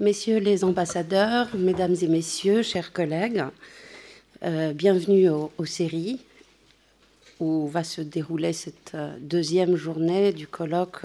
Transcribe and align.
Messieurs 0.00 0.38
les 0.38 0.64
ambassadeurs, 0.64 1.54
mesdames 1.54 1.94
et 2.00 2.06
messieurs, 2.06 2.62
chers 2.62 2.90
collègues, 2.90 3.44
euh, 4.42 4.72
bienvenue 4.72 5.28
aux 5.28 5.66
séries 5.66 6.20
où 7.38 7.68
va 7.68 7.84
se 7.84 8.00
dérouler 8.00 8.54
cette 8.54 8.92
euh, 8.94 9.14
deuxième 9.20 9.76
journée 9.76 10.32
du 10.32 10.46
colloque 10.46 11.02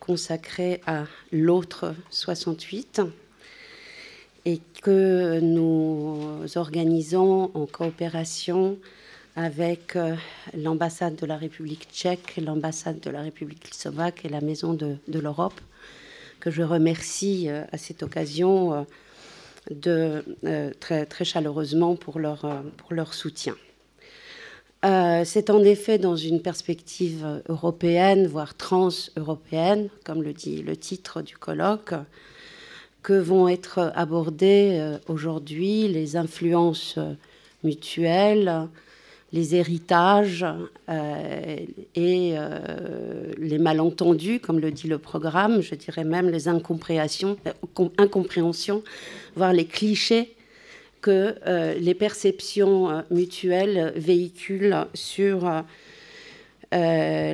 consacré 0.00 0.80
à 0.86 1.04
l'autre 1.30 1.94
68 2.08 3.02
et 4.46 4.60
que 4.80 5.38
nous 5.40 6.40
organisons 6.54 7.50
en 7.52 7.66
coopération 7.66 8.78
avec 9.36 9.94
euh, 9.94 10.16
l'ambassade 10.54 11.16
de 11.16 11.26
la 11.26 11.36
République 11.36 11.86
tchèque, 11.92 12.40
l'ambassade 12.42 13.00
de 13.00 13.10
la 13.10 13.20
République 13.20 13.74
slovaque 13.74 14.24
et 14.24 14.30
la 14.30 14.40
Maison 14.40 14.72
de, 14.72 14.96
l'Europe, 15.06 15.60
que 16.40 16.50
je 16.50 16.62
remercie 16.62 17.48
euh, 17.48 17.62
à 17.72 17.78
cette 17.78 18.02
occasion 18.02 18.86
de, 19.70 20.24
très, 20.80 21.06
très 21.06 21.24
chaleureusement 21.24 21.96
pour 21.96 22.18
leur, 22.18 23.14
soutien. 23.14 23.56
Euh, 24.84 25.22
c'est 25.24 25.50
en 25.50 25.62
effet 25.64 25.98
dans 25.98 26.16
une 26.16 26.40
perspective 26.40 27.42
européenne, 27.48 28.26
voire 28.26 28.54
trans-européenne, 28.54 29.88
comme 30.04 30.22
le 30.22 30.32
dit 30.32 30.62
le 30.62 30.76
titre 30.76 31.22
du 31.22 31.36
colloque, 31.36 31.94
que 33.02 33.14
vont 33.14 33.48
être 33.48 33.92
abordées 33.94 34.78
euh, 34.78 34.98
aujourd'hui 35.08 35.88
les 35.88 36.16
influences 36.16 36.98
mutuelles, 37.64 38.68
les 39.36 39.54
héritages 39.54 40.44
euh, 40.88 41.56
et 41.94 42.34
les 43.38 43.58
malentendus, 43.58 44.40
comme 44.40 44.58
le 44.58 44.70
dit 44.70 44.88
le 44.88 44.98
programme, 44.98 45.60
je 45.60 45.74
dirais 45.74 46.04
même 46.04 46.30
les 46.30 46.48
incompréhensions, 46.48 47.36
incompréhensions 47.98 48.82
voire 49.36 49.52
les 49.52 49.66
clichés 49.66 50.36
que 51.06 51.36
euh, 51.46 51.74
les 51.74 51.94
perceptions 51.94 52.90
euh, 52.90 53.02
mutuelles 53.12 53.92
véhiculent 53.94 54.86
sur 54.92 55.46
euh, 55.46 55.62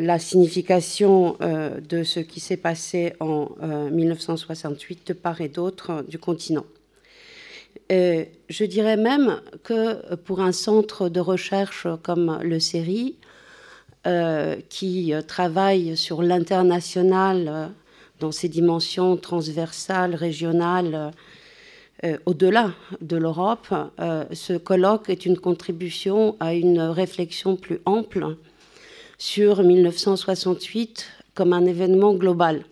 la 0.00 0.18
signification 0.18 1.38
de 1.40 2.04
ce 2.04 2.20
qui 2.20 2.38
s'est 2.38 2.58
passé 2.58 3.14
en 3.18 3.48
1968 3.90 5.06
de 5.06 5.12
part 5.14 5.40
et 5.40 5.48
d'autre 5.48 6.04
du 6.06 6.18
continent. 6.18 6.66
Je 7.90 8.64
dirais 8.64 8.96
même 8.96 9.40
que 9.64 10.14
pour 10.16 10.40
un 10.40 10.52
centre 10.52 11.08
de 11.08 11.20
recherche 11.20 11.86
comme 12.02 12.38
le 12.42 12.58
CERI, 12.58 13.16
qui 14.68 15.12
travaille 15.28 15.96
sur 15.96 16.22
l'international 16.22 17.70
dans 18.18 18.32
ses 18.32 18.48
dimensions 18.48 19.16
transversales, 19.16 20.14
régionales, 20.14 21.12
euh, 22.04 22.18
au-delà 22.26 22.72
de 23.00 23.16
l'Europe, 23.16 23.72
euh, 24.00 24.24
ce 24.32 24.54
colloque 24.54 25.08
est 25.08 25.24
une 25.24 25.38
contribution 25.38 26.36
à 26.40 26.52
une 26.54 26.80
réflexion 26.80 27.54
plus 27.54 27.78
ample 27.84 28.36
sur 29.18 29.62
1968 29.62 31.06
comme 31.34 31.52
un 31.52 31.64
événement 31.64 32.14
global. 32.14 32.64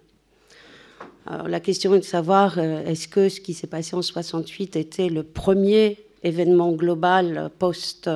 La 1.47 1.61
question 1.61 1.95
est 1.95 2.01
de 2.01 2.05
savoir 2.05 2.59
euh, 2.59 2.85
est-ce 2.85 3.09
que 3.09 3.29
ce 3.29 3.41
qui 3.41 3.55
s'est 3.55 3.67
passé 3.67 3.95
en 3.95 4.03
68 4.03 4.77
était 4.77 5.09
le 5.09 5.23
premier 5.23 5.99
événement 6.23 6.73
global 6.73 7.51
post 7.59 8.11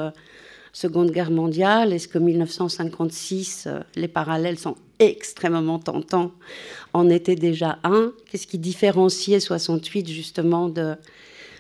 Seconde 0.72 1.10
Guerre 1.10 1.30
mondiale? 1.30 1.92
Est-ce 1.92 2.08
que 2.08 2.18
1956, 2.18 3.68
les 3.96 4.08
parallèles 4.08 4.58
sont 4.58 4.76
extrêmement 4.98 5.78
tentants 5.78 6.32
en 6.92 7.08
était 7.08 7.36
déjà 7.36 7.78
un? 7.84 8.12
Qu'est-ce 8.30 8.46
qui 8.46 8.58
différenciait 8.58 9.40
68 9.40 10.08
justement 10.08 10.68
de, 10.68 10.94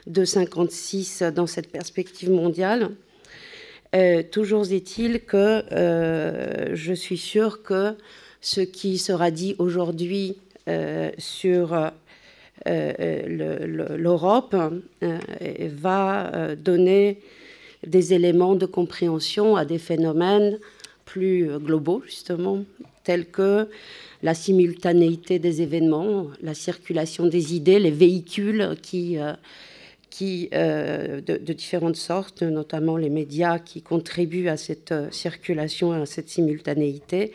de 0.06 0.24
56 0.24 1.22
dans 1.34 1.46
cette 1.46 1.70
perspective 1.70 2.30
mondiale? 2.30 2.90
Euh, 3.94 4.22
Toujours 4.28 4.72
est-il 4.72 5.20
que 5.20 5.62
euh, 5.72 6.74
je 6.74 6.92
suis 6.92 7.18
sûre 7.18 7.62
que 7.62 7.94
ce 8.40 8.60
qui 8.60 8.98
sera 8.98 9.30
dit 9.30 9.54
aujourd'hui 9.58 10.36
euh, 10.36 10.43
sur 11.18 11.92
l'Europe 12.66 14.56
va 15.02 16.56
donner 16.56 17.20
des 17.86 18.14
éléments 18.14 18.54
de 18.54 18.66
compréhension 18.66 19.56
à 19.56 19.64
des 19.64 19.78
phénomènes 19.78 20.58
plus 21.04 21.48
globaux, 21.58 22.02
justement, 22.06 22.64
tels 23.04 23.26
que 23.26 23.68
la 24.24 24.34
simultanéité 24.34 25.38
des 25.38 25.60
événements, 25.60 26.28
la 26.42 26.54
circulation 26.54 27.26
des 27.26 27.54
idées, 27.54 27.78
les 27.78 27.90
véhicules 27.90 28.74
qui, 28.80 29.18
euh, 29.18 29.34
qui 30.08 30.48
euh, 30.54 31.20
de, 31.20 31.52
différentes 31.52 31.96
sortes, 31.96 32.42
notamment 32.42 32.96
les 32.96 33.10
médias 33.10 33.58
qui 33.58 33.82
contribuent 33.82 34.48
à 34.48 34.56
cette 34.56 34.92
euh, 34.92 35.10
circulation, 35.10 35.92
à 35.92 36.06
cette 36.06 36.30
simultanéité, 36.30 37.32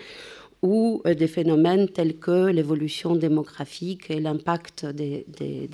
ou 0.62 1.02
des 1.06 1.28
phénomènes 1.28 1.88
tels 1.88 2.18
que 2.18 2.48
l'évolution 2.48 3.16
démographique 3.16 4.12
et 4.12 4.20
l'impact 4.20 4.86
des, 4.86 5.26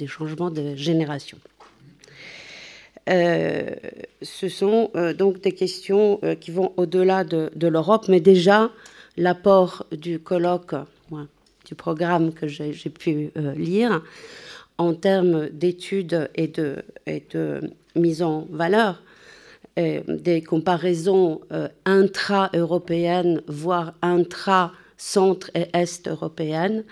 changements 0.08 0.52
de 0.52 0.76
génération. 0.76 1.38
ce 3.08 4.50
sont 4.50 4.92
donc 5.18 5.42
des 5.42 5.54
questions 5.54 6.20
qui 6.40 6.52
vont 6.52 6.72
au-delà 6.78 7.24
de, 7.24 7.68
l'Europe, 7.68 8.06
mais 8.10 8.20
déjà 8.20 8.72
l'apport 9.18 9.86
du 9.92 10.20
colloque, 10.20 10.76
du 11.66 11.76
programme 11.76 12.32
que 12.32 12.48
j'ai 12.48 12.90
pu 12.90 13.32
euh, 13.38 13.54
lire, 13.56 14.02
en 14.78 14.94
termes 14.94 15.50
d'études 15.50 16.30
et 16.36 16.48
de, 16.48 16.84
et 17.08 17.24
de, 17.32 17.62
mise 17.96 18.22
en 18.22 18.46
valeur, 18.52 19.02
des 19.78 20.42
comparaisons 20.42 21.42
euh, 21.52 21.68
intra-européennes, 21.86 23.42
voire 23.48 23.94
intra-centre 24.02 25.52
et 25.54 25.68
est 25.74 26.08
européennes, 26.08 26.86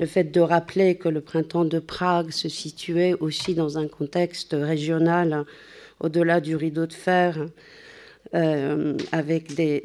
le 0.00 0.06
fait 0.06 0.24
de 0.24 0.40
rappeler 0.40 0.96
que 0.96 1.08
le 1.08 1.20
printemps 1.20 1.66
de 1.66 1.78
Prague 1.78 2.30
se 2.30 2.48
situait 2.48 3.14
aussi 3.20 3.54
dans 3.54 3.78
un 3.78 3.88
contexte 3.88 4.56
régional 4.58 5.44
au-delà 6.00 6.40
du 6.40 6.56
rideau 6.56 6.86
de 6.86 6.92
fer, 6.92 7.46
euh, 8.34 8.96
avec 9.12 9.54
des, 9.54 9.82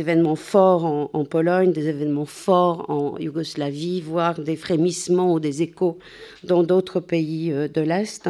événements 0.00 0.36
forts 0.36 1.08
en, 1.14 1.24
Pologne, 1.24 1.72
des 1.72 1.88
événements 1.88 2.26
forts 2.26 2.90
en 2.90 3.16
Yougoslavie, 3.18 4.00
voire 4.00 4.38
des 4.38 4.56
frémissements 4.56 5.32
ou 5.32 5.40
des 5.40 5.62
échos 5.62 5.98
dans 6.42 6.64
d'autres 6.64 7.00
pays 7.00 7.52
euh, 7.52 7.68
de 7.68 7.80
l'Est, 7.80 8.28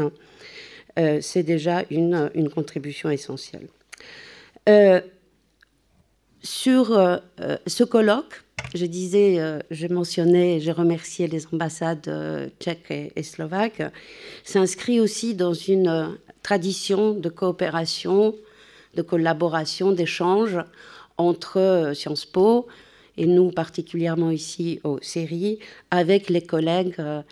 euh, 0.99 1.19
c'est 1.21 1.43
déjà 1.43 1.85
une, 1.91 2.31
contribution 2.55 3.11
essentielle. 3.11 3.69
sur 6.43 7.21
ce 7.67 7.85
colloque, 7.85 8.43
je 8.75 8.87
disais, 8.87 9.39
j'ai 9.71 9.89
mentionné, 9.89 10.61
j'ai 10.61 10.73
remercié 10.73 11.27
les 11.27 11.47
ambassades 11.47 12.51
tchèques 12.61 12.91
et, 12.91 13.13
et 13.17 13.23
slovaques, 13.23 13.83
s'inscrit 14.45 15.01
aussi 15.01 15.35
dans 15.35 15.55
une 15.55 16.19
tradition 16.43 17.13
de 17.13 17.29
coopération, 17.29 18.35
de 18.95 19.03
collaboration, 19.03 19.93
d'échange 19.93 20.59
entre 21.19 21.59
euh, 21.59 21.95
Sciences 21.95 22.25
Po 22.25 22.67
et 23.17 23.27
nous 23.27 23.51
particulièrement 23.51 24.31
ici 24.31 24.81
au 24.85 24.99
CERI 25.03 25.59
avec 25.91 26.31
les 26.31 26.43
collègues 26.43 26.95
euh, 26.99 27.21
euh, 27.21 27.23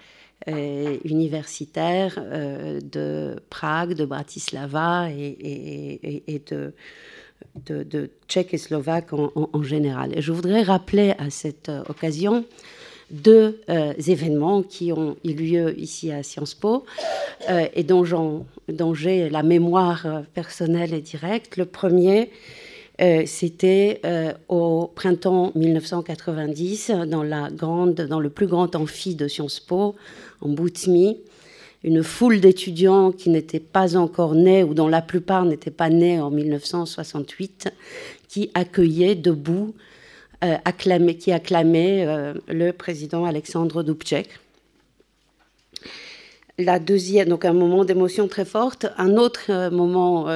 universitaires 0.46 2.20
de 2.20 3.36
Prague, 3.50 3.94
de 3.94 4.04
Bratislava 4.04 5.08
et, 5.10 6.42
de, 6.50 6.72
de, 7.66 8.10
et 8.36 8.58
Slovaque 8.58 9.12
en, 9.12 9.62
général. 9.62 10.16
Et 10.16 10.22
je 10.22 10.32
voudrais 10.32 10.62
rappeler 10.62 11.14
à 11.18 11.30
cette 11.30 11.70
occasion 11.88 12.44
deux 13.10 13.60
euh, 13.68 13.92
événements 14.06 14.62
qui 14.62 14.92
ont 14.92 15.16
eu 15.24 15.32
lieu 15.32 15.78
ici 15.78 16.10
à 16.10 16.22
Sciences 16.22 16.54
Po 16.54 16.84
euh, 17.48 17.66
et 17.74 17.84
dont, 17.84 18.04
j'ai 18.94 19.30
la 19.30 19.42
mémoire 19.42 20.06
euh, 20.06 20.20
personnelle 20.34 20.92
et 20.92 21.00
directe. 21.00 21.56
Le 21.56 21.66
premier, 21.66 22.30
c'était 23.26 24.00
au 24.48 24.90
printemps 24.94 25.52
1990 25.54 26.92
dans, 27.06 27.24
dans 27.90 28.20
le 28.20 28.30
plus 28.30 28.46
grand 28.46 28.74
amphi 28.74 29.14
de 29.14 29.28
Sciences 29.28 29.60
Po, 29.60 29.96
en 30.40 30.48
Boutmi, 30.48 31.18
une 31.84 32.02
foule 32.02 32.40
d'étudiants 32.40 33.12
qui 33.12 33.30
n'étaient 33.30 33.60
pas 33.60 33.96
encore 33.96 34.34
nés 34.34 34.64
ou 34.64 34.74
dont 34.74 34.88
la 34.88 35.02
plupart 35.02 35.44
n'étaient 35.44 35.70
pas 35.70 35.88
nés 35.88 36.20
en 36.20 36.30
1968, 36.30 37.68
qui 38.28 38.50
accueillaient 38.54 39.14
debout 39.14 39.74
euh, 40.44 40.58
qui 41.18 41.32
acclamait 41.32 42.04
euh, 42.06 42.34
le 42.48 42.72
président 42.72 43.24
Alexandre 43.24 43.82
Dubček. 43.82 44.28
La 46.58 46.78
deuxième, 46.78 47.28
donc 47.28 47.46
un 47.46 47.54
moment 47.54 47.86
d'émotion 47.86 48.28
très 48.28 48.44
forte. 48.44 48.84
Un 48.98 49.16
autre 49.16 49.50
euh, 49.50 49.70
moment, 49.70 50.26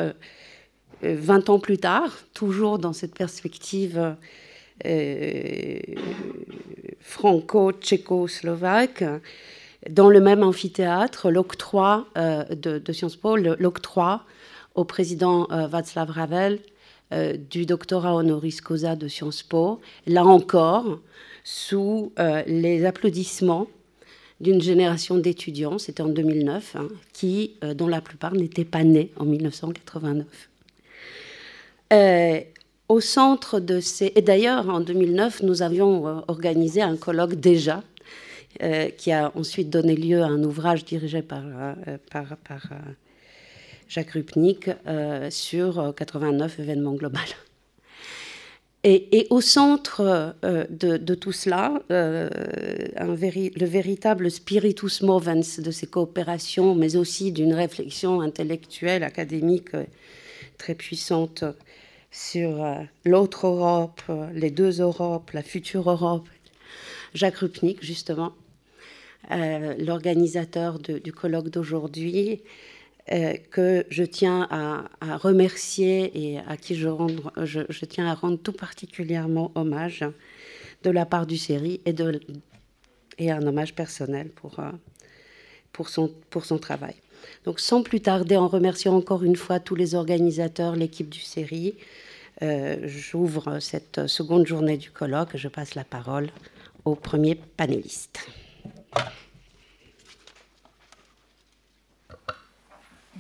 20 1.02 1.50
ans 1.50 1.58
plus 1.58 1.76
tard, 1.78 2.16
toujours 2.32 2.78
dans 2.78 2.94
cette 2.94 3.14
perspective 3.14 4.16
franco-tchécoslovaque, 7.00 9.04
Dans 9.88 10.10
le 10.10 10.20
même 10.20 10.42
amphithéâtre, 10.42 11.30
l'octroi 11.30 12.06
de, 12.14 12.92
Sciences 12.92 13.16
Po, 13.16 13.36
l'octroi 13.36 14.24
au 14.74 14.84
président 14.84 15.48
Václav 15.50 16.10
Ravel 16.10 16.58
du 17.50 17.64
doctorat 17.64 18.14
honoris 18.14 18.60
causa 18.60 18.94
de 18.94 19.08
Sciences 19.08 19.42
Po, 19.42 19.80
là 20.06 20.26
encore, 20.26 21.00
sous 21.44 22.12
les 22.46 22.84
applaudissements 22.84 23.68
d'une 24.40 24.60
génération 24.60 25.18
d'étudiants, 25.18 25.78
c'était 25.78 26.02
en 26.02 26.08
2009, 26.08 26.76
hein, 26.76 26.88
qui, 27.12 27.56
euh, 27.62 27.74
dont 27.74 27.88
la 27.88 28.00
plupart 28.00 28.32
n'étaient 28.32 28.64
pas 28.64 28.84
nés 28.84 29.12
en 29.16 29.26
1989. 29.26 30.26
Euh, 31.92 32.40
au 32.88 33.00
centre 33.00 33.60
de 33.60 33.80
ces... 33.80 34.12
Et 34.16 34.22
d'ailleurs, 34.22 34.68
en 34.68 34.80
2009, 34.80 35.42
nous 35.42 35.62
avions 35.62 36.08
euh, 36.08 36.20
organisé 36.28 36.80
un 36.80 36.96
colloque 36.96 37.34
déjà, 37.34 37.82
qui 38.96 39.12
a 39.12 39.32
ensuite 39.34 39.70
donné 39.70 39.96
lieu 39.96 40.22
à 40.22 40.26
un 40.26 40.42
ouvrage 40.44 40.84
dirigé 40.84 41.22
par, 41.22 41.44
par, 42.10 42.36
par 42.38 42.62
Jacques 43.88 44.10
Rupnik 44.10 44.70
sur 45.30 45.94
89 45.96 46.60
événements 46.60 46.94
globaux. 46.94 47.18
Et, 48.82 49.26
au 49.28 49.42
centre 49.42 50.34
euh, 50.42 50.64
de, 50.70 51.14
tout 51.14 51.32
cela, 51.32 51.82
euh, 51.90 52.30
le 52.98 53.66
véritable 53.66 54.30
spiritus 54.30 55.02
movens 55.02 55.60
de 55.60 55.70
ces 55.70 55.86
coopérations, 55.86 56.74
mais 56.74 56.96
aussi 56.96 57.30
d'une 57.30 57.52
réflexion 57.52 58.22
intellectuelle, 58.22 59.02
académique 59.02 59.74
euh, 59.74 59.84
très 60.56 60.74
puissante 60.74 61.44
sur 62.10 62.66
l'autre 63.04 63.46
Europe, 63.46 64.02
les 64.34 64.50
deux 64.50 64.80
Europes, 64.80 65.30
la 65.32 65.42
future 65.42 65.88
Europe. 65.90 66.28
Jacques 67.14 67.36
Rupnik, 67.36 67.84
justement, 67.84 68.32
l'organisateur 69.28 70.78
du 70.78 71.12
colloque 71.12 71.50
d'aujourd'hui, 71.50 72.42
euh, 73.12 73.34
que 73.50 73.84
je 73.88 74.04
tiens 74.04 74.46
à, 74.50 75.16
remercier 75.16 76.12
et 76.14 76.38
à 76.38 76.56
qui 76.56 76.76
je, 76.76 77.84
tiens 77.84 78.06
à 78.06 78.14
rendre 78.14 78.38
tout 78.38 78.52
particulièrement 78.52 79.50
hommage 79.56 80.04
de 80.84 80.90
la 80.90 81.06
part 81.06 81.26
du 81.26 81.36
série 81.36 81.80
et, 81.86 83.30
un 83.32 83.44
hommage 83.44 83.74
personnel 83.74 84.28
pour, 84.28 84.60
euh, 84.60 84.70
pour, 85.72 85.88
son, 85.88 86.58
travail. 86.58 86.94
Donc 87.44 87.58
sans 87.58 87.82
plus 87.82 88.00
tarder, 88.00 88.36
en 88.36 88.46
remerciant 88.46 88.94
encore 88.94 89.24
une 89.24 89.36
fois 89.36 89.58
tous 89.58 89.74
les 89.74 89.96
organisateurs, 89.96 90.76
l'équipe 90.76 91.08
du 91.08 91.20
série, 91.20 91.74
euh, 92.42 92.76
j'ouvre 92.84 93.58
cette 93.58 94.06
seconde 94.06 94.46
journée 94.46 94.76
du 94.76 94.92
colloque 94.92 95.34
et 95.34 95.38
je 95.38 95.48
passe 95.48 95.74
la 95.74 95.84
parole 95.84 96.30
au 96.84 96.94
premier 96.94 97.34
panéliste. 97.34 98.20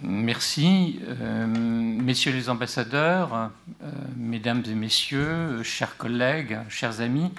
Merci, 0.02 0.98
euh, 1.06 1.46
messieurs 1.46 2.32
les 2.32 2.48
ambassadeurs, 2.48 3.50
euh, 3.82 3.90
mesdames 4.16 4.62
et 4.66 4.74
messieurs, 4.74 5.62
chers 5.62 5.98
collègues, 5.98 6.58
chers 6.70 7.02
amis. 7.02 7.30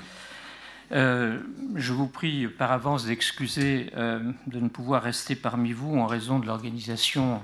Euh, 0.92 1.40
je 1.76 1.92
vous 1.92 2.06
prie 2.06 2.48
par 2.48 2.72
avance 2.72 3.06
d'excuser 3.06 3.92
de 3.96 4.60
ne 4.60 4.68
pouvoir 4.68 5.02
rester 5.02 5.36
parmi 5.36 5.72
vous 5.72 5.98
en 5.98 6.06
raison 6.06 6.38
de 6.38 6.46
l'organisation 6.46 7.42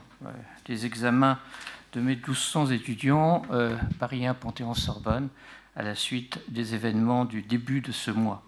des 0.65 0.85
examens 0.85 1.39
de 1.93 2.01
mes 2.01 2.15
1200 2.15 2.67
étudiants 2.67 3.41
Paris 3.99 4.27
1 4.27 4.33
Panthéon-Sorbonne 4.35 5.29
à 5.75 5.81
la 5.81 5.95
suite 5.95 6.39
des 6.49 6.75
événements 6.75 7.25
du 7.25 7.41
début 7.41 7.81
de 7.81 7.91
ce 7.91 8.11
mois. 8.11 8.43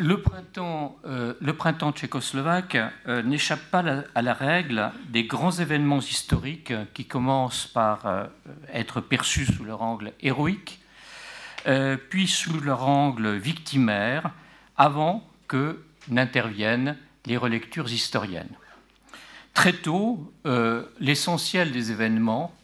Le 0.00 0.22
printemps, 0.22 0.96
euh, 1.06 1.34
le 1.40 1.54
printemps 1.54 1.90
tchécoslovaque 1.90 2.78
euh, 3.08 3.20
n'échappe 3.24 3.68
pas 3.72 3.82
à 4.14 4.22
la 4.22 4.32
règle 4.32 4.92
des 5.08 5.24
grands 5.24 5.50
événements 5.50 5.98
historiques 5.98 6.72
qui 6.94 7.04
commencent 7.04 7.66
par 7.66 8.06
euh, 8.06 8.24
être 8.72 9.00
perçus 9.00 9.44
sous 9.44 9.64
leur 9.64 9.82
angle 9.82 10.12
héroïque, 10.20 10.80
puis 12.08 12.28
sous 12.28 12.60
leur 12.60 12.88
angle 12.88 13.34
victimaire, 13.36 14.30
avant 14.76 15.28
que 15.48 15.82
n'interviennent 16.08 16.96
les 17.26 17.36
relectures 17.36 17.92
historiennes. 17.92 18.54
Très 19.52 19.74
tôt, 19.74 20.32
l'essentiel 20.98 21.72
des 21.72 21.90
événements 21.90 22.54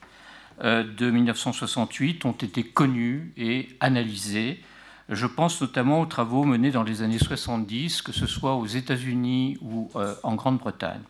de 0.62 1.10
1968 1.10 2.24
ont 2.24 2.32
été 2.32 2.62
connus 2.62 3.34
et 3.36 3.68
analysés 3.80 4.62
je 5.08 5.26
pense 5.26 5.60
notamment 5.60 6.00
aux 6.00 6.06
travaux 6.06 6.44
menés 6.44 6.70
dans 6.70 6.82
les 6.82 7.02
années 7.02 7.18
70, 7.18 8.02
que 8.02 8.12
ce 8.12 8.26
soit 8.26 8.54
aux 8.54 8.66
États-Unis 8.66 9.58
ou 9.60 9.90
euh, 9.96 10.14
en 10.22 10.34
Grande-Bretagne. 10.34 11.02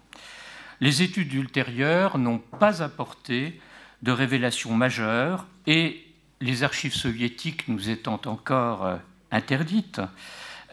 Les 0.81 1.03
études 1.03 1.33
ultérieures 1.33 2.19
n'ont 2.19 2.39
pas 2.39 2.83
apporté 2.83 3.61
de 4.03 4.11
révélations 4.11 4.75
majeures 4.75 5.47
et 5.67 6.05
les 6.41 6.63
archives 6.65 6.95
soviétiques 6.95 7.69
nous 7.69 7.89
étant 7.89 8.21
encore 8.27 8.85
euh, 8.85 8.97
interdites, 9.31 10.01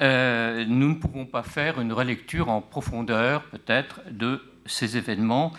euh, 0.02 0.66
nous 0.68 0.90
ne 0.90 0.96
pouvons 0.96 1.26
pas 1.26 1.44
faire 1.44 1.80
une 1.80 1.94
relecture 1.94 2.50
en 2.50 2.60
profondeur 2.60 3.44
peut-être 3.44 4.02
de 4.10 4.42
ces 4.66 4.98
événements. 4.98 5.54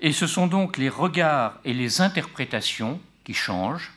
Et 0.00 0.12
ce 0.12 0.26
sont 0.26 0.46
donc 0.46 0.78
les 0.78 0.88
regards 0.88 1.58
et 1.64 1.74
les 1.74 2.00
interprétations 2.00 3.00
qui 3.24 3.34
changent 3.34 3.92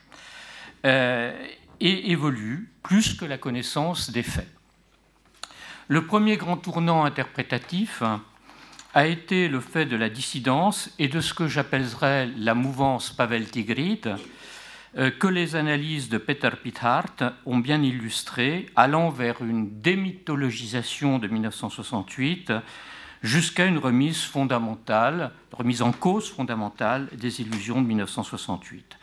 et 1.86 2.10
évolue 2.12 2.68
plus 2.82 3.14
que 3.14 3.26
la 3.26 3.38
connaissance 3.38 4.10
des 4.10 4.24
faits. 4.24 4.50
Le 5.88 6.08
premier 6.08 6.36
grand 6.36 6.58
tournant 6.58 7.06
interprétatif 7.06 8.02
a 8.96 9.06
été 9.06 9.48
le 9.48 9.60
fait 9.60 9.86
de 9.86 9.96
la 9.96 10.10
dissidence 10.10 10.90
et 10.98 11.08
de 11.08 11.20
ce 11.20 11.36
que 11.36 11.48
j'appellerais 11.48 12.28
la 12.38 12.56
mouvance 12.56 13.12
Pavel 13.12 13.52
Tigrid, 13.52 14.16
euh, 14.98 15.12
que 15.12 15.28
les 15.28 15.56
analyses 15.56 16.10
de 16.10 16.18
Peter 16.18 16.50
Pithart 16.64 17.34
ont 17.46 17.60
bien 17.60 17.84
illustré, 17.84 18.66
allant 18.76 19.12
vers 19.12 19.44
une 19.44 19.80
démythologisation 19.82 21.20
de 21.20 21.28
1968 21.28 22.52
jusqu'à 23.22 23.68
une 23.68 23.78
remise 23.78 24.24
fondamentale, 24.24 25.34
remise 25.52 25.84
en 25.84 25.92
cause 25.92 26.32
fondamentale 26.32 27.10
des 27.14 27.42
illusions 27.42 27.80
de 27.80 27.88
1968. 27.88 28.98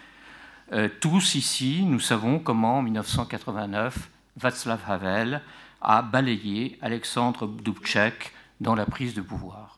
Euh, 0.72 0.88
tous 1.00 1.34
ici, 1.34 1.82
nous 1.84 2.00
savons 2.00 2.38
comment, 2.38 2.78
en 2.78 2.82
1989, 2.82 4.08
Václav 4.38 4.80
Havel 4.88 5.42
a 5.82 6.00
balayé 6.00 6.78
Alexandre 6.80 7.46
Dubček 7.46 8.32
dans 8.62 8.74
la 8.74 8.86
prise 8.86 9.12
de 9.12 9.20
pouvoir. 9.20 9.76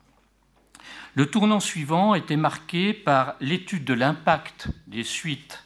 Le 1.17 1.27
tournant 1.27 1.59
suivant 1.59 2.15
était 2.15 2.37
marqué 2.37 2.93
par 2.93 3.35
l'étude 3.41 3.85
de 3.85 3.95
l'impact 3.95 4.69
des 4.87 5.03
suites 5.03 5.65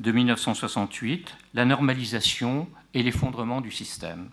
de 0.00 0.12
1968, 0.12 1.34
la 1.54 1.64
normalisation 1.64 2.68
et 2.92 3.02
l'effondrement 3.02 3.62
du 3.62 3.70
système. 3.70 4.28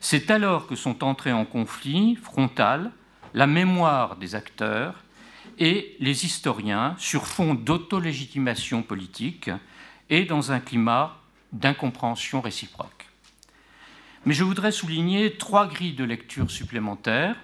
C'est 0.00 0.32
alors 0.32 0.66
que 0.66 0.74
sont 0.74 1.04
entrés 1.04 1.32
en 1.32 1.44
conflit 1.44 2.16
frontal 2.16 2.90
la 3.34 3.46
mémoire 3.46 4.16
des 4.16 4.34
acteurs 4.34 5.04
et 5.60 5.94
les 6.00 6.24
historiens 6.24 6.96
sur 6.98 7.26
fond 7.26 7.54
d'autolégitimation 7.54 8.82
politique 8.82 9.50
et 10.08 10.24
dans 10.24 10.50
un 10.50 10.58
climat 10.58 11.18
d'incompréhension 11.52 12.40
réciproque. 12.40 13.08
Mais 14.24 14.34
je 14.34 14.42
voudrais 14.42 14.72
souligner 14.72 15.34
trois 15.36 15.68
grilles 15.68 15.94
de 15.94 16.04
lecture 16.04 16.50
supplémentaires. 16.50 17.36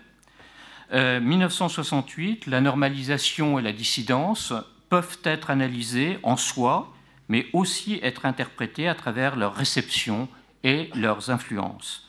1968, 0.92 2.48
euh, 2.48 2.50
la 2.50 2.60
normalisation 2.60 3.58
et 3.58 3.62
la 3.62 3.72
dissidence 3.72 4.52
peuvent 4.88 5.18
être 5.24 5.50
analysées 5.50 6.18
en 6.22 6.36
soi, 6.36 6.92
mais 7.28 7.46
aussi 7.52 7.98
être 8.02 8.24
interprétées 8.24 8.88
à 8.88 8.94
travers 8.94 9.36
leur 9.36 9.54
réception 9.54 10.28
et 10.64 10.90
leurs 10.94 11.30
influences. 11.30 12.08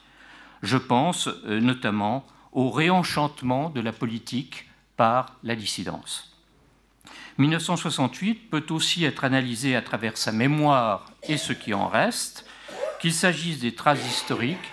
Je 0.64 0.78
pense 0.78 1.28
euh, 1.28 1.60
notamment 1.60 2.26
au 2.52 2.70
réenchantement 2.70 3.70
de 3.70 3.82
la 3.82 3.92
politique 3.92 4.67
par 4.98 5.38
la 5.44 5.56
dissidence. 5.56 6.34
1968 7.38 8.50
peut 8.50 8.66
aussi 8.72 9.06
être 9.06 9.24
analysé 9.24 9.76
à 9.76 9.82
travers 9.82 10.18
sa 10.18 10.32
mémoire 10.32 11.06
et 11.24 11.38
ce 11.38 11.54
qui 11.54 11.74
en 11.74 11.88
reste, 11.88 12.46
qu'il 13.00 13.14
s'agisse 13.14 13.60
des 13.60 13.76
traces 13.76 14.06
historiques 14.06 14.72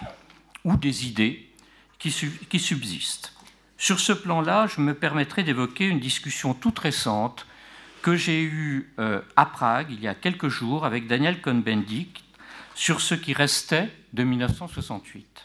ou 0.65 0.77
des 0.77 1.07
idées 1.07 1.47
qui, 1.99 2.11
subsistent. 2.59 3.33
Sur 3.79 4.01
ce 4.01 4.13
plan-là, 4.13 4.67
je 4.67 4.81
me 4.81 4.95
permettrai 4.95 5.43
d'évoquer 5.43 5.87
une 5.87 6.01
discussion 6.01 6.55
toute 6.55 6.79
récente 6.79 7.47
que 8.03 8.17
j'ai 8.17 8.43
eue 8.43 8.93
euh, 8.99 9.23
à 9.37 9.47
Prague 9.47 9.89
il 9.91 10.01
y 10.01 10.09
a 10.09 10.15
quelques 10.15 10.49
jours 10.49 10.85
avec 10.85 11.07
Daniel 11.07 11.41
Cohn-Bendit 11.41 12.09
sur 12.75 13.01
ce 13.01 13.15
qui 13.15 13.33
restait 13.33 13.91
de 14.13 14.23
1968. 14.23 15.44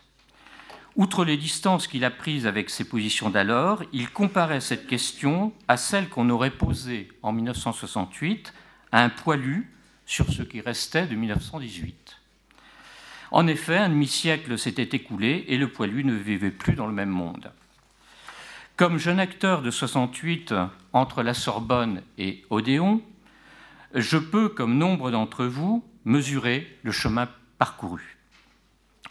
Outre 0.99 1.23
les 1.23 1.37
distances 1.37 1.87
qu'il 1.87 2.03
a 2.03 2.11
prises 2.11 2.45
avec 2.45 2.69
ses 2.69 2.83
positions 2.83 3.29
d'alors, 3.29 3.83
il 3.93 4.09
comparait 4.09 4.59
cette 4.59 4.85
question 4.85 5.53
à 5.69 5.77
celle 5.77 6.09
qu'on 6.09 6.29
aurait 6.29 6.51
posée 6.51 7.07
en 7.23 7.31
1968 7.31 8.53
à 8.91 9.01
un 9.05 9.07
poilu 9.07 9.71
sur 10.05 10.29
ce 10.29 10.43
qui 10.43 10.59
restait 10.59 11.07
de 11.07 11.15
1918. 11.15 12.17
En 13.31 13.47
effet, 13.47 13.77
un 13.77 13.87
demi-siècle 13.87 14.57
s'était 14.57 14.93
écoulé 14.93 15.45
et 15.47 15.57
le 15.57 15.71
poilu 15.71 16.03
ne 16.03 16.15
vivait 16.15 16.51
plus 16.51 16.73
dans 16.73 16.87
le 16.87 16.91
même 16.91 17.07
monde. 17.07 17.49
Comme 18.75 18.97
jeune 18.97 19.21
acteur 19.21 19.61
de 19.61 19.71
68 19.71 20.53
entre 20.91 21.23
la 21.23 21.33
Sorbonne 21.33 22.01
et 22.17 22.43
Odéon, 22.49 23.01
je 23.93 24.17
peux, 24.17 24.49
comme 24.49 24.77
nombre 24.77 25.11
d'entre 25.11 25.45
vous, 25.45 25.81
mesurer 26.03 26.67
le 26.83 26.91
chemin 26.91 27.29
parcouru. 27.57 28.17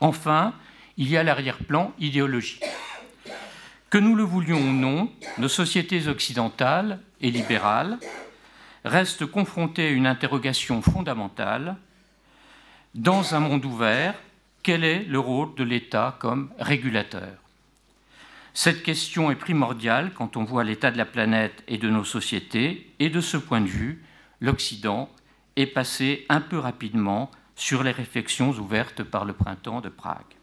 Enfin, 0.01 0.53
il 0.99 1.09
y 1.09 1.17
a 1.17 1.23
l'arrière-plan 1.23 1.95
idéologique. 1.99 2.65
Que 3.89 3.99
nous 3.99 4.15
le 4.15 4.25
voulions 4.25 4.61
ou 4.61 4.73
non, 4.73 5.11
nos 5.39 5.49
sociétés 5.49 6.09
occidentales 6.09 7.01
et 7.21 7.31
libérales 7.31 7.99
restent 8.85 9.25
confrontées 9.25 9.87
à 9.87 9.91
une 9.91 10.07
interrogation 10.07 10.83
fondamentale. 10.83 11.77
Dans 12.95 13.35
un 13.35 13.41
monde 13.41 13.65
ouvert, 13.65 14.15
quel 14.63 14.85
est 14.85 15.05
le 15.05 15.21
rôle 15.21 15.55
de 15.55 15.65
l'État 15.65 16.17
comme 16.19 16.51
régulateur? 16.59 17.39
Cette 18.53 18.83
question 18.83 19.31
est 19.31 19.37
primordiale 19.37 20.11
quand 20.15 20.37
on 20.37 20.43
voit 20.43 20.65
l'état 20.65 20.91
de 20.91 20.99
la 20.99 21.05
planète 21.05 21.63
et 21.69 21.79
de 21.79 21.89
nos 21.89 22.05
sociétés, 22.05 22.93
et 22.99 23.09
de 23.09 23.21
ce 23.21 23.37
point 23.37 23.61
de 23.61 23.69
vue, 23.69 24.05
l'Occident 24.41 25.09
est 25.55 25.67
passé 25.67 26.27
un 26.29 26.41
peu 26.41 26.59
rapidement 26.59 27.31
sur 27.55 27.85
les 27.85 27.93
réflexions 27.93 28.51
ouvertes 28.51 29.05
par 29.05 29.25
le 29.25 29.33
printemps 29.33 29.81
de 29.81 29.89
Prague. 29.89 30.38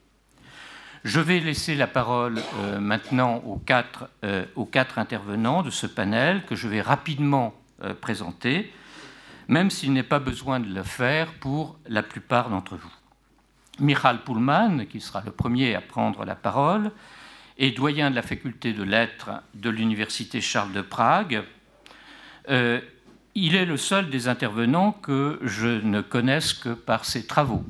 Je 1.05 1.19
vais 1.19 1.39
laisser 1.39 1.75
la 1.75 1.85
parole 1.85 2.41
euh, 2.57 2.79
maintenant 2.79 3.35
aux 3.45 3.57
quatre, 3.57 4.09
euh, 4.23 4.43
aux 4.55 4.65
quatre, 4.65 4.97
intervenants 4.97 5.61
de 5.61 5.69
ce 5.69 5.85
panel 5.85 6.43
que 6.47 6.55
je 6.55 6.67
vais 6.67 6.81
rapidement 6.81 7.53
euh, 7.83 7.93
présenter, 7.93 8.73
même 9.47 9.69
s'il 9.69 9.93
n'est 9.93 10.01
pas 10.01 10.17
besoin 10.17 10.59
de 10.59 10.65
le 10.65 10.81
faire 10.81 11.31
pour 11.33 11.77
la 11.87 12.01
plupart 12.01 12.49
d'entre 12.49 12.75
vous. 12.75 12.91
Michal 13.79 14.23
Pullman, 14.23 14.87
qui 14.87 14.99
sera 14.99 15.21
le 15.23 15.29
premier 15.29 15.75
à 15.75 15.81
prendre 15.81 16.25
la 16.25 16.33
parole, 16.33 16.89
est 17.59 17.77
doyen 17.77 18.09
de 18.09 18.15
la 18.15 18.23
faculté 18.23 18.73
de 18.73 18.81
lettres 18.81 19.29
de 19.53 19.69
l'Université 19.69 20.41
Charles 20.41 20.73
de 20.73 20.81
Prague. 20.81 21.43
il 22.49 23.55
est 23.55 23.65
le 23.65 23.77
seul 23.77 24.09
des 24.09 24.27
intervenants 24.27 24.91
que 24.91 25.39
je 25.43 25.67
ne 25.67 26.01
connaisse 26.01 26.53
que 26.53 26.69
par 26.69 27.05
ses 27.05 27.27
travaux. 27.27 27.63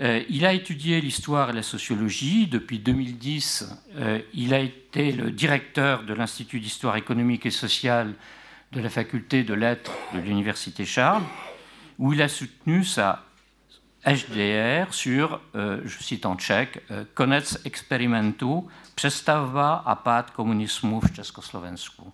Euh, 0.00 0.22
il 0.28 0.44
a 0.44 0.52
étudié 0.52 1.00
l'histoire 1.00 1.50
et 1.50 1.52
la 1.54 1.62
sociologie. 1.62 2.46
Depuis 2.46 2.78
2010, 2.78 3.66
euh, 3.96 4.20
il 4.34 4.52
a 4.52 4.58
été 4.58 5.12
le 5.12 5.30
directeur 5.30 6.02
de 6.02 6.12
l'Institut 6.12 6.60
d'histoire 6.60 6.96
économique 6.96 7.46
et 7.46 7.50
sociale 7.50 8.14
de 8.72 8.80
la 8.80 8.90
faculté 8.90 9.42
de 9.42 9.54
lettres 9.54 9.92
de 10.12 10.20
l'Université 10.20 10.84
Charles, 10.84 11.22
où 11.98 12.12
il 12.12 12.20
a 12.20 12.28
soutenu 12.28 12.84
sa 12.84 13.24
HDR 14.04 14.92
sur, 14.92 15.40
euh, 15.54 15.80
je 15.84 16.02
cite 16.02 16.26
en 16.26 16.36
tchèque, 16.36 16.78
Konec 17.14 17.44
experimentu 17.64 18.68
přestavba 18.94 19.82
a 19.84 19.94
pád 19.96 20.30
komunismu 20.30 21.00
v 21.00 21.12
Československu. 21.12 22.12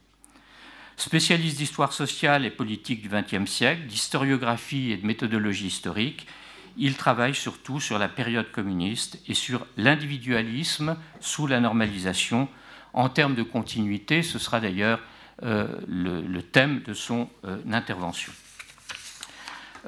Spécialiste 0.96 1.58
d'histoire 1.58 1.92
sociale 1.92 2.44
et 2.44 2.50
politique 2.50 3.02
du 3.02 3.08
XXe 3.08 3.50
siècle, 3.50 3.86
d'historiographie 3.86 4.92
et 4.92 4.96
de 4.96 5.06
méthodologie 5.06 5.66
historique, 5.66 6.26
il 6.76 6.96
travaille 6.96 7.34
surtout 7.34 7.80
sur 7.80 7.98
la 7.98 8.08
période 8.08 8.50
communiste 8.50 9.18
et 9.28 9.34
sur 9.34 9.66
l'individualisme 9.76 10.96
sous 11.20 11.46
la 11.46 11.60
normalisation. 11.60 12.48
En 12.92 13.08
termes 13.08 13.34
de 13.34 13.42
continuité, 13.42 14.22
ce 14.22 14.38
sera 14.38 14.60
d'ailleurs 14.60 15.00
euh, 15.42 15.66
le, 15.88 16.42
thème 16.42 16.82
de 16.86 16.94
son 16.94 17.28
euh, 17.44 17.56
intervention. 17.72 18.32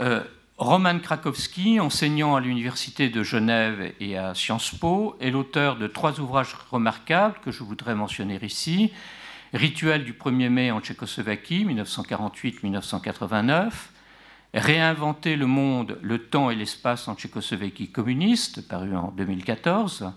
Euh, 0.00 0.22
Roman 0.56 0.98
Krakowski, 0.98 1.80
enseignant 1.80 2.36
à 2.36 2.40
l'Université 2.40 3.08
de 3.08 3.22
Genève 3.22 3.92
et 4.00 4.16
à 4.16 4.34
Sciences 4.34 4.74
Po, 4.74 5.16
est 5.20 5.30
l'auteur 5.30 5.76
de 5.76 5.86
trois 5.86 6.20
ouvrages 6.20 6.54
remarquables 6.70 7.36
que 7.44 7.50
je 7.50 7.62
voudrais 7.62 7.94
mentionner 7.94 8.38
ici. 8.42 8.92
Rituel 9.52 10.04
du 10.04 10.12
1er 10.12 10.48
mai 10.48 10.70
en 10.70 10.80
Tchécoslovaquie, 10.80 11.64
1948-1989, 11.64 13.70
Réinventer 14.54 15.34
le 15.34 15.46
monde, 15.46 15.98
le 16.00 16.18
temps 16.18 16.48
et 16.48 16.54
l'espace 16.54 17.08
en 17.08 17.16
Tchécoslovaquie 17.16 17.90
communiste, 17.90 18.68
paru 18.68 18.94
en 18.94 19.10
2014, 19.16 20.12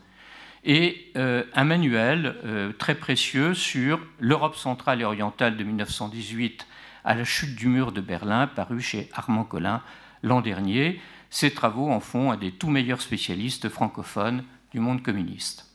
et 0.63 1.11
euh, 1.17 1.43
un 1.55 1.63
manuel 1.63 2.35
euh, 2.45 2.71
très 2.71 2.93
précieux 2.93 3.55
sur 3.55 3.99
l'Europe 4.19 4.55
centrale 4.55 5.01
et 5.01 5.05
orientale 5.05 5.57
de 5.57 5.63
1918 5.63 6.67
à 7.03 7.15
la 7.15 7.23
chute 7.23 7.55
du 7.55 7.67
mur 7.67 7.91
de 7.91 7.99
Berlin, 7.99 8.45
paru 8.45 8.79
chez 8.79 9.09
Armand 9.13 9.43
Collin 9.43 9.81
l'an 10.21 10.41
dernier. 10.41 11.01
Ces 11.31 11.51
travaux 11.51 11.89
en 11.89 11.99
font 11.99 12.31
un 12.31 12.37
des 12.37 12.51
tout 12.51 12.69
meilleurs 12.69 13.01
spécialistes 13.01 13.69
francophones 13.69 14.43
du 14.71 14.79
monde 14.79 15.01
communiste. 15.01 15.65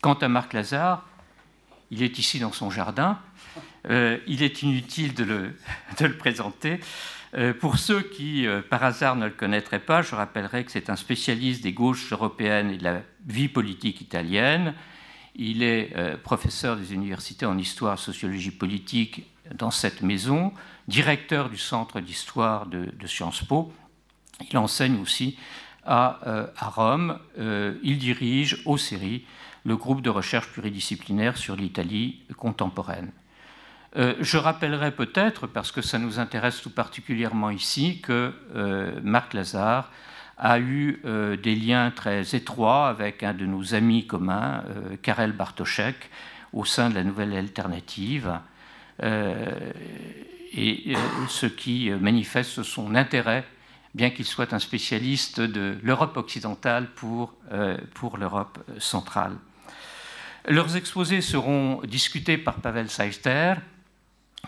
Quant 0.00 0.14
à 0.14 0.28
Marc 0.28 0.54
Lazare, 0.54 1.04
il 1.90 2.02
est 2.02 2.18
ici 2.18 2.38
dans 2.38 2.52
son 2.52 2.70
jardin. 2.70 3.18
Euh, 3.90 4.18
il 4.26 4.42
est 4.42 4.62
inutile 4.62 5.12
de 5.12 5.24
le, 5.24 5.56
de 5.98 6.06
le 6.06 6.16
présenter. 6.16 6.80
Euh, 7.34 7.52
pour 7.52 7.78
ceux 7.78 8.00
qui, 8.00 8.46
euh, 8.46 8.62
par 8.62 8.82
hasard, 8.84 9.16
ne 9.16 9.26
le 9.26 9.32
connaîtraient 9.32 9.80
pas, 9.80 10.02
je 10.02 10.14
rappellerai 10.14 10.64
que 10.64 10.72
c'est 10.72 10.90
un 10.90 10.96
spécialiste 10.96 11.62
des 11.62 11.72
gauches 11.72 12.10
européennes 12.12 12.70
et 12.70 12.78
de 12.78 12.84
la 12.84 13.02
vie 13.26 13.48
politique 13.48 14.00
italienne. 14.00 14.74
Il 15.36 15.62
est 15.62 15.92
euh, 15.96 16.16
professeur 16.16 16.76
des 16.76 16.94
universités 16.94 17.46
en 17.46 17.58
histoire 17.58 17.98
sociologie 17.98 18.50
politique 18.50 19.26
dans 19.54 19.70
cette 19.70 20.02
maison, 20.02 20.52
directeur 20.88 21.50
du 21.50 21.58
centre 21.58 22.00
d'histoire 22.00 22.66
de, 22.66 22.90
Sciences 23.06 23.44
Po. 23.44 23.72
Il 24.50 24.56
enseigne 24.56 25.00
aussi 25.00 25.38
à, 25.84 26.20
à 26.56 26.68
Rome. 26.68 27.18
il 27.82 27.98
dirige 27.98 28.62
au 28.66 28.76
CERI 28.76 29.24
le 29.64 29.76
groupe 29.76 30.02
de 30.02 30.10
recherche 30.10 30.48
pluridisciplinaire 30.48 31.38
sur 31.38 31.56
l'Italie 31.56 32.20
contemporaine. 32.36 33.10
Euh, 33.98 34.14
je 34.20 34.38
rappellerai 34.38 34.92
peut-être, 34.92 35.46
parce 35.48 35.72
que 35.72 35.82
ça 35.82 35.98
nous 35.98 36.20
intéresse 36.20 36.62
tout 36.62 36.70
particulièrement 36.70 37.50
ici, 37.50 38.00
que 38.00 38.32
euh, 38.54 39.00
Marc 39.02 39.34
Lazare 39.34 39.90
a 40.36 40.60
eu 40.60 41.00
euh, 41.04 41.36
des 41.36 41.56
liens 41.56 41.90
très 41.90 42.36
étroits 42.36 42.88
avec 42.88 43.24
un 43.24 43.34
de 43.34 43.44
nos 43.44 43.74
amis 43.74 44.06
communs, 44.06 44.62
Karel 45.02 45.32
Bartoszek, 45.32 46.10
au 46.52 46.64
sein 46.64 46.90
de 46.90 46.94
la 46.94 47.02
Nouvelle 47.02 47.34
Alternative, 47.34 48.38
et 49.00 50.94
ce 51.28 51.46
qui 51.46 51.90
manifeste 51.90 52.62
son 52.62 52.94
intérêt, 52.94 53.44
bien 53.94 54.10
qu'il 54.10 54.24
soit 54.24 54.52
un 54.52 54.58
spécialiste 54.58 55.40
de 55.40 55.76
l'Europe 55.82 56.16
occidentale 56.16 56.88
pour, 56.96 57.34
pour 57.94 58.16
l'Europe 58.16 58.58
centrale. 58.78 59.36
Leurs 60.48 60.76
exposés 60.76 61.20
seront 61.20 61.82
discutés 61.86 62.38
par 62.38 62.54
Pavel 62.56 62.88
Seister, 62.88 63.54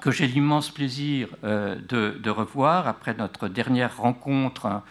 que 0.01 0.11
j'ai 0.11 0.27
l'immense 0.27 0.71
plaisir 0.71 1.29
euh, 1.45 1.77
de, 1.89 2.31
revoir 2.31 2.89
après 2.89 3.15
notre 3.15 3.49
dernière 3.49 3.97
rencontre 3.97 4.83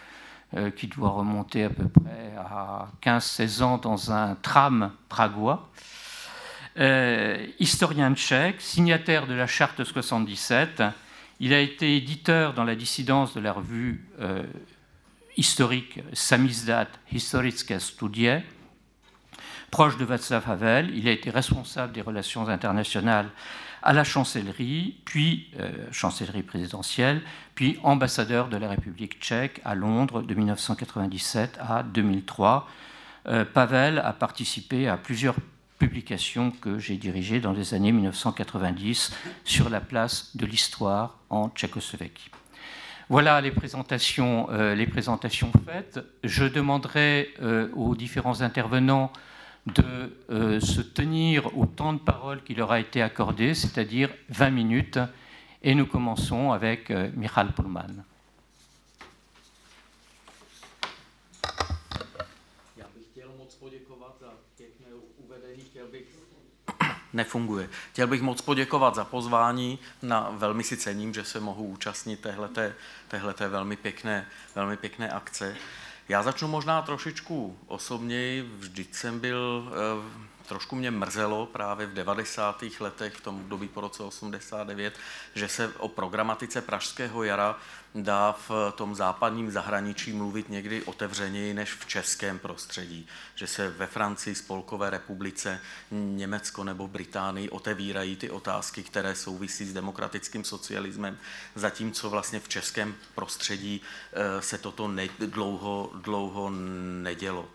euh, 0.56 0.70
qui 0.70 0.86
doit 0.86 1.10
remonter 1.10 1.64
à 1.64 1.70
peu 1.70 1.88
près 1.88 2.32
à 2.38 2.88
15-16 3.02 3.62
ans 3.62 3.78
dans 3.78 4.12
un 4.12 4.36
tram 4.36 4.92
pragois. 5.08 5.68
Euh, 6.78 7.46
historien 7.58 8.14
tchèque, 8.14 8.60
signataire 8.60 9.26
de 9.26 9.34
la 9.34 9.46
charte 9.46 9.82
77, 9.82 10.82
il 11.40 11.52
a 11.52 11.60
été 11.60 11.96
éditeur 11.96 12.54
dans 12.54 12.64
la 12.64 12.76
dissidence 12.76 13.34
de 13.34 13.40
la 13.40 13.52
revue 13.52 14.06
historique 15.36 16.00
Samizdat 16.12 16.88
Historické 17.10 17.78
studie, 17.80 18.28
proche 19.70 19.96
de 19.96 20.04
Václav 20.04 20.48
Havel. 20.50 20.90
Il 20.94 21.08
a 21.08 21.12
été 21.12 21.30
responsable 21.30 21.94
des 21.94 22.02
relations 22.02 22.46
internationales 22.48 23.30
à 23.82 23.92
la 23.92 24.04
chancellerie, 24.04 24.96
puis 25.04 25.48
euh, 25.58 25.70
chancellerie 25.90 26.42
présidentielle, 26.42 27.22
puis 27.54 27.78
ambassadeur 27.82 28.48
de 28.48 28.56
la 28.56 28.68
République 28.68 29.20
tchèque 29.20 29.60
à 29.64 29.74
Londres 29.74 30.22
de 30.22 30.34
1997 30.34 31.58
à 31.60 31.82
2003. 31.82 32.68
Euh, 33.26 33.44
Pavel 33.44 33.98
a 33.98 34.12
participé 34.12 34.88
à 34.88 34.96
plusieurs 34.96 35.36
publications 35.78 36.50
que 36.50 36.78
j'ai 36.78 36.96
dirigées 36.96 37.40
dans 37.40 37.52
les 37.52 37.72
années 37.72 37.92
1990 37.92 39.14
sur 39.44 39.70
la 39.70 39.80
place 39.80 40.36
de 40.36 40.44
l'histoire 40.44 41.16
en 41.30 41.48
Tchécoslovaquie. 41.48 42.30
Voilà 43.08 43.40
les 43.40 43.50
euh, 43.50 44.74
les 44.74 44.86
présentations 44.86 45.52
faites. 45.66 46.00
Je 46.22 46.44
demanderai 46.44 47.34
aux 47.74 47.96
différents 47.96 48.42
intervenants 48.42 49.10
de 49.66 50.16
euh, 50.30 50.60
se 50.60 50.80
tenir 50.80 51.56
au 51.56 51.66
temps 51.66 51.92
de 51.92 51.98
parole 51.98 52.42
qui 52.42 52.54
leur 52.54 52.72
a 52.72 52.80
été 52.80 53.02
accordé, 53.02 53.54
c'est-à-dire 53.54 54.10
20 54.28 54.50
minutes. 54.50 54.98
Et 55.62 55.74
nous 55.74 55.86
commençons 55.86 56.52
avec 56.52 56.90
euh, 56.90 57.10
Michal 57.14 57.52
Pullman. 57.52 58.04
nefunguje. 67.12 67.68
Chtěl 67.92 68.06
bych 68.06 68.22
moc 68.22 68.42
poděkovat 68.42 68.94
za 68.94 69.04
pozvání. 69.04 69.78
Na, 70.02 70.30
velmi 70.30 70.64
si 70.64 70.76
cením, 70.76 71.14
že 71.14 71.24
se 71.24 71.40
mohu 71.40 71.66
účastnit 71.66 72.20
téhleté, 72.20 72.74
téhleté 73.08 73.48
velmi, 73.48 73.76
pěkné, 73.76 74.26
velmi 74.54 74.76
pěkné 74.76 75.10
akce. 75.10 75.56
Já 76.10 76.22
začnu 76.22 76.48
možná 76.48 76.82
trošičku 76.82 77.58
osobněji. 77.66 78.42
Vždyť 78.42 78.94
jsem 78.94 79.20
byl 79.20 79.72
trošku 80.46 80.76
mě 80.76 80.90
mrzelo 80.90 81.46
právě 81.46 81.86
v 81.86 81.94
90. 81.94 82.64
letech, 82.80 83.14
v 83.14 83.20
tom 83.20 83.36
období 83.36 83.68
po 83.68 83.80
roce 83.80 84.02
89, 84.02 84.98
že 85.34 85.48
se 85.48 85.68
o 85.78 85.88
programatice 85.88 86.62
Pražského 86.62 87.22
jara 87.22 87.58
dá 87.94 88.32
v 88.48 88.72
tom 88.74 88.94
západním 88.94 89.50
zahraničí 89.50 90.12
mluvit 90.12 90.48
někdy 90.48 90.82
otevřeněji 90.82 91.54
než 91.54 91.72
v 91.74 91.86
českém 91.86 92.38
prostředí. 92.38 93.06
Že 93.34 93.46
se 93.46 93.68
ve 93.68 93.86
Francii, 93.86 94.34
Spolkové 94.34 94.90
republice, 94.90 95.60
Německo 95.90 96.64
nebo 96.64 96.88
Británii 96.88 97.50
otevírají 97.50 98.16
ty 98.16 98.30
otázky, 98.30 98.82
které 98.82 99.14
souvisí 99.14 99.64
s 99.64 99.72
demokratickým 99.72 100.44
socialismem, 100.44 101.18
zatímco 101.54 102.10
vlastně 102.10 102.40
v 102.40 102.48
českém 102.48 102.94
prostředí 103.14 103.80
eh, 104.12 104.42
se 104.42 104.58
toto 104.58 104.88
ne, 104.88 105.08
dlouho, 105.18 105.90
dlouho 105.94 106.50
nedělo. 107.02 107.48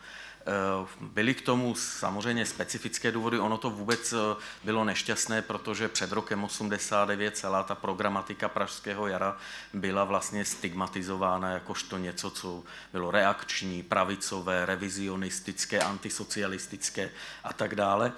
Eh, 0.47 0.87
byly 1.01 1.33
k 1.33 1.41
tomu 1.41 1.75
samozřejmě 1.75 2.45
specifické 2.45 3.11
důvody, 3.11 3.39
ono 3.39 3.57
to 3.57 3.69
vůbec 3.69 4.13
eh, 4.13 4.17
bylo 4.63 4.83
nešťastné, 4.83 5.41
protože 5.41 5.87
před 5.87 6.11
rokem 6.11 6.43
89 6.43 7.37
celá 7.37 7.63
ta 7.63 7.75
programatika 7.75 8.49
Pražského 8.49 9.07
jara 9.07 9.37
byla 9.73 10.03
vlastně 10.03 10.45
stigmatizována 10.45 11.49
jakožto 11.49 11.97
něco, 11.97 12.29
co 12.29 12.63
bylo 12.93 13.11
reakční, 13.11 13.83
pravicové, 13.83 14.65
revizionistické, 14.65 15.79
antisocialistické 15.79 17.11
a 17.43 17.53
tak 17.53 17.75
dále. 17.75 18.13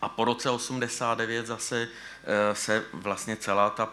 A 0.00 0.08
po 0.08 0.24
roce 0.24 0.50
89 0.50 1.46
zase 1.46 1.88
eh, 2.24 2.54
se 2.54 2.84
vlastně 2.92 3.36
celá 3.36 3.70
ta 3.70 3.86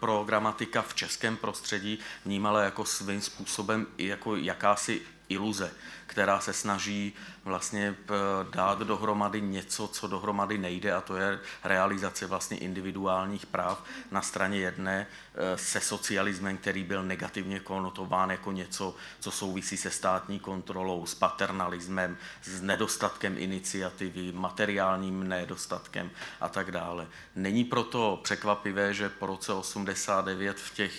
programatika 0.00 0.82
v 0.82 0.94
českém 0.94 1.36
prostředí 1.36 1.98
vnímala 2.24 2.62
jako 2.62 2.84
svým 2.84 3.20
způsobem 3.20 3.86
jako 3.98 4.36
jakási 4.36 5.02
iluze 5.30 5.70
která 6.10 6.40
se 6.40 6.52
snaží 6.52 7.12
vlastně 7.44 7.94
eh, 7.94 8.12
dát 8.50 8.78
dohromady 8.78 9.40
něco, 9.40 9.88
co 9.88 10.08
dohromady 10.08 10.58
nejde, 10.58 10.92
a 10.92 11.00
to 11.00 11.16
je 11.16 11.38
realizace 11.64 12.26
vlastně 12.26 12.58
individuálních 12.58 13.46
práv 13.46 13.84
na 14.10 14.22
straně 14.22 14.58
jedné 14.58 15.06
eh, 15.06 15.58
se 15.58 15.80
socialismem, 15.80 16.56
který 16.56 16.84
byl 16.84 17.02
negativně 17.02 17.60
konotován 17.60 18.30
jako 18.30 18.52
něco, 18.52 18.94
co 19.20 19.30
souvisí 19.30 19.76
se 19.76 19.90
státní 19.90 20.38
kontrolou, 20.38 21.06
s 21.06 21.14
paternalismem, 21.14 22.16
s 22.42 22.62
nedostatkem 22.62 23.38
iniciativy, 23.38 24.32
materiálním 24.32 25.28
nedostatkem 25.28 26.10
a 26.40 26.48
tak 26.48 26.70
dále. 26.70 27.06
Není 27.36 27.64
proto 27.64 28.20
překvapivé, 28.22 28.94
že 28.94 29.08
po 29.08 29.26
roce 29.26 29.52
89 29.52 30.56
v 30.56 30.74
těch 30.74 30.92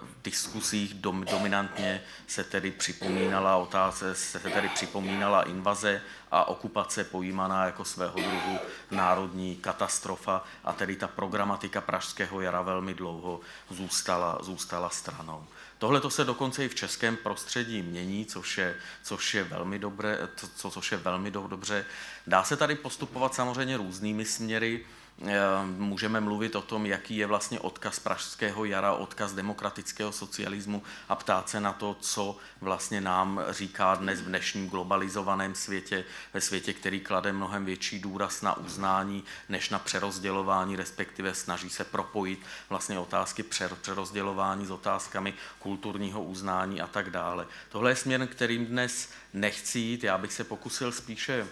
v 0.00 0.22
diskusích 0.24 0.94
dom, 0.94 1.24
dominantně 1.30 2.02
se 2.26 2.44
tedy 2.44 2.70
připomínala 2.70 3.56
otázka, 3.56 4.14
se 4.14 4.38
tedy 4.38 4.68
připomínala 4.68 5.42
invaze 5.42 6.02
a 6.30 6.44
okupace 6.44 7.04
pojímaná 7.04 7.64
jako 7.64 7.84
svého 7.84 8.20
druhu 8.20 8.58
národní 8.90 9.56
katastrofa 9.56 10.44
a 10.64 10.72
tedy 10.72 10.96
ta 10.96 11.08
programatika 11.08 11.80
Pražského 11.80 12.40
jara 12.40 12.62
velmi 12.62 12.94
dlouho 12.94 13.40
zůstala, 13.70 14.38
zůstala 14.40 14.90
stranou. 14.90 15.46
Tohle 15.78 16.00
to 16.00 16.10
se 16.10 16.24
dokonce 16.24 16.64
i 16.64 16.68
v 16.68 16.74
českém 16.74 17.16
prostředí 17.16 17.82
mění, 17.82 18.26
což 18.26 18.58
je, 18.58 18.76
což 19.02 19.34
je 19.34 19.44
velmi 19.44 19.78
dobré, 19.78 20.18
co, 20.56 20.70
což 20.70 20.92
je 20.92 20.98
velmi 20.98 21.30
dobře. 21.30 21.84
Dá 22.26 22.44
se 22.44 22.56
tady 22.56 22.74
postupovat 22.74 23.34
samozřejmě 23.34 23.76
různými 23.76 24.24
směry. 24.24 24.84
Eh, 25.26 25.66
můžeme 25.66 26.20
mluvit 26.20 26.56
o 26.56 26.62
tom, 26.62 26.86
jaký 26.86 27.16
je 27.16 27.26
vlastně 27.26 27.60
odkaz 27.60 27.98
pražského 27.98 28.64
jara, 28.64 28.92
odkaz 28.92 29.32
demokratického 29.32 30.12
socialismu 30.12 30.82
a 31.08 31.14
ptát 31.14 31.48
se 31.48 31.60
na 31.60 31.72
to, 31.72 31.96
co 32.00 32.36
vlastně 32.60 33.00
nám 33.00 33.40
říká 33.50 33.94
dnes 33.94 34.20
v 34.20 34.24
dnešním 34.24 34.68
globalizovaném 34.68 35.54
světě, 35.54 36.04
ve 36.34 36.40
světě, 36.40 36.72
který 36.72 37.00
klade 37.00 37.32
mnohem 37.32 37.64
větší 37.64 37.98
důraz 37.98 38.42
na 38.42 38.56
uznání 38.56 39.24
než 39.48 39.70
na 39.70 39.78
přerozdělování, 39.78 40.76
respektive 40.76 41.34
snaží 41.34 41.70
se 41.70 41.84
propojit 41.84 42.40
vlastně 42.68 42.98
otázky 42.98 43.42
přerozdělování 43.42 44.66
s 44.66 44.70
otázkami 44.70 45.34
kulturního 45.58 46.22
uznání 46.22 46.80
a 46.80 46.86
tak 46.86 47.10
dále. 47.10 47.46
Tohle 47.68 47.90
je 47.90 47.96
směr, 47.96 48.26
kterým 48.26 48.66
dnes 48.66 49.10
nechci 49.32 49.78
jít, 49.78 50.04
já 50.04 50.18
bych 50.18 50.32
se 50.32 50.44
pokusil 50.44 50.92
spíše 50.92 51.46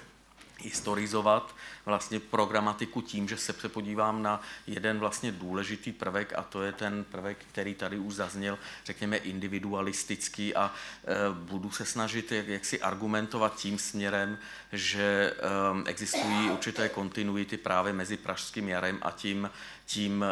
historizovat 0.62 1.54
vlastně 1.84 2.20
programatiku 2.20 3.02
tím, 3.02 3.28
že 3.28 3.36
se 3.36 3.52
podívám 3.68 4.22
na 4.22 4.40
jeden 4.66 4.98
vlastně 4.98 5.32
důležitý 5.32 5.92
prvek 5.92 6.32
a 6.36 6.42
to 6.42 6.62
je 6.62 6.72
ten 6.72 7.04
prvek, 7.04 7.38
který 7.52 7.74
tady 7.74 7.98
už 7.98 8.14
zazněl, 8.14 8.58
řekněme 8.84 9.16
individualistický. 9.16 10.54
A 10.54 10.74
e, 11.04 11.34
budu 11.34 11.70
se 11.70 11.84
snažit 11.84 12.32
jak, 12.32 12.48
jak 12.48 12.64
si 12.64 12.80
argumentovat 12.80 13.56
tím 13.56 13.78
směrem, 13.78 14.38
že 14.72 15.34
e, 15.36 15.90
existují 15.90 16.50
určité 16.50 16.88
kontinuity 16.88 17.56
právě 17.56 17.92
mezi 17.92 18.16
Pražským 18.16 18.68
jarem 18.68 18.98
a 19.02 19.10
tím, 19.10 19.50
tím 19.86 20.24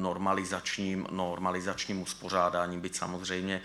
normalizačním, 0.00 1.06
normalizačním 1.10 2.02
uspořádáním, 2.02 2.80
byť 2.80 2.96
samozřejmě 2.96 3.62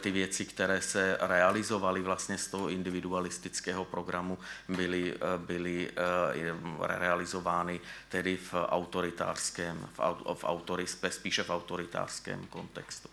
ty 0.00 0.10
věci, 0.10 0.44
které 0.44 0.80
se 0.80 1.18
realizovaly 1.20 2.02
vlastně 2.02 2.38
z 2.38 2.46
toho 2.46 2.68
individualistického 2.68 3.84
programu, 3.84 4.38
byly, 4.68 5.14
e, 5.14 5.38
byly 5.38 5.90
e, 5.90 6.98
realizovány 6.98 7.80
tedy 8.08 8.36
v 8.36 8.54
autoritářském, 8.54 9.88
v, 9.92 9.98
v 10.34 10.44
autory, 10.44 10.86
spíše 11.08 11.42
v 11.42 11.50
autoritářském 11.50 12.46
kontextu. 12.46 13.11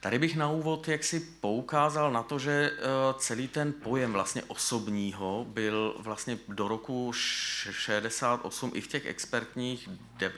Tady 0.00 0.18
bych 0.18 0.36
na 0.36 0.50
úvod 0.50 0.88
jaksi 0.88 1.20
poukázal 1.20 2.12
na 2.12 2.22
to, 2.22 2.38
že 2.38 2.72
eh, 2.72 2.80
celý 3.18 3.48
ten 3.48 3.72
pojem 3.72 4.12
vlastně 4.12 4.42
osobního 4.42 5.46
byl 5.48 5.94
vlastně 5.98 6.38
do 6.48 6.68
roku 6.68 7.12
68 7.12 8.72
i 8.74 8.80
v 8.80 8.86
těch 8.86 9.06
expertních 9.06 9.88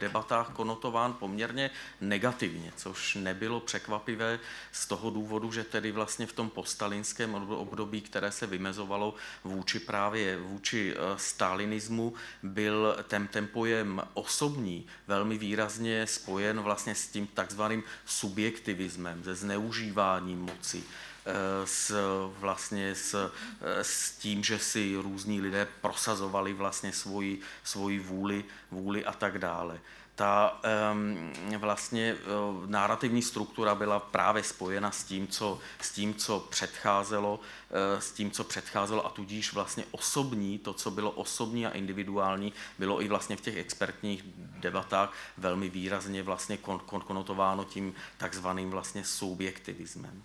debatách 0.01 0.51
konotován 0.53 1.13
poměrně 1.13 1.71
negativně, 2.01 2.73
což 2.77 3.15
nebylo 3.15 3.61
překvapivé 3.61 4.39
z 4.73 4.87
toho 4.87 5.11
důvodu, 5.11 5.53
že 5.53 5.65
tedy 5.65 5.93
vlastně 5.93 6.27
v 6.27 6.33
tom 6.33 6.51
postalinském 6.51 7.35
období, 7.35 8.01
které 8.01 8.33
se 8.33 8.47
vymezovalo 8.47 9.15
vůči 9.45 9.79
právě 9.79 10.39
vůči 10.39 10.95
eh, 10.95 10.99
stalinismu, 11.17 12.15
byl 12.43 12.97
ten, 13.09 13.27
ten 13.29 13.47
pojem 13.47 14.03
osobní 14.15 14.87
velmi 15.07 15.39
výrazně 15.39 16.07
spojen 16.07 16.61
vlastně 16.61 16.95
s 16.95 17.07
tím 17.07 17.27
takzvaným 17.27 17.83
subjektivismem, 18.05 19.25
ze 19.25 19.37
zneužívání 19.53 20.37
moci, 20.37 20.85
eh, 21.27 21.67
s, 21.67 21.95
vlastně 22.39 22.95
s, 22.95 23.15
eh, 23.61 23.85
s 23.85 24.11
tím, 24.11 24.45
že 24.45 24.59
si 24.59 24.97
různí 24.97 25.41
lidé 25.41 25.69
prosazovali 25.81 26.53
vlastně 26.53 26.93
svoji, 26.93 27.41
svoji 27.65 27.99
vůli, 27.99 28.45
vůli 28.71 29.05
a 29.05 29.13
tak 29.13 29.39
dále. 29.39 29.81
Ta 30.15 30.61
um, 30.93 31.33
vlastně 31.59 32.15
uh, 32.15 32.71
narrativní 32.71 33.23
struktura 33.23 33.75
byla 33.75 34.01
právě 34.01 34.43
spojena 34.43 34.91
s 34.91 35.05
tím, 35.05 35.29
co, 35.29 35.59
s 35.81 35.91
tím, 35.93 36.15
co 36.15 36.41
předcházelo, 36.41 37.35
uh, 37.35 38.01
s 38.01 38.13
tím, 38.13 38.31
co 38.31 38.45
předcházelo 38.45 39.07
a 39.07 39.11
tudíž 39.11 39.53
vlastně 39.53 39.85
osobní, 39.91 40.59
to, 40.59 40.73
co 40.73 40.91
bylo 40.91 41.11
osobní 41.11 41.67
a 41.67 41.71
individuální, 41.71 42.53
bylo 42.79 43.03
i 43.03 43.09
vlastně 43.09 43.37
v 43.37 43.41
těch 43.41 43.57
expertních 43.57 44.25
debatách 44.37 45.13
velmi 45.37 45.69
výrazně 45.69 46.23
vlastně 46.23 46.57
kon, 46.57 46.79
kon, 46.79 47.01
konotováno 47.01 47.65
tím 47.65 47.95
takzvaným 48.17 48.71
vlastně 48.71 49.05
subjektivismem. 49.05 50.23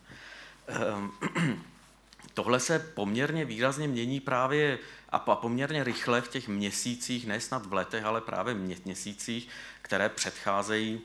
Um, 0.97 1.13
tohle 2.33 2.59
se 2.59 2.79
poměrně 2.79 3.45
výrazně 3.45 3.87
mění 3.87 4.19
právě 4.19 4.79
a 5.09 5.19
poměrně 5.19 5.83
rychle 5.83 6.21
v 6.21 6.27
těch 6.27 6.47
měsících, 6.47 7.27
ne 7.27 7.39
snad 7.39 7.65
v 7.65 7.73
letech, 7.73 8.05
ale 8.05 8.21
právě 8.21 8.53
měsících, 8.53 9.49
které 9.87 10.09
předcházejí 10.09 11.01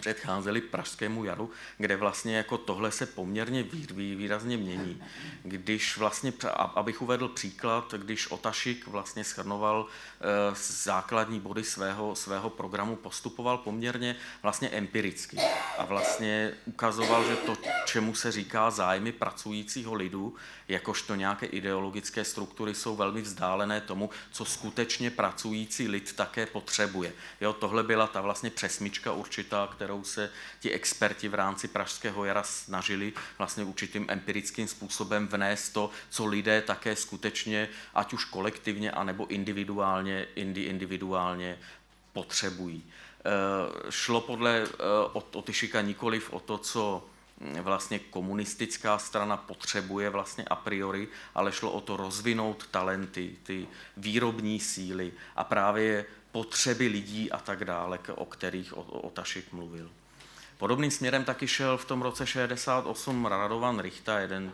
předcházeli 0.00 0.60
Pražskému 0.60 1.24
jaru, 1.24 1.50
kde 1.78 1.96
vlastně 1.96 2.36
jako 2.36 2.58
tohle 2.58 2.92
se 2.92 3.06
poměrně 3.06 3.62
výrazně 3.92 4.56
mění. 4.56 5.02
Když 5.42 5.96
vlastně, 5.96 6.32
abych 6.54 7.02
uvedl 7.02 7.28
příklad, 7.28 7.94
když 7.94 8.30
Otašik 8.30 8.86
vlastně 8.86 9.24
schrnoval 9.24 9.86
eh, 10.20 10.24
základní 10.68 11.40
body 11.40 11.64
svého, 11.64 12.14
svého 12.14 12.50
programu, 12.50 12.96
postupoval 12.96 13.58
poměrně 13.58 14.16
vlastně 14.42 14.68
empiricky 14.68 15.36
a 15.78 15.84
vlastně 15.84 16.52
ukazoval, 16.64 17.24
že 17.24 17.36
to, 17.36 17.56
čemu 17.86 18.14
se 18.14 18.32
říká 18.32 18.70
zájmy 18.70 19.12
pracujícího 19.12 19.94
lidu, 19.94 20.34
jakožto 20.68 21.14
nějaké 21.14 21.46
ideologické 21.46 22.24
struktury 22.24 22.74
jsou 22.74 22.96
velmi 22.96 23.22
vzdálené 23.22 23.80
tomu, 23.80 24.10
co 24.30 24.44
skutečně 24.44 25.10
pracující 25.10 25.88
lid 25.88 26.12
také 26.16 26.46
potřebuje. 26.46 27.12
Jo, 27.40 27.52
tohle 27.52 27.82
byla 27.82 28.06
ta 28.06 28.20
vlastně 28.20 28.50
přesmička 28.50 29.12
určitá, 29.12 29.66
kterou 29.80 30.04
se 30.04 30.30
ti 30.60 30.70
experti 30.72 31.28
v 31.28 31.34
rámci 31.34 31.68
Pražského 31.68 32.24
jara 32.24 32.42
snažili 32.42 33.12
vlastně 33.38 33.64
určitým 33.64 34.06
empirickým 34.08 34.68
způsobem 34.68 35.28
vnést 35.28 35.68
to, 35.68 35.90
co 36.10 36.26
lidé 36.26 36.62
také 36.62 36.96
skutečně, 36.96 37.68
ať 37.94 38.12
už 38.12 38.24
kolektivně, 38.24 38.90
anebo 38.90 39.26
individuálně, 39.26 40.26
indi, 40.34 40.62
individuálně 40.62 41.58
potřebují. 42.12 42.84
E, 42.84 43.90
šlo 43.90 44.20
podle 44.20 44.58
e, 44.58 44.66
o, 45.12 45.24
o 45.32 45.44
nikoliv 45.80 46.32
o 46.32 46.40
to, 46.40 46.58
co 46.58 47.04
vlastně 47.62 47.98
komunistická 47.98 48.98
strana 48.98 49.36
potřebuje 49.36 50.10
vlastně 50.10 50.44
a 50.44 50.56
priori, 50.56 51.08
ale 51.34 51.52
šlo 51.52 51.72
o 51.72 51.80
to 51.80 51.96
rozvinout 51.96 52.66
talenty, 52.70 53.36
ty 53.42 53.68
výrobní 53.96 54.60
síly 54.60 55.12
a 55.36 55.44
právě 55.44 56.04
potřeby 56.32 56.86
lidí 56.86 57.32
a 57.32 57.38
tak 57.38 57.64
dále, 57.64 57.98
o 58.14 58.24
kterých 58.24 58.76
Otašik 58.76 59.52
mluvil. 59.52 59.90
Podobným 60.58 60.90
směrem 60.90 61.24
taky 61.24 61.48
šel 61.48 61.76
v 61.76 61.84
tom 61.84 62.02
roce 62.02 62.26
68 62.26 63.26
Radovan 63.26 63.78
Richta, 63.78 64.18
jeden 64.18 64.52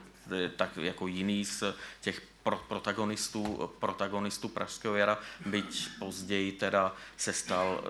tak 0.56 0.76
jako 0.76 1.06
jiný 1.06 1.44
z 1.44 1.62
těch 2.00 2.22
pro, 2.46 2.56
protagonistů, 2.68 3.70
protagonistů 3.78 4.48
Pražského 4.48 4.96
jara, 4.96 5.18
byť 5.46 5.88
později 5.98 6.52
teda 6.52 6.94
se 7.16 7.32
stal 7.32 7.84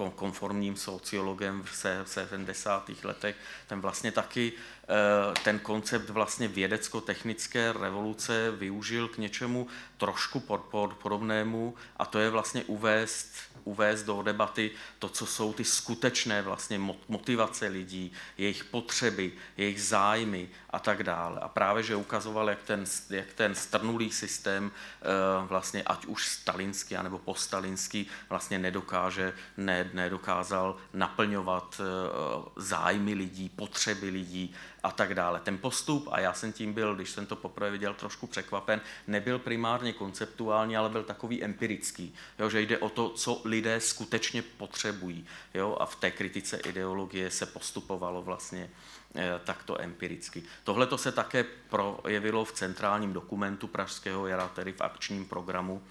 uh, 0.00 0.10
konformním 0.10 0.76
sociologem 0.76 1.62
v 1.62 1.86
70. 2.04 2.90
letech. 3.04 3.36
Ten 3.66 3.80
vlastně 3.80 4.12
taky 4.12 4.52
uh, 4.52 5.34
ten 5.44 5.58
koncept 5.58 6.10
vlastně 6.10 6.48
vědecko-technické 6.48 7.72
revoluce 7.72 8.50
využil 8.50 9.08
k 9.08 9.18
něčemu 9.18 9.66
trošku 9.96 10.40
pod, 10.40 10.60
pod, 10.60 10.92
podobnému 10.92 11.74
a 11.96 12.06
to 12.06 12.18
je 12.18 12.30
vlastně 12.30 12.64
uvést 12.64 13.32
uvést 13.64 14.02
do 14.02 14.22
debaty 14.22 14.70
to, 14.98 15.08
co 15.08 15.26
jsou 15.26 15.52
ty 15.52 15.64
skutečné 15.64 16.42
vlastně 16.42 16.80
motivace 17.08 17.66
lidí, 17.66 18.12
jejich 18.38 18.64
potřeby, 18.64 19.32
jejich 19.56 19.82
zájmy 19.82 20.48
a 20.70 20.78
tak 20.78 21.02
dále. 21.02 21.40
A 21.40 21.48
právě, 21.48 21.82
že 21.82 21.96
ukazoval, 21.96 22.50
jak 22.50 22.62
ten, 22.62 22.84
jak 23.10 23.32
ten 23.32 23.54
strnulý 23.54 24.10
systém, 24.12 24.70
eh, 24.70 25.06
vlastně 25.46 25.82
ať 25.82 26.06
už 26.06 26.28
stalinský, 26.28 26.96
anebo 26.96 27.18
postalinský, 27.18 28.06
vlastně 28.28 28.58
nedokáže, 28.58 29.32
ne, 29.56 29.90
nedokázal 29.92 30.76
naplňovat 30.94 31.80
eh, 31.80 32.50
zájmy 32.56 33.14
lidí, 33.14 33.48
potřeby 33.48 34.10
lidí 34.10 34.54
a 34.82 34.92
tak 34.92 35.14
dále. 35.14 35.40
Ten 35.40 35.58
postup, 35.58 36.08
a 36.12 36.20
já 36.20 36.32
jsem 36.32 36.52
tím 36.52 36.72
byl, 36.72 36.94
když 36.94 37.10
jsem 37.10 37.26
to 37.26 37.36
poprvé 37.36 37.70
viděl, 37.70 37.94
trošku 37.94 38.26
překvapen, 38.26 38.80
nebyl 39.06 39.38
primárně 39.38 39.92
konceptuální, 39.92 40.76
ale 40.76 40.88
byl 40.88 41.02
takový 41.02 41.44
empirický, 41.44 42.14
jo, 42.38 42.50
že 42.50 42.60
jde 42.60 42.78
o 42.78 42.88
to, 42.88 43.08
co 43.08 43.42
lidé 43.44 43.80
skutečně 43.80 44.42
potřebují. 44.42 45.26
Jo, 45.54 45.76
a 45.80 45.86
v 45.86 45.96
té 45.96 46.10
kritice 46.10 46.56
ideologie 46.56 47.30
se 47.30 47.46
postupovalo 47.46 48.22
vlastně 48.22 48.70
eh, 49.14 49.40
takto 49.44 49.80
empiricky. 49.80 50.42
Tohle 50.64 50.86
to 50.86 50.98
se 50.98 51.12
také 51.12 51.44
projevilo 51.68 52.44
v 52.44 52.52
centrálním 52.52 53.12
dokumentu 53.12 53.66
Pražského 53.66 54.26
jara, 54.26 54.48
tedy 54.48 54.72
v 54.72 54.80
akčním 54.80 55.26
programu 55.26 55.82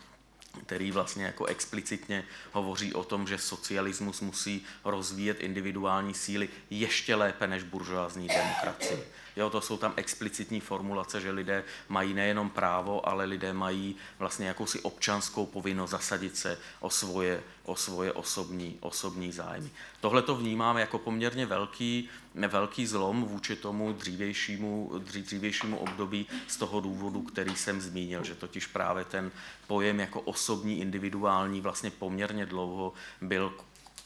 který 0.66 0.92
vlastně 0.92 1.26
jako 1.26 1.46
explicitně 1.46 2.24
hovoří 2.52 2.94
o 2.94 3.04
tom, 3.04 3.28
že 3.28 3.38
socialismus 3.38 4.22
musí 4.22 4.66
rozvíjet 4.84 5.40
individuální 5.40 6.14
síly 6.14 6.50
ještě 6.70 7.16
lépe 7.16 7.48
než 7.48 7.64
buržoázní 7.64 8.28
demokracie. 8.28 9.00
Jo, 9.40 9.50
to 9.50 9.62
jsou 9.62 9.78
tam 9.78 9.94
explicitní 9.96 10.60
formulace, 10.60 11.22
že 11.22 11.32
lidé 11.32 11.64
mají 11.90 12.14
nejenom 12.14 12.50
právo, 12.50 13.10
ale 13.10 13.26
lidé 13.26 13.54
mají 13.54 13.96
vlastně 14.20 14.48
jakousi 14.48 14.80
občanskou 14.82 15.46
povinnost 15.46 15.90
zasadit 15.90 16.38
se 16.38 16.58
o 16.80 16.90
svoje, 16.90 17.44
o 17.64 17.76
svoje 17.76 18.14
osobní, 18.14 18.78
osobní 18.80 19.32
zájmy. 19.32 19.70
Tohle 20.02 20.22
to 20.22 20.36
vnímám 20.36 20.78
jako 20.78 21.00
poměrně 21.00 21.46
velký, 21.46 22.10
velký 22.36 22.88
zlom 22.88 23.24
vůči 23.24 23.56
tomu 23.56 23.94
dřívějšímu, 23.94 24.92
dřívějšímu 25.00 25.78
období 25.78 26.28
z 26.48 26.58
toho 26.58 26.80
důvodu, 26.80 27.22
který 27.22 27.56
jsem 27.56 27.82
zmínil, 27.82 28.24
že 28.24 28.36
totiž 28.36 28.68
právě 28.68 29.06
ten 29.06 29.32
pojem 29.68 30.00
jako 30.00 30.22
osobní, 30.22 30.80
individuální 30.80 31.62
vlastně 31.62 31.92
poměrně 31.92 32.46
dlouho 32.46 32.94
byl 33.22 33.54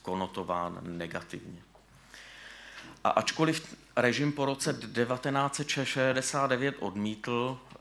konotován 0.02 0.80
negativně. 0.84 1.73
A 3.04 3.10
ačkoliv 3.10 3.76
režim 3.96 4.32
po 4.32 4.46
roce 4.46 4.74
1969 4.74 6.76
odmítl 6.80 7.58
eh, 7.74 7.78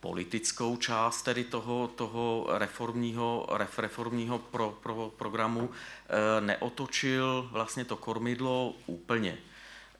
politickou 0.00 0.76
část 0.76 1.22
tedy 1.22 1.44
toho, 1.44 1.88
toho 1.88 2.46
reformního, 2.50 3.46
reformního 3.78 4.38
pro, 4.38 4.78
pro, 4.82 5.12
programu, 5.16 5.70
eh, 5.70 6.40
neotočil 6.40 7.48
vlastně 7.52 7.84
to 7.84 7.96
kormidlo 7.96 8.74
úplně. 8.86 9.38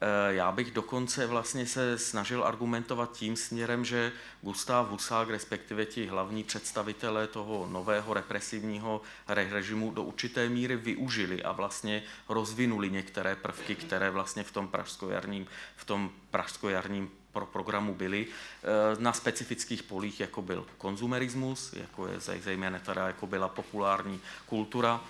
Eh, 0.00 0.34
já 0.34 0.52
bych 0.52 0.70
dokonce 0.70 1.26
vlastně 1.26 1.66
se 1.66 1.98
snažil 1.98 2.44
argumentovat 2.44 3.12
tím 3.12 3.36
směrem, 3.36 3.84
že 3.84 4.12
Gustav 4.42 4.88
Husák, 4.88 5.30
respektive 5.30 5.86
ti 5.86 6.06
hlavní 6.06 6.44
představitelé 6.44 7.26
toho 7.26 7.68
nového 7.70 8.14
represivního 8.14 9.00
režimu 9.28 9.90
do 9.90 10.02
určité 10.02 10.48
míry 10.48 10.76
využili 10.76 11.42
a 11.42 11.52
vlastně 11.52 12.02
rozvinuli 12.28 12.90
některé 12.90 13.36
prvky, 13.36 13.74
které 13.74 14.10
vlastně 14.10 14.42
v 14.42 14.52
tom 14.52 14.68
pražskojarním, 14.68 15.46
v 15.76 15.84
tom 15.84 16.10
pražskojarním 16.30 17.10
pro 17.32 17.46
programu 17.46 17.94
byly 17.94 18.26
eh, 18.26 18.66
na 18.98 19.12
specifických 19.12 19.82
polích, 19.82 20.20
jako 20.20 20.42
byl 20.42 20.66
konzumerismus, 20.78 21.72
jako 21.72 22.06
je 22.06 22.20
zejména 22.40 22.78
teda 22.78 23.06
jako 23.06 23.26
byla 23.26 23.48
populární 23.48 24.20
kultura, 24.46 25.00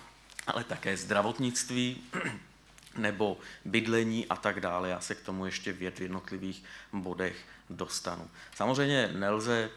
ale 0.47 0.63
také 0.63 0.97
zdravotnictví, 0.97 2.03
nebo 3.01 3.37
bydlení 3.65 4.27
a 4.27 4.35
tak 4.35 4.59
dále. 4.59 4.89
Já 4.89 4.99
se 4.99 5.15
k 5.15 5.21
tomu 5.21 5.45
ještě 5.45 5.73
v 5.73 5.81
jednotlivých 5.81 6.63
bodech 6.93 7.35
dostanu. 7.69 8.29
Samozřejmě 8.55 9.09
nelze 9.13 9.69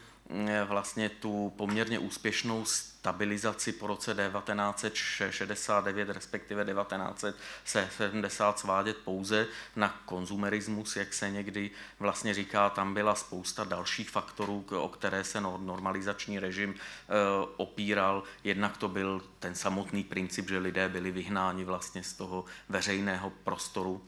vlastně 0.65 1.09
tu 1.09 1.53
poměrně 1.57 1.99
úspěšnou 1.99 2.65
stabilizaci 2.65 3.71
po 3.71 3.87
roce 3.87 4.15
1969, 4.15 6.09
respektive 6.09 6.65
1970 6.65 8.59
svádět 8.59 8.97
pouze 8.97 9.47
na 9.75 10.01
konzumerismus, 10.05 10.95
jak 10.95 11.13
se 11.13 11.31
někdy 11.31 11.71
vlastně 11.99 12.33
říká, 12.33 12.69
tam 12.69 12.93
byla 12.93 13.15
spousta 13.15 13.63
dalších 13.63 14.09
faktorů, 14.09 14.65
o 14.71 14.89
které 14.89 15.23
se 15.23 15.41
normalizační 15.41 16.39
režim 16.39 16.75
eh, 16.75 17.13
opíral. 17.57 18.23
Jednak 18.43 18.77
to 18.77 18.87
byl 18.87 19.21
ten 19.39 19.55
samotný 19.55 20.03
princip, 20.03 20.49
že 20.49 20.57
lidé 20.57 20.89
byli 20.89 21.11
vyhnáni 21.11 21.63
vlastně 21.63 22.03
z 22.03 22.13
toho 22.13 22.45
veřejného 22.69 23.29
prostoru 23.43 24.01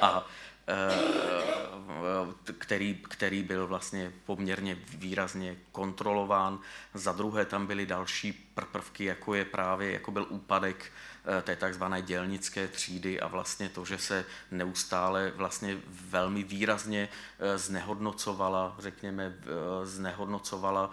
a 0.00 0.26
Eh, 0.26 0.41
který, 2.58 2.94
který 2.94 3.42
byl 3.42 3.66
vlastně 3.66 4.12
poměrně 4.26 4.78
výrazně 4.88 5.56
kontrolován. 5.72 6.58
Za 6.94 7.12
druhé 7.12 7.44
tam 7.44 7.66
byly 7.66 7.86
další 7.86 8.32
prvky, 8.72 9.04
jako 9.04 9.34
je 9.34 9.44
právě, 9.44 9.92
jako 9.92 10.10
byl 10.10 10.26
úpadek 10.28 10.84
Eh, 10.84 11.11
té 11.42 11.56
takzvané 11.56 12.02
dělnické 12.02 12.68
třídy 12.68 13.20
a 13.20 13.26
vlastně 13.28 13.68
to, 13.68 13.84
že 13.84 13.98
se 13.98 14.24
neustále 14.50 15.32
vlastně 15.36 15.78
velmi 15.86 16.42
výrazně 16.42 17.08
eh, 17.38 17.58
znehodnocovala, 17.58 18.76
řekněme, 18.78 19.24
eh, 19.24 19.86
znehodnocovala 19.86 20.90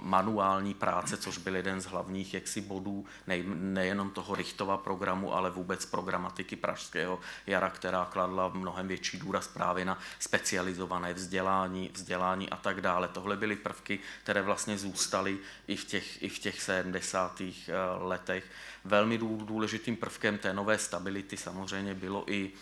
manuální 0.00 0.74
práce, 0.74 1.16
což 1.16 1.38
byl 1.38 1.56
jeden 1.56 1.80
z 1.80 1.86
hlavních 1.86 2.34
jaksi 2.34 2.60
bodů 2.60 3.06
nejenom 3.54 4.10
toho 4.10 4.34
Richtova 4.34 4.76
programu, 4.76 5.34
ale 5.34 5.50
vůbec 5.50 5.86
programatiky 5.86 6.56
Pražského 6.56 7.20
jara, 7.46 7.70
která 7.70 8.04
kladla 8.04 8.48
mnohem 8.48 8.88
větší 8.88 9.18
důraz 9.18 9.48
právě 9.48 9.84
na 9.84 9.98
specializované 10.18 11.14
vzdělání, 11.14 11.90
vzdělání 11.94 12.50
a 12.50 12.56
tak 12.56 12.80
dále. 12.80 13.08
Tohle 13.08 13.36
byly 13.36 13.56
prvky, 13.56 13.98
které 14.22 14.42
vlastně 14.42 14.78
zůstaly 14.78 15.38
i 15.66 15.76
v 15.76 15.84
těch, 15.84 16.22
i 16.22 16.28
v 16.28 16.38
těch 16.38 16.62
70. 16.62 17.42
letech. 17.98 18.44
Velmi 18.84 19.18
důležitým 19.18 19.96
prvkem 19.96 20.38
té 20.38 20.54
nové 20.54 20.78
stability 20.78 21.36
samozřejmě 21.36 21.94
bylo 21.94 22.32
i 22.32 22.52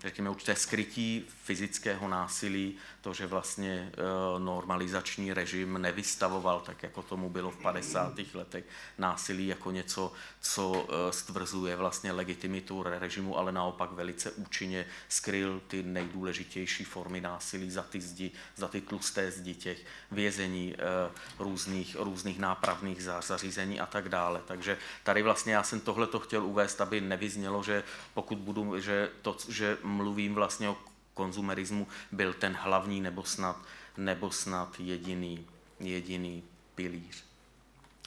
řekněme, 0.00 0.30
určité 0.30 0.56
skrytí 0.56 1.24
fyzického 1.44 2.08
násilí, 2.08 2.76
to, 3.00 3.14
že 3.14 3.26
vlastně 3.26 3.92
eh, 3.92 4.02
normalizační 4.38 5.32
režim 5.32 5.82
nevystavoval, 5.82 6.60
tak 6.60 6.82
jako 6.82 7.02
tomu 7.02 7.30
bylo 7.30 7.50
v 7.50 7.56
50. 7.56 8.14
letech, 8.34 8.64
násilí 8.98 9.46
jako 9.46 9.70
něco, 9.70 10.12
co 10.40 10.86
eh, 10.88 11.12
stvrzuje 11.12 11.76
vlastně 11.76 12.12
legitimitu 12.12 12.82
režimu, 12.82 13.38
ale 13.38 13.52
naopak 13.52 13.92
velice 13.92 14.30
účinně 14.30 14.86
skryl 15.08 15.62
ty 15.68 15.82
nejdůležitější 15.82 16.84
formy 16.84 17.20
násilí 17.20 17.70
za 17.70 17.82
ty 17.82 18.00
zdi, 18.00 18.30
za 18.56 18.68
ty 18.68 18.80
tlusté 18.80 19.30
zdi 19.30 19.54
těch 19.54 19.78
vězení, 20.10 20.74
eh, 20.74 21.10
různých, 21.38 21.96
různých 22.00 22.38
nápravných 22.38 23.02
zařízení 23.02 23.80
a 23.80 23.86
tak 23.86 24.08
dále. 24.08 24.40
Takže 24.46 24.78
tady 25.02 25.22
vlastně 25.22 25.52
já 25.52 25.62
jsem 25.62 25.80
tohle 25.80 26.06
to 26.06 26.18
chtěl 26.18 26.44
uvést, 26.44 26.80
aby 26.80 27.00
nevyznělo, 27.00 27.62
že 27.62 27.84
pokud 28.14 28.38
budu, 28.38 28.80
že 28.80 29.10
to, 29.32 29.36
že 29.48 29.78
mluvím 29.82 30.34
vlastně 30.34 30.68
o 30.68 30.76
konzumerismu, 31.14 31.86
byl 32.12 32.32
ten 32.32 32.56
hlavní 32.60 33.00
nebo 33.00 33.24
snad, 33.24 33.56
nebo 33.96 34.30
snad 34.30 34.80
jediný, 34.80 35.46
jediný 35.80 36.42
pilíř. 36.74 37.24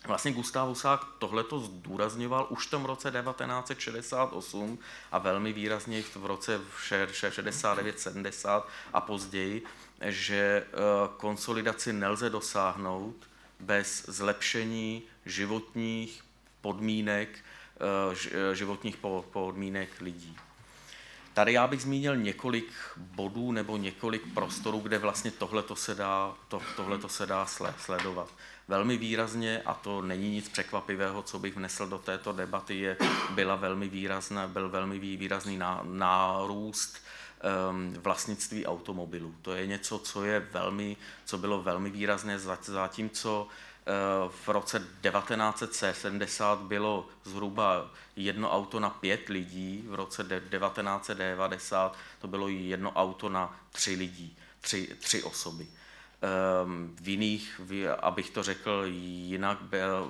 Vlastně 0.07 0.31
Gustav 0.31 0.67
Husák 0.67 1.05
tohleto 1.19 1.59
zdůrazňoval 1.59 2.47
už 2.49 2.67
v 2.67 2.69
tom 2.69 2.85
roce 2.85 3.11
1968 3.11 4.79
a 5.11 5.17
velmi 5.17 5.53
výrazně 5.53 6.03
v 6.03 6.25
roce 6.25 6.61
69-70 6.89 8.63
a 8.93 9.01
později, 9.01 9.63
že 10.05 10.37
eh, 10.37 10.73
konsolidaci 11.17 11.93
nelze 11.93 12.29
dosáhnout 12.29 13.15
bez 13.59 14.05
zlepšení 14.07 15.03
životních 15.25 16.23
podmínek, 16.61 17.29
eh, 18.51 18.55
životních 18.55 18.97
podmínek 19.31 19.89
lidí. 20.01 20.37
Tady 21.39 21.53
já 21.53 21.67
bych 21.67 21.81
zmínil 21.81 22.17
několik 22.17 22.73
bodů 22.97 23.51
nebo 23.51 23.77
několik 23.77 24.33
prostorů, 24.33 24.79
kde 24.79 24.97
vlastně 24.97 25.31
tohleto 25.31 25.75
se 25.75 25.95
dá, 25.95 26.33
to, 26.47 26.61
tohleto 26.75 27.09
se 27.09 27.25
dá 27.25 27.45
sledovat. 27.77 28.29
Velmi 28.67 28.97
výrazně, 28.97 29.61
a 29.65 29.73
to 29.73 30.01
není 30.01 30.29
nic 30.29 30.49
překvapivého, 30.49 31.21
co 31.21 31.39
bych 31.39 31.55
vnesl 31.55 31.87
do 31.87 31.97
této 31.97 32.33
debaty, 32.33 32.79
je, 32.79 32.97
byla 33.29 33.55
velmi 33.55 33.89
výrazná, 33.89 34.47
byl 34.47 34.69
velmi 34.69 34.99
výrazný 34.99 35.59
nárůst 35.83 36.97
um, 37.71 37.93
vlastnictví 37.93 38.65
automobilů. 38.65 39.35
To 39.41 39.53
je 39.53 39.67
něco, 39.67 39.99
co 39.99 40.23
je 40.23 40.39
velmi, 40.39 40.97
co 41.25 41.37
bylo 41.37 41.61
velmi 41.61 41.89
výrazné, 41.89 42.39
zatímco 42.61 43.47
v 44.29 44.47
roce 44.47 44.79
1970 44.79 46.59
bylo 46.59 47.07
zhruba 47.23 47.91
jedno 48.15 48.51
auto 48.51 48.79
na 48.79 48.89
pět 48.89 49.29
lidí, 49.29 49.83
v 49.87 49.95
roce 49.95 50.23
1990 50.23 51.97
to 52.19 52.27
bylo 52.27 52.47
jedno 52.47 52.91
auto 52.91 53.29
na 53.29 53.59
tři 53.71 53.95
lidí, 53.95 54.37
tři, 54.61 54.95
tři 54.99 55.23
osoby. 55.23 55.67
Ehm, 56.21 56.95
v 57.01 57.09
jiných, 57.09 57.61
abych 57.99 58.29
to 58.29 58.43
řekl 58.43 58.83
jinak, 58.87 59.61
byl 59.61 60.07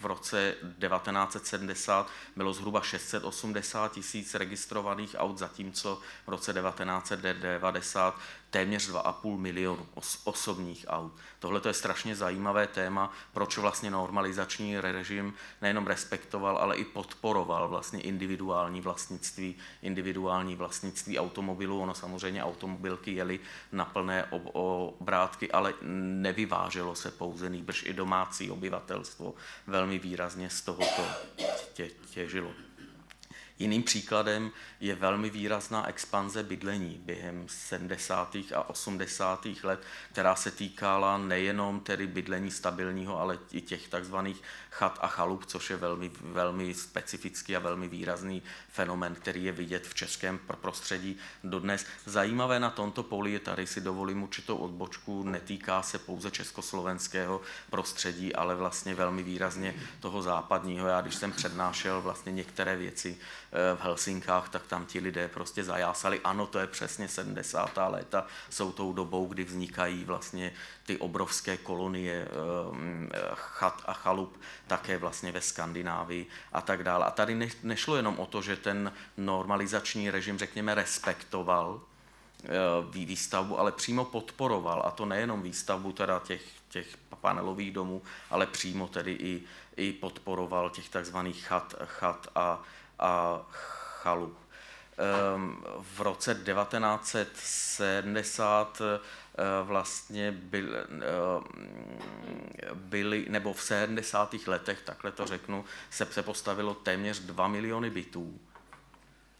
v 0.00 0.04
roce 0.04 0.54
1970 0.78 2.10
bylo 2.36 2.52
zhruba 2.52 2.80
680 2.80 3.92
tisíc 3.92 4.34
registrovaných 4.34 5.16
aut, 5.18 5.38
zatímco 5.38 6.00
v 6.26 6.28
roce 6.28 6.52
1990 6.52 8.18
téměř 8.56 8.90
2,5 8.90 9.38
milionu 9.38 9.86
osobních 10.24 10.84
aut. 10.88 11.12
Tohle 11.38 11.60
je 11.66 11.72
strašně 11.72 12.16
zajímavé 12.16 12.66
téma, 12.66 13.12
proč 13.32 13.58
vlastně 13.58 13.90
normalizační 13.90 14.80
režim 14.80 15.34
nejenom 15.62 15.86
respektoval, 15.86 16.58
ale 16.58 16.76
i 16.76 16.84
podporoval 16.84 17.68
vlastně 17.68 18.00
individuální 18.00 18.80
vlastnictví, 18.80 19.56
individuální 19.82 20.56
vlastnictví 20.56 21.18
automobilů. 21.18 21.80
Ono 21.80 21.94
samozřejmě 21.94 22.44
automobilky 22.44 23.12
jeli 23.12 23.40
na 23.72 23.84
plné 23.84 24.24
obrátky, 24.52 25.52
ale 25.52 25.74
nevyváželo 26.22 26.94
se 26.94 27.10
pouze 27.10 27.50
nýbrž 27.50 27.82
i 27.82 27.92
domácí 27.92 28.50
obyvatelstvo 28.50 29.34
velmi 29.66 29.98
výrazně 29.98 30.50
z 30.50 30.60
tohoto 30.60 31.02
tě, 31.72 31.90
těžilo. 32.10 32.65
Jiným 33.58 33.82
příkladem 33.82 34.50
je 34.80 34.94
velmi 34.94 35.30
výrazná 35.30 35.88
expanze 35.88 36.42
bydlení 36.42 37.00
během 37.04 37.44
70. 37.48 38.36
a 38.54 38.68
80. 38.68 39.46
let, 39.62 39.80
která 40.12 40.34
se 40.34 40.50
týkala 40.50 41.18
nejenom 41.18 41.80
tedy 41.80 42.06
bydlení 42.06 42.50
stabilního, 42.50 43.20
ale 43.20 43.38
i 43.52 43.60
těch 43.60 43.88
takzvaných 43.88 44.42
chat 44.76 44.98
a 45.00 45.06
chalup, 45.06 45.46
což 45.46 45.70
je 45.70 45.76
velmi, 45.76 46.10
velmi 46.20 46.74
specifický 46.74 47.56
a 47.56 47.58
velmi 47.58 47.88
výrazný 47.88 48.42
fenomen, 48.68 49.14
který 49.14 49.44
je 49.44 49.52
vidět 49.52 49.86
v 49.86 49.94
českém 49.94 50.38
prostředí 50.60 51.16
dodnes. 51.44 51.86
Zajímavé 52.04 52.60
na 52.60 52.70
tomto 52.70 53.02
poli 53.02 53.32
je, 53.32 53.40
tady 53.40 53.66
si 53.66 53.80
dovolím 53.80 54.22
určitou 54.22 54.56
odbočku, 54.56 55.22
netýká 55.22 55.82
se 55.82 55.98
pouze 55.98 56.30
československého 56.30 57.40
prostředí, 57.70 58.34
ale 58.34 58.54
vlastně 58.54 58.94
velmi 58.94 59.22
výrazně 59.22 59.74
toho 60.00 60.22
západního. 60.22 60.88
Já 60.88 61.00
když 61.00 61.14
jsem 61.14 61.32
přednášel 61.32 62.00
vlastně 62.00 62.32
některé 62.32 62.76
věci 62.76 63.16
eh, 63.16 63.76
v 63.76 63.80
Helsinkách, 63.80 64.48
tak 64.48 64.66
tam 64.66 64.86
ti 64.86 65.00
lidé 65.00 65.28
prostě 65.28 65.64
zajásali, 65.64 66.20
ano, 66.24 66.46
to 66.46 66.58
je 66.58 66.66
přesně 66.66 67.08
70. 67.08 67.78
léta, 67.88 68.26
jsou 68.50 68.72
tou 68.72 68.92
dobou, 68.92 69.26
kdy 69.26 69.44
vznikají 69.44 70.04
vlastně 70.04 70.52
ty 70.86 70.98
obrovské 70.98 71.56
kolonie 71.56 72.28
ehm, 72.28 73.10
chat 73.34 73.82
a 73.86 73.92
chalup 73.92 74.40
také 74.66 74.98
vlastně 74.98 75.32
ve 75.32 75.40
Skandinávii 75.40 76.26
a 76.52 76.60
tak 76.60 76.84
dále. 76.84 77.04
A 77.04 77.10
tady 77.10 77.50
nešlo 77.62 77.96
jenom 77.96 78.18
o 78.18 78.26
to, 78.26 78.42
že 78.42 78.56
ten 78.56 78.92
normalizační 79.16 80.10
režim, 80.10 80.38
řekněme, 80.38 80.74
respektoval 80.74 81.80
eh, 82.44 82.48
výstavbu, 82.90 83.58
ale 83.58 83.72
přímo 83.72 84.04
podporoval, 84.04 84.82
a 84.86 84.90
to 84.90 85.04
nejenom 85.04 85.42
výstavbu 85.42 85.92
teda 85.92 86.20
těch, 86.24 86.42
těch 86.68 86.96
panelových 87.20 87.72
domů, 87.72 88.02
ale 88.30 88.46
přímo 88.46 88.88
tedy 88.88 89.12
i, 89.12 89.42
i 89.76 89.92
podporoval 89.92 90.70
těch 90.70 90.88
takzvaných 90.88 91.46
chat, 91.46 91.74
chat 91.84 92.28
a, 92.34 92.62
a 92.98 93.40
chalup. 94.02 94.46
Ehm, 94.98 95.62
v 95.78 96.00
roce 96.00 96.34
1970 96.34 98.80
eh, 98.80 99.00
vlastně 99.62 100.32
byly, 100.32 100.70
eh, 100.78 102.74
byly, 102.74 103.26
nebo 103.28 103.52
v 103.52 103.62
70. 103.62 104.46
letech, 104.46 104.82
takhle 104.82 105.12
to 105.12 105.26
řeknu, 105.26 105.64
se, 105.90 106.06
se 106.06 106.22
postavilo 106.22 106.74
téměř 106.74 107.20
2 107.20 107.48
miliony 107.48 107.90
bytů 107.90 108.40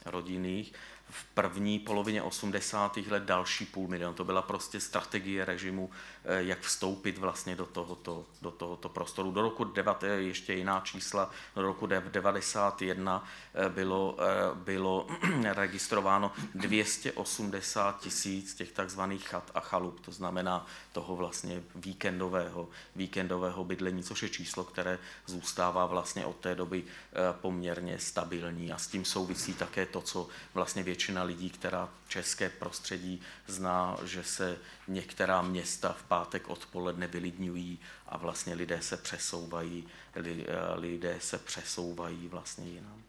rodinných 0.07 0.73
v 1.11 1.25
první 1.25 1.79
polovině 1.79 2.23
80. 2.23 2.97
let 2.97 3.23
další 3.23 3.67
půl 3.67 3.89
milion. 3.89 4.15
To 4.15 4.25
byla 4.25 4.43
prostě 4.43 4.81
strategie 4.81 5.45
režimu, 5.45 5.91
eh, 6.25 6.43
jak 6.43 6.61
vstoupit 6.61 7.19
vlastně 7.19 7.57
do 7.57 7.67
tohoto, 7.67 8.25
do 8.43 8.51
tohoto 8.51 8.89
prostoru. 8.89 9.31
Do 9.31 9.43
roku 9.43 9.65
9, 9.65 10.03
ještě 10.19 10.55
jiná 10.55 10.81
čísla, 10.81 11.31
do 11.57 11.63
roku 11.63 11.87
91 11.87 13.25
eh, 13.55 13.69
bylo, 13.69 14.17
eh, 14.19 14.55
bylo 14.55 15.07
registrováno 15.43 16.33
280 16.55 18.01
tisíc 18.01 18.55
těch 18.55 18.73
takzvaných 18.73 19.29
chat 19.29 19.51
a 19.55 19.61
chalup, 19.61 20.01
to 20.01 20.13
znamená 20.13 20.67
toho 20.97 21.17
vlastně 21.17 21.63
víkendového, 21.75 22.69
víkendového 22.97 23.65
bydlení, 23.65 24.03
což 24.03 24.23
je 24.23 24.29
číslo, 24.29 24.65
které 24.65 24.99
zůstává 25.27 25.87
vlastně 25.87 26.27
od 26.27 26.37
té 26.37 26.55
doby 26.55 26.85
poměrně 27.41 27.99
stabilní 27.99 28.73
a 28.73 28.79
s 28.79 28.87
tím 28.87 29.05
souvisí 29.05 29.55
také 29.55 29.87
to, 29.87 30.01
co 30.01 30.29
vlastně 30.55 30.83
většina 30.83 31.23
lidí, 31.23 31.51
která 31.51 31.89
české 32.09 32.49
prostředí 32.49 33.21
zná, 33.47 33.97
že 34.05 34.25
se 34.25 34.59
některá 34.89 35.43
města 35.43 35.93
v 35.93 36.03
pátek 36.03 36.49
odpoledne 36.49 37.07
vylidňují 37.07 37.79
a 38.09 38.17
vlastně 38.17 38.55
lidé 38.55 38.81
se 38.81 38.97
přesouvají, 38.97 39.89
lidé 40.77 41.17
se 41.21 41.39
přesouvají 41.39 42.29
vlastně 42.29 42.69
jinam. 42.69 43.03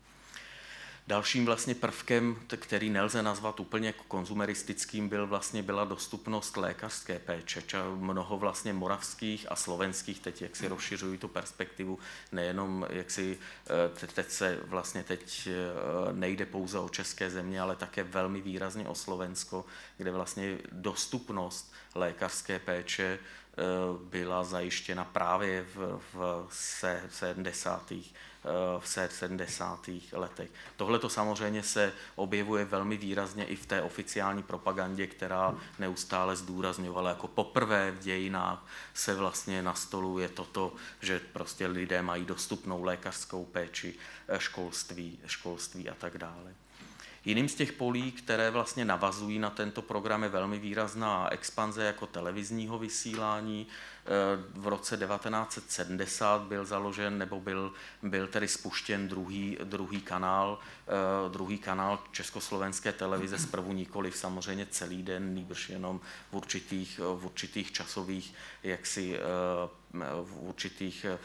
Dalším 1.07 1.45
vlastně 1.45 1.75
prvkem, 1.75 2.35
který 2.57 2.89
nelze 2.89 3.23
nazvat 3.23 3.59
úplně 3.59 3.93
konzumeristickým, 4.07 5.09
byl 5.09 5.27
vlastně 5.27 5.63
byla 5.63 5.85
dostupnost 5.85 6.57
lékařské 6.57 7.19
péče. 7.19 7.63
Mnoho 7.95 8.37
vlastně 8.37 8.73
moravských 8.73 9.51
a 9.51 9.55
slovenských, 9.55 10.19
teď 10.19 10.41
jak 10.41 10.55
si 10.55 10.67
rozšiřují 10.67 11.17
tu 11.17 11.27
perspektivu, 11.27 11.99
nejenom 12.31 12.85
jak 12.89 13.11
si 13.11 13.37
eh, 14.03 14.07
teď 14.07 14.29
se 14.29 14.59
vlastně 14.63 15.03
teď 15.03 15.47
eh, 15.47 16.13
nejde 16.13 16.45
pouze 16.45 16.79
o 16.79 16.89
české 16.89 17.29
země, 17.29 17.61
ale 17.61 17.75
také 17.75 18.03
velmi 18.03 18.41
výrazně 18.41 18.87
o 18.87 18.95
Slovensko, 18.95 19.65
kde 19.97 20.11
vlastně 20.11 20.57
dostupnost 20.71 21.73
lékařské 21.95 22.59
péče 22.59 23.19
eh, 23.19 23.63
byla 24.03 24.43
zajištěna 24.43 25.05
právě 25.05 25.65
v, 25.75 26.01
v 26.49 26.85
70 27.09 27.93
v 28.79 28.87
70. 29.09 29.89
letech. 30.11 30.49
Tohle 30.75 30.99
to 30.99 31.09
samozřejmě 31.09 31.63
se 31.63 31.93
objevuje 32.15 32.65
velmi 32.65 32.97
výrazně 32.97 33.45
i 33.45 33.55
v 33.55 33.65
té 33.65 33.81
oficiální 33.81 34.43
propagandě, 34.43 35.07
která 35.07 35.55
neustále 35.79 36.35
zdůrazňovala, 36.35 37.09
jako 37.09 37.27
poprvé 37.27 37.91
v 37.91 37.99
dějinách 37.99 38.65
se 38.93 39.15
vlastně 39.15 39.61
nastoluje 39.61 40.29
toto, 40.29 40.73
že 41.01 41.21
prostě 41.33 41.67
lidé 41.67 42.01
mají 42.01 42.25
dostupnou 42.25 42.83
lékařskou 42.83 43.45
péči, 43.45 43.95
školství, 44.37 45.19
školství 45.25 45.89
a 45.89 45.93
tak 45.93 46.17
dále. 46.17 46.53
Jiným 47.25 47.49
z 47.49 47.55
těch 47.55 47.71
polí, 47.71 48.11
které 48.11 48.51
vlastně 48.51 48.85
navazují 48.85 49.39
na 49.39 49.49
tento 49.49 49.81
program, 49.81 50.23
je 50.23 50.29
velmi 50.29 50.59
výrazná 50.59 51.31
expanze 51.31 51.83
jako 51.83 52.07
televizního 52.07 52.79
vysílání. 52.79 53.67
V 54.53 54.67
roce 54.67 54.97
1970 54.97 56.41
byl 56.41 56.65
založen 56.65 57.17
nebo 57.17 57.39
byl, 57.39 57.73
byl 58.03 58.27
tedy 58.27 58.47
spuštěn 58.47 59.07
druhý, 59.07 59.57
druhý 59.63 60.01
kanál, 60.01 60.59
eh, 60.87 61.29
druhý 61.29 61.57
kanál 61.57 61.99
Československé 62.11 62.91
televize, 62.91 63.37
zprvu 63.37 63.73
nikoli 63.73 64.11
samozřejmě 64.11 64.65
celý 64.65 65.03
den, 65.03 65.33
nýbrž 65.33 65.69
jenom 65.69 65.99
v 66.31 66.35
určitých, 66.35 66.99
v 66.99 67.25
určitých 67.25 67.71
časových 67.71 68.33
jaksi 68.63 69.15
eh, 69.15 69.69
v 70.23 70.37
určitých 70.39 71.05
eh, 71.05 71.17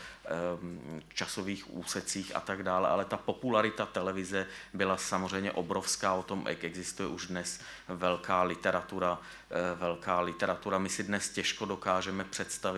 časových 1.14 1.74
úsecích 1.74 2.36
a 2.36 2.40
tak 2.40 2.62
dále, 2.62 2.88
ale 2.88 3.04
ta 3.04 3.16
popularita 3.16 3.86
televize 3.86 4.46
byla 4.74 4.96
samozřejmě 4.96 5.52
obrovská, 5.52 6.14
o 6.14 6.22
tom 6.22 6.44
existuje 6.48 7.08
už 7.08 7.26
dnes 7.26 7.60
velká 7.88 8.42
literatura, 8.42 9.18
eh, 9.50 9.74
velká 9.74 10.20
literatura. 10.20 10.78
My 10.78 10.88
si 10.88 11.02
dnes 11.02 11.28
těžko 11.28 11.64
dokážeme 11.64 12.24
představit 12.24 12.71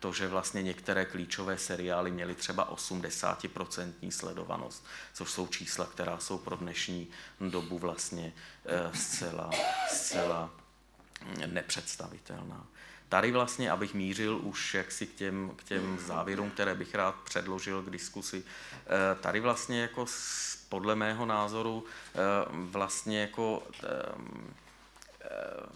to, 0.00 0.12
že 0.12 0.28
vlastně 0.28 0.62
některé 0.62 1.04
klíčové 1.04 1.58
seriály 1.58 2.10
měly 2.10 2.34
třeba 2.34 2.74
80% 2.74 4.10
sledovanost, 4.10 4.86
což 5.12 5.30
jsou 5.30 5.46
čísla, 5.46 5.86
která 5.86 6.18
jsou 6.18 6.38
pro 6.38 6.56
dnešní 6.56 7.08
dobu 7.40 7.78
vlastně 7.78 8.32
eh, 8.66 8.96
zcela, 8.96 9.50
zcela 9.88 10.50
nepředstavitelná. 11.46 12.66
Tady 13.08 13.32
vlastně, 13.32 13.70
abych 13.70 13.94
mířil 13.94 14.40
už 14.42 14.74
jaksi 14.74 15.06
k 15.06 15.14
těm, 15.14 15.52
k 15.56 15.64
těm 15.64 15.98
závěrům, 15.98 16.50
které 16.50 16.74
bych 16.74 16.94
rád 16.94 17.14
předložil 17.14 17.82
k 17.82 17.90
diskusi, 17.90 18.44
tady 19.20 19.40
vlastně 19.40 19.82
jako 19.82 20.06
podle 20.68 20.94
mého 20.96 21.26
názoru 21.26 21.84
vlastně 22.52 23.20
jako 23.20 23.62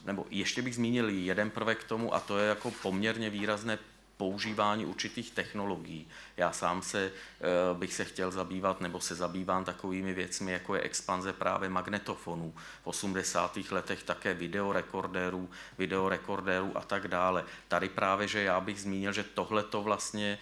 nebo 0.05 0.27
ještě 0.31 0.63
bych 0.63 0.75
zmínil 0.75 1.09
jeden 1.09 1.51
prvek 1.51 1.79
k 1.79 1.89
tomu, 1.89 2.15
a 2.15 2.21
to 2.21 2.39
je 2.39 2.49
jako 2.49 2.71
poměrně 2.71 3.31
výrazné 3.31 3.79
používání 4.17 4.87
určitých 4.87 5.31
technologií. 5.31 6.09
Já 6.37 6.53
sám 6.53 6.83
se 6.83 7.13
eh, 7.41 7.75
bych 7.75 7.95
se 7.95 8.05
chtěl 8.05 8.31
zabývat 8.31 8.81
nebo 8.81 9.01
se 9.01 9.15
zabývám 9.15 9.65
takovými 9.65 10.15
věcmi, 10.15 10.53
jako 10.53 10.75
je 10.75 10.81
expanze 10.81 11.33
právě 11.33 11.69
magnetofonů. 11.69 12.55
V 12.83 12.87
80. 12.87 13.59
letech 13.71 14.03
také 14.03 14.35
videorekordérů, 14.35 15.51
videorekordérů 15.79 16.73
a 16.75 16.81
tak 16.81 17.09
dále. 17.09 17.45
Tady 17.69 17.89
právě, 17.89 18.29
že 18.29 18.43
já 18.43 18.61
bych 18.61 18.81
zmínil, 18.81 19.13
že 19.13 19.25
tohle 19.25 19.63
to 19.63 19.83
vlastně 19.83 20.39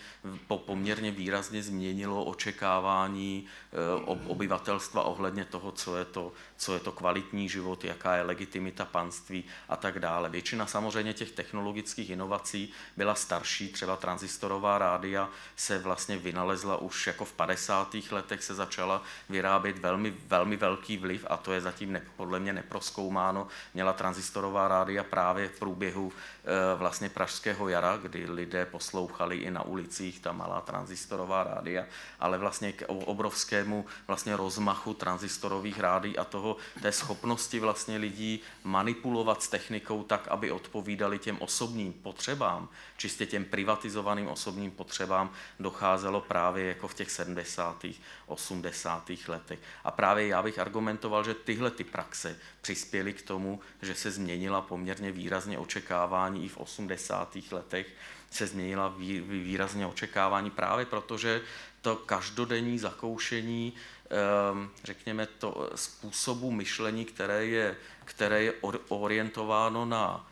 po 0.47 0.59
poměrně 0.59 1.11
výrazně 1.11 1.63
změnilo 1.63 2.25
očekávání 2.25 3.47
eh, 3.73 3.77
obyvatelstva 4.05 5.03
ohledně 5.03 5.45
toho, 5.45 5.73
co 5.73 5.97
je 5.97 6.05
to, 6.05 6.33
co 6.57 6.75
je 6.75 6.81
to 6.81 6.93
kvalitní 6.93 7.49
život, 7.49 7.85
jaká 7.85 8.17
je 8.17 8.23
legitimita 8.23 8.85
panství 8.85 9.45
a 9.69 9.77
tak 9.77 9.99
dále. 9.99 10.29
Většina 10.29 10.67
samozřejmě 10.67 11.13
těch 11.13 11.33
technologických 11.33 12.11
inovací 12.11 12.73
byla 12.97 13.15
starší, 13.15 13.69
třeba 13.69 13.97
transistorová 13.97 14.79
rádia 14.79 15.29
se 15.57 15.82
vlastně 15.83 16.19
vynalezla 16.19 16.77
už 16.77 17.07
jako 17.07 17.25
v 17.25 17.33
50. 17.33 17.97
letech 18.11 18.43
se 18.43 18.55
začala 18.55 19.03
vyrábět 19.29 19.79
velmi, 19.79 20.15
velmi 20.27 20.57
velký 20.57 20.97
vliv 20.97 21.27
a 21.31 21.37
to 21.37 21.53
je 21.53 21.61
zatím 21.61 21.93
ne, 21.93 22.03
podle 22.17 22.41
mě 22.41 22.53
neproskoumáno. 22.53 23.47
Měla 23.75 23.93
transistorová 23.93 24.69
rádia 24.69 25.05
právě 25.05 25.49
v 25.49 25.59
průběhu 25.59 26.13
e, 26.13 26.77
vlastně 26.77 27.09
Pražského 27.09 27.69
jara, 27.69 27.97
kdy 27.97 28.31
lidé 28.31 28.67
poslouchali 28.67 29.37
i 29.37 29.51
na 29.51 29.63
ulicích 29.63 30.21
ta 30.21 30.33
malá 30.33 30.61
transistorová 30.61 31.45
rádia, 31.45 31.85
ale 32.21 32.39
vlastně 32.39 32.73
k 32.73 32.85
obrovskému 32.89 33.87
vlastně 34.07 34.37
rozmachu 34.37 34.95
transistorových 34.95 35.81
rádií 35.81 36.19
a 36.19 36.25
toho 36.25 36.57
té 36.83 36.93
schopnosti 36.93 37.61
vlastně 37.61 37.97
lidí 37.97 38.41
manipulovat 38.65 39.43
s 39.43 39.49
technikou 39.49 40.03
tak, 40.03 40.29
aby 40.29 40.51
odpovídali 40.51 41.19
těm 41.19 41.37
osobním 41.41 41.93
potřebám, 41.93 42.69
čistě 42.97 43.27
těm 43.27 43.45
privatizovaným 43.45 44.29
osobním 44.29 44.71
potřebám, 44.71 45.31
docházelo 45.73 46.21
právě 46.21 46.65
jako 46.65 46.89
v 46.89 46.95
těch 46.95 47.11
70. 47.11 47.85
80. 48.27 49.11
letech. 49.29 49.59
A 49.85 49.91
právě 49.91 50.27
já 50.27 50.43
bych 50.43 50.59
argumentoval, 50.59 51.25
že 51.25 51.35
tyhle 51.35 51.71
ty 51.71 51.85
praxe 51.85 52.37
přispěly 52.61 53.13
k 53.13 53.23
tomu, 53.23 53.61
že 53.83 53.95
se 53.95 54.11
změnila 54.11 54.61
poměrně 54.61 55.13
výrazně 55.13 55.59
očekávání 55.59 56.45
i 56.45 56.49
v 56.49 56.57
80. 56.57 57.37
letech, 57.53 57.87
se 58.31 58.47
změnila 58.47 58.95
výrazně 59.29 59.87
očekávání 59.87 60.51
právě 60.51 60.87
protože 60.87 61.41
to 61.83 61.97
každodenní 61.97 62.79
zakoušení 62.79 63.73
Ehm, 64.13 64.71
řekněme, 64.85 65.27
to 65.27 65.71
způsobu 65.75 66.51
myšlení, 66.51 67.05
které 67.05 67.47
je, 67.47 67.77
které 68.05 68.43
je 68.43 68.53
orientováno 68.89 69.85
na 69.85 70.31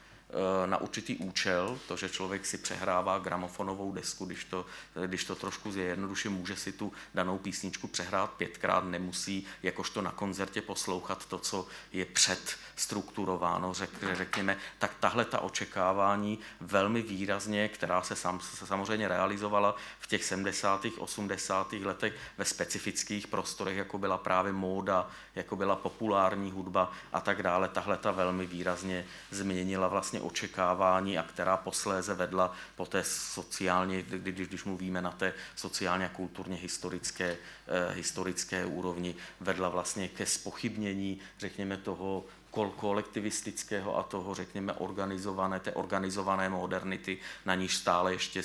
na 0.66 0.80
určitý 0.80 1.16
účel, 1.16 1.78
to, 1.88 1.96
že 1.96 2.08
člověk 2.08 2.46
si 2.46 2.58
přehrává 2.58 3.18
gramofonovou 3.18 3.92
desku, 3.92 4.24
když 4.24 4.44
to, 4.44 4.66
když 5.06 5.24
to 5.24 5.34
trošku 5.34 5.72
zjednoduše, 5.72 6.28
může 6.28 6.56
si 6.56 6.72
tu 6.72 6.92
danou 7.14 7.38
písničku 7.38 7.88
přehrát 7.88 8.30
pětkrát, 8.30 8.84
nemusí 8.84 9.46
jakožto 9.62 10.02
na 10.02 10.12
koncertě 10.12 10.62
poslouchat 10.62 11.26
to, 11.26 11.38
co 11.38 11.66
je 11.92 12.04
předstrukturováno, 12.80 13.74
řek, 13.74 13.90
řekněme, 14.12 14.56
tak 14.78 14.90
tahle 15.00 15.24
ta 15.24 15.40
očekávání 15.40 16.38
velmi 16.60 17.02
výrazně, 17.02 17.68
která 17.68 18.02
se, 18.02 18.16
sam, 18.16 18.40
se 18.40 18.66
samozřejmě 18.66 19.08
realizovala 19.08 19.76
v 19.98 20.06
těch 20.06 20.24
70. 20.24 20.86
80. 20.98 21.72
letech 21.72 22.12
ve 22.38 22.44
specifických 22.44 23.26
prostorech, 23.26 23.76
jako 23.76 23.98
byla 23.98 24.18
právě 24.18 24.52
móda, 24.52 25.10
jako 25.34 25.56
byla 25.56 25.76
populární 25.76 26.50
hudba 26.50 26.92
a 27.12 27.20
tak 27.20 27.42
dále, 27.42 27.68
tahle 27.68 27.96
ta 27.96 28.10
velmi 28.10 28.46
výrazně 28.46 29.06
změnila 29.30 29.88
vlastně 29.88 30.20
očekávání 30.20 31.18
a 31.18 31.22
která 31.22 31.56
posléze 31.56 32.14
vedla 32.14 32.52
po 32.76 32.86
té 32.86 33.04
sociálně, 33.04 34.02
když, 34.02 34.48
když 34.48 34.64
mluvíme 34.64 35.02
na 35.02 35.10
té 35.10 35.32
sociálně 35.56 36.06
a 36.06 36.16
kulturně 36.16 36.56
historické, 36.56 37.36
eh, 37.36 37.94
historické 37.94 38.64
úrovni, 38.64 39.14
vedla 39.40 39.68
vlastně 39.68 40.08
ke 40.08 40.26
spochybnění, 40.26 41.20
řekněme, 41.38 41.76
toho 41.76 42.24
kolektivistického 42.50 43.98
a 43.98 44.02
toho, 44.02 44.34
řekněme, 44.34 44.72
organizované, 44.72 45.60
té 45.60 45.72
organizované 45.72 46.48
modernity, 46.48 47.18
na 47.46 47.54
níž 47.54 47.76
stále 47.76 48.12
ještě, 48.12 48.42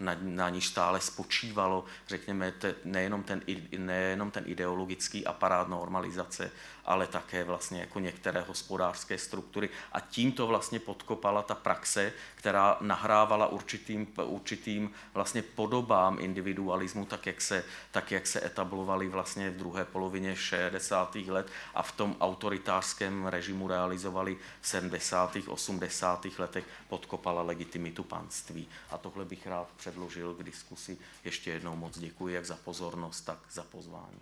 na, 0.00 0.16
na 0.20 0.48
níž 0.48 0.66
stále 0.66 1.00
spočívalo, 1.00 1.84
řekněme, 2.08 2.52
te, 2.52 2.74
nejenom, 2.84 3.22
ten, 3.22 3.42
nejenom 3.78 4.30
ten 4.30 4.44
ideologický 4.46 5.26
aparát 5.26 5.68
normalizace, 5.68 6.50
ale 6.84 7.06
také 7.06 7.44
vlastně 7.44 7.80
jako 7.80 8.00
některé 8.00 8.40
hospodářské 8.40 9.18
struktury. 9.18 9.68
A 9.92 10.00
tím 10.00 10.32
to 10.32 10.46
vlastně 10.46 10.78
podkopala 10.78 11.42
ta 11.42 11.54
praxe, 11.54 12.12
která 12.34 12.76
nahrávala 12.80 13.46
určitým, 13.46 14.06
určitým 14.24 14.90
vlastně 15.14 15.42
podobám 15.42 16.16
individualismu, 16.20 17.04
tak 17.04 17.26
jak 17.26 17.40
se, 17.40 17.64
tak 17.90 18.12
jak 18.12 18.26
se 18.26 18.46
etablovali 18.46 19.08
vlastně 19.08 19.50
v 19.50 19.56
druhé 19.56 19.84
polovině 19.84 20.36
60. 20.36 21.14
let 21.14 21.46
a 21.74 21.82
v 21.82 21.92
tom 21.92 22.16
autoritářském 22.20 23.26
režimu 23.32 23.68
realizovali 23.68 24.36
v 24.60 24.68
70. 24.68 25.36
80. 25.46 26.26
letech, 26.38 26.64
podkopala 26.88 27.42
legitimitu 27.42 28.04
panství. 28.04 28.68
A 28.90 28.98
tohle 28.98 29.24
bych 29.24 29.46
rád 29.46 29.68
předložil 29.76 30.34
k 30.34 30.42
diskusi. 30.42 30.98
Ještě 31.24 31.50
jednou 31.50 31.76
moc 31.76 31.98
děkuji 31.98 32.34
jak 32.34 32.44
za 32.44 32.56
pozornost, 32.56 33.20
tak 33.20 33.38
za 33.50 33.62
pozvání. 33.62 34.20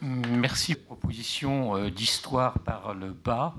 Merci 0.00 0.74
proposition 0.76 1.76
euh, 1.76 1.90
d'histoire 1.90 2.58
par 2.60 2.94
le 2.94 3.12
bas 3.12 3.54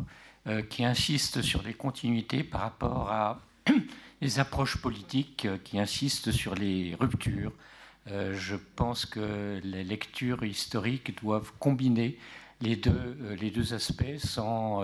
euh, 0.47 0.61
qui 0.61 0.85
insiste 0.85 1.41
sur 1.41 1.61
les 1.63 1.73
continuités 1.73 2.43
par 2.43 2.61
rapport 2.61 3.11
à 3.11 3.41
les 4.21 4.39
approches 4.39 4.77
politiques 4.77 5.45
euh, 5.45 5.57
qui 5.57 5.79
insistent 5.79 6.31
sur 6.31 6.55
les 6.55 6.95
ruptures. 6.99 7.51
Je 8.09 8.55
pense 8.75 9.05
que 9.05 9.59
les 9.63 9.83
lectures 9.83 10.43
historiques 10.43 11.21
doivent 11.21 11.51
combiner 11.59 12.17
les 12.61 12.75
deux, 12.75 13.17
les 13.39 13.51
deux 13.51 13.73
aspects 13.73 14.17
sans, 14.17 14.81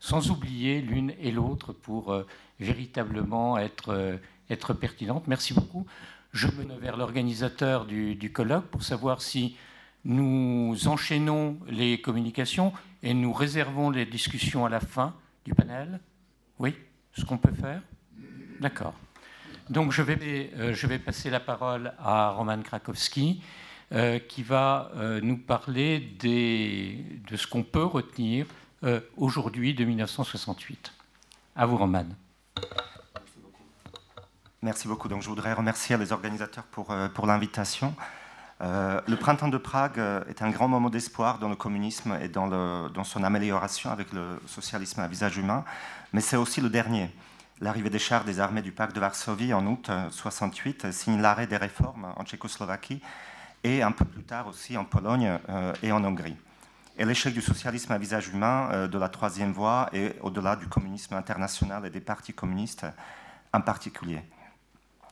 sans 0.00 0.30
oublier 0.30 0.80
l'une 0.80 1.12
et 1.20 1.30
l'autre 1.30 1.72
pour 1.72 2.24
véritablement 2.60 3.58
être, 3.58 4.18
être 4.48 4.72
pertinentes. 4.74 5.26
Merci 5.26 5.54
beaucoup. 5.54 5.86
Je 6.32 6.46
me 6.48 6.78
vers 6.78 6.96
l'organisateur 6.96 7.84
du, 7.86 8.14
du 8.14 8.32
colloque 8.32 8.66
pour 8.66 8.82
savoir 8.82 9.22
si 9.22 9.56
nous 10.04 10.76
enchaînons 10.86 11.58
les 11.68 12.00
communications 12.00 12.72
et 13.02 13.14
nous 13.14 13.32
réservons 13.32 13.90
les 13.90 14.06
discussions 14.06 14.64
à 14.64 14.68
la 14.68 14.80
fin 14.80 15.14
du 15.44 15.54
panel. 15.54 16.00
Oui, 16.58 16.74
ce 17.12 17.24
qu'on 17.24 17.38
peut 17.38 17.52
faire? 17.52 17.82
D'accord. 18.60 18.94
Donc 19.70 19.92
je 19.92 20.00
vais, 20.00 20.50
euh, 20.56 20.72
je 20.72 20.86
vais 20.86 20.98
passer 20.98 21.28
la 21.28 21.40
parole 21.40 21.92
à 22.02 22.30
Roman 22.30 22.60
Krakowski, 22.62 23.42
euh, 23.92 24.18
qui 24.18 24.42
va 24.42 24.90
euh, 24.96 25.20
nous 25.22 25.36
parler 25.36 26.00
de 26.00 27.36
ce 27.36 27.46
qu'on 27.46 27.62
peut 27.62 27.84
retenir 27.84 28.46
aujourd'hui 29.16 29.74
de 29.74 29.84
1968. 29.84 30.92
À 31.56 31.66
vous, 31.66 31.76
Roman. 31.76 32.06
Merci 34.62 34.86
beaucoup. 34.86 35.08
Donc 35.08 35.22
je 35.22 35.28
voudrais 35.28 35.52
remercier 35.52 35.96
les 35.96 36.12
organisateurs 36.12 36.62
pour, 36.62 36.94
pour 37.12 37.26
l'invitation. 37.26 37.92
Le 38.60 39.14
printemps 39.16 39.48
de 39.48 39.58
Prague 39.58 40.00
est 40.28 40.42
un 40.42 40.50
grand 40.50 40.68
moment 40.68 40.90
d'espoir 40.90 41.40
dans 41.40 41.48
le 41.48 41.56
communisme 41.56 42.16
et 42.22 42.28
dans, 42.28 43.02
son 43.02 43.24
amélioration 43.24 43.90
avec 43.90 44.12
le 44.12 44.40
socialisme 44.46 45.00
à 45.00 45.08
visage 45.08 45.36
humain, 45.38 45.64
mais 46.12 46.20
c'est 46.20 46.36
aussi 46.36 46.60
le 46.60 46.70
dernier. 46.70 47.10
L'arrivée 47.60 47.90
des 47.90 47.98
chars 47.98 48.24
des 48.24 48.40
armées 48.40 48.62
du 48.62 48.72
pacte 48.72 48.94
de 48.94 49.00
Varsovie 49.00 49.52
en 49.52 49.66
août 49.66 49.90
68 50.10 50.84
euh, 50.84 50.92
signe 50.92 51.20
l'arrêt 51.20 51.46
des 51.46 51.56
réformes 51.56 52.12
en 52.16 52.24
Tchécoslovaquie 52.24 53.00
et 53.64 53.82
un 53.82 53.92
peu 53.92 54.04
plus 54.04 54.22
tard 54.22 54.46
aussi 54.46 54.76
en 54.76 54.84
Pologne 54.84 55.36
et 55.82 55.90
en 55.90 56.04
Hongrie. 56.04 56.36
Et 56.96 57.04
l'échec 57.04 57.34
du 57.34 57.42
socialisme 57.42 57.90
à 57.90 57.98
visage 57.98 58.28
humain, 58.28 58.86
de 58.86 58.98
la 58.98 59.08
troisième 59.08 59.52
voie 59.52 59.90
et 59.92 60.14
au-delà 60.20 60.54
du 60.54 60.68
communisme 60.68 61.14
international 61.14 61.84
et 61.84 61.90
des 61.90 62.00
partis 62.00 62.32
communistes 62.32 62.86
en 63.52 63.60
particulier. 63.60 64.22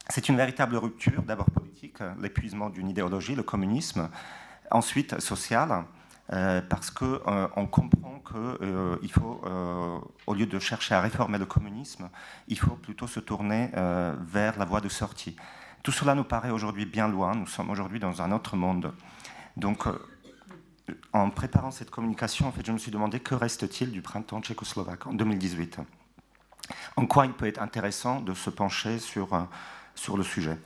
C'est 0.09 0.29
une 0.29 0.37
véritable 0.37 0.77
rupture, 0.77 1.23
d'abord 1.23 1.51
politique, 1.51 1.99
l'épuisement 2.21 2.71
d'une 2.71 2.89
idéologie, 2.89 3.35
le 3.35 3.43
communisme, 3.43 4.09
ensuite 4.71 5.19
sociale, 5.21 5.73
euh, 5.73 5.83
parce 6.29 6.91
qu'on 6.91 7.21
euh, 7.29 7.67
comprend 7.71 8.21
qu'il 8.27 8.67
euh, 8.67 8.99
faut, 9.09 9.43
au 10.27 10.35
lieu 10.35 10.47
de 10.47 10.59
chercher 10.59 10.95
à 10.95 11.01
réformer 11.01 11.39
le 11.39 11.47
communisme, 11.47 12.09
il 12.49 12.59
faut 12.59 12.77
plutôt 12.77 13.07
se 13.07 13.21
tourner 13.21 13.71
vers 13.75 14.59
la 14.59 14.65
voie 14.65 14.81
de 14.81 14.89
sortie. 14.89 15.37
Tout 15.83 15.93
cela 15.93 16.15
nous 16.15 16.25
paraît 16.25 16.51
aujourd'hui 16.51 16.85
bien 16.85 17.09
loin, 17.09 17.35
nous 17.35 17.47
sommes 17.47 17.71
aujourd'hui 17.71 18.01
dans 18.01 18.23
un 18.23 18.33
autre 18.33 18.57
monde. 18.57 18.93
Donc, 19.57 19.87
en 21.13 21.31
préparant 21.31 21.71
cette 21.71 21.91
communication, 21.91 22.47
en 22.47 22.53
fait, 22.53 22.65
je 22.65 22.73
me 22.73 22.79
suis 22.79 22.91
demandé 22.91 23.21
que 23.21 23.35
reste-t-il 23.35 23.91
du 23.91 24.03
printemps 24.03 24.41
tchécoslovaque 24.41 25.07
en 25.07 25.15
2018 25.15 25.79
En 26.97 27.07
quoi 27.07 27.27
il 27.27 27.33
peut 27.33 27.47
être 27.47 27.63
intéressant 27.63 28.21
de 28.21 28.35
se 28.35 28.51
pencher 28.51 28.99
sur, 28.99 29.35
euh, 29.35 29.43
sur 29.95 30.17
le 30.17 30.23
sujet? 30.23 30.59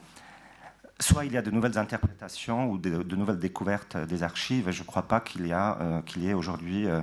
Soit 1.01 1.25
il 1.25 1.33
y 1.33 1.37
a 1.37 1.41
de 1.41 1.49
nouvelles 1.49 1.79
interprétations 1.79 2.69
ou 2.69 2.77
de, 2.77 3.15
nouvelles 3.15 3.39
découvertes 3.39 3.97
des 3.97 4.21
archives, 4.21 4.69
et 4.69 4.71
je 4.71 4.83
ne 4.83 4.85
crois 4.85 5.01
pas 5.01 5.19
qu'il 5.19 5.47
y, 5.47 5.51
euh, 5.51 5.99
ait 6.21 6.33
aujourd'hui 6.33 6.87
euh, 6.87 7.01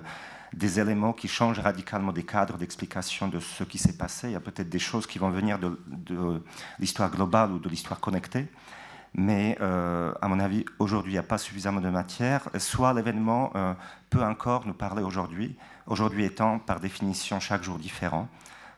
des 0.53 0.79
éléments 0.79 1.13
qui 1.13 1.27
changent 1.27 1.59
radicalement 1.59 2.13
des 2.13 2.23
cadres 2.23 2.57
d'explication 2.59 3.27
de 3.27 3.41
ce 3.41 3.65
qui 3.65 3.77
s'est 3.77 3.97
passé. 3.97 4.29
Il 4.29 4.35
y 4.35 4.37
a 4.37 4.41
peut-être 4.41 4.69
des 4.69 4.79
choses 4.79 5.09
qui 5.09 5.19
vont 5.19 5.31
venir 5.31 5.59
de, 5.59 5.77
l'histoire 6.79 7.11
globale 7.11 7.51
ou 7.51 7.59
de 7.59 7.69
l'histoire 7.69 7.99
connectée 8.01 8.47
mais 9.15 9.57
euh, 9.63 10.13
à 10.21 10.29
mon 10.29 10.39
avis, 10.39 10.67
aujourd'hui, 10.79 11.13
il 11.13 11.15
n'y 11.15 11.19
a 11.19 11.23
pas 11.23 11.39
suffisamment 11.39 11.81
de 11.81 11.89
matière. 11.89 12.51
Soit 12.59 12.93
l'événement 12.93 13.53
peut 14.11 14.23
encore 14.23 14.67
nous 14.67 14.75
parler 14.75 15.03
aujourd'hui, 15.03 15.57
aujourd'hui 15.87 16.25
étant 16.25 16.59
par 16.59 16.79
définition 16.79 17.41
chaque 17.41 17.65
jour 17.65 17.79
différent. 17.79 18.29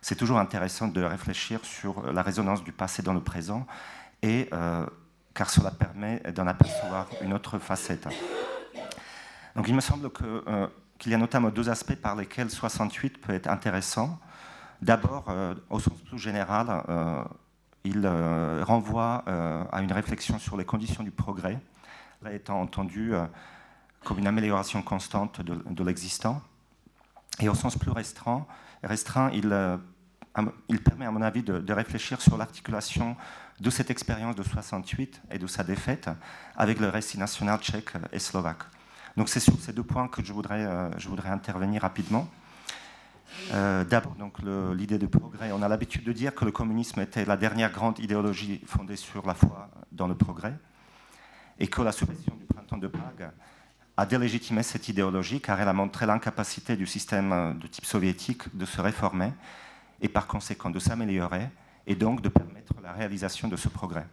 C'est 0.01 0.15
toujours 0.15 0.39
intéressant 0.39 0.87
de 0.87 1.03
réfléchir 1.03 1.59
sur 1.65 2.11
la 2.13 2.23
résonance 2.23 2.63
du 2.63 2.71
passé 2.71 3.03
dans 3.03 3.13
le 3.13 3.21
présent, 3.21 3.67
et, 4.23 4.49
car 5.35 5.51
cela 5.51 5.71
permet 5.71 6.21
d'en 6.35 6.47
apercevoir 6.47 7.07
une 7.23 7.33
autre 7.33 7.59
facette. 7.59 8.09
Donc 9.57 9.69
il 9.69 9.75
me 9.75 9.81
semble 9.81 10.11
qu'il 10.99 11.13
y 11.13 11.15
a 11.15 11.19
notamment 11.19 11.51
deux 11.51 11.69
aspects 11.69 11.97
par 11.97 12.17
lesquels 12.17 12.51
68 12.51 13.21
peut 13.21 13.35
être 13.35 13.49
intéressant. 13.49 14.19
D'abord, 14.83 15.27
au 15.69 15.79
sens 15.79 15.99
plus 16.09 16.19
général, 16.19 16.83
il 17.85 18.03
euh, 18.05 18.63
renvoie 18.65 19.25
euh, 19.29 19.65
à 19.73 19.83
une 19.83 19.93
réflexion 19.93 20.39
sur 20.39 20.57
les 20.57 20.65
conditions 20.65 21.03
du 21.03 21.11
progrès, 21.11 21.59
étant 22.31 22.61
entendu 22.61 23.15
euh, 23.15 23.25
comme 24.05 24.19
une 24.19 24.27
amélioration 24.27 24.83
constante 24.83 25.41
de, 25.41 25.85
l'existant. 25.85 26.43
Et 27.39 27.49
au 27.49 27.55
sens 27.55 27.77
plus 27.79 27.91
restreint, 27.91 28.47
il, 29.33 29.79
il, 30.69 30.83
permet, 30.83 31.07
à 31.07 31.11
mon 31.11 31.23
avis, 31.23 31.43
de, 31.43 31.73
réfléchir 31.73 32.21
sur 32.21 32.37
l'articulation 32.37 33.17
de 33.61 33.71
cette 33.71 33.91
expérience 33.91 34.37
de 34.37 34.43
68 34.43 35.23
et 35.31 35.39
de 35.39 35.47
sa 35.47 35.63
défaite 35.65 36.09
avec 36.57 36.81
le 36.81 36.89
récit 36.89 37.19
national 37.19 37.61
tchèque 37.61 37.93
et 38.13 38.19
slovaque. 38.19 38.63
Donc 39.17 39.29
c'est 39.29 39.41
sur 39.41 39.59
ces 39.61 39.73
deux 39.73 39.83
points 39.83 40.09
que 40.09 40.25
je 40.25 40.33
voudrais, 40.33 40.67
voudrais 41.07 41.31
intervenir 41.31 41.83
rapidement. 41.83 42.29
Euh, 43.53 43.85
d'abord, 43.85 44.15
donc 44.15 44.39
l'idée 44.77 44.99
de 44.99 45.07
progrès. 45.07 45.53
On 45.53 45.63
a 45.63 45.69
l'habitude 45.69 46.05
de 46.05 46.13
dire 46.13 46.35
que 46.35 46.45
le 46.45 46.53
communisme 46.53 47.01
était 47.01 47.25
la 47.25 47.37
dernière 47.37 47.71
grande 47.71 47.99
idéologie 47.99 48.61
fondée 48.67 48.97
sur 48.97 49.27
la 49.27 49.35
foi 49.35 49.71
dans 49.93 50.09
le 50.09 50.15
progrès, 50.15 50.55
et 51.59 51.67
que 51.67 51.83
la 51.83 51.93
suppression 51.93 52.35
du 52.37 52.47
printemps 52.47 52.79
de 52.79 52.87
Prague 52.87 53.31
a 53.97 54.07
délégitimé 54.07 54.63
cette 54.63 54.89
idéologie, 54.89 55.41
car 55.41 55.61
elle 55.61 55.69
a 55.69 55.73
montré 55.73 56.07
l'incapacité 56.07 56.77
du 56.77 56.87
système 56.87 57.59
de 57.61 57.67
type 57.67 57.85
soviétique 57.85 58.57
de 58.57 58.65
se 58.65 58.81
réformer 58.81 59.33
et 60.01 60.09
par 60.09 60.27
conséquent 60.27 60.71
de 60.71 60.79
s'améliorer, 60.79 61.49
et 61.91 61.97
donc 61.97 62.23
de 62.23 62.29
permettre 62.29 62.75
la 62.83 62.93
réalisation 62.93 63.49
de 63.49 63.57
ce 63.57 63.69
progrès. 63.69 64.07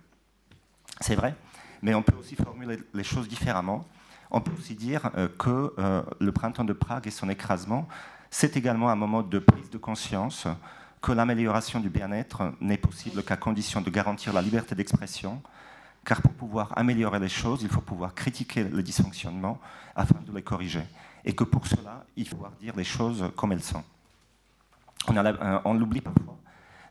C'est 0.99 1.15
vrai, 1.15 1.35
mais 1.81 1.93
on 1.93 2.01
peut 2.01 2.15
aussi 2.19 2.35
formuler 2.35 2.79
les 2.93 3.03
choses 3.03 3.27
différemment. 3.27 3.85
On 4.31 4.41
peut 4.41 4.51
aussi 4.57 4.75
dire 4.75 5.11
euh, 5.15 5.29
que 5.37 5.73
euh, 5.77 6.01
le 6.19 6.31
printemps 6.31 6.65
de 6.65 6.73
Prague 6.73 7.07
et 7.07 7.11
son 7.11 7.29
écrasement 7.29 7.87
c'est 8.29 8.57
également 8.57 8.89
un 8.89 8.95
moment 8.95 9.23
de 9.23 9.39
prise 9.39 9.69
de 9.69 9.77
conscience 9.77 10.47
que 11.01 11.11
l'amélioration 11.11 11.79
du 11.79 11.89
bien-être 11.89 12.53
n'est 12.59 12.77
possible 12.77 13.23
qu'à 13.23 13.37
condition 13.37 13.81
de 13.81 13.89
garantir 13.89 14.33
la 14.33 14.41
liberté 14.41 14.75
d'expression, 14.75 15.41
car 16.03 16.21
pour 16.21 16.33
pouvoir 16.33 16.77
améliorer 16.77 17.19
les 17.19 17.29
choses, 17.29 17.61
il 17.63 17.69
faut 17.69 17.81
pouvoir 17.81 18.13
critiquer 18.13 18.63
les 18.63 18.83
dysfonctionnements 18.83 19.59
afin 19.95 20.19
de 20.25 20.33
les 20.33 20.41
corriger. 20.41 20.83
Et 21.23 21.33
que 21.33 21.43
pour 21.43 21.67
cela, 21.67 22.05
il 22.15 22.27
faut 22.27 22.35
pouvoir 22.35 22.51
dire 22.59 22.75
les 22.75 22.83
choses 22.83 23.31
comme 23.35 23.51
elles 23.51 23.63
sont. 23.63 23.83
On, 25.07 25.15
euh, 25.15 25.59
on 25.63 25.73
l'oublie 25.73 26.01
parfois, 26.01 26.37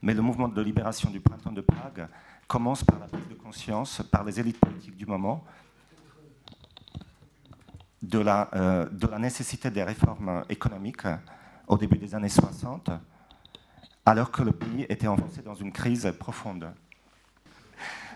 mais 0.03 0.15
le 0.15 0.23
mouvement 0.23 0.49
de 0.49 0.63
libération 0.63 1.11
du 1.11 1.21
printemps 1.21 1.53
de 1.53 1.61
Prague 1.61 2.09
commence 2.47 2.85
par 2.85 2.99
la 2.99 3.07
prise 3.07 3.29
de 3.29 3.35
conscience 3.35 4.03
par 4.11 4.25
les 4.25 4.39
élites 4.39 4.61
politiques 4.61 4.97
du 4.97 5.07
moment 5.07 5.45
de 8.03 8.19
la, 8.19 8.49
euh, 8.55 9.19
nécessité 9.19 9.71
des 9.71 9.83
réformes 9.83 10.45
économiques 10.49 11.07
au 11.67 11.77
début 11.77 11.99
des 11.99 12.15
années 12.15 12.29
60, 12.29 12.91
alors 14.05 14.31
que 14.31 14.43
le 14.43 14.53
pays 14.53 14.87
était 14.89 15.09
enfoncé 15.09 15.43
dans 15.43 15.55
une 15.55 15.73
crise 15.73 16.13
profonde. 16.19 16.71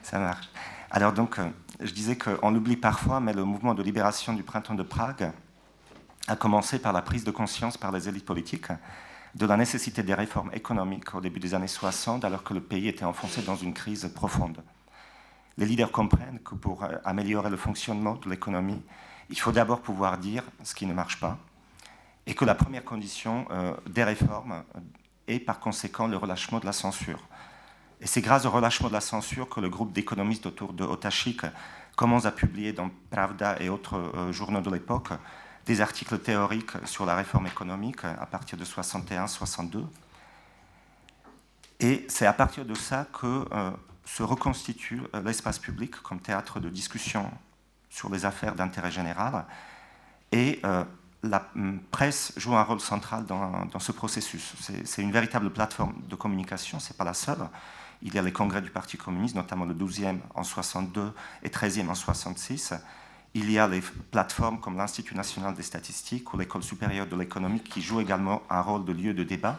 Ça 0.03 0.19
marche. 0.19 0.49
Alors 0.91 1.13
donc, 1.13 1.39
euh, 1.39 1.49
je 1.81 1.93
disais 1.93 2.17
qu'on 2.17 2.55
oublie 2.55 2.77
parfois, 2.77 3.21
mais 3.21 3.33
le 3.33 3.45
mouvement 3.45 3.75
de 3.75 3.83
libération 3.83 4.33
du 4.33 4.43
printemps 4.43 4.75
de 4.75 4.83
Prague 4.83 5.33
a 6.29 6.37
commencé 6.37 6.79
par 6.79 6.93
la 6.93 7.03
prise 7.03 7.25
de 7.25 7.31
conscience 7.31 7.77
par 7.77 7.91
les 7.91 8.09
élites 8.09 8.25
politiques 8.25 8.69
de 9.35 9.47
la 9.47 9.57
nécessité 9.57 10.03
des 10.03 10.15
réformes 10.15 10.51
économiques 10.53 11.15
au 11.15 11.21
début 11.21 11.41
des 11.41 11.55
années 11.55 11.69
60, 11.69 12.25
alors 12.25 12.43
que 12.43 12.55
le 12.55 12.61
pays 12.61 12.89
était 12.89 13.05
enfoncé 13.05 13.43
dans 13.43 13.57
une 13.57 13.75
crise 13.75 14.11
profonde. 14.15 14.63
Les 15.57 15.67
leaders 15.67 15.93
comprennent 15.93 16.41
que 16.41 16.55
pour 16.55 16.85
euh, 16.85 16.97
améliorer 17.05 17.51
le 17.51 17.57
fonctionnement 17.57 18.15
de 18.15 18.29
l'économie, 18.29 18.83
il 19.29 19.39
faut 19.39 19.53
d'abord 19.53 19.81
pouvoir 19.81 20.19
dire 20.19 20.43
ce 20.65 20.75
qui 20.75 20.87
ne 20.87 20.95
marche 20.95 21.21
pas, 21.21 21.39
et 22.27 22.35
que 22.35 22.45
la 22.45 22.55
première 22.55 22.85
condition 22.85 23.47
euh, 23.51 23.75
des 23.89 24.05
réformes 24.05 24.65
est 25.29 25.41
par 25.41 25.61
conséquent 25.61 26.07
le 26.07 26.17
relâchement 26.17 26.59
de 26.59 26.67
la 26.67 26.73
censure. 26.73 27.21
Et 28.01 28.07
c'est 28.07 28.23
grâce 28.23 28.47
au 28.47 28.51
relâchement 28.51 28.89
de 28.89 28.95
la 28.95 29.01
censure 29.01 29.49
que 29.49 29.61
le 29.61 29.69
groupe 29.69 29.93
d'économistes 29.93 30.47
autour 30.47 30.73
de 30.73 30.85
Otachik 30.85 31.43
commence 31.97 32.25
à 32.25 32.33
publier 32.33 32.73
dans 32.73 32.91
Pravda 33.11 33.61
et 33.61 33.69
autres 33.69 33.97
euh, 33.97 34.33
journaux 34.33 34.63
de 34.63 34.71
l'époque 34.71 35.11
des 35.71 35.81
articles 35.81 36.19
théoriques 36.19 36.73
sur 36.85 37.07
la 37.07 37.15
réforme 37.15 37.47
économique 37.47 38.05
à 38.05 38.27
partir 38.27 38.59
de 38.59 38.65
61-62. 38.65 39.87
Et 41.79 42.05
c'est 42.09 42.27
à 42.27 42.33
partir 42.33 42.65
de 42.65 42.75
ça 42.75 43.07
que 43.13 43.47
euh, 43.53 43.71
se 44.05 44.25
reconstitue 44.25 45.01
l'espace 45.25 45.61
public 45.61 45.93
comme 46.03 46.19
théâtre 46.19 46.59
de 46.59 46.69
discussion 46.69 47.31
sur 47.89 48.11
les 48.11 48.27
affaires 48.27 48.57
d'intérêt 48.57 48.91
général. 48.91 49.45
Et 50.33 50.59
euh, 50.65 50.83
la 51.23 51.49
hum, 51.55 51.79
presse 51.93 52.33
joue 52.37 52.57
un 52.57 52.65
rôle 52.65 52.81
central 52.81 53.25
dans, 53.25 53.79
ce 53.79 53.93
processus. 53.93 54.55
C'est 54.85 55.03
une 55.03 55.13
véritable 55.13 55.51
plateforme 55.51 55.95
de 56.09 56.17
communication, 56.17 56.81
ce 56.81 56.93
n'est 56.93 56.97
pas 56.97 57.05
la 57.05 57.15
seule. 57.15 57.49
Il 58.03 58.13
y 58.13 58.19
a 58.19 58.23
les 58.23 58.33
congrès 58.33 58.61
du 58.61 58.71
Parti 58.71 58.97
communiste, 58.97 59.37
notamment 59.37 59.67
le 59.67 59.75
12e 59.75 60.19
en 60.35 60.43
62 60.43 61.13
et 61.45 61.49
13e 61.49 61.89
en 61.89 61.95
66. 61.95 62.75
Il 63.35 63.51
y 63.51 63.59
a 63.59 63.69
les 63.69 63.81
plateformes 64.11 64.59
comme 64.59 64.77
l'Institut 64.77 65.15
national 65.15 65.55
des 65.55 65.63
statistiques 65.63 66.35
ou 66.35 66.39
l'École 66.39 66.65
supérieure 66.65 67.07
de 67.07 67.15
l'économie 67.15 67.61
qui 67.61 67.81
jouent 67.81 68.01
également 68.01 68.43
un 68.51 68.61
rôle 68.61 68.85
de 68.85 68.93
lieu 68.93 69.15
de 69.15 69.23
débat. 69.23 69.59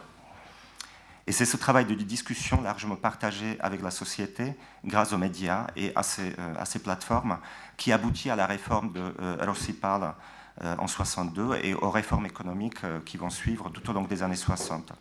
Et 1.26 1.32
c'est 1.32 1.46
ce 1.46 1.56
travail 1.56 1.86
de 1.86 1.94
discussion 1.94 2.60
largement 2.60 2.96
partagé 2.96 3.56
avec 3.60 3.80
la 3.80 3.90
société 3.90 4.54
grâce 4.84 5.12
aux 5.12 5.18
médias 5.18 5.68
et 5.76 5.92
à 5.94 6.02
ces, 6.02 6.34
euh, 6.38 6.78
plateformes 6.82 7.38
qui 7.76 7.92
aboutit 7.92 8.28
à 8.28 8.36
la 8.36 8.46
réforme 8.46 8.92
de 8.92 9.14
euh, 9.20 9.36
Rossipal 9.40 10.14
euh, 10.62 10.76
en 10.78 10.86
62 10.86 11.54
et 11.62 11.74
aux 11.74 11.90
réformes 11.90 12.26
économiques 12.26 12.82
qui 13.06 13.16
vont 13.16 13.30
suivre 13.30 13.70
tout 13.70 13.88
au 13.88 13.92
long 13.92 14.02
des 14.02 14.22
années 14.22 14.36
60. 14.36 14.92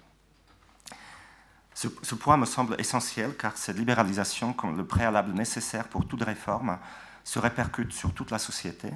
Ce, 1.74 1.88
ce, 2.04 2.16
point 2.16 2.38
me 2.38 2.46
semble 2.46 2.76
essentiel 2.80 3.36
car 3.36 3.58
cette 3.58 3.78
libéralisation, 3.78 4.54
comme 4.54 4.78
le 4.78 4.86
préalable 4.86 5.34
nécessaire 5.34 5.88
pour 5.88 6.08
toute 6.08 6.22
réforme, 6.22 6.78
se 7.24 7.40
répercute 7.40 7.94
sur 7.94 8.14
toute 8.14 8.32
la 8.32 8.40
société. 8.40 8.90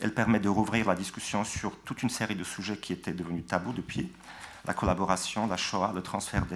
Elle 0.00 0.14
permet 0.14 0.40
de 0.40 0.48
rouvrir 0.48 0.88
la 0.88 0.94
discussion 0.94 1.44
sur 1.44 1.78
toute 1.80 2.02
une 2.02 2.10
série 2.10 2.34
de 2.34 2.44
sujets 2.44 2.76
qui 2.76 2.92
étaient 2.92 3.12
devenus 3.12 3.46
tabous 3.46 3.72
depuis 3.72 4.10
la 4.64 4.74
collaboration, 4.74 5.46
la 5.46 5.56
Shoah, 5.56 5.92
le 5.94 6.02
transfert 6.02 6.46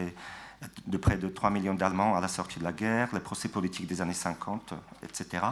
de 0.87 0.97
près 0.97 1.19
de 1.19 1.29
3 1.29 1.51
millions 1.51 1.75
d'Allemands 1.75 2.17
à 2.17 2.21
la 2.21 2.29
sortie 2.29 2.59
de 2.59 2.65
la 2.65 2.73
guerre, 2.73 3.09
les 3.13 3.21
procès 3.21 3.49
politiques 3.49 3.87
des 3.87 4.01
années 4.01 4.15
50, 4.15 4.75
etc. 5.03 5.45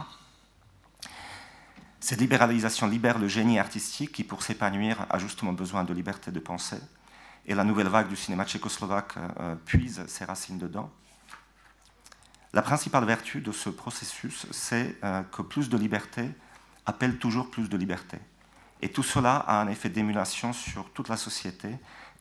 Cette 1.99 2.19
libéralisation 2.19 2.87
libère 2.87 3.17
le 3.17 3.27
génie 3.27 3.57
artistique 3.59 4.11
qui, 4.11 4.23
pour 4.23 4.43
s'épanouir, 4.43 5.05
a 5.09 5.17
justement 5.17 5.53
besoin 5.53 5.83
de 5.83 5.93
liberté 5.93 6.31
de 6.31 6.39
pensée. 6.39 6.79
Et 7.47 7.55
la 7.55 7.63
nouvelle 7.63 7.87
vague 7.87 8.07
du 8.07 8.15
cinéma 8.15 8.45
tchécoslovaque 8.45 9.15
euh, 9.39 9.55
puise 9.65 10.05
ses 10.07 10.25
racines 10.25 10.57
dedans. 10.57 10.91
La 12.55 12.61
principale 12.61 13.03
vertu 13.03 13.41
de 13.41 13.51
ce 13.51 13.69
processus, 13.69 14.47
c'est 14.51 14.95
euh, 15.03 15.23
que 15.23 15.41
plus 15.41 15.67
de 15.67 15.77
liberté 15.77 16.29
appelle 16.85 17.17
toujours 17.17 17.51
plus 17.51 17.67
de 17.67 17.75
liberté. 17.75 18.17
Et 18.81 18.87
tout 18.87 19.03
cela 19.03 19.35
a 19.35 19.59
un 19.59 19.67
effet 19.67 19.89
d'émulation 19.89 20.53
sur 20.53 20.89
toute 20.91 21.09
la 21.09 21.17
société 21.17 21.67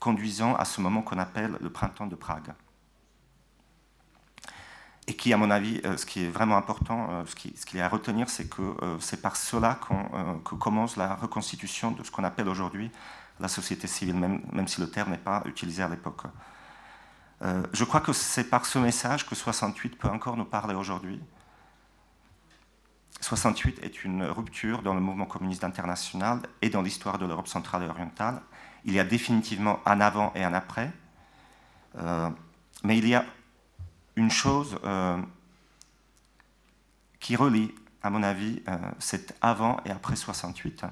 conduisant 0.01 0.57
à 0.57 0.65
ce 0.65 0.81
moment 0.81 1.03
qu'on 1.03 1.21
appelle 1.21 1.57
le 1.61 1.71
printemps 1.71 2.09
de 2.09 2.17
Prague. 2.17 2.53
Et 5.07 5.15
qui, 5.15 5.33
à 5.33 5.37
mon 5.37 5.53
avis, 5.53 5.81
euh, 5.85 5.97
ce 5.97 6.05
qui 6.05 6.25
est 6.25 6.31
vraiment 6.31 6.57
important, 6.57 7.11
euh, 7.13 7.23
ce 7.27 7.37
qu'il 7.37 7.79
y 7.79 7.81
a 7.81 7.85
à 7.85 7.89
retenir, 7.89 8.29
c'est 8.29 8.49
que 8.49 8.75
c'est 8.99 9.23
par 9.23 9.37
cela 9.37 9.79
que 10.45 10.57
commence 10.57 10.97
la 10.97 11.15
reconstitution 11.15 11.93
de 11.93 12.03
ce 12.03 12.11
qu'on 12.11 12.25
appelle 12.25 12.49
aujourd'hui 12.49 12.91
la 13.39 13.47
société 13.47 13.87
civile, 13.87 14.17
même 14.17 14.67
si 14.67 14.81
le 14.81 14.91
terme 14.91 15.13
n'est 15.13 15.19
pas 15.19 15.45
utilisé 15.47 15.85
à 15.85 15.89
l'époque. 15.89 16.25
Je 17.41 17.85
crois 17.85 18.01
que 18.01 18.13
c'est 18.13 18.45
par 18.45 18.65
ce 18.65 18.79
message 18.79 19.27
que 19.27 19.35
68 19.35 19.99
peut 19.99 20.09
encore 20.09 20.37
nous 20.37 20.45
parler 20.45 20.75
aujourd'hui. 20.75 21.21
68 23.25 23.83
est 23.83 24.05
une 24.05 24.23
rupture 24.25 24.83
dans 24.83 24.95
le 24.95 25.01
mouvement 25.01 25.25
communiste 25.25 25.65
international 25.65 26.41
et 26.61 26.69
dans 26.69 26.83
l'histoire 26.83 27.19
de 27.19 27.27
l'Europe 27.27 27.49
centrale 27.49 27.83
et 27.83 27.89
orientale. 27.89 28.43
Il 28.85 28.93
y 28.93 29.01
a 29.01 29.05
définitivement 29.05 29.81
un 29.87 30.01
avant 30.01 30.31
et 30.35 30.45
un 30.45 30.53
après, 30.53 30.93
euh, 31.97 32.29
mais 32.83 32.99
il 32.99 33.09
y 33.09 33.15
a 33.15 33.25
une 34.17 34.31
chose 34.31 34.79
euh, 34.85 35.17
qui 37.19 37.35
relie, 37.35 37.75
à 38.03 38.11
mon 38.11 38.23
avis, 38.23 38.63
euh, 38.69 38.77
cet 38.99 39.35
avant 39.41 39.81
et 39.87 39.91
après 39.91 40.17
68. 40.17 40.85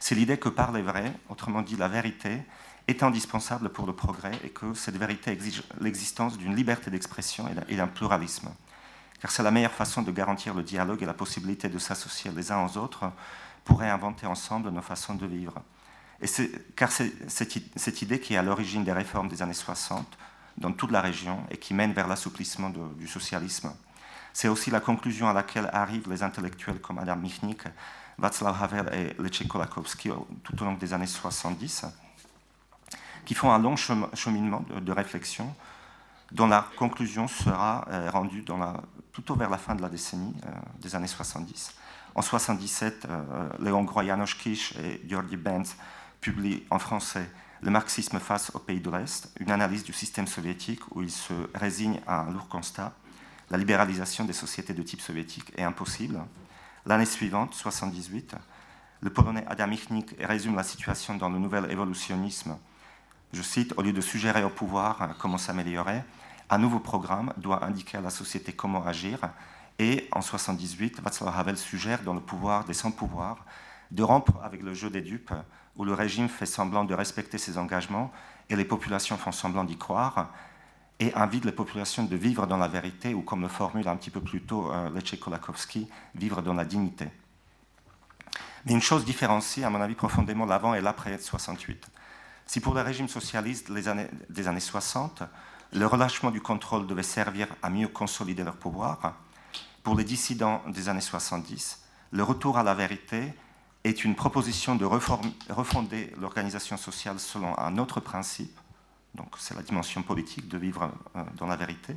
C'est 0.00 0.16
l'idée 0.16 0.38
que 0.38 0.48
parler 0.48 0.82
vrai, 0.82 1.12
autrement 1.28 1.62
dit 1.62 1.76
la 1.76 1.88
vérité, 1.88 2.42
est 2.88 3.02
indispensable 3.02 3.68
pour 3.70 3.86
le 3.86 3.92
progrès 3.92 4.32
et 4.44 4.50
que 4.50 4.74
cette 4.74 4.96
vérité 4.96 5.30
exige 5.30 5.62
l'existence 5.80 6.38
d'une 6.38 6.54
liberté 6.54 6.90
d'expression 6.90 7.46
et 7.68 7.76
d'un 7.76 7.88
pluralisme 7.88 8.48
car 9.20 9.30
c'est 9.30 9.42
la 9.42 9.50
meilleure 9.50 9.72
façon 9.72 10.02
de 10.02 10.12
garantir 10.12 10.54
le 10.54 10.62
dialogue 10.62 11.02
et 11.02 11.06
la 11.06 11.14
possibilité 11.14 11.68
de 11.68 11.78
s'associer 11.78 12.30
les 12.32 12.52
uns 12.52 12.64
aux 12.64 12.76
autres 12.76 13.10
pour 13.64 13.80
réinventer 13.80 14.26
ensemble 14.26 14.70
nos 14.70 14.82
façons 14.82 15.14
de 15.14 15.26
vivre. 15.26 15.54
Et 16.20 16.26
car 16.76 16.90
c'est 16.90 17.12
cette, 17.28 18.02
idée 18.02 18.20
qui 18.20 18.34
est 18.34 18.36
à 18.36 18.42
l'origine 18.42 18.84
des 18.84 18.92
réformes 18.92 19.28
des 19.28 19.42
années 19.42 19.52
60 19.52 20.06
dans 20.56 20.72
toute 20.72 20.90
la 20.90 21.00
région 21.00 21.40
et 21.50 21.56
qui 21.58 21.74
mène 21.74 21.92
vers 21.92 22.08
l'assouplissement 22.08 22.70
du 22.70 23.06
socialisme. 23.06 23.72
C'est 24.32 24.48
aussi 24.48 24.70
la 24.70 24.80
conclusion 24.80 25.28
à 25.28 25.32
laquelle 25.32 25.68
arrivent 25.72 26.10
les 26.10 26.22
intellectuels 26.22 26.80
comme 26.80 26.98
Adam 26.98 27.16
Michnik, 27.16 27.62
Václav 28.18 28.62
Havel 28.62 28.90
et 28.94 29.22
Lech 29.22 29.46
Kolakowski 29.46 30.10
tout 30.42 30.62
au 30.62 30.64
long 30.64 30.74
des 30.74 30.94
années 30.94 31.06
70, 31.06 31.84
qui 33.26 33.34
font 33.34 33.52
un 33.52 33.58
long 33.58 33.76
cheminement 33.76 34.64
de 34.80 34.92
réflexion 34.92 35.54
dont 36.32 36.46
la 36.46 36.66
conclusion 36.76 37.28
sera 37.28 37.84
euh, 37.88 38.10
rendue 38.10 38.44
plutôt 39.12 39.34
vers 39.34 39.50
la 39.50 39.58
fin 39.58 39.74
de 39.74 39.82
la 39.82 39.88
décennie 39.88 40.34
euh, 40.46 40.50
des 40.80 40.94
années 40.94 41.06
70. 41.06 41.74
En 42.14 42.22
77, 42.22 43.06
euh, 43.08 43.48
les 43.60 43.70
Hongrois 43.70 44.04
Janos 44.04 44.34
et 44.46 45.00
György 45.06 45.36
Benz 45.36 45.76
publient 46.20 46.64
en 46.70 46.78
français 46.78 47.28
Le 47.62 47.70
marxisme 47.70 48.18
face 48.18 48.50
aux 48.54 48.58
pays 48.58 48.80
de 48.80 48.90
l'Est, 48.90 49.30
une 49.40 49.50
analyse 49.50 49.84
du 49.84 49.92
système 49.92 50.26
soviétique 50.26 50.80
où 50.94 51.02
ils 51.02 51.10
se 51.10 51.32
résignent 51.54 52.00
à 52.06 52.20
un 52.20 52.30
lourd 52.30 52.48
constat. 52.48 52.92
La 53.50 53.58
libéralisation 53.58 54.24
des 54.24 54.32
sociétés 54.32 54.74
de 54.74 54.82
type 54.82 55.00
soviétique 55.00 55.52
est 55.56 55.62
impossible. 55.62 56.20
L'année 56.84 57.06
suivante, 57.06 57.54
78, 57.54 58.34
le 59.00 59.10
Polonais 59.10 59.44
Adam 59.48 59.68
Michnik 59.68 60.14
résume 60.20 60.56
la 60.56 60.62
situation 60.62 61.16
dans 61.16 61.30
le 61.30 61.38
nouvel 61.38 61.70
évolutionnisme 61.70 62.56
je 63.32 63.42
cite, 63.42 63.74
au 63.76 63.82
lieu 63.82 63.92
de 63.92 64.00
suggérer 64.00 64.44
au 64.44 64.50
pouvoir 64.50 65.02
euh, 65.02 65.06
comment 65.18 65.38
s'améliorer, 65.38 66.02
un 66.48 66.58
nouveau 66.58 66.78
programme 66.78 67.32
doit 67.36 67.64
indiquer 67.64 67.98
à 67.98 68.00
la 68.00 68.10
société 68.10 68.52
comment 68.52 68.86
agir. 68.86 69.18
Et 69.78 70.08
en 70.12 70.22
78, 70.22 71.00
Václav 71.00 71.36
Havel 71.36 71.56
suggère 71.56 72.02
dans 72.02 72.14
le 72.14 72.20
pouvoir 72.20 72.64
des 72.64 72.74
sans-pouvoirs 72.74 73.44
de 73.90 74.02
rompre 74.02 74.40
avec 74.42 74.62
le 74.62 74.74
jeu 74.74 74.90
des 74.90 75.00
dupes, 75.00 75.32
où 75.76 75.84
le 75.84 75.92
régime 75.92 76.28
fait 76.28 76.46
semblant 76.46 76.84
de 76.84 76.94
respecter 76.94 77.38
ses 77.38 77.58
engagements 77.58 78.10
et 78.48 78.56
les 78.56 78.64
populations 78.64 79.16
font 79.16 79.32
semblant 79.32 79.64
d'y 79.64 79.76
croire, 79.76 80.30
et 80.98 81.12
invite 81.14 81.44
les 81.44 81.52
populations 81.52 82.04
de 82.04 82.16
vivre 82.16 82.46
dans 82.46 82.56
la 82.56 82.68
vérité, 82.68 83.12
ou 83.12 83.20
comme 83.20 83.42
le 83.42 83.48
formule 83.48 83.86
un 83.86 83.96
petit 83.96 84.10
peu 84.10 84.20
plus 84.20 84.40
tôt 84.40 84.72
euh, 84.72 85.00
Kolakowski, 85.20 85.88
vivre 86.14 86.40
dans 86.40 86.54
la 86.54 86.64
dignité. 86.64 87.08
Mais 88.64 88.72
une 88.72 88.80
chose 88.80 89.04
différencie, 89.04 89.64
à 89.64 89.70
mon 89.70 89.80
avis, 89.80 89.94
profondément 89.94 90.46
l'avant 90.46 90.74
et 90.74 90.80
l'après 90.80 91.18
68. 91.18 91.86
Si 92.46 92.60
pour 92.60 92.74
le 92.74 92.82
régime 92.82 93.08
socialiste 93.08 93.70
des 93.72 94.48
années 94.48 94.60
60, 94.60 95.22
le 95.72 95.86
relâchement 95.86 96.30
du 96.30 96.40
contrôle 96.40 96.86
devait 96.86 97.02
servir 97.02 97.48
à 97.62 97.70
mieux 97.70 97.88
consolider 97.88 98.44
leur 98.44 98.56
pouvoir, 98.56 99.14
pour 99.82 99.96
les 99.96 100.04
dissidents 100.04 100.62
des 100.68 100.88
années 100.88 101.00
70, 101.00 101.82
le 102.12 102.22
retour 102.22 102.56
à 102.58 102.62
la 102.62 102.74
vérité 102.74 103.34
est 103.84 104.04
une 104.04 104.14
proposition 104.14 104.74
de 104.74 104.84
refonder 104.84 106.12
l'organisation 106.18 106.76
sociale 106.76 107.20
selon 107.20 107.58
un 107.58 107.78
autre 107.78 108.00
principe, 108.00 108.58
donc 109.14 109.34
c'est 109.38 109.54
la 109.54 109.62
dimension 109.62 110.02
politique 110.02 110.48
de 110.48 110.58
vivre 110.58 110.90
euh, 111.14 111.22
dans 111.36 111.46
la 111.46 111.56
vérité, 111.56 111.96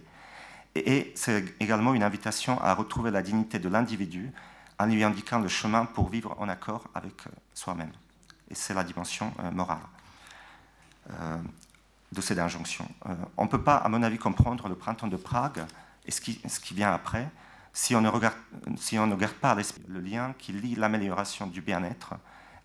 et 0.76 1.12
c'est 1.16 1.56
également 1.60 1.94
une 1.94 2.04
invitation 2.04 2.62
à 2.62 2.74
retrouver 2.74 3.12
la 3.12 3.22
dignité 3.22 3.60
de 3.60 3.70
l'individu 3.70 4.32
en 4.80 4.86
lui 4.86 5.04
indiquant 5.04 5.40
le 5.40 5.48
chemin 5.48 5.86
pour 5.86 6.10
vivre 6.10 6.36
en 6.40 6.48
accord 6.48 6.88
avec 6.94 7.28
euh, 7.28 7.32
soi-même. 7.54 7.92
Et 8.50 8.56
c'est 8.56 8.74
la 8.74 8.84
dimension 8.84 9.34
euh, 9.40 9.52
morale. 9.52 9.80
Euh, 11.12 11.38
de 12.12 12.22
cette 12.22 12.40
injonction. 12.40 12.88
Euh, 13.06 13.14
on 13.38 13.46
ne 13.46 13.50
peut 13.50 13.62
pas, 13.62 13.78
à 13.78 13.90
mon 13.90 14.02
avis, 14.04 14.18
comprendre 14.18 14.68
le 14.68 14.76
printemps 14.76 15.08
de 15.08 15.16
Prague 15.16 15.64
et 16.06 16.12
ce 16.12 16.22
qui, 16.22 16.74
vient 16.74 16.92
après 16.92 17.30
si 17.72 17.96
on 17.96 18.02
ne 18.02 18.10
regarde, 18.10 18.36
si 18.78 18.98
on 18.98 19.06
ne 19.06 19.16
pas 19.16 19.56
le 19.88 20.00
lien 20.00 20.34
qui 20.40 20.52
lie 20.52 20.76
l'amélioration 20.76 21.46
du 21.46 21.62
bien-être 21.62 22.16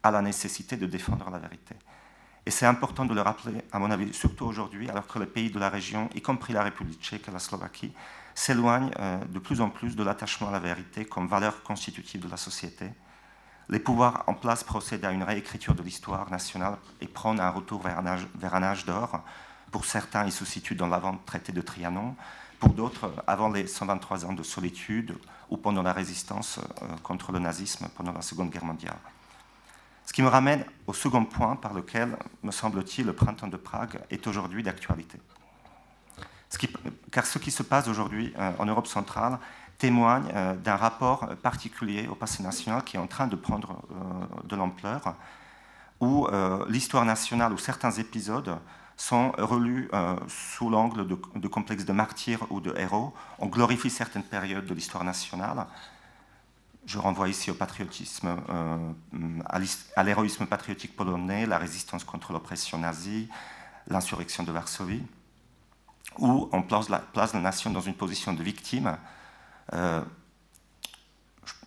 à 0.03 0.11
la 0.11 0.23
nécessité 0.23 0.77
de 0.77 0.87
défendre 0.87 1.29
la 1.31 1.39
vérité. 1.39 1.75
Et 2.47 2.51
c'est 2.51 2.67
important 2.67 3.05
de 3.05 3.15
le 3.15 3.21
rappeler, 3.21 3.63
à 3.73 3.79
mon 3.79 3.91
avis, 3.91 4.13
surtout 4.13 4.47
aujourd'hui, 4.47 4.89
alors 4.89 5.07
que 5.07 5.19
les 5.19 5.27
pays 5.27 5.51
de 5.51 5.59
la 5.59 5.69
région, 5.69 6.09
y 6.15 6.23
compris 6.23 6.53
la 6.53 6.63
République 6.63 7.03
tchèque 7.03 7.29
et 7.29 7.31
la 7.31 7.39
Slovaquie, 7.39 7.93
s'éloignent 8.35 8.91
euh, 8.99 9.23
de 9.27 9.39
plus 9.39 9.61
en 9.61 9.71
plus 9.71 9.95
de 9.95 10.03
l'attachement 10.03 10.49
à 10.49 10.53
la 10.53 10.59
vérité 10.59 11.05
comme 11.05 11.29
valeur 11.29 11.63
constitutive 11.63 12.23
de 12.23 12.31
la 12.31 12.37
société 12.37 12.91
les 13.69 13.79
pouvoirs 13.79 14.25
en 14.27 14.35
place 14.35 14.63
procèdent 14.63 15.05
à 15.05 15.11
une 15.11 15.23
réécriture 15.23 15.75
de 15.75 15.83
l'histoire 15.83 16.31
nationale 16.31 16.77
et 17.01 17.07
prennent 17.07 17.41
un 17.41 17.51
retour 17.51 17.83
vers 17.83 17.99
un 17.99 18.63
âge, 18.63 18.85
d'or. 18.85 19.21
Pour 19.71 19.87
certains, 19.87 20.27
ils 20.27 20.33
se 20.33 20.45
situent 20.45 20.75
dans 20.75 20.87
l'avant-traité 20.87 21.53
de 21.53 21.61
Trianon. 21.61 22.15
Pour 22.61 22.75
d'autres, 22.75 23.13
avant 23.27 23.51
les 23.51 23.67
123 23.67 24.27
ans 24.27 24.33
de 24.33 24.43
solitude 24.43 25.17
ou 25.51 25.57
pendant 25.57 25.83
la 25.83 25.93
résistance 25.93 26.59
euh, 26.83 26.87
contre 27.03 27.33
le 27.33 27.39
nazisme 27.39 27.89
pendant 27.97 28.13
la 28.13 28.23
Seconde 28.23 28.51
Guerre 28.51 28.65
mondiale. 28.65 28.97
Ce 30.07 30.13
qui 30.13 30.23
me 30.23 30.29
ramène 30.29 30.65
au 30.87 30.93
second 30.93 31.25
point 31.25 31.57
par 31.57 31.75
lequel, 31.75 32.17
me 32.43 32.53
semble-t-il, 32.53 33.07
le 33.07 33.13
printemps 33.13 33.49
de 33.49 33.57
Prague 33.57 34.01
est 34.11 34.27
aujourd'hui 34.27 34.63
d'actualité. 34.63 35.19
car 37.11 37.27
ce 37.27 37.39
qui 37.39 37.51
se 37.51 37.63
passe 37.63 37.89
aujourd'hui 37.89 38.33
euh, 38.39 38.53
en 38.59 38.67
Europe 38.67 38.87
centrale 38.87 39.39
témoigne 39.79 40.31
euh, 40.35 40.55
d'un 40.55 40.77
rapport 40.77 41.29
particulier 41.43 42.07
au 42.09 42.15
passé 42.15 42.43
national 42.43 42.85
qui 42.85 42.97
est 42.97 43.01
en 43.01 43.07
train 43.07 43.27
de 43.27 43.37
prendre 43.37 43.83
euh, 43.91 44.47
de 44.49 44.57
l'ampleur, 44.57 45.15
où 46.01 46.27
euh, 46.27 46.65
l'histoire 46.69 47.05
nationale 47.05 47.53
ou 47.53 47.59
certains 47.59 47.93
épisodes 47.93 48.59
sont 48.97 49.33
relus 49.39 49.91
sous 50.29 50.71
l'angle 50.71 51.05
de, 51.05 51.49
complexes 51.49 51.85
de 51.85 51.93
martyrs 51.93 52.47
ou 52.51 52.61
de 52.61 52.73
héros. 52.77 53.13
On 53.41 53.47
glorifie 53.47 53.91
certaines 53.91 54.23
périodes 54.23 54.67
de 54.67 54.73
l'histoire 54.73 55.03
nationale. 55.03 55.67
Je 56.87 57.01
renvoie 57.01 57.29
ici 57.29 57.51
au 57.51 57.55
patriotisme, 57.55 58.37
à 59.45 60.03
l'héroïsme 60.05 60.47
patriotique 60.47 60.95
polonais, 60.95 61.45
la 61.45 61.59
résistance 61.59 62.05
contre 62.05 62.33
l'oppression 62.33 62.79
nazie, 62.79 63.29
l'insurrection 63.89 64.45
de 64.45 64.53
Varsovie, 64.53 65.03
où 66.19 66.49
on 66.53 66.63
place 66.63 66.89
la, 66.89 67.41
nation 67.41 67.71
dans 67.71 67.81
une 67.81 67.95
position 67.95 68.33
de 68.33 68.45
victime 68.45 68.97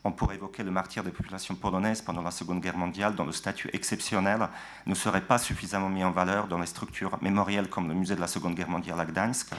on 0.07 0.11
pourrait 0.11 0.35
évoquer 0.35 0.63
le 0.63 0.71
martyr 0.71 1.03
des 1.03 1.11
populations 1.11 1.55
polonaises 1.55 2.01
pendant 2.01 2.21
la 2.21 2.31
Seconde 2.31 2.61
Guerre 2.61 2.77
mondiale, 2.77 3.13
dont 3.15 3.25
le 3.25 3.31
statut 3.31 3.69
exceptionnel 3.73 4.47
ne 4.85 4.95
serait 4.95 5.21
pas 5.21 5.37
suffisamment 5.37 5.89
mis 5.89 6.03
en 6.03 6.11
valeur 6.11 6.47
dans 6.47 6.59
les 6.59 6.65
structures 6.65 7.17
mémorielles 7.21 7.69
comme 7.69 7.89
le 7.89 7.93
musée 7.93 8.15
de 8.15 8.21
la 8.21 8.27
Seconde 8.27 8.55
Guerre 8.55 8.69
mondiale 8.69 8.99
à 8.99 9.05
Gdańsk. 9.05 9.49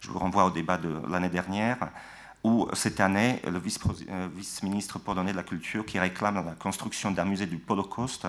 Je 0.00 0.10
vous 0.10 0.18
renvoie 0.18 0.44
au 0.44 0.50
débat 0.50 0.78
de 0.78 1.00
l'année 1.08 1.28
dernière, 1.28 1.78
où 2.42 2.68
cette 2.74 3.00
année, 3.00 3.40
le 3.44 3.62
euh, 4.10 4.28
vice-ministre 4.34 4.98
polonais 4.98 5.32
de 5.32 5.36
la 5.36 5.44
Culture 5.44 5.86
qui 5.86 5.98
réclame 5.98 6.44
la 6.44 6.52
construction 6.52 7.10
d'un 7.10 7.24
musée 7.24 7.46
du 7.46 7.62
Holocauste. 7.66 8.26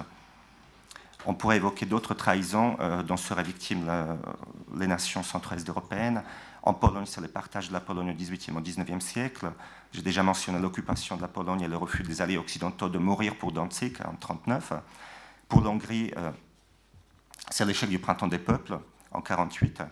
On 1.26 1.34
pourrait 1.34 1.58
évoquer 1.58 1.88
d'autres 1.88 2.14
trahisons 2.14 2.78
euh, 2.80 3.02
dont 3.02 3.18
seraient 3.18 3.44
victimes 3.44 3.90
les 4.78 4.88
nations 4.88 5.24
centro-est 5.24 5.68
européennes, 5.68 6.22
en 6.66 6.74
Pologne, 6.74 7.06
c'est 7.06 7.22
le 7.22 7.28
partage 7.28 7.68
de 7.68 7.74
la 7.74 7.80
Pologne 7.80 8.10
au 8.10 8.14
XVIIIe 8.14 8.58
au 8.58 8.60
XIXe 8.60 9.04
siècle. 9.04 9.52
J'ai 9.92 10.02
déjà 10.02 10.24
mentionné 10.24 10.60
l'occupation 10.60 11.16
de 11.16 11.22
la 11.22 11.28
Pologne 11.28 11.62
et 11.62 11.68
le 11.68 11.78
refus 11.78 12.02
des 12.02 12.24
alliés 12.24 12.38
occidentaux 12.38 12.90
de 12.90 12.98
mourir 12.98 13.38
pour 13.38 13.52
Danzig 13.52 13.94
en 14.04 14.18
1939. 14.18 14.74
Pour 15.48 15.62
l'Hongrie, 15.62 16.12
euh, 16.18 16.32
c'est 17.52 17.66
l'échec 17.66 17.88
du 17.88 18.00
printemps 18.00 18.28
des 18.28 18.40
peuples 18.40 18.74
en 19.12 19.20
1948, 19.20 19.84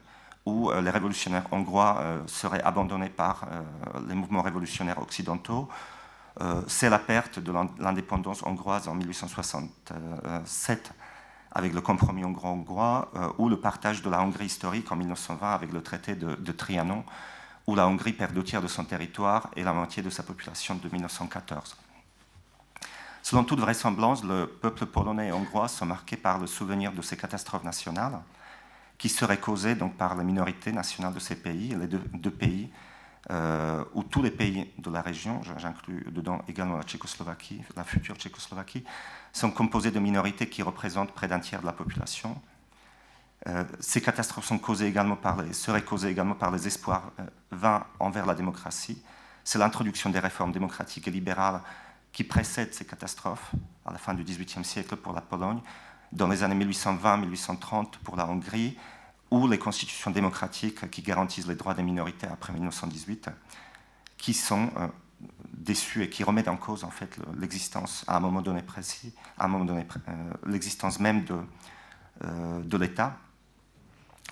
où 0.48 0.72
euh, 0.72 0.82
les 0.82 0.90
révolutionnaires 0.90 1.46
hongrois 1.52 1.98
euh, 2.00 2.26
seraient 2.26 2.64
abandonnés 2.64 3.10
par 3.10 3.46
les 4.08 4.16
mouvements 4.16 4.42
révolutionnaires 4.42 5.00
occidentaux. 5.00 5.70
c'est 6.66 6.90
la 6.90 6.98
perte 6.98 7.38
de 7.38 7.54
l'indépendance 7.78 8.42
hongroise 8.42 8.88
en 8.88 8.96
1867 8.96 10.92
avec 11.54 11.74
le 11.74 11.82
compromis 11.82 12.26
hongrois 12.26 13.12
euh, 13.16 13.30
ou 13.38 13.48
le 13.48 13.58
partage 13.58 14.02
de 14.02 14.10
la 14.10 14.22
Hongrie 14.22 14.48
historique 14.48 14.92
en 14.92 14.96
1920 14.96 15.54
avec 15.54 15.72
le 15.72 15.82
traité 15.82 16.16
de, 16.16 16.52
Trianon, 16.52 17.04
où 17.68 17.76
la 17.76 17.88
Hongrie 17.88 18.14
perd 18.14 18.34
deux 18.34 18.44
tiers 18.44 18.62
de 18.62 18.68
son 18.68 18.84
territoire 18.84 19.50
et 19.56 19.64
la 19.64 19.72
moitié 19.72 20.02
de 20.02 20.10
sa 20.10 20.24
population 20.24 20.76
de 20.76 20.90
1914. 20.90 21.78
Selon 23.22 23.44
toute 23.44 23.60
vraisemblance, 23.60 24.24
le 24.24 24.48
peuple 24.48 24.86
polonais 24.86 25.28
et 25.28 25.32
hongrois 25.32 25.70
sont 25.70 25.86
marqués 25.86 26.18
par 26.18 26.40
le 26.40 26.48
souvenir 26.48 26.92
de 26.92 27.02
ces 27.02 27.16
catastrophes 27.16 27.64
nationales 27.64 28.20
qui 28.98 29.08
seraient 29.08 29.40
causées 29.40 29.76
donc 29.76 29.96
par 29.96 30.16
la 30.16 30.24
minorité 30.24 30.72
nationale 30.72 31.14
de 31.14 31.20
ces 31.20 31.36
pays. 31.36 31.76
Les 31.80 31.88
deux, 31.88 32.32
pays 32.32 32.70
où 33.96 34.04
tous 34.04 34.22
les 34.22 34.32
pays 34.32 34.70
de 34.78 34.92
la 34.92 35.02
région, 35.02 35.42
j'inclus 35.58 36.06
dedans 36.12 36.42
également 36.50 36.76
la 36.76 36.84
Tchécoslovaquie, 36.84 37.62
la 37.78 37.86
future 37.86 38.16
Tchécoslovaquie, 38.18 38.84
sont 39.34 39.52
composés 39.52 39.92
de 39.92 40.00
minorités 40.00 40.48
qui 40.48 40.62
représentent 40.62 41.12
près 41.12 41.28
d'un 41.28 41.40
tiers 41.40 41.62
de 41.62 41.66
la 41.66 41.74
population. 41.74 42.40
ces 43.82 44.02
catastrophes 44.02 44.46
sont 44.46 44.60
causées 44.60 44.88
également 44.88 45.18
par 45.18 45.44
seraient 45.52 45.84
causées 45.84 46.10
également 46.10 46.36
par 46.36 46.52
les 46.52 46.66
espoirs 46.66 47.12
vains 47.52 47.86
envers 48.00 48.26
la 48.26 48.36
démocratie. 48.36 49.02
C'est 49.44 49.60
l'introduction 49.60 50.10
des 50.10 50.20
réformes 50.20 50.54
démocratiques 50.54 51.08
et 51.10 51.12
libérales 51.12 51.60
qui 52.14 52.24
précèdent 52.24 52.74
ces 52.74 52.86
catastrophes 52.86 53.52
à 53.86 53.92
la 53.92 53.98
fin 53.98 54.14
du 54.14 54.24
XVIIIe 54.24 54.64
siècle 54.64 54.96
pour 54.96 55.14
la 55.14 55.22
Pologne, 55.22 55.60
dans 56.12 56.28
les 56.28 56.44
années 56.44 56.64
1820-1830 56.66 57.98
pour 58.04 58.16
la 58.16 58.28
Hongrie, 58.28 58.78
ou 59.32 59.48
les 59.48 59.58
constitutions 59.58 60.12
démocratiques 60.12 60.90
qui 60.92 61.02
garantissent 61.02 61.48
les 61.48 61.56
droits 61.56 61.74
des 61.74 61.82
minorités 61.82 62.28
après 62.28 62.54
1918, 62.54 63.30
qui 64.16 64.36
sont 64.36 64.70
euh, 64.78 64.88
déçus 65.64 66.04
et 66.04 66.10
qui 66.10 66.24
remettent 66.24 66.48
en 66.48 66.58
cause 66.58 66.84
en 66.84 66.90
fait 66.90 67.18
l'existence 67.40 68.04
à 68.08 68.18
un 68.18 68.20
moment 68.20 68.42
donné 68.42 68.62
précis, 68.62 69.14
euh, 69.42 69.84
l'existence 70.46 71.00
même 71.00 71.24
de, 71.24 71.36
euh, 72.24 72.60
de 72.62 72.78
l'État, 72.78 73.18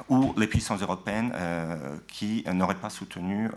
ou 0.10 0.34
les 0.38 0.48
puissances 0.48 0.82
européennes 0.82 1.32
qui 2.08 2.44
n'auraient 2.52 2.76
pas 2.76 2.90
soutenu 2.90 3.50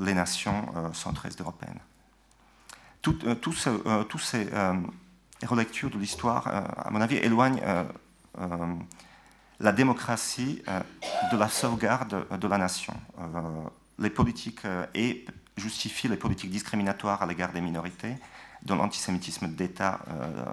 les 0.00 0.14
nations 0.14 0.92
centre-est 0.92 1.40
européennes. 1.40 1.78
Tous 3.02 3.52
ces 3.52 4.48
relectures 5.46 5.90
de 5.90 5.98
l'histoire, 5.98 6.48
à 6.48 6.90
mon 6.90 7.00
avis, 7.00 7.16
éloignent 7.16 7.60
la 9.60 9.72
démocratie 9.72 10.62
euh, 10.68 10.80
de 11.32 11.36
la 11.36 11.48
sauvegarde 11.48 12.26
de 12.38 12.48
la 12.48 12.58
nation. 12.58 12.94
Euh, 13.18 13.24
les 13.98 14.10
politiques 14.10 14.64
euh, 14.64 14.86
et 14.94 15.24
justifient 15.58 16.08
les 16.08 16.16
politiques 16.16 16.50
discriminatoires 16.50 17.22
à 17.22 17.26
l'égard 17.26 17.52
des 17.52 17.60
minorités, 17.60 18.16
dans 18.62 18.76
l'antisémitisme 18.76 19.48
d'État 19.48 20.00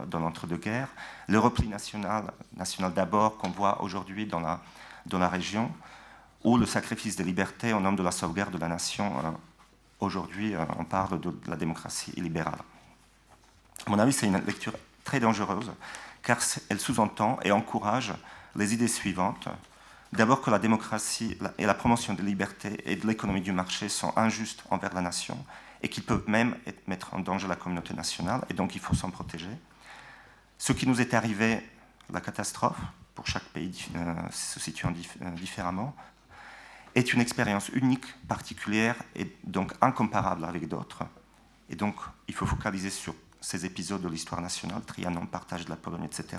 dans 0.07 0.19
l'entre-deux-guerres, 0.19 0.89
le 1.27 1.39
repli 1.39 1.67
national, 1.67 2.31
national 2.55 2.93
d'abord 2.93 3.37
qu'on 3.37 3.49
voit 3.49 3.81
aujourd'hui 3.81 4.27
dans 4.27 4.39
la, 4.39 4.61
dans 5.07 5.17
la 5.17 5.27
région, 5.27 5.71
ou 6.43 6.57
le 6.57 6.67
sacrifice 6.67 7.15
des 7.15 7.23
libertés 7.23 7.73
au 7.73 7.79
nom 7.79 7.93
de 7.93 8.03
la 8.03 8.11
sauvegarde 8.11 8.53
de 8.53 8.59
la 8.59 8.67
nation. 8.67 9.11
aujourd'hui, 9.99 10.53
on 10.77 10.83
parle 10.83 11.19
de, 11.19 11.31
de 11.31 11.49
la 11.49 11.55
démocratie 11.55 12.11
libérale. 12.11 12.59
À 13.87 13.89
mon 13.89 13.99
avis, 13.99 14.13
c'est 14.13 14.27
une 14.27 14.37
lecture 14.45 14.73
très 15.03 15.19
dangereuse, 15.19 15.71
car 16.21 16.39
elle 16.69 16.79
sous-entend 16.79 17.39
et 17.43 17.51
encourage 17.51 18.13
les 18.55 18.73
idées 18.73 18.87
suivantes. 18.87 19.47
D'abord 20.13 20.41
que 20.41 20.49
la 20.49 20.59
démocratie 20.59 21.37
et 21.57 21.65
la 21.65 21.73
promotion 21.73 22.13
des 22.13 22.23
libertés 22.23 22.81
et 22.89 22.95
de 22.95 23.05
l'économie 23.07 23.41
du 23.41 23.51
marché 23.51 23.89
sont 23.89 24.13
injustes 24.17 24.63
envers 24.69 24.93
la 24.93 25.01
nation 25.01 25.37
et 25.81 25.89
qu'ils 25.89 26.03
peuvent 26.03 26.23
même 26.27 26.55
mettre 26.87 27.13
en 27.13 27.19
danger 27.19 27.47
la 27.47 27.55
communauté 27.55 27.93
nationale 27.93 28.41
et 28.49 28.53
donc 28.53 28.75
il 28.75 28.81
faut 28.81 28.95
s'en 28.95 29.09
protéger. 29.09 29.49
Ce 30.57 30.71
qui 30.73 30.87
nous 30.87 31.01
est 31.01 31.13
arrivé, 31.13 31.59
la 32.11 32.21
catastrophe, 32.21 32.79
pour 33.13 33.27
chaque 33.27 33.43
pays 33.45 33.87
euh, 33.95 34.13
se 34.31 34.59
situant 34.59 34.93
euh, 35.21 35.31
différemment, 35.31 35.95
est 36.93 37.13
une 37.13 37.19
expérience 37.19 37.69
unique, 37.69 38.05
particulière 38.27 38.95
et 39.15 39.35
donc 39.43 39.73
incomparable 39.81 40.45
avec 40.45 40.67
d'autres. 40.67 41.03
Et 41.69 41.75
donc 41.75 41.95
il 42.27 42.33
faut 42.33 42.45
focaliser 42.45 42.89
sur 42.89 43.15
ces 43.41 43.65
épisodes 43.65 44.01
de 44.01 44.07
l'histoire 44.07 44.39
nationale, 44.39 44.81
Trianon, 44.85 45.25
partage 45.25 45.65
de 45.65 45.69
la 45.69 45.75
Pologne, 45.75 46.05
etc 46.05 46.37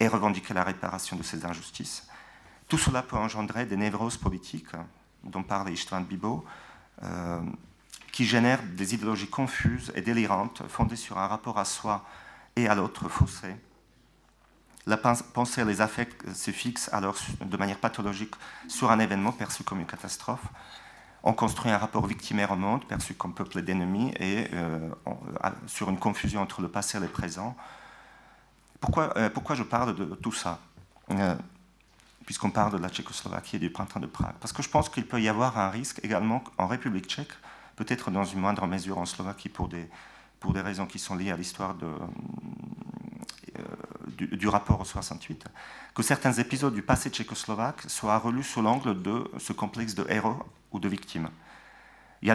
et 0.00 0.08
revendiquer 0.08 0.54
la 0.54 0.64
réparation 0.64 1.16
de 1.16 1.22
ces 1.22 1.44
injustices. 1.44 2.07
Tout 2.68 2.78
cela 2.78 3.02
peut 3.02 3.16
engendrer 3.16 3.66
des 3.66 3.76
névroses 3.76 4.18
politiques, 4.18 4.72
dont 5.24 5.42
parle 5.42 5.70
Istvan 5.70 6.02
Bibo, 6.02 6.44
euh, 7.02 7.40
qui 8.12 8.24
génèrent 8.24 8.62
des 8.62 8.94
idéologies 8.94 9.30
confuses 9.30 9.90
et 9.94 10.02
délirantes, 10.02 10.62
fondées 10.68 10.96
sur 10.96 11.18
un 11.18 11.26
rapport 11.26 11.58
à 11.58 11.64
soi 11.64 12.04
et 12.56 12.68
à 12.68 12.74
l'autre 12.74 13.08
faussé. 13.08 13.56
La 14.86 14.96
pensée 14.96 15.62
et 15.62 15.64
les 15.64 15.80
affects 15.80 16.30
se 16.34 16.50
fixent 16.50 16.90
alors 16.92 17.16
de 17.40 17.56
manière 17.56 17.78
pathologique 17.78 18.34
sur 18.68 18.90
un 18.90 18.98
événement 18.98 19.32
perçu 19.32 19.62
comme 19.62 19.80
une 19.80 19.86
catastrophe. 19.86 20.46
On 21.22 21.32
construit 21.32 21.70
un 21.70 21.78
rapport 21.78 22.06
victimaire 22.06 22.52
au 22.52 22.56
monde, 22.56 22.86
perçu 22.86 23.14
comme 23.14 23.34
peuple 23.34 23.62
d'ennemis, 23.62 24.14
et 24.18 24.48
euh, 24.52 24.90
sur 25.66 25.90
une 25.90 25.98
confusion 25.98 26.40
entre 26.40 26.62
le 26.62 26.68
passé 26.68 26.96
et 26.98 27.00
le 27.00 27.08
présent, 27.08 27.56
pourquoi, 28.80 29.16
euh, 29.18 29.28
je 29.54 29.62
parle 29.62 29.94
de 29.94 30.04
tout 30.14 30.32
ça? 30.32 30.60
Puisqu'on 32.28 32.50
parle 32.50 32.72
de 32.72 32.76
la 32.76 32.90
Tchécoslovaquie 32.90 33.56
et 33.56 33.58
du 33.58 33.70
printemps 33.70 34.00
de 34.00 34.06
Prague. 34.06 34.34
Parce 34.38 34.52
que 34.52 34.62
je 34.62 34.68
pense 34.68 34.90
qu'il 34.90 35.06
peut 35.06 35.18
y 35.18 35.30
avoir 35.30 35.56
un 35.56 35.70
risque 35.70 35.98
également 36.02 36.44
en 36.58 36.66
République 36.66 37.06
tchèque, 37.06 37.32
peut-être 37.74 38.10
dans 38.10 38.26
une 38.26 38.40
moindre 38.40 38.66
mesure 38.66 38.98
en 38.98 39.06
Slovaquie 39.06 39.48
pour 39.48 39.66
des, 39.66 39.88
pour 40.38 40.52
des 40.52 40.60
raisons 40.60 40.84
qui 40.84 40.98
sont 40.98 41.16
liées 41.16 41.30
à 41.30 41.38
l'histoire 41.38 41.74
euh, 41.82 41.96
du, 44.08 44.26
du, 44.26 44.46
rapport 44.46 44.78
au 44.78 44.84
68, 44.84 45.46
que 45.94 46.02
certains 46.02 46.34
épisodes 46.34 46.74
du 46.74 46.82
passé 46.82 47.08
tchécoslovaque 47.08 47.88
soient 47.88 48.18
relus 48.18 48.42
sous 48.42 48.60
l'angle 48.60 49.00
de 49.00 49.24
ce 49.38 49.54
complexe 49.54 49.94
de 49.94 50.04
héros 50.10 50.36
ou 50.72 50.80
de 50.80 50.88
victimes. 50.90 51.30
Il 52.20 52.26
y, 52.26 52.32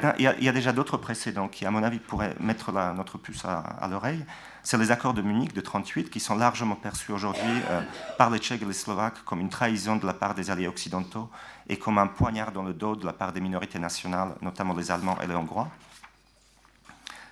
a, 0.48 0.52
déjà 0.54 0.72
d'autres 0.72 0.96
précédents 0.96 1.50
qui, 1.50 1.66
à 1.66 1.72
mon 1.72 1.84
avis, 1.84 2.00
pourraient 2.00 2.36
mettre 2.40 2.72
notre 2.72 3.18
puce 3.18 3.44
à, 3.44 3.86
l'oreille. 3.90 4.26
C'est 4.64 4.78
les 4.78 4.92
accords 4.92 5.14
de 5.14 5.22
Munich 5.22 5.50
de 5.50 5.60
1938 5.60 6.10
qui 6.10 6.22
sont 6.22 6.36
largement 6.36 6.76
perçus 6.76 7.12
aujourd'hui 7.12 7.62
euh, 7.70 7.82
par 8.18 8.30
les 8.30 8.40
Tchèques 8.40 8.62
et 8.62 8.66
les 8.66 8.72
Slovaques 8.72 9.26
comme 9.26 9.42
une 9.42 9.50
trahison 9.50 9.98
de 9.98 10.06
la 10.06 10.14
part 10.14 10.36
des 10.36 10.50
alliés 10.50 10.68
occidentaux 10.68 11.30
et 11.68 11.76
comme 11.76 11.98
un 11.98 12.08
poignard 12.08 12.54
dans 12.54 12.64
le 12.64 12.74
dos 12.74 12.96
de 12.96 13.06
la 13.06 13.12
part 13.12 13.34
des 13.34 13.42
minorités 13.42 13.78
nationales, 13.78 14.36
notamment 14.42 14.74
les 14.74 14.90
Allemands 14.90 15.18
et 15.22 15.28
les 15.28 15.36
Hongrois. 15.36 15.68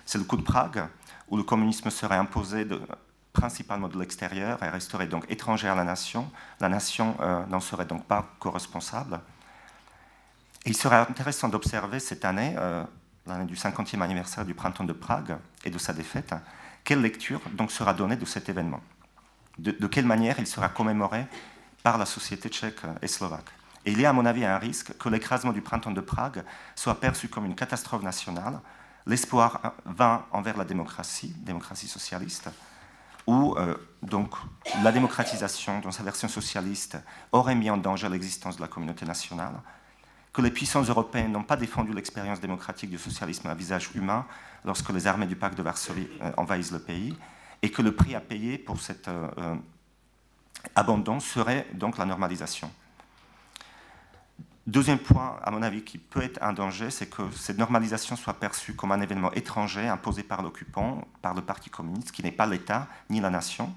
C'est 0.04 0.18
le 0.18 0.24
coup 0.24 0.36
de 0.36 0.42
Prague, 0.42 0.84
où 1.28 1.38
le 1.38 1.42
communisme 1.44 1.88
serait 1.88 2.16
imposé 2.16 2.66
principalement 3.32 3.88
de 3.88 3.98
l'extérieur 3.98 4.62
et 4.62 4.68
resterait 4.68 5.06
donc 5.06 5.24
étranger 5.30 5.68
à 5.68 5.74
la 5.74 5.84
nation. 5.84 6.30
La 6.60 6.68
nation 6.68 7.16
euh, 7.20 7.46
n'en 7.46 7.60
serait 7.60 7.86
donc 7.86 8.04
pas 8.04 8.26
co-responsable 8.40 9.20
il 10.64 10.76
serait 10.76 10.96
intéressant 10.96 11.48
d'observer 11.48 11.98
cette 12.00 12.24
année, 12.24 12.54
euh, 12.58 12.84
l'année 13.26 13.46
du 13.46 13.54
50e 13.54 14.00
anniversaire 14.00 14.44
du 14.44 14.54
printemps 14.54 14.84
de 14.84 14.92
Prague 14.92 15.36
et 15.64 15.70
de 15.70 15.78
sa 15.78 15.92
défaite, 15.92 16.34
quelle 16.84 17.00
lecture 17.00 17.40
donc 17.52 17.72
sera 17.72 17.94
donnée 17.94 18.16
de 18.16 18.24
cet 18.24 18.48
événement? 18.48 18.80
De, 19.58 19.86
quelle 19.86 20.06
manière 20.06 20.38
il 20.38 20.46
sera 20.46 20.68
commémoré 20.68 21.26
par 21.82 21.98
la 21.98 22.06
société 22.06 22.48
tchèque 22.48 22.80
et 23.02 23.06
slovaque? 23.06 23.50
Il 23.84 24.00
y 24.00 24.06
a 24.06 24.10
à 24.10 24.12
mon 24.12 24.24
avis 24.24 24.44
un 24.44 24.58
risque 24.58 24.96
que 24.96 25.08
l'écrasement 25.08 25.52
du 25.52 25.60
printemps 25.60 25.90
de 25.90 26.00
Prague 26.00 26.44
soit 26.76 27.00
perçu 27.00 27.28
comme 27.28 27.44
une 27.44 27.54
catastrophe 27.54 28.02
nationale, 28.02 28.60
l'espoir 29.06 29.74
vain 29.84 30.24
envers 30.30 30.56
la 30.56 30.64
démocratie, 30.64 31.34
démocratie 31.38 31.88
socialiste, 31.88 32.48
où 33.26 33.54
euh, 33.56 33.76
donc 34.02 34.34
la 34.82 34.92
démocratisation 34.92 35.80
dans 35.80 35.90
sa 35.90 36.02
version 36.02 36.28
socialiste 36.28 36.98
aurait 37.32 37.54
mis 37.54 37.70
en 37.70 37.76
danger 37.76 38.08
l'existence 38.08 38.56
de 38.56 38.62
la 38.62 38.68
communauté 38.68 39.04
nationale, 39.04 39.54
que 40.32 40.40
les 40.40 40.50
puissances 40.50 40.88
européennes 40.88 41.32
n'ont 41.32 41.42
pas 41.42 41.56
défendu 41.56 41.92
l'expérience 41.92 42.40
démocratique 42.40 42.90
du 42.90 42.98
socialisme 42.98 43.48
à 43.48 43.54
visage 43.54 43.90
humain 43.94 44.26
lorsque 44.64 44.90
les 44.90 45.06
armées 45.06 45.26
du 45.26 45.36
pacte 45.36 45.56
de 45.56 45.62
Varsovie 45.62 46.08
euh, 46.22 46.32
envahissent 46.36 46.72
le 46.72 46.78
pays, 46.78 47.16
et 47.60 47.70
que 47.70 47.82
le 47.82 47.94
prix 47.94 48.14
à 48.14 48.20
payer 48.20 48.58
pour 48.58 48.80
cet 48.80 49.08
euh, 49.08 49.28
euh, 49.38 49.54
abandon 50.74 51.20
serait 51.20 51.66
donc 51.74 51.98
la 51.98 52.06
normalisation. 52.06 52.70
Deuxième 54.66 54.98
point, 54.98 55.38
à 55.42 55.50
mon 55.50 55.60
avis, 55.60 55.82
qui 55.82 55.98
peut 55.98 56.22
être 56.22 56.40
un 56.40 56.52
danger, 56.52 56.90
c'est 56.90 57.10
que 57.10 57.22
cette 57.32 57.58
normalisation 57.58 58.14
soit 58.14 58.34
perçue 58.34 58.74
comme 58.74 58.92
un 58.92 59.00
événement 59.00 59.32
étranger 59.32 59.88
imposé 59.88 60.22
par 60.22 60.40
l'occupant, 60.40 61.02
par 61.20 61.34
le 61.34 61.42
Parti 61.42 61.68
communiste, 61.68 62.12
qui 62.12 62.22
n'est 62.22 62.30
pas 62.30 62.46
l'État 62.46 62.86
ni 63.10 63.20
la 63.20 63.30
nation, 63.30 63.74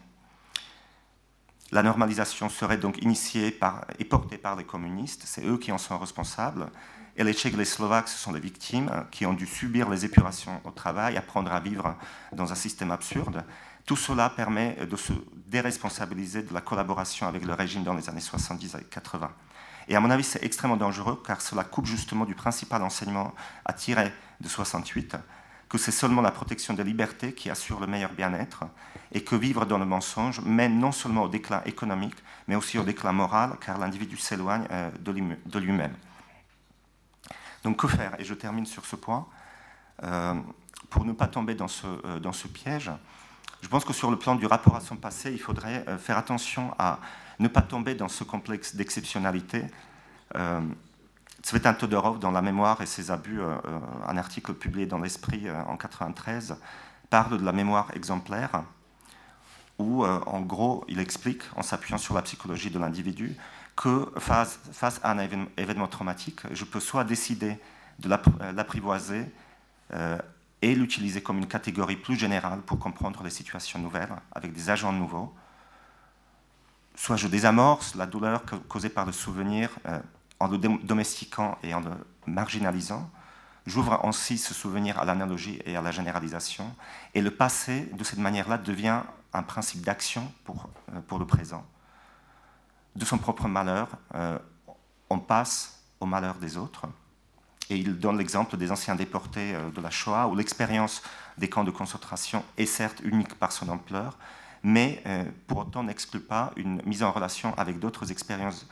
la 1.76 1.84
normalisation 1.84 2.47
serait 2.47 2.78
donc 2.78 3.03
initiée 3.03 3.51
par, 3.51 3.84
et 3.99 4.05
portée 4.05 4.38
par 4.38 4.55
les 4.55 4.63
communistes, 4.63 5.23
c'est 5.26 5.45
eux 5.45 5.57
qui 5.57 5.73
en 5.73 5.78
sont 5.78 5.97
responsables. 5.97 6.67
Et 7.17 7.23
les 7.26 7.34
Tchèques 7.34 7.55
et 7.55 7.57
les 7.57 7.65
Slovaques, 7.65 8.07
ce 8.07 8.17
sont 8.17 8.32
les 8.32 8.39
victimes 8.39 8.89
qui 9.11 9.26
ont 9.26 9.34
dû 9.34 9.45
subir 9.45 9.89
les 9.89 10.05
épurations 10.05 10.61
au 10.63 10.71
travail, 10.71 11.17
apprendre 11.17 11.51
à 11.51 11.59
vivre 11.59 11.97
dans 12.32 12.49
un 12.53 12.55
système 12.55 12.91
absurde. 12.91 13.43
Tout 13.86 13.97
cela 13.97 14.30
permet 14.30 14.86
de 14.89 14.95
se 14.95 15.11
déresponsabiliser 15.47 16.43
de 16.43 16.53
la 16.53 16.61
collaboration 16.61 17.28
avec 17.28 17.43
le 17.43 17.51
régime 17.51 17.84
dans 17.84 17.93
les 17.93 18.07
années 18.07 18.21
70 18.21 18.76
et 18.76 18.84
80. 18.86 19.30
Et 19.89 19.97
à 19.97 19.99
mon 19.99 20.11
avis, 20.11 20.23
c'est 20.23 20.45
extrêmement 20.45 20.78
dangereux 20.78 21.21
car 21.28 21.41
cela 21.41 21.65
coupe 21.65 21.88
justement 21.88 22.23
du 22.23 22.36
principal 22.36 22.84
enseignement 22.84 23.36
à 23.65 23.73
tirer 23.73 24.13
de 24.39 24.47
68, 24.47 25.17
c'est 25.78 25.91
seulement 25.91 26.21
la 26.21 26.32
protection 26.32 26.73
des 26.73 26.84
libertés 26.84 27.34
qui 27.34 27.49
assure 27.49 27.80
le 27.80 27.88
meilleur 27.88 28.11
bien-être 28.11 28.65
et 29.11 29.23
que 29.23 29.36
vivre 29.36 29.65
dans 29.65 29.78
le 29.78 29.86
mensonge 29.86 30.41
mène 30.41 30.80
non 30.80 30.91
seulement 30.91 31.23
au 31.23 31.28
déclin 31.28 31.61
économique, 31.65 32.15
mais 32.47 32.55
aussi 32.55 32.78
au 32.78 32.84
déclin 32.84 33.11
moral, 33.11 33.57
car 33.59 33.78
l'individu 33.78 34.17
s'éloigne 34.17 34.67
euh, 34.71 34.91
de 35.03 35.59
lui-même. 35.59 35.93
Donc 37.63 37.78
que 37.78 37.88
faire? 37.88 38.19
Et 38.19 38.23
je 38.26 38.34
termine 38.34 38.65
sur 38.65 38.86
ce 38.86 38.95
point. 38.95 39.26
Euh, 40.03 40.36
pour 40.89 41.05
ne 41.05 41.13
pas 41.13 41.28
tomber 41.28 41.55
euh, 41.55 42.19
dans 42.19 42.34
ce 42.34 42.47
piège, 42.47 42.91
je 43.61 43.67
pense 43.67 43.86
que 43.86 43.93
sur 43.93 44.11
le 44.11 44.17
plan 44.17 44.36
du 44.36 44.45
rapport 44.45 44.76
à 44.76 44.82
son 44.82 44.95
passé, 44.95 45.32
il 45.32 45.39
faudrait 45.39 45.86
faire 45.97 46.17
attention 46.17 46.76
à 46.78 46.99
ne 47.39 47.47
pas 47.47 47.61
tomber 47.61 47.95
dans 47.95 48.09
ce 48.09 48.23
complexe 48.23 48.76
d'exceptionnalité 48.76 49.65
Tsvetan 51.46 51.76
Todorov, 51.76 52.18
dans 52.18 52.32
La 52.32 52.41
mémoire 52.41 52.82
et 52.82 52.88
ses 52.88 53.12
abus, 53.12 53.39
un 53.39 54.18
article 54.18 54.56
publié 54.56 54.88
dans 54.88 54.98
l'Esprit 54.98 55.48
en 55.48 55.78
1993, 55.78 56.56
parle 57.12 57.38
de 57.38 57.46
la 57.46 57.52
mémoire 57.52 57.91
exemplaire, 57.93 58.64
où 59.78 60.04
en 60.04 60.41
gros 60.41 60.84
il 60.88 61.00
explique, 61.00 61.43
en 61.56 61.62
s'appuyant 61.62 62.00
sur 62.00 62.16
la 62.16 62.24
psychologie 62.24 62.72
de 62.72 62.80
l'individu, 62.80 63.38
que 63.76 64.12
face, 64.18 64.60
face, 64.72 65.00
à 65.04 65.12
un 65.12 65.20
événement 65.56 65.88
traumatique, 65.88 66.39
je 66.52 66.66
peux 66.66 66.80
soit 66.80 67.04
décider 67.04 67.60
de 68.00 68.10
l'apprivoiser 68.10 69.32
et 70.64 70.74
l'utiliser 70.74 71.22
comme 71.22 71.38
une 71.38 71.48
catégorie 71.48 71.98
plus 71.98 72.16
générale 72.16 72.62
pour 72.62 72.80
comprendre 72.80 73.22
les 73.22 73.30
situations 73.30 73.78
nouvelles 73.78 74.16
avec 74.32 74.52
des 74.52 74.72
agents 74.72 74.91
nouveaux. 74.91 75.32
Soit 76.96 77.18
je 77.18 77.28
désamorce 77.28 77.93
la 77.93 78.08
douleur 78.08 78.41
causée 78.68 78.89
par 78.89 79.06
le 79.06 79.12
souvenir 79.12 79.70
euh, 79.86 80.00
en 80.40 80.48
le 80.48 80.58
domestiquant 80.58 81.58
et 81.64 81.74
en 81.74 81.80
le 81.80 81.92
marginalisant. 82.28 83.10
J'ouvre 83.66 84.00
ainsi 84.06 84.38
ce 84.38 84.54
souvenir 84.54 85.00
à 85.00 85.06
l'analogie 85.06 85.60
et 85.66 85.76
à 85.76 85.82
la 85.82 85.92
généralisation. 85.92 86.72
Et 87.14 87.22
le 87.22 87.32
passé, 87.32 87.90
de 87.94 88.04
cette 88.04 88.20
manière-là, 88.20 88.58
devient 88.58 89.02
un 89.34 89.44
principe 89.44 89.82
d'action 89.82 90.32
pour, 90.44 90.70
euh, 90.94 91.18
le 91.18 91.26
présent. 91.26 91.66
De 92.96 93.06
son 93.06 93.18
propre 93.18 93.48
malheur, 93.48 93.90
euh, 94.14 94.38
on 95.10 95.20
passe 95.20 95.84
au 96.00 96.06
malheur 96.06 96.36
des 96.36 96.58
autres. 96.58 96.84
Et 97.70 97.78
il 97.78 98.00
donne 98.00 98.18
l'exemple 98.18 98.56
des 98.58 98.72
anciens 98.72 98.96
déportés 98.96 99.56
euh, 99.56 99.72
de 99.72 99.82
la 99.82 99.90
Shoah, 99.90 100.28
où 100.28 100.36
l'expérience 100.36 101.02
des 101.38 101.50
camps 101.50 101.64
de 101.64 101.72
concentration 101.72 102.44
est 102.58 102.68
certes 102.68 103.02
unique 103.04 103.34
par 103.36 103.52
son 103.52 103.68
ampleur, 103.70 104.18
mais 104.64 105.04
pour 105.46 105.60
autant 105.60 105.84
n'exclut 105.84 106.22
pas 106.22 106.52
une 106.56 106.82
mise 106.88 107.04
en 107.04 107.12
relation 107.12 107.54
avec 107.56 107.78
d'autres 107.78 108.12
expériences 108.12 108.66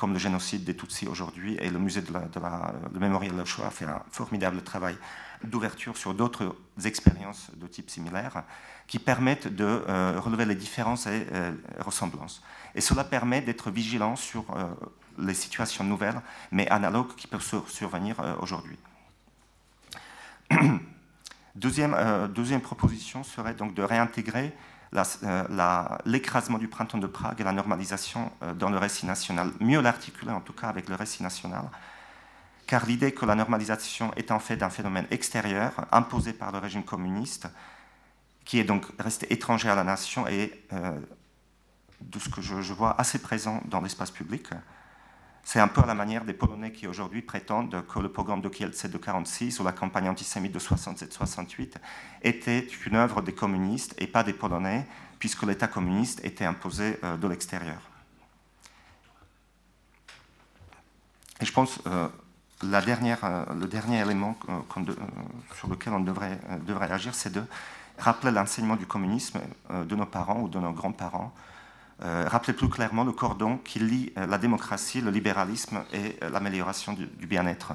comme 0.00 0.14
le 0.14 0.18
génocide 0.18 0.64
des 0.64 0.74
Tutsis 0.74 1.06
aujourd'hui, 1.06 1.58
et 1.60 1.68
le 1.68 1.78
musée 1.78 2.00
de 2.00 2.10
la, 2.12 2.72
le 2.90 2.98
mémorial 2.98 3.32
de 3.32 3.36
la 3.36 3.44
Shoah 3.44 3.70
fait 3.70 3.84
un 3.84 4.02
formidable 4.10 4.62
travail 4.62 4.96
d'ouverture 5.44 5.98
sur 5.98 6.14
d'autres 6.14 6.56
expériences 6.84 7.50
de 7.54 7.66
type 7.66 7.90
similaire 7.90 8.44
qui 8.86 8.98
permettent 8.98 9.54
de 9.54 9.64
euh, 9.64 10.18
relever 10.18 10.46
les 10.46 10.54
différences 10.54 11.06
et 11.06 11.26
ressemblances. 11.78 12.42
Et 12.74 12.80
cela 12.80 13.04
permet 13.04 13.42
d'être 13.42 13.70
vigilant 13.70 14.16
sur 14.16 14.46
les 15.18 15.34
situations 15.34 15.84
nouvelles, 15.84 16.20
mais 16.50 16.68
analogues 16.68 17.14
qui 17.16 17.26
peuvent 17.26 17.44
survenir 17.68 18.18
euh, 18.20 18.34
aujourd'hui. 18.40 18.78
Deuxième, 21.54 21.94
euh, 21.94 22.58
proposition 22.62 23.22
serait 23.22 23.54
donc 23.54 23.74
de 23.74 23.82
réintégrer 23.82 24.46
euh, 24.46 24.69
l'écrasement 26.04 26.58
du 26.58 26.68
printemps 26.68 26.98
de 26.98 27.06
Prague 27.06 27.40
et 27.40 27.44
la 27.44 27.52
normalisation 27.52 28.32
dans 28.58 28.70
le 28.70 28.78
récit 28.78 29.06
national, 29.06 29.52
mieux 29.60 29.80
l'articuler 29.80 30.32
en 30.32 30.40
tout 30.40 30.52
cas 30.52 30.68
avec 30.68 30.88
le 30.88 30.96
récit 30.96 31.22
national, 31.22 31.64
car 32.66 32.86
l'idée 32.86 33.12
que 33.12 33.24
la 33.26 33.34
normalisation 33.34 34.12
est 34.14 34.30
en 34.30 34.38
fait 34.38 34.62
un 34.62 34.70
phénomène 34.70 35.06
extérieur 35.10 35.72
imposé 35.92 36.32
par 36.32 36.52
le 36.52 36.58
régime 36.58 36.84
communiste, 36.84 37.48
qui 38.44 38.58
est 38.58 38.64
donc 38.64 38.86
resté 38.98 39.32
étranger 39.32 39.68
à 39.68 39.74
la 39.74 39.84
nation 39.84 40.26
et 40.26 40.66
de 42.00 42.18
ce 42.18 42.28
que 42.28 42.40
je 42.40 42.72
vois 42.72 43.00
assez 43.00 43.18
présent 43.18 43.60
dans 43.66 43.80
l'espace 43.80 44.10
public. 44.10 44.48
C'est 45.42 45.58
un 45.58 45.68
peu 45.68 45.80
à 45.80 45.86
la 45.86 45.94
manière 45.94 46.24
des 46.24 46.32
Polonais 46.32 46.70
qui 46.70 46.86
aujourd'hui 46.86 47.22
prétendent 47.22 47.84
que 47.86 47.98
le 47.98 48.10
programme 48.10 48.40
de 48.40 48.48
Kielce 48.48 48.82
de 48.82 48.98
1946 48.98 49.60
ou 49.60 49.64
la 49.64 49.72
campagne 49.72 50.08
antisémite 50.08 50.52
de 50.52 50.58
67-68 50.58 51.74
était 52.22 52.68
une 52.86 52.96
œuvre 52.96 53.22
des 53.22 53.32
communistes 53.32 53.94
et 53.98 54.06
pas 54.06 54.22
des 54.22 54.32
Polonais, 54.32 54.86
puisque 55.18 55.42
l'État 55.42 55.66
communiste 55.66 56.24
était 56.24 56.44
imposé 56.44 56.98
euh, 57.02 57.16
de 57.16 57.26
l'extérieur. 57.26 57.80
Et 61.40 61.46
je 61.46 61.52
pense 61.52 61.80
euh, 61.86 62.08
euh, 62.62 63.44
le 63.54 63.66
dernier 63.66 64.00
élément 64.00 64.36
sur 65.56 65.68
lequel 65.68 65.94
on 65.94 66.00
devrait, 66.00 66.38
agir, 66.92 67.14
c'est 67.14 67.32
de 67.32 67.42
rappeler 67.98 68.30
l'enseignement 68.30 68.76
du 68.76 68.86
communisme 68.86 69.40
de 69.70 69.94
nos 69.94 70.06
parents 70.06 70.40
ou 70.40 70.48
de 70.48 70.58
nos 70.58 70.72
grands-parents 70.72 71.32
euh, 71.34 71.49
rappeler 72.02 72.54
plus 72.54 72.68
clairement 72.68 73.04
le 73.04 73.12
cordon 73.12 73.58
qui 73.58 73.78
lie 73.78 74.12
euh, 74.16 74.26
la 74.26 74.38
démocratie, 74.38 75.00
le 75.00 75.10
libéralisme 75.10 75.84
et 75.92 76.16
euh, 76.22 76.30
l'amélioration 76.30 76.94
du, 76.94 77.06
bien-être. 77.26 77.74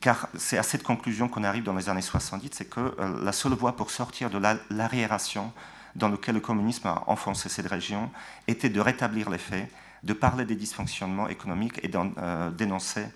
car 0.00 0.28
c'est 0.36 0.58
à 0.58 0.62
cette 0.62 0.82
conclusion 0.82 1.28
qu'on 1.28 1.44
arrive 1.44 1.64
dans 1.64 1.74
les 1.74 1.88
années 1.88 2.02
70, 2.02 2.50
c'est 2.52 2.68
que 2.68 2.96
la 3.22 3.32
seule 3.32 3.52
voie 3.52 3.74
pour 3.76 3.90
sortir 3.90 4.30
de 4.30 4.38
l'arriération 4.70 5.52
dans 5.96 6.08
laquelle 6.08 6.36
le 6.36 6.40
communisme 6.40 6.86
a 6.86 7.02
enfoncé 7.08 7.48
cette 7.48 7.66
région 7.66 8.10
était 8.46 8.68
de 8.68 8.80
rétablir 8.80 9.30
les 9.30 9.38
faits, 9.38 9.68
de 10.04 10.12
parler 10.12 10.44
des 10.44 10.54
dysfonctionnements 10.54 11.28
économiques 11.28 11.80
et 11.82 11.88
d'en 11.88 12.12
dénoncer 12.52 13.06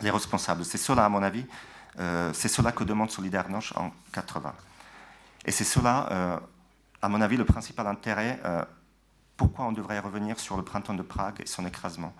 les 0.00 0.10
responsables. 0.10 0.64
C'est 0.64 0.78
cela, 0.78 1.06
à 1.06 1.08
mon 1.08 1.24
avis, 1.24 1.44
c'est 2.32 2.48
cela 2.48 2.70
que 2.70 2.84
demande 2.84 3.10
Solidarność 3.10 3.72
en 3.76 3.90
80. 4.12 4.54
Et 5.46 5.50
c'est 5.50 5.64
cela 5.64 6.40
à 7.04 7.08
mon 7.10 7.20
avis, 7.20 7.36
le 7.36 7.44
principal 7.44 7.86
intérêt, 7.86 8.40
euh, 8.46 8.64
pourquoi 9.36 9.66
on 9.66 9.72
devrait 9.72 9.98
revenir 9.98 10.40
sur 10.40 10.56
le 10.56 10.62
printemps 10.62 10.94
de 10.94 11.02
Prague 11.02 11.38
et 11.38 11.46
son 11.46 11.66
écrasement. 11.66 12.14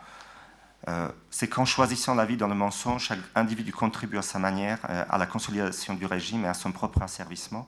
Euh, 0.89 1.09
c'est 1.31 1.49
qu'en 1.49 1.65
choisissant 1.65 2.15
la 2.15 2.27
vie 2.27 2.37
dans 2.37 2.49
le 2.49 2.55
mensonge, 2.55 3.05
chaque 3.05 3.21
individu 3.35 3.73
contribue 3.73 4.19
à 4.19 4.23
sa 4.23 4.39
manière 4.39 4.79
euh, 4.91 5.07
à 5.09 5.17
la 5.17 5.25
consolidation 5.25 5.95
du 5.95 6.05
régime 6.05 6.45
et 6.45 6.49
à 6.49 6.53
son 6.53 6.71
propre 6.71 7.01
asservissement, 7.01 7.67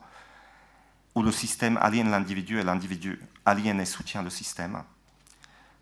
où 1.15 1.23
le 1.23 1.31
système 1.31 1.79
aliène 1.81 2.11
l'individu 2.11 2.59
et 2.59 2.63
l'individu 2.63 3.19
aliène 3.47 3.81
et 3.81 3.85
soutient 3.85 4.21
le 4.21 4.29
système. 4.29 4.83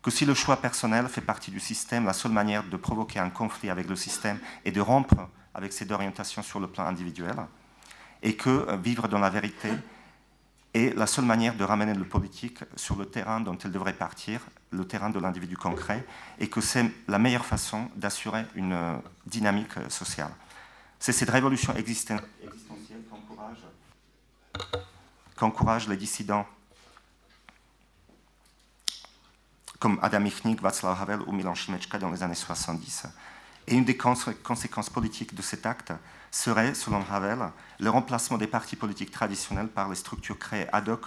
Que 0.00 0.10
si 0.10 0.24
le 0.24 0.32
choix 0.32 0.56
personnel 0.56 1.06
fait 1.06 1.20
partie 1.20 1.50
du 1.50 1.60
système, 1.60 2.06
la 2.06 2.14
seule 2.14 2.32
manière 2.32 2.64
de 2.64 2.78
provoquer 2.78 3.18
un 3.18 3.28
conflit 3.28 3.68
avec 3.68 3.90
le 3.90 3.96
système 3.96 4.38
est 4.64 4.72
de 4.72 4.80
rompre 4.80 5.28
avec 5.52 5.74
ses 5.74 5.92
orientations 5.92 6.42
sur 6.42 6.60
le 6.60 6.66
plan 6.66 6.86
individuel, 6.86 7.36
et 8.22 8.36
que 8.36 8.74
vivre 8.76 9.06
dans 9.06 9.18
la 9.18 9.28
vérité 9.28 9.70
et 10.76 10.92
la 10.92 11.06
seule 11.06 11.24
manière 11.24 11.56
de 11.56 11.64
ramener 11.64 11.94
le 11.94 12.04
politique 12.04 12.58
sur 12.76 12.96
le 12.96 13.06
terrain 13.06 13.40
dont 13.40 13.56
elle 13.64 13.72
devrait 13.72 13.94
partir, 13.94 14.42
le 14.72 14.86
terrain 14.86 15.08
de 15.08 15.18
l'individu 15.18 15.56
concret, 15.56 16.04
et 16.38 16.50
que 16.50 16.60
c'est 16.60 16.84
la 17.08 17.18
meilleure 17.18 17.46
façon 17.46 17.88
d'assurer 17.96 18.44
une 18.54 18.74
euh, 18.74 18.98
dynamique 19.24 19.74
euh, 19.78 19.88
sociale. 19.88 20.30
C'est 20.98 21.12
cette 21.12 21.30
révolution 21.30 21.74
existentielle 21.74 22.20
qu'encourage 25.34 25.88
les 25.88 25.96
dissidents 25.96 26.46
comme 29.78 29.98
Adam 30.02 30.20
Michnik, 30.20 30.60
Václav 30.60 31.00
Havel 31.00 31.20
ou 31.26 31.32
Milan 31.32 31.54
Šimečka 31.54 31.98
dans 31.98 32.10
les 32.10 32.22
années 32.22 32.34
70. 32.34 33.06
Et 33.68 33.74
une 33.74 33.84
des 33.84 33.96
conséquences 33.96 34.90
politiques 34.90 35.34
de 35.34 35.42
cet 35.42 35.66
acte 35.66 35.92
serait, 36.30 36.74
selon 36.74 37.04
Havel, 37.10 37.38
le 37.80 37.90
remplacement 37.90 38.38
des 38.38 38.46
partis 38.46 38.76
politiques 38.76 39.10
traditionnels 39.10 39.68
par 39.68 39.88
les 39.88 39.96
structures 39.96 40.38
créées 40.38 40.68
ad 40.72 40.88
hoc 40.88 41.06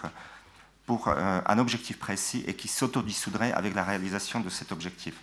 pour 0.86 1.08
euh, 1.08 1.40
un 1.46 1.60
objectif 1.60 2.00
précis 2.00 2.44
et 2.48 2.56
qui 2.56 2.68
s'autodissoudraient 2.68 3.54
avec 3.54 3.76
la 3.76 3.84
réalisation 3.84 4.40
de 4.40 4.50
cet 4.50 4.72
objectif. 4.72 5.14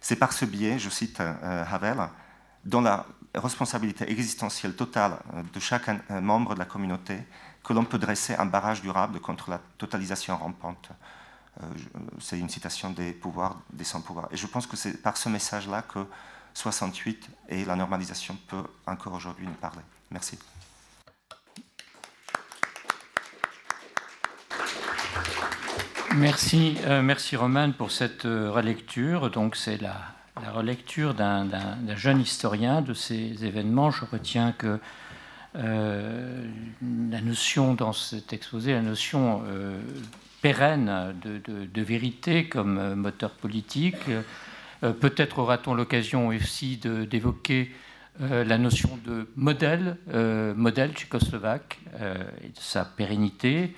C'est 0.00 0.16
par 0.16 0.32
ce 0.32 0.44
biais, 0.44 0.78
je 0.78 0.88
cite 0.88 1.20
euh, 1.20 1.64
Havel, 1.68 1.98
dans 2.64 2.80
la 2.80 3.04
responsabilité 3.34 4.08
existentielle 4.10 4.76
totale 4.76 5.18
euh, 5.34 5.42
de 5.52 5.60
chaque 5.60 5.90
membre 6.10 6.54
de 6.54 6.60
la 6.60 6.64
communauté 6.64 7.18
que 7.64 7.72
l'on 7.72 7.84
peut 7.84 7.98
dresser 7.98 8.36
un 8.36 8.46
barrage 8.46 8.82
durable 8.82 9.20
contre 9.20 9.50
la 9.50 9.60
totalisation 9.78 10.36
rampante. 10.36 10.90
c'est 12.20 12.38
une 12.38 12.50
citation 12.50 12.90
des 12.90 13.12
pouvoirs, 13.12 13.56
des 13.72 13.84
sans-pouvoirs. 13.84 14.28
Et 14.30 14.36
je 14.36 14.46
pense 14.46 14.66
que 14.66 14.76
c'est 14.76 15.02
par 15.02 15.16
ce 15.16 15.28
message-là 15.28 15.82
que 15.82 16.06
68 16.54 17.28
et 17.48 17.64
la 17.64 17.76
normalisation 17.76 18.36
peut 18.48 18.64
encore 18.86 19.12
aujourd'hui 19.12 19.46
nous 19.46 19.54
parler. 19.54 19.82
Merci. 20.10 20.38
Merci, 26.16 26.76
euh, 26.84 27.02
merci 27.02 27.34
Roman 27.34 27.72
pour 27.72 27.90
cette 27.90 28.24
euh, 28.24 28.50
relecture. 28.50 29.30
Donc 29.30 29.56
c'est 29.56 29.80
la, 29.80 29.96
relecture 30.52 31.14
d'un 31.14 31.48
jeune 31.96 32.20
historien 32.20 32.82
de 32.82 32.92
ces 32.94 33.44
événements. 33.44 33.90
Je 33.90 34.04
retiens 34.04 34.52
que 34.52 34.78
euh, 35.56 36.48
la 37.10 37.20
notion 37.20 37.74
dans 37.74 37.92
cet 37.92 38.32
exposé, 38.32 38.72
la 38.72 38.82
notion 38.82 39.42
pérenne 40.44 41.14
de, 41.24 41.82
vérité 41.82 42.50
comme 42.50 42.96
moteur 42.96 43.30
politique, 43.30 44.10
euh, 44.10 44.20
peut-être 44.92 45.38
aura-t-on 45.38 45.74
l'occasion 45.74 46.28
aussi 46.28 46.76
d'évoquer 46.76 47.70
euh, 48.20 48.44
la 48.44 48.58
notion 48.58 48.98
de 49.04 49.26
modèle, 49.36 49.96
euh, 50.12 50.54
modèle 50.54 50.92
tchécoslovaque 50.92 51.78
et 52.42 52.48
de 52.48 52.58
sa 52.58 52.84
pérennité. 52.84 53.74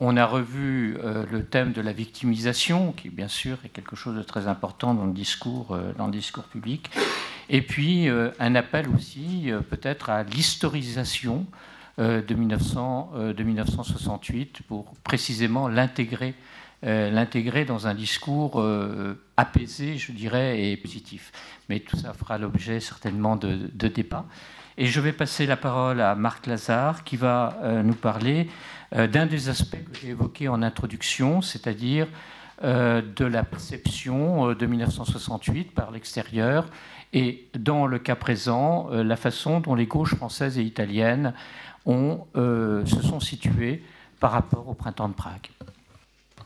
on 0.00 0.16
a 0.16 0.24
revu 0.24 0.96
le 1.30 1.44
thème 1.44 1.72
de 1.72 1.80
la 1.80 1.92
victimisation, 1.92 2.92
qui 2.92 3.10
bien 3.10 3.28
sûr 3.28 3.58
est 3.64 3.68
quelque 3.68 3.96
chose 3.96 4.16
de 4.16 4.22
très 4.22 4.46
important 4.46 4.94
dans 4.94 5.04
le 5.04 5.12
discours, 5.12 5.78
dans 5.98 6.06
le 6.06 6.12
discours 6.12 6.44
public. 6.44 6.90
Et 7.50 7.60
puis 7.60 8.08
un 8.38 8.54
appel 8.54 8.88
aussi 8.88 9.50
peut-être 9.70 10.10
à 10.10 10.22
l'historisation 10.22 11.46
de 11.98 12.34
1968 12.34 14.60
pour 14.66 14.94
précisément 15.04 15.68
l'intégrer 15.68 16.34
l'intégrer 16.84 17.64
dans 17.64 17.86
un 17.86 17.94
discours 17.94 18.64
apaisé, 19.36 19.96
je 19.96 20.12
dirais, 20.12 20.62
et 20.62 20.76
positif. 20.76 21.32
Mais 21.68 21.80
tout 21.80 21.96
ça 21.96 22.12
fera 22.12 22.38
l'objet 22.38 22.78
certainement 22.80 23.36
de, 23.36 23.88
débats. 23.88 24.26
Et 24.76 24.86
je 24.86 25.00
vais 25.00 25.12
passer 25.12 25.46
la 25.46 25.56
parole 25.56 26.00
à 26.00 26.14
Marc 26.14 26.46
Lazare 26.46 27.04
qui 27.04 27.16
va 27.16 27.58
nous 27.82 27.94
parler 27.94 28.48
d'un 28.92 29.26
des 29.26 29.48
aspects 29.48 29.82
que 29.92 29.98
j'ai 29.98 30.08
évoqués 30.08 30.48
en 30.48 30.62
introduction, 30.62 31.40
c'est-à-dire 31.40 32.06
de 32.62 33.24
la 33.24 33.44
perception 33.44 34.52
de 34.52 34.66
1968 34.66 35.72
par 35.72 35.90
l'extérieur 35.90 36.66
et 37.14 37.48
dans 37.56 37.86
le 37.86 38.00
cas 38.00 38.16
présent, 38.16 38.88
la 38.90 39.16
façon 39.16 39.60
dont 39.60 39.76
les 39.76 39.86
gauches 39.86 40.16
françaises 40.16 40.58
et 40.58 40.62
italiennes 40.62 41.32
se 41.86 43.02
sont 43.02 43.20
situées 43.20 43.82
par 44.18 44.32
rapport 44.32 44.68
au 44.68 44.74
printemps 44.74 45.08
de 45.08 45.14
Prague. 45.14 45.48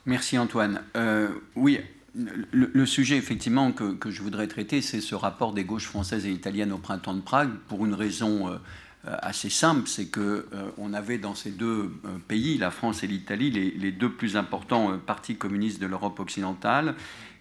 Merci 0.08 0.38
Antoine. 0.38 0.80
Euh, 0.96 1.28
oui, 1.54 1.80
le, 2.14 2.86
sujet 2.86 3.18
effectivement 3.18 3.72
que, 3.72 3.92
que, 3.92 4.10
je 4.10 4.22
voudrais 4.22 4.46
traiter, 4.46 4.80
c'est 4.80 5.02
ce 5.02 5.14
rapport 5.14 5.52
des 5.52 5.64
gauches 5.64 5.84
françaises 5.84 6.24
et 6.24 6.32
italiennes 6.32 6.72
au 6.72 6.78
printemps 6.78 7.12
de 7.12 7.20
Prague, 7.20 7.50
pour 7.68 7.84
une 7.84 7.92
raison 7.92 8.48
euh, 8.48 8.56
assez 9.04 9.50
simple, 9.50 9.86
c'est 9.86 10.06
que 10.06 10.46
euh, 10.54 10.94
avait 10.94 11.18
dans 11.18 11.34
ces 11.34 11.50
deux 11.50 11.92
pays, 12.26 12.56
la 12.56 12.70
France 12.70 13.04
et 13.04 13.06
l'Italie, 13.06 13.50
les, 13.50 13.92
deux 13.92 14.10
plus 14.10 14.38
importants 14.38 14.98
partis 14.98 15.36
communistes 15.36 15.78
de 15.78 15.86
l'Europe 15.86 16.18
occidentale, 16.20 16.94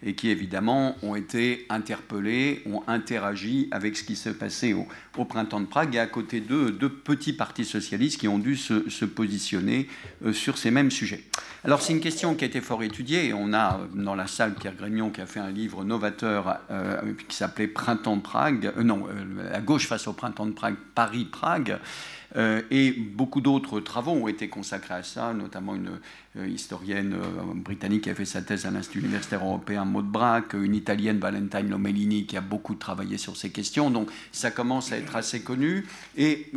et 0.03 0.13
qui 0.13 0.29
évidemment 0.29 0.95
ont 1.01 1.15
été 1.15 1.65
interpellés, 1.69 2.61
ont 2.65 2.83
interagi 2.87 3.67
avec 3.71 3.97
ce 3.97 4.03
qui 4.03 4.15
s'est 4.15 4.33
passé 4.33 4.73
au, 4.73 5.25
printemps 5.25 5.59
de 5.59 5.65
Prague, 5.65 5.95
et 5.95 5.99
à 5.99 6.05
côté 6.05 6.39
d'eux, 6.39 6.71
deux 6.71 6.89
petits 6.89 7.33
partis 7.33 7.65
socialistes 7.65 8.19
qui 8.19 8.27
ont 8.27 8.37
dû 8.37 8.55
se, 8.55 9.05
positionner 9.05 9.87
euh, 10.23 10.31
sur 10.31 10.59
ces 10.59 10.69
mêmes 10.69 10.91
sujets. 10.91 11.23
Alors 11.63 11.81
c'est 11.81 11.93
une 11.93 11.99
question 11.99 12.35
qui 12.35 12.43
a 12.43 12.47
été 12.47 12.61
fort 12.61 12.83
étudiée, 12.83 13.33
on 13.33 13.53
a 13.53 13.79
dans 13.95 14.13
la 14.13 14.27
salle 14.27 14.53
Pierre 14.53 14.75
Grémion 14.75 15.09
qui 15.09 15.21
a 15.21 15.25
fait 15.25 15.39
un 15.39 15.49
livre 15.49 15.83
novateur 15.83 16.59
euh, 16.69 17.13
qui 17.27 17.35
s'appelait 17.35 17.67
Printemps 17.67 18.17
de 18.17 18.21
Prague, 18.21 18.71
euh, 18.77 18.83
non, 18.83 19.07
La 19.51 19.61
gauche 19.61 19.87
face 19.87 20.07
au 20.07 20.13
printemps 20.13 20.45
de 20.45 20.51
Prague, 20.51 20.75
Paris-Prague. 20.93 21.79
Euh, 22.37 22.61
et 22.69 22.91
beaucoup 22.91 23.41
d'autres 23.41 23.79
travaux 23.79 24.11
ont 24.11 24.27
été 24.27 24.47
consacrés 24.47 24.93
à 24.93 25.03
ça, 25.03 25.33
notamment 25.33 25.75
une 25.75 25.99
euh, 26.37 26.47
historienne 26.47 27.13
euh, 27.13 27.53
britannique 27.55 28.03
qui 28.03 28.09
a 28.11 28.15
fait 28.15 28.25
sa 28.25 28.41
thèse 28.41 28.65
à 28.65 28.71
l'Institut 28.71 28.99
universitaire 28.99 29.43
européen, 29.43 29.85
Maud 29.85 30.05
Braque, 30.05 30.53
une 30.53 30.75
italienne, 30.75 31.17
Valentine 31.19 31.69
Lomellini, 31.69 32.25
qui 32.25 32.37
a 32.37 32.41
beaucoup 32.41 32.75
travaillé 32.75 33.17
sur 33.17 33.35
ces 33.35 33.49
questions. 33.49 33.89
Donc 33.89 34.09
ça 34.31 34.51
commence 34.51 34.91
à 34.91 34.97
être 34.97 35.15
assez 35.15 35.41
connu. 35.41 35.87
Et 36.15 36.51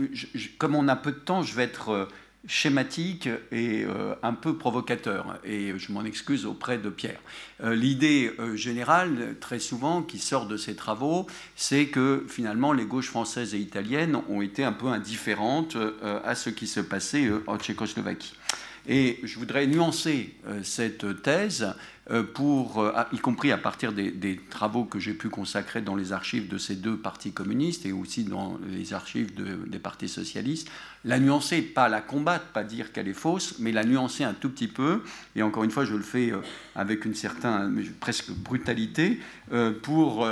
comme 0.59 0.75
on 0.75 0.87
a 0.89 0.97
peu 0.97 1.13
de 1.13 1.19
temps, 1.19 1.43
je 1.43 1.55
vais 1.55 1.65
être 1.65 2.09
schématique 2.47 3.29
et 3.53 3.85
euh, 3.85 4.15
un 4.23 4.33
peu 4.33 4.57
provocateur, 4.57 5.39
et 5.45 5.79
je 5.79 5.93
m'en 5.93 6.05
excuse 6.05 6.47
auprès 6.47 6.79
de 6.79 6.89
Pierre. 6.89 7.21
Euh, 7.63 7.75
l'idée 7.75 8.33
euh, 8.39 8.57
générale, 8.57 9.37
très 9.41 9.59
souvent, 9.59 10.03
qui 10.03 10.19
sort 10.19 10.47
de 10.47 10.57
ces 10.57 10.75
travaux, 10.75 11.27
c'est 11.55 11.87
que 11.87 12.25
finalement 12.29 12.73
les 12.73 12.87
gauches 12.87 13.09
françaises 13.09 13.55
et 13.55 13.59
italiennes 13.59 14.19
ont 14.29 14.41
été 14.41 14.65
un 14.65 14.73
peu 14.73 14.87
indifférentes 14.87 15.77
à 16.25 16.35
ce 16.35 16.51
qui 16.51 16.67
se 16.67 16.81
passait 16.81 17.31
en 17.47 17.59
Tchécoslovaquie. 17.59 18.35
Et 18.89 19.21
je 19.23 19.39
voudrais 19.39 19.67
nuancer 19.67 20.35
cette 20.63 21.23
thèse 21.23 21.75
euh, 22.11 22.25
pour, 22.25 22.81
euh, 22.81 22.93
y 23.13 23.19
compris 23.19 23.53
à 23.53 23.59
partir 23.59 23.93
des, 23.93 24.41
travaux 24.51 24.85
que 24.85 24.99
j'ai 24.99 25.15
pu 25.15 25.29
consacrer 25.29 25.81
dans 25.81 25.95
les 25.95 26.13
archives 26.13 26.49
de 26.49 26.59
ces 26.59 26.75
deux 26.75 26.97
partis 26.97 27.31
communistes 27.31 27.87
et 27.87 27.93
aussi 27.93 28.25
dans 28.25 28.59
les 28.69 28.93
archives 28.95 29.31
des 29.69 29.79
partis 29.79 30.09
socialistes, 30.09 30.69
la 31.05 31.21
nuancer, 31.21 31.63
pas 31.63 31.89
la 31.89 32.01
combattre, 32.01 32.47
pas 32.47 32.65
dire 32.65 32.91
qu'elle 32.93 33.07
est 33.07 33.15
fausse, 33.15 33.57
mais 33.61 33.71
la 33.71 33.85
nuancer 33.85 34.25
un 34.25 34.33
tout 34.33 34.51
petit 34.51 34.67
peu. 34.67 35.03
Et 35.37 35.43
encore 35.43 35.63
une 35.63 35.71
fois, 35.71 35.85
je 35.85 35.95
le 35.95 36.03
fais 36.03 36.33
euh, 36.33 36.39
avec 36.75 37.05
une 37.05 37.15
certaine, 37.15 37.85
presque 38.01 38.31
brutalité, 38.33 39.21
pour 39.83 40.29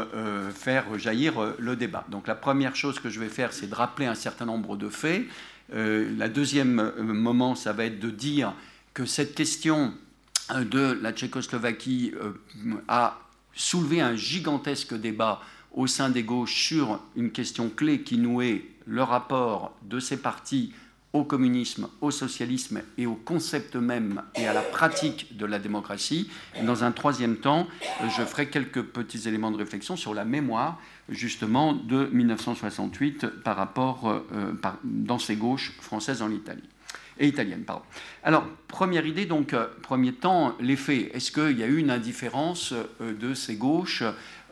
faire 0.55 0.97
jaillir 0.97 1.55
le 1.59 1.75
débat. 1.75 2.07
Donc 2.09 2.29
la 2.29 2.37
première 2.37 2.77
chose 2.77 3.01
que 3.01 3.11
je 3.11 3.19
vais 3.19 3.29
faire, 3.29 3.53
c'est 3.53 3.67
de 3.67 3.75
rappeler 3.75 4.07
un 4.07 4.15
certain 4.15 4.47
nombre 4.47 4.77
de 4.77 4.89
faits. 4.89 5.25
La 5.71 6.29
deuxième 6.29 6.93
moment, 6.99 7.55
ça 7.55 7.73
va 7.73 7.85
être 7.85 8.01
de 8.01 8.11
dire 8.11 8.55
que 8.95 9.05
cette 9.05 9.35
question 9.35 9.93
de 10.51 10.99
la 11.03 11.13
Tchécoslovaquie 11.13 12.15
euh, 12.21 12.33
a 12.89 13.21
soulevé 13.55 14.01
un 14.01 14.17
gigantesque 14.17 14.95
débat 14.95 15.41
au 15.73 15.87
sein 15.87 16.09
des 16.11 16.23
gauches 16.23 16.67
sur 16.67 17.01
une 17.17 17.31
question 17.31 17.69
clé 17.69 18.03
qui 18.03 18.19
nouait 18.19 18.65
le 18.87 19.03
rapport 19.03 19.77
de 19.83 20.01
ces 20.01 20.17
partis 20.17 20.73
au 21.13 21.25
communisme, 21.25 21.89
au 22.01 22.11
socialisme 22.11 22.83
et 22.97 23.07
au 23.07 23.15
concept 23.15 23.77
même 23.77 24.23
et 24.35 24.47
à 24.47 24.53
la 24.53 24.61
pratique 24.61 25.37
de 25.37 25.47
la 25.47 25.59
démocratie. 25.59 26.31
dans 26.65 26.85
un 26.85 26.93
troisième 26.93 27.37
temps, 27.37 27.67
je 28.17 28.23
ferai 28.23 28.49
quelques 28.49 28.83
petits 28.83 29.27
éléments 29.27 29.51
de 29.51 29.57
réflexion 29.57 29.97
sur 29.97 30.15
la 30.15 30.25
mémoire 30.25 30.81
justement 31.09 31.73
de 31.73 32.09
1968 32.13 33.27
par 33.43 33.57
rapport 33.57 34.09
euh, 34.09 34.53
dans 34.85 35.19
ces 35.19 35.37
gauches 35.37 35.73
françaises 35.81 36.23
en 36.23 36.31
Italie 36.31 36.69
et 37.19 37.27
italienne. 37.27 37.65
Pardon. 37.65 37.83
Alors, 38.23 38.45
première 38.69 39.07
idée, 39.07 39.27
donc, 39.27 39.53
euh, 39.53 39.67
premier 39.83 40.13
temps, 40.13 40.55
les 40.61 40.77
faits. 40.77 41.11
Est-ce 41.15 41.33
qu'il 41.33 41.59
y 41.59 41.63
a 41.63 41.67
eu 41.67 41.79
une 41.79 41.91
indifférence 41.91 42.73
euh, 43.01 43.15
de 43.15 43.35
ces 43.35 43.57
gauches 43.57 44.03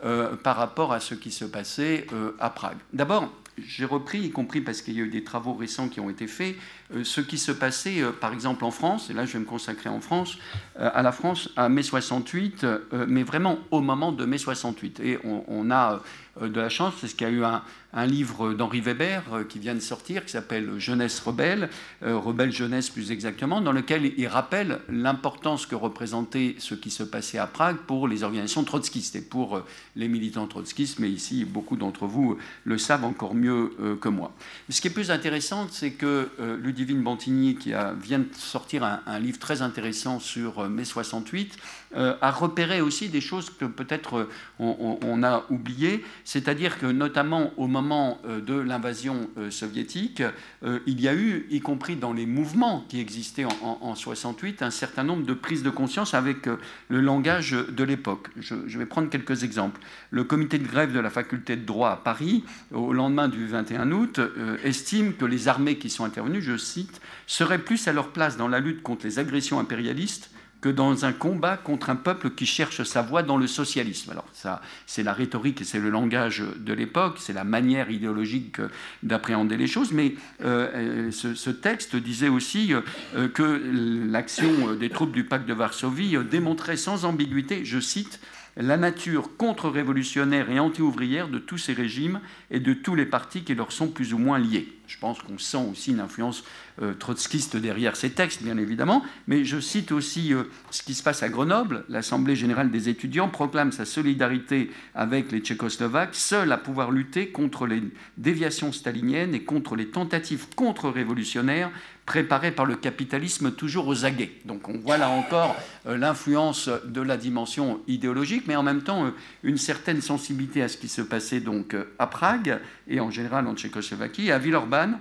euh, 0.03 0.35
par 0.35 0.57
rapport 0.57 0.93
à 0.93 0.99
ce 0.99 1.15
qui 1.15 1.31
se 1.31 1.45
passait 1.45 2.07
à 2.39 2.49
Prague? 2.49 2.77
D'abord, 2.93 3.31
j'ai 3.57 3.85
repris, 3.85 4.19
y 4.19 4.31
compris 4.31 4.61
parce 4.61 4.81
qu'il 4.81 4.95
y 4.95 5.01
a 5.01 5.03
eu 5.03 5.09
des 5.09 5.23
travaux 5.23 5.53
récents 5.53 5.89
qui 5.89 5.99
ont 5.99 6.09
été 6.09 6.27
faits, 6.27 6.55
ce 7.03 7.21
qui 7.21 7.37
se 7.37 7.51
passait, 7.51 8.01
par 8.21 8.33
exemple, 8.33 8.63
en 8.63 8.71
France, 8.71 9.09
et 9.09 9.13
là 9.13 9.25
je 9.25 9.33
vais 9.33 9.39
me 9.39 9.45
consacrer 9.45 9.89
en 9.89 9.99
France, 9.99 10.37
à 10.79 11.01
la 11.01 11.11
France 11.11 11.49
à 11.55 11.69
mai 11.69 11.83
68, 11.83 12.65
mais 13.07 13.23
vraiment 13.23 13.59
au 13.71 13.81
moment 13.81 14.11
de 14.11 14.25
mai 14.25 14.37
68. 14.37 14.99
Et 15.01 15.19
on, 15.23 15.69
a 15.69 16.01
de 16.41 16.59
la 16.59 16.69
chance, 16.69 16.93
parce 16.99 17.13
qu'il 17.13 17.27
y 17.27 17.29
a 17.29 17.33
eu 17.33 17.43
un, 17.43 17.61
livre 18.05 18.53
d'Henri 18.53 18.79
Weber 18.79 19.23
euh, 19.33 19.43
qui 19.43 19.57
vient 19.57 19.73
de 19.73 19.79
sortir, 19.79 20.23
qui 20.23 20.31
s'appelle 20.31 20.77
Jeunesse 20.77 21.19
rebelle, 21.19 21.67
euh, 22.03 22.15
rebelle 22.15 22.51
jeunesse 22.51 22.91
plus 22.91 23.11
exactement, 23.11 23.59
dans 23.59 23.71
lequel 23.71 24.13
il 24.17 24.27
rappelle 24.27 24.81
l'importance 24.87 25.65
que 25.65 25.73
représentait 25.73 26.55
ce 26.59 26.75
qui 26.75 26.91
se 26.91 27.01
passait 27.01 27.39
à 27.39 27.47
Prague 27.47 27.77
pour 27.77 28.07
les 28.07 28.21
organisations 28.21 28.63
trotskistes 28.63 29.15
et 29.15 29.21
pour 29.21 29.57
euh, 29.57 29.65
les 29.95 30.07
militants 30.09 30.45
trotskistes, 30.45 30.99
mais 30.99 31.09
ici 31.09 31.43
beaucoup 31.43 31.75
d'entre 31.75 32.05
vous 32.05 32.37
le 32.65 32.77
savent 32.77 33.05
encore 33.05 33.33
mieux 33.33 33.75
que 33.99 34.09
moi. 34.09 34.31
Ce 34.69 34.79
qui 34.79 34.89
est 34.89 34.91
plus 34.91 35.09
intéressant, 35.09 35.67
c'est 35.71 35.91
que 35.91 36.29
Ludivine 36.77 37.01
Bantigny, 37.01 37.55
qui 37.55 37.73
vient 38.01 38.19
de 38.19 38.27
sortir 38.37 38.83
un, 38.83 39.19
livre 39.19 39.39
très 39.39 39.63
intéressant 39.63 40.19
sur 40.19 40.69
mai 40.69 40.85
68, 40.85 41.57
a 41.95 42.31
repéré 42.31 42.81
aussi 42.81 43.09
des 43.09 43.21
choses 43.21 43.49
que 43.49 43.65
peut-être 43.65 44.27
on, 44.59 44.97
on, 45.03 45.23
a 45.23 45.45
oubliées, 45.49 46.03
c'est-à-dire 46.23 46.79
que 46.79 46.85
notamment 46.85 47.51
au 47.57 47.67
moment 47.67 48.19
euh, 48.25 48.41
de 48.41 48.53
l'invasion 48.53 49.29
euh, 49.37 49.51
soviétique, 49.51 50.23
euh, 50.63 50.79
il 50.85 51.01
y 51.01 51.07
a 51.07 51.13
eu, 51.13 51.45
y 51.49 51.59
compris 51.59 51.95
dans 51.95 52.13
les 52.13 52.25
mouvements 52.25 52.85
qui 52.89 52.99
existaient 52.99 53.45
en, 53.61 53.95
68, 53.95 54.61
un 54.61 54.71
certain 54.71 55.03
nombre 55.03 55.25
de 55.25 55.33
prises 55.33 55.63
de 55.63 55.69
conscience 55.69 56.13
avec 56.13 56.47
le 56.89 57.01
langage 57.01 57.51
de 57.51 57.83
l'époque. 57.83 58.27
Je, 58.37 58.77
vais 58.77 58.85
prendre 58.85 59.09
quelques 59.09 59.43
exemples. 59.43 59.81
Le 60.11 60.23
comité 60.23 60.59
de 60.59 60.67
grève 60.67 60.91
de 60.91 60.99
la 60.99 61.09
faculté 61.09 61.55
de 61.55 61.65
droit 61.65 61.89
à 61.89 61.95
Paris, 61.95 62.43
au 62.71 62.93
lendemain 62.93 63.27
du 63.27 63.47
21 63.47 63.91
août, 63.91 64.19
estime 64.63 65.13
que 65.13 65.25
les 65.25 65.47
armées 65.47 65.77
qui 65.77 65.89
sont 65.89 66.05
intervenues, 66.05 66.41
je 66.41 66.57
cite, 66.57 67.01
seraient 67.25 67.59
plus 67.59 67.87
à 67.87 67.93
leur 67.93 68.09
place 68.09 68.37
dans 68.37 68.47
la 68.47 68.59
lutte 68.59 68.83
contre 68.83 69.05
les 69.05 69.19
agressions 69.19 69.59
impérialistes 69.59 70.29
dans 70.71 71.05
un 71.05 71.13
combat 71.13 71.57
contre 71.57 71.89
un 71.89 71.95
peuple 71.95 72.31
qui 72.31 72.45
cherche 72.45 72.83
sa 72.83 73.01
voie 73.01 73.23
dans 73.23 73.37
le 73.37 73.47
socialisme. 73.47 74.11
Alors 74.11 74.27
ça, 74.33 74.61
c'est 74.85 75.03
la 75.03 75.13
rhétorique 75.13 75.61
et 75.61 75.63
c'est 75.63 75.79
le 75.79 75.89
langage 75.89 76.43
de 76.57 76.73
l'époque, 76.73 77.17
c'est 77.19 77.33
la 77.33 77.43
manière 77.43 77.89
idéologique 77.89 78.57
d'appréhender 79.03 79.57
les 79.57 79.67
choses, 79.67 79.91
mais 79.91 80.15
euh, 80.43 81.11
ce, 81.11 81.49
texte 81.49 81.95
disait 81.95 82.29
aussi 82.29 82.73
euh, 82.73 83.27
que 83.29 83.61
l'action 84.09 84.73
des 84.73 84.89
troupes 84.89 85.11
du 85.11 85.23
pacte 85.23 85.47
de 85.47 85.53
Varsovie 85.53 86.17
démontrait 86.29 86.77
sans 86.77 87.05
ambiguïté, 87.05 87.65
je 87.65 87.79
cite, 87.79 88.19
la 88.57 88.77
nature 88.77 89.37
contre-révolutionnaire 89.37 90.49
et 90.49 90.59
anti-ouvrière 90.59 91.27
de 91.27 91.37
tous 91.37 91.57
ces 91.57 91.73
régimes 91.73 92.19
et 92.49 92.59
de 92.59 92.73
tous 92.73 92.95
les 92.95 93.05
partis 93.05 93.43
qui 93.43 93.53
leur 93.53 93.71
sont 93.71 93.87
plus 93.87 94.13
ou 94.13 94.17
moins 94.17 94.39
liés. 94.39 94.73
Je 94.87 94.97
pense 94.97 95.21
qu'on 95.21 95.37
sent 95.37 95.63
aussi 95.71 95.91
une 95.91 95.99
influence 95.99 96.43
euh, 96.43 96.66
trotskiste 96.99 97.57
derrière 97.57 97.95
ces 97.95 98.11
textes, 98.11 98.43
bien 98.43 98.57
évidemment, 98.57 99.03
mais 99.27 99.45
je 99.45 99.59
cite 99.59 99.91
aussi 99.91 100.33
euh, 100.33 100.43
ce 100.71 100.83
qui 100.83 100.93
se 100.93 101.03
passe 101.03 101.23
à 101.23 101.29
Grenoble. 101.29 101.83
L'Assemblée 101.89 102.35
générale 102.35 102.71
des 102.71 102.89
étudiants 102.89 103.29
proclame 103.29 103.71
sa 103.71 103.85
solidarité 103.85 104.71
avec 104.93 105.31
les 105.31 105.39
Tchécoslovaques, 105.39 106.15
seule 106.15 106.51
à 106.51 106.57
pouvoir 106.57 106.91
lutter 106.91 107.29
contre 107.29 107.67
les 107.67 107.81
déviations 108.17 108.71
staliniennes 108.71 109.33
et 109.33 109.43
contre 109.43 109.75
les 109.75 109.87
tentatives 109.87 110.47
contre-révolutionnaires 110.55 111.71
préparées 112.05 112.51
par 112.51 112.65
le 112.65 112.75
capitalisme 112.75 113.51
toujours 113.51 113.87
aux 113.87 114.05
aguets. 114.05 114.31
Donc 114.45 114.69
on 114.69 114.77
voit 114.77 114.97
là 114.97 115.09
encore 115.09 115.55
euh, 115.87 115.97
l'influence 115.97 116.69
de 116.85 117.01
la 117.01 117.17
dimension 117.17 117.81
idéologique, 117.87 118.43
mais 118.47 118.55
en 118.55 118.63
même 118.63 118.81
temps 118.81 119.11
une 119.43 119.57
certaine 119.57 120.01
sensibilité 120.01 120.61
à 120.61 120.67
ce 120.67 120.77
qui 120.77 120.87
se 120.87 121.01
passait 121.01 121.39
donc 121.39 121.75
à 121.99 122.07
Prague 122.07 122.59
et 122.87 122.99
en 122.99 123.11
général 123.11 123.47
en 123.47 123.55
Tchécoslovaquie, 123.55 124.31
à 124.31 124.37
Villeurbanne 124.37 124.99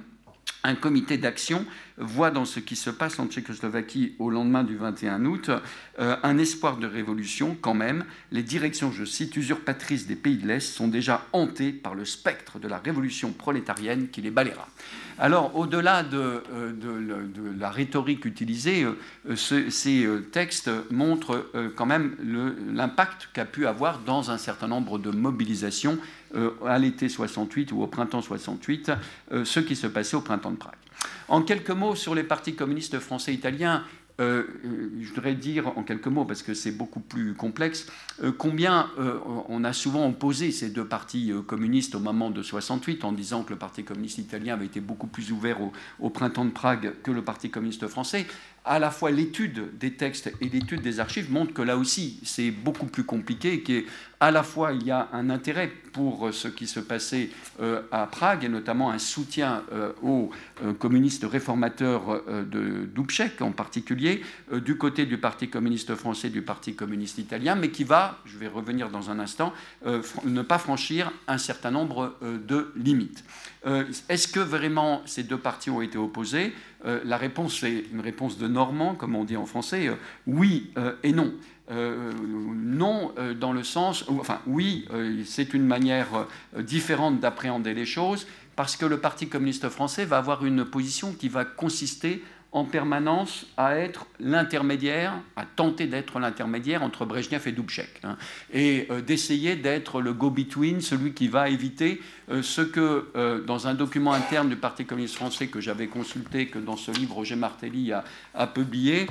un 0.67 0.75
comité 0.75 1.19
d'action 1.19 1.65
voit 1.99 2.31
dans 2.31 2.45
ce 2.45 2.61
qui 2.61 2.77
se 2.77 2.91
passe 2.91 3.19
en 3.19 3.27
Tchécoslovaquie 3.27 4.15
au 4.19 4.31
lendemain 4.31 4.65
du 4.65 4.77
21 4.77 5.25
août 5.25 5.51
un 5.99 6.39
espoir 6.39 6.77
de 6.77 6.87
révolution 6.87 7.57
quand 7.59 7.73
même. 7.73 8.05
Les 8.33 8.43
directions, 8.43 8.93
je 8.93 9.05
cite, 9.05 9.37
usurpatrices 9.37 10.07
des 10.07 10.17
pays 10.17 10.37
de 10.37 10.47
l'Est 10.47 10.61
sont 10.61 10.89
déjà 10.89 11.25
hantées 11.33 11.73
par 11.73 11.95
le 11.95 12.05
spectre 12.05 12.59
de 12.59 12.69
la 12.69 12.77
révolution 12.79 13.33
prolétarienne 13.33 14.09
qui 14.09 14.21
les 14.21 14.31
balayera. 14.31 14.69
Alors, 15.19 15.57
au-delà 15.57 16.03
de, 16.03 16.43
la 17.59 17.71
rhétorique 17.71 18.27
utilisée, 18.27 18.87
ces 19.35 20.07
textes 20.33 20.71
montrent 20.91 21.51
quand 21.77 21.87
même 21.87 22.15
l'impact 22.75 23.31
qu'a 23.33 23.47
pu 23.47 23.67
avoir 23.67 24.01
dans 24.01 24.31
un 24.31 24.37
certain 24.37 24.69
nombre 24.69 24.99
de 24.99 25.11
mobilisations 25.11 25.99
euh, 25.99 26.26
à 26.67 26.79
l'été 26.79 27.09
68 27.09 27.73
ou 27.73 27.83
au 27.83 27.87
printemps 27.87 28.23
68 28.23 28.93
euh, 29.33 29.45
ce 29.45 29.61
qui 29.61 29.77
se 29.77 29.87
passait 29.87 30.17
au 30.17 30.21
printemps 30.21 30.51
de 30.51 30.57
Prague. 30.57 30.75
En 31.29 31.43
quelques 31.43 31.71
mots 31.71 31.95
sur 31.95 32.15
les 32.15 32.25
partis 32.25 32.55
communistes 32.55 32.99
français 32.99 33.33
et 33.33 33.35
italiens, 33.35 33.85
euh, 34.21 34.45
je 35.01 35.09
voudrais 35.09 35.35
dire 35.35 35.77
en 35.77 35.83
quelques 35.83 36.07
mots, 36.07 36.25
parce 36.25 36.43
que 36.43 36.55
c'est 36.55 36.73
beaucoup 36.73 37.01
plus 37.01 37.35
complexe, 37.35 37.87
combien 38.39 38.89
on 39.49 39.63
a 39.63 39.75
souvent 39.75 40.09
opposé 40.09 40.53
ces 40.53 40.71
deux 40.71 40.87
partis 40.87 41.33
communistes 41.47 41.95
au 41.95 42.01
moment 42.01 42.31
de 42.31 42.43
68 42.43 43.05
en 43.05 43.13
disant 43.13 43.43
que 43.43 43.51
le 43.51 43.59
Parti 43.59 43.85
communiste 43.85 44.17
italien 44.17 44.55
avait 44.55 44.65
été 44.65 44.81
beaucoup 44.81 45.07
plus 45.07 45.33
ouvert 45.33 45.59
au 46.01 46.09
printemps 46.09 46.47
de 46.47 46.51
Prague 46.51 46.95
que 47.03 47.11
le 47.11 47.23
Parti 47.23 47.51
communiste 47.51 47.89
français 47.89 48.27
à 48.67 48.79
la 48.79 48.91
fois 48.91 49.11
l'étude 49.11 49.79
des 49.79 49.93
textes 49.93 50.31
et 50.41 50.49
l'étude 50.49 50.83
des 50.83 51.01
archives 51.01 51.31
montrent 51.31 51.55
que 51.55 51.63
là 51.63 51.77
aussi 51.77 52.19
c'est 52.25 52.51
beaucoup 52.51 52.87
plus 52.87 53.05
compliqué, 53.05 53.63
qu'à 53.63 54.31
la 54.31 54.43
fois 54.43 54.73
il 54.73 54.85
y 54.85 54.91
a 54.91 55.09
un 55.13 55.31
intérêt 55.31 55.71
pour 55.93 56.29
ce 56.33 56.49
qui 56.49 56.67
se 56.67 56.81
passait 56.81 57.31
euh, 57.61 57.83
à 57.91 58.07
Prague 58.07 58.45
et 58.45 58.49
notamment 58.49 58.91
un 58.91 58.99
soutien 58.99 59.63
euh, 59.73 59.93
aux 60.03 60.31
euh, 60.63 60.75
communistes 60.75 61.25
réformateurs 61.25 62.23
de 62.27 62.87
Dubček 62.95 63.41
en 63.41 63.53
particulier, 63.53 64.23
du 64.53 64.77
côté 64.77 65.07
du 65.07 65.19
Parti 65.19 65.49
communiste 65.49 65.95
français, 65.95 66.29
du 66.29 66.43
Parti 66.43 66.75
communiste 66.75 67.19
italien, 67.19 67.55
mais 67.55 67.71
qui 67.71 67.85
va, 67.85 68.19
je 68.25 68.37
vais 68.37 68.49
revenir 68.49 68.91
dans 68.91 69.11
un 69.11 69.21
instant, 69.21 69.53
ne 69.85 70.43
pas 70.43 70.59
franchir 70.59 71.13
un 71.29 71.39
certain 71.39 71.71
nombre 71.71 72.17
de 72.23 72.73
limites. 72.77 73.25
Est-ce 74.09 74.29
que 74.29 74.39
vraiment 74.39 75.03
ces 75.07 75.25
deux 75.25 75.39
partis 75.39 75.71
ont 75.71 75.83
été 75.83 75.99
opposés 75.99 76.53
euh, 76.87 77.01
la 77.05 77.17
réponse 77.17 77.63
est 77.63 77.85
une 77.93 78.01
réponse 78.01 78.39
de 78.39 78.47
Normand, 78.47 78.95
comme 78.95 79.17
on 79.17 79.25
dit 79.25 79.37
en 79.37 79.47
français, 79.47 79.89
euh, 79.89 79.95
oui 80.27 80.71
euh, 80.79 80.93
et 81.03 81.13
non. 81.13 81.33
non 81.69 83.13
dans 83.41 83.53
le 83.53 83.65
sens, 83.65 84.05
enfin 84.09 84.41
oui, 84.47 84.87
c'est 85.25 85.53
une 85.53 85.67
manière 85.67 86.29
différente 86.57 87.19
d'appréhender 87.19 87.75
les 87.75 87.87
choses, 87.87 88.29
parce 88.55 88.77
que 88.77 88.87
le 88.87 89.01
Parti 89.01 89.29
communiste 89.29 89.69
français 89.69 90.05
va 90.05 90.19
avoir 90.19 90.47
une 90.47 90.65
position 90.65 91.13
qui 91.13 91.29
va 91.29 91.45
consister 91.45 92.23
en 92.57 92.65
permanence 92.65 93.45
à 93.59 93.77
être 93.77 94.07
l'intermédiaire, 94.19 95.21
à 95.37 95.45
tenter 95.45 95.87
d'être 95.87 96.19
l'intermédiaire 96.19 96.83
entre 96.83 97.05
Brezhnev 97.05 97.47
et 97.47 97.53
Dubček, 97.53 98.01
hein, 98.03 98.17
et 98.51 98.87
euh, 98.91 99.03
d'essayer 99.03 99.57
d'être 99.57 100.01
le 100.01 100.15
go-between, 100.15 100.81
celui 100.81 101.13
qui 101.13 101.29
va 101.29 101.51
éviter 101.51 102.01
euh, 102.31 102.41
ce 102.41 102.63
que, 102.63 103.11
euh, 103.15 103.45
dans 103.45 103.67
un 103.67 103.75
document 103.75 104.15
interne 104.15 104.49
du 104.49 104.57
Parti 104.57 104.87
communiste 104.87 105.17
français 105.17 105.49
que 105.49 105.61
j'avais 105.61 105.89
consulté, 105.89 106.47
que 106.47 106.59
dans 106.59 106.79
ce 106.79 106.91
livre 106.93 107.17
Roger 107.17 107.37
Martelly 107.37 107.93
a, 107.93 108.05
a 108.33 108.47
publié, 108.47 109.07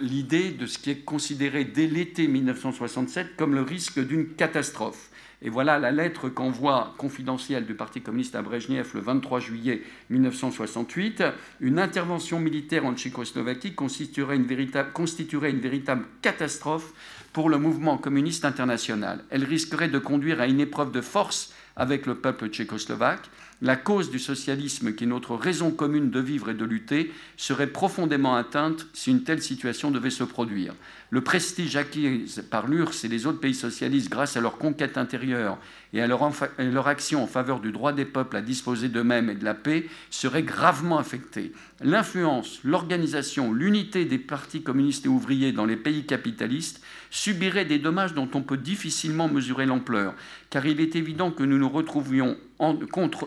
l'idée 0.00 0.50
de 0.50 0.64
ce 0.64 0.78
qui 0.78 0.90
est 0.90 1.04
considéré 1.04 1.64
dès 1.64 1.86
l'été 1.86 2.26
1967 2.26 3.36
comme 3.36 3.54
le 3.54 3.60
risque 3.60 4.00
d'une 4.00 4.28
catastrophe. 4.28 5.10
Et 5.40 5.50
voilà 5.50 5.78
la 5.78 5.92
lettre 5.92 6.28
qu'envoie 6.28 6.94
confidentielle 6.98 7.64
du 7.64 7.74
Parti 7.74 8.00
communiste 8.00 8.34
à 8.34 8.42
Brezhnev 8.42 8.90
le 8.94 9.00
23 9.00 9.38
juillet 9.38 9.82
1968. 10.10 11.22
Une 11.60 11.78
intervention 11.78 12.40
militaire 12.40 12.84
en 12.84 12.94
Tchécoslovaquie 12.94 13.74
constituerait 13.74 14.34
une 14.34 14.46
véritable, 14.46 14.92
constituerait 14.92 15.50
une 15.50 15.60
véritable 15.60 16.06
catastrophe 16.22 16.92
pour 17.32 17.50
le 17.50 17.58
mouvement 17.58 17.98
communiste 17.98 18.44
international. 18.44 19.22
Elle 19.30 19.44
risquerait 19.44 19.88
de 19.88 20.00
conduire 20.00 20.40
à 20.40 20.48
une 20.48 20.58
épreuve 20.58 20.90
de 20.90 21.00
force 21.00 21.54
avec 21.76 22.06
le 22.06 22.16
peuple 22.16 22.48
tchécoslovaque 22.48 23.30
la 23.60 23.76
cause 23.76 24.10
du 24.10 24.18
socialisme, 24.18 24.94
qui 24.94 25.04
est 25.04 25.08
notre 25.08 25.34
raison 25.34 25.70
commune 25.70 26.10
de 26.10 26.20
vivre 26.20 26.50
et 26.50 26.54
de 26.54 26.64
lutter, 26.64 27.12
serait 27.36 27.66
profondément 27.66 28.36
atteinte 28.36 28.86
si 28.92 29.10
une 29.10 29.24
telle 29.24 29.42
situation 29.42 29.90
devait 29.90 30.10
se 30.10 30.24
produire. 30.24 30.74
Le 31.10 31.22
prestige 31.22 31.74
acquis 31.76 32.26
par 32.50 32.68
l'URSS 32.68 33.04
et 33.04 33.08
les 33.08 33.26
autres 33.26 33.40
pays 33.40 33.54
socialistes 33.54 34.10
grâce 34.10 34.36
à 34.36 34.40
leur 34.40 34.58
conquête 34.58 34.98
intérieure 34.98 35.58
et 35.92 36.02
à 36.02 36.06
leur, 36.06 36.86
action 36.86 37.22
en 37.22 37.26
faveur 37.26 37.60
du 37.60 37.72
droit 37.72 37.92
des 37.92 38.04
peuples 38.04 38.36
à 38.36 38.42
disposer 38.42 38.88
d'eux-mêmes 38.88 39.30
et 39.30 39.34
de 39.34 39.44
la 39.44 39.54
paix 39.54 39.86
serait 40.10 40.42
gravement 40.42 40.98
affecté. 40.98 41.52
L'influence, 41.80 42.60
l'organisation, 42.62 43.52
l'unité 43.52 44.04
des 44.04 44.18
partis 44.18 44.62
communistes 44.62 45.06
et 45.06 45.08
ouvriers 45.08 45.52
dans 45.52 45.64
les 45.64 45.76
pays 45.76 46.04
capitalistes 46.04 46.82
subiraient 47.10 47.64
des 47.64 47.78
dommages 47.78 48.14
dont 48.14 48.28
on 48.34 48.42
peut 48.42 48.56
difficilement 48.56 49.28
mesurer 49.28 49.66
l'ampleur, 49.66 50.14
car 50.50 50.66
il 50.66 50.80
est 50.80 50.96
évident 50.96 51.30
que 51.30 51.42
nous 51.42 51.68
retrouverions 51.68 52.36
contre 52.58 53.26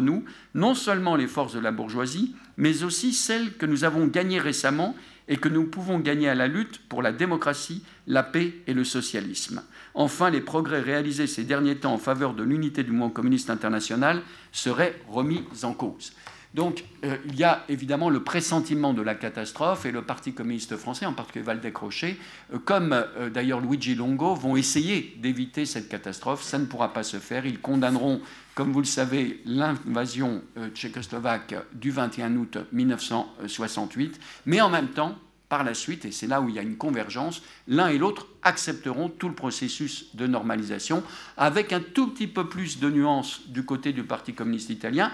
nous 0.00 0.24
non 0.54 0.74
seulement 0.74 1.16
les 1.16 1.26
forces 1.26 1.54
de 1.54 1.60
la 1.60 1.72
bourgeoisie, 1.72 2.34
mais 2.56 2.82
aussi 2.82 3.12
celles 3.12 3.56
que 3.56 3.66
nous 3.66 3.84
avons 3.84 4.06
gagnées 4.06 4.38
récemment 4.38 4.94
et 5.28 5.36
que 5.36 5.48
nous 5.48 5.64
pouvons 5.64 6.00
gagner 6.00 6.28
à 6.28 6.34
la 6.34 6.48
lutte 6.48 6.80
pour 6.88 7.02
la 7.02 7.12
démocratie, 7.12 7.84
la 8.06 8.24
paix 8.24 8.52
et 8.66 8.74
le 8.74 8.84
socialisme. 8.84 9.62
Enfin, 9.94 10.28
les 10.28 10.40
progrès 10.40 10.80
réalisés 10.80 11.28
ces 11.28 11.44
derniers 11.44 11.76
temps 11.76 11.94
en 11.94 11.98
faveur 11.98 12.34
de 12.34 12.42
l'unité 12.42 12.82
du 12.82 12.90
mouvement 12.90 13.10
communiste 13.10 13.48
international 13.48 14.22
seraient 14.52 15.00
remis 15.08 15.44
en 15.62 15.72
cause. 15.72 16.12
Donc 16.54 16.84
euh, 17.04 17.16
il 17.26 17.36
y 17.36 17.44
a 17.44 17.64
évidemment 17.68 18.10
le 18.10 18.24
pressentiment 18.24 18.92
de 18.92 19.02
la 19.02 19.14
catastrophe 19.14 19.86
et 19.86 19.92
le 19.92 20.02
Parti 20.02 20.32
communiste 20.32 20.76
français, 20.76 21.06
en 21.06 21.12
particulier 21.12 21.44
Valdec 21.44 21.76
Rocher, 21.76 22.18
euh, 22.52 22.58
comme 22.58 22.92
euh, 22.92 23.30
d'ailleurs 23.30 23.60
Luigi 23.60 23.94
Longo, 23.94 24.34
vont 24.34 24.56
essayer 24.56 25.16
d'éviter 25.18 25.64
cette 25.64 25.88
catastrophe. 25.88 26.42
Ça 26.42 26.58
ne 26.58 26.64
pourra 26.64 26.92
pas 26.92 27.04
se 27.04 27.18
faire. 27.18 27.46
Ils 27.46 27.60
condamneront, 27.60 28.20
comme 28.54 28.72
vous 28.72 28.80
le 28.80 28.86
savez, 28.86 29.40
l'invasion 29.44 30.42
tchécoslovaque 30.74 31.54
du 31.72 31.90
21 31.90 32.34
août 32.36 32.58
1968, 32.72 34.20
mais 34.46 34.60
en 34.60 34.70
même 34.70 34.88
temps, 34.88 35.16
par 35.50 35.64
la 35.64 35.74
suite, 35.74 36.04
et 36.04 36.12
c'est 36.12 36.28
là 36.28 36.40
où 36.40 36.48
il 36.48 36.54
y 36.54 36.58
a 36.60 36.62
une 36.62 36.76
convergence, 36.76 37.42
l'un 37.66 37.88
et 37.88 37.98
l'autre 37.98 38.28
accepteront 38.42 39.08
tout 39.08 39.28
le 39.28 39.34
processus 39.34 40.14
de 40.14 40.28
normalisation, 40.28 41.02
avec 41.36 41.72
un 41.72 41.80
tout 41.80 42.06
petit 42.06 42.28
peu 42.28 42.48
plus 42.48 42.78
de 42.78 42.88
nuances 42.88 43.48
du 43.48 43.64
côté 43.64 43.92
du 43.92 44.04
Parti 44.04 44.32
communiste 44.32 44.70
italien, 44.70 45.10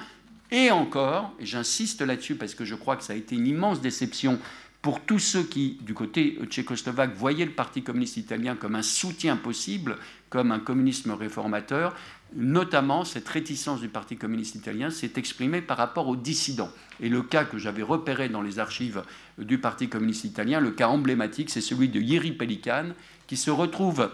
et 0.50 0.70
encore, 0.70 1.32
et 1.40 1.46
j'insiste 1.46 2.02
là-dessus 2.02 2.36
parce 2.36 2.54
que 2.54 2.64
je 2.64 2.74
crois 2.74 2.96
que 2.96 3.02
ça 3.02 3.12
a 3.12 3.16
été 3.16 3.34
une 3.34 3.46
immense 3.46 3.80
déception 3.80 4.38
pour 4.82 5.00
tous 5.00 5.18
ceux 5.18 5.42
qui, 5.42 5.78
du 5.80 5.94
côté 5.94 6.38
tchécoslovaque, 6.44 7.14
voyaient 7.16 7.44
le 7.44 7.50
Parti 7.50 7.82
communiste 7.82 8.18
italien 8.18 8.54
comme 8.54 8.76
un 8.76 8.82
soutien 8.82 9.36
possible, 9.36 9.96
comme 10.30 10.52
un 10.52 10.60
communisme 10.60 11.10
réformateur, 11.10 11.96
notamment 12.34 13.04
cette 13.04 13.28
réticence 13.28 13.80
du 13.80 13.88
Parti 13.88 14.16
communiste 14.16 14.54
italien 14.54 14.90
s'est 14.90 15.12
exprimée 15.16 15.60
par 15.60 15.76
rapport 15.76 16.06
aux 16.06 16.14
dissidents. 16.14 16.70
Et 17.00 17.08
le 17.08 17.22
cas 17.22 17.44
que 17.44 17.58
j'avais 17.58 17.82
repéré 17.82 18.28
dans 18.28 18.42
les 18.42 18.60
archives 18.60 19.02
du 19.38 19.58
Parti 19.58 19.88
communiste 19.88 20.24
italien, 20.24 20.60
le 20.60 20.70
cas 20.70 20.86
emblématique, 20.86 21.50
c'est 21.50 21.60
celui 21.60 21.88
de 21.88 22.00
Yeri 22.00 22.30
Pelikan, 22.30 22.90
qui 23.26 23.36
se 23.36 23.50
retrouve 23.50 24.10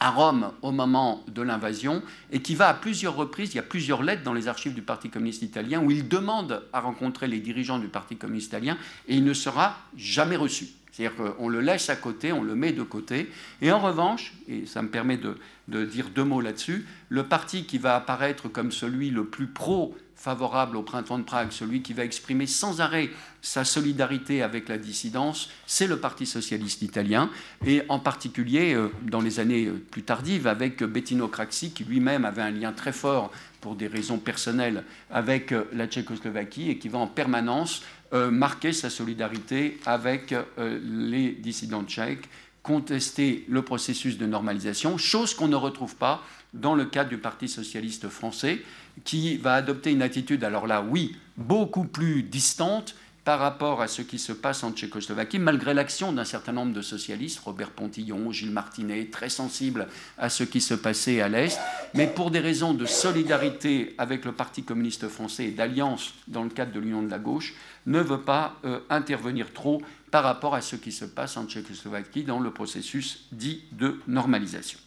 à 0.00 0.10
Rome 0.10 0.52
au 0.62 0.72
moment 0.72 1.22
de 1.28 1.42
l'invasion 1.42 2.02
et 2.32 2.40
qui 2.40 2.54
va 2.54 2.68
à 2.68 2.74
plusieurs 2.74 3.14
reprises, 3.14 3.52
il 3.52 3.56
y 3.56 3.60
a 3.60 3.62
plusieurs 3.62 4.02
lettres 4.02 4.22
dans 4.22 4.32
les 4.32 4.48
archives 4.48 4.74
du 4.74 4.82
Parti 4.82 5.10
communiste 5.10 5.42
italien 5.42 5.82
où 5.82 5.90
il 5.90 6.08
demande 6.08 6.62
à 6.72 6.80
rencontrer 6.80 7.28
les 7.28 7.38
dirigeants 7.38 7.78
du 7.78 7.88
Parti 7.88 8.16
communiste 8.16 8.48
italien 8.48 8.78
et 9.06 9.14
il 9.14 9.24
ne 9.24 9.34
sera 9.34 9.76
jamais 9.96 10.36
reçu. 10.36 10.68
C'est-à-dire 10.92 11.16
qu'on 11.16 11.48
le 11.48 11.60
laisse 11.60 11.88
à 11.90 11.96
côté, 11.96 12.32
on 12.32 12.42
le 12.42 12.54
met 12.54 12.72
de 12.72 12.82
côté. 12.82 13.30
Et 13.62 13.70
en 13.72 13.78
revanche, 13.78 14.34
et 14.48 14.66
ça 14.66 14.82
me 14.82 14.88
permet 14.88 15.18
de, 15.18 15.36
dire 15.84 16.10
deux 16.10 16.24
mots 16.24 16.40
là-dessus, 16.40 16.86
le 17.08 17.24
parti 17.24 17.64
qui 17.64 17.78
va 17.78 17.96
apparaître 17.96 18.48
comme 18.48 18.72
celui 18.72 19.10
le 19.10 19.24
plus 19.24 19.46
pro 19.46 19.96
favorable 20.20 20.76
au 20.76 20.82
printemps 20.82 21.18
de 21.18 21.24
Prague, 21.24 21.50
celui 21.50 21.80
qui 21.80 21.94
va 21.94 22.04
exprimer 22.04 22.46
sans 22.46 22.82
arrêt 22.82 23.08
sa 23.40 23.64
solidarité 23.64 24.42
avec 24.42 24.68
la 24.68 24.76
dissidence, 24.76 25.48
c'est 25.66 25.86
le 25.86 25.98
Parti 25.98 26.26
socialiste 26.26 26.82
italien, 26.82 27.30
et 27.64 27.82
en 27.88 27.98
particulier 27.98 28.74
euh, 28.74 28.90
dans 29.02 29.22
les 29.22 29.40
années 29.40 29.64
euh, 29.64 29.82
plus 29.90 30.02
tardives 30.02 30.46
avec 30.46 30.82
Bettino 30.82 31.26
Craxi, 31.26 31.72
qui 31.72 31.84
lui-même 31.84 32.26
avait 32.26 32.42
un 32.42 32.50
lien 32.50 32.72
très 32.72 32.92
fort 32.92 33.32
pour 33.62 33.76
des 33.76 33.86
raisons 33.86 34.18
personnelles 34.18 34.84
avec 35.10 35.52
euh, 35.52 35.64
la 35.72 35.86
Tchécoslovaquie 35.86 36.68
et 36.68 36.78
qui 36.78 36.90
va 36.90 36.98
en 36.98 37.06
permanence 37.06 37.82
marquer 38.12 38.72
sa 38.72 38.90
solidarité 38.90 39.78
avec 39.86 40.34
les 40.58 41.32
dissidents 41.32 41.84
tchèques, 41.84 42.28
contester 42.62 43.44
le 43.48 43.62
processus 43.62 44.18
de 44.18 44.26
normalisation, 44.26 44.98
chose 44.98 45.34
qu'on 45.34 45.48
ne 45.48 45.56
retrouve 45.56 45.96
pas 45.96 46.22
dans 46.52 46.74
le 46.74 46.84
cadre 46.84 47.10
du 47.10 47.18
Parti 47.18 47.48
socialiste 47.48 48.08
français, 48.08 48.60
qui 49.04 49.36
va 49.36 49.54
adopter 49.54 49.92
une 49.92 50.02
attitude, 50.02 50.44
alors 50.44 50.66
là, 50.66 50.82
oui, 50.82 51.16
beaucoup 51.36 51.84
plus 51.84 52.22
distante, 52.22 52.94
par 53.24 53.38
rapport 53.38 53.82
à 53.82 53.86
ce 53.86 54.02
qui 54.02 54.18
se 54.18 54.32
passe 54.32 54.64
en 54.64 54.72
Tchécoslovaquie, 54.72 55.38
malgré 55.38 55.74
l'action 55.74 56.12
d'un 56.12 56.24
certain 56.24 56.52
nombre 56.52 56.72
de 56.72 56.82
socialistes, 56.82 57.38
Robert 57.40 57.70
Pontillon, 57.70 58.32
Gilles 58.32 58.50
Martinet, 58.50 59.06
très 59.06 59.28
sensibles 59.28 59.88
à 60.16 60.30
ce 60.30 60.42
qui 60.42 60.60
se 60.60 60.74
passait 60.74 61.20
à 61.20 61.28
l'Est, 61.28 61.60
mais 61.94 62.06
pour 62.06 62.30
des 62.30 62.40
raisons 62.40 62.72
de 62.72 62.86
solidarité 62.86 63.94
avec 63.98 64.24
le 64.24 64.32
Parti 64.32 64.62
communiste 64.62 65.08
français 65.08 65.44
et 65.44 65.50
d'alliance 65.50 66.14
dans 66.28 66.42
le 66.42 66.50
cadre 66.50 66.72
de 66.72 66.80
l'Union 66.80 67.02
de 67.02 67.10
la 67.10 67.18
gauche, 67.18 67.54
ne 67.86 68.00
veut 68.00 68.20
pas 68.20 68.56
euh, 68.64 68.80
intervenir 68.90 69.52
trop 69.52 69.82
par 70.10 70.24
rapport 70.24 70.54
à 70.54 70.60
ce 70.60 70.76
qui 70.76 70.92
se 70.92 71.04
passe 71.04 71.36
en 71.36 71.46
Tchécoslovaquie 71.46 72.24
dans 72.24 72.40
le 72.40 72.50
processus 72.50 73.26
dit 73.32 73.62
de 73.72 74.00
normalisation. 74.06 74.78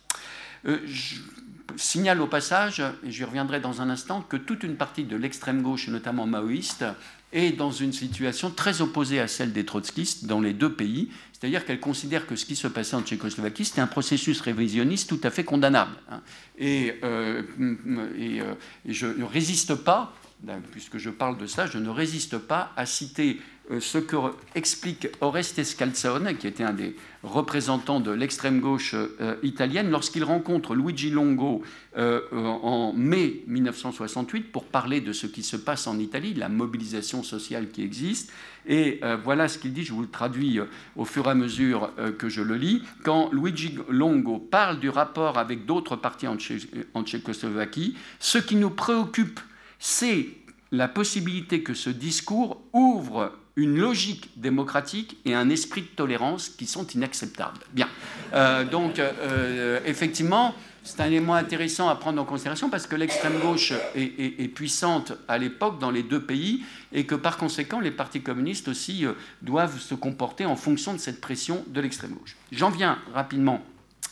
Euh, 0.65 0.79
je 0.85 1.15
signale 1.77 2.21
au 2.21 2.27
passage, 2.27 2.81
et 3.05 3.11
j'y 3.11 3.23
reviendrai 3.23 3.59
dans 3.59 3.81
un 3.81 3.89
instant, 3.89 4.21
que 4.21 4.37
toute 4.37 4.63
une 4.63 4.75
partie 4.75 5.03
de 5.03 5.15
l'extrême 5.15 5.61
gauche, 5.61 5.87
notamment 5.87 6.25
maoïste, 6.25 6.85
est 7.31 7.51
dans 7.51 7.71
une 7.71 7.93
situation 7.93 8.51
très 8.51 8.81
opposée 8.81 9.19
à 9.19 9.27
celle 9.27 9.53
des 9.53 9.65
trotskistes 9.65 10.25
dans 10.25 10.39
les 10.39 10.53
deux 10.53 10.71
pays, 10.71 11.09
c'est-à-dire 11.31 11.65
qu'elle 11.65 11.79
considère 11.79 12.27
que 12.27 12.35
ce 12.35 12.45
qui 12.45 12.55
se 12.55 12.67
passait 12.67 12.95
en 12.95 13.01
Tchécoslovaquie, 13.01 13.65
c'était 13.65 13.81
un 13.81 13.87
processus 13.87 14.39
révisionniste 14.41 15.09
tout 15.09 15.19
à 15.23 15.29
fait 15.29 15.43
condamnable. 15.43 15.95
Hein. 16.09 16.21
Euh, 16.61 17.41
et, 18.17 18.41
je 18.85 19.07
ne 19.07 19.23
résiste 19.23 19.75
pas, 19.75 20.13
puisque 20.71 20.97
je 20.97 21.09
parle 21.09 21.37
de 21.37 21.45
ça, 21.45 21.65
je 21.67 21.77
ne 21.77 21.89
résiste 21.89 22.37
pas 22.37 22.73
à 22.75 22.85
citer 22.85 23.39
euh, 23.71 23.79
ce 23.79 23.97
que 23.97 24.17
explique 24.55 25.07
Oreste 25.21 25.63
Scalzone, 25.63 26.35
qui 26.37 26.47
était 26.47 26.65
un 26.65 26.73
des 26.73 26.97
représentants 27.23 28.01
de 28.01 28.11
l'extrême 28.11 28.59
gauche 28.59 28.93
euh, 28.93 29.35
italienne, 29.41 29.89
lorsqu'il 29.89 30.25
rencontre 30.25 30.75
Luigi 30.75 31.09
Longo 31.09 31.63
euh, 31.97 32.19
en 32.33 32.91
mai 32.91 33.43
1968 33.47 34.51
pour 34.51 34.65
parler 34.65 34.99
de 34.99 35.13
ce 35.13 35.27
qui 35.27 35.43
se 35.43 35.55
passe 35.55 35.87
en 35.87 35.97
Italie, 35.97 36.33
la 36.33 36.49
mobilisation 36.49 37.23
sociale 37.23 37.69
qui 37.69 37.83
existe. 37.83 38.33
Et 38.65 39.01
voilà 39.25 39.49
ce 39.49 39.57
qu'il 39.57 39.73
dit, 39.73 39.83
je 39.83 39.91
vous 39.91 40.03
le 40.03 40.09
traduis 40.09 40.57
au 40.95 41.03
fur 41.03 41.27
et 41.27 41.31
à 41.31 41.35
mesure 41.35 41.91
que 42.17 42.29
je 42.29 42.41
le 42.41 42.55
lis. 42.55 42.81
Quand 43.03 43.29
Luigi 43.33 43.77
Longo 43.89 44.39
parle 44.39 44.79
du 44.79 44.87
rapport 44.87 45.37
avec 45.37 45.65
d'autres 45.65 45.97
partis 45.97 46.27
en 46.29 46.37
Tchécoslovaquie, 46.37 47.97
ce 48.19 48.37
qui 48.37 48.55
nous 48.55 48.69
préoccupe, 48.69 49.41
c'est 49.86 50.27
la 50.71 50.88
possibilité 50.88 51.61
que 51.61 51.73
ce 51.73 51.89
discours 51.89 52.61
ouvre 52.71 53.34
une 53.57 53.77
logique 53.77 54.29
démocratique 54.38 55.17
et 55.25 55.36
un 55.36 55.49
esprit 55.49 55.81
de 55.81 55.88
tolérance 55.88 56.47
qui 56.47 56.67
sont 56.67 56.88
inacceptables. 56.88 57.59
Bien. 57.73 57.89
Euh, 58.34 58.63
donc, 58.63 58.97
euh, 58.97 59.81
effectivement, 59.86 60.55
c'est 60.84 61.01
un 61.01 61.07
élément 61.07 61.36
intéressant 61.36 61.89
à 61.89 61.95
prendre 61.95 62.21
en 62.21 62.23
considération 62.23 62.69
parce 62.69 62.88
que 62.88 62.95
l'extrême 62.95 63.38
gauche 63.41 63.73
est, 63.93 64.47
puissante 64.55 65.11
à 65.27 65.38
l'époque 65.38 65.79
dans 65.79 65.91
les 65.91 66.03
deux 66.03 66.21
pays 66.21 66.63
et 66.93 67.05
que 67.05 67.15
par 67.15 67.36
conséquent, 67.36 67.81
les 67.81 67.91
partis 67.91 68.21
communistes 68.21 68.69
aussi 68.69 69.05
euh, 69.05 69.11
doivent 69.41 69.81
se 69.81 69.95
comporter 69.95 70.45
en 70.45 70.55
fonction 70.55 70.93
de 70.93 70.99
cette 70.99 71.19
pression 71.19 71.65
de 71.67 71.81
l'extrême 71.81 72.11
gauche. 72.11 72.38
J'en 72.53 72.69
viens 72.69 72.99
rapidement, 73.13 73.61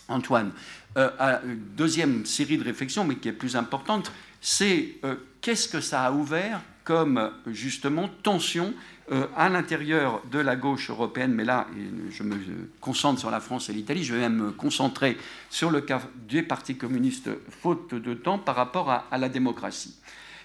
Antoine, 0.10 0.52
à 0.98 1.40
une 1.46 1.64
deuxième 1.78 2.26
série 2.26 2.58
de 2.58 2.66
réflexions, 2.66 3.06
mais 3.06 3.16
qui 3.16 3.30
est 3.30 3.34
plus 3.34 3.56
importante, 3.56 4.12
c'est 4.42 4.96
qu'est-ce 5.40 5.70
que 5.70 5.80
ça 5.80 6.04
a 6.04 6.12
ouvert 6.12 6.62
comme 6.84 7.32
justement 7.48 8.10
tension 8.24 8.74
euh, 9.12 9.28
à 9.36 9.50
l'intérieur 9.50 10.22
de 10.32 10.40
la 10.40 10.56
gauche 10.56 10.90
européenne, 10.90 11.34
mais 11.34 11.44
là, 11.44 11.68
je 12.10 12.24
me 12.24 12.38
concentre 12.80 13.20
sur 13.20 13.30
la 13.30 13.40
France 13.40 13.70
et 13.70 13.74
l'Italie, 13.74 14.04
je 14.04 14.14
vais 14.14 14.22
même 14.22 14.38
me 14.38 14.52
concentrer 14.52 15.18
sur 15.50 15.70
le 15.70 15.82
cas 15.82 16.02
des 16.28 16.44
partis 16.44 16.78
communistes, 16.78 17.30
faute 17.62 17.94
de 17.94 18.14
temps, 18.14 18.40
par 18.40 18.56
rapport 18.56 18.90
à 18.90 19.18
la 19.18 19.30
démocratie. 19.30 19.96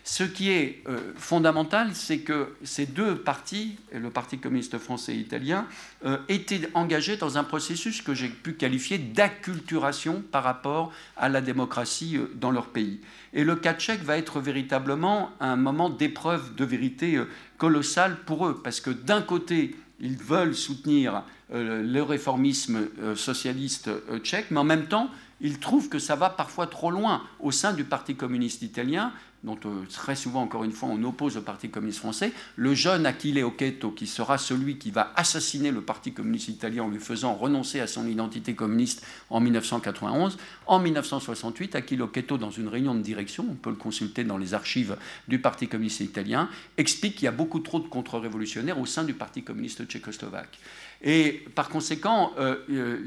Ce 0.09 0.23
qui 0.23 0.53
est 0.53 0.85
euh, 0.87 1.01
fondamental, 1.17 1.91
c'est 1.93 2.19
que 2.21 2.55
ces 2.63 2.87
deux 2.87 3.17
partis, 3.17 3.77
le 3.93 4.09
Parti 4.09 4.39
communiste 4.39 4.79
français 4.79 5.17
et 5.17 5.19
italien, 5.19 5.67
euh, 6.05 6.19
étaient 6.29 6.61
engagés 6.75 7.17
dans 7.17 7.39
un 7.39 7.43
processus 7.43 8.03
que 8.03 8.15
j'ai 8.15 8.29
pu 8.29 8.55
qualifier 8.55 8.99
d'acculturation 8.99 10.23
par 10.31 10.45
rapport 10.45 10.93
à 11.17 11.29
la 11.29 11.41
démocratie 11.41 12.19
euh, 12.19 12.31
dans 12.37 12.53
leur 12.53 12.67
pays. 12.67 13.01
Et 13.35 13.43
le 13.43 13.57
cas 13.57 13.75
tchèque 13.75 14.05
va 14.05 14.17
être 14.17 14.39
véritablement 14.39 15.33
un 15.41 15.57
moment 15.57 15.91
d'épreuve 15.91 16.55
de 16.55 16.65
vérité 16.65 17.21
colossale 17.59 18.17
pour 18.27 18.47
eux, 18.47 18.61
parce 18.63 18.81
que 18.81 18.91
d'un 18.91 19.23
côté, 19.23 19.75
ils 19.99 20.17
veulent 20.17 20.55
soutenir 20.55 21.25
le 21.53 22.01
réformisme 22.03 22.89
socialiste 23.17 23.91
tchèque, 24.23 24.51
mais 24.51 24.61
en 24.61 24.65
même 24.65 24.87
temps, 24.87 25.11
ils 25.41 25.59
trouvent 25.59 25.89
que 25.89 25.99
ça 25.99 26.17
va 26.17 26.31
parfois 26.31 26.67
trop 26.67 26.91
loin 26.91 27.23
au 27.41 27.51
sein 27.51 27.73
du 27.73 27.85
Parti 27.85 28.15
communiste 28.15 28.63
italien 28.63 29.13
dont 29.47 29.59
euh, 29.65 29.85
très 29.89 30.17
souvent, 30.17 30.43
encore 30.43 30.65
une 30.65 30.73
fois, 30.73 30.89
on 30.93 31.03
oppose 31.05 31.37
au 31.37 31.41
Parti 31.41 31.71
communiste 31.71 32.01
français, 32.01 32.33
le 32.57 32.75
jeune 32.75 33.07
Achille 33.07 33.43
Occhetto, 33.45 33.93
qui 33.93 34.09
sera 34.09 34.39
celui 34.39 34.77
qui 34.77 34.91
va 34.91 35.13
assassiner 35.15 35.71
le 35.71 35.81
Parti 35.81 36.13
communiste 36.13 36.49
italien 36.49 36.83
en 36.83 36.89
lui 36.89 36.99
faisant 36.99 37.35
renoncer 37.35 37.81
à 37.81 37.87
son 37.87 38.07
identité 38.09 38.55
communiste 38.55 39.07
en 39.31 39.41
1991. 39.41 40.37
En 40.67 40.81
1968, 40.81 41.77
Achille 41.77 42.03
Occhetto, 42.03 42.39
dans 42.39 42.51
une 42.51 42.67
réunion 42.67 42.95
de 42.95 43.03
direction, 43.03 43.47
on 43.49 43.55
peut 43.55 43.71
le 43.71 43.77
consulter 43.77 44.25
dans 44.25 44.37
les 44.37 44.53
archives 44.53 44.97
du 45.29 45.39
Parti 45.41 45.69
communiste 45.69 46.01
italien, 46.01 46.51
explique 46.77 47.15
qu'il 47.15 47.25
y 47.27 47.29
a 47.29 47.33
beaucoup 47.33 47.61
trop 47.61 47.79
de 47.79 47.87
contre-révolutionnaires 47.87 48.81
au 48.81 48.87
sein 48.87 49.05
du 49.05 49.15
Parti 49.15 49.45
communiste 49.45 49.87
tchécoslovaque. 49.87 50.59
Et 51.03 51.45
par 51.55 51.69
conséquent, 51.69 52.33
euh, 52.39 52.57
euh, 52.71 52.99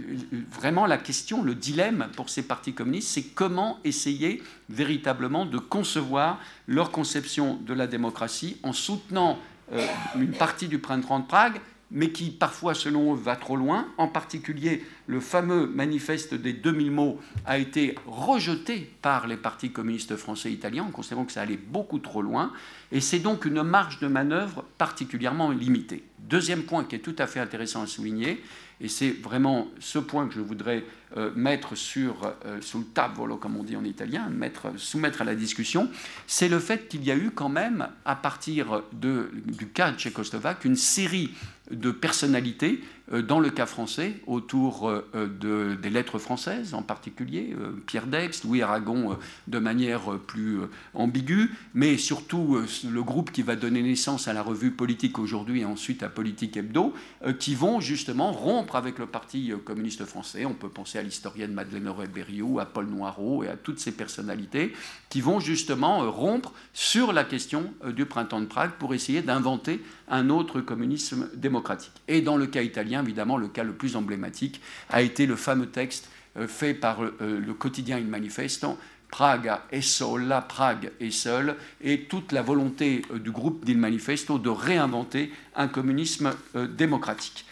vraiment 0.51 0.85
la 0.85 0.97
question, 0.97 1.43
le 1.43 1.55
dilemme 1.55 2.09
pour 2.15 2.29
ces 2.29 2.43
partis 2.43 2.73
communistes, 2.73 3.09
c'est 3.09 3.23
comment 3.23 3.79
essayer 3.83 4.43
véritablement 4.69 5.45
de 5.45 5.57
concevoir 5.57 6.39
leur 6.67 6.91
conception 6.91 7.55
de 7.65 7.73
la 7.73 7.87
démocratie 7.87 8.57
en 8.63 8.73
soutenant 8.73 9.39
euh, 9.73 9.85
une 10.15 10.31
partie 10.31 10.67
du 10.67 10.79
printemps 10.79 11.19
de 11.19 11.25
Prague, 11.25 11.59
mais 11.91 12.11
qui 12.11 12.31
parfois, 12.31 12.73
selon 12.73 13.13
eux, 13.13 13.17
va 13.17 13.35
trop 13.35 13.55
loin. 13.55 13.87
En 13.97 14.07
particulier, 14.07 14.83
le 15.07 15.19
fameux 15.19 15.67
manifeste 15.67 16.33
des 16.33 16.53
2000 16.53 16.91
mots 16.91 17.19
a 17.45 17.57
été 17.57 17.95
rejeté 18.05 18.91
par 19.01 19.27
les 19.27 19.37
partis 19.37 19.71
communistes 19.71 20.15
français 20.15 20.49
et 20.49 20.53
italiens, 20.53 20.83
en 20.83 20.91
considérant 20.91 21.25
que 21.25 21.31
ça 21.31 21.41
allait 21.41 21.57
beaucoup 21.57 21.99
trop 21.99 22.21
loin. 22.21 22.51
Et 22.91 23.01
c'est 23.01 23.19
donc 23.19 23.45
une 23.45 23.63
marge 23.63 23.99
de 23.99 24.07
manœuvre 24.07 24.63
particulièrement 24.77 25.51
limitée. 25.51 26.03
Deuxième 26.19 26.63
point 26.63 26.83
qui 26.83 26.95
est 26.95 26.99
tout 26.99 27.15
à 27.17 27.27
fait 27.27 27.39
intéressant 27.39 27.81
à 27.81 27.87
souligner, 27.87 28.43
et 28.81 28.87
c'est 28.87 29.11
vraiment 29.11 29.67
ce 29.79 29.99
point 29.99 30.27
que 30.27 30.33
je 30.33 30.39
voudrais 30.39 30.85
euh, 31.17 31.31
mettre 31.35 31.75
sur, 31.75 32.33
euh, 32.45 32.61
sous 32.61 32.79
le 32.79 32.85
tavolo, 32.85 33.35
comme 33.35 33.57
on 33.57 33.63
dit 33.63 33.75
en 33.75 33.83
italien, 33.83 34.29
mettre, 34.29 34.67
soumettre 34.77 35.21
à 35.21 35.25
la 35.25 35.35
discussion, 35.35 35.89
c'est 36.27 36.47
le 36.47 36.59
fait 36.59 36.87
qu'il 36.87 37.03
y 37.03 37.11
a 37.11 37.15
eu 37.15 37.31
quand 37.31 37.49
même, 37.49 37.89
à 38.05 38.15
partir 38.15 38.83
du 38.93 39.67
cas 39.67 39.93
tchécoslovaque, 39.93 40.63
une 40.63 40.77
série 40.77 41.31
de 41.71 41.91
personnalités 41.91 42.81
euh, 43.11 43.21
dans 43.21 43.39
le 43.39 43.49
cas 43.49 43.65
français, 43.65 44.15
autour 44.27 44.89
euh, 44.89 45.03
de, 45.13 45.75
des 45.75 45.89
lettres 45.89 46.19
françaises 46.19 46.73
en 46.73 46.83
particulier, 46.83 47.55
euh, 47.59 47.71
Pierre 47.85 48.07
Dex, 48.07 48.43
Louis 48.43 48.61
Aragon 48.61 49.17
de 49.47 49.59
manière 49.59 50.17
plus 50.27 50.59
ambiguë, 50.93 51.51
mais 51.73 51.97
surtout 51.97 52.59
le 52.89 53.03
groupe 53.03 53.31
qui 53.31 53.41
va 53.41 53.55
donner 53.55 53.81
naissance 53.81 54.27
à 54.27 54.33
la 54.33 54.41
revue 54.41 54.71
Politique 54.71 55.19
aujourd'hui 55.19 55.61
et 55.61 55.65
ensuite 55.65 56.03
à 56.03 56.09
Politique 56.09 56.57
Hebdo, 56.57 56.93
qui 57.39 57.55
vont 57.55 57.79
justement 57.79 58.31
rompre 58.31 58.75
avec 58.75 58.99
le 58.99 59.05
Parti 59.05 59.51
communiste 59.65 60.05
français. 60.05 60.45
On 60.45 60.53
peut 60.53 60.69
penser 60.69 60.99
à 60.99 61.03
l'historienne 61.03 61.53
Madeleine 61.53 61.87
Auré-Berriot, 61.87 62.59
à 62.59 62.65
Paul 62.65 62.87
Noireau 62.87 63.43
et 63.43 63.47
à 63.47 63.55
toutes 63.55 63.79
ces 63.79 63.91
personnalités 63.91 64.73
qui 65.09 65.21
vont 65.21 65.39
justement 65.39 66.09
rompre 66.11 66.53
sur 66.73 67.13
la 67.13 67.23
question 67.23 67.73
du 67.87 68.05
printemps 68.05 68.41
de 68.41 68.45
Prague 68.45 68.71
pour 68.79 68.93
essayer 68.93 69.21
d'inventer 69.21 69.81
un 70.09 70.29
autre 70.29 70.61
communisme 70.61 71.29
démocratique. 71.35 71.93
Et 72.07 72.21
dans 72.21 72.37
le 72.37 72.47
cas 72.47 72.61
italien, 72.61 73.03
évidemment, 73.03 73.37
le 73.37 73.47
cas 73.47 73.63
le 73.63 73.73
plus 73.73 73.95
emblématique 73.95 74.61
a 74.89 75.01
été 75.01 75.25
le 75.25 75.35
fameux 75.35 75.67
texte 75.67 76.09
euh, 76.37 76.47
fait 76.47 76.73
par 76.73 77.03
euh, 77.03 77.11
le 77.19 77.53
quotidien 77.53 77.97
Il 77.97 78.07
Manifesto, 78.07 78.77
Prague 79.09 79.51
est 79.71 79.81
sola, 79.81 80.41
Prague 80.41 80.91
est 80.99 81.11
seule, 81.11 81.55
et 81.81 82.01
toute 82.01 82.31
la 82.31 82.41
volonté 82.41 83.01
euh, 83.11 83.19
du 83.19 83.31
groupe 83.31 83.65
d'Il 83.65 83.77
Manifesto 83.77 84.37
de 84.37 84.49
réinventer 84.49 85.31
un 85.55 85.67
communisme 85.67 86.33
démocratique. 86.77 87.45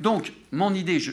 Donc, 0.00 0.32
mon 0.50 0.74
idée, 0.74 0.98
je 0.98 1.12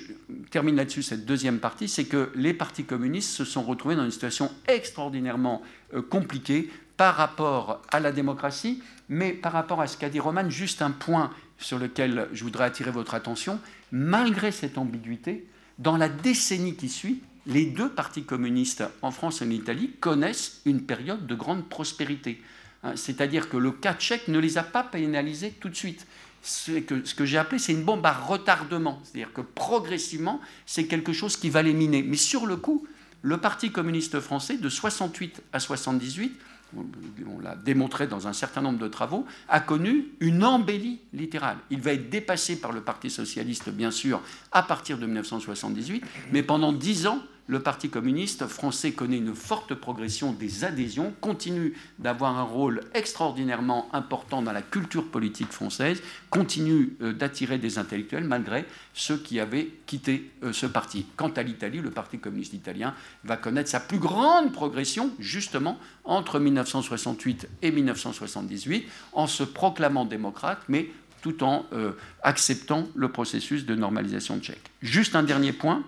termine 0.49 0.75
là-dessus 0.75 1.03
cette 1.03 1.25
deuxième 1.25 1.59
partie, 1.59 1.87
c'est 1.87 2.05
que 2.05 2.31
les 2.33 2.53
partis 2.55 2.83
communistes 2.83 3.29
se 3.29 3.45
sont 3.45 3.61
retrouvés 3.61 3.95
dans 3.95 4.03
une 4.03 4.11
situation 4.11 4.51
extraordinairement 4.67 5.61
compliquée 6.09 6.71
par 6.97 7.15
rapport 7.15 7.81
à 7.91 7.99
la 7.99 8.11
démocratie, 8.11 8.81
mais 9.11 9.33
par 9.33 9.51
rapport 9.51 9.81
à 9.81 9.87
ce 9.87 9.97
qu'a 9.97 10.09
dit 10.09 10.21
Roman, 10.21 10.49
juste 10.49 10.81
un 10.81 10.89
point 10.89 11.31
sur 11.59 11.77
lequel 11.77 12.29
je 12.31 12.45
voudrais 12.45 12.63
attirer 12.63 12.91
votre 12.91 13.13
attention, 13.13 13.59
malgré 13.91 14.53
cette 14.53 14.77
ambiguïté, 14.77 15.45
dans 15.79 15.97
la 15.97 16.07
décennie 16.07 16.75
qui 16.75 16.87
suit, 16.87 17.21
les 17.45 17.65
deux 17.65 17.89
partis 17.89 18.23
communistes 18.23 18.85
en 19.01 19.11
France 19.11 19.41
et 19.41 19.45
en 19.45 19.49
Italie 19.49 19.91
connaissent 19.99 20.61
une 20.65 20.83
période 20.83 21.27
de 21.27 21.35
grande 21.35 21.67
prospérité. 21.67 22.41
Hein, 22.83 22.93
c'est-à-dire 22.95 23.49
que 23.49 23.57
le 23.57 23.71
cas 23.71 23.95
tchèque 23.95 24.29
ne 24.29 24.39
les 24.39 24.57
a 24.57 24.63
pas 24.63 24.83
pénalisés 24.83 25.51
tout 25.59 25.67
de 25.67 25.75
suite. 25.75 26.07
Ce 26.41 26.71
que, 26.79 27.03
ce 27.03 27.13
que 27.13 27.25
j'ai 27.25 27.37
appelé, 27.37 27.59
c'est 27.59 27.73
une 27.73 27.83
bombe 27.83 28.05
à 28.05 28.13
retardement. 28.13 29.01
C'est-à-dire 29.03 29.33
que 29.33 29.41
progressivement, 29.41 30.39
c'est 30.65 30.85
quelque 30.85 31.11
chose 31.11 31.35
qui 31.35 31.49
va 31.49 31.61
les 31.61 31.73
miner. 31.73 32.01
Mais 32.01 32.15
sur 32.15 32.45
le 32.45 32.55
coup, 32.55 32.87
le 33.23 33.37
Parti 33.37 33.73
communiste 33.73 34.21
français, 34.21 34.55
de 34.55 34.69
68 34.69 35.43
à 35.51 35.59
78, 35.59 36.31
on 36.75 37.39
l'a 37.39 37.55
démontré 37.55 38.07
dans 38.07 38.27
un 38.27 38.33
certain 38.33 38.61
nombre 38.61 38.79
de 38.79 38.87
travaux, 38.87 39.25
a 39.49 39.59
connu 39.59 40.09
une 40.19 40.43
embellie 40.43 40.99
littérale. 41.13 41.57
Il 41.69 41.81
va 41.81 41.93
être 41.93 42.09
dépassé 42.09 42.59
par 42.59 42.71
le 42.71 42.81
Parti 42.81 43.09
socialiste, 43.09 43.69
bien 43.69 43.91
sûr, 43.91 44.21
à 44.51 44.63
partir 44.63 44.97
de 44.97 45.05
1978, 45.05 46.03
mais 46.31 46.43
pendant 46.43 46.73
dix 46.73 47.07
ans, 47.07 47.19
le 47.47 47.59
Parti 47.59 47.89
communiste 47.89 48.47
français 48.47 48.91
connaît 48.91 49.17
une 49.17 49.35
forte 49.35 49.73
progression 49.73 50.31
des 50.31 50.63
adhésions, 50.63 51.13
continue 51.21 51.73
d'avoir 51.99 52.37
un 52.37 52.43
rôle 52.43 52.81
extraordinairement 52.93 53.89
important 53.93 54.41
dans 54.41 54.51
la 54.51 54.61
culture 54.61 55.07
politique 55.07 55.51
française, 55.51 56.01
continue 56.29 56.95
euh, 57.01 57.13
d'attirer 57.13 57.57
des 57.57 57.77
intellectuels 57.77 58.23
malgré 58.23 58.65
ceux 58.93 59.17
qui 59.17 59.39
avaient 59.39 59.69
quitté 59.85 60.31
euh, 60.43 60.53
ce 60.53 60.65
parti. 60.65 61.05
Quant 61.15 61.29
à 61.29 61.43
l'Italie, 61.43 61.79
le 61.79 61.91
Parti 61.91 62.19
communiste 62.19 62.53
italien 62.53 62.93
va 63.23 63.37
connaître 63.37 63.69
sa 63.69 63.79
plus 63.79 63.99
grande 63.99 64.51
progression 64.51 65.11
justement 65.19 65.77
entre 66.03 66.39
1968 66.39 67.49
et 67.61 67.71
1978 67.71 68.87
en 69.13 69.27
se 69.27 69.43
proclamant 69.43 70.05
démocrate, 70.05 70.61
mais 70.69 70.89
tout 71.21 71.43
en 71.43 71.65
euh, 71.73 71.91
acceptant 72.23 72.87
le 72.95 73.09
processus 73.09 73.65
de 73.65 73.75
normalisation 73.75 74.39
tchèque. 74.39 74.71
Juste 74.81 75.15
un 75.15 75.23
dernier 75.23 75.53
point 75.53 75.83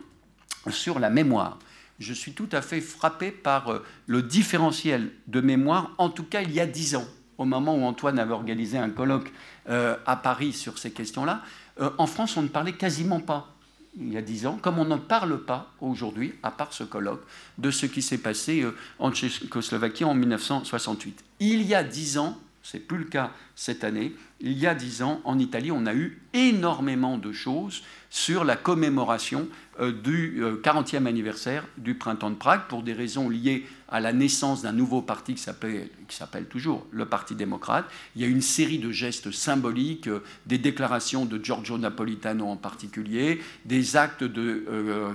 sur 0.72 1.00
la 1.00 1.10
mémoire. 1.10 1.60
Je 2.00 2.14
suis 2.14 2.34
tout 2.34 2.50
à 2.52 2.62
fait 2.62 2.82
frappé 2.82 3.32
par 3.32 3.70
euh, 3.70 3.86
le 4.08 4.22
différentiel 4.22 5.12
de 5.28 5.42
mémoire, 5.42 5.92
en 5.98 6.10
tout 6.10 6.24
cas 6.24 6.42
il 6.42 6.52
y 6.52 6.60
a 6.60 6.66
dix 6.66 6.96
ans, 6.96 7.06
au 7.38 7.46
moment 7.46 7.76
où 7.76 7.84
Antoine 7.84 8.20
avait 8.20 8.34
organisé 8.34 8.78
un 8.78 8.90
colloque 8.90 9.32
euh, 9.70 9.96
à 10.06 10.16
Paris 10.16 10.54
sur 10.54 10.78
ces 10.78 10.92
questions-là. 10.92 11.42
Euh, 11.80 11.92
en 11.98 12.08
France, 12.08 12.36
on 12.36 12.42
ne 12.42 12.48
parlait 12.48 12.74
quasiment 12.74 13.20
pas 13.20 13.50
il 13.96 14.12
y 14.12 14.18
a 14.18 14.24
dix 14.24 14.48
ans, 14.48 14.58
comme 14.60 14.80
on 14.80 14.86
ne 14.86 14.96
parle 14.96 15.46
pas 15.46 15.72
aujourd'hui, 15.80 16.34
à 16.42 16.50
part 16.50 16.74
ce 16.74 16.84
colloque, 16.84 17.22
de 17.60 17.70
ce 17.70 17.86
qui 17.86 18.02
s'est 18.02 18.18
passé 18.18 18.66
en 18.98 19.12
Tchécoslovaquie 19.12 20.04
en 20.04 20.16
1968. 20.16 21.24
Il 21.40 21.62
y 21.62 21.76
a 21.76 21.84
dix 21.84 22.18
ans, 22.18 22.40
c'est 22.64 22.80
plus 22.80 22.98
le 22.98 23.04
cas 23.04 23.30
cette 23.56 23.84
année, 23.84 24.16
il 24.40 24.58
y 24.58 24.66
a 24.66 24.74
dix 24.74 25.04
ans, 25.04 25.22
en 25.26 25.38
Italie, 25.38 25.72
on 25.72 25.86
a 25.86 25.94
eu 25.94 26.20
énormément 26.34 27.20
de 27.20 27.32
choses 27.32 27.84
sur 28.14 28.44
la 28.44 28.56
commémoration 28.56 29.48
euh, 29.80 29.92
du 29.92 30.44
40e 30.62 31.04
euh, 31.04 31.08
anniversaire 31.08 31.66
du 31.78 31.96
printemps 31.96 32.30
de 32.30 32.36
Prague 32.36 32.68
pour 32.70 32.84
des 32.84 32.94
raisons 32.94 33.28
liées 33.28 33.66
à 33.90 34.00
la 34.00 34.14
naissance 34.14 34.62
d'un 34.62 34.72
nouveau 34.72 35.02
parti 35.02 35.34
qui 35.34 35.42
s'appelle 35.42 36.46
toujours 36.48 36.86
le 36.92 37.08
Parti 37.08 37.34
démocrate. 37.34 37.86
Il 38.16 38.22
y 38.22 38.26
a 38.26 38.28
une 38.28 38.44
série 38.44 38.78
de 38.78 38.92
gestes 38.92 39.32
symboliques, 39.32 40.08
euh, 40.08 40.22
des 40.46 40.60
déclarations 40.60 41.26
de 41.26 41.44
Giorgio 41.44 41.80
Napolitano 41.80 42.46
en 42.46 42.56
particulier, 42.56 43.42
des 43.66 43.96
actes 43.96 44.24
de 44.24 44.64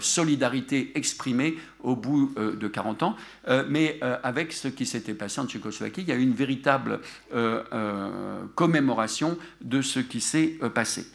solidarité 0.01 0.91
exprimés 0.97 1.57
au 1.81 1.95
bout 1.95 2.35
de 2.37 2.69
40 2.69 3.05
ans. 3.05 3.17
mais 3.69 4.01
avec 4.23 4.53
ce 4.53 4.67
qui 4.67 4.87
s'était 4.87 5.15
passé 5.15 5.41
en 5.41 5.47
Tchécoslovaquie, 5.47 6.03
il 6.03 6.09
y 6.09 6.13
a 6.13 6.17
une 6.17 6.33
véritable 6.33 7.01
commémoration 8.55 9.39
de 9.61 9.83
ce 9.83 10.01
qui 10.01 10.21
s'est 10.21 10.59
passé. 10.75 11.07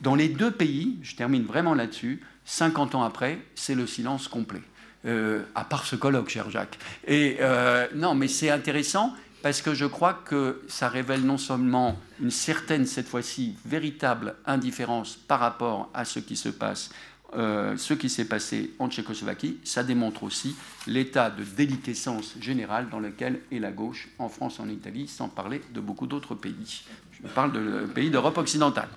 Dans 0.00 0.14
les 0.14 0.28
deux 0.28 0.50
pays, 0.50 0.98
je 1.02 1.14
termine 1.14 1.44
vraiment 1.44 1.74
là-dessus, 1.74 2.22
50 2.46 2.94
ans 2.94 3.02
après, 3.02 3.38
c'est 3.54 3.74
le 3.74 3.86
silence 3.86 4.28
complet. 4.28 4.62
Euh, 5.06 5.42
à 5.54 5.64
part 5.64 5.86
ce 5.86 5.96
colloque, 5.96 6.28
cher 6.28 6.50
Jacques. 6.50 6.78
Et 7.06 7.38
euh, 7.40 7.86
non, 7.94 8.14
mais 8.14 8.28
c'est 8.28 8.50
intéressant 8.50 9.14
parce 9.42 9.62
que 9.62 9.72
je 9.72 9.86
crois 9.86 10.12
que 10.12 10.62
ça 10.68 10.88
révèle 10.88 11.22
non 11.22 11.38
seulement 11.38 11.98
une 12.20 12.30
certaine, 12.30 12.84
cette 12.84 13.08
fois-ci, 13.08 13.56
véritable 13.64 14.34
indifférence 14.44 15.16
par 15.16 15.40
rapport 15.40 15.88
à 15.94 16.04
ce 16.04 16.18
qui 16.18 16.36
se 16.36 16.50
passe, 16.50 16.90
euh, 17.34 17.76
ce 17.78 17.94
qui 17.94 18.10
s'est 18.10 18.26
passé 18.26 18.72
en 18.78 18.90
Tchécoslovaquie, 18.90 19.58
ça 19.64 19.84
démontre 19.84 20.24
aussi 20.24 20.56
l'état 20.86 21.30
de 21.30 21.44
déliquescence 21.44 22.34
générale 22.40 22.88
dans 22.90 23.00
lequel 23.00 23.40
est 23.52 23.58
la 23.58 23.70
gauche 23.70 24.08
en 24.18 24.28
France, 24.28 24.60
en 24.60 24.68
Italie, 24.68 25.08
sans 25.08 25.28
parler 25.28 25.62
de 25.72 25.80
beaucoup 25.80 26.06
d'autres 26.06 26.34
pays. 26.34 26.82
Je 27.22 27.28
parle 27.28 27.52
de 27.52 27.86
pays 27.86 28.10
d'Europe 28.10 28.36
occidentale. 28.36 28.88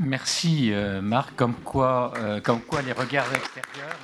Merci 0.00 0.72
euh, 0.72 1.00
Marc, 1.00 1.34
comme 1.34 1.54
quoi, 1.54 2.12
euh, 2.18 2.40
comme 2.40 2.60
quoi 2.60 2.82
les 2.82 2.92
regards 2.92 3.26
extérieurs 3.34 3.98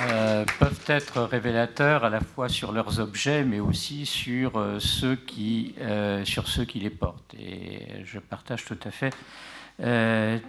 euh, 0.00 0.44
peuvent 0.58 0.80
être 0.88 1.22
révélateurs 1.22 2.04
à 2.04 2.10
la 2.10 2.18
fois 2.18 2.48
sur 2.48 2.72
leurs 2.72 2.98
objets, 2.98 3.44
mais 3.44 3.60
aussi 3.60 4.04
sur, 4.04 4.52
ceux 4.80 5.14
qui, 5.14 5.76
sur 6.24 6.48
ceux 6.48 6.64
qui 6.64 6.80
les 6.80 6.90
portent. 6.90 7.34
Et 7.38 8.04
je 8.04 8.18
partage 8.18 8.64
tout 8.64 8.78
à 8.84 8.90
fait, 8.90 9.14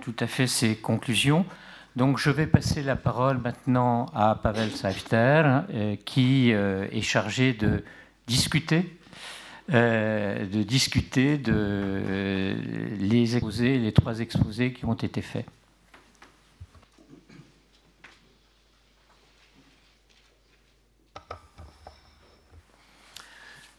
tout 0.02 0.16
à 0.20 0.26
fait 0.26 0.48
ces 0.48 0.76
conclusions. 0.76 1.46
Donc 1.96 2.18
je 2.18 2.32
vais 2.32 2.48
passer 2.48 2.82
la 2.82 2.96
parole 2.96 3.38
maintenant 3.38 4.08
à 4.16 4.34
Pavel 4.42 4.72
Saifter, 4.72 5.60
qui 6.04 6.50
est 6.50 7.02
chargé 7.02 7.54
de 7.54 7.84
discuter 8.26 8.98
euh, 9.72 10.46
de 10.46 10.64
discuter 10.64 11.38
de 11.38 11.54
euh, 11.56 12.98
les 13.00 13.36
exposés, 13.36 13.78
les 13.78 13.94
trois 13.94 14.20
exposés 14.20 14.74
qui 14.74 14.84
ont 14.86 14.94
été 14.94 15.22
faits. 15.22 15.46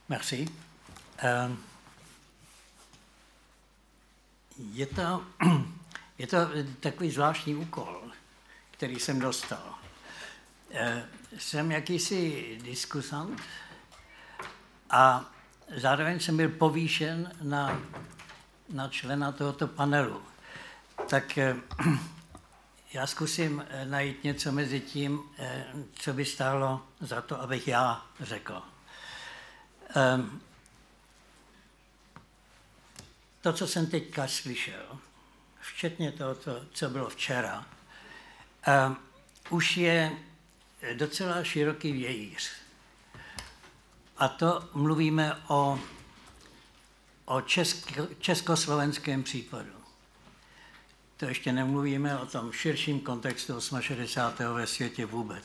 Merci. 0.09 0.47
Euh, 1.23 1.48
je 4.77 4.85
je 6.19 6.27
to 6.27 6.36
takový 6.81 7.11
zvláštní 7.11 7.55
úkol, 7.55 8.12
který 8.70 9.01
diskusant 12.62 13.40
a 14.90 15.34
zároveň 15.76 16.20
jsem 16.20 16.36
byl 16.36 16.48
povýšen 16.48 17.32
na, 17.42 17.80
na 18.68 18.88
člena 18.88 19.32
tohoto 19.32 19.66
panelu. 19.66 20.22
Tak 21.08 21.38
eh, 21.38 21.56
já 22.92 23.06
zkusím 23.06 23.64
eh, 23.68 23.84
najít 23.84 24.24
něco 24.24 24.52
mezi 24.52 24.80
tím, 24.80 25.20
eh, 25.38 25.64
co 25.94 26.12
by 26.12 26.24
stálo 26.24 26.82
za 27.00 27.22
to, 27.22 27.40
abych 27.40 27.68
já 27.68 28.06
řekl. 28.20 28.62
Ehm, 29.96 30.40
to, 33.40 33.52
co 33.52 33.66
jsem 33.66 33.86
teďka 33.86 34.28
slyšel, 34.28 34.98
včetně 35.60 36.12
toho, 36.12 36.36
co 36.72 36.90
bylo 36.90 37.08
včera, 37.08 37.66
ehm, 38.62 38.96
už 39.50 39.76
je 39.76 40.12
docela 40.94 41.44
široký 41.44 41.92
vějíř. 41.92 42.63
A 44.16 44.28
to 44.28 44.68
mluvíme 44.74 45.42
o, 45.48 45.78
o 47.24 47.40
česko, 47.40 48.06
československém 48.18 49.22
případu. 49.22 49.72
To 51.16 51.24
ještě 51.24 51.52
nemluvíme 51.52 52.18
o 52.18 52.26
tom 52.26 52.52
širším 52.52 53.00
kontextu 53.00 53.60
68. 53.80 54.54
ve 54.54 54.66
světě 54.66 55.06
vůbec. 55.06 55.44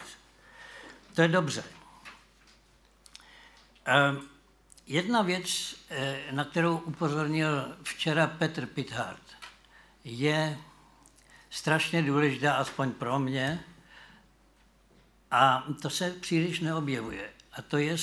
To 1.16 1.22
je 1.22 1.28
dobře. 1.28 1.64
Ehm, 3.86 4.22
jedna 4.88 5.22
věc, 5.22 5.76
eh, 5.90 6.20
na 6.32 6.46
kterou 6.46 6.78
upozornil 6.78 7.76
včera 7.84 8.28
Petr 8.28 8.66
Pithard, 8.66 9.22
je 10.04 10.58
strašně 11.50 12.02
důležitá, 12.02 12.54
aspoň 12.54 12.92
pro 12.92 13.20
mě, 13.20 13.64
a 15.32 15.64
to 15.82 15.90
se 15.90 16.12
příliš 16.12 16.60
neobjevuje. 16.60 17.30
A 17.54 17.62
to 17.62 17.78
je 17.78 17.98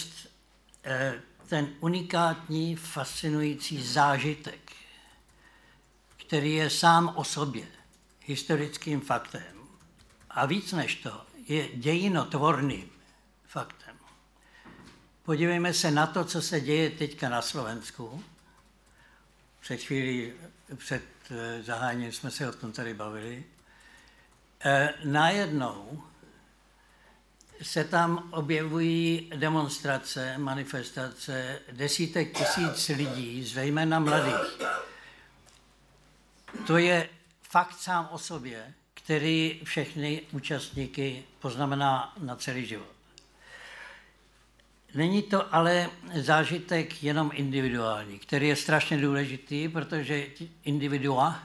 ten 1.47 1.69
unikátní, 1.81 2.77
fascinující 2.77 3.83
zážitek, 3.83 4.73
který 6.17 6.55
je 6.55 6.71
sám 6.71 7.13
o 7.17 7.25
sobě 7.25 7.67
historickým 8.27 9.01
faktem 9.01 9.57
a 10.31 10.47
víc 10.47 10.73
než 10.73 10.95
to, 10.95 11.27
je 11.47 11.69
dějinotvorným 11.77 12.91
faktem. 13.47 13.97
Podívejme 15.23 15.75
se 15.75 15.91
na 15.91 16.07
to, 16.07 16.25
co 16.25 16.43
se 16.43 16.61
děje 16.61 16.91
teďka 16.91 17.29
na 17.29 17.43
Slovensku. 17.43 18.25
Před 19.61 19.77
chvílí, 19.77 20.33
před 20.77 21.03
eh, 21.31 21.63
zahájením 21.63 22.13
jsme 22.13 22.31
se 22.31 22.49
o 22.49 22.53
tom 22.53 22.73
tady 22.73 22.95
bavili. 22.95 23.45
E, 24.65 24.95
najednou 25.05 26.03
se 27.63 27.85
tam 27.85 28.29
objevují 28.31 29.31
demonstrace, 29.37 30.39
manifestace 30.39 31.59
desítek 31.73 32.39
tisíc 32.39 32.89
lidí, 32.89 33.45
zejména 33.45 33.99
mladých. 33.99 34.61
To 36.67 36.77
je 36.77 37.09
fakt 37.43 37.79
sám 37.79 38.09
o 38.13 38.19
sobě, 38.19 38.75
který 38.95 39.61
všechny 39.65 40.23
účastníky 40.33 41.25
poznamená 41.41 42.15
na 42.19 42.37
celý 42.37 42.67
život. 42.67 42.97
Není 44.95 45.23
to 45.23 45.55
ale 45.55 45.91
zážitek 46.15 47.03
jenom 47.03 47.31
individuální, 47.35 48.19
který 48.19 48.49
je 48.49 48.57
strašně 48.57 48.99
důležitý, 48.99 49.69
protože 49.69 50.27
individua, 50.65 51.43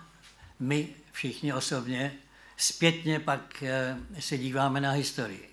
my 0.59 0.87
všichni 1.11 1.53
osobně, 1.53 2.13
zpětně 2.57 3.19
pak 3.19 3.63
eh, 3.63 3.97
se 4.19 4.37
díváme 4.37 4.81
na 4.81 4.91
historii. 4.91 5.50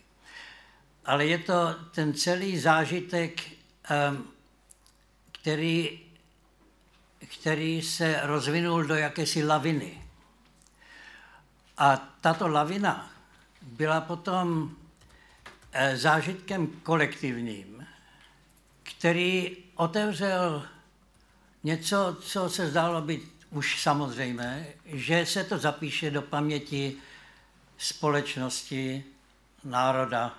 Ale 1.08 1.26
je 1.26 1.38
to 1.38 1.74
ten 1.90 2.14
celý 2.14 2.58
zážitek, 2.58 3.40
který, 5.32 6.00
který 7.18 7.82
se 7.82 8.20
rozvinul 8.22 8.84
do 8.84 8.94
jakési 8.94 9.44
laviny. 9.44 10.04
A 11.78 11.96
tato 12.20 12.48
lavina 12.48 13.10
byla 13.62 14.00
potom 14.00 14.76
eh, 15.72 15.96
zážitkem 15.96 16.66
kolektivním, 16.66 17.86
který 18.82 19.56
otevřel 19.74 20.68
něco, 21.64 22.16
co 22.20 22.50
se 22.50 22.70
zdálo 22.70 23.00
být 23.00 23.46
už 23.50 23.82
samozřejmé, 23.82 24.66
že 24.86 25.26
se 25.26 25.44
to 25.44 25.58
zapíše 25.58 26.10
do 26.10 26.22
paměti 26.22 26.96
společnosti, 27.78 29.04
národa, 29.64 30.38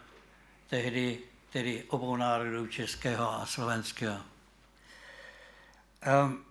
tehdy 0.69 1.19
tedy 1.49 1.83
obou 1.83 2.15
národů 2.15 2.67
českého 2.67 3.31
a 3.31 3.45
slovenského. 3.45 4.21
Um, 6.25 6.45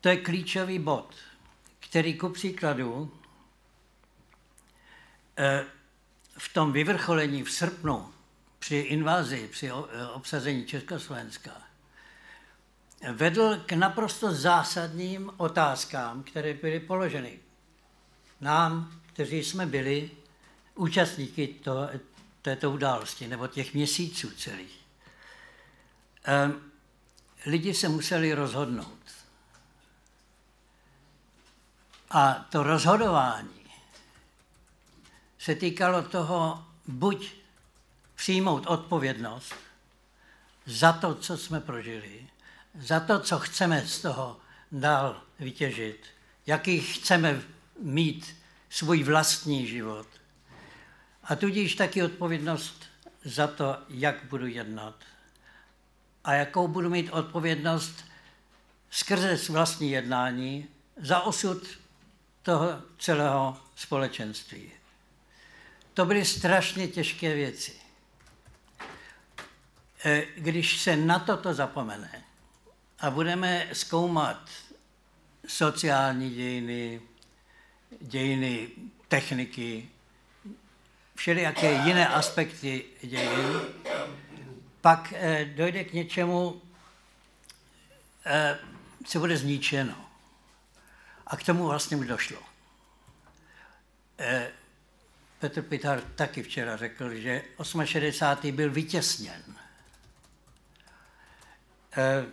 to 0.00 0.08
je 0.08 0.16
klíčový 0.16 0.78
bod, 0.78 1.14
který 1.80 2.18
ku 2.18 2.28
příkladu 2.28 3.18
eh, 5.36 5.64
v 6.38 6.54
tom 6.54 6.72
vyvrcholení 6.72 7.42
v 7.42 7.50
srpnu 7.50 8.12
při 8.58 8.76
invazi, 8.76 9.48
při 9.52 9.72
obsazení 10.12 10.66
Československa, 10.66 11.62
vedl 13.12 13.56
k 13.66 13.72
naprosto 13.72 14.34
zásadním 14.34 15.30
otázkám, 15.36 16.22
které 16.22 16.54
byly 16.54 16.80
položeny 16.80 17.38
nám, 18.40 19.00
kteří 19.06 19.44
jsme 19.44 19.66
byli 19.66 20.10
účastníky 20.78 21.46
to, 21.46 21.88
této 22.42 22.70
události, 22.70 23.28
nebo 23.28 23.46
těch 23.46 23.74
měsíců 23.74 24.30
celých. 24.30 24.80
Ehm, 26.24 26.60
lidi 27.46 27.74
se 27.74 27.88
museli 27.88 28.34
rozhodnout. 28.34 28.98
A 32.10 32.32
to 32.34 32.62
rozhodování 32.62 33.70
se 35.38 35.54
týkalo 35.54 36.02
toho 36.02 36.66
buď 36.86 37.32
přijmout 38.14 38.66
odpovědnost 38.66 39.54
za 40.66 40.92
to, 40.92 41.14
co 41.14 41.38
jsme 41.38 41.60
prožili, 41.60 42.26
za 42.74 43.00
to, 43.00 43.20
co 43.20 43.38
chceme 43.38 43.86
z 43.86 44.02
toho 44.02 44.40
dál 44.72 45.22
vytěžit, 45.38 46.06
jaký 46.46 46.80
chceme 46.80 47.42
mít 47.80 48.36
svůj 48.70 49.02
vlastní 49.02 49.66
život. 49.66 50.17
A 51.28 51.36
tudíž 51.36 51.74
taky 51.74 52.02
odpovědnost 52.02 52.84
za 53.24 53.46
to, 53.46 53.78
jak 53.88 54.24
budu 54.24 54.46
jednat. 54.46 54.94
A 56.24 56.34
jakou 56.34 56.68
budu 56.68 56.90
mít 56.90 57.10
odpovědnost 57.10 58.04
skrze 58.90 59.52
vlastní 59.52 59.90
jednání 59.90 60.68
za 60.96 61.20
osud 61.20 61.62
toho 62.42 62.82
celého 62.98 63.56
společenství. 63.76 64.72
To 65.94 66.04
byly 66.04 66.24
strašně 66.24 66.88
těžké 66.88 67.34
věci. 67.34 67.72
E, 70.04 70.26
když 70.36 70.80
se 70.80 70.96
na 70.96 71.18
toto 71.18 71.54
zapomene 71.54 72.24
a 73.00 73.10
budeme 73.10 73.68
zkoumat 73.72 74.50
sociální 75.46 76.30
dějiny, 76.30 77.00
dějiny 78.00 78.68
techniky, 79.08 79.88
všelijaké 81.18 81.72
jiné 81.72 82.08
aspekty 82.08 82.84
dějin, 83.02 83.60
pak 84.80 85.12
e, 85.12 85.44
dojde 85.44 85.84
k 85.84 85.92
něčemu, 85.92 86.62
e, 88.26 88.58
co 89.04 89.18
bude 89.18 89.36
zničeno. 89.36 89.94
A 91.26 91.36
k 91.36 91.42
tomu 91.42 91.66
vlastně 91.66 91.96
už 91.96 92.06
došlo. 92.06 92.38
Eh, 94.18 94.52
Petr 95.38 95.62
Pitar 95.62 96.00
taky 96.00 96.42
včera 96.42 96.76
řekl, 96.76 97.14
že 97.14 97.42
68. 97.84 98.52
byl 98.52 98.70
vytěsněn. 98.70 99.42
Eh, 101.96 102.26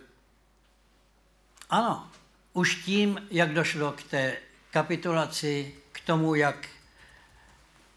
ano, 1.70 2.10
už 2.52 2.74
tím, 2.74 3.28
jak 3.30 3.54
došlo 3.54 3.92
k 3.92 4.02
té 4.02 4.36
kapitulaci, 4.70 5.74
k 5.92 6.00
tomu, 6.00 6.34
jak 6.34 6.68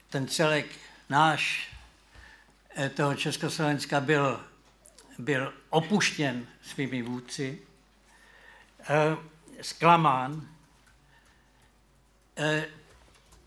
ten 0.09 0.27
celek 0.27 0.65
náš 1.09 1.73
eh, 2.75 2.89
toho 2.89 3.15
Československa 3.15 3.99
byl, 3.99 4.43
byl 5.17 5.53
opuštěn 5.69 6.47
svými 6.61 7.01
vůdci, 7.01 7.59
zklamán, 9.61 10.47
Eh, 12.39 12.65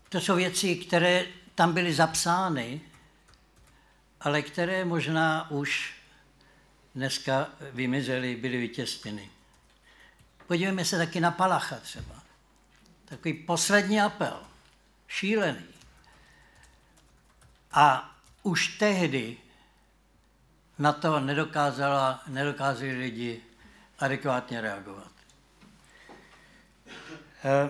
to 0.09 0.21
jsou 0.21 0.35
věci, 0.35 0.75
které 0.75 1.25
tam 1.55 1.73
byly 1.73 1.93
zapsány, 1.93 2.81
ale 4.21 4.41
které 4.41 4.85
možná 4.85 5.51
už 5.51 5.93
dneska 6.95 7.49
vymizely, 7.71 8.35
byly 8.35 8.57
vytěsněny. 8.57 9.29
Podívejme 10.47 10.85
se 10.85 10.97
taky 10.97 11.19
na 11.19 11.31
Palacha 11.31 11.75
třeba. 11.75 12.23
Takový 13.05 13.33
poslední 13.33 14.01
apel, 14.01 14.43
šílený. 15.07 15.65
A 17.73 18.15
už 18.43 18.67
tehdy 18.67 19.37
na 20.79 20.93
to 20.93 21.19
nedokázala, 21.19 22.23
nedokázali 22.27 22.91
lidi 22.91 23.41
adekvátně 23.99 24.61
reagovat. 24.61 25.11
Eh, 27.45 27.69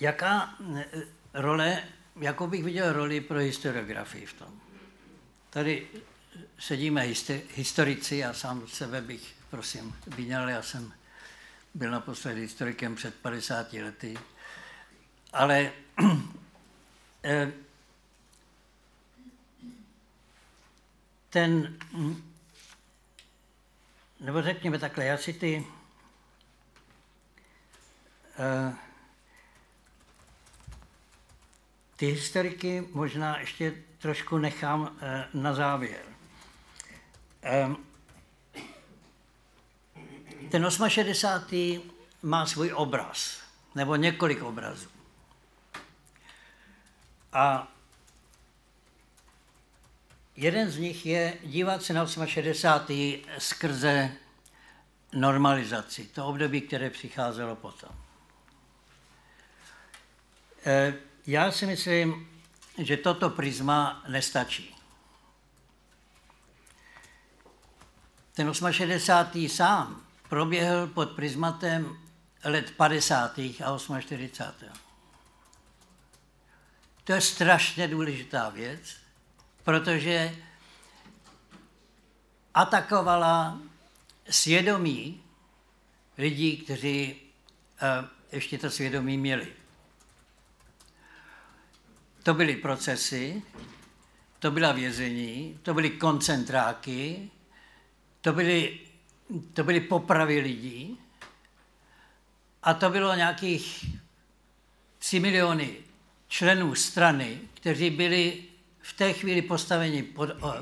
jaká 0.00 0.54
eh, 0.76 0.84
role, 1.34 1.82
jakou 2.16 2.46
bych 2.46 2.64
viděl 2.64 2.92
roli 2.92 3.20
pro 3.20 3.38
historiografii 3.38 4.26
v 4.26 4.32
tom? 4.32 4.60
Tady 5.50 5.88
sedíme 6.58 7.02
historici, 7.54 8.16
já 8.16 8.34
sám 8.34 8.68
sebe 8.68 9.00
bych, 9.00 9.34
prosím, 9.50 9.96
vyněl, 10.06 10.48
já 10.48 10.62
jsem 10.62 10.92
byl 11.74 11.90
naposledy 11.90 12.40
historikem 12.40 12.94
před 12.94 13.14
50 13.14 13.72
lety, 13.72 14.18
ale 15.36 15.72
eh, 17.24 17.52
ten, 21.30 21.78
nebo 24.20 24.42
řekněme 24.42 24.78
takhle, 24.78 25.04
já 25.04 25.18
si 25.18 25.32
ty 25.32 25.66
uh, 28.38 28.74
Ty 31.96 32.06
historiky 32.06 32.88
možná 32.92 33.38
ještě 33.38 33.74
trošku 33.98 34.38
nechám 34.38 34.96
eh, 35.00 35.28
na 35.34 35.54
závěr. 35.54 36.02
Ten 40.50 40.66
68. 40.88 41.90
má 42.22 42.46
svůj 42.46 42.72
obraz, 42.72 43.40
nebo 43.74 43.96
několik 43.96 44.42
obrazů. 44.42 44.95
A 47.36 47.68
jeden 50.36 50.70
z 50.70 50.78
nich 50.78 51.06
je 51.06 51.38
dívat 51.42 51.82
se 51.82 51.92
na 51.92 52.06
68. 52.26 53.22
skrze 53.38 54.12
normalizaci, 55.12 56.04
to 56.04 56.26
období, 56.26 56.60
které 56.60 56.90
přicházelo 56.90 57.56
potom. 57.56 57.88
E, 60.66 60.94
já 61.26 61.52
si 61.52 61.66
myslím, 61.66 62.40
že 62.78 62.96
toto 62.96 63.30
prisma 63.30 64.04
nestačí. 64.08 64.76
Ten 68.32 68.52
68. 68.70 69.48
sám 69.48 70.06
proběhl 70.28 70.86
pod 70.86 71.10
prismatem 71.10 71.98
let 72.44 72.70
50. 72.76 73.38
a 73.38 74.00
48. 74.00 74.85
To 77.06 77.12
je 77.12 77.20
strašně 77.20 77.88
důležitá 77.88 78.48
věc, 78.48 78.96
protože 79.64 80.36
atakovala 82.54 83.58
svědomí 84.30 85.22
lidí, 86.18 86.56
kteří 86.56 87.14
uh, 87.82 88.08
ještě 88.32 88.58
to 88.58 88.70
svědomí 88.70 89.18
měli. 89.18 89.52
To 92.22 92.34
byly 92.34 92.56
procesy, 92.56 93.42
to 94.38 94.50
byla 94.50 94.72
vězení, 94.72 95.58
to 95.62 95.74
byly 95.74 95.90
koncentráky, 95.90 97.30
to 98.20 98.32
byly, 98.32 98.78
to 99.52 99.64
byly 99.64 99.80
popravy 99.80 100.40
lidí 100.40 101.00
a 102.62 102.74
to 102.74 102.90
bylo 102.90 103.14
nějakých 103.14 103.84
3 104.98 105.20
miliony 105.20 105.85
členů 106.28 106.74
strany, 106.74 107.40
kteří 107.54 107.90
byli 107.90 108.44
v 108.80 108.92
té 108.92 109.12
chvíli 109.12 109.42
postaveni 109.42 110.02
pod, 110.02 110.30
o, 110.40 110.54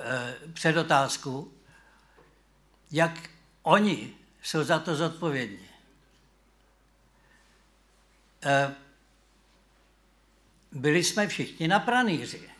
e, 0.00 0.36
před 0.52 0.76
otázku, 0.76 1.52
jak 2.90 3.30
oni 3.62 4.14
jsou 4.42 4.64
za 4.64 4.78
to 4.78 4.94
zodpovědní. 4.94 5.68
E, 8.42 8.74
byli 10.72 11.04
jsme 11.04 11.28
všichni 11.28 11.68
na 11.68 11.80
pranýři. 11.80 12.50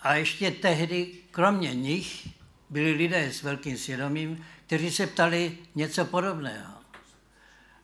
A 0.00 0.14
ještě 0.14 0.50
tehdy, 0.50 1.12
kromě 1.30 1.74
nich, 1.74 2.28
byli 2.70 2.92
lidé 2.92 3.32
s 3.32 3.42
velkým 3.42 3.78
svědomím, 3.78 4.46
kteří 4.66 4.90
se 4.90 5.06
ptali 5.06 5.58
něco 5.74 6.04
podobného. 6.04 6.74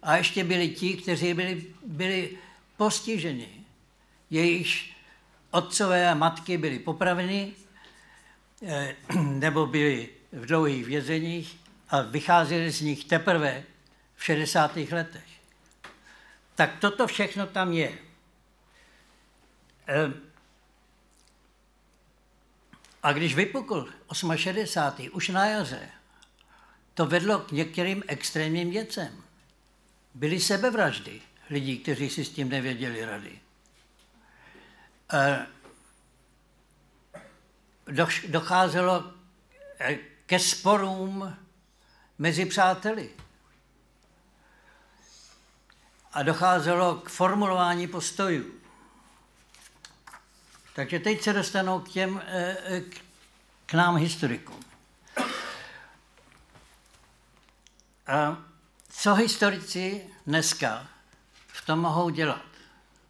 A 0.02 0.16
ještě 0.16 0.44
byli 0.44 0.68
ti, 0.68 0.94
kteří 0.96 1.34
byli, 1.34 1.74
byli 1.86 2.38
postiženi. 2.76 3.59
Jejichž 4.30 4.96
otcové 5.50 6.10
a 6.10 6.14
matky 6.14 6.58
byly 6.58 6.78
popraveny 6.78 7.52
eh, 8.62 8.96
nebo 9.22 9.66
byli 9.66 10.08
v 10.32 10.46
dlouhých 10.46 10.84
vězeních 10.84 11.56
a 11.88 12.00
vycházeli 12.00 12.70
z 12.70 12.80
nich 12.80 13.04
teprve 13.04 13.64
v 14.16 14.24
60. 14.24 14.76
letech. 14.76 15.24
Tak 16.54 16.78
toto 16.78 17.06
všechno 17.06 17.46
tam 17.46 17.72
je. 17.72 17.98
Eh, 19.88 20.12
a 23.02 23.12
když 23.12 23.34
vypukl 23.34 23.88
68. 24.36 25.08
už 25.12 25.28
na 25.28 25.46
jaře, 25.46 25.90
to 26.94 27.06
vedlo 27.06 27.38
k 27.38 27.52
některým 27.52 28.02
extrémním 28.06 28.70
věcem. 28.70 29.22
Byly 30.14 30.40
sebevraždy 30.40 31.20
lidí, 31.50 31.78
kteří 31.78 32.10
si 32.10 32.24
s 32.24 32.30
tím 32.30 32.48
nevěděli 32.48 33.04
rady. 33.04 33.40
Eh, 35.12 35.46
docházelo 38.28 39.12
eh, 39.78 39.98
ke 40.26 40.38
sporům 40.38 41.36
mezi 42.18 42.46
přáteli. 42.46 43.10
A 46.12 46.22
docházelo 46.22 46.94
k 46.94 47.08
formulování 47.08 47.88
postojů. 47.88 48.54
Takže 50.74 50.98
teď 50.98 51.22
se 51.22 51.32
dostanou 51.32 51.80
k, 51.80 51.88
těm, 51.88 52.22
eh, 52.26 52.82
k 53.66 53.72
nám 53.74 53.96
historikům. 53.96 54.64
A 58.06 58.36
co 58.88 59.14
historici 59.14 60.10
dneska 60.26 60.86
v 61.46 61.66
tom 61.66 61.78
mohou 61.78 62.10
dělat? 62.10 62.44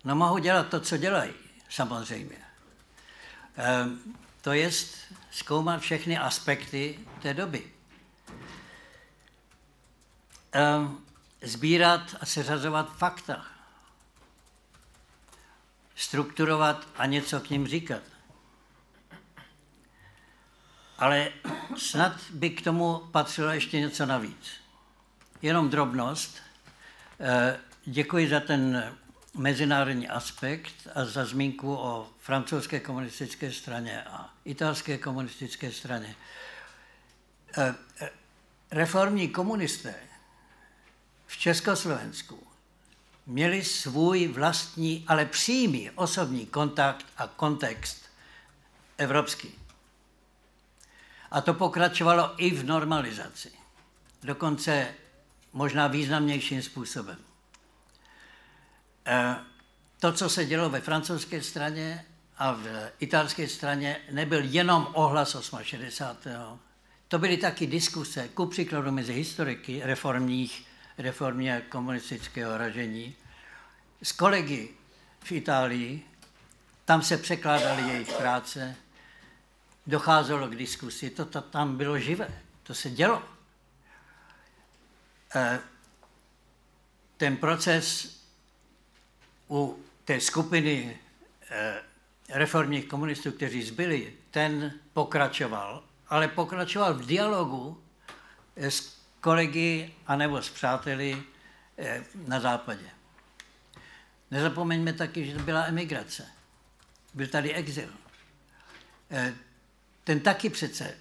No 0.05 0.14
mohou 0.14 0.39
dělat 0.39 0.68
to, 0.68 0.81
co 0.81 0.97
dělají, 0.97 1.40
samozřejmě. 1.71 2.37
E, 3.57 3.87
to 4.41 4.53
je 4.53 4.71
zkoumat 5.31 5.81
všechny 5.81 6.19
aspekty 6.19 7.01
té 7.23 7.35
doby. 7.35 7.73
E, 10.55 10.61
sbírat 11.43 12.17
a 12.21 12.27
seřazovat 12.27 12.97
fakta. 12.97 13.47
Strukturovat 15.95 16.89
a 16.97 17.07
něco 17.07 17.41
k 17.41 17.51
ním 17.51 17.67
říkat. 17.67 18.03
Ale 21.01 21.29
snad 21.77 22.13
by 22.31 22.51
k 22.51 22.65
tomu 22.65 22.99
patřilo 23.13 23.51
ještě 23.51 23.81
něco 23.81 24.07
navíc. 24.07 24.51
Jenom 25.43 25.71
drobnost. 25.71 26.37
Eh, 27.21 27.59
děkuji 27.85 28.29
za 28.29 28.41
ten 28.41 28.93
mezinárodní 29.35 30.09
aspekt 30.09 30.74
a 30.94 31.05
za 31.05 31.24
zmínku 31.24 31.74
o 31.77 32.09
francouzské 32.19 32.81
komunistické 32.81 33.52
straně 33.52 34.02
a 34.02 34.35
italské 34.44 34.98
komunistické 34.98 35.73
straně. 35.73 36.16
Eh, 37.59 37.74
reformní 38.70 39.28
komunisté 39.28 39.94
v 41.27 41.36
Československu 41.36 42.47
měli 43.27 43.65
svůj 43.65 44.28
vlastní, 44.28 45.05
ale 45.09 45.27
přímý 45.27 45.90
osobní 45.90 46.47
kontakt 46.47 47.07
a 47.16 47.27
kontext 47.27 48.05
evropský. 48.98 49.55
A 51.31 51.40
to 51.40 51.55
pokračovalo 51.55 52.35
i 52.43 52.51
v 52.51 52.65
normalizaci. 52.65 53.52
Dokonce 54.23 54.94
možná 55.52 55.86
významnějším 55.86 56.62
způsobem. 56.62 57.30
E, 59.06 59.36
to, 60.01 60.12
co 60.12 60.28
se 60.28 60.44
dělo 60.44 60.70
ve 60.70 60.81
francouzské 60.81 61.43
straně 61.43 62.05
a 62.39 62.52
v 62.52 62.93
italské 62.98 63.48
straně, 63.48 63.97
nebyl 64.10 64.40
jenom 64.44 64.89
ohlas 64.93 65.36
68. 65.62 66.60
To 67.09 67.18
byly 67.18 67.36
taky 67.36 67.66
diskuse, 67.66 68.28
ku 68.28 68.47
příkladu 68.47 68.93
mezi 68.93 69.12
historiky 69.12 69.81
reformních, 69.85 70.66
reformně 70.98 71.56
a 71.56 71.60
komunistického 71.60 72.59
ražení, 72.59 73.14
s 74.02 74.12
kolegy 74.12 74.68
v 75.20 75.32
Itálii, 75.32 76.06
tam 76.85 77.02
se 77.02 77.16
překládaly 77.16 77.82
jejich 77.82 78.12
práce, 78.12 78.77
docházelo 79.86 80.48
k 80.48 80.56
diskusi, 80.56 81.10
to, 81.10 81.24
to 81.24 81.40
tam 81.40 81.77
bylo 81.77 81.98
živé, 81.98 82.28
to 82.62 82.74
se 82.74 82.90
dělo. 82.90 83.22
Eh, 85.35 85.60
ten 87.16 87.36
proces 87.36 88.20
u 89.51 89.85
té 90.05 90.20
skupiny 90.20 90.98
eh, 91.51 91.82
reformních 92.28 92.86
komunistů, 92.86 93.32
kteří 93.32 93.62
zbyli, 93.62 94.14
ten 94.31 94.72
pokračoval, 94.93 95.85
ale 96.09 96.28
pokračoval 96.28 96.94
v 96.94 97.06
dialogu 97.06 97.82
eh, 98.56 98.70
s 98.70 98.97
kolegy 99.20 99.94
anebo 100.06 100.43
s 100.43 100.51
přáteli 100.51 101.22
na 102.27 102.40
západě. 102.40 102.90
Nezapomeňme 104.31 104.93
taky, 104.93 105.27
že 105.27 105.36
to 105.36 105.43
byla 105.43 105.64
emigrace. 105.64 106.27
Byl 107.14 107.27
tady 107.27 107.55
exil. 107.55 107.89
Ten 110.05 110.20
taky 110.20 110.51
přece 110.51 110.97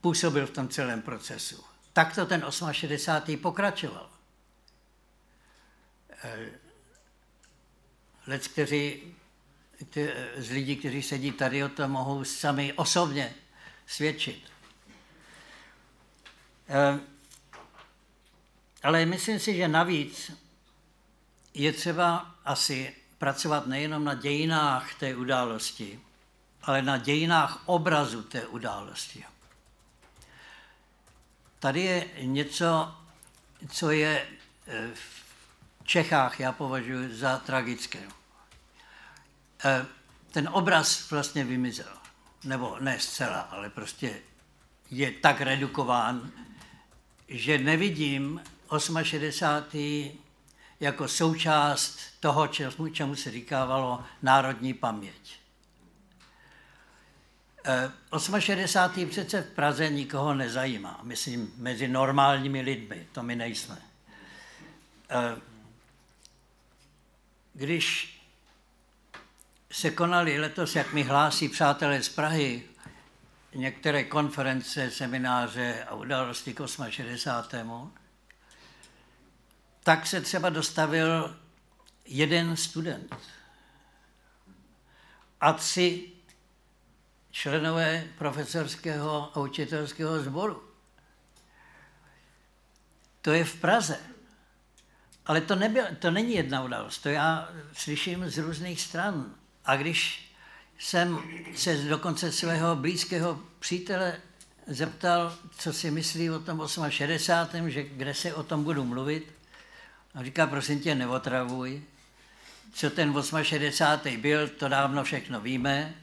působil 0.00 0.46
v 0.46 0.50
tom 0.50 0.68
celém 0.68 1.02
procesu 1.02 1.68
takto 1.98 2.26
ten 2.26 2.44
68. 2.72 3.36
pokračoval. 3.38 4.10
Eh, 8.28 8.32
lec, 8.32 8.48
kteří, 8.48 9.14
kte, 9.78 10.32
z 10.36 10.50
lidí, 10.50 10.76
kteří 10.76 11.02
sedí 11.02 11.32
tady, 11.32 11.64
o 11.64 11.68
tom 11.68 11.90
mohou 11.90 12.24
sami 12.24 12.72
osobně 12.72 13.34
svědčit. 13.86 14.42
Eh, 16.68 17.00
ale 18.82 19.06
myslím 19.06 19.38
si, 19.38 19.56
že 19.56 19.68
navíc 19.68 20.32
je 21.54 21.72
třeba 21.72 22.34
asi 22.44 22.94
pracovat 23.18 23.66
nejenom 23.66 24.04
na 24.04 24.14
dějinách 24.14 24.94
té 24.94 25.16
události, 25.16 26.00
ale 26.62 26.82
na 26.82 26.98
dějinách 26.98 27.62
obrazu 27.66 28.22
té 28.22 28.46
události. 28.46 29.24
Tady 31.58 31.80
je 31.80 32.08
něco, 32.22 32.94
co 33.70 33.90
je 33.90 34.28
eh, 34.66 34.90
v 34.94 35.18
Čechách, 35.84 36.40
já 36.40 36.52
považuji 36.52 37.14
za 37.14 37.38
tragické. 37.38 38.17
Eh, 39.64 39.86
ten 40.30 40.48
obraz 40.52 41.10
vlastně 41.10 41.44
vymizel. 41.44 41.98
Nebo 42.44 42.76
ne 42.80 43.00
zcela, 43.00 43.40
ale 43.40 43.70
prostě 43.70 44.20
je 44.90 45.10
tak 45.12 45.40
redukován, 45.40 46.30
že 47.28 47.58
nevidím 47.58 48.42
68. 49.02 50.18
jako 50.80 51.08
součást 51.08 51.98
toho, 52.20 52.46
čemu, 52.46 52.88
čemu 52.88 53.16
se 53.16 53.30
říkávalo 53.30 54.04
národní 54.22 54.74
paměť. 54.74 55.38
68. 58.08 59.02
Eh, 59.02 59.06
přece 59.06 59.42
v 59.42 59.50
Praze 59.50 59.90
nikoho 59.90 60.34
nezajímá, 60.34 61.00
myslím, 61.02 61.52
mezi 61.56 61.88
normálními 61.88 62.60
lidmi, 62.60 63.06
to 63.12 63.22
my 63.22 63.36
nejsme. 63.36 63.82
Eh, 65.10 65.40
když 67.54 68.17
se 69.70 69.90
konaly 69.90 70.40
letos, 70.40 70.76
jak 70.76 70.92
mi 70.92 71.02
hlásí 71.02 71.48
přátelé 71.48 72.02
z 72.02 72.08
Prahy, 72.08 72.62
některé 73.54 74.04
konference, 74.04 74.90
semináře 74.90 75.84
a 75.84 75.94
události 75.94 76.54
k 76.54 76.66
68. 76.88 77.92
tak 79.82 80.06
se 80.06 80.20
třeba 80.20 80.48
dostavil 80.48 81.36
jeden 82.04 82.56
student 82.56 83.16
a 85.40 85.52
tři 85.52 86.12
členové 87.30 88.08
profesorského 88.18 89.30
a 89.34 89.40
učitelského 89.40 90.18
sboru. 90.20 90.62
To 93.22 93.32
je 93.32 93.44
v 93.44 93.60
Praze. 93.60 93.98
Ale 95.26 95.40
to, 95.40 95.56
nebyl, 95.56 95.84
to 95.98 96.10
není 96.10 96.34
jedna 96.34 96.64
událost, 96.64 96.98
to 96.98 97.08
já 97.08 97.48
slyším 97.72 98.30
z 98.30 98.38
různých 98.38 98.80
stran. 98.80 99.34
A 99.68 99.76
když 99.76 100.32
jsem 100.78 101.22
se 101.54 101.76
dokonce 101.76 102.32
svého 102.32 102.76
blízkého 102.76 103.40
přítele 103.58 104.20
zeptal, 104.66 105.34
co 105.58 105.72
si 105.72 105.90
myslí 105.90 106.30
o 106.30 106.38
tom 106.38 106.68
68., 106.88 107.70
že 107.70 107.82
kde 107.82 108.14
se 108.14 108.34
o 108.34 108.42
tom 108.42 108.64
budu 108.64 108.84
mluvit, 108.84 109.32
a 110.14 110.24
říká, 110.24 110.46
prosím 110.46 110.80
tě, 110.80 110.94
neotravuj. 110.94 111.82
Co 112.72 112.90
ten 112.90 113.14
68. 113.42 114.20
byl, 114.20 114.48
to 114.48 114.68
dávno 114.68 115.04
všechno 115.04 115.40
víme 115.40 115.94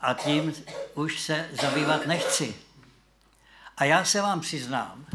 a 0.00 0.14
tím 0.14 0.54
už 0.94 1.20
se 1.20 1.48
zabývat 1.62 2.06
nechci. 2.06 2.54
A 3.76 3.84
já 3.84 4.04
se 4.04 4.20
vám 4.20 4.40
přiznám, 4.40 5.06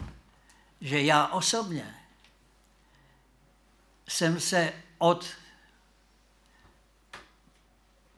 že 0.82 1.02
já 1.02 1.28
osobně 1.28 1.96
jsem 4.08 4.40
se 4.40 4.74
od, 4.98 5.26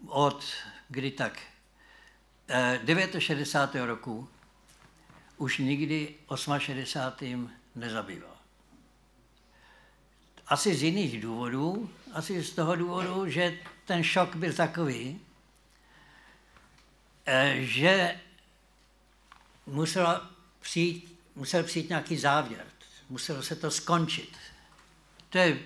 od 0.10 0.46
kdy 0.90 1.12
tak, 1.12 1.40
69. 3.20 3.76
Eh, 3.76 3.86
roku 3.86 4.30
už 5.38 5.58
nikdy 5.58 6.16
68. 6.58 7.52
nezabýval. 7.76 8.36
Asi 10.48 10.76
z 10.76 10.84
jiných 10.84 11.22
důvodů, 11.22 11.90
asi 12.14 12.44
z 12.44 12.52
toho 12.52 12.76
důvodu, 12.76 13.30
že 13.30 13.58
ten 13.86 14.04
šok 14.04 14.36
byl 14.36 14.54
takový, 14.54 15.22
eh, 17.26 17.56
že 17.60 18.20
musel 19.66 20.30
přijít, 20.60 21.20
musel 21.36 21.64
přijít 21.64 21.90
nějaký 21.90 22.18
závěr, 22.18 22.66
muselo 23.10 23.44
se 23.44 23.56
to 23.56 23.72
skončit. 23.72 24.38
To 25.30 25.38
je 25.38 25.60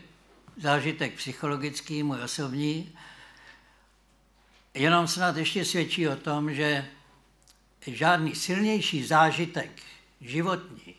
zážitek 0.58 1.14
psychologický, 1.14 2.04
můj 2.04 2.22
osobní, 2.22 2.96
jenom 4.74 5.08
snad 5.08 5.38
ještě 5.38 5.66
svědčí 5.66 6.08
o 6.08 6.16
tom, 6.16 6.54
že 6.54 6.88
žádný 7.88 8.36
silnější 8.36 9.04
zážitek 9.04 9.82
životní, 10.22 10.96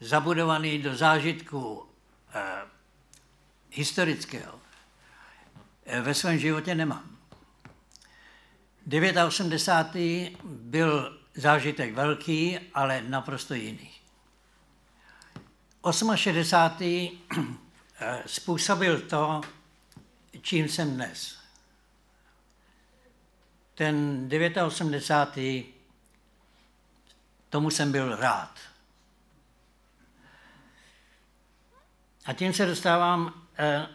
zabudovaný 0.00 0.78
do 0.78 0.96
zážitku 0.96 1.86
eh, 2.34 2.62
historického, 3.70 4.60
eh, 5.86 6.00
ve 6.00 6.14
svém 6.14 6.38
životě 6.38 6.74
nemám. 6.74 7.18
89. 9.26 10.32
byl 10.44 11.18
zážitek 11.34 11.94
velký, 11.94 12.58
ale 12.74 13.02
naprosto 13.02 13.54
jiný. 13.54 13.90
68. 16.14 17.18
Eh, 18.00 18.22
způsobil 18.26 19.00
to, 19.00 19.40
čím 20.42 20.68
jsem 20.68 20.94
dnes. 20.94 21.37
Ten 23.78 24.28
89. 24.66 25.66
tomu 27.48 27.70
jsem 27.70 27.92
byl 27.92 28.16
rád. 28.16 28.58
A 32.24 32.32
tím 32.32 32.52
se 32.52 32.66
dostávám 32.66 33.46
eh, 33.58 33.86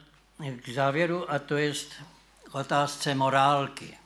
k 0.51 0.69
závěru, 0.69 1.31
a 1.31 1.39
to 1.39 1.57
je 1.57 1.73
otázce 2.51 3.15
morálky. 3.15 3.97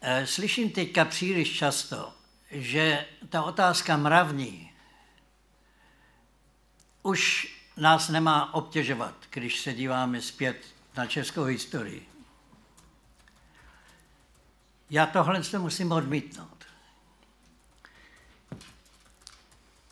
Eh, 0.00 0.26
slyším 0.26 0.70
teďka 0.70 1.04
příliš 1.04 1.58
často, 1.58 2.14
že 2.50 3.06
ta 3.28 3.42
otázka 3.42 3.96
mravní 3.96 4.72
už 7.02 7.54
nás 7.76 8.08
nemá 8.08 8.54
obtěžovat, 8.54 9.14
když 9.30 9.60
se 9.60 9.74
díváme 9.74 10.20
zpět 10.20 10.77
na 10.98 11.06
českou 11.06 11.44
historii. 11.44 12.08
Já 14.90 15.06
tohle 15.06 15.42
to 15.42 15.58
musím 15.58 15.92
odmítnout. 15.92 16.64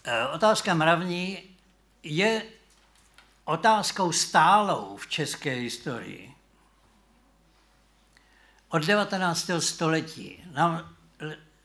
Eh, 0.05 0.27
otázka 0.27 0.75
mravní 0.75 1.43
je 2.03 2.43
otázkou 3.45 4.13
stálou 4.13 4.97
v 4.97 5.07
české 5.07 5.51
historii. 5.51 6.35
Od 8.69 8.85
19. 8.85 9.51
století 9.61 10.45
nám, 10.53 10.97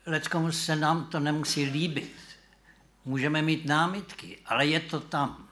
leckomu 0.06 0.52
se 0.52 0.76
nám 0.76 1.06
to 1.06 1.20
nemusí 1.20 1.66
líbit. 1.66 2.16
Můžeme 3.06 3.42
mít 3.42 3.66
námitky, 3.66 4.40
ale 4.46 4.66
je 4.66 4.80
to 4.80 5.00
tam. 5.00 5.51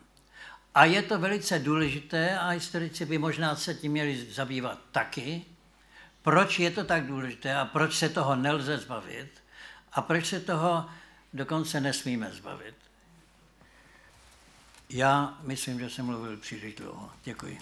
A 0.80 0.86
je 0.86 1.02
to 1.02 1.20
velice 1.20 1.60
důležité 1.60 2.40
a 2.40 2.50
historici 2.50 3.06
by 3.06 3.18
možná 3.18 3.56
se 3.56 3.74
tím 3.74 3.92
měli 3.92 4.26
zabývat 4.32 4.80
taky, 4.92 5.46
proč 6.22 6.60
je 6.60 6.72
to 6.72 6.84
tak 6.84 7.08
důležité 7.08 7.56
a 7.56 7.66
proč 7.66 7.96
se 7.98 8.10
toho 8.10 8.36
nelze 8.36 8.78
zbavit 8.78 9.44
a 9.94 10.02
proč 10.02 10.26
se 10.26 10.40
toho 10.40 10.90
dokonce 11.34 11.82
nesmíme 11.82 12.32
zbavit. 12.32 12.76
Já 14.90 15.38
myslím, 15.44 15.80
že 15.80 15.90
jsem 15.90 16.06
mluvil 16.06 16.38
příliš 16.38 16.76
dlouho. 16.76 17.12
Děkuji. 17.24 17.60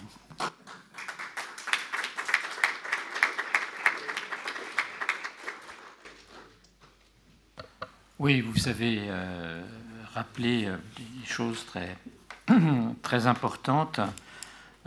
Oui, 8.18 8.42
vous 8.42 8.66
avez 8.66 8.98
euh, 9.08 9.62
rappelé 10.14 10.66
euh, 10.66 10.78
des 10.98 11.26
choses 11.26 11.64
très, 11.64 11.96
très 13.02 13.26
importantes. 13.26 14.00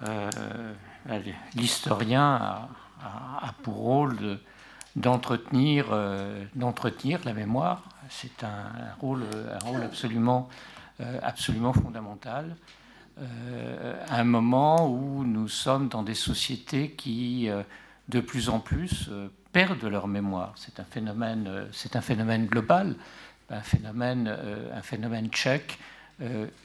Euh, 0.03 0.29
L'historien 1.55 2.67
a, 3.03 3.53
pour 3.63 3.75
rôle 3.75 4.39
d'entretenir 4.95 5.87
euh, 5.91 6.43
d'entretenir 6.55 7.21
la 7.25 7.33
mémoire. 7.33 7.83
C'est 8.09 8.43
un, 8.43 8.93
rôle, 8.99 9.23
un 9.49 9.65
rôle 9.65 9.81
absolument, 9.81 10.49
euh, 10.99 11.19
absolument 11.23 11.73
fondamental. 11.73 12.55
À 14.09 14.19
un 14.19 14.23
moment 14.23 14.87
où 14.87 15.23
nous 15.23 15.47
sommes 15.47 15.89
dans 15.89 16.01
des 16.01 16.15
sociétés 16.15 16.91
qui, 16.91 17.49
de 18.09 18.19
plus 18.19 18.49
en 18.49 18.59
plus, 18.59 19.11
perdent 19.51 19.83
leur 19.83 20.07
mémoire. 20.07 20.53
C'est 20.55 20.79
un 20.79 20.85
phénomène, 20.85 21.67
c'est 21.71 21.95
un 21.95 22.01
phénomène 22.01 22.47
global, 22.47 22.95
un 23.51 23.61
phénomène, 23.61 24.35
un 24.73 24.81
phénomène 24.81 25.27
tchèque 25.27 25.77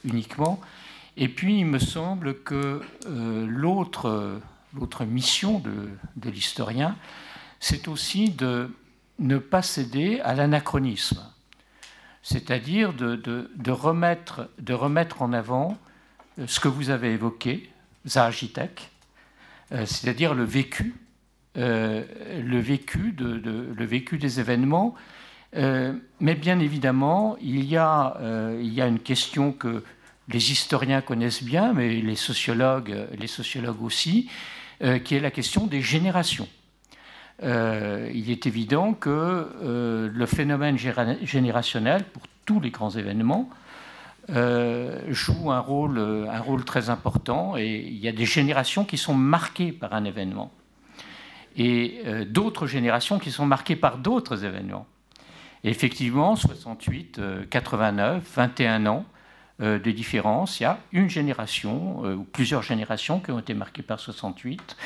uniquement. 0.03 0.59
Et 1.17 1.27
puis, 1.27 1.59
il 1.59 1.65
me 1.65 1.79
semble 1.79 2.41
que 2.43 2.81
l'autre 3.07 4.39
l'autre 4.79 5.05
mission 5.05 5.59
de, 5.59 6.29
l'historien, 6.29 6.95
c'est 7.59 7.87
aussi 7.87 8.29
de 8.29 8.69
ne 9.19 9.37
pas 9.37 9.61
céder 9.61 10.19
à 10.21 10.35
l'anachronisme, 10.35 11.23
c'est-à-dire 12.21 12.93
de, 12.93 13.71
remettre, 13.71 15.21
en 15.21 15.33
avant 15.33 15.77
euh, 16.39 16.45
ce 16.47 16.59
que 16.59 16.67
vous 16.67 16.89
avez 16.89 17.13
évoqué, 17.13 17.71
Zahagitek, 18.05 18.91
euh, 19.71 19.85
c'est-à-dire 19.85 20.33
le 20.33 20.43
vécu, 20.43 20.95
euh, 21.57 22.03
le 22.41 22.59
vécu 22.59 24.17
des 24.17 24.39
événements. 24.39 24.93
mais 26.19 26.35
bien 26.35 26.59
évidemment, 26.59 27.35
il 27.41 27.63
y, 27.65 27.77
a, 27.77 28.17
il 28.59 28.71
y 28.71 28.81
a 28.81 28.85
une 28.85 28.99
question 28.99 29.53
que 29.53 29.83
les 30.29 30.51
historiens 30.51 31.01
connaissent 31.01 31.43
bien, 31.43 31.73
mais 31.73 32.01
les 32.01 32.15
sociologues, 32.15 33.07
les 33.17 33.27
sociologues 33.27 33.81
aussi, 33.81 34.29
euh, 34.83 34.99
qui 34.99 35.15
est 35.15 35.19
la 35.19 35.31
question 35.31 35.65
des 35.65 35.81
générations. 35.81 36.47
Euh, 37.43 38.11
il 38.13 38.29
est 38.29 38.45
évident 38.45 38.93
que 38.93 39.09
euh, 39.09 40.09
le 40.13 40.25
phénomène 40.25 40.77
générationnel, 40.77 42.03
pour 42.03 42.23
tous 42.45 42.59
les 42.59 42.69
grands 42.71 42.91
événements, 42.91 43.49
joue 45.07 45.51
un 45.51 45.59
rôle, 45.59 46.65
très 46.65 46.89
important 46.89 47.55
et 47.55 47.77
il 47.77 47.97
y 47.97 48.09
a 48.09 48.11
des 48.11 48.25
générations 48.25 48.83
qui 48.83 48.97
sont 48.97 49.13
marquées 49.13 49.71
par 49.71 49.93
un 49.93 50.03
événement 50.03 50.51
et 51.55 52.01
d'autres 52.27 52.67
générations 52.67 53.19
qui 53.19 53.31
sont 53.31 53.45
marquées 53.45 53.77
par 53.77 53.97
d'autres 53.97 54.43
événements. 54.43 54.85
effectivement, 55.63 56.35
68, 56.35 57.21
89, 57.49 58.21
21 58.35 58.85
ans, 58.87 59.05
euh, 59.59 59.79
de 59.79 59.89
différence. 59.89 60.59
Il 60.59 60.63
y 60.63 60.65
a 60.67 60.77
une 60.91 61.09
génération 61.09 62.03
euh, 62.05 62.13
ou 62.13 62.23
plusieurs 62.23 62.61
générations 62.61 63.19
qui 63.19 63.31
ont 63.31 63.39
été 63.39 63.55
marquées 63.55 63.81
par 63.81 63.99
68. 63.99 64.77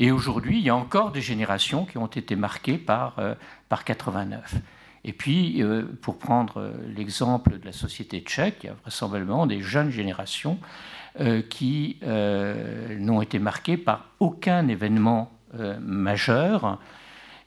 Et 0.00 0.10
aujourd'hui, 0.10 0.58
il 0.58 0.64
y 0.64 0.68
a 0.68 0.74
encore 0.74 1.12
des 1.12 1.20
générations 1.20 1.84
qui 1.84 1.96
ont 1.96 2.08
été 2.08 2.34
marquées 2.34 2.76
par, 2.76 3.20
euh, 3.20 3.36
par 3.68 3.84
89. 3.84 4.56
Et 5.04 5.12
puis, 5.12 5.62
pour 6.02 6.18
prendre 6.18 6.72
l'exemple 6.88 7.60
de 7.60 7.64
la 7.64 7.70
société 7.70 8.18
tchèque, 8.22 8.64
il 8.64 8.66
y 8.66 8.70
a 8.70 8.74
vraisemblablement 8.82 9.46
des 9.46 9.60
jeunes 9.60 9.90
générations 9.90 10.58
qui 11.48 12.00
n'ont 12.02 13.22
été 13.22 13.38
marquées 13.38 13.76
par 13.76 14.06
aucun 14.18 14.66
événement 14.66 15.30
majeur 15.80 16.80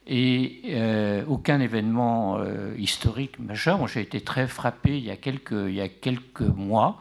et 0.09 0.61
euh, 0.69 1.23
aucun 1.27 1.59
événement 1.59 2.39
euh, 2.39 2.73
historique 2.77 3.39
majeur. 3.39 3.87
J'ai 3.87 4.01
été 4.01 4.21
très 4.21 4.47
frappé 4.47 4.97
il 4.97 5.05
y 5.05 5.11
a 5.11 5.15
quelques, 5.15 6.41
mois 6.41 6.99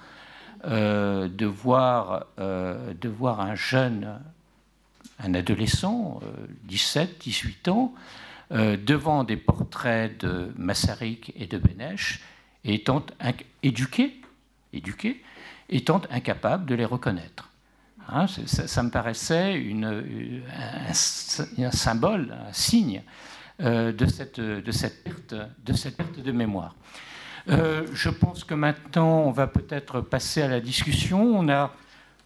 euh, 0.67 1.27
de, 1.27 1.47
voir, 1.47 2.27
un 2.39 3.55
jeune, 3.55 4.21
un 5.19 5.35
adolescent, 5.35 6.21
17, 6.65 7.19
18 7.19 7.69
ans, 7.69 7.95
devant 8.51 9.25
des 9.25 9.37
portraits 9.37 10.19
de 10.21 10.53
Massarik 10.57 11.33
et 11.37 11.47
de 11.47 11.59
Benesch, 11.59 12.23
étant 12.65 13.05
éduqué, 13.63 14.21
éduqué, 14.73 15.23
étant 15.71 16.03
incapable 16.11 16.67
de 16.67 16.75
les 16.75 16.85
reconnaître. 16.85 17.51
Hein, 18.11 18.27
ça, 18.27 18.83
me 18.83 18.91
paraissait 18.91 19.55
une, 19.55 20.43
un, 20.89 21.71
symbole, 21.71 22.35
un 22.49 22.53
signe 22.53 23.03
euh, 23.61 23.93
de, 23.93 24.07
cette, 24.07 25.05
perte, 25.05 25.35
de 26.19 26.33
mémoire. 26.33 26.75
Euh, 27.51 27.87
je 27.93 28.09
pense 28.09 28.45
que 28.45 28.55
maintenant, 28.55 29.21
on 29.21 29.31
va 29.31 29.47
peut-être 29.47 30.01
passer 30.01 30.41
à 30.41 30.49
la 30.49 30.61
discussion. 30.61 31.47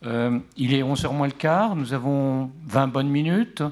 Euh, 0.05 0.39
il 0.57 0.73
est 0.73 0.83
11h 0.83 1.13
moins 1.13 1.27
le 1.27 1.33
quart, 1.33 1.75
nous 1.75 1.93
avons 1.93 2.53
20 2.67 2.87
bonnes 2.87 3.11
minutes 3.11 3.65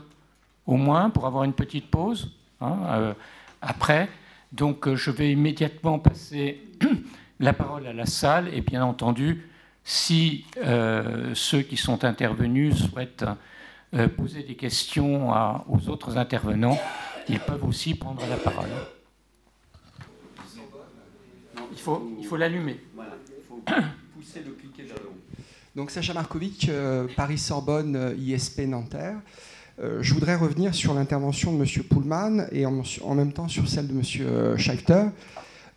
au 0.67 0.77
moins 0.77 1.11
pour 1.11 1.27
avoir 1.27 1.45
une 1.45 1.53
petite 1.53 1.91
pause 1.91 2.33
hein, 2.61 3.15
après. 3.63 4.09
Donc 4.51 4.93
je 4.95 5.13
vais 5.13 5.31
immédiatement 5.31 6.01
passer 6.01 6.61
la 7.41 7.53
parole 7.53 7.87
à 7.87 7.93
la 7.93 8.07
salle 8.07 8.49
et 8.53 8.63
bien 8.63 8.85
entendu, 8.85 9.49
si 9.85 10.45
euh, 10.59 11.33
ceux 11.35 11.63
qui 11.63 11.77
sont 11.77 12.05
intervenus 12.05 12.77
souhaitent 12.77 13.25
euh, 13.95 14.09
poser 14.09 14.43
des 14.43 14.55
questions 14.55 15.31
aux 15.69 15.89
autres 15.89 16.17
intervenants, 16.17 16.79
ils 17.29 17.41
peuvent 17.41 17.65
aussi 17.65 17.95
prendre 17.95 18.23
la 18.29 18.37
parole. 18.37 18.69
Il 21.73 21.79
faut, 21.79 22.17
il 22.19 22.27
faut 22.27 22.37
l'allumer. 22.37 22.81
Voilà, 22.95 23.13
il 23.27 23.45
faut 23.47 23.63
pousser 24.15 24.43
le 24.47 24.53
cliquet 24.53 24.83
vers 24.83 24.97
le 24.97 25.09
haut. 25.09 25.43
Donc 25.75 25.91
Sacha 25.91 26.13
Markovic, 26.13 26.69
euh, 26.69 27.07
Paris-Sorbonne, 27.17 28.15
ISP 28.19 28.61
Nanterre. 28.61 29.21
je 29.79 30.15
voudrais 30.15 30.35
revenir 30.37 30.75
sur 30.75 30.93
l'intervention 30.95 31.57
de 31.57 31.63
M. 31.63 31.85
Pullman 31.85 32.47
et 32.53 32.67
en, 32.67 32.83
en, 33.03 33.15
même 33.15 33.33
temps 33.33 33.49
sur 33.49 33.69
celle 33.69 33.87
de 33.87 33.93
M. 33.93 34.57
Schechter. 34.59 35.07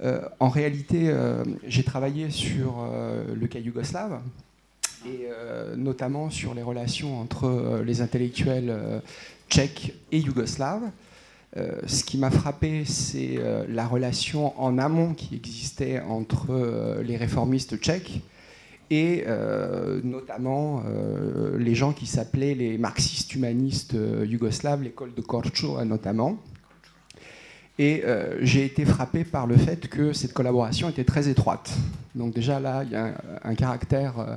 Euh, 0.03 0.21
en 0.39 0.49
réalité, 0.49 1.05
euh, 1.07 1.43
j'ai 1.65 1.83
travaillé 1.83 2.29
sur 2.29 2.75
euh, 2.79 3.23
le 3.33 3.47
cas 3.47 3.59
yougoslave 3.59 4.19
et 5.05 5.27
notamment 5.75 6.29
sur 6.29 6.53
les 6.53 6.61
relations 6.61 7.19
entre 7.19 7.81
les 7.85 7.99
intellectuels 7.99 8.73
tchèques 9.49 9.93
et 10.13 10.19
yougoslaves. 10.19 10.89
ce 11.57 12.05
qui 12.05 12.17
m'a 12.17 12.31
frappé, 12.31 12.85
c'est 12.85 13.37
la 13.67 13.85
relation 13.85 14.57
en 14.57 14.77
amont 14.77 15.13
qui 15.13 15.35
existait 15.35 15.99
entre 15.99 17.01
les 17.03 17.17
réformistes 17.17 17.75
tchèques 17.75 18.21
et 18.91 19.25
notamment 20.05 20.83
les 21.57 21.75
gens 21.75 21.91
qui 21.91 22.05
s'appelaient 22.05 22.55
les 22.55 22.77
marxistes 22.77 23.35
humanistes 23.35 23.97
yougoslaves, 24.25 24.83
l'école 24.83 25.13
de 25.13 25.21
Korčula 25.21 25.83
notamment. 25.83 26.37
Et 27.79 28.03
euh, 28.05 28.37
j'ai 28.41 28.65
été 28.65 28.85
frappé 28.85 29.23
par 29.23 29.47
le 29.47 29.57
fait 29.57 29.87
que 29.87 30.13
cette 30.13 30.33
collaboration 30.33 30.89
était 30.89 31.03
très 31.03 31.27
étroite. 31.27 31.71
Donc 32.13 32.33
déjà 32.33 32.59
là, 32.59 32.83
il 32.83 32.91
y 32.91 32.95
a 32.95 33.15
un, 33.43 33.55
caractère 33.55 34.19
euh, 34.19 34.35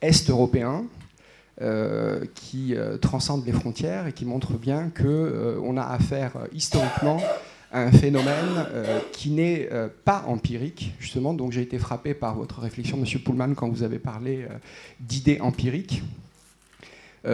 est-européen 0.00 0.84
euh, 1.60 2.24
qui 2.34 2.76
transcende 3.00 3.44
les 3.44 3.52
frontières 3.52 4.06
et 4.06 4.12
qui 4.12 4.24
montre 4.24 4.52
bien 4.52 4.90
qu'on 4.96 5.76
a 5.76 5.82
affaire 5.82 6.32
historiquement 6.52 7.20
à 7.72 7.80
un 7.80 7.90
phénomène 7.90 8.66
qui 9.10 9.30
n'est 9.30 9.68
pas 10.04 10.24
empirique, 10.28 10.94
justement. 11.00 11.34
Donc 11.34 11.50
j'ai 11.50 11.62
été 11.62 11.78
frappé 11.78 12.14
par 12.14 12.36
votre 12.36 12.60
réflexion, 12.60 12.96
Monsieur 12.96 13.18
Pullman, 13.18 13.54
quand 13.54 13.68
vous 13.68 13.82
avez 13.82 13.98
parlé 13.98 14.46
d'idées 15.00 15.40
empiriques. 15.40 16.02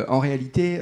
en 0.08 0.18
réalité, 0.20 0.80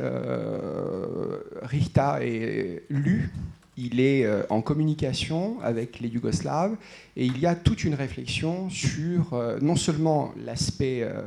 Richta 1.63 2.19
est 2.23 2.85
lu 2.91 3.33
il 3.81 3.99
est 4.01 4.25
euh, 4.25 4.43
en 4.51 4.61
communication 4.61 5.61
avec 5.63 6.01
les 6.01 6.09
Yougoslaves 6.09 6.77
et 7.17 7.25
il 7.25 7.39
y 7.39 7.47
a 7.47 7.55
toute 7.55 7.83
une 7.85 7.95
réflexion 7.95 8.69
sur 8.69 9.33
euh, 9.33 9.59
non 9.61 9.77
seulement 9.77 10.33
l'aspect 10.45 11.03
euh, 11.03 11.23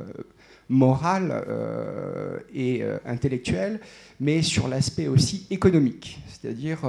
moral 0.70 1.44
et 2.56 2.84
intellectuel, 3.06 3.82
mais 4.22 4.42
sur 4.42 4.70
l'aspect 4.70 5.08
aussi 5.08 5.46
économique, 5.52 6.20
c'est-à-dire 6.26 6.80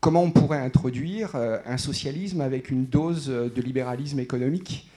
comment 0.00 0.22
on 0.22 0.30
pourrait 0.30 0.60
introduire 0.60 1.34
un 1.34 1.78
socialisme 1.78 2.42
avec 2.42 2.70
une 2.70 2.84
dose 2.84 3.26
de 3.26 3.62
libéralisme 3.62 4.20
économique 4.20 4.88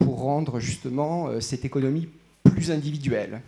pour 0.00 0.18
rendre 0.18 0.58
justement 0.58 1.40
cette 1.40 1.64
économie 1.64 2.08
plus 2.42 2.72
individuelle. 2.72 3.40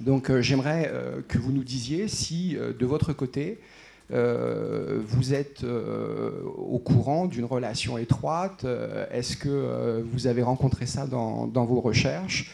Donc 0.00 0.36
j'aimerais 0.40 0.92
que 1.28 1.38
vous 1.38 1.52
nous 1.52 1.64
disiez 1.64 2.08
si 2.08 2.56
de 2.56 2.86
votre 2.86 3.12
côté, 3.12 3.60
vous 4.10 5.34
êtes 5.34 5.64
euh, 5.64 6.42
au 6.56 6.78
courant 6.78 7.26
d'une 7.26 7.44
relation 7.44 7.96
étroite 7.98 8.64
euh, 8.64 9.06
Est-ce 9.10 9.36
que 9.36 10.04
vous 10.12 10.26
avez 10.26 10.42
rencontré 10.42 10.86
ça 10.86 11.06
dans, 11.06 11.46
vos 11.46 11.80
recherches? 11.80 12.50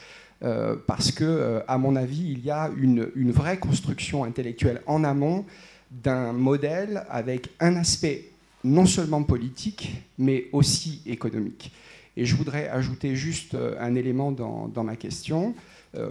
Parce 0.86 1.12
que, 1.12 1.60
à 1.68 1.77
mon 1.77 1.97
avis, 1.97 2.32
il 2.32 2.43
y 2.43 2.51
a 2.51 2.70
une, 2.74 3.31
vraie 3.31 3.59
construction 3.59 4.24
intellectuelle 4.24 4.81
en 4.86 5.05
amont 5.05 5.44
d'un 5.90 6.32
modèle 6.32 7.05
avec 7.10 7.51
un 7.60 7.77
aspect 7.77 8.31
non 8.64 8.86
seulement 8.86 9.22
politique, 9.22 10.02
mais 10.16 10.47
aussi 10.52 11.02
économique. 11.05 11.72
Et 12.16 12.24
je 12.24 12.36
voudrais 12.36 12.68
ajouter 12.68 13.16
juste 13.16 13.55
un 13.78 13.94
élément 13.97 14.32
dans 14.32 14.82
ma 14.82 14.97
question. 14.97 15.55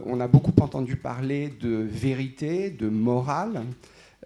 on 0.05 0.19
a 0.19 0.27
beaucoup 0.27 0.53
entendu 0.61 0.95
parler 0.95 1.51
de 1.59 1.87
vérité, 1.91 2.69
de 2.69 2.87
morale. 2.87 3.63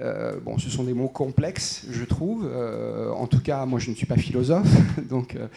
Euh, 0.02 0.40
bon, 0.40 0.57
ce 0.57 0.70
sont 0.70 0.84
des 0.84 0.94
mots 0.94 1.07
complexes, 1.07 1.86
je 1.91 2.03
trouve. 2.03 2.49
Euh, 2.52 3.11
en 3.11 3.28
tout 3.28 3.40
cas, 3.40 3.65
moi, 3.65 3.80
je 3.80 3.91
ne 3.91 3.95
suis 3.95 4.06
pas 4.06 4.18
philosophe. 4.18 4.68
donc, 5.10 5.36
euh, 5.36 5.48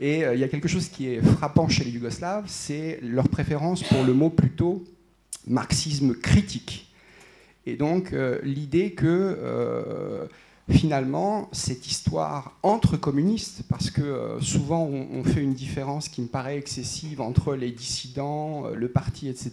et 0.00 0.22
il 0.32 0.38
y 0.38 0.44
a 0.44 0.48
quelque 0.48 0.68
chose 0.68 0.88
qui 0.88 1.08
est 1.08 1.22
frappant 1.22 1.68
chez 1.68 1.84
les 1.84 1.90
Yougoslaves, 1.90 2.44
c'est 2.46 2.98
leur 3.02 3.28
préférence 3.28 3.82
pour 3.82 4.02
le 4.02 4.12
mot 4.12 4.30
plutôt 4.30 4.84
marxisme 5.46 6.14
critique. 6.14 6.92
Et 7.66 7.76
donc, 7.76 8.14
l'idée 8.42 8.92
que 8.92 10.28
finalement, 10.70 11.50
cette 11.52 11.86
histoire 11.86 12.56
entre 12.62 12.96
communistes, 12.96 13.62
parce 13.68 13.90
que 13.90 14.00
euh, 14.00 14.40
souvent 14.40 14.84
on, 14.84 15.22
fait 15.22 15.42
une 15.42 15.52
différence 15.52 16.08
qui 16.08 16.22
me 16.22 16.26
paraît 16.26 16.56
excessive 16.56 17.20
entre 17.20 17.54
les 17.54 17.70
dissidents, 17.70 18.66
euh, 18.66 18.74
le 18.74 18.88
parti, 18.88 19.28
etc. 19.28 19.52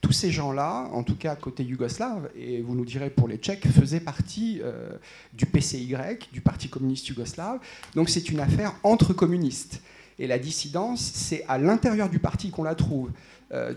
Tous 0.00 0.12
ces 0.12 0.32
gens-là, 0.32 0.88
en 0.92 1.04
tout 1.04 1.14
cas 1.14 1.36
côté 1.36 1.62
yougoslave, 1.62 2.30
et 2.36 2.62
vous 2.62 2.74
nous 2.74 2.84
direz 2.84 3.10
pour 3.10 3.28
les 3.28 3.36
Tchèques, 3.36 3.66
faisaient 3.68 4.00
partie 4.00 4.60
euh, 4.64 4.90
du 5.32 5.46
PCY, 5.46 5.94
du 6.32 6.40
Parti 6.40 6.68
communiste 6.68 7.06
yougoslave. 7.08 7.60
Donc 7.94 8.10
c'est 8.10 8.28
une 8.28 8.40
affaire 8.40 8.74
entre 8.82 9.12
communistes. 9.12 9.80
Et 10.18 10.26
la 10.26 10.38
dissidence, 10.38 11.00
c'est 11.00 11.44
à 11.48 11.58
l'intérieur 11.58 12.10
du 12.10 12.18
parti 12.18 12.50
qu'on 12.50 12.64
la 12.64 12.74
trouve. 12.74 13.10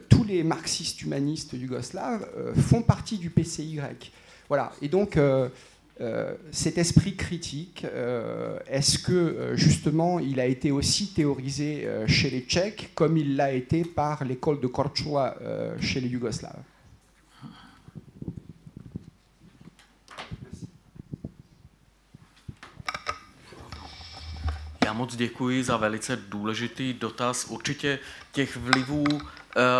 tous 0.09 0.25
les 0.25 0.43
marxistes 0.43 1.01
humanistes 1.01 1.53
yougoslaves 1.53 2.27
font 2.57 2.81
partie 2.81 3.17
du 3.17 3.29
PCY. 3.29 3.79
Voilà. 4.49 4.73
Et 4.81 4.89
donc, 4.89 5.17
euh, 6.03 6.35
cet 6.51 6.77
esprit 6.77 7.15
critique, 7.15 7.85
euh, 7.85 8.59
est-ce 8.67 8.99
que 8.99 9.13
euh, 9.13 9.55
justement 9.55 10.19
il 10.19 10.37
a 10.41 10.45
été 10.45 10.69
aussi 10.69 11.13
théorisé 11.13 11.87
chez 12.07 12.29
les 12.29 12.41
Tchèques 12.41 12.91
comme 12.93 13.15
il 13.17 13.37
l'a 13.37 13.53
été 13.53 13.85
par 13.85 14.25
l'école 14.25 14.59
de 14.59 14.67
Korčula 14.67 15.37
chez 15.79 16.01
les 16.01 16.09
Yougoslaves? 16.09 16.63
Já 24.85 24.93
moc 24.93 25.15
děkuji 25.15 25.63
za 25.63 25.77
velice 25.77 26.15
důležitý 26.29 26.93
dotaz. 26.93 27.45
Určitě 27.49 27.99
těch 28.31 28.57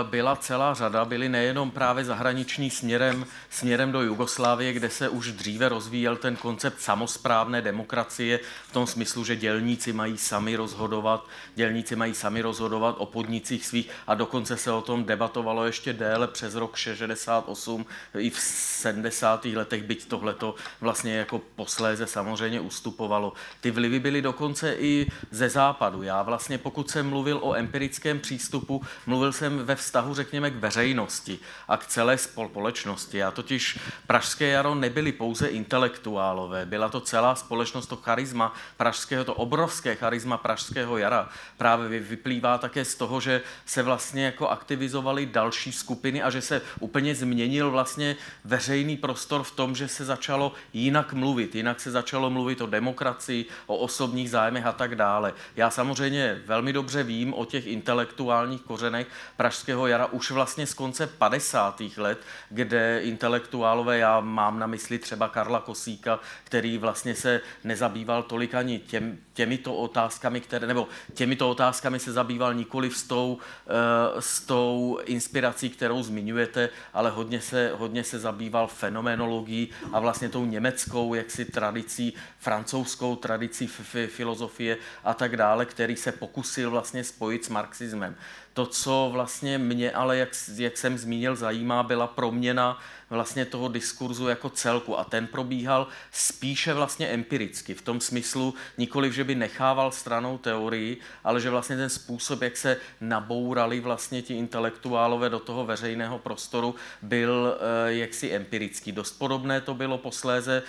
byla 0.04 0.36
celá 0.36 0.74
řada, 0.74 1.06
byly 1.06 1.30
nejenom 1.30 1.72
právě 1.72 2.06
zahraniční 2.06 2.70
směrem, 2.70 3.26
směrem 3.50 3.92
do 3.92 4.02
Jugoslávie, 4.02 4.74
kde 4.74 4.90
se 4.90 5.10
už 5.10 5.32
dříve 5.32 5.70
rozvíjel 5.70 6.18
ten 6.18 6.36
koncept 6.36 6.82
samozprávné 6.82 7.62
demokracie 7.62 8.40
v 8.68 8.72
tom 8.72 8.88
smyslu, 8.88 9.24
že 9.24 9.36
dělníci 9.36 9.94
mají 9.94 10.18
sami 10.18 10.56
rozhodovat, 10.56 11.28
dělníci 11.56 11.96
mají 11.96 12.14
sami 12.14 12.42
rozhodovat 12.42 12.96
o 12.98 13.06
podnicích 13.06 13.66
svých 13.66 13.90
a 14.08 14.16
dokonce 14.16 14.58
se 14.58 14.72
o 14.72 14.82
tom 14.82 15.06
debatovalo 15.06 15.66
ještě 15.66 15.94
déle 15.94 16.28
přes 16.28 16.56
rok 16.56 16.76
68 16.76 17.86
i 18.18 18.30
v 18.30 18.40
70. 18.40 19.46
letech, 19.46 19.84
byť 19.84 20.08
tohleto 20.08 20.56
vlastně 20.82 21.18
jako 21.18 21.42
posléze 21.56 22.08
samozřejmě 22.08 22.60
ustupovalo. 22.60 23.34
Ty 23.62 23.72
vlivy 23.72 24.00
byly 24.00 24.22
dokonce 24.22 24.76
i 24.76 25.08
ze 25.32 25.50
západu. 25.50 26.04
Já 26.04 26.22
vlastně, 26.22 26.58
pokud 26.58 26.90
jsem 26.90 27.10
mluvil 27.10 27.40
o 27.42 27.54
empirickém 27.54 28.20
přístupu, 28.20 28.82
mluvil 29.06 29.32
jsem 29.32 29.63
ve 29.64 29.76
vztahu, 29.76 30.14
řekněme, 30.14 30.52
k 30.52 30.56
veřejnosti 30.56 31.40
a 31.68 31.78
k 31.78 31.86
celé 31.86 32.18
společnosti. 32.18 33.18
Já 33.18 33.32
totiž 33.32 33.80
Pražské 34.08 34.48
jaro 34.48 34.76
nebyli 34.76 35.12
pouze 35.12 35.48
intelektuálové, 35.48 36.66
byla 36.66 36.90
to 36.90 37.00
celá 37.00 37.36
společnost, 37.36 37.88
to 37.88 37.96
charisma 37.96 38.54
pražského, 38.78 39.26
to 39.26 39.34
obrovské 39.34 39.96
charisma 39.96 40.38
Pražského 40.38 40.98
jara 40.98 41.30
právě 41.58 42.00
vyplývá 42.00 42.58
také 42.58 42.86
z 42.86 42.96
toho, 42.96 43.20
že 43.20 43.42
se 43.66 43.84
vlastně 43.84 44.26
jako 44.26 44.50
aktivizovaly 44.50 45.26
další 45.26 45.72
skupiny 45.72 46.22
a 46.24 46.30
že 46.30 46.42
se 46.42 46.62
úplně 46.80 47.16
změnil 47.16 47.72
vlastně 47.72 48.16
veřejný 48.46 48.98
prostor 48.98 49.44
v 49.44 49.52
tom, 49.52 49.76
že 49.76 49.88
se 49.88 50.06
začalo 50.06 50.54
jinak 50.74 51.14
mluvit, 51.14 51.56
jinak 51.56 51.80
se 51.80 51.92
začalo 51.92 52.30
mluvit 52.30 52.62
o 52.62 52.68
demokracii, 52.68 53.46
o 53.66 53.78
osobních 53.78 54.30
zájmech 54.30 54.66
a 54.66 54.72
tak 54.72 54.96
dále. 54.96 55.34
Já 55.56 55.70
samozřejmě 55.70 56.42
velmi 56.46 56.74
dobře 56.74 57.04
vím 57.04 57.34
o 57.34 57.46
těch 57.46 57.68
intelektuálních 57.68 58.62
kořenech 58.62 59.08
Pražského 59.38 59.53
jara 59.86 60.06
už 60.06 60.32
vlastně 60.32 60.68
z 60.68 60.74
konce 60.74 61.08
50. 61.08 61.82
let, 61.98 62.22
kde 62.50 63.02
intelektuálové, 63.04 63.98
já 63.98 64.20
mám 64.20 64.60
na 64.60 64.68
mysli 64.68 65.00
třeba 65.00 65.28
Karla 65.28 65.60
Kosíka, 65.60 66.20
který 66.44 66.78
vlastně 66.78 67.16
se 67.16 67.42
nezabýval 67.64 68.24
tolik 68.24 68.54
ani 68.54 68.80
těm, 68.80 69.18
těmito 69.34 69.76
otázkami, 69.76 70.42
které, 70.42 70.68
nebo 70.68 70.88
těmito 71.14 71.50
otázkami 71.50 72.00
se 72.00 72.12
zabýval 72.12 72.54
nikoli 72.54 72.92
s 72.92 73.04
tou, 73.04 73.38
eh, 73.68 74.22
s 74.22 74.42
tou 74.42 75.00
inspirací, 75.06 75.70
kterou 75.70 76.04
zmiňujete, 76.04 76.70
ale 76.94 77.10
hodně 77.10 77.42
se, 77.42 77.72
hodně 77.76 78.04
se 78.04 78.20
zabýval 78.20 78.68
fenomenologií 78.68 79.70
a 79.94 80.00
vlastně 80.00 80.30
tou 80.30 80.46
německou 80.46 81.14
jaksi 81.14 81.46
tradicí, 81.46 82.14
francouzskou 82.40 83.16
tradicí 83.16 83.68
filozofie 84.08 84.78
a 85.04 85.14
tak 85.14 85.38
dále, 85.38 85.66
který 85.66 85.96
se 85.96 86.12
pokusil 86.12 86.72
vlastně 86.72 87.04
spojit 87.04 87.46
s 87.46 87.50
marxismem. 87.50 88.16
To, 88.54 88.66
co 88.66 89.10
vlastně 89.14 89.58
mě 89.58 89.92
ale, 89.92 90.18
jak, 90.18 90.30
jak 90.56 90.78
jsem 90.78 90.98
zmínil, 90.98 91.36
zajímá, 91.36 91.84
byla 91.84 92.08
proměna 92.08 92.80
vlastně 93.10 93.46
toho 93.46 93.68
diskurzu 93.68 94.28
jako 94.28 94.50
celku 94.50 95.00
a 95.00 95.04
ten 95.04 95.28
probíhal 95.28 95.88
spíše 96.12 96.74
vlastně 96.74 97.08
empiricky, 97.08 97.74
v 97.74 97.82
tom 97.82 98.02
smyslu 98.02 98.54
nikoli, 98.78 99.12
že 99.12 99.24
by 99.24 99.36
nechával 99.36 99.92
stranou 99.92 100.38
teorii, 100.38 100.98
ale 101.24 101.42
že 101.42 101.50
vlastně 101.50 101.78
ten 101.78 101.90
způsob, 101.90 102.42
jak 102.42 102.58
se 102.58 102.78
nabourali 103.02 103.80
vlastně 103.80 104.22
ti 104.22 104.34
intelektuálové 104.38 105.30
do 105.30 105.40
toho 105.40 105.66
veřejného 105.66 106.20
prostoru, 106.20 106.76
byl 107.02 107.58
eh, 107.88 107.94
jaksi 107.94 108.32
empirický. 108.32 108.92
Dost 108.92 109.12
podobné 109.12 109.62
to 109.62 109.74
bylo 109.74 109.98
posléze 109.98 110.64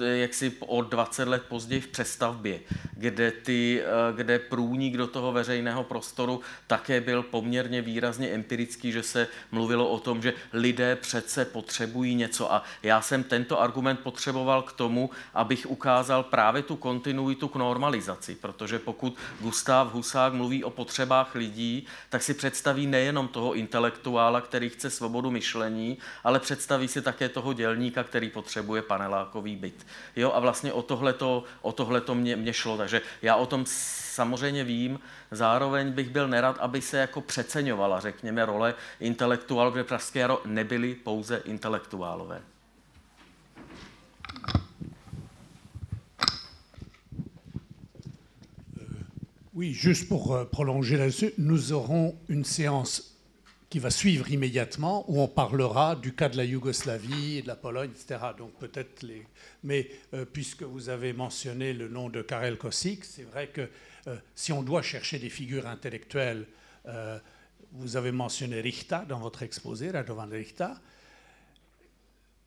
jaksi 0.00 0.52
o 0.60 0.82
20 0.82 1.28
let 1.28 1.42
později 1.48 1.80
v 1.80 1.88
přestavbě, 1.88 2.60
kde, 2.92 3.30
ty, 3.30 3.82
eh, 3.82 4.16
kde 4.16 4.38
průnik 4.38 4.96
do 4.96 5.06
toho 5.06 5.32
veřejného 5.32 5.84
prostoru 5.84 6.40
také 6.66 7.00
byl 7.00 7.22
poměrně 7.22 7.82
výrazně 7.82 8.28
empirický, 8.28 8.92
že 8.92 9.02
se 9.02 9.28
mluvilo 9.52 9.88
o 9.88 9.98
tom, 9.98 10.22
že 10.22 10.34
lidé 10.52 10.96
přece 10.96 11.44
potřebují 11.44 11.89
něco 11.94 12.52
a 12.52 12.62
já 12.82 13.00
jsem 13.00 13.22
tento 13.22 13.60
argument 13.60 14.00
potřeboval 14.00 14.62
k 14.62 14.72
tomu, 14.72 15.10
abych 15.34 15.66
ukázal 15.70 16.22
právě 16.22 16.62
tu 16.62 16.76
kontinuitu 16.76 17.48
k 17.48 17.56
normalizaci, 17.56 18.34
protože 18.34 18.78
pokud 18.78 19.16
Gustav 19.40 19.92
Husák 19.92 20.32
mluví 20.32 20.64
o 20.64 20.70
potřebách 20.70 21.34
lidí, 21.34 21.86
tak 22.08 22.22
si 22.22 22.34
představí 22.34 22.86
nejenom 22.86 23.28
toho 23.28 23.54
intelektuála, 23.54 24.40
který 24.40 24.68
chce 24.68 24.90
svobodu 24.90 25.30
myšlení, 25.30 25.98
ale 26.24 26.40
představí 26.40 26.88
si 26.88 27.02
také 27.02 27.28
toho 27.28 27.52
dělníka, 27.52 28.04
který 28.04 28.30
potřebuje 28.30 28.82
panelákový 28.82 29.56
byt. 29.56 29.86
Jo, 30.16 30.32
a 30.32 30.40
vlastně 30.40 30.72
o 30.72 30.82
tohleto, 30.82 31.44
o 31.62 31.72
tohleto 31.72 32.14
mě, 32.14 32.36
mě 32.36 32.52
šlo, 32.52 32.76
takže 32.76 33.02
já 33.22 33.36
o 33.36 33.46
tom 33.46 33.64
samozřejmě 33.66 34.64
vím, 34.64 35.00
zároveň 35.30 35.92
bych 35.92 36.08
byl 36.10 36.28
nerad, 36.28 36.56
aby 36.60 36.82
se 36.82 36.98
jako 36.98 37.20
přeceňovala, 37.20 38.00
řekněme, 38.00 38.46
role 38.46 38.74
intelektuálů, 39.00 39.70
kde 39.70 39.84
Pražské 39.84 40.20
jaro 40.20 40.40
nebyli 40.44 40.94
pouze 40.94 41.36
intelektuálové. 41.36 41.69
Oui, 49.54 49.72
juste 49.74 50.08
pour 50.08 50.34
euh, 50.34 50.44
prolonger 50.44 50.96
là-dessus, 50.96 51.32
nous 51.36 51.72
aurons 51.72 52.16
une 52.28 52.44
séance 52.44 53.10
qui 53.70 53.78
va 53.78 53.90
suivre 53.90 54.28
immédiatement, 54.32 55.04
où 55.08 55.20
on 55.20 55.28
parlera 55.28 55.94
du 55.94 56.12
cas 56.12 56.28
de 56.28 56.36
la 56.36 56.44
Yougoslavie 56.44 57.40
de 57.40 57.46
la 57.46 57.54
Pologne, 57.54 57.90
etc. 57.90 58.20
Donc 58.36 58.52
peut-être 58.58 59.02
les... 59.04 59.24
Mais 59.62 59.88
euh, 60.12 60.24
puisque 60.24 60.64
vous 60.64 60.88
avez 60.88 61.12
mentionné 61.12 61.72
le 61.72 61.88
nom 61.88 62.08
de 62.08 62.20
Karel 62.20 62.58
Kosik, 62.58 63.04
c'est 63.04 63.22
vrai 63.22 63.46
que 63.46 63.68
euh, 64.08 64.16
si 64.34 64.52
on 64.52 64.64
doit 64.64 64.82
chercher 64.82 65.20
des 65.20 65.30
figures 65.30 65.68
intellectuelles, 65.68 66.46
euh, 66.86 67.20
vous 67.72 67.96
avez 67.96 68.10
mentionné 68.10 68.60
Richta 68.60 69.04
dans 69.08 69.20
votre 69.20 69.44
exposé, 69.44 69.92
Radovan 69.92 70.28
Richta, 70.28 70.74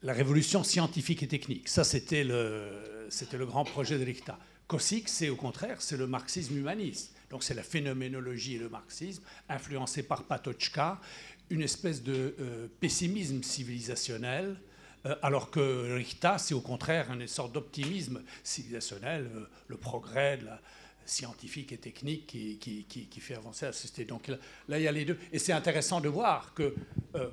la 0.03 0.13
révolution 0.13 0.63
scientifique 0.63 1.23
et 1.23 1.27
technique. 1.27 1.67
Ça, 1.67 1.84
c'était 1.84 2.23
le, 2.23 3.07
c'était 3.09 3.38
le 3.38 3.45
grand 3.45 3.63
projet 3.63 3.97
de 3.97 4.03
Richta. 4.03 4.38
Kosik, 4.67 5.07
c'est 5.09 5.30
au 5.30 5.35
contraire, 5.35 5.81
c'est 5.81 5.97
le 5.97 6.07
marxisme 6.07 6.57
humaniste. 6.57 7.15
Donc 7.30 7.43
c'est 7.43 7.53
la 7.53 7.63
phénoménologie 7.63 8.55
et 8.55 8.59
le 8.59 8.69
marxisme, 8.69 9.23
influencé 9.49 10.03
par 10.03 10.23
Patochka, 10.23 10.99
une 11.49 11.61
espèce 11.61 12.03
de 12.03 12.35
euh, 12.39 12.67
pessimisme 12.80 13.41
civilisationnel, 13.43 14.57
euh, 15.05 15.15
alors 15.21 15.49
que 15.49 15.95
Richta, 15.95 16.38
c'est 16.38 16.53
au 16.53 16.61
contraire 16.61 17.11
une 17.11 17.27
sorte 17.27 17.53
d'optimisme 17.53 18.21
civilisationnel, 18.43 19.30
euh, 19.34 19.45
le 19.67 19.77
progrès 19.77 20.38
de 20.38 20.45
la, 20.45 20.61
scientifique 21.05 21.71
et 21.71 21.77
technique 21.77 22.27
qui, 22.27 22.57
qui, 22.57 23.19
fait 23.19 23.35
avancer 23.35 23.65
la 23.65 23.73
société. 23.73 24.05
Donc 24.05 24.27
là, 24.27 24.80
il 24.80 24.84
y 24.84 24.88
a 24.88 24.91
les 24.91 25.05
deux. 25.05 25.17
Et 25.31 25.39
c'est 25.39 25.53
intéressant 25.53 26.01
de 26.01 26.09
voir 26.09 26.53
que 26.53 26.73
euh, 27.15 27.30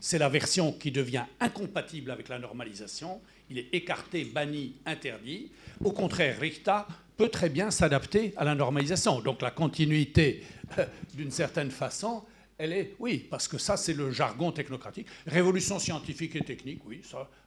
c'est 0.00 0.18
la 0.18 0.28
version 0.28 0.72
qui 0.72 0.90
devient 0.90 1.24
incompatible 1.40 2.10
avec 2.10 2.28
la 2.28 2.38
normalisation. 2.38 3.20
Il 3.50 3.58
est 3.58 3.68
écarté, 3.72 4.24
banni, 4.24 4.74
interdit. 4.84 5.50
Au 5.84 5.92
contraire, 5.92 6.38
Richta 6.40 6.86
peut 7.16 7.28
très 7.28 7.48
bien 7.48 7.70
s'adapter 7.70 8.34
à 8.36 8.44
la 8.44 8.54
normalisation. 8.54 9.20
Donc 9.20 9.42
la 9.42 9.50
continuité, 9.50 10.42
euh, 10.78 10.86
d'une 11.14 11.30
certaine 11.30 11.70
façon, 11.70 12.22
elle 12.58 12.72
est, 12.72 12.94
oui, 12.98 13.26
parce 13.30 13.48
que 13.48 13.58
ça, 13.58 13.76
c'est 13.76 13.94
le 13.94 14.10
jargon 14.10 14.52
technocratique. 14.52 15.06
Révolution 15.26 15.78
scientifique 15.78 16.36
et 16.36 16.44
technique, 16.44 16.82
oui, 16.86 17.02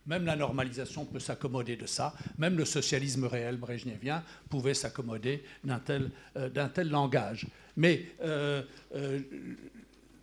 même 0.06 0.26
la 0.26 0.36
normalisation 0.36 1.06
peut 1.06 1.20
s'accommoder 1.20 1.76
de 1.76 1.86
ça. 1.86 2.14
Même 2.38 2.58
le 2.58 2.66
socialisme 2.66 3.26
réel 3.26 3.58
brejnevien 3.58 4.24
pouvait 4.50 4.74
s'accommoder 4.74 5.44
d'un 5.64 5.80
tel, 5.80 6.12
euh, 6.38 6.50
d'un 6.50 6.70
tel 6.70 6.90
langage. 6.90 7.48
Mais 7.76 8.06
euh, 8.22 8.64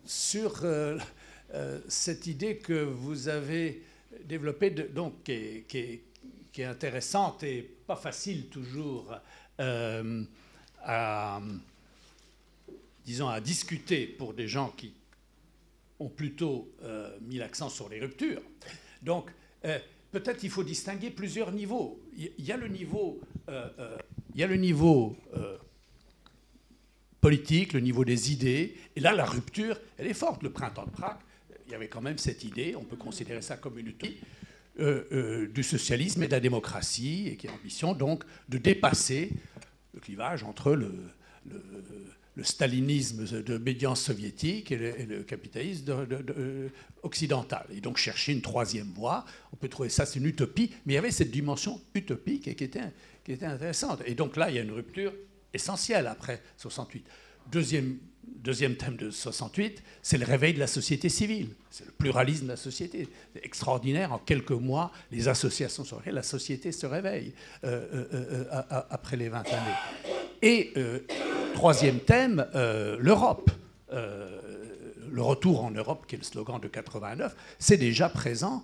sur 0.05 0.65
cette 1.87 2.27
idée 2.27 2.57
que 2.57 2.83
vous 2.83 3.27
avez 3.27 3.83
développée, 4.25 4.69
donc, 4.69 5.23
qui 5.23 5.31
est, 5.31 6.01
qui 6.57 6.61
est 6.61 6.65
intéressante 6.65 7.43
et 7.43 7.61
pas 7.61 7.95
facile 7.95 8.47
toujours 8.47 9.15
euh, 9.59 10.23
à, 10.83 11.39
disons, 13.07 13.27
à 13.27 13.41
discuter 13.41 14.05
pour 14.05 14.35
des 14.35 14.47
gens 14.47 14.69
qui 14.77 14.93
ont 15.99 16.09
plutôt 16.09 16.71
euh, 16.83 17.17
mis 17.21 17.37
l'accent 17.37 17.69
sur 17.69 17.89
les 17.89 17.99
ruptures. 17.99 18.43
Donc, 19.01 19.31
euh, 19.65 19.79
peut-être 20.11 20.43
il 20.43 20.51
faut 20.51 20.63
distinguer 20.63 21.09
plusieurs 21.09 21.51
niveaux. 21.51 21.99
Il 22.15 22.45
y 22.45 22.51
a 22.51 22.57
le 22.57 22.67
niveau, 22.67 23.19
niveau 24.35 25.17
politique, 27.21 27.73
le 27.73 27.79
niveau 27.79 28.05
des 28.05 28.31
idées, 28.31 28.75
et 28.95 28.99
là, 28.99 29.13
la 29.13 29.25
rupture, 29.25 29.79
elle 29.97 30.07
est 30.07 30.13
forte. 30.13 30.43
Le 30.43 30.51
printemps 30.51 30.85
de 30.85 30.91
Prague, 30.91 31.17
il 31.65 31.71
y 31.71 31.75
avait 31.75 31.87
quand 31.87 32.01
même 32.01 32.17
cette 32.17 32.43
idée, 32.43 32.75
on 32.75 32.83
peut 32.83 32.95
considérer 32.95 33.41
ça 33.41 33.57
comme 33.57 33.77
une 33.79 33.87
utopie, 33.87 34.17
euh, 34.79 35.03
euh, 35.11 35.47
du 35.47 35.63
socialisme 35.63 36.21
et 36.23 36.27
de 36.27 36.31
la 36.31 36.39
démocratie, 36.39 37.27
et 37.27 37.35
qui 37.35 37.47
a 37.47 37.51
l'ambition 37.51 37.93
donc 37.93 38.23
de 38.47 38.57
dépasser 38.57 39.31
le 39.93 39.99
clivage 39.99 40.43
entre 40.43 40.73
le, 40.73 40.93
le, 42.37 42.43
stalinisme 42.43 43.43
de 43.43 43.57
médiance 43.57 44.01
soviétique 44.01 44.71
et 44.71 44.77
le, 44.77 45.23
capitalisme 45.23 45.85
euh, 45.89 46.69
occidental. 47.03 47.65
Et 47.71 47.81
donc 47.81 47.97
chercher 47.97 48.33
une 48.33 48.41
troisième 48.41 48.91
voie, 48.93 49.25
on 49.53 49.55
peut 49.55 49.69
trouver 49.69 49.89
ça, 49.89 50.05
c'est 50.05 50.19
une 50.19 50.25
utopie, 50.25 50.71
mais 50.85 50.93
il 50.93 50.95
y 50.95 50.99
avait 50.99 51.11
cette 51.11 51.31
dimension 51.31 51.81
utopique 51.93 52.55
qui 52.55 52.63
était, 52.63 52.81
qui 53.23 53.31
était 53.31 53.45
intéressante. 53.45 54.01
Et 54.05 54.15
donc 54.15 54.35
là, 54.37 54.49
il 54.49 54.55
y 54.55 54.59
a 54.59 54.61
une 54.61 54.71
rupture 54.71 55.13
essentielle 55.53 56.07
après 56.07 56.41
68. 56.57 57.05
Deuxième 57.51 57.97
deuxième 58.27 58.75
thème 58.75 58.95
de 58.95 59.09
68, 59.11 59.83
c'est 60.01 60.17
le 60.17 60.25
réveil 60.25 60.53
de 60.53 60.59
la 60.59 60.67
société 60.67 61.09
civile. 61.09 61.49
C'est 61.69 61.85
le 61.85 61.91
pluralisme 61.91 62.45
de 62.45 62.49
la 62.51 62.57
société. 62.57 63.07
C'est 63.33 63.45
extraordinaire. 63.45 64.13
En 64.13 64.19
quelques 64.19 64.51
mois, 64.51 64.91
les 65.11 65.27
associations 65.27 65.83
sont 65.83 65.99
la 66.05 66.23
société 66.23 66.71
se 66.71 66.85
réveille 66.85 67.33
euh, 67.63 68.05
euh, 68.13 68.45
euh, 68.51 68.81
après 68.89 69.17
les 69.17 69.29
20 69.29 69.39
années. 69.39 69.77
Et 70.41 70.73
troisième 71.53 71.99
thème, 71.99 72.45
l'Europe. 72.99 73.49
le 73.91 75.21
retour 75.21 75.63
en 75.63 75.71
Europe, 75.71 76.05
qui 76.07 76.15
est 76.15 76.19
le 76.19 76.23
slogan 76.23 76.59
de 76.59 76.67
89, 76.67 77.35
c'est 77.57 77.77
déjà 77.77 78.07
présent 78.07 78.63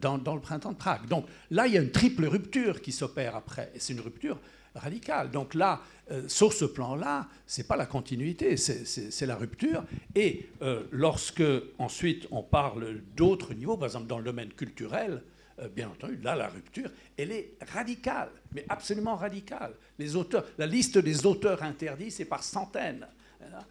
dans, 0.00 0.18
dans, 0.18 0.34
le 0.34 0.40
printemps 0.40 0.72
de 0.72 0.76
Prague. 0.76 1.06
Donc 1.06 1.26
là, 1.50 1.66
il 1.66 1.74
y 1.74 1.78
a 1.78 1.80
une 1.80 1.92
triple 1.92 2.26
rupture 2.26 2.82
qui 2.82 2.90
s'opère 2.92 3.36
après. 3.36 3.70
Et 3.74 3.78
c'est 3.78 3.92
une 3.92 4.00
rupture 4.00 4.38
radical. 4.74 5.30
Donc 5.30 5.54
là, 5.54 5.80
euh, 6.10 6.28
sur 6.28 6.52
ce 6.52 6.64
plan-là, 6.64 7.28
c'est 7.46 7.66
pas 7.66 7.76
la 7.76 7.86
continuité, 7.86 8.56
c'est 8.56 9.26
la 9.26 9.36
rupture. 9.36 9.84
Et 10.14 10.48
euh, 10.62 10.84
lorsque 10.90 11.42
ensuite 11.78 12.26
on 12.30 12.42
parle 12.42 13.00
d'autres 13.16 13.54
niveaux, 13.54 13.76
par 13.76 13.86
exemple 13.86 14.06
dans 14.06 14.18
le 14.18 14.24
domaine 14.24 14.52
culturel, 14.52 15.22
euh, 15.58 15.68
bien 15.68 15.88
entendu, 15.88 16.18
là 16.22 16.34
la 16.34 16.48
rupture, 16.48 16.90
elle 17.16 17.32
est 17.32 17.52
radicale, 17.72 18.30
mais 18.52 18.64
absolument 18.68 19.16
radicale. 19.16 19.74
Les 19.98 20.16
auteurs, 20.16 20.44
la 20.58 20.66
liste 20.66 20.98
des 20.98 21.26
auteurs 21.26 21.62
interdits, 21.62 22.10
c'est 22.10 22.24
par 22.24 22.42
centaines. 22.42 23.06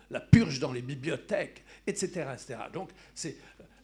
La 0.10 0.20
purge 0.20 0.60
dans 0.60 0.74
les 0.74 0.82
bibliothèques, 0.82 1.64
etc., 1.88 2.26
etc. 2.34 2.60
Donc 2.74 2.90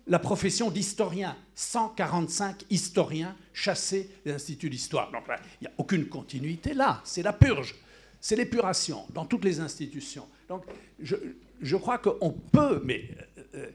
la 0.07 0.19
profession 0.19 0.69
d'historien. 0.71 1.35
145 1.55 2.65
historiens 2.69 3.35
chassés 3.51 4.09
des 4.23 4.33
instituts 4.33 4.69
d'histoire. 4.69 5.11
Donc 5.11 5.23
il 5.59 5.63
n'y 5.63 5.67
a 5.67 5.73
aucune 5.77 6.07
continuité 6.07 6.73
là, 6.73 7.01
c'est 7.03 7.23
la 7.23 7.33
purge. 7.33 7.75
C'est 8.19 8.35
l'épuration 8.35 9.05
dans 9.13 9.25
toutes 9.25 9.45
les 9.45 9.59
institutions. 9.59 10.27
Donc, 10.49 10.63
je, 10.99 11.75
crois 11.75 11.97
qu'on 11.99 12.31
peut, 12.31 12.81
mais 12.83 13.09
euh, 13.37 13.43
euh, 13.55 13.69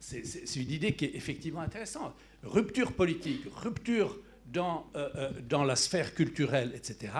c'est 0.00 0.56
une 0.56 0.70
idée 0.70 0.92
qui 0.92 1.04
est 1.04 1.14
effectivement 1.14 1.60
intéressante. 1.60 2.14
Rupture 2.42 2.92
politique, 2.92 3.42
rupture 3.54 4.18
dans, 4.46 4.86
euh, 4.96 5.30
dans 5.48 5.64
la 5.64 5.76
sphère 5.76 6.14
culturelle, 6.14 6.72
etc. 6.74 7.12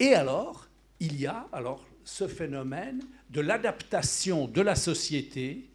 Et 0.00 0.14
alors, 0.14 0.66
il 0.98 1.20
y 1.20 1.26
a 1.26 1.46
alors 1.52 1.86
ce 2.04 2.26
phénomène 2.26 3.00
de 3.30 3.40
l'adaptation 3.40 4.48
de 4.48 4.60
la 4.60 4.74
société 4.74 5.69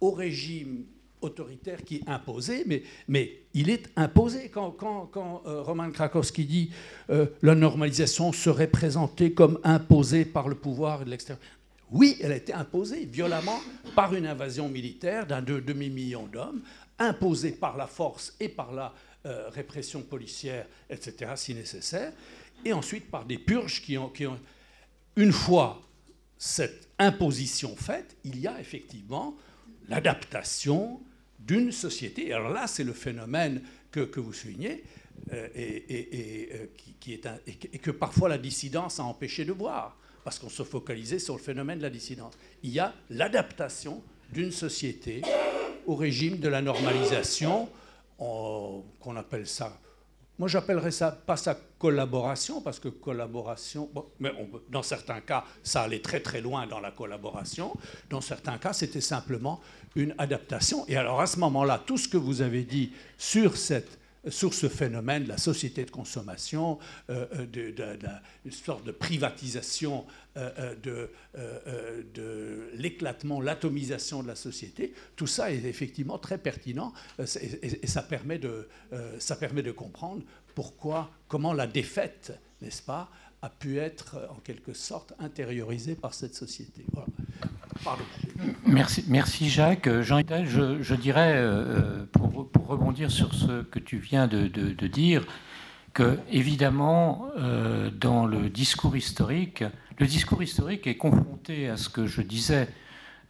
au 0.00 0.10
régime 0.10 0.84
autoritaire 1.20 1.84
qui 1.84 1.96
est 1.96 2.08
imposé, 2.08 2.64
mais, 3.08 3.42
il 3.52 3.68
est 3.68 3.90
imposé. 3.96 4.48
Quand, 4.48 5.42
euh, 5.46 5.62
Roman 5.62 5.90
Krakowski 5.90 6.44
dit 6.44 6.70
euh, 7.10 7.26
la 7.42 7.54
normalisation 7.54 8.32
serait 8.32 8.68
présentée 8.68 9.32
comme 9.32 9.58
imposée 9.64 10.24
par 10.24 10.48
le 10.48 10.54
pouvoir 10.54 11.04
de 11.04 11.10
l'extérieur, 11.10 11.42
oui, 11.90 12.16
elle 12.20 12.32
a 12.32 12.36
été 12.36 12.52
imposée 12.52 13.04
violemment 13.04 13.60
par 13.96 14.14
une 14.14 14.26
invasion 14.26 14.68
militaire 14.68 15.26
d'un 15.26 15.42
demi-million 15.42 16.26
d'hommes, 16.26 16.62
imposée 16.98 17.50
par 17.50 17.76
la 17.76 17.86
force 17.86 18.34
et 18.38 18.48
par 18.48 18.72
la 18.72 18.94
euh, 19.26 19.48
répression 19.50 20.00
policière, 20.02 20.66
etc., 20.88 21.32
si 21.34 21.54
nécessaire, 21.54 22.12
et 22.64 22.72
ensuite 22.72 23.10
par 23.10 23.24
des 23.24 23.38
purges 23.38 23.82
qui 23.82 23.98
ont... 23.98 24.10
Une 25.16 25.32
fois 25.32 25.82
cette 26.38 26.88
imposition 26.98 27.74
faite, 27.76 28.16
il 28.24 28.38
y 28.38 28.46
a 28.46 28.58
effectivement 28.60 29.36
l'adaptation 29.90 31.00
d'une 31.38 31.72
société. 31.72 32.32
Alors 32.32 32.50
là, 32.50 32.66
c'est 32.66 32.84
le 32.84 32.92
phénomène 32.92 33.60
que, 33.90 34.20
vous 34.20 34.32
soulignez, 34.32 34.84
et, 35.54 36.70
que 37.82 37.90
parfois 37.90 38.28
la 38.28 38.38
dissidence 38.38 39.00
a 39.00 39.04
empêché 39.04 39.44
de 39.44 39.52
voir, 39.52 39.96
parce 40.24 40.38
qu'on 40.38 40.48
se 40.48 40.62
focalisait 40.62 41.18
sur 41.18 41.36
le 41.36 41.42
phénomène 41.42 41.78
de 41.78 41.82
la 41.82 41.90
dissidence. 41.90 42.34
Il 42.62 42.70
y 42.70 42.78
a 42.78 42.94
l'adaptation 43.10 44.02
d'une 44.32 44.52
société 44.52 45.22
au 45.86 45.96
régime 45.96 46.38
de 46.38 46.48
la 46.48 46.62
normalisation, 46.62 47.68
qu'on 48.16 49.16
appelle 49.16 49.46
ça 49.46 49.78
moi, 50.40 50.48
j'appellerais 50.48 50.90
ça 50.90 51.10
pas 51.10 51.36
sa 51.36 51.54
collaboration, 51.54 52.62
parce 52.62 52.80
que 52.80 52.88
collaboration, 52.88 53.90
mais 54.20 54.32
dans 54.70 54.82
certains 54.82 55.20
cas, 55.20 55.44
ça 55.62 55.82
allait 55.82 56.00
très 56.00 56.20
très 56.20 56.40
loin 56.40 56.66
dans 56.66 56.80
la 56.80 56.92
collaboration. 56.92 57.74
Dans 58.08 58.22
certains 58.22 58.56
cas, 58.56 58.72
c'était 58.72 59.02
simplement 59.02 59.60
une 59.96 60.14
adaptation. 60.18 60.86
Et 60.88 60.96
alors, 60.96 61.20
à 61.20 61.26
ce 61.26 61.38
moment-là, 61.38 61.82
tout 61.84 61.98
ce 61.98 62.08
que 62.08 62.16
vous 62.16 62.42
avez 62.42 62.64
dit 62.64 62.92
sur 63.18 63.56
cette 63.56 64.00
sur 64.28 64.52
ce 64.52 64.68
phénomène 64.68 65.24
de 65.24 65.28
la 65.28 65.38
société 65.38 65.84
de 65.84 65.90
consommation, 65.90 66.78
euh, 67.08 67.26
euh, 67.56 67.86
d'une 68.42 68.52
sorte 68.52 68.84
de 68.84 68.92
privatisation 68.92 70.04
euh, 70.36 70.74
de, 70.76 71.10
de 72.14 72.68
l'éclatement, 72.74 73.40
l'atomisation 73.40 74.22
de 74.22 74.28
la 74.28 74.36
société, 74.36 74.92
tout 75.16 75.26
ça 75.26 75.50
est 75.52 75.64
effectivement 75.64 76.18
très 76.18 76.38
pertinent 76.38 76.92
et, 77.18 77.86
ça, 77.86 78.02
permet 78.02 78.38
de, 78.38 78.68
ça 79.18 79.36
permet 79.36 79.62
de 79.62 79.72
comprendre 79.72 80.22
pourquoi, 80.54 81.10
comment 81.28 81.52
la 81.52 81.66
défaite, 81.66 82.38
n'est-ce 82.60 82.82
pas, 82.82 83.10
a 83.42 83.48
pu 83.48 83.78
être 83.78 84.28
en 84.30 84.40
quelque 84.40 84.74
sorte 84.74 85.14
intériorisée 85.18 85.94
par 85.94 86.12
cette 86.12 86.34
société. 86.34 86.84
Merci, 88.66 89.04
merci 89.08 89.48
Jacques. 89.48 89.88
Jean 90.02 90.20
je, 90.44 90.82
je 90.82 90.94
dirais, 90.94 91.34
euh, 91.36 92.04
pour, 92.12 92.48
rebondir 92.66 93.10
sur 93.10 93.34
ce 93.34 93.62
que 93.62 93.78
tu 93.78 93.98
viens 93.98 94.28
de, 94.28 94.46
dire, 94.86 95.26
que 95.92 96.18
évidemment, 96.30 97.26
euh, 97.38 97.90
dans 97.90 98.26
le 98.26 98.48
discours 98.48 98.96
historique, 98.96 99.64
le 99.98 100.06
discours 100.06 100.42
historique 100.42 100.86
est 100.86 100.96
confronté 100.96 101.68
à 101.68 101.76
ce 101.76 101.88
que 101.88 102.06
je 102.06 102.22
disais 102.22 102.68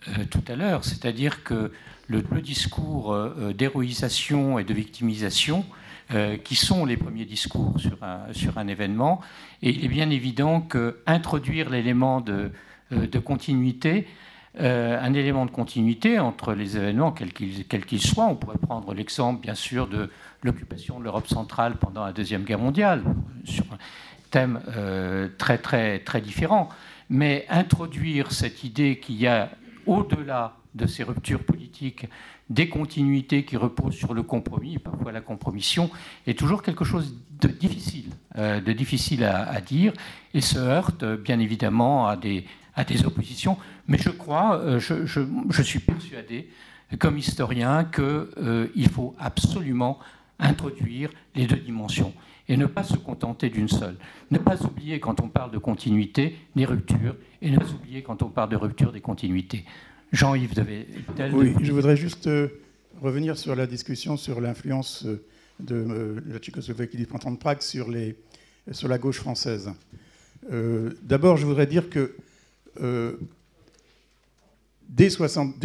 euh, 0.08 0.24
tout 0.30 0.44
à 0.46 0.56
l'heure, 0.56 0.84
c'est-à-dire 0.84 1.42
que 1.42 1.72
le, 2.08 2.22
discours 2.40 3.16
d'héroïsation 3.54 4.58
et 4.58 4.64
de 4.64 4.74
victimisation, 4.74 5.64
qui 6.42 6.56
sont 6.56 6.84
les 6.84 6.96
premiers 6.96 7.24
discours 7.24 7.78
sur 7.78 8.02
un, 8.02 8.32
sur 8.32 8.58
un 8.58 8.66
événement, 8.66 9.20
et 9.62 9.70
il 9.70 9.84
est 9.84 9.88
bien 9.88 10.10
évident 10.10 10.60
qu'introduire 10.60 11.70
l'élément 11.70 12.20
de, 12.20 12.50
de 12.90 13.18
continuité, 13.20 14.08
euh, 14.58 14.98
un 15.00 15.14
élément 15.14 15.46
de 15.46 15.50
continuité 15.52 16.18
entre 16.18 16.54
les 16.54 16.76
événements, 16.76 17.12
quels 17.12 17.32
qu'ils 17.32 18.02
soient. 18.02 18.26
On 18.26 18.34
pourrait 18.34 18.58
prendre 18.58 18.92
l'exemple, 18.94 19.40
bien 19.40 19.54
sûr, 19.54 19.86
de 19.86 20.10
l'occupation 20.42 20.98
de 20.98 21.04
l'Europe 21.04 21.28
centrale 21.28 21.76
pendant 21.76 22.04
la 22.04 22.12
Deuxième 22.12 22.42
Guerre 22.42 22.58
mondiale, 22.58 23.04
sur 23.44 23.64
un 23.72 23.78
thème 24.32 24.60
euh, 24.76 25.28
très, 25.38 25.58
très, 25.58 26.00
très 26.00 26.20
différent. 26.20 26.68
Mais 27.08 27.46
introduire 27.48 28.32
cette 28.32 28.64
idée 28.64 28.98
qu'il 28.98 29.16
y 29.16 29.28
a, 29.28 29.50
au-delà 29.86 30.56
de 30.74 30.86
ces 30.86 31.04
ruptures 31.04 31.44
politiques, 31.44 32.06
des 32.48 32.68
continuités 32.68 33.44
qui 33.44 33.56
reposent 33.56 33.94
sur 33.94 34.14
le 34.14 34.24
compromis, 34.24 34.78
parfois 34.78 35.12
la 35.12 35.20
compromission, 35.20 35.90
est 36.26 36.36
toujours 36.36 36.64
quelque 36.64 36.84
chose 36.84 37.14
de 37.40 37.46
difficile, 37.46 38.10
euh, 38.36 38.60
de 38.60 38.72
difficile 38.72 39.22
à, 39.22 39.48
à, 39.48 39.60
dire, 39.60 39.92
et 40.34 40.40
se 40.40 40.58
heurte 40.58 41.04
bien 41.04 41.38
évidemment 41.38 42.08
à 42.08 42.16
des, 42.16 42.44
à 42.80 42.84
des 42.84 43.04
oppositions. 43.04 43.58
Mais 43.86 43.98
je 43.98 44.08
crois, 44.08 44.58
euh, 44.58 44.80
je, 44.80 45.62
suis 45.62 45.80
persuadé, 45.80 46.48
comme 46.98 47.18
historien, 47.18 47.84
qu'il 47.84 48.04
euh, 48.04 48.88
faut 48.90 49.14
absolument 49.18 49.98
introduire 50.38 51.10
les 51.34 51.46
deux 51.46 51.56
dimensions 51.56 52.14
et 52.48 52.56
ne 52.56 52.66
pas 52.66 52.82
se 52.82 52.96
contenter 52.96 53.50
d'une 53.50 53.68
seule. 53.68 53.96
Ne 54.30 54.38
pas 54.38 54.56
oublier 54.64 54.98
quand 54.98 55.20
on 55.20 55.28
parle 55.28 55.50
de 55.50 55.58
continuité 55.58 56.36
des 56.56 56.64
ruptures 56.64 57.16
et 57.42 57.50
ne 57.50 57.58
pas 57.58 57.70
oublier 57.70 58.02
quand 58.02 58.22
on 58.22 58.30
parle 58.30 58.48
de 58.48 58.56
rupture 58.56 58.92
des 58.92 59.02
continuités. 59.02 59.64
Jean-Yves 60.10 60.54
devait. 60.54 60.86
Oui, 61.32 61.54
je 61.60 61.72
voudrais 61.72 61.96
juste 61.96 62.26
euh, 62.26 62.48
revenir 63.02 63.36
sur 63.36 63.54
la 63.54 63.66
discussion 63.66 64.16
sur 64.16 64.40
l'influence 64.40 65.06
de 65.60 66.16
la 66.26 66.38
Tchécoslovaquie 66.38 66.96
du 66.96 67.06
printemps 67.06 67.30
de 67.30 67.36
Prague 67.36 67.60
sur, 67.60 67.90
les, 67.90 68.16
sur 68.72 68.88
la 68.88 68.96
gauche 68.96 69.18
française. 69.18 69.70
D'abord, 71.02 71.36
je 71.36 71.44
voudrais 71.44 71.66
dire 71.66 71.90
que 71.90 72.14
euh, 72.80 73.16
dès, 74.88 75.10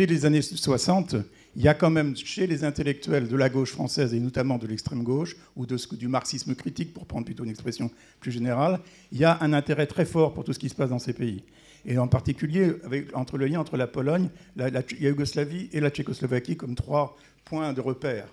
les 0.05 0.25
années 0.25 0.41
60, 0.41 1.15
il 1.55 1.61
y 1.61 1.67
a 1.67 1.73
quand 1.73 1.89
même 1.89 2.15
chez 2.15 2.47
les 2.47 2.63
intellectuels 2.63 3.27
de 3.27 3.35
la 3.35 3.49
gauche 3.49 3.71
française 3.71 4.13
et 4.13 4.19
notamment 4.19 4.57
de 4.57 4.67
l'extrême 4.67 5.03
gauche, 5.03 5.35
ou 5.55 5.65
de, 5.65 5.77
du 5.95 6.07
marxisme 6.07 6.53
critique, 6.55 6.93
pour 6.93 7.05
prendre 7.05 7.25
plutôt 7.25 7.43
une 7.43 7.49
expression 7.49 7.89
plus 8.19 8.31
générale, 8.31 8.79
il 9.11 9.19
y 9.19 9.25
a 9.25 9.37
un 9.41 9.53
intérêt 9.53 9.87
très 9.87 10.05
fort 10.05 10.33
pour 10.33 10.43
tout 10.43 10.53
ce 10.53 10.59
qui 10.59 10.69
se 10.69 10.75
passe 10.75 10.89
dans 10.89 10.99
ces 10.99 11.13
pays. 11.13 11.43
Et 11.85 11.97
en 11.97 12.07
particulier 12.07 12.73
entre 13.13 13.37
le 13.37 13.45
lien 13.45 13.59
entre 13.59 13.77
la 13.77 13.87
Pologne, 13.87 14.29
la, 14.55 14.69
Yougoslavie 14.99 15.69
et 15.71 15.79
la 15.79 15.91
Tchécoslovaquie 15.91 16.57
comme 16.57 16.75
trois 16.75 17.15
points 17.45 17.73
de 17.73 17.81
repère. 17.81 18.27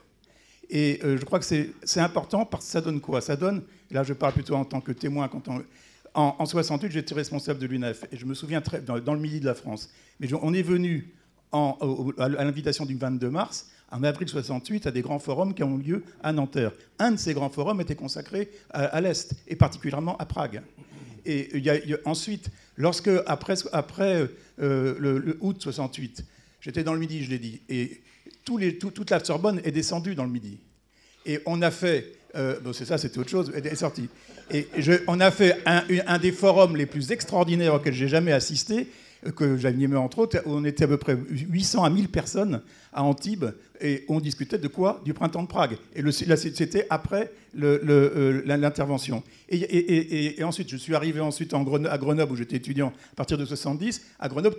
Et 0.70 1.00
euh, 1.04 1.18
je 1.18 1.24
crois 1.24 1.38
que 1.38 1.44
c'est 1.44 2.00
important 2.00 2.46
parce 2.46 2.64
que 2.64 2.70
ça 2.70 2.80
donne 2.80 3.00
quoi? 3.00 3.20
Ça 3.20 3.36
donne, 3.36 3.62
là 3.90 4.04
je 4.04 4.14
parle 4.14 4.32
plutôt 4.32 4.54
en 4.54 4.64
tant 4.64 4.80
que 4.80 4.92
témoin, 4.92 5.28
quand 5.28 5.48
on, 5.48 5.62
en, 6.14 6.44
68, 6.44 6.92
j'étais 6.92 7.14
responsable 7.14 7.58
de 7.58 7.66
l'UNEF 7.66 8.04
et 8.12 8.16
je 8.16 8.26
me 8.26 8.34
souviens 8.34 8.60
très 8.60 8.80
dans, 8.80 8.98
dans, 8.98 9.14
le 9.14 9.20
midi 9.20 9.40
de 9.40 9.46
la 9.46 9.54
France. 9.54 9.90
Mais 10.20 10.28
on 10.34 10.52
est 10.52 10.62
venu 10.62 11.14
à 11.52 12.28
l'invitation 12.28 12.86
du 12.86 12.96
22 12.96 13.30
mars, 13.30 13.70
en 13.90 14.02
avril 14.02 14.28
68, 14.28 14.86
à 14.86 14.90
des 14.90 15.02
grands 15.02 15.18
forums 15.18 15.54
qui 15.54 15.62
ont 15.62 15.78
eu 15.78 15.82
lieu 15.82 16.04
à 16.22 16.32
Nanterre. 16.32 16.72
Un 16.98 17.12
de 17.12 17.16
ces 17.16 17.34
grands 17.34 17.50
forums 17.50 17.80
était 17.80 17.94
consacré 17.94 18.50
à, 18.70 19.00
l'Est 19.00 19.34
et 19.48 19.56
particulièrement 19.56 20.16
à 20.16 20.24
Prague. 20.26 20.62
Et 21.24 21.50
ensuite, 22.04 22.50
lorsque 22.76 23.10
après, 23.26 23.54
euh, 24.60 24.96
le, 24.98 25.36
août 25.40 25.60
68, 25.60 26.24
j'étais 26.60 26.84
dans 26.84 26.94
le 26.94 27.00
Midi, 27.00 27.22
je 27.22 27.30
l'ai 27.30 27.38
dit, 27.38 27.60
et 27.68 28.02
toute 28.44 29.10
la 29.10 29.22
Sorbonne 29.22 29.60
est 29.64 29.72
descendue 29.72 30.14
dans 30.14 30.24
le 30.24 30.30
Midi. 30.30 30.58
Et 31.26 31.40
on 31.46 31.62
a 31.62 31.70
fait, 31.70 32.12
euh, 32.34 32.56
c'est 32.72 32.84
ça, 32.84 32.98
c'était 32.98 33.18
autre 33.18 33.30
chose, 33.30 33.52
elle 33.54 33.66
est 33.66 33.74
sortie. 33.74 34.08
Et 34.50 34.66
on 35.06 35.20
a 35.20 35.30
fait 35.30 35.58
un, 35.66 36.18
des 36.18 36.32
forums 36.32 36.76
les 36.76 36.86
plus 36.86 37.12
extraordinaires 37.12 37.74
auxquels 37.74 37.94
j'ai 37.94 38.08
jamais 38.08 38.32
assisté. 38.32 38.86
que 39.36 39.56
j'animais 39.56 39.96
entre 39.96 40.18
autres, 40.18 40.42
on 40.46 40.64
était 40.64 40.84
à 40.84 40.88
peu 40.88 40.96
près 40.96 41.16
800 41.16 41.84
à 41.84 41.90
1000 41.90 42.08
personnes 42.08 42.62
à 42.92 43.02
Antibes 43.02 43.46
et 43.80 44.04
on 44.08 44.20
discutait 44.20 44.58
de 44.58 44.68
quoi? 44.68 45.00
Du 45.04 45.14
printemps 45.14 45.42
de 45.42 45.48
Prague. 45.48 45.76
Et 45.94 46.02
c'était 46.12 46.86
après 46.90 47.32
euh, 47.60 48.42
l'intervention. 48.44 49.22
Et, 49.48 50.42
ensuite, 50.42 50.68
je 50.70 50.76
suis 50.76 50.94
arrivé 50.94 51.20
ensuite 51.20 51.52
en 51.54 51.64
à 51.84 51.98
Grenoble 51.98 52.32
où 52.32 52.36
j'étais 52.36 52.56
étudiant 52.56 52.92
à 53.12 53.16
partir 53.16 53.36
de 53.36 53.44
70. 53.44 54.02
À 54.18 54.28
Grenoble, 54.28 54.56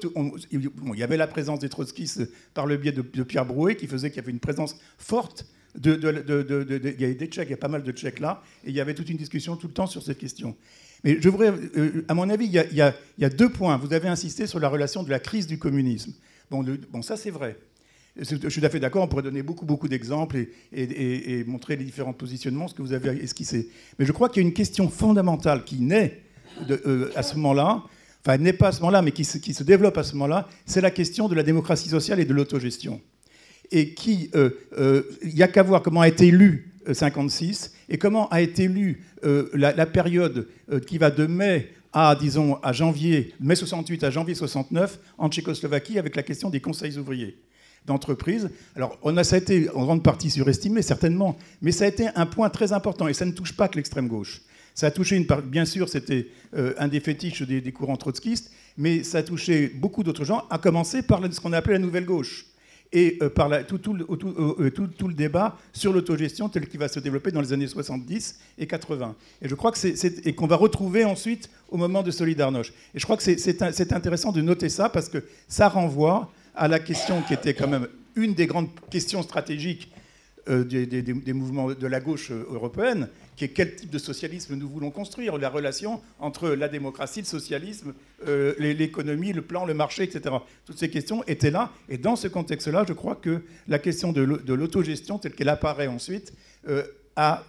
il 0.52 0.70
y 0.96 1.04
avait 1.04 1.18
la 1.18 1.28
présence 1.28 1.60
des 1.60 1.70
trotskistes 1.70 2.30
par 2.54 2.66
le 2.66 2.78
biais 2.78 2.92
de, 2.92 3.02
Pierre 3.02 3.46
Brouet 3.46 3.76
qui 3.76 3.88
faisait 3.88 4.10
qu'il 4.10 4.18
y 4.18 4.24
avait 4.24 4.32
une 4.32 4.40
présence 4.40 4.78
forte 4.98 5.46
de, 5.76 6.94
il 6.96 7.02
y 7.02 7.06
avait 7.06 7.16
des 7.16 7.28
Tchèques, 7.28 7.48
il 7.48 7.52
y 7.52 7.56
a 7.56 7.58
pas 7.58 7.68
mal 7.68 7.84
de 7.84 7.92
Tchèques 7.92 8.20
là, 8.20 8.42
et 8.64 8.70
il 8.70 8.76
y 8.76 8.82
avait 8.82 8.94
toute 8.94 9.10
une 9.10 9.18
discussion 9.18 9.56
tout 9.56 9.68
le 9.68 9.74
temps 9.74 9.88
sur 9.88 10.04
cette 10.04 10.18
question. 10.18 10.56
Mais 11.04 11.18
je 11.20 11.30
voudrais, 11.30 11.52
euh, 11.52 12.06
à 12.08 12.14
mon 12.14 12.30
avis, 12.30 12.46
il 12.46 12.54
y, 12.54 12.82
a, 12.82 13.30
deux 13.30 13.50
points. 13.50 13.78
Vous 13.78 13.94
avez 13.94 14.08
insisté 14.08 14.48
sur 14.48 14.60
la 14.60 14.70
relation 14.70 15.04
de 15.04 15.10
la 15.10 15.20
crise 15.20 15.48
du 15.48 15.58
communisme. 15.58 16.14
Bon, 16.50 17.02
ça 17.02 17.18
c'est 17.18 17.32
vrai. 17.32 17.58
Je 18.16 18.24
suis 18.26 18.62
tout 18.62 18.66
à 18.66 18.70
fait 18.70 18.80
d'accord, 18.80 19.04
on 19.04 19.08
pourrait 19.08 19.24
donner 19.24 19.42
beaucoup, 19.42 19.66
beaucoup 19.66 19.88
d'exemples 19.88 20.46
et, 20.72 21.44
montrer 21.46 21.76
les 21.76 21.84
différents 21.84 22.14
positionnements, 22.14 22.68
ce 22.68 22.76
que 22.76 22.84
vous 22.84 22.94
avez 22.94 23.10
esquissé. 23.24 23.70
Mais 23.98 24.06
je 24.06 24.12
crois 24.12 24.30
qu'il 24.30 24.44
y 24.44 24.46
a 24.46 24.48
une 24.48 24.54
question 24.54 24.88
fondamentale 24.88 25.64
qui 25.64 25.82
naît 25.82 26.22
euh, 26.70 27.10
à 27.16 27.24
ce 27.24 27.36
moment-là, 27.36 27.84
enfin, 28.24 28.38
n'est 28.38 28.54
pas 28.54 28.68
à 28.68 28.72
ce 28.72 28.82
moment-là, 28.82 29.02
mais 29.02 29.12
qui 29.12 29.24
se, 29.24 29.64
développe 29.64 29.98
à 29.98 30.04
ce 30.04 30.14
moment-là, 30.14 30.48
c'est 30.68 30.82
la 30.82 30.92
question 30.92 31.28
de 31.28 31.34
la 31.34 31.42
démocratie 31.42 31.90
sociale 31.90 32.20
et 32.20 32.26
de 32.26 32.34
l'autogestion. 32.34 33.02
Et 33.76 33.94
qui, 33.96 34.30
euh, 34.36 34.52
il 35.24 35.34
n'y 35.34 35.42
a 35.42 35.48
qu'à 35.48 35.64
voir 35.64 35.82
comment 35.82 36.02
a 36.02 36.08
été 36.08 36.30
lu 36.30 36.74
56 36.92 37.74
et 37.90 37.98
comment 37.98 38.28
a 38.30 38.42
été 38.42 38.70
euh, 39.24 39.50
la, 39.54 39.86
période 39.86 40.48
euh, 40.72 40.80
qui 40.80 40.98
va 40.98 41.12
de 41.12 41.26
mai 41.26 41.72
à, 41.94 42.16
disons, 42.16 42.56
à 42.64 42.74
janvier, 42.74 43.34
mai 43.40 43.56
68 43.56 44.04
à 44.04 44.10
janvier 44.10 44.36
69 44.36 45.00
en 45.18 45.30
Tchécoslovaquie 45.30 46.00
avec 46.00 46.16
la 46.16 46.24
question 46.24 46.50
des 46.50 46.60
conseils 46.60 46.98
ouvriers 46.98 47.38
d'entreprise. 47.86 48.50
Alors, 48.76 48.98
on 49.04 49.16
a, 49.18 49.24
ça 49.24 49.36
a 49.36 49.40
été 49.40 49.70
en 49.72 49.84
grande 49.84 50.04
partie 50.04 50.30
surestimé, 50.30 50.82
certainement, 50.82 51.38
mais 51.62 51.72
ça 51.72 51.86
a 51.86 51.88
été 51.88 52.08
un 52.16 52.26
point 52.26 52.50
très 52.50 52.72
important 52.72 53.08
et 53.08 53.14
ça 53.14 53.26
ne 53.26 53.32
touche 53.32 53.54
pas 53.54 53.68
que 53.68 53.76
l'extrême 53.76 54.08
gauche. 54.08 54.42
Ça 54.74 54.88
a 54.88 54.92
touché, 54.92 55.18
une 55.18 55.28
part, 55.28 55.42
bien 55.42 55.66
sûr, 55.66 55.88
c'était 55.90 56.28
euh, 56.56 56.74
un 56.78 56.88
des 56.88 57.00
fétiches 57.00 57.44
des, 57.44 57.62
des, 57.62 57.72
courants 57.72 57.98
trotskistes, 57.98 58.52
mais 58.78 59.04
ça 59.04 59.20
a 59.20 59.24
touché 59.24 59.68
beaucoup 59.68 60.02
d'autres 60.02 60.26
gens, 60.26 60.46
à 60.50 60.58
commencer 60.58 61.04
par 61.04 61.22
ce 61.32 61.40
qu'on 61.40 61.54
a 61.54 61.58
appelé 61.58 61.74
la 61.74 61.80
nouvelle 61.80 62.06
gauche 62.06 62.46
et 62.94 63.18
euh, 63.22 63.30
par 63.30 63.50
tout, 63.66 63.82
euh, 63.88 64.70
tout, 64.70 64.88
tout, 64.88 65.08
le 65.08 65.14
débat 65.16 65.58
sur 65.74 65.92
l'autogestion 65.92 66.48
tel 66.48 66.68
qu'il 66.68 66.80
va 66.80 66.88
se 66.88 67.00
développer 67.00 67.32
dans 67.32 67.42
les 67.42 67.52
années 67.52 67.68
70 67.68 68.40
et 68.60 68.68
80. 68.68 69.16
Et 69.42 69.50
je 69.50 69.56
crois 69.56 69.72
que 69.72 69.80
c'est, 69.80 70.26
et 70.26 70.34
qu'on 70.34 70.48
va 70.48 70.56
retrouver 70.56 71.04
ensuite 71.04 71.50
au 71.70 71.78
moment 71.78 72.04
de 72.04 72.12
Solidarność. 72.12 72.72
Et 72.94 73.00
je 73.00 73.04
crois 73.04 73.18
que 73.18 73.24
c'est, 73.24 73.92
intéressant 73.92 74.32
de 74.32 74.42
noter 74.42 74.70
ça 74.70 74.90
parce 74.90 75.10
que 75.10 75.24
ça 75.48 75.68
renvoie 75.68 76.32
à 76.56 76.68
la 76.68 76.80
question 76.80 77.24
qui 77.24 77.34
était 77.34 77.56
quand 77.56 77.68
même 77.68 77.88
une 78.16 78.36
des 78.36 78.46
grandes 78.46 78.70
questions 78.92 79.24
stratégiques 79.24 79.92
des, 80.48 80.86
des, 80.86 81.34
mouvements 81.34 81.72
de 81.72 81.88
la 81.88 82.00
gauche 82.00 82.32
européenne, 82.32 83.08
qui 83.36 83.46
est 83.46 83.50
quel 83.50 83.76
type 83.76 83.90
de 83.90 83.98
socialisme 83.98 84.56
nous 84.56 84.70
voulons 84.70 84.92
construire, 84.92 85.38
la 85.38 85.50
relation 85.50 86.02
entre 86.20 86.50
la 86.50 86.68
démocratie, 86.68 87.22
le 87.22 87.26
socialisme, 87.26 87.94
euh, 88.28 88.54
l'économie, 88.60 89.34
le 89.34 89.42
plan, 89.42 89.66
le 89.66 89.74
marché, 89.74 90.04
etc. 90.04 90.36
Toutes 90.66 90.78
ces 90.78 90.90
questions 90.90 91.24
étaient 91.26 91.52
là. 91.52 91.72
Et 91.90 91.98
dans 91.98 92.16
ce 92.16 92.28
contexte-là, 92.28 92.86
je 92.88 92.94
crois 92.94 93.16
que 93.16 93.42
la 93.68 93.80
question 93.80 94.12
de 94.12 94.22
l'autogestion, 94.22 95.18
telle 95.18 95.34
qu'elle 95.34 95.50
apparaît 95.50 95.88
ensuite, 95.88 96.34
euh, 96.68 96.84
a 97.16 97.44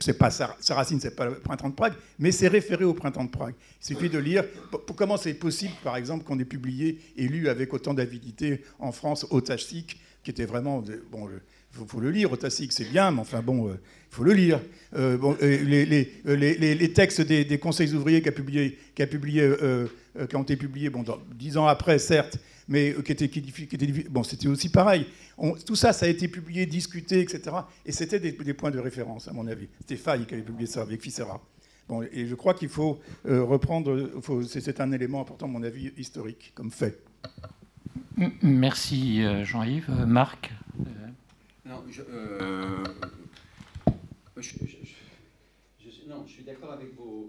c'est 0.00 0.18
pas 0.18 0.30
sa, 0.30 0.56
racine, 0.70 1.00
c'est 1.00 1.16
pas 1.16 1.24
le 1.24 1.36
printemps 1.36 1.70
de 1.70 1.74
Prague, 1.74 1.94
mais 2.18 2.32
c'est 2.32 2.48
référé 2.48 2.84
au 2.84 2.92
printemps 2.92 3.24
de 3.24 3.30
Prague. 3.30 3.54
Il 3.80 3.86
suffit 3.86 4.10
de 4.10 4.18
lire 4.18 4.44
pour, 4.70 4.94
comment 4.94 5.16
c'est 5.16 5.32
possible, 5.32 5.72
par 5.82 5.96
exemple, 5.96 6.24
qu'on 6.24 6.38
ait 6.38 6.44
publié 6.44 7.00
et 7.16 7.26
lu 7.26 7.48
avec 7.48 7.72
autant 7.72 7.94
d'avidité 7.94 8.62
en 8.78 8.92
France 8.92 9.26
Otachik, 9.30 9.98
qui 10.22 10.30
était 10.30 10.44
vraiment 10.44 10.84
bon, 11.10 11.30
il 11.78 11.86
faut, 11.86 12.00
le 12.00 12.10
lire, 12.10 12.32
Otacic, 12.32 12.72
c'est 12.72 12.90
bien, 12.90 13.10
mais 13.10 13.20
enfin 13.20 13.42
bon, 13.42 13.68
il 13.68 13.72
euh, 13.72 13.80
faut 14.10 14.24
le 14.24 14.32
lire. 14.32 14.60
Euh, 14.96 15.16
bon, 15.16 15.36
les, 15.40 16.92
textes 16.92 17.20
des, 17.20 17.58
conseils 17.58 17.94
ouvriers 17.94 18.22
euh, 18.26 19.86
qui 20.28 20.36
ont 20.36 20.42
été 20.42 20.56
publiés 20.56 20.90
bon, 20.90 21.04
dix 21.34 21.56
ans 21.56 21.66
après, 21.66 21.98
certes, 21.98 22.38
mais 22.66 22.94
qui 23.04 23.12
étaient, 23.12 23.28
qui, 23.28 23.42
bon, 24.10 24.24
c'était 24.24 24.48
aussi 24.48 24.68
pareil. 24.68 25.06
tout 25.64 25.76
ça, 25.76 25.92
ça 25.92 26.06
a 26.06 26.08
été 26.08 26.26
publié, 26.26 26.66
discuté, 26.66 27.20
etc. 27.20 27.56
Et 27.86 27.92
c'était 27.92 28.18
des, 28.18 28.54
points 28.54 28.72
de 28.72 28.80
référence, 28.80 29.28
à 29.28 29.32
mon 29.32 29.46
avis. 29.46 29.68
C'était 29.78 29.96
Faye 29.96 30.26
qui 30.26 30.34
avait 30.34 30.42
publié 30.42 30.66
ça 30.66 30.82
avec 30.82 31.00
Ficera. 31.00 31.40
Bon, 31.88 32.02
et 32.02 32.26
je 32.26 32.34
crois 32.34 32.54
qu'il 32.54 32.68
faut 32.68 33.00
reprendre, 33.24 34.10
c'est 34.46 34.80
un 34.80 34.90
élément 34.90 35.20
important, 35.20 35.46
à 35.46 35.50
mon 35.50 35.62
avis, 35.62 35.92
historique, 35.96 36.52
comme 36.54 36.72
fait. 36.72 37.00
Merci 38.42 39.22
Jean-Yves. 39.44 39.90
Marc 40.06 40.50
non, 41.70 41.84
je, 41.88 42.02
euh, 42.02 42.82
non, 46.08 46.24
je 46.26 46.32
suis 46.32 46.42
d'accord 46.42 46.72
avec 46.72 46.92
vos, 46.96 47.28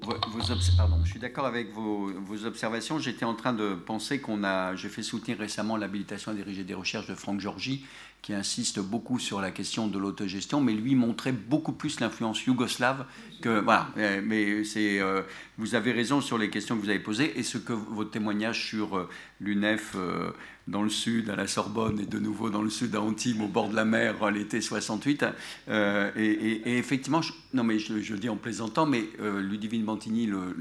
pardon, 0.76 0.98
je 1.04 1.12
suis 1.12 1.20
d'accord 1.20 1.46
avec 1.46 1.72
vos, 1.72 2.12
vos 2.20 2.46
observations. 2.46 2.98
J'étais 2.98 3.26
en 3.26 3.36
train 3.36 3.54
de 3.54 3.76
penser 3.76 4.20
qu'on 4.20 4.44
a, 4.44 4.76
j'ai 4.76 4.90
fait 4.90 5.04
soutenir 5.04 5.38
récemment 5.38 5.78
l'habilitation 5.78 6.32
à 6.32 6.34
diriger 6.34 6.64
des 6.64 6.74
recherches 6.74 7.06
de 7.06 7.14
Franck 7.14 7.40
Georgi, 7.40 7.86
qui 8.22 8.34
insiste 8.34 8.80
beaucoup 8.80 9.18
sur 9.18 9.42
la 9.42 9.50
question 9.50 9.88
de 9.88 9.98
l'autogestion, 9.98 10.62
mais 10.62 10.74
lui 10.74 10.94
montrait 10.94 11.32
beaucoup 11.32 11.72
plus 11.72 12.00
l'influence 12.00 12.46
yougoslave 12.46 13.06
que 13.42 13.60
voilà. 13.62 13.90
Mais 13.96 14.64
c'est, 14.64 15.00
euh, 15.00 15.24
vous 15.58 15.74
avez 15.74 15.92
raison 15.92 16.22
sur 16.22 16.38
les 16.38 16.52
questions 16.52 16.78
que 16.78 16.84
vous 16.84 16.90
avez 16.90 17.00
posées 17.00 17.40
et 17.40 17.42
ce 17.42 17.58
que 17.58 17.74
votre 17.74 18.12
témoignage 18.12 18.68
sur 18.68 18.96
euh, 18.96 19.10
l'UNEF 19.40 19.94
euh, 19.96 20.30
dans 20.68 20.84
le 20.84 20.90
sud, 20.90 21.32
à 21.32 21.36
la 21.36 21.48
Sorbonne, 21.48 22.00
et 22.00 22.06
de 22.06 22.20
nouveau 22.20 22.52
dans 22.52 22.62
le 22.62 22.70
sud, 22.70 22.96
à 22.96 23.02
Antibes, 23.02 23.42
au 23.42 23.48
bord 23.48 23.70
de 23.70 23.76
la 23.76 23.86
mer, 23.86 24.30
l'été 24.30 24.62
68. 24.62 25.26
Et, 26.16 26.78
effectivement, 26.78 27.22
non 27.56 27.64
mais 27.64 27.80
je, 27.80 27.94
le 27.94 28.20
dis 28.20 28.30
en 28.30 28.38
plaisantant, 28.38 28.86
mais 28.86 29.04
Ludivine 29.20 29.84
Bantigny, 29.84 30.28
le, 30.28 30.56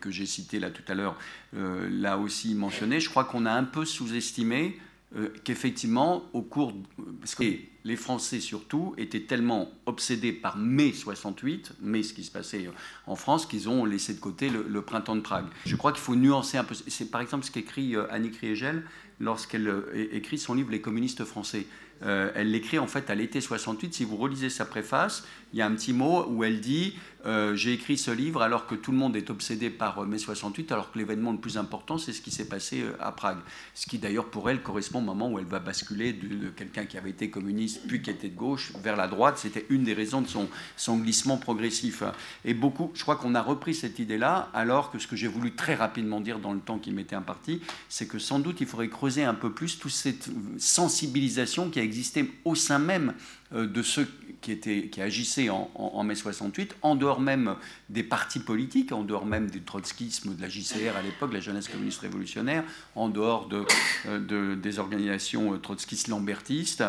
que 0.00 0.10
j'ai 0.10 0.26
cité 0.26 0.58
là 0.58 0.70
tout 0.70 0.82
à 0.88 0.94
l'heure, 0.94 1.16
l'a 1.52 2.18
aussi 2.18 2.56
mentionné. 2.56 2.98
Je 2.98 3.08
crois 3.08 3.24
qu'on 3.24 3.46
a 3.46 3.52
un 3.52 3.62
peu 3.62 3.84
sous-estimé 3.84 4.76
euh, 5.16 5.30
qu'effectivement, 5.42 6.24
au 6.34 6.42
cours. 6.42 6.74
Parce 7.20 7.34
que 7.34 7.44
les 7.84 7.96
Français, 7.96 8.40
surtout, 8.40 8.94
étaient 8.98 9.22
tellement 9.22 9.70
obsédés 9.86 10.32
par 10.32 10.58
mai 10.58 10.92
68, 10.92 11.76
mai 11.80 12.02
ce 12.02 12.12
qui 12.12 12.24
se 12.24 12.30
passait 12.30 12.68
en 13.06 13.16
France, 13.16 13.46
qu'ils 13.46 13.70
ont 13.70 13.86
laissé 13.86 14.12
de 14.12 14.20
côté 14.20 14.50
le, 14.50 14.82
printemps 14.82 15.16
de 15.16 15.22
Prague. 15.22 15.46
Je 15.64 15.76
crois 15.76 15.92
qu'il 15.92 16.02
faut 16.02 16.14
nuancer 16.14 16.58
un 16.58 16.64
peu. 16.64 16.74
C'est 16.74 17.10
par 17.10 17.22
exemple 17.22 17.46
ce 17.46 17.50
qu'écrit 17.50 17.96
euh, 17.96 18.06
Annie 18.10 18.30
Kriegel 18.30 18.82
lorsqu'elle 19.18 19.68
euh, 19.68 20.08
écrit 20.12 20.36
son 20.36 20.52
livre 20.52 20.70
Les 20.70 20.82
communistes 20.82 21.24
français. 21.24 21.66
elle 22.02 22.50
l'écrit 22.50 22.78
en 22.78 22.86
fait 22.86 23.08
à 23.08 23.14
l'été 23.14 23.40
68. 23.40 23.94
Si 23.94 24.04
vous 24.04 24.18
relisez 24.18 24.50
sa 24.50 24.66
préface, 24.66 25.26
il 25.52 25.58
y 25.58 25.62
a 25.62 25.66
un 25.66 25.72
petit 25.72 25.92
mot 25.92 26.26
où 26.28 26.44
elle 26.44 26.60
dit 26.60 26.94
euh, 27.24 27.56
J'ai 27.56 27.72
écrit 27.72 27.96
ce 27.96 28.10
livre 28.10 28.42
alors 28.42 28.66
que 28.66 28.74
tout 28.74 28.92
le 28.92 28.98
monde 28.98 29.16
est 29.16 29.30
obsédé 29.30 29.70
par 29.70 29.98
euh, 29.98 30.06
mai 30.06 30.18
68, 30.18 30.70
alors 30.72 30.92
que 30.92 30.98
l'événement 30.98 31.32
le 31.32 31.38
plus 31.38 31.56
important, 31.56 31.96
c'est 31.96 32.12
ce 32.12 32.20
qui 32.20 32.30
s'est 32.30 32.48
passé 32.48 32.82
euh, 32.82 32.92
à 33.00 33.12
Prague. 33.12 33.38
Ce 33.74 33.86
qui 33.86 33.98
d'ailleurs 33.98 34.26
pour 34.26 34.50
elle 34.50 34.62
correspond 34.62 34.98
au 34.98 35.02
moment 35.02 35.30
où 35.30 35.38
elle 35.38 35.46
va 35.46 35.58
basculer 35.58 36.12
de, 36.12 36.50
quelqu'un 36.50 36.84
qui 36.84 36.98
avait 36.98 37.10
été 37.10 37.30
communiste 37.30 37.80
puis 37.88 38.02
qui 38.02 38.10
était 38.10 38.28
de 38.28 38.36
gauche 38.36 38.72
vers 38.82 38.96
la 38.96 39.08
droite. 39.08 39.38
C'était 39.38 39.64
une 39.70 39.84
des 39.84 39.94
raisons 39.94 40.20
de 40.20 40.28
son, 40.28 40.48
son 40.76 40.98
glissement 40.98 41.38
progressif. 41.38 42.02
Et 42.44 42.52
beaucoup, 42.52 42.90
je 42.94 43.02
crois 43.02 43.16
qu'on 43.16 43.34
a 43.34 43.42
repris 43.42 43.74
cette 43.74 43.98
idée-là, 43.98 44.50
alors 44.52 44.90
que 44.90 44.98
ce 44.98 45.06
que 45.06 45.16
j'ai 45.16 45.28
voulu 45.28 45.54
très 45.54 45.74
rapidement 45.74 46.20
dire 46.20 46.40
dans 46.40 46.52
le 46.52 46.60
temps 46.60 46.78
qui 46.78 46.90
m'était 46.90 47.16
imparti, 47.16 47.62
c'est 47.88 48.06
que 48.06 48.18
sans 48.18 48.38
doute 48.38 48.60
il 48.60 48.66
faudrait 48.66 48.88
creuser 48.88 49.24
un 49.24 49.34
peu 49.34 49.50
plus 49.50 49.78
toute 49.78 49.92
cette 49.92 50.28
sensibilisation 50.58 51.70
qui 51.70 51.80
a 51.80 51.82
existé 51.82 52.30
au 52.44 52.54
sein 52.54 52.78
même 52.78 53.14
de 53.52 53.82
ceux 53.82 54.06
qui, 54.40 55.00
agissaient 55.00 55.48
en, 55.50 56.02
mai 56.04 56.14
68, 56.14 56.76
en 56.82 56.94
dehors 56.94 57.20
même 57.20 57.56
des 57.88 58.02
partis 58.02 58.40
politiques, 58.40 58.92
en 58.92 59.02
dehors 59.02 59.26
même 59.26 59.50
du 59.50 59.62
trotskisme, 59.62 60.34
de 60.34 60.42
la 60.42 60.48
JCR 60.48 60.96
à 60.96 61.02
l'époque, 61.02 61.32
la 61.32 61.40
jeunesse 61.40 61.68
communiste 61.68 62.00
révolutionnaire, 62.00 62.64
en 62.94 63.08
dehors 63.08 63.48
de, 63.48 63.64
euh, 64.06 64.56
des 64.56 64.78
organisations 64.78 65.54
euh, 65.54 65.58
trotskistes 65.58 66.08
lambertistes, 66.08 66.84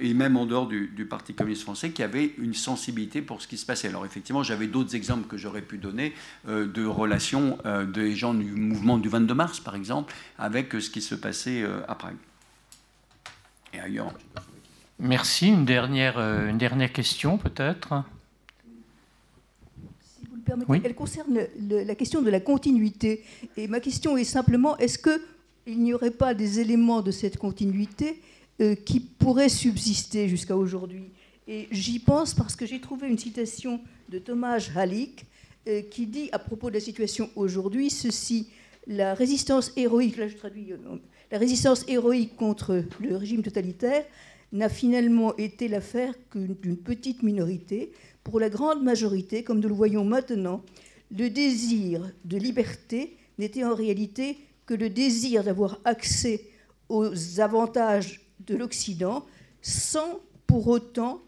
et 0.00 0.14
même 0.14 0.36
en 0.36 0.46
dehors 0.46 0.66
du, 0.66 1.06
Parti 1.08 1.32
communiste 1.32 1.62
français, 1.62 1.90
qui 1.90 2.02
avait 2.02 2.34
une 2.38 2.54
sensibilité 2.54 3.22
pour 3.22 3.40
ce 3.40 3.48
qui 3.48 3.56
se 3.56 3.64
passait. 3.64 3.88
Alors 3.88 4.04
effectivement, 4.04 4.42
j'avais 4.42 4.66
d'autres 4.66 4.94
exemples 4.94 5.26
que 5.26 5.36
j'aurais 5.36 5.62
pu 5.62 5.78
donner 5.78 6.12
de 6.46 6.84
relations 6.84 7.58
des 7.92 8.14
gens 8.14 8.34
du 8.34 8.44
mouvement 8.44 8.98
du 8.98 9.08
22 9.08 9.34
mars, 9.34 9.60
par 9.60 9.74
exemple, 9.74 10.14
avec 10.38 10.72
ce 10.72 10.90
qui 10.90 11.00
se 11.00 11.14
passait 11.14 11.64
à 11.88 11.94
Prague. 11.94 12.16
Et 13.72 13.80
ailleurs. 13.80 14.12
Merci. 14.98 15.48
Une 15.48 15.64
dernière, 15.64 16.18
euh, 16.18 16.48
une 16.48 16.58
dernière 16.58 16.92
question, 16.92 17.38
peut-être? 17.38 18.02
Si 20.00 20.26
vous 20.28 20.36
le 20.36 20.42
permettez, 20.42 20.86
elle 20.86 20.94
concerne 20.94 21.46
la 21.60 21.94
question 21.94 22.20
de 22.20 22.30
la 22.30 22.40
continuité. 22.40 23.22
Et 23.56 23.68
ma 23.68 23.78
question 23.78 24.16
est 24.16 24.24
simplement 24.24 24.76
est-ce 24.78 24.98
qu'il 24.98 25.78
n'y 25.80 25.94
aurait 25.94 26.10
pas 26.10 26.34
des 26.34 26.58
éléments 26.58 27.00
de 27.00 27.12
cette 27.12 27.38
continuité 27.38 28.20
euh, 28.60 28.74
qui 28.74 28.98
pourraient 28.98 29.48
subsister 29.48 30.28
jusqu'à 30.28 30.56
aujourd'hui? 30.56 31.10
Et 31.46 31.68
j'y 31.70 32.00
pense 32.00 32.34
parce 32.34 32.56
que 32.56 32.66
j'ai 32.66 32.80
trouvé 32.80 33.08
une 33.08 33.18
citation 33.18 33.80
de 34.08 34.18
Thomas 34.18 34.68
Halik 34.74 35.24
euh, 35.68 35.82
qui 35.82 36.06
dit 36.06 36.28
à 36.32 36.40
propos 36.40 36.70
de 36.70 36.74
la 36.74 36.80
situation 36.80 37.30
aujourd'hui 37.36 37.88
ceci 37.90 38.48
la 38.88 39.14
résistance 39.14 39.72
héroïque, 39.76 40.16
là 40.16 40.28
je 40.28 40.34
traduis, 40.34 40.72
la 41.30 41.38
résistance 41.38 41.84
héroïque 41.88 42.36
contre 42.36 42.82
le 43.00 43.16
régime 43.16 43.42
totalitaire 43.42 44.04
n'a 44.52 44.68
finalement 44.68 45.36
été 45.36 45.68
l'affaire 45.68 46.14
d'une 46.34 46.76
petite 46.76 47.22
minorité. 47.22 47.92
Pour 48.24 48.40
la 48.40 48.48
grande 48.48 48.82
majorité, 48.82 49.44
comme 49.44 49.60
nous 49.60 49.68
le 49.68 49.74
voyons 49.74 50.04
maintenant, 50.04 50.62
le 51.10 51.28
désir 51.30 52.10
de 52.24 52.36
liberté 52.36 53.16
n'était 53.38 53.64
en 53.64 53.74
réalité 53.74 54.38
que 54.66 54.74
le 54.74 54.90
désir 54.90 55.44
d'avoir 55.44 55.80
accès 55.84 56.44
aux 56.88 57.40
avantages 57.40 58.20
de 58.40 58.56
l'Occident 58.56 59.24
sans 59.62 60.20
pour 60.46 60.68
autant 60.68 61.22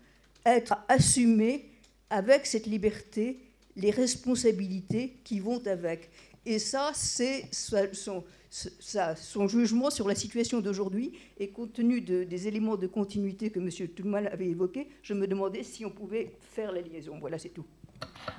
être 0.44 0.74
assumé 0.88 1.66
avec 2.08 2.46
cette 2.46 2.66
liberté 2.66 3.38
les 3.76 3.90
responsabilités 3.90 5.16
qui 5.24 5.40
vont 5.40 5.66
avec. 5.66 6.10
Et 6.44 6.58
ça, 6.58 6.92
c'est 6.94 7.44
son, 8.50 9.46
jugement 9.46 9.90
sur 9.90 10.08
la 10.08 10.14
situation 10.14 10.60
d'aujourd'hui. 10.60 11.12
Et 11.38 11.48
compte 11.48 11.72
tenu 11.72 12.00
des 12.00 12.48
éléments 12.48 12.76
de 12.76 12.86
continuité 12.86 13.50
que 13.50 13.60
M. 13.60 13.88
Toulman 13.88 14.26
avait 14.26 14.48
évoqués, 14.48 14.88
je 15.02 15.14
me 15.14 15.26
demandais 15.26 15.62
si 15.62 15.84
on 15.84 15.90
pouvait 15.90 16.34
faire 16.40 16.72
la 16.72 16.80
liaison. 16.80 17.18
Voilà, 17.20 17.38
c'est 17.38 17.50
tout. 17.50 17.64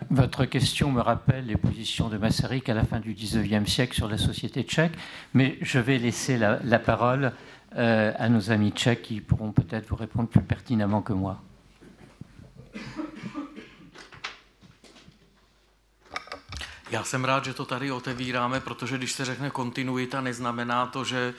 Votre 0.09 0.45
question 0.45 0.91
me 0.91 1.01
rappelle 1.01 1.45
les 1.45 1.55
positions 1.55 2.09
de 2.09 2.17
Masaryk 2.17 2.67
à 2.69 2.73
la 2.73 2.83
fin 2.83 2.99
du 2.99 3.13
XIXe 3.13 3.69
siècle 3.69 3.93
sur 3.93 4.07
la 4.07 4.17
société 4.17 4.63
tchèque, 4.63 4.93
mais 5.33 5.57
je 5.61 5.79
vais 5.79 5.99
laisser 5.99 6.37
la, 6.37 6.79
parole 6.79 7.31
euh, 7.77 8.11
à 8.17 8.27
nos 8.27 8.51
amis 8.51 8.71
tchèques 8.71 9.03
qui 9.03 9.21
pourront 9.21 9.51
peut-être 9.51 9.87
vous 9.87 9.95
répondre 9.95 10.27
plus 10.27 10.41
pertinemment 10.41 11.01
que 11.01 11.13
moi. 11.13 11.41
Já 16.91 17.03
jsem 17.03 17.25
rád, 17.25 17.45
že 17.45 17.53
to 17.53 17.65
tady 17.65 17.91
otevíráme, 17.91 18.59
protože 18.59 18.97
když 18.97 19.11
se 19.11 19.25
řekne 19.25 19.49
kontinuita, 19.49 20.21
neznamená 20.21 20.85
to, 20.85 21.03
že 21.03 21.33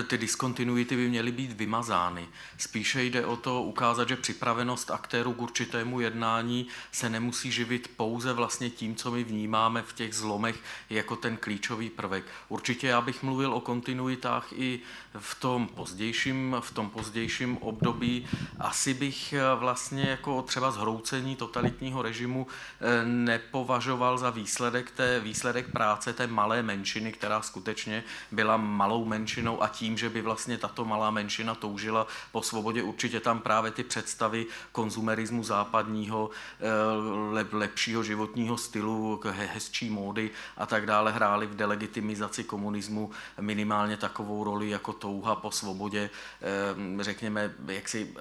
e, 0.00 0.02
ty 0.02 0.18
diskontinuity 0.18 0.96
by 0.96 1.08
měly 1.08 1.32
být 1.32 1.52
vymazány. 1.52 2.28
Spíše 2.58 3.04
jde 3.04 3.26
o 3.26 3.36
to 3.36 3.62
ukázat, 3.62 4.08
že 4.08 4.16
připravenost 4.16 4.90
aktérů 4.90 5.32
k 5.32 5.42
určitému 5.42 6.00
jednání 6.00 6.66
se 6.92 7.10
nemusí 7.10 7.50
živit 7.50 7.90
pouze 7.96 8.32
vlastně 8.32 8.70
tím, 8.70 8.96
co 8.96 9.10
my 9.10 9.24
vnímáme 9.24 9.82
v 9.82 9.92
těch 9.92 10.14
zlomech 10.14 10.56
jako 10.90 11.16
ten 11.16 11.36
klíčový 11.36 11.90
prvek. 11.90 12.24
Určitě 12.48 12.86
já 12.86 13.00
bych 13.00 13.22
mluvil 13.22 13.54
o 13.54 13.60
kontinuitách 13.60 14.46
i 14.52 14.80
v 15.18 15.34
tom 15.34 15.68
pozdějším, 15.68 16.56
v 16.60 16.70
tom 16.70 16.90
pozdějším 16.90 17.58
období. 17.58 18.26
Asi 18.58 18.94
bych 18.94 19.32
e, 19.32 19.54
vlastně 19.54 20.02
jako 20.02 20.42
třeba 20.42 20.70
zhroucení 20.70 21.36
totalitního 21.36 22.02
režimu 22.02 22.46
e, 22.80 23.04
nepovažoval 23.06 24.18
za 24.18 24.30
výsledek 24.30 24.91
té 24.94 25.20
výsledek 25.20 25.72
práce 25.72 26.12
té 26.12 26.26
malé 26.26 26.62
menšiny, 26.62 27.12
která 27.12 27.42
skutečně 27.42 28.04
byla 28.30 28.56
malou 28.56 29.04
menšinou 29.04 29.62
a 29.62 29.68
tím, 29.68 29.98
že 29.98 30.10
by 30.10 30.22
vlastně 30.22 30.58
tato 30.58 30.84
malá 30.84 31.10
menšina 31.10 31.54
toužila 31.54 32.06
po 32.32 32.42
svobodě, 32.42 32.82
určitě 32.82 33.20
tam 33.20 33.40
právě 33.40 33.70
ty 33.70 33.84
představy 33.84 34.46
konzumerismu 34.72 35.44
západního, 35.44 36.30
eh, 36.60 37.56
lepšího 37.56 38.02
životního 38.02 38.58
stylu, 38.58 39.20
hezčí 39.24 39.90
módy 39.90 40.30
a 40.56 40.66
tak 40.66 40.86
dále 40.86 41.12
hrály 41.12 41.46
v 41.46 41.56
delegitimizaci 41.56 42.44
komunismu 42.44 43.10
minimálně 43.40 43.96
takovou 43.96 44.44
roli 44.44 44.70
jako 44.70 44.92
touha 44.92 45.34
po 45.34 45.50
svobodě, 45.50 46.10
eh, 46.42 47.04
řekněme, 47.04 47.54
jaksi 47.66 48.14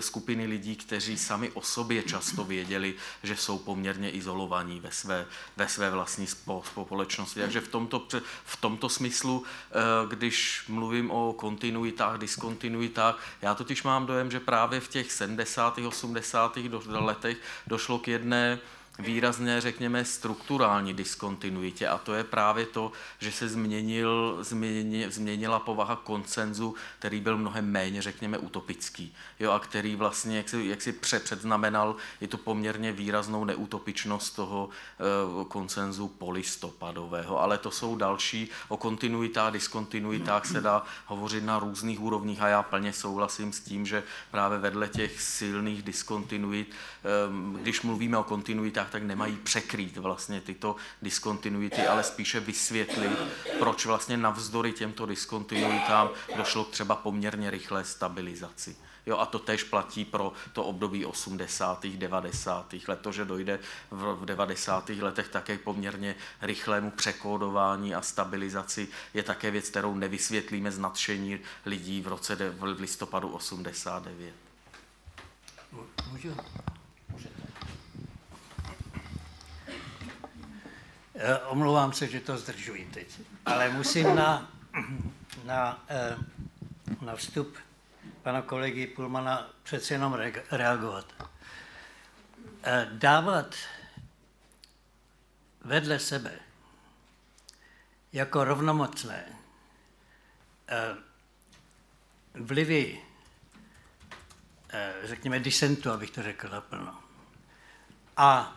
skupiny 0.00 0.46
lidí, 0.46 0.76
kteří 0.76 1.18
sami 1.18 1.50
o 1.50 1.62
sobě 1.62 2.02
často 2.02 2.44
věděli, 2.44 2.94
že 3.22 3.36
jsou 3.36 3.58
poměrně 3.58 4.10
izolovaní 4.10 4.80
ve 4.80 4.92
své, 4.92 5.26
ve 5.56 5.68
své 5.68 5.90
vlastní 5.90 6.15
vlastní 6.16 6.26
společnosti. 6.84 7.40
Takže 7.40 7.60
v 7.60 7.68
tomto, 7.68 8.06
v 8.44 8.56
tomto 8.56 8.88
smyslu, 8.88 9.44
eh, 9.44 9.74
když 10.08 10.64
mluvím 10.68 11.10
o 11.10 11.32
kontinuitách, 11.32 12.18
diskontinuitách, 12.18 13.18
já 13.42 13.54
totiž 13.54 13.82
mám 13.82 14.06
dojem, 14.06 14.30
že 14.30 14.40
právě 14.40 14.80
v 14.80 14.88
těch 14.88 15.12
70. 15.12 15.86
80. 15.86 16.56
letech 17.00 17.36
došlo 17.66 17.98
k 17.98 18.08
jedné 18.08 18.58
výrazně, 18.98 19.60
řekněme, 19.60 20.04
strukturální 20.04 20.94
diskontinuitě. 20.94 21.88
A 21.88 21.98
to 21.98 22.14
je 22.14 22.24
právě 22.24 22.66
to, 22.66 22.92
že 23.18 23.32
se 23.32 23.48
změnil, 23.48 24.38
změnil, 24.40 25.10
změnila 25.10 25.58
povaha 25.58 25.96
koncenzu, 25.96 26.74
který 26.98 27.20
byl 27.20 27.38
mnohem 27.38 27.70
méně, 27.70 28.02
řekněme, 28.02 28.38
utopický. 28.38 29.14
Jo, 29.40 29.50
a 29.50 29.58
který 29.58 29.96
vlastně, 29.96 30.36
jak 30.36 30.48
si, 30.48 30.66
jak 30.66 30.82
si 30.82 30.92
předznamenal, 30.92 31.96
je 32.20 32.28
to 32.28 32.38
poměrně 32.38 32.92
výraznou 32.92 33.44
neutopičnost 33.44 34.36
toho 34.36 34.68
e, 34.68 35.44
koncenzu 35.44 36.08
polistopadového, 36.08 37.40
ale 37.40 37.58
to 37.58 37.70
jsou 37.70 37.96
další, 37.96 38.48
o 38.68 38.76
kontinuitách, 38.76 39.52
diskontinuitách 39.52 40.46
se 40.46 40.60
dá 40.60 40.82
hovořit 41.06 41.44
na 41.44 41.58
různých 41.58 42.00
úrovních 42.00 42.42
a 42.42 42.48
já 42.48 42.62
plně 42.62 42.92
souhlasím 42.92 43.52
s 43.52 43.60
tím, 43.60 43.86
že 43.86 44.02
právě 44.30 44.58
vedle 44.58 44.88
těch 44.88 45.20
silných 45.20 45.82
diskontinuit, 45.82 46.70
e, 46.70 47.60
když 47.60 47.82
mluvíme 47.82 48.18
o 48.18 48.24
kontinuitách, 48.24 48.85
médiách, 48.86 48.90
tak 48.90 49.02
nemají 49.02 49.36
překrýt 49.36 49.96
vlastně 49.96 50.40
tyto 50.40 50.76
diskontinuity, 51.02 51.86
ale 51.86 52.02
spíše 52.02 52.40
vysvětlit, 52.40 53.18
proč 53.58 53.86
vlastně 53.86 54.16
navzdory 54.16 54.72
těmto 54.72 55.06
diskontinuitám 55.06 56.10
došlo 56.36 56.64
k 56.64 56.70
třeba 56.70 56.96
poměrně 56.96 57.50
rychlé 57.50 57.84
stabilizaci. 57.84 58.76
Jo, 59.06 59.18
a 59.18 59.26
to 59.26 59.38
tež 59.38 59.62
platí 59.64 60.04
pro 60.04 60.32
to 60.52 60.64
období 60.64 61.06
80. 61.06 61.86
90. 61.86 62.74
let, 62.88 63.00
to, 63.00 63.12
že 63.12 63.24
dojde 63.24 63.58
v, 63.90 64.14
v 64.14 64.24
90. 64.24 64.88
letech 64.88 65.28
také 65.28 65.58
poměrně 65.58 66.16
rychlému 66.42 66.90
překódování 66.90 67.94
a 67.94 68.02
stabilizaci, 68.02 68.88
je 69.14 69.22
také 69.22 69.50
věc, 69.50 69.70
kterou 69.70 69.94
nevysvětlíme 69.94 70.72
z 70.72 70.78
nadšení 70.78 71.38
lidí 71.66 72.00
v 72.00 72.08
roce 72.08 72.36
v 72.50 72.62
listopadu 72.62 73.28
89. 73.28 74.34
Můžu? 76.10 76.34
Omlouvám 81.46 81.92
se, 81.92 82.06
že 82.06 82.20
to 82.20 82.38
zdržuji 82.38 82.90
teď, 82.94 83.20
ale 83.46 83.68
musím 83.68 84.16
na, 84.16 84.52
na, 85.44 85.84
eh, 85.88 86.16
na 87.00 87.16
vstup 87.16 87.56
pana 88.22 88.42
kolegy 88.42 88.86
Pulmana 88.86 89.50
přece 89.62 89.94
jenom 89.94 90.18
reagovat. 90.50 91.06
Eh, 92.62 92.88
dávat 92.92 93.54
vedle 95.64 95.98
sebe 95.98 96.38
jako 98.12 98.44
rovnomocné 98.44 99.24
vlivy, 102.34 103.00
řekněme, 105.04 105.40
disentu, 105.40 105.90
abych 105.90 106.10
to 106.10 106.22
řekl 106.22 106.48
naplno, 106.48 107.00
a 108.16 108.56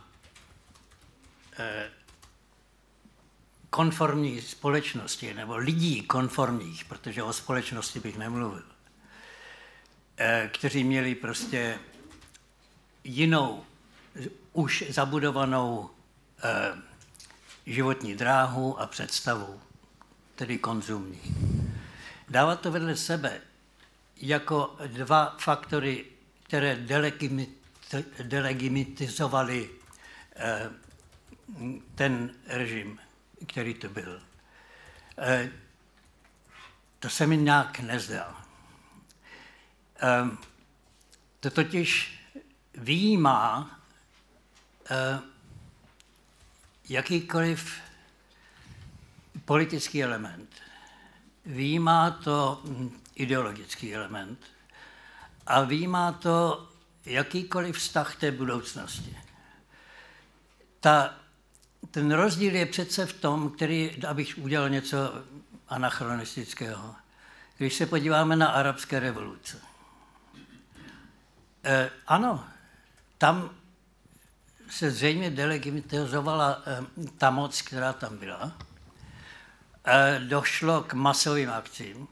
konformní 3.69 4.41
společnosti, 4.41 5.33
nebo 5.33 5.57
lidí 5.57 6.01
konformních, 6.01 6.85
protože 6.85 7.23
o 7.23 7.33
společnosti 7.33 7.99
bych 7.99 8.17
nemluvil, 8.17 8.63
eh, 10.17 10.49
kteří 10.53 10.83
měli 10.83 11.15
prostě 11.15 11.79
jinou, 13.03 13.63
už 14.53 14.83
zabudovanou 14.89 15.89
eh, 16.43 16.77
životní 17.65 18.15
dráhu 18.15 18.79
a 18.79 18.85
představu, 18.85 19.61
tedy 20.35 20.57
konzumní. 20.57 21.21
Dávat 22.29 22.61
to 22.61 22.71
vedle 22.71 22.95
sebe 22.95 23.41
jako 24.17 24.75
dva 24.87 25.35
faktory, 25.39 26.05
které 26.43 26.75
delegimitizovaly 28.23 29.69
eh, 30.35 30.69
ten 31.95 32.31
režim 32.47 32.99
který 33.47 33.73
to 33.73 33.89
byl. 33.89 34.21
E, 35.17 35.51
to 36.99 37.09
se 37.09 37.27
mi 37.27 37.37
nějak 37.37 37.79
nezdá. 37.79 38.45
E, 40.01 40.37
to 41.39 41.49
totiž 41.49 42.19
výjímá 42.73 43.79
e, 44.89 45.19
jakýkoliv 46.89 47.81
politický 49.45 50.03
element. 50.03 50.55
Výjímá 51.45 52.11
to 52.11 52.63
ideologický 53.15 53.95
element 53.95 54.39
a 55.47 55.61
výjímá 55.61 56.11
to 56.11 56.67
jakýkoliv 57.05 57.77
vztah 57.77 58.15
té 58.15 58.31
budoucnosti. 58.31 59.17
Ta 60.79 61.18
ten 61.91 62.11
rozdíl 62.11 62.55
je 62.55 62.65
přece 62.65 63.05
v 63.05 63.13
tom, 63.13 63.49
který, 63.49 64.03
abych 64.03 64.37
udělal 64.37 64.69
něco 64.69 64.97
anachronistického. 65.67 66.95
Když 67.57 67.73
se 67.73 67.85
podíváme 67.85 68.35
na 68.35 68.47
arabské 68.47 68.99
revoluce. 68.99 69.57
E, 71.63 71.89
ano, 72.07 72.45
tam 73.17 73.49
se 74.69 74.91
zřejmě 74.91 75.29
delegitimizovala 75.29 76.61
e, 76.65 76.83
ta 77.17 77.29
moc, 77.29 77.61
která 77.61 77.93
tam 77.93 78.17
byla. 78.17 78.51
eh, 79.85 80.19
došlo 80.27 80.83
k 80.83 80.93
masovým 80.93 81.49
akcím 81.49 82.07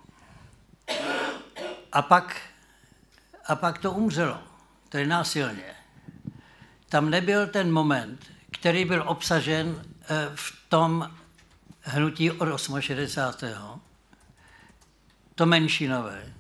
a 1.91 2.02
pak, 2.02 2.41
a 3.45 3.56
pak 3.56 3.77
to 3.77 3.91
umřelo, 3.91 4.44
to 4.89 4.98
je 4.98 5.07
násilně. 5.07 5.76
Tam 6.89 7.10
nebyl 7.10 7.48
ten 7.48 7.72
moment, 7.72 8.26
který 8.68 8.85
byl 8.85 9.03
obsažen 9.06 9.84
eh, 10.02 10.30
v 10.35 10.56
tom 10.69 11.15
hnutí 11.81 12.31
od 12.31 12.61
68. 12.80 13.81
To 15.35 15.45
menšinové. 15.45 16.34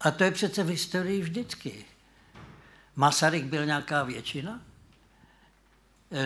A 0.00 0.10
to 0.10 0.24
je 0.24 0.30
přece 0.30 0.64
v 0.64 0.68
historii 0.68 1.22
vždycky. 1.22 1.84
Masaryk 2.96 3.44
byl 3.44 3.66
nějaká 3.66 4.02
většina 4.02 4.60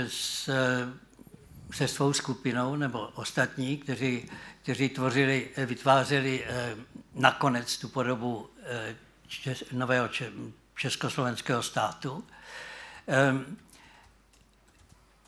s, 0.09 0.51
se 1.73 1.89
svou 1.89 2.13
skupinou 2.13 2.77
nebo 2.77 3.09
ostatní, 3.15 3.77
kteří, 3.77 4.31
kteří 4.63 4.89
tvořili, 4.89 5.49
vytvářeli 5.57 6.45
eh, 6.45 6.77
nakonec 7.15 7.79
tu 7.79 7.89
podobu 7.89 8.51
eh, 8.63 8.97
nového 9.73 10.09
československého 10.75 11.63
státu. 11.63 12.25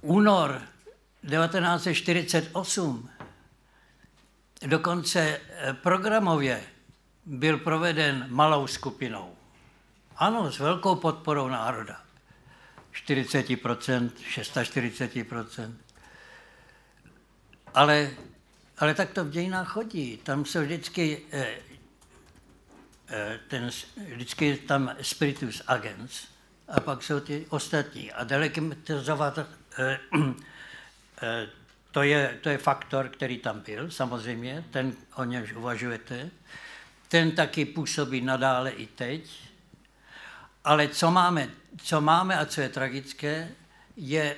Únor 0.00 0.62
1948 1.28 3.10
dokonce 4.66 5.40
eh, 5.50 5.74
programově 5.74 6.64
byl 7.26 7.58
proveden 7.58 8.26
malou 8.28 8.66
skupinou. 8.66 9.36
Ano, 10.16 10.52
s 10.52 10.58
velkou 10.58 10.94
podporou 10.94 11.48
národa. 11.48 12.00
40%, 13.06 14.10
640%. 14.34 15.74
Ale, 17.74 18.10
ale 18.78 18.94
tak 18.94 19.10
to 19.10 19.24
v 19.24 19.30
dějinách 19.30 19.68
chodí. 19.68 20.16
Tam 20.16 20.44
se 20.44 20.62
vždycky 20.62 21.22
eh, 21.32 21.46
eh, 23.08 23.40
ten, 23.48 23.70
vždycky 24.12 24.56
tam 24.56 24.94
spiritus 25.02 25.62
agens 25.66 26.28
a 26.68 26.80
pak 26.80 27.02
jsou 27.02 27.20
ty 27.20 27.46
ostatní. 27.48 28.12
A 28.12 28.24
delegitimizovat 28.24 29.38
eh, 29.38 29.46
to 31.90 32.02
je, 32.02 32.38
to 32.40 32.48
je 32.48 32.58
faktor, 32.58 33.08
který 33.08 33.38
tam 33.38 33.60
byl, 33.60 33.90
samozřejmě, 33.90 34.64
ten 34.70 34.92
o 35.14 35.24
němž 35.24 35.52
uvažujete. 35.52 36.30
Ten 37.08 37.32
taky 37.32 37.64
působí 37.64 38.20
nadále 38.20 38.70
i 38.70 38.86
teď. 38.86 39.30
Ale 40.64 40.88
co 40.88 41.10
máme, 41.10 41.50
co 41.82 42.00
máme 42.00 42.38
a 42.38 42.46
co 42.46 42.60
je 42.60 42.68
tragické, 42.68 43.48
je 43.96 44.36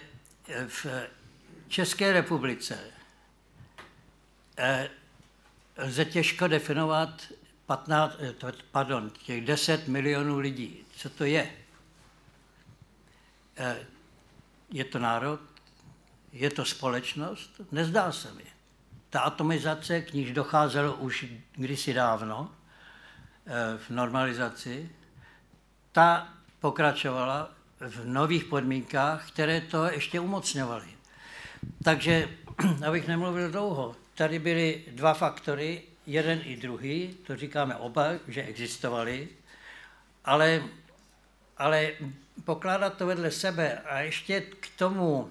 v 0.69 0.87
České 1.69 2.13
republice 2.13 2.79
eh, 4.59 4.91
lze 5.77 6.05
těžko 6.05 6.49
definovat 6.49 7.23
15, 7.67 8.17
eh, 8.21 8.53
pardon, 8.71 9.11
těch 9.11 9.45
10 9.45 9.89
milionů 9.89 10.39
lidí. 10.39 10.85
Co 10.97 11.11
to 11.11 11.25
je? 11.25 11.53
Je 14.73 14.85
to 14.85 14.99
národ? 14.99 15.41
Je 16.33 16.51
to 16.51 16.65
společnost? 16.65 17.61
Nezdá 17.73 18.13
se 18.13 18.33
mi. 18.33 18.45
Ta 19.11 19.21
atomizace, 19.21 20.01
k 20.01 20.13
níž 20.13 20.33
docházelo 20.33 20.95
už 20.95 21.27
kdysi 21.57 21.95
dávno, 21.95 22.51
Eh, 23.47 23.79
v 23.79 23.91
normalizaci, 23.91 24.91
ta 25.93 26.29
pokračovala 26.61 27.51
v 27.81 28.07
nových 28.07 28.45
podmínkách, 28.45 29.31
které 29.31 29.61
to 29.61 29.85
ještě 29.85 30.21
umocňovaly. 30.21 30.89
Takže, 31.85 32.29
abych 32.87 33.09
nemluvil 33.09 33.51
dlouho, 33.51 33.97
tady 34.15 34.39
byly 34.39 34.85
dva 34.91 35.15
faktory, 35.15 35.83
jeden 36.07 36.41
i 36.45 36.57
druhý, 36.57 37.17
to 37.27 37.37
říkáme 37.37 37.77
oba, 37.77 38.09
že 38.29 38.43
existovali, 38.43 39.29
ale, 40.25 40.63
ale 41.59 41.91
pokládat 42.45 42.97
to 42.97 43.07
vedle 43.07 43.31
sebe 43.31 43.79
a 43.79 44.01
ještě 44.01 44.41
k 44.41 44.69
tomu 44.77 45.31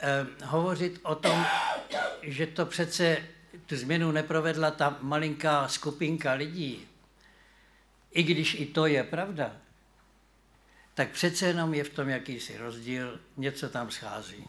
eh, 0.00 0.26
hovořit 0.44 1.00
o 1.02 1.14
tom, 1.14 1.44
že 2.22 2.46
to 2.46 2.66
přece 2.66 3.16
tu 3.66 3.76
změnu 3.76 4.12
neprovedla 4.12 4.70
ta 4.70 4.96
malinká 5.00 5.68
skupinka 5.68 6.32
lidí, 6.32 6.86
i 8.12 8.22
když 8.22 8.54
i 8.54 8.66
to 8.66 8.86
je 8.86 9.04
pravda, 9.04 9.52
tak 10.94 11.10
přece 11.10 11.46
jenom 11.46 11.74
je 11.74 11.84
v 11.84 11.88
tom 11.88 12.08
jakýsi 12.08 12.58
rozdíl, 12.58 13.20
něco 13.36 13.68
tam 13.68 13.90
schází. 13.90 14.44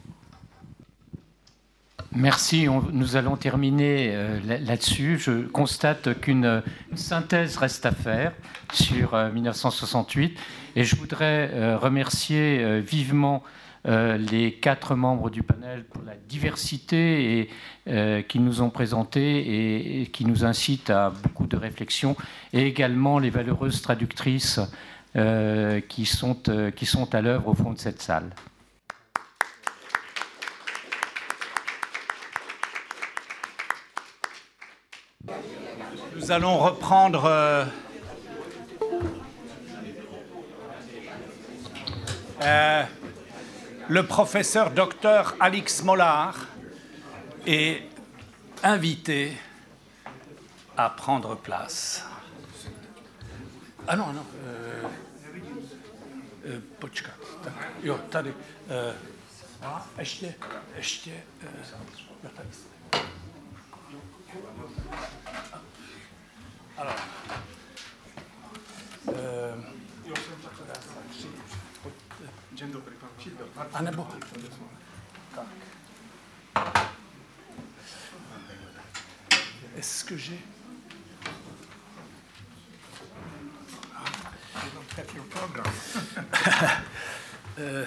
Merci. 2.12 2.68
On, 2.68 2.88
nous 2.92 3.16
allons 3.16 3.38
terminer 3.38 4.12
euh, 4.14 4.40
là-dessus. 4.60 5.18
Je 5.18 5.48
constate 5.48 6.20
qu'une 6.20 6.62
synthèse 6.94 7.56
reste 7.56 7.86
à 7.86 7.92
faire 7.92 8.34
sur 8.74 9.14
euh, 9.14 9.32
1968 9.32 10.38
et 10.76 10.84
je 10.84 10.96
voudrais 10.96 11.50
euh, 11.54 11.78
remercier 11.78 12.60
euh, 12.60 12.80
vivement 12.80 13.44
euh, 13.88 14.18
les 14.18 14.54
quatre 14.54 14.96
membres 14.96 15.30
du 15.30 15.44
panel 15.44 15.84
pour 15.86 16.04
la 16.04 16.14
diversité 16.28 17.40
et, 17.40 17.50
qu'ils 18.28 18.44
nous 18.44 18.62
ont 18.62 18.70
présentée 18.70 20.02
et, 20.02 20.08
qui 20.08 20.26
nous 20.26 20.46
incite 20.46 20.92
à 20.92 21.10
beaucoup 21.10 21.48
de 21.48 21.58
réflexion, 21.58 22.16
et 22.54 22.68
également 22.68 23.18
les 23.18 23.32
valeureuses 23.32 23.82
traductrices 23.82 24.60
qui, 25.90 26.06
sont, 26.06 26.38
qui 26.76 26.86
sont 26.86 27.16
à 27.16 27.22
l'œuvre 27.22 27.48
au 27.50 27.54
fond 27.56 27.74
de 27.74 27.80
cette 27.80 28.02
salle. 28.02 28.30
Nous 36.16 36.32
allons 36.32 36.60
reprendre 36.60 37.68
euh, 42.42 42.84
le 43.88 44.06
professeur 44.06 44.72
docteur 44.72 45.36
Alix 45.40 45.84
Mollard 45.84 46.36
est 47.46 47.84
invité 48.64 49.38
à 50.78 50.90
prendre 50.90 51.36
place. 51.36 52.06
Ah 53.88 53.96
non, 53.96 54.14
non. 54.14 54.26
Jo, 57.84 58.00
tady. 58.10 58.34
Ještě, 59.98 60.36
ještě. 60.78 61.12
Alors. 66.78 66.96
Euh, 69.08 69.56
a 73.74 73.82
nebo... 73.82 74.08
Tak. 75.36 75.46
Est-ce 79.78 80.04
que 80.06 80.18
j'ai... 80.18 80.40
euh, 87.60 87.86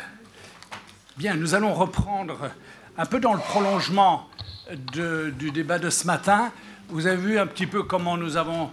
bien, 1.17 1.35
nous 1.37 1.55
allons 1.55 1.75
reprendre 1.75 2.51
un 2.97 3.07
peu 3.07 3.21
dans 3.21 3.35
le 3.35 3.41
prolongement 3.41 4.29
de, 4.71 5.31
du 5.31 5.51
débat 5.51 5.79
de 5.79 5.91
ce 5.91 6.07
matin. 6.07 6.53
Vous 6.89 7.07
avez 7.07 7.17
vu 7.17 7.39
un 7.39 7.47
petit 7.47 7.67
peu 7.67 7.83
comment 7.83 8.17
nous 8.17 8.37
avons 8.37 8.73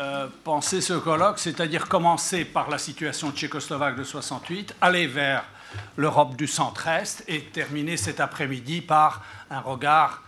euh, 0.00 0.28
penser 0.44 0.80
ce 0.80 0.92
colloque, 0.92 1.40
c'est-à-dire 1.40 1.88
commencer 1.88 2.44
par 2.44 2.70
la 2.70 2.78
situation 2.78 3.32
tchécoslovaque 3.32 3.96
de 3.96 4.04
68, 4.04 4.76
aller 4.80 5.08
vers 5.08 5.42
l'Europe 5.96 6.36
du 6.36 6.46
centre-est 6.46 7.24
et 7.26 7.42
terminer 7.46 7.96
cet 7.96 8.20
après-midi 8.20 8.80
par 8.80 9.24
un 9.50 9.58
regard 9.58 10.22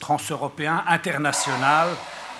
transeuropéen, 0.00 0.84
international. 0.86 1.88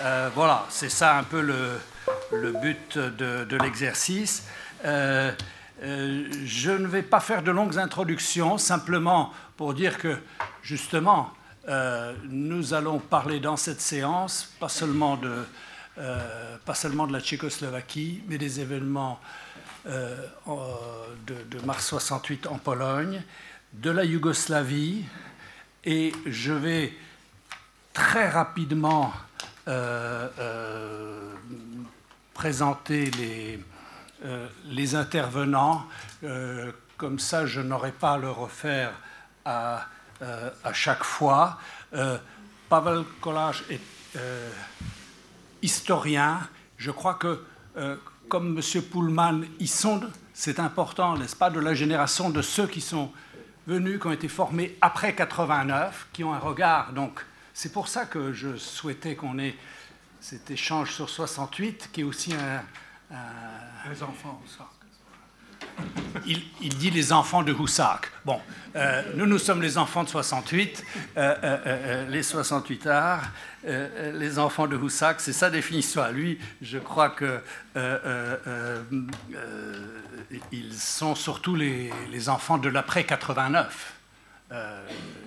Euh, 0.00 0.30
voilà, 0.34 0.64
c'est 0.70 0.88
ça 0.88 1.18
un 1.18 1.22
peu 1.22 1.42
le, 1.42 2.52
but 2.62 2.96
de, 2.96 3.56
l'exercice. 3.56 4.46
Euh, 4.86 5.32
je 5.82 6.70
ne 6.70 6.86
vais 6.86 7.02
pas 7.02 7.20
faire 7.20 7.42
de 7.42 7.50
longues 7.50 7.76
introductions, 7.76 8.56
simplement 8.56 9.34
pour 9.58 9.74
dire 9.74 9.98
que 9.98 10.16
justement, 10.62 11.34
nous 12.30 12.72
allons 12.72 12.98
parler 13.00 13.38
dans 13.38 13.56
cette 13.56 13.82
séance, 13.82 14.54
pas 14.58 14.70
seulement 14.70 15.16
de 15.16 15.44
euh, 16.00 16.56
pas 16.64 16.74
seulement 16.74 17.06
de 17.06 17.12
la 17.12 17.20
Tchécoslovaquie, 17.20 18.22
mais 18.26 18.38
des 18.38 18.60
événements 18.60 19.20
euh, 19.86 20.16
de, 21.26 21.60
mars 21.66 21.86
68 21.88 22.46
en 22.46 22.56
Pologne, 22.56 23.22
de 23.74 23.90
la 23.90 24.04
Yougoslavie, 24.04 25.04
et 25.84 26.12
je 26.24 26.52
vais 26.52 26.94
très 27.92 28.30
rapidement 28.30 29.12
euh, 29.68 31.34
présenter 32.32 33.10
les, 34.64 34.94
intervenants, 34.94 35.86
comme 36.96 37.18
ça 37.18 37.44
je 37.44 37.60
n'aurai 37.60 37.92
pas 37.92 38.12
à 38.12 38.18
le 38.18 38.30
refaire 38.30 38.92
à, 39.44 39.86
à 40.20 40.72
chaque 40.72 41.04
fois. 41.04 41.58
Pavel 42.70 43.04
Kolář 43.20 43.62
est 43.68 43.80
historien. 45.62 46.40
Je 46.76 46.90
crois 46.90 47.14
que, 47.14 47.44
comme 48.28 48.58
M. 48.58 48.82
Pullman, 48.82 49.42
ils 49.58 49.68
sont, 49.68 50.00
c'est 50.32 50.58
important, 50.58 51.16
n'est-ce 51.16 51.36
pas, 51.36 51.50
de 51.50 51.60
la 51.60 51.74
génération 51.74 52.30
de 52.30 52.42
ceux 52.42 52.66
qui 52.66 52.80
sont 52.80 53.10
venus, 53.66 54.00
qui 54.00 54.06
ont 54.06 54.12
été 54.12 54.28
formés 54.28 54.76
après 54.80 55.14
89, 55.14 56.08
qui 56.12 56.24
ont 56.24 56.32
un 56.32 56.38
regard. 56.38 56.92
Donc, 56.92 57.24
c'est 57.52 57.72
pour 57.72 57.88
ça 57.88 58.06
que 58.06 58.32
je 58.32 58.56
souhaitais 58.56 59.16
qu'on 59.16 59.38
ait 59.38 59.56
cet 60.20 60.50
échange 60.50 60.92
sur 60.92 61.08
68, 61.08 61.90
qui 61.92 62.00
est 62.00 62.04
aussi 62.04 62.32
un. 62.34 62.62
Les 63.90 64.02
enfants, 64.02 64.40
ça. 64.46 64.68
Il, 66.26 66.76
dit 66.76 66.90
les 66.90 67.12
enfants 67.12 67.42
de 67.42 67.52
Houssac. 67.52 68.10
Bon, 68.24 68.40
euh, 68.76 69.02
nous, 69.14 69.26
nous 69.26 69.38
sommes 69.38 69.62
les 69.62 69.78
enfants 69.78 70.04
de 70.04 70.08
68, 70.08 70.84
euh, 71.16 71.34
euh, 71.42 71.58
euh, 71.66 72.08
les 72.08 72.22
68 72.22 72.86
arts, 72.86 73.30
les 73.64 74.38
enfants 74.38 74.66
de 74.66 74.76
Houssac, 74.76 75.20
c'est 75.20 75.32
sa 75.32 75.50
définition 75.50 76.02
à 76.02 76.10
lui. 76.10 76.38
Je 76.62 76.78
crois 76.78 77.10
que 77.10 77.40
ils 80.52 80.74
sont 80.74 81.14
surtout 81.14 81.54
les, 81.56 82.28
enfants 82.28 82.58
de 82.58 82.68
l'après 82.68 83.04
89. 83.04 83.94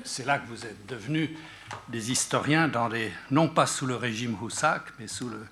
c'est 0.03 0.25
là 0.25 0.39
que 0.39 0.47
vous 0.47 0.65
êtes 0.65 0.85
devenus 0.87 1.29
des 1.89 2.11
historiens, 2.11 2.67
dans 2.67 2.87
les, 2.87 3.11
non 3.31 3.47
pas 3.47 3.65
sous 3.65 3.85
le 3.85 3.95
régime 3.95 4.35
Houssac, 4.41 4.83
mais 4.99 5.07
sous 5.07 5.29
le, 5.29 5.45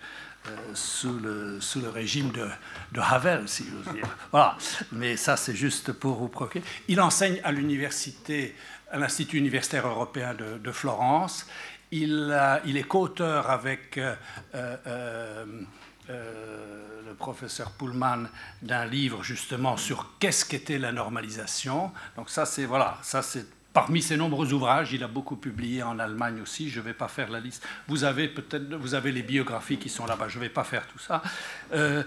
sous, 0.74 1.20
le, 1.20 1.62
sous 1.62 1.82
le 1.82 1.90
régime 1.90 2.32
de, 2.32 2.48
de 2.92 3.00
Havel, 3.00 3.48
si 3.48 3.66
j'ose 3.70 3.94
dire. 3.94 4.08
Voilà. 4.32 4.58
Mais 4.92 5.18
ça, 5.18 5.38
c'est 5.38 5.56
juste 5.56 5.92
pour 5.92 6.16
vous 6.16 6.28
provoquer. 6.28 6.64
Il 6.88 7.00
enseigne 7.02 7.40
à 7.44 7.52
l'université, 7.52 8.56
à 8.92 8.98
l'Institut 8.98 9.38
universitaire 9.38 9.88
européen 9.88 10.34
de, 10.34 10.58
de 10.58 10.72
Florence. 10.72 11.46
Il, 11.92 12.36
il 12.66 12.78
est 12.78 12.84
co-auteur 12.84 13.50
avec 13.50 13.98
euh, 13.98 14.16
euh, 14.56 15.46
euh, 16.10 17.02
le 17.06 17.14
professeur 17.16 17.72
Pullman 17.72 18.24
d'un 18.62 18.86
livre 18.86 19.24
justement 19.24 19.78
sur 19.78 20.18
qu'est-ce 20.20 20.46
qu'était 20.46 20.80
la 20.80 20.92
normalisation. 20.92 21.92
Donc 22.16 22.30
ça, 22.30 22.46
c'est 22.46 22.66
voilà, 22.66 22.98
ça 23.02 23.22
c'est 23.22 23.46
Parmi 23.74 24.02
ses 24.02 24.18
nombreux 24.18 24.52
ouvrages, 24.52 24.92
il 24.92 25.02
a 25.02 25.08
beaucoup 25.08 25.38
publié 25.38 25.82
en 25.82 25.98
Allemagne 25.98 26.42
aussi. 26.42 26.70
Je 26.70 26.82
ne 26.82 26.86
vais 26.86 26.94
pas 26.94 27.08
faire 27.08 27.30
la 27.30 27.40
liste. 27.40 27.66
Vous 27.88 28.04
avez 28.04 28.28
peut-être, 28.28 28.76
vous 28.76 28.96
avez 28.96 29.14
les 29.14 29.24
biographies 29.24 29.78
qui 29.78 29.88
sont 29.88 30.06
là-bas. 30.06 30.28
Je 30.28 30.40
ne 30.40 30.44
vais 30.44 30.50
pas 30.50 30.66
faire 30.66 30.86
tout 30.88 31.00
ça. 31.00 31.22
Euh, 31.74 32.04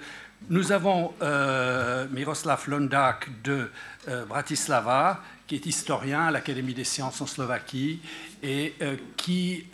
nous 0.51 0.73
avons 0.73 1.15
euh, 1.23 2.07
Miroslav 2.11 2.69
Londak 2.69 3.31
de 3.43 3.71
euh, 4.09 4.27
Bratislava, 4.27 5.23
qui 5.47 5.55
est 5.55 5.65
historien 5.65 6.27
à 6.27 6.31
l'Académie 6.31 6.75
des 6.75 6.85
sciences 6.85 7.23
en 7.23 7.27
Slovaquie 7.27 8.01
et 8.43 8.75
qui 9.17 9.67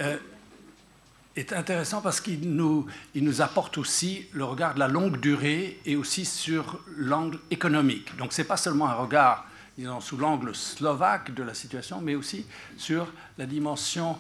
est 1.34 1.52
intéressant 1.52 2.00
parce 2.02 2.20
qu'il 2.20 2.54
nous, 2.54 2.86
il 3.16 3.24
nous 3.24 3.40
apporte 3.40 3.78
aussi 3.78 4.26
le 4.32 4.44
regard 4.44 4.74
de 4.74 4.78
la 4.78 4.86
longue 4.86 5.18
durée 5.18 5.80
et 5.84 5.96
aussi 5.96 6.24
sur 6.24 6.80
l'angle 6.96 7.40
économique. 7.50 8.16
Donc 8.16 8.32
ce 8.32 8.42
n'est 8.42 8.48
pas 8.48 8.56
seulement 8.56 8.88
un 8.88 8.94
regard 8.94 9.44
disons, 9.80 10.00
sous 10.02 10.18
l'angle 10.18 10.54
slovaque 10.54 11.32
de 11.32 11.42
la 11.42 11.54
situation, 11.54 12.02
mais 12.02 12.14
aussi 12.14 12.44
sur 12.76 13.10
la 13.38 13.46
dimension 13.46 14.18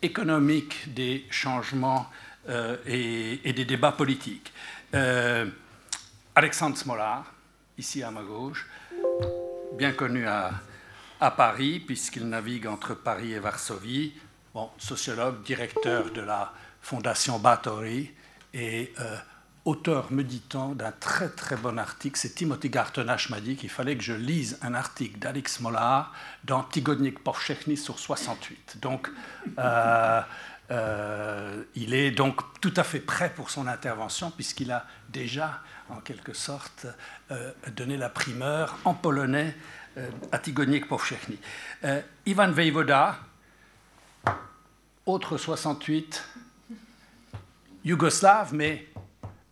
économique 0.00 0.94
des 0.94 1.26
changements 1.30 2.08
euh, 2.48 2.78
et, 2.86 3.52
des 3.52 3.66
débats 3.66 3.92
politiques. 3.92 4.52
Euh, 4.94 5.46
Alexandre 6.34 6.78
Smolar, 6.78 7.30
ici 7.76 8.02
à 8.02 8.10
ma 8.10 8.22
gauche, 8.22 8.66
bien 9.76 9.92
connu 9.92 10.26
à, 10.26 10.50
Paris, 11.36 11.78
puisqu'il 11.78 12.28
navigue 12.28 12.66
entre 12.66 12.94
Paris 12.94 13.34
et 13.34 13.38
Varsovie, 13.38 14.14
sociologue, 14.78 15.42
directeur 15.44 16.10
de 16.10 16.22
la 16.22 16.52
Fondation 16.80 17.38
Batory 17.38 18.10
et 18.52 18.92
euh, 18.98 19.16
auteur 19.64 20.10
méditant 20.12 20.74
d'un 20.74 20.92
très 20.92 21.28
très 21.28 21.56
bon 21.56 21.78
article. 21.78 22.18
C'est 22.18 22.34
Timothy 22.34 22.68
Gartenache 22.68 23.30
m'a 23.30 23.40
dit 23.40 23.56
qu'il 23.56 23.70
fallait 23.70 23.96
que 23.96 24.02
je 24.02 24.12
lise 24.12 24.58
un 24.62 24.74
article 24.74 25.18
d'Alex 25.18 25.60
Mollard 25.60 26.12
dans 26.44 26.62
Tigodnik 26.64 27.22
Povchechny 27.22 27.76
sur 27.76 27.98
68. 27.98 28.78
Donc, 28.80 29.08
euh, 29.58 30.20
euh, 30.70 31.62
il 31.74 31.94
est 31.94 32.10
donc 32.10 32.40
tout 32.60 32.74
à 32.76 32.82
fait 32.82 33.00
prêt 33.00 33.32
pour 33.34 33.50
son 33.50 33.66
intervention 33.66 34.30
puisqu'il 34.30 34.72
a 34.72 34.86
déjà, 35.10 35.60
en 35.88 36.00
quelque 36.00 36.32
sorte, 36.32 36.86
euh, 37.30 37.52
donné 37.76 37.96
la 37.96 38.08
primeur 38.08 38.78
en 38.84 38.94
polonais 38.94 39.54
à 40.30 40.38
Tigodnik 40.38 40.88
Povchechny. 40.88 41.38
Euh, 41.84 42.00
Ivan 42.26 42.50
Vejvoda, 42.50 43.18
autre 45.06 45.36
68, 45.36 46.24
yougoslave, 47.84 48.54
mais 48.54 48.88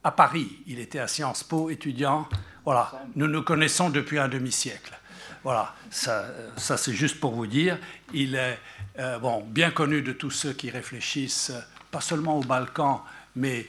à 0.05 0.10
Paris. 0.10 0.62
Il 0.66 0.78
était 0.78 0.98
à 0.98 1.09
Sciences 1.09 1.43
Po, 1.43 1.70
étudiant. 1.70 2.28
Voilà, 2.64 2.93
nous 3.16 3.27
nous 3.27 3.43
connaissons 3.43 3.90
depuis 3.90 4.18
un 4.18 4.28
demi-siècle. 4.28 4.97
Voilà, 5.43 5.74
ça, 5.90 6.27
ça 6.56 6.77
c'est 6.77 6.93
juste 6.93 7.18
pour 7.18 7.32
vous 7.32 7.47
dire. 7.47 7.78
Il 8.12 8.35
est 8.35 8.59
euh, 8.98 9.18
bon, 9.18 9.43
bien 9.43 9.70
connu 9.70 10.02
de 10.02 10.12
tous 10.12 10.31
ceux 10.31 10.52
qui 10.52 10.70
réfléchissent, 10.70 11.52
pas 11.90 12.01
seulement 12.01 12.39
aux 12.39 12.44
Balkans, 12.44 13.01
mais 13.36 13.66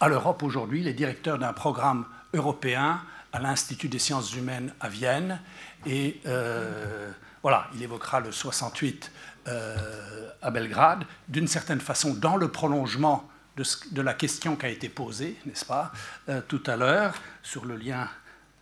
à 0.00 0.08
l'Europe 0.08 0.42
aujourd'hui. 0.42 0.80
Il 0.80 0.88
est 0.88 0.94
directeur 0.94 1.38
d'un 1.38 1.52
programme 1.52 2.04
européen 2.32 3.00
à 3.32 3.40
l'Institut 3.40 3.88
des 3.88 3.98
sciences 3.98 4.34
humaines 4.34 4.72
à 4.80 4.88
Vienne. 4.88 5.40
Et 5.86 6.20
euh, 6.26 7.10
voilà, 7.42 7.68
il 7.74 7.82
évoquera 7.82 8.20
le 8.20 8.32
68 8.32 9.12
euh, 9.46 10.28
à 10.42 10.50
Belgrade, 10.50 11.04
d'une 11.28 11.46
certaine 11.46 11.80
façon 11.80 12.14
dans 12.14 12.36
le 12.36 12.48
prolongement 12.48 13.28
de, 13.56 14.02
la 14.02 14.14
question 14.14 14.56
qui 14.56 14.66
a 14.66 14.68
été 14.68 14.88
posée, 14.88 15.36
n'est-ce 15.46 15.64
pas, 15.64 15.92
euh, 16.28 16.40
tout 16.46 16.62
à 16.66 16.76
l'heure, 16.76 17.14
sur 17.42 17.64
le 17.64 17.76
lien 17.76 18.08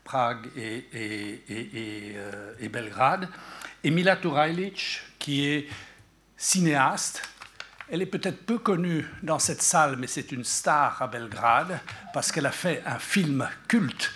Prague 0.04 0.48
et, 0.56 1.44
euh, 2.16 2.68
Belgrade. 2.68 3.28
Et 3.84 3.90
Mila 3.90 4.18
qui 5.18 5.46
est 5.46 5.68
cinéaste, 6.36 7.22
elle 7.88 8.02
est 8.02 8.06
peut-être 8.06 8.44
peu 8.44 8.58
connue 8.58 9.06
dans 9.22 9.38
cette 9.38 9.62
salle, 9.62 9.96
mais 9.96 10.06
c'est 10.06 10.32
une 10.32 10.44
star 10.44 11.00
à 11.00 11.06
Belgrade, 11.06 11.78
parce 12.12 12.32
qu'elle 12.32 12.46
a 12.46 12.52
fait 12.52 12.82
un 12.86 12.98
film 12.98 13.48
culte, 13.68 14.12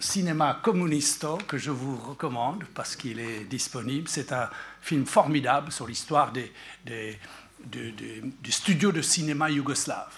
Cinéma 0.00 0.60
Comunisto, 0.62 1.36
que 1.46 1.58
je 1.58 1.70
vous 1.70 1.96
recommande, 1.96 2.64
parce 2.74 2.96
qu'il 2.96 3.20
est 3.20 3.44
disponible. 3.44 4.08
C'est 4.08 4.32
un 4.32 4.48
film 4.80 5.04
formidable 5.04 5.70
sur 5.70 5.86
l'histoire 5.86 6.32
des 6.32 7.18
du, 7.64 7.92
du, 7.92 8.22
du, 8.40 8.52
studio 8.52 8.92
de 8.92 9.02
cinéma 9.02 9.50
yougoslave. 9.50 10.12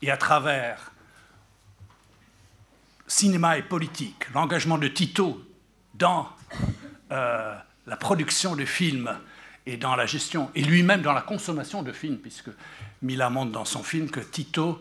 Et 0.00 0.10
à 0.10 0.16
travers 0.16 0.92
cinéma 3.06 3.58
et 3.58 3.62
politique, 3.62 4.32
l'engagement 4.34 4.78
de 4.78 4.88
Tito 4.88 5.42
dans 5.94 6.28
euh, 7.10 7.54
la 7.86 7.96
production 7.96 8.56
de 8.56 8.64
films 8.64 9.16
et 9.66 9.76
dans 9.76 9.94
la 9.94 10.06
gestion, 10.06 10.50
et 10.54 10.62
lui-même 10.62 11.02
dans 11.02 11.12
la 11.12 11.20
consommation 11.20 11.82
de 11.82 11.92
films, 11.92 12.18
puisque 12.18 12.50
Mila 13.02 13.30
montre 13.30 13.52
dans 13.52 13.64
son 13.64 13.82
film 13.82 14.10
que 14.10 14.20
Tito 14.20 14.80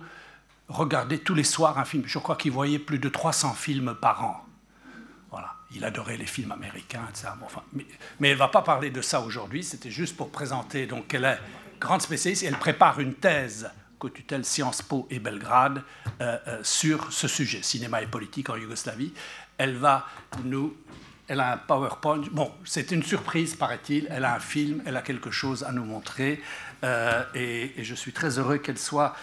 regardait 0.69 1.19
tous 1.19 1.35
les 1.35 1.43
soirs 1.43 1.77
un 1.77 1.85
film. 1.85 2.03
Je 2.05 2.19
crois 2.19 2.35
qu'il 2.35 2.51
voyait 2.51 2.79
plus 2.79 2.99
de 2.99 3.09
300 3.09 3.53
films 3.53 3.95
par 3.99 4.23
an. 4.23 4.45
Voilà. 5.29 5.53
Il 5.73 5.85
adorait 5.85 6.17
les 6.17 6.25
films 6.25 6.51
américains, 6.51 7.05
etc. 7.09 7.29
Mais, 7.73 7.85
mais, 8.19 8.29
elle 8.29 8.35
ne 8.35 8.39
va 8.39 8.47
pas 8.47 8.61
parler 8.61 8.89
de 8.89 9.01
ça 9.01 9.21
aujourd'hui. 9.21 9.63
C'était 9.63 9.91
juste 9.91 10.17
pour 10.17 10.31
présenter 10.31 10.85
donc 10.85 11.07
quelle 11.07 11.25
est 11.25 11.39
grande 11.81 12.01
spécialiste, 12.01 12.43
elle 12.43 12.57
prépare 12.57 12.99
une 13.01 13.15
thèse 13.15 13.69
co-tutelle 13.99 14.45
Sciences 14.45 14.81
Po 14.81 15.07
et 15.09 15.19
Belgrade 15.19 15.83
euh, 16.21 16.37
euh, 16.47 16.59
sur 16.63 17.11
ce 17.11 17.27
sujet, 17.27 17.61
cinéma 17.61 18.01
et 18.01 18.07
politique 18.07 18.49
en 18.49 18.55
Yougoslavie. 18.55 19.13
Elle 19.57 19.75
va 19.75 20.05
nous... 20.45 20.77
Elle 21.27 21.39
a 21.39 21.53
un 21.53 21.57
PowerPoint. 21.57 22.23
Bon, 22.31 22.51
c'est 22.65 22.91
une 22.91 23.03
surprise, 23.03 23.55
paraît-il. 23.55 24.05
Elle 24.09 24.25
a 24.25 24.35
un 24.35 24.39
film, 24.39 24.81
elle 24.85 24.97
a 24.97 25.01
quelque 25.01 25.31
chose 25.31 25.63
à 25.63 25.71
nous 25.71 25.85
montrer. 25.85 26.41
Euh, 26.83 27.23
et, 27.33 27.79
et, 27.79 27.85
je 27.85 27.95
suis 27.95 28.11
très 28.11 28.37
heureux 28.37 28.57
qu'elle 28.57 28.77
soit, 28.77 29.15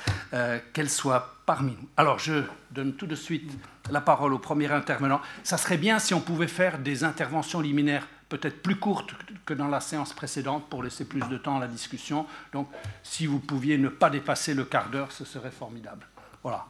qu'elle 0.72 0.88
soit 0.88 1.36
parmi 1.44 1.72
nous. 1.72 1.88
Alors, 1.98 2.18
je 2.18 2.44
donne 2.70 2.94
tout 2.94 3.06
de 3.06 3.14
suite 3.14 3.52
la 3.90 4.00
parole 4.00 4.32
au 4.32 4.38
premier 4.38 4.72
intervenant. 4.72 5.20
Ça 5.44 5.58
serait 5.58 5.76
bien 5.76 5.98
si 5.98 6.14
on 6.14 6.20
pouvait 6.20 6.48
faire 6.48 6.78
des 6.78 7.04
interventions 7.04 7.60
liminaires 7.60 8.06
peut-être 8.28 8.62
plus 8.62 8.76
courte 8.76 9.14
que 9.44 9.54
dans 9.54 9.68
la 9.68 9.80
séance 9.80 10.12
précédente 10.12 10.68
pour 10.68 10.82
laisser 10.82 11.04
plus 11.04 11.26
de 11.28 11.38
temps 11.38 11.56
à 11.56 11.60
la 11.60 11.68
discussion. 11.68 12.26
Donc, 12.52 12.68
si 13.02 13.26
vous 13.26 13.38
pouviez 13.38 13.78
ne 13.78 13.88
pas 13.88 14.10
dépasser 14.10 14.54
le 14.54 14.64
quart 14.64 14.90
d'heure, 14.90 15.12
ce 15.12 15.24
serait 15.24 15.50
formidable. 15.50 16.06
Voilà. 16.42 16.66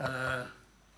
Euh. 0.00 0.44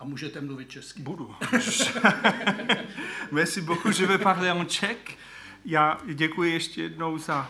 Merci 3.31 3.61
beaucoup, 3.61 3.91
je 3.91 4.05
vais 4.05 4.17
parler 4.17 4.49
en 4.49 4.65
tchèque. 4.65 5.17
Já 5.65 5.97
děkuji 6.13 6.53
ještě 6.53 6.81
jednou 6.81 7.17
za 7.17 7.49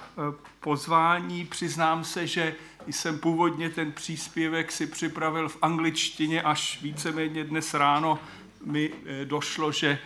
pozvání. 0.59 1.45
Přiznám 1.45 2.03
se, 2.03 2.27
že 2.27 2.55
jsem 2.87 3.19
původně 3.19 3.69
ten 3.69 3.91
příspěvek 3.91 4.71
si 4.71 4.87
připravil 4.87 5.49
v 5.49 5.57
angličtině, 5.61 6.41
až 6.41 6.81
víceméně 6.81 7.43
dnes 7.43 7.73
ráno 7.73 8.19
mi 8.65 8.91
došlo, 9.25 9.71
že 9.71 9.99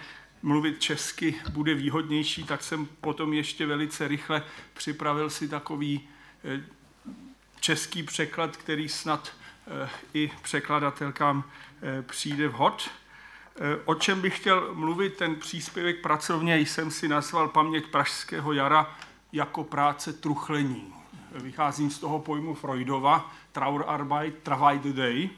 mluvit 0.43 0.81
česky 0.81 1.35
bude 1.49 1.73
výhodnější, 1.73 2.43
tak 2.43 2.63
jsem 2.63 2.85
potom 2.85 3.33
ještě 3.33 3.65
velice 3.65 4.07
rychle 4.07 4.43
připravil 4.73 5.29
si 5.29 5.47
takový 5.47 6.07
český 7.59 8.03
překlad, 8.03 8.57
který 8.57 8.89
snad 8.89 9.33
i 10.13 10.31
překladatelkám 10.41 11.43
přijde 12.01 12.47
vhod. 12.47 12.89
O 13.85 13.95
čem 13.95 14.21
bych 14.21 14.37
chtěl 14.37 14.69
mluvit, 14.73 15.17
ten 15.17 15.35
příspěvek 15.35 16.01
pracovně 16.01 16.59
jsem 16.59 16.91
si 16.91 17.07
nazval 17.07 17.47
Paměť 17.47 17.87
Pražského 17.87 18.53
jara 18.53 18.95
jako 19.31 19.63
práce 19.63 20.13
truchlení. 20.13 20.93
Vycházím 21.31 21.91
z 21.91 21.99
toho 21.99 22.19
pojmu 22.19 22.53
Freudova, 22.53 23.33
Trauerarbeit, 23.51 24.43
Travail 24.43 24.93
Day. 24.93 25.29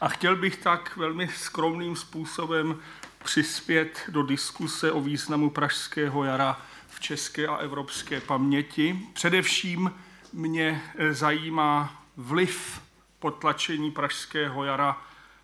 A 0.00 0.08
chtěl 0.08 0.36
bych 0.36 0.56
tak 0.56 0.96
velmi 0.96 1.28
skromným 1.28 1.96
způsobem 1.96 2.80
přispět 3.28 4.04
do 4.08 4.22
diskuse 4.22 4.92
o 4.92 5.00
významu 5.00 5.50
Pražského 5.50 6.24
jara 6.24 6.60
v 6.88 7.00
české 7.00 7.46
a 7.46 7.56
evropské 7.56 8.20
paměti. 8.20 9.00
Především 9.12 9.92
mě 10.32 10.82
zajímá 11.10 12.02
vliv 12.16 12.82
potlačení 13.18 13.90
Pražského 13.90 14.64
jara 14.64 15.02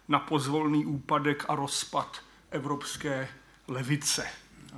na 0.08 0.18
pozvolný 0.18 0.86
úpadek 0.86 1.44
a 1.48 1.54
rozpad 1.54 2.22
evropské 2.50 3.28
levice. 3.68 4.26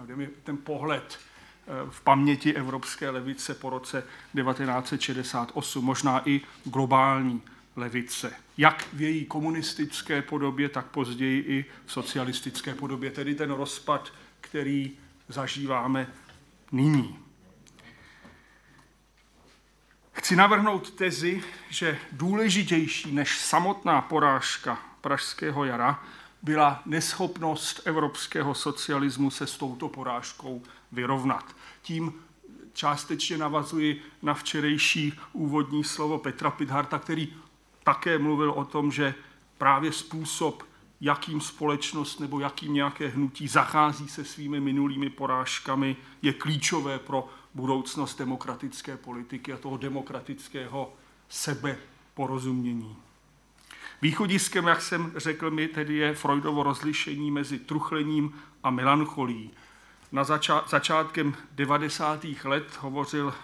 Kde 0.05 0.17
mi 0.17 0.27
ten 0.27 0.57
pohled 0.57 1.19
eh, 1.19 1.91
v 1.91 2.01
paměti 2.01 2.55
evropské 2.55 3.11
levice 3.11 3.55
po 3.55 3.71
roce 3.71 4.05
1968, 4.35 5.85
možná 5.85 6.29
i 6.29 6.41
globální 6.65 7.43
levice. 7.77 8.33
Jak 8.59 8.89
v 8.93 9.01
její 9.03 9.25
komunistické 9.25 10.23
podobě, 10.23 10.69
tak 10.69 10.87
později 10.87 11.41
i 11.41 11.65
v 11.87 11.93
socialistické 11.93 12.75
podobě. 12.75 13.11
Tedy 13.11 13.35
ten 13.35 13.51
rozpad, 13.51 14.13
který 14.41 14.93
zažíváme 15.29 16.13
nyní. 16.73 17.19
Chci 20.13 20.37
navrhnout 20.37 20.91
tezi, 20.91 21.43
že 21.71 21.99
důležitější 22.13 23.15
než 23.15 23.39
samotná 23.39 24.01
porážka 24.01 24.79
Pražského 25.01 25.65
jara 25.65 26.05
byla 26.43 26.83
neschopnost 26.87 27.81
evropského 27.85 28.55
socialismu 28.55 29.31
se 29.31 29.47
s 29.47 29.57
touto 29.57 29.89
porážkou 29.89 30.63
vyrovnat. 30.93 31.57
Tím 31.83 32.13
částečně 32.73 33.39
navazuji 33.39 34.03
na 34.23 34.35
včerejší 34.35 35.19
úvodní 35.33 35.85
slovo 35.85 36.19
Petra 36.19 36.51
Pidharta, 36.51 36.99
který 36.99 37.35
také 37.87 38.19
mluvil 38.19 38.51
o 38.51 38.65
tom, 38.65 38.93
že 38.93 39.15
právě 39.59 39.93
způsob, 39.93 40.63
jakým 41.01 41.41
společnost 41.41 42.21
nebo 42.21 42.41
jakým 42.41 42.75
nějaké 42.75 43.09
hnutí 43.09 43.49
zachází 43.49 44.09
se 44.09 44.25
svými 44.25 44.61
minulými 44.61 45.11
porážkami, 45.11 45.97
je 46.23 46.33
klíčové 46.33 46.99
pro 46.99 47.29
budoucnost 47.55 48.19
demokratické 48.19 48.97
politiky 48.97 49.53
a 49.53 49.57
toho 49.57 49.77
demokratického 49.77 50.93
sebeporozumění. 51.29 52.97
Východiskem, 54.03 54.67
jak 54.67 54.83
jsem 54.83 55.13
řekl 55.17 55.51
mi, 55.51 55.69
tedy 55.69 55.95
je 55.95 56.15
Freudovo 56.15 56.63
rozlišení 56.63 57.31
mezi 57.31 57.59
truchlením 57.59 58.35
a 58.63 58.71
melancholí. 58.71 59.51
Na 60.13 60.25
začátkem 60.67 61.35
90. 61.53 62.27
let 62.45 62.79
hovořil 62.81 63.35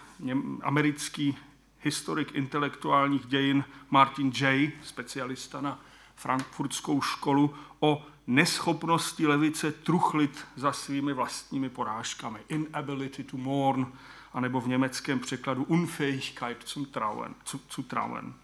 americký 0.63 1.37
historik 1.83 2.35
intelektuálních 2.35 3.27
dějin 3.27 3.65
Martin 3.91 4.33
Jay, 4.41 4.73
specialista 4.83 5.61
na 5.61 5.79
frankfurtskou 6.17 7.01
školu, 7.01 7.55
o 7.81 8.07
neschopnosti 8.27 9.27
levice 9.27 9.73
truchlit 9.73 10.45
za 10.57 10.73
svými 10.73 11.13
vlastními 11.13 11.69
porážkami. 11.69 12.39
Inability 12.49 13.25
to 13.25 13.37
mourn, 13.37 13.93
anebo 14.33 14.61
v 14.61 14.69
německém 14.69 15.19
překladu 15.19 15.65
Unfähigkeit 15.65 16.57
zum 16.67 16.85
Trauen. 16.85 17.35
Zu 17.71 17.83
trauen. 17.83 18.35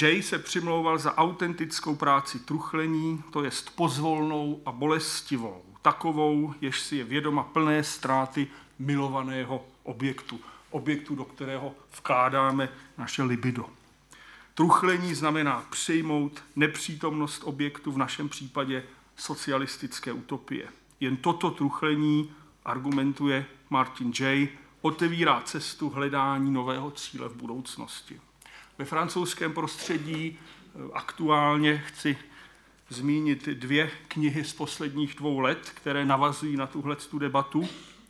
Jay 0.00 0.22
se 0.22 0.38
přimlouval 0.38 0.98
za 0.98 1.16
autentickou 1.16 1.96
práci 1.96 2.38
truchlení, 2.38 3.22
to 3.30 3.44
jest 3.44 3.76
pozvolnou 3.76 4.62
a 4.66 4.72
bolestivou, 4.72 5.62
takovou, 5.82 6.54
jež 6.60 6.80
si 6.80 6.96
je 6.96 7.04
vědoma 7.04 7.42
plné 7.42 7.84
ztráty 7.84 8.48
milovaného 8.78 9.64
objektu, 9.82 10.40
objektu, 10.70 11.14
do 11.14 11.24
kterého 11.24 11.74
vkládáme 11.96 12.68
naše 12.98 13.22
libido. 13.22 13.66
Truchlení 14.54 15.14
znamená 15.14 15.66
přijmout 15.70 16.42
nepřítomnost 16.56 17.42
objektu, 17.44 17.92
v 17.92 17.98
našem 17.98 18.28
případě 18.28 18.84
socialistické 19.16 20.12
utopie. 20.12 20.68
Jen 21.00 21.16
toto 21.16 21.50
truchlení, 21.50 22.32
argumentuje 22.64 23.46
Martin 23.70 24.12
Jay, 24.20 24.48
otevírá 24.80 25.42
cestu 25.44 25.90
hledání 25.90 26.50
nového 26.50 26.90
cíle 26.90 27.28
v 27.28 27.34
budoucnosti. 27.34 28.20
Ve 28.78 28.84
francouzském 28.84 29.52
prostředí 29.52 30.38
eh, 30.38 30.78
aktuálně 30.92 31.78
chci 31.86 32.18
zmínit 32.88 33.48
dvě 33.48 33.90
knihy 34.08 34.44
z 34.44 34.52
posledních 34.52 35.14
dvou 35.14 35.38
let, 35.38 35.72
které 35.74 36.04
navazují 36.04 36.56
na 36.56 36.66
tuhle 36.66 36.96
debatu. 37.18 37.68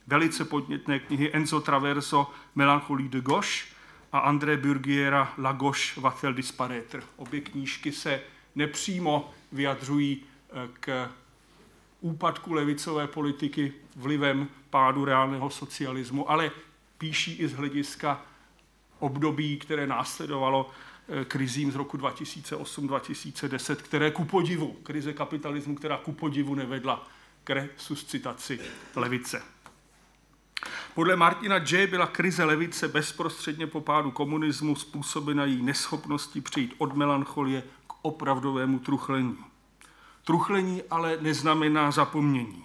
Velice 0.09 0.45
podnětné 0.45 0.99
knihy 0.99 1.31
Enzo 1.33 1.61
Traverso 1.61 2.31
Melancholie 2.55 3.09
de 3.09 3.21
Gauche 3.21 3.65
a 4.13 4.19
André 4.19 4.57
Burgiera 4.57 5.35
La 5.39 5.53
Gauche 5.53 6.01
va 6.01 6.15
disparaître. 6.33 7.03
Obě 7.17 7.41
knížky 7.41 7.93
se 7.93 8.21
nepřímo 8.55 9.35
vyjadřují 9.53 10.23
eh, 10.23 10.69
k 10.81 11.09
úpadku 12.01 12.53
levicové 12.53 13.07
politiky 13.07 13.73
vlivem 13.97 14.49
pádu 14.71 15.05
reálného 15.05 15.51
socialismu, 15.51 16.31
ale 16.31 16.51
píší 16.99 17.37
i 17.37 17.49
z 17.49 17.53
hlediska 17.53 18.23
období, 18.99 19.57
které 19.57 19.87
následovalo 19.87 20.71
eh, 21.09 21.25
krizím 21.25 21.73
z 21.73 21.75
roku 21.75 21.97
2008-2010, 21.97 23.77
které 23.77 24.11
ku 24.11 24.25
podivu, 24.25 24.73
krize 24.83 25.13
kapitalismu, 25.13 25.75
která 25.75 25.97
ku 25.97 26.13
podivu 26.13 26.55
nevedla 26.55 27.07
k 27.45 27.51
resuscitaci 27.51 28.61
levice. 28.97 29.58
Podle 30.95 31.17
Martina 31.17 31.57
J. 31.57 31.87
byla 31.87 32.07
krize 32.07 32.45
levice 32.45 32.89
bezprostředně 32.89 33.67
po 33.67 33.81
pádu 33.81 34.11
komunismu 34.11 34.77
způsobena 34.77 35.45
její 35.45 35.63
neschopností 35.63 36.41
přejít 36.41 36.75
od 36.79 36.95
melancholie 36.95 37.63
k 37.87 37.93
opravdovému 38.03 38.79
truchlení. 38.79 39.39
Truchlení 40.25 40.83
ale 40.91 41.19
neznamená 41.21 41.91
zapomnění. 41.91 42.65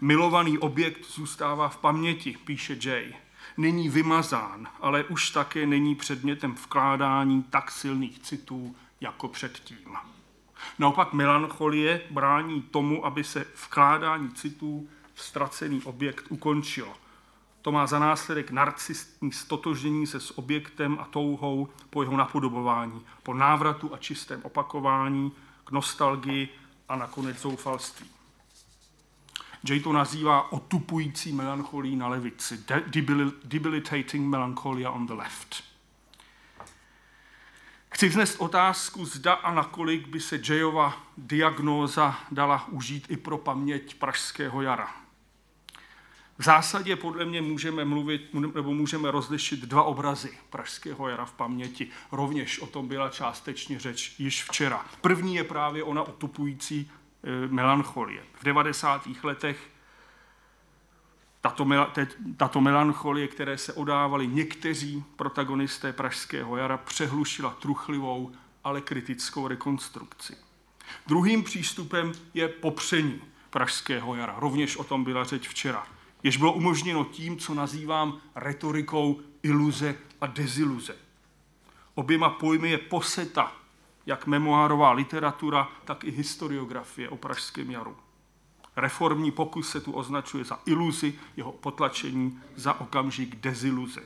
Milovaný 0.00 0.58
objekt 0.58 1.06
zůstává 1.14 1.68
v 1.68 1.76
paměti, 1.76 2.36
píše 2.44 2.78
Jay 2.82 3.14
není 3.56 3.88
vymazán, 3.88 4.68
ale 4.80 5.04
už 5.04 5.30
také 5.30 5.66
není 5.66 5.94
předmětem 5.94 6.54
vkládání 6.54 7.42
tak 7.42 7.70
silných 7.70 8.18
citů 8.18 8.76
jako 9.00 9.28
předtím. 9.28 9.96
Naopak 10.78 11.12
melancholie 11.12 12.00
brání 12.10 12.62
tomu, 12.62 13.06
aby 13.06 13.24
se 13.24 13.46
vkládání 13.64 14.30
citů 14.30 14.88
v 15.14 15.22
ztracený 15.22 15.82
objekt 15.82 16.24
ukončilo. 16.28 17.03
To 17.64 17.72
má 17.72 17.86
za 17.86 17.98
následek 17.98 18.50
narcistní 18.50 19.32
stotožnění 19.32 20.06
se 20.06 20.20
s 20.20 20.38
objektem 20.38 20.98
a 21.00 21.04
touhou 21.04 21.68
po 21.90 22.02
jeho 22.02 22.16
napodobování, 22.16 23.04
po 23.22 23.34
návratu 23.34 23.94
a 23.94 23.98
čistém 23.98 24.40
opakování, 24.42 25.32
k 25.64 25.70
nostalgii 25.70 26.48
a 26.88 26.96
nakonec 26.96 27.40
zoufalství. 27.40 28.06
Jay 29.68 29.80
to 29.80 29.92
nazývá 29.92 30.52
otupující 30.52 31.32
melancholii 31.32 31.96
na 31.96 32.08
levici, 32.08 32.64
debilitating 33.44 34.28
melancholia 34.28 34.90
on 34.90 35.06
the 35.06 35.14
left. 35.14 35.64
Chci 37.88 38.08
vznést 38.08 38.36
otázku, 38.36 39.04
zda 39.04 39.32
a 39.32 39.54
nakolik 39.54 40.08
by 40.08 40.20
se 40.20 40.40
Jayova 40.48 41.02
diagnóza 41.16 42.18
dala 42.30 42.68
užít 42.68 43.10
i 43.10 43.16
pro 43.16 43.38
paměť 43.38 43.94
Pražského 43.94 44.62
jara. 44.62 45.03
V 46.38 46.44
zásadě 46.44 46.96
podle 46.96 47.24
mě 47.24 47.42
můžeme 47.42 47.84
mluvit, 47.84 48.34
nebo 48.54 48.74
můžeme 48.74 49.10
rozlišit 49.10 49.60
dva 49.60 49.82
obrazy 49.82 50.30
Pražského 50.50 51.08
jara 51.08 51.24
v 51.24 51.32
paměti. 51.32 51.88
Rovněž 52.12 52.58
o 52.58 52.66
tom 52.66 52.88
byla 52.88 53.08
částečně 53.08 53.80
řeč 53.80 54.14
již 54.18 54.44
včera. 54.44 54.86
První 55.00 55.34
je 55.34 55.44
právě 55.44 55.82
ona 55.82 56.02
otupující 56.02 56.90
Eh, 57.26 57.48
melancholie. 57.48 58.22
V 58.34 58.44
90. 58.44 59.24
letech 59.24 59.70
tato, 61.40 61.66
tato 62.36 62.60
melancholie, 62.60 63.28
které 63.28 63.58
se 63.58 63.72
odávali 63.72 64.26
někteří 64.26 65.04
protagonisté 65.16 65.92
Pražského 65.92 66.56
jara, 66.56 66.76
přehlušila 66.76 67.50
truchlivou, 67.50 68.32
ale 68.64 68.80
kritickou 68.80 69.48
rekonstrukci. 69.48 70.36
Druhým 71.06 71.44
přístupem 71.44 72.12
je 72.34 72.48
popření 72.48 73.20
Pražského 73.50 74.14
jara. 74.14 74.34
Rovněž 74.38 74.76
o 74.76 74.84
tom 74.84 75.04
byla 75.04 75.24
řeč 75.24 75.48
včera. 75.48 75.86
Jež 76.24 76.36
bylo 76.36 76.52
umožněno 76.52 77.04
tím, 77.04 77.38
co 77.38 77.54
nazývám 77.54 78.20
retorikou 78.34 79.20
iluze 79.42 79.96
a 80.20 80.26
deziluze. 80.26 80.96
Oběma 81.94 82.30
pojmy 82.30 82.70
je 82.70 82.78
poseta 82.78 83.52
jak 84.06 84.26
memoárová 84.26 84.92
literatura, 84.92 85.68
tak 85.84 86.04
i 86.04 86.10
historiografie 86.10 87.08
o 87.08 87.16
Pražském 87.16 87.70
jaru. 87.70 87.96
Reformní 88.76 89.30
pokus 89.30 89.70
se 89.70 89.80
tu 89.80 89.92
označuje 89.92 90.44
za 90.44 90.60
iluzi, 90.66 91.14
jeho 91.36 91.52
potlačení 91.52 92.40
za 92.56 92.80
okamžik 92.80 93.36
deziluze. 93.36 94.02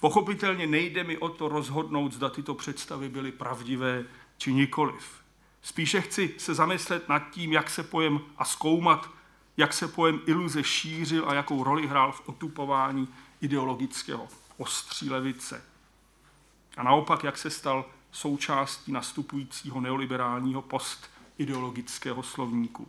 Pochopitelně 0.00 0.66
nejde 0.66 1.04
mi 1.04 1.18
o 1.18 1.28
to 1.28 1.48
rozhodnout, 1.48 2.12
zda 2.12 2.28
tyto 2.28 2.54
představy 2.54 3.08
byly 3.08 3.32
pravdivé 3.32 4.04
či 4.38 4.52
nikoliv. 4.52 5.24
Spíše 5.62 6.00
chci 6.00 6.34
se 6.38 6.54
zamyslet 6.54 7.08
nad 7.08 7.30
tím, 7.30 7.52
jak 7.52 7.70
se 7.70 7.82
pojem 7.82 8.20
a 8.36 8.44
zkoumat, 8.44 9.10
jak 9.56 9.72
se 9.72 9.88
pojem 9.88 10.20
iluze 10.26 10.64
šířil 10.64 11.28
a 11.28 11.34
jakou 11.34 11.64
roli 11.64 11.86
hrál 11.86 12.12
v 12.12 12.28
otupování 12.28 13.08
ideologického 13.40 14.28
ostří 14.56 15.10
levice. 15.10 15.64
A 16.76 16.82
naopak, 16.82 17.24
jak 17.24 17.38
se 17.38 17.50
stal 17.50 17.84
součástí 18.12 18.92
nastupujícího 18.92 19.80
neoliberálního 19.80 20.62
postideologického 20.62 22.22
slovníku. 22.22 22.88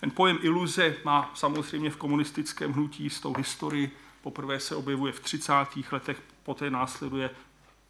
Ten 0.00 0.10
pojem 0.10 0.38
iluze 0.42 0.96
má 1.04 1.30
samozřejmě 1.34 1.90
v 1.90 1.96
komunistickém 1.96 2.72
hnutí 2.72 3.08
tou 3.22 3.36
historii. 3.36 3.96
Poprvé 4.22 4.60
se 4.60 4.76
objevuje 4.76 5.12
v 5.12 5.20
30. 5.20 5.52
letech, 5.92 6.22
poté 6.42 6.70
následuje 6.70 7.30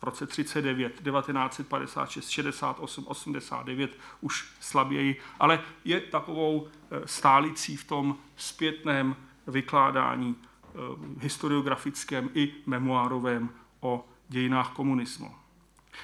v 0.03 0.05
roce 0.05 0.27
39, 0.27 0.93
1956, 0.93 2.29
68, 2.29 3.07
89 3.07 3.99
už 4.21 4.53
slaběji, 4.61 5.21
ale 5.41 5.61
je 5.85 6.01
takovou 6.01 6.69
eh, 6.69 7.01
stálicí 7.07 7.77
v 7.77 7.85
tom 7.85 8.17
zpětném 8.37 9.17
vykládání 9.47 10.37
eh, 10.37 10.79
historiografickém 11.19 12.31
i 12.35 12.55
memoárovém 12.67 13.51
o 13.81 14.07
dějinách 14.29 14.73
komunismu. 14.73 15.35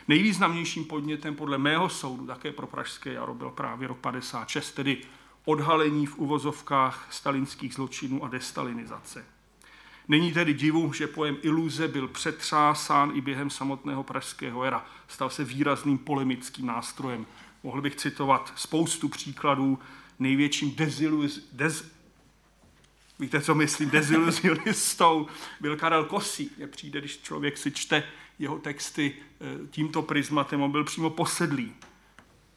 Nejvýznamnějším 0.08 0.84
podnětem 0.84 1.34
podle 1.34 1.58
mého 1.58 1.88
soudu 1.88 2.26
také 2.26 2.52
pro 2.52 2.66
Pražské 2.66 3.12
jaro 3.12 3.34
byl 3.34 3.50
právě 3.50 3.88
rok 3.88 3.98
56, 3.98 4.72
tedy 4.72 4.96
odhalení 5.44 6.06
v 6.06 6.18
uvozovkách 6.18 7.06
stalinských 7.10 7.74
zločinů 7.74 8.24
a 8.24 8.28
destalinizace. 8.28 9.37
Není 10.08 10.32
tedy 10.32 10.54
divu, 10.54 10.92
že 10.92 11.06
pojem 11.06 11.36
iluze 11.42 11.88
byl 11.88 12.08
přetřásán 12.08 13.12
i 13.14 13.20
během 13.20 13.50
samotného 13.50 14.02
pražského 14.02 14.64
era. 14.64 14.86
Stal 15.08 15.30
se 15.30 15.44
výrazným 15.44 15.98
polemickým 15.98 16.66
nástrojem. 16.66 17.26
Mohl 17.62 17.82
bych 17.82 17.96
citovat 17.96 18.52
spoustu 18.56 19.08
příkladů. 19.08 19.78
Největším 20.18 20.74
deziluz, 20.74 21.48
dez, 21.52 21.90
víte, 23.18 23.40
co 23.40 23.54
myslím, 23.54 23.90
deziluzionistou 23.90 25.26
byl 25.60 25.76
Karel 25.76 26.04
Kosí. 26.04 26.50
Mně 26.56 26.66
přijde, 26.66 27.00
když 27.00 27.18
člověk 27.18 27.58
si 27.58 27.70
čte 27.70 28.02
jeho 28.38 28.58
texty 28.58 29.14
eh, 29.14 29.66
tímto 29.70 30.02
prismatem, 30.02 30.62
on 30.62 30.72
byl 30.72 30.84
přímo 30.84 31.10
posedlý 31.10 31.74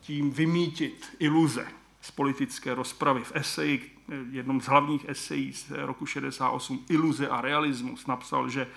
tím 0.02 0.32
vymítit 0.32 1.16
iluze 1.20 1.68
z 2.02 2.12
politické 2.12 2.74
rozpravy. 2.74 3.24
V 3.24 3.32
eseji, 3.36 3.98
jednom 4.32 4.62
z 4.62 4.66
hlavních 4.66 5.10
esejí 5.10 5.54
z 5.54 5.72
roku 5.72 6.06
68, 6.06 6.86
Iluze 6.90 7.28
a 7.28 7.42
realismus, 7.42 8.08
napsal, 8.08 8.50
že, 8.50 8.68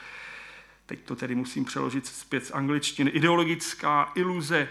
teď 0.86 1.00
to 1.04 1.16
tedy 1.16 1.34
musím 1.34 1.64
přeložit 1.64 2.06
zpět 2.06 2.46
z 2.46 2.50
angličtiny, 2.50 3.10
ideologická 3.10 4.12
iluze 4.14 4.68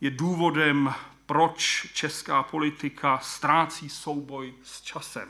je 0.00 0.10
důvodem, 0.10 0.94
proč 1.26 1.86
česká 1.94 2.42
politika 2.42 3.18
ztrácí 3.18 3.88
souboj 3.88 4.54
s 4.62 4.80
časem. 4.80 5.28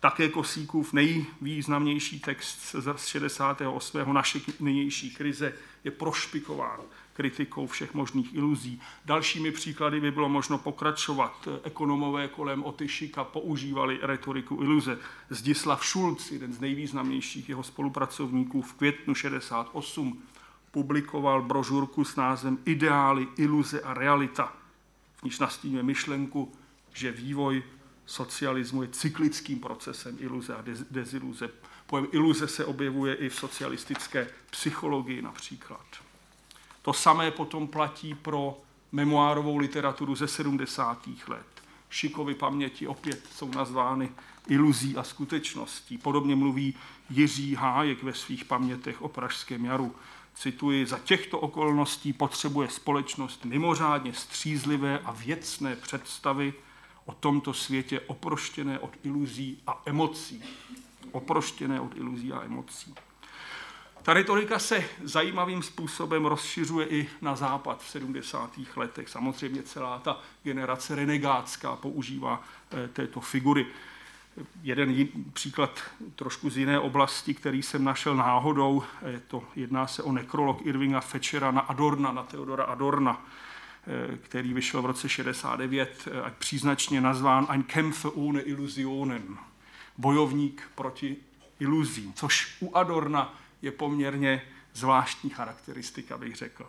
Také 0.00 0.28
Kosíkův 0.28 0.92
nejvýznamnější 0.92 2.20
text 2.20 2.76
z 2.96 3.06
68. 3.06 4.14
naše 4.14 4.40
nynější 4.60 5.14
krize 5.14 5.54
je 5.84 5.90
prošpikován 5.90 6.80
kritikou 7.20 7.66
všech 7.66 7.94
možných 7.94 8.34
iluzí. 8.34 8.80
Dalšími 9.04 9.50
příklady 9.52 10.00
by 10.00 10.10
bylo 10.10 10.28
možno 10.28 10.58
pokračovat. 10.58 11.48
Ekonomové 11.62 12.28
kolem 12.28 12.64
Otyšika 12.64 13.24
používali 13.24 13.98
retoriku 14.02 14.62
iluze. 14.62 14.98
Zdislav 15.30 15.86
Schulz, 15.86 16.30
jeden 16.30 16.52
z 16.52 16.60
nejvýznamnějších 16.60 17.48
jeho 17.48 17.62
spolupracovníků, 17.62 18.62
v 18.62 18.72
květnu 18.74 19.14
68 19.14 20.22
publikoval 20.70 21.42
brožurku 21.42 22.04
s 22.04 22.16
názvem 22.16 22.58
Ideály, 22.64 23.28
iluze 23.36 23.80
a 23.80 23.94
realita, 23.94 24.52
v 25.16 25.22
níž 25.22 25.38
nastínuje 25.38 25.82
myšlenku, 25.82 26.52
že 26.92 27.12
vývoj 27.12 27.62
socialismu 28.06 28.82
je 28.82 28.88
cyklickým 28.88 29.60
procesem 29.60 30.16
iluze 30.20 30.56
a 30.56 30.64
deziluze. 30.90 31.50
Pojem 31.86 32.08
iluze 32.12 32.48
se 32.48 32.64
objevuje 32.64 33.14
i 33.14 33.28
v 33.28 33.34
socialistické 33.34 34.28
psychologii 34.50 35.22
například. 35.22 36.09
To 36.82 36.92
samé 36.92 37.30
potom 37.30 37.68
platí 37.68 38.14
pro 38.14 38.58
memoárovou 38.92 39.56
literaturu 39.56 40.14
ze 40.14 40.28
70. 40.28 41.08
let. 41.28 41.46
Šikovy 41.90 42.34
paměti 42.34 42.86
opět 42.86 43.26
jsou 43.34 43.50
nazvány 43.50 44.10
iluzí 44.48 44.96
a 44.96 45.02
skutečností. 45.02 45.98
Podobně 45.98 46.36
mluví 46.36 46.74
Jiří 47.10 47.54
Hájek 47.54 48.02
ve 48.02 48.14
svých 48.14 48.44
pamětech 48.44 49.02
o 49.02 49.08
Pražském 49.08 49.64
jaru. 49.64 49.94
Cituji, 50.34 50.86
za 50.86 50.98
těchto 50.98 51.38
okolností 51.38 52.12
potřebuje 52.12 52.68
společnost 52.68 53.44
mimořádně 53.44 54.12
střízlivé 54.12 54.98
a 54.98 55.12
věcné 55.12 55.76
představy 55.76 56.54
o 57.04 57.12
tomto 57.12 57.54
světě 57.54 58.00
oproštěné 58.00 58.78
od 58.78 58.90
iluzí 59.02 59.62
a 59.66 59.82
emocí. 59.86 60.44
Oproštěné 61.12 61.80
od 61.80 61.96
iluzí 61.96 62.32
a 62.32 62.42
emocí. 62.42 62.94
Ta 64.10 64.14
retorika 64.14 64.58
se 64.58 64.84
zajímavým 65.02 65.62
způsobem 65.62 66.26
rozšiřuje 66.26 66.86
i 66.88 67.08
na 67.20 67.36
západ 67.36 67.82
v 67.82 67.88
70. 67.88 68.50
letech. 68.76 69.08
Samozřejmě 69.08 69.62
celá 69.62 69.98
ta 69.98 70.20
generace 70.42 70.94
renegátská 70.94 71.76
používá 71.76 72.42
eh, 72.72 72.88
této 72.88 73.20
figury. 73.20 73.66
Jeden 74.62 75.08
příklad 75.32 75.80
trošku 76.14 76.50
z 76.50 76.56
jiné 76.56 76.80
oblasti, 76.80 77.34
který 77.34 77.62
jsem 77.62 77.84
našel 77.84 78.16
náhodou, 78.16 78.82
je 79.06 79.20
to, 79.20 79.44
jedná 79.56 79.86
se 79.86 80.02
o 80.02 80.12
nekrolog 80.12 80.66
Irvinga 80.66 81.00
Fetchera 81.00 81.50
na 81.50 81.60
Adorna, 81.60 82.12
na 82.12 82.22
Theodora 82.22 82.64
Adorna, 82.64 83.26
eh, 83.86 84.16
který 84.16 84.54
vyšel 84.54 84.82
v 84.82 84.86
roce 84.86 85.08
69 85.08 86.08
eh, 86.10 86.22
a 86.22 86.30
příznačně 86.38 87.00
nazván 87.00 87.46
Ein 87.48 87.62
Kämpfer 87.62 88.10
ohne 88.14 88.40
Illusionen, 88.40 89.38
bojovník 89.98 90.62
proti 90.74 91.16
iluzím, 91.60 92.12
což 92.12 92.56
u 92.60 92.76
Adorna 92.76 93.34
je 93.62 93.72
poměrně 93.72 94.42
zvláštní 94.74 95.30
charakteristika, 95.30 96.18
bych 96.18 96.36
řekl. 96.36 96.66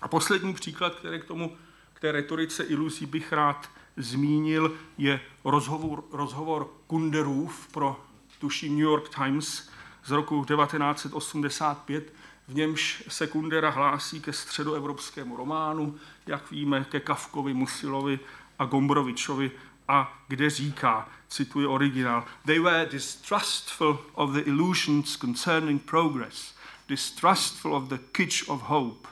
A 0.00 0.08
poslední 0.08 0.54
příklad, 0.54 0.94
který 0.94 1.20
k 1.20 1.24
tomu, 1.24 1.56
k 1.94 2.00
té 2.00 2.12
retorice 2.12 2.64
iluzí 2.64 3.06
bych 3.06 3.32
rád 3.32 3.70
zmínil, 3.96 4.76
je 4.98 5.20
rozhovor, 5.44 6.04
rozhovor 6.12 6.70
Kunderův 6.86 7.68
pro 7.72 8.04
tuším 8.38 8.72
New 8.72 8.84
York 8.84 9.14
Times 9.14 9.70
z 10.04 10.10
roku 10.10 10.44
1985, 10.44 12.12
v 12.48 12.54
němž 12.54 13.04
se 13.08 13.26
Kundera 13.26 13.70
hlásí 13.70 14.20
ke 14.20 14.32
středoevropskému 14.32 15.36
románu, 15.36 15.98
jak 16.26 16.50
víme, 16.50 16.86
ke 16.90 17.00
Kavkovi, 17.00 17.54
Musilovi 17.54 18.20
a 18.58 18.64
Gombrovičovi 18.64 19.50
a 19.88 20.24
kde 20.28 20.50
říká, 20.50 21.08
cituji 21.34 21.66
originál, 21.66 22.24
they 22.46 22.60
were 22.60 22.86
distrustful 22.86 23.98
of 24.14 24.32
the 24.32 24.40
illusions 24.40 25.16
concerning 25.16 25.80
progress, 25.80 26.54
distrustful 26.88 27.74
of 27.74 27.88
the 27.88 27.98
kitsch 28.12 28.48
of 28.48 28.62
hope. 28.62 29.08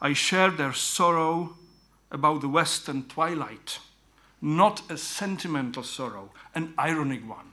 I 0.00 0.14
shared 0.14 0.56
their 0.56 0.74
sorrow 0.74 1.48
about 2.10 2.40
the 2.40 2.48
western 2.48 3.02
twilight, 3.02 3.80
not 4.40 4.90
a 4.90 4.96
sentimental 4.96 5.82
sorrow, 5.82 6.30
an 6.54 6.74
ironic 6.88 7.22
one. 7.28 7.52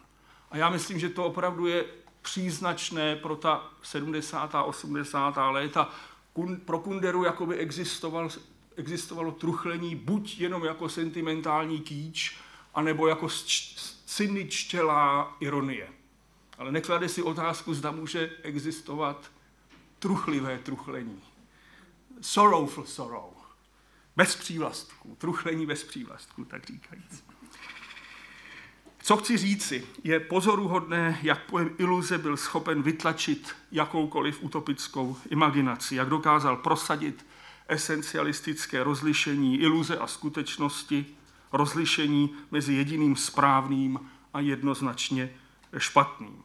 A 0.52 0.57
já 0.57 0.69
myslím, 0.69 0.99
že 0.99 1.10
to 1.10 1.26
opravdu 1.26 1.68
je 1.68 1.86
příznačné 2.22 3.15
pro 3.15 3.36
ta 3.36 3.69
70. 3.84 4.56
a 4.56 4.64
80. 4.64 5.38
léta. 5.52 5.90
Pro 6.65 6.80
Kunderu 6.80 7.23
jakoby 7.23 7.56
existoval, 7.56 8.30
existovalo 8.76 9.31
truchlení 9.31 9.95
buď 9.95 10.40
jenom 10.40 10.65
jako 10.65 10.90
sentimentální 10.90 11.80
kýč, 11.80 12.38
anebo 12.73 13.07
jako 13.07 13.30
cyničtělá 14.10 15.38
ironie. 15.40 15.88
Ale 16.57 16.72
neklade 16.72 17.10
si 17.10 17.22
otázku, 17.22 17.73
zda 17.73 17.91
může 17.91 18.31
existovat 18.44 19.31
truchlivé 19.99 20.57
truchlení. 20.57 21.22
Sorrowful 22.22 22.86
sorrow. 22.86 23.34
Bez 24.15 24.36
přívlastků. 24.36 25.15
Truchlení 25.19 25.65
bez 25.65 25.84
přívlastků, 25.84 26.45
tak 26.45 26.65
říkajíc. 26.65 27.23
Co 29.02 29.18
chci 29.18 29.38
říci, 29.38 29.88
je 30.03 30.19
pozoruhodné, 30.19 31.19
jak 31.22 31.45
pojem 31.45 31.76
iluze 31.77 32.18
byl 32.18 32.38
schopen 32.38 32.81
vytlačit 32.81 33.56
jakoukoliv 33.72 34.44
utopickou 34.44 35.18
imaginaci, 35.30 35.95
jak 35.95 36.10
dokázal 36.10 36.57
prosadit 36.57 37.26
esencialistické 37.68 38.84
rozlišení 38.84 39.60
iluze 39.60 39.98
a 39.98 40.07
skutečnosti, 40.07 41.19
rozlišení 41.52 42.30
mezi 42.52 42.74
jediným 42.74 43.16
správným 43.16 44.00
a 44.34 44.40
jednoznačně 44.40 45.34
špatným. 45.78 46.44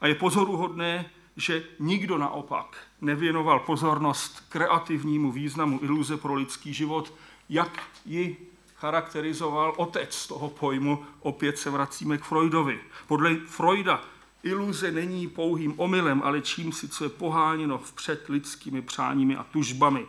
A 0.00 0.06
je 0.06 0.14
pozoruhodné, 0.14 1.10
že 1.36 1.64
nikdo 1.78 2.18
naopak 2.18 2.76
nevěnoval 3.00 3.60
pozornost 3.60 4.44
kreativnímu 4.48 5.32
významu 5.32 5.78
iluze 5.82 6.16
pro 6.16 6.34
lidský 6.34 6.74
život, 6.74 7.14
jak 7.48 7.82
ji 8.06 8.36
charakterizoval 8.76 9.74
otec 9.76 10.26
toho 10.26 10.48
pojmu, 10.48 11.04
opět 11.20 11.58
se 11.58 11.70
vracíme 11.70 12.18
k 12.18 12.24
Freudovi. 12.24 12.80
Podle 13.06 13.34
Freuda 13.34 14.00
Iluze 14.42 14.90
není 14.90 15.28
pouhým 15.28 15.74
omylem, 15.76 16.22
ale 16.24 16.40
čím 16.40 16.72
si, 16.72 16.88
co 16.88 17.04
je 17.04 17.10
poháněno 17.10 17.78
vpřed 17.78 18.28
lidskými 18.28 18.82
přáními 18.82 19.36
a 19.36 19.44
tužbami. 19.44 20.06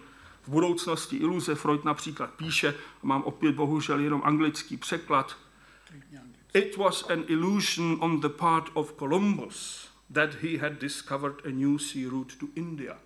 Budoucnosti 0.52 1.18
iluze 1.18 1.56
Freud 1.56 1.86
například 1.86 2.32
píše, 2.32 2.76
mám 3.04 3.24
opět 3.24 3.56
bohužel 3.56 4.00
jenom 4.00 4.22
anglický 4.26 4.78
překlad, 4.78 5.38
It 6.54 6.78
was 6.78 7.10
an 7.10 7.24
illusion 7.28 7.98
on 8.02 8.20
the 8.20 8.30
part 8.30 8.70
of 8.74 8.98
Columbus 9.00 9.88
that 10.14 10.34
he 10.34 10.58
had 10.58 10.80
discovered 10.80 11.46
a 11.46 11.50
new 11.50 11.80
sea 11.80 12.10
route 12.10 12.36
to 12.40 12.48
India. 12.56 12.98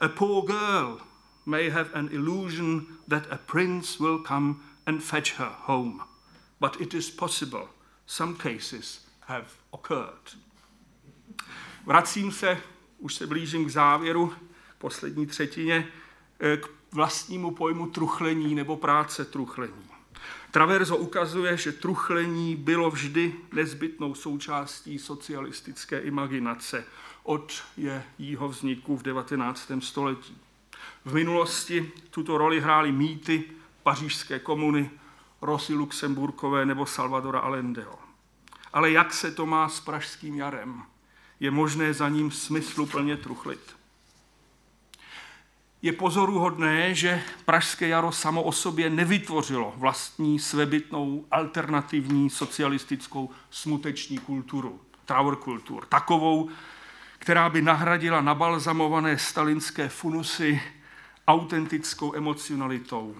A 0.00 0.08
poor 0.08 0.42
girl 0.46 1.00
may 1.44 1.70
have 1.70 1.90
an 1.94 2.08
illusion 2.12 2.86
that 3.08 3.22
a 3.30 3.36
prince 3.36 4.00
will 4.00 4.18
come 4.18 4.54
and 4.86 5.02
fetch 5.02 5.32
her 5.32 5.52
home, 5.66 6.02
but 6.60 6.80
it 6.80 6.94
is 6.94 7.10
possible 7.10 7.68
some 8.06 8.34
cases 8.34 9.06
have 9.20 9.46
occurred. 9.72 10.36
Vracím 11.86 12.32
se, 12.32 12.60
už 12.98 13.14
se 13.14 13.26
blížím 13.26 13.66
k 13.66 13.70
závěru, 13.70 14.34
poslední 14.78 15.26
třetině, 15.26 15.88
k 16.38 16.68
vlastnímu 16.92 17.50
pojmu 17.50 17.86
truchlení 17.86 18.54
nebo 18.54 18.76
práce 18.76 19.24
truchlení. 19.24 19.86
Traverzo 20.50 20.96
ukazuje, 20.96 21.56
že 21.56 21.72
truchlení 21.72 22.56
bylo 22.56 22.90
vždy 22.90 23.34
nezbytnou 23.52 24.14
součástí 24.14 24.98
socialistické 24.98 25.98
imaginace 25.98 26.84
od 27.22 27.62
jejího 27.76 28.48
vzniku 28.48 28.96
v 28.96 29.02
19. 29.02 29.70
století. 29.78 30.38
V 31.04 31.14
minulosti 31.14 31.92
tuto 32.10 32.38
roli 32.38 32.60
hrály 32.60 32.92
mýty 32.92 33.44
pařížské 33.82 34.38
komuny, 34.38 34.90
Rosy 35.42 35.74
Luxemburkové 35.74 36.66
nebo 36.66 36.86
Salvadora 36.86 37.40
Allendeho. 37.40 37.98
Ale 38.72 38.90
jak 38.90 39.14
se 39.14 39.30
to 39.30 39.46
má 39.46 39.68
s 39.68 39.80
pražským 39.80 40.34
jarem? 40.34 40.82
Je 41.40 41.50
možné 41.50 41.94
za 41.94 42.08
ním 42.08 42.30
smysluplně 42.30 43.16
truchlit? 43.16 43.75
Je 45.86 45.92
pozoruhodné, 45.92 46.94
že 46.94 47.22
Pražské 47.44 47.88
jaro 47.88 48.12
samo 48.12 48.42
o 48.42 48.52
sobě 48.52 48.90
nevytvořilo 48.90 49.74
vlastní 49.76 50.38
svébytnou 50.38 51.24
alternativní 51.30 52.30
socialistickou 52.30 53.30
smuteční 53.50 54.18
kulturu, 54.18 54.80
tower 55.04 55.36
kultur, 55.36 55.86
takovou, 55.86 56.50
která 57.18 57.48
by 57.50 57.62
nahradila 57.62 58.20
nabalzamované 58.20 59.18
stalinské 59.18 59.88
funusy 59.88 60.62
autentickou 61.28 62.14
emocionalitou, 62.14 63.16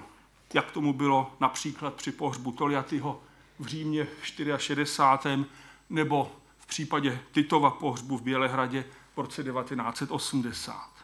jak 0.55 0.71
tomu 0.71 0.93
bylo 0.93 1.37
například 1.41 1.95
při 1.95 2.13
pohřbu 2.13 2.53
Toliatyho 2.53 3.23
v 3.59 3.67
Římě 3.67 4.07
v 4.23 4.27
64. 4.59 5.45
nebo 5.91 6.33
v 6.59 6.67
případě 6.67 7.19
Titova 7.33 7.71
pohřbu 7.71 8.19
v 8.19 8.23
Bělehradě 8.23 8.85
v 9.17 9.21
roce 9.21 9.45
1980. 9.45 10.96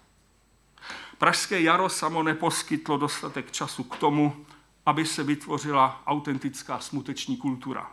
Pražské 1.23 1.61
jaro 1.61 1.89
samo 1.89 2.23
neposkytlo 2.23 2.97
dostatek 2.97 3.53
času 3.53 3.85
k 3.85 3.97
tomu, 3.97 4.47
aby 4.87 5.07
se 5.07 5.23
vytvořila 5.23 6.03
autentická 6.07 6.79
smuteční 6.79 7.37
kultura. 7.37 7.91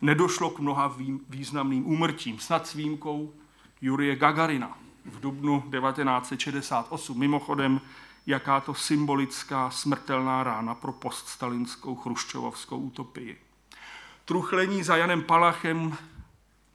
Nedošlo 0.00 0.50
k 0.50 0.58
mnoha 0.58 0.96
významným 1.28 1.86
úmrtím, 1.86 2.38
snad 2.38 2.66
s 2.66 2.74
výjimkou 2.74 3.34
Jurie 3.80 4.16
Gagarina 4.16 4.78
v 5.04 5.20
dubnu 5.20 5.60
1968. 5.60 7.18
Mimochodem, 7.18 7.80
jaká 8.26 8.60
to 8.60 8.74
symbolická 8.74 9.70
smrtelná 9.70 10.42
rána 10.42 10.74
pro 10.74 10.92
poststalinskou 10.92 11.94
chruščovovskou 11.94 12.78
utopii. 12.78 13.40
Truchlení 14.24 14.82
za 14.82 14.96
Janem 14.96 15.22
Palachem 15.22 15.96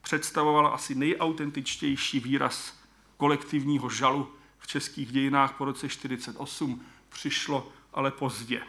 představovala 0.02 0.70
asi 0.70 0.96
nejautentičtější 0.96 2.20
výraz 2.20 2.80
kolektivního 3.18 3.90
žalu 3.90 4.28
v 4.66 4.68
českých 4.68 5.12
dějinách 5.12 5.54
po 5.54 5.66
roce 5.66 5.88
1948. 5.88 6.86
Přišlo 7.10 7.72
ale 7.94 8.12
pozdě. 8.12 8.62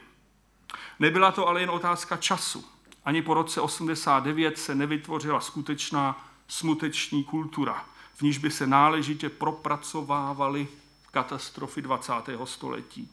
Nebyla 0.98 1.32
to 1.32 1.48
ale 1.48 1.60
jen 1.60 1.70
otázka 1.70 2.16
času. 2.16 2.64
Ani 3.04 3.22
po 3.22 3.34
roce 3.34 3.60
89 3.60 4.58
se 4.58 4.74
nevytvořila 4.74 5.40
skutečná 5.40 6.28
smuteční 6.48 7.24
kultura, 7.24 7.84
v 8.14 8.22
níž 8.22 8.38
by 8.38 8.50
se 8.50 8.66
náležitě 8.66 9.28
propracovávaly 9.28 10.68
katastrofy 11.10 11.82
20. 11.82 12.12
století. 12.44 13.10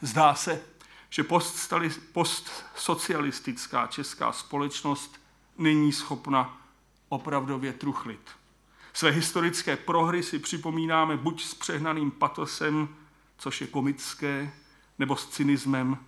Zdá 0.00 0.34
se, 0.34 0.62
že 1.10 1.24
postsocialistická 2.12 3.86
česká 3.86 4.32
společnost 4.32 5.20
není 5.58 5.92
schopna 5.92 6.60
opravdově 7.08 7.72
truchlit. 7.72 8.30
Své 8.96 9.10
historické 9.10 9.76
prohry 9.76 10.22
si 10.22 10.38
připomínáme 10.38 11.16
buď 11.16 11.44
s 11.44 11.54
přehnaným 11.54 12.10
patosem, 12.10 12.88
což 13.38 13.60
je 13.60 13.66
komické, 13.66 14.52
nebo 14.98 15.16
s 15.16 15.28
cynismem, 15.28 15.98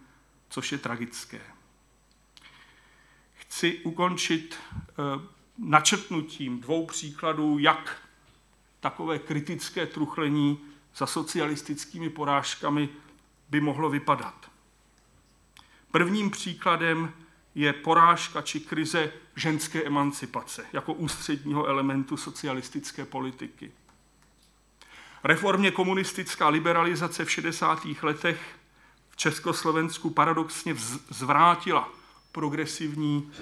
což 0.48 0.72
je 0.72 0.78
tragické. 0.78 1.40
Chci 3.34 3.78
ukončit 3.78 4.56
eh, 4.70 4.92
načrtnutím 5.58 6.60
dvou 6.60 6.86
příkladů, 6.86 7.58
jak 7.58 8.08
takové 8.80 9.18
kritické 9.18 9.86
truchlení 9.86 10.58
za 10.96 11.06
socialistickými 11.06 12.10
porážkami 12.10 12.88
by 13.48 13.60
mohlo 13.60 13.90
vypadat. 13.90 14.50
Prvním 15.90 16.30
příkladem 16.30 17.12
je 17.56 17.72
porážka 17.72 18.42
či 18.42 18.60
krize 18.60 19.12
ženské 19.36 19.82
emancipace 19.82 20.66
jako 20.72 20.92
ústředního 20.92 21.66
elementu 21.66 22.16
socialistické 22.16 23.04
politiky. 23.04 23.72
Reformně 25.24 25.70
komunistická 25.70 26.48
liberalizace 26.48 27.24
v 27.24 27.30
60. 27.30 27.86
letech 28.02 28.40
v 29.10 29.16
Československu 29.16 30.10
paradoxně 30.10 30.74
zvrátila 31.10 31.88
progresivní 32.32 33.32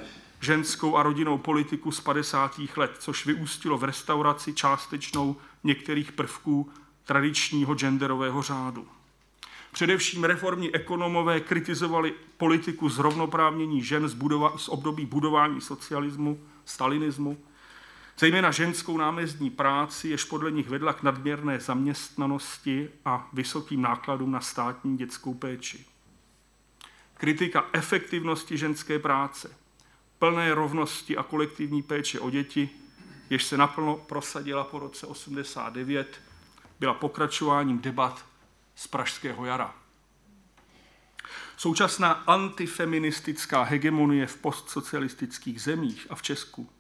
ženskou 0.41 0.97
a 0.97 1.03
rodinnou 1.03 1.39
politiku 1.39 1.93
z 1.93 2.01
50. 2.01 2.61
let, 2.77 2.97
což 2.99 3.27
vyústilo 3.27 3.79
v 3.79 3.85
restauraci 3.85 4.55
částečnou 4.55 5.37
některých 5.65 6.13
prvků 6.13 6.73
tradičního 7.05 7.75
genderového 7.75 8.43
řádu. 8.43 8.89
Především 9.75 10.25
reformní 10.25 10.75
ekonomové 10.75 11.41
kritizovali 11.41 12.15
politiku 12.37 12.89
zrovnoprávnění 12.89 13.83
žen 13.83 14.09
z, 14.09 14.15
budova- 14.15 14.57
z 14.57 14.69
období 14.69 15.07
budování 15.07 15.61
socialismu, 15.61 16.41
stalinismu, 16.65 17.39
zejména 18.19 18.51
ženskou 18.51 18.99
námezdní 18.99 19.51
práci, 19.51 20.09
jež 20.09 20.25
podle 20.25 20.51
nich 20.51 20.69
vedla 20.69 20.93
k 20.93 21.03
nadměrné 21.03 21.61
zaměstnanosti 21.61 22.91
a 23.05 23.29
vysokým 23.33 23.83
nákladům 23.83 24.31
na 24.31 24.41
státní 24.41 24.97
dětskou 24.97 25.35
péči. 25.35 25.85
Kritika 27.15 27.65
efektivnosti 27.73 28.59
ženské 28.59 28.99
práce, 28.99 29.57
plné 30.19 30.55
rovnosti 30.55 31.17
a 31.17 31.23
kolektivní 31.23 31.83
péče 31.83 32.21
o 32.21 32.31
děti, 32.31 32.71
jež 33.31 33.45
se 33.45 33.57
naplno 33.57 33.97
prosadila 33.97 34.65
po 34.65 34.79
roce 34.79 35.07
89, 35.07 36.21
byla 36.81 36.95
pokračováním 36.95 37.79
debat 37.79 38.34
z 38.75 38.87
Pražského 38.87 39.45
jara. 39.45 39.75
Současná 41.57 42.13
antifeministická 42.13 43.63
hegemonie 43.63 44.27
v 44.27 44.37
postsocialistických 44.37 45.63
zemích 45.63 46.07
a 46.11 46.15
v 46.15 46.23
Česku 46.23 46.71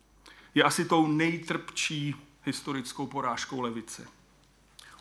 je 0.54 0.62
asi 0.62 0.84
tou 0.84 1.06
nejtrpčí 1.06 2.16
historickou 2.44 3.06
porážkou 3.06 3.60
levice. 3.60 4.06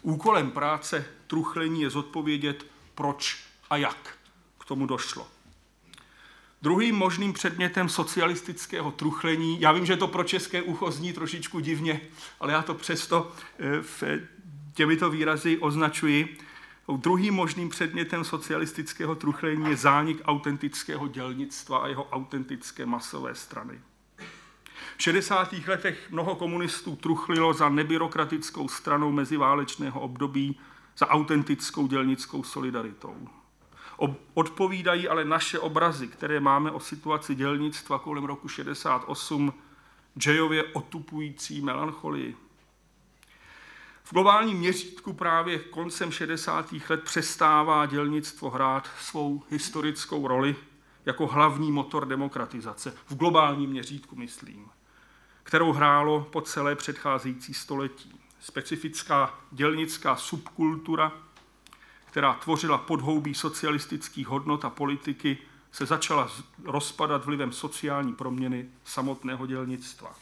Úkolem 0.01 0.51
práce 0.51 1.05
truchlení 1.27 1.81
je 1.81 1.89
zodpovědět, 1.89 2.65
proč 2.95 3.43
a 3.69 3.77
jak 3.77 4.17
k 4.59 4.65
tomu 4.65 4.85
došlo. 4.85 5.27
Druhým 6.61 6.95
možným 6.95 7.33
předmětem 7.33 7.89
socialistického 7.89 8.91
truchlení, 8.91 9.61
já 9.61 9.71
vím, 9.71 9.85
že 9.85 9.97
to 9.97 10.07
pro 10.07 10.23
české 10.23 10.61
ucho 10.61 10.91
zní 10.91 11.13
trošičku 11.13 11.59
divně, 11.59 12.01
ale 12.39 12.53
já 12.53 12.61
to 12.61 12.73
přesto 12.73 13.31
eh, 13.59 13.81
v 13.81 14.03
těmito 14.73 15.09
výrazy 15.09 15.57
označuji, 15.57 16.37
Druhým 16.87 17.33
možným 17.33 17.69
předmětem 17.69 18.23
socialistického 18.23 19.15
truchlení 19.15 19.69
je 19.69 19.75
zánik 19.75 20.21
autentického 20.25 21.07
dělnictva 21.07 21.77
a 21.77 21.87
jeho 21.87 22.09
autentické 22.09 22.85
masové 22.85 23.35
strany. 23.35 23.81
V 24.97 25.03
60. 25.03 25.53
letech 25.67 26.11
mnoho 26.11 26.35
komunistů 26.35 26.95
truchlilo 26.95 27.53
za 27.53 27.69
nebyrokratickou 27.69 28.67
stranou 28.67 29.11
meziválečného 29.11 30.01
období, 30.01 30.59
za 30.97 31.07
autentickou 31.07 31.87
dělnickou 31.87 32.43
solidaritou. 32.43 33.27
Odpovídají 34.33 35.07
ale 35.07 35.25
naše 35.25 35.59
obrazy, 35.59 36.07
které 36.07 36.39
máme 36.39 36.71
o 36.71 36.79
situaci 36.79 37.35
dělnictva 37.35 37.99
kolem 37.99 38.23
roku 38.23 38.47
68, 38.47 39.53
Jayově 40.25 40.63
otupující 40.63 41.61
melancholii. 41.61 42.35
V 44.03 44.13
globálním 44.13 44.57
měřítku 44.57 45.13
právě 45.13 45.59
koncem 45.59 46.11
60. 46.11 46.73
let 46.89 47.03
přestává 47.03 47.85
dělnictvo 47.85 48.49
hrát 48.49 48.89
svou 48.99 49.43
historickou 49.49 50.27
roli 50.27 50.55
jako 51.05 51.27
hlavní 51.27 51.71
motor 51.71 52.05
demokratizace. 52.05 52.93
V 53.05 53.15
globálním 53.15 53.69
měřítku 53.69 54.15
myslím. 54.15 54.69
kterou 55.43 55.71
hrálo 55.71 56.27
po 56.31 56.41
celé 56.41 56.75
předcházející 56.75 57.53
století. 57.53 58.19
Specifická 58.39 59.39
dělnická 59.51 60.15
subkultura, 60.15 61.11
která 62.05 62.33
tvořila 62.33 62.77
podhoubí 62.77 63.33
socialistických 63.33 64.27
hodnot 64.27 64.65
a 64.65 64.69
politiky, 64.69 65.37
se 65.71 65.85
začala 65.85 66.31
rozpadat 66.63 67.25
vlivem 67.25 67.51
sociální 67.51 68.13
proměny 68.13 68.69
samotného 68.83 69.45
dělnictva. 69.45 70.15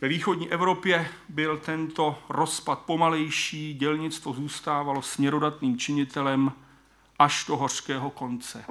Ve 0.00 0.08
východní 0.08 0.50
Evropě 0.50 1.08
byl 1.28 1.58
tento 1.58 2.18
rozpad 2.28 2.78
pomalejší, 2.78 3.74
dělnictvo 3.74 4.32
zůstávalo 4.32 5.02
směrodatným 5.02 5.78
činitelem 5.78 6.52
až 7.18 7.44
do 7.48 7.56
hořkého 7.56 8.10
konce. 8.10 8.64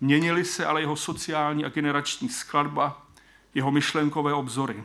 Měnily 0.00 0.44
se 0.44 0.66
ale 0.66 0.80
jeho 0.80 0.96
sociální 0.96 1.64
a 1.64 1.68
generační 1.68 2.28
skladba, 2.28 3.06
jeho 3.54 3.70
myšlenkové 3.70 4.34
obzory. 4.34 4.84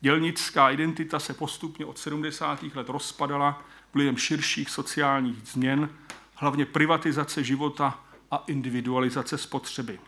Dělnická 0.00 0.70
identita 0.70 1.18
se 1.18 1.34
postupně 1.34 1.86
od 1.86 1.98
70. 1.98 2.62
let 2.74 2.88
rozpadala 2.88 3.62
vlivem 3.94 4.16
širších 4.16 4.70
sociálních 4.70 5.36
změn, 5.46 5.90
hlavně 6.34 6.66
privatizace 6.66 7.44
života 7.44 8.04
a 8.30 8.44
individualizace 8.46 9.38
spotřeby. 9.38 9.98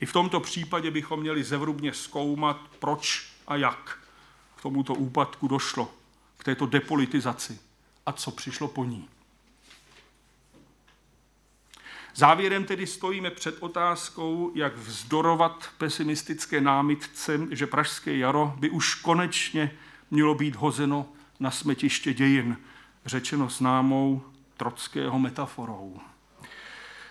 I 0.00 0.06
v 0.06 0.12
tomto 0.12 0.40
případě 0.40 0.90
bychom 0.90 1.20
měli 1.20 1.44
zevrubně 1.44 1.92
zkoumat, 1.92 2.60
proč 2.78 3.35
a 3.48 3.56
jak 3.56 3.98
k 4.56 4.62
tomuto 4.62 4.94
úpadku 4.94 5.48
došlo, 5.48 5.94
k 6.36 6.44
této 6.44 6.66
depolitizaci 6.66 7.58
a 8.06 8.12
co 8.12 8.30
přišlo 8.30 8.68
po 8.68 8.84
ní. 8.84 9.08
Závěrem 12.14 12.64
tedy 12.64 12.86
stojíme 12.86 13.30
před 13.30 13.56
otázkou, 13.60 14.52
jak 14.54 14.76
vzdorovat 14.76 15.70
pesimistické 15.78 16.60
námitce, 16.60 17.40
že 17.50 17.66
Pražské 17.66 18.16
jaro 18.16 18.54
by 18.58 18.70
už 18.70 18.94
konečně 18.94 19.70
mělo 20.10 20.34
být 20.34 20.56
hozeno 20.56 21.08
na 21.40 21.50
smetiště 21.50 22.14
dějin, 22.14 22.56
řečeno 23.06 23.48
známou 23.48 24.22
trockého 24.56 25.18
metaforou. 25.18 26.00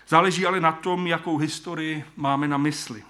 Záleží 0.08 0.46
ale 0.46 0.60
na 0.60 0.72
tom, 0.72 1.06
jakou 1.06 1.36
historii 1.36 2.04
máme 2.16 2.48
na 2.48 2.56
mysli. 2.56 3.04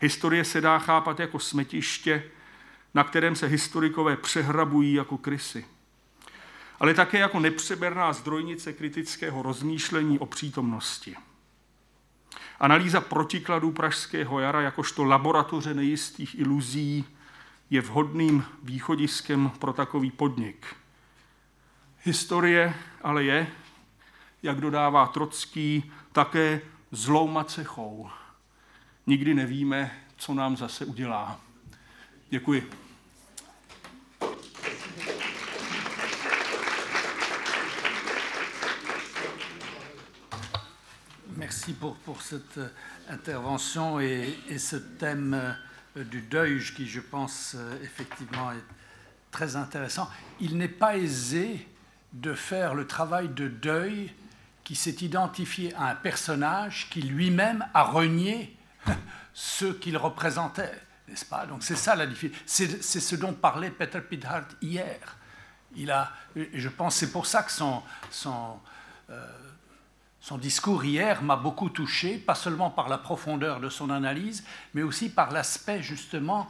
Historie 0.00 0.44
se 0.44 0.60
dá 0.60 0.78
chápat 0.78 1.20
jako 1.20 1.38
smetiště, 1.38 2.30
na 2.94 3.04
kterém 3.04 3.36
se 3.36 3.46
historikové 3.46 4.16
přehrabují 4.16 4.92
jako 4.92 5.18
krysy. 5.18 5.64
Ale 6.80 6.94
také 6.94 7.18
jako 7.18 7.40
nepřeberná 7.40 8.12
zdrojnice 8.12 8.72
kritického 8.72 9.42
rozmýšlení 9.42 10.18
o 10.18 10.26
přítomnosti. 10.26 11.16
Analýza 12.60 13.00
protikladů 13.00 13.72
Pražského 13.72 14.40
jara 14.40 14.60
jakožto 14.60 15.04
laboratoře 15.04 15.74
nejistých 15.74 16.38
iluzí 16.38 17.04
je 17.70 17.80
vhodným 17.80 18.44
východiskem 18.62 19.50
pro 19.58 19.72
takový 19.72 20.10
podnik. 20.10 20.66
Historie 22.04 22.74
ale 23.02 23.24
je, 23.24 23.46
jak 24.42 24.60
dodává 24.60 25.06
Trocký, 25.06 25.92
také 26.12 26.60
zlou 26.90 27.28
macechou. 27.28 28.10
Nikdy 29.06 29.34
nevíme, 29.34 29.90
co 30.16 30.34
nám 30.34 30.56
zase 30.56 30.84
udělá. 30.84 31.40
Děkuji. 32.30 32.79
Merci 41.50 41.72
pour, 41.72 41.96
pour 41.96 42.22
cette 42.22 42.58
euh, 42.58 42.68
intervention 43.08 43.98
et, 43.98 44.38
et 44.48 44.56
ce 44.56 44.76
thème 44.76 45.34
euh, 45.96 46.04
du 46.04 46.20
deuil 46.20 46.62
qui, 46.76 46.86
je 46.86 47.00
pense, 47.00 47.56
euh, 47.56 47.76
effectivement 47.82 48.52
est 48.52 48.64
très 49.32 49.56
intéressant. 49.56 50.08
Il 50.38 50.58
n'est 50.58 50.68
pas 50.68 50.96
aisé 50.96 51.66
de 52.12 52.34
faire 52.34 52.76
le 52.76 52.86
travail 52.86 53.30
de 53.30 53.48
deuil 53.48 54.12
qui 54.62 54.76
s'est 54.76 54.98
identifié 55.00 55.74
à 55.74 55.88
un 55.88 55.96
personnage 55.96 56.88
qui 56.88 57.02
lui-même 57.02 57.66
a 57.74 57.82
renié 57.82 58.56
ce 59.34 59.64
qu'il 59.64 59.96
représentait 59.96 60.80
n'est-ce 61.08 61.24
pas? 61.24 61.46
Donc 61.46 61.64
c'est 61.64 61.74
ça 61.74 61.96
la 61.96 62.06
difficulté. 62.06 62.44
C'est, 62.46 62.80
ce 62.80 63.16
dont 63.16 63.32
parlait 63.32 63.72
Peter 63.72 64.00
Pidhart 64.00 64.46
hier. 64.62 65.16
Il 65.74 65.90
a, 65.90 66.12
je 66.36 66.68
pense 66.68 66.94
c'est 66.94 67.10
pour 67.10 67.26
ça 67.26 67.42
que 67.42 67.50
son, 67.50 67.82
son, 68.12 68.60
son 70.20 70.36
discours 70.38 70.84
hier 70.84 71.22
m'a 71.22 71.36
beaucoup 71.36 71.70
touché, 71.70 72.18
pas 72.18 72.34
seulement 72.34 72.70
par 72.70 72.88
la 72.88 72.98
profondeur 72.98 73.60
de 73.60 73.68
son 73.68 73.90
analyse, 73.90 74.44
mais 74.74 74.82
aussi 74.82 75.08
par 75.08 75.32
l'aspect 75.32 75.82
justement 75.82 76.46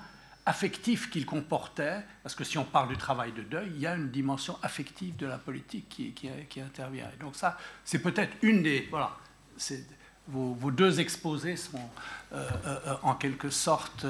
affectif 0.47 1.11
qu'il 1.11 1.27
comportait, 1.27 2.01
parce 2.23 2.35
que 2.35 2.45
si 2.45 2.59
on 2.59 2.65
parle 2.65 2.89
du 2.89 2.97
travail 2.97 3.33
de 3.33 3.43
deuil, 3.43 3.71
il 3.75 3.81
y 3.81 3.87
a 3.87 3.95
une 3.95 4.11
dimension 4.11 4.59
affective 4.63 5.17
de 5.17 5.27
la 5.27 5.39
politique 5.39 5.89
qui, 5.89 6.13
qui, 6.13 6.61
intervient. 6.61 7.09
Donc 7.21 7.37
ça, 7.37 7.57
c'est 7.85 8.01
peut-être 8.01 8.33
une 8.43 8.63
des... 8.63 8.89
Voilà, 8.91 9.17
c'est, 9.57 9.87
vos, 10.29 10.71
deux 10.71 11.01
exposés 11.01 11.57
sont 11.57 11.79
euh, 12.33 12.49
euh, 12.67 12.95
en 13.03 13.15
quelque 13.15 13.51
sorte 13.51 14.05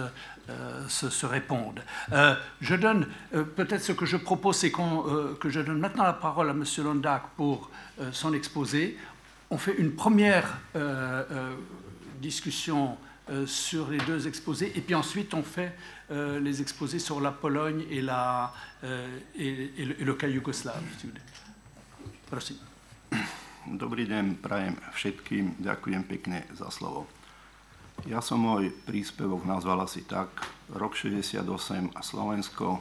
euh, 0.49 0.89
se, 0.89 1.27
répondent. 1.27 1.83
je 2.61 2.75
donne 2.75 3.07
peut-être 3.57 3.83
ce 3.83 3.93
que 3.93 4.07
je 4.07 4.17
propose, 4.17 4.57
c'est 4.57 4.71
que 4.71 5.49
je 5.49 5.61
donne 5.61 5.79
maintenant 5.79 6.05
la 6.05 6.13
parole 6.13 6.49
à 6.49 6.53
M. 6.53 6.65
Londac 6.79 7.23
pour 7.37 7.71
son 8.13 8.35
exposé. 8.35 8.99
On 9.51 9.59
fait 9.59 9.75
une 9.75 9.93
première 9.93 10.59
discussion 12.21 12.97
sur 13.47 13.91
les 13.91 13.99
deux 13.99 14.27
exposés, 14.27 14.73
et 14.77 14.81
puis 14.81 14.95
ensuite 14.95 15.35
on 15.35 15.43
fait 15.43 15.75
les 16.11 16.63
exposés 16.63 16.99
sur 16.99 17.21
la 17.21 17.33
Pologne 17.33 17.85
et, 17.91 18.01
la, 18.01 18.53
et, 19.37 19.71
le, 19.79 20.05
le, 20.05 20.15
cas 20.15 20.29
yougoslave. 20.29 20.83
Merci. 22.31 22.61
Dobrý 23.67 24.07
deň, 24.07 24.39
prajem 24.41 24.79
všetkým. 24.95 25.61
Ďakujem 25.61 26.03
pekne 26.07 26.47
za 26.55 26.71
slovo. 26.71 27.11
Ja 28.09 28.25
som 28.25 28.41
môj 28.41 28.73
príspevok 28.89 29.45
nazval 29.45 29.85
asi 29.85 30.07
tak, 30.09 30.31
rok 30.73 30.97
68 30.97 31.93
a 31.93 32.01
Slovensko, 32.01 32.81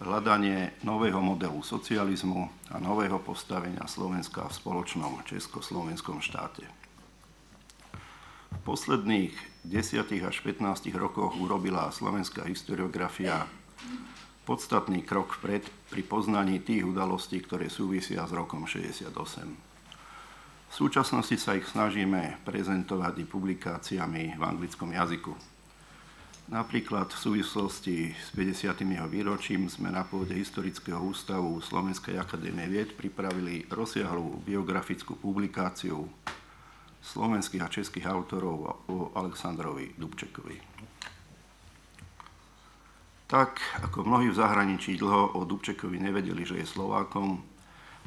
hľadanie 0.00 0.76
nového 0.84 1.20
modelu 1.24 1.56
socializmu 1.64 2.48
a 2.68 2.76
nového 2.76 3.16
postavenia 3.20 3.84
Slovenska 3.88 4.44
v 4.44 4.56
spoločnom 4.56 5.24
československom 5.24 6.20
štáte. 6.20 6.68
V 8.52 8.60
posledných 8.64 9.32
10 9.64 10.26
až 10.26 10.36
15 10.44 10.92
rokoch 10.96 11.36
urobila 11.40 11.88
slovenská 11.88 12.44
historiografia 12.44 13.48
podstatný 14.46 15.02
krok 15.02 15.34
vpred 15.42 15.66
pri 15.90 16.02
poznaní 16.06 16.62
tých 16.62 16.86
udalostí, 16.86 17.42
ktoré 17.42 17.66
súvisia 17.66 18.22
s 18.22 18.32
rokom 18.32 18.68
68. 18.68 19.10
V 20.66 20.74
súčasnosti 20.74 21.36
sa 21.40 21.56
ich 21.56 21.66
snažíme 21.66 22.42
prezentovať 22.44 23.22
i 23.22 23.24
publikáciami 23.24 24.38
v 24.38 24.42
anglickom 24.42 24.92
jazyku. 24.92 25.55
Napríklad 26.46 27.10
v 27.10 27.18
súvislosti 27.18 28.14
s 28.14 28.30
50. 28.30 28.78
jeho 28.86 29.10
výročím 29.10 29.66
sme 29.66 29.90
na 29.90 30.06
pôde 30.06 30.30
Historického 30.38 31.02
ústavu 31.02 31.58
Slovenskej 31.58 32.22
akadémie 32.22 32.70
vied 32.70 32.94
pripravili 32.94 33.66
rozsiahlú 33.66 34.46
biografickú 34.46 35.18
publikáciu 35.18 36.06
slovenských 37.02 37.62
a 37.66 37.66
českých 37.66 38.06
autorov 38.06 38.86
o 38.86 39.10
Aleksandrovi 39.18 39.98
Dubčekovi. 39.98 40.56
Tak, 43.26 43.82
ako 43.90 44.06
mnohí 44.06 44.30
v 44.30 44.38
zahraničí 44.38 45.02
dlho 45.02 45.34
o 45.34 45.42
Dubčekovi 45.42 45.98
nevedeli, 45.98 46.46
že 46.46 46.62
je 46.62 46.66
Slovákom, 46.66 47.42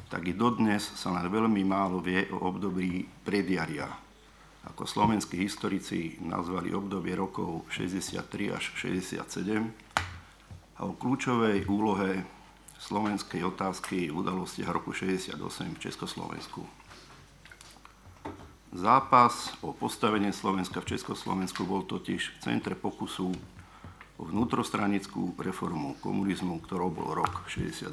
tak 0.08 0.24
i 0.24 0.32
dodnes 0.32 0.80
sa 0.96 1.12
len 1.12 1.28
veľmi 1.28 1.60
málo 1.68 2.00
vie 2.00 2.24
o 2.32 2.48
období 2.48 3.04
predjaria. 3.20 4.09
Ako 4.68 4.84
slovenskí 4.84 5.40
historici 5.40 6.20
nazvali 6.20 6.76
obdobie 6.76 7.16
rokov 7.16 7.64
63 7.72 8.52
až 8.52 8.64
67 8.76 9.24
a 10.76 10.80
o 10.84 10.92
kľúčovej 10.92 11.64
úlohe 11.64 12.24
slovenskej 12.80 13.44
otázky 13.44 14.12
v 14.12 14.20
udalostiach 14.20 14.68
roku 14.68 14.92
68 14.92 15.36
v 15.76 15.78
Československu. 15.80 16.64
Zápas 18.70 19.56
o 19.66 19.72
postavenie 19.72 20.32
Slovenska 20.32 20.84
v 20.84 20.96
Československu 20.96 21.66
bol 21.66 21.82
totiž 21.84 22.20
v 22.20 22.36
centre 22.38 22.76
pokusu 22.76 23.32
o 24.20 24.22
vnútrostranickú 24.22 25.34
reformu 25.40 25.96
komunizmu, 26.04 26.60
ktorou 26.68 26.92
bol 26.92 27.16
rok 27.16 27.48
68. 27.48 27.90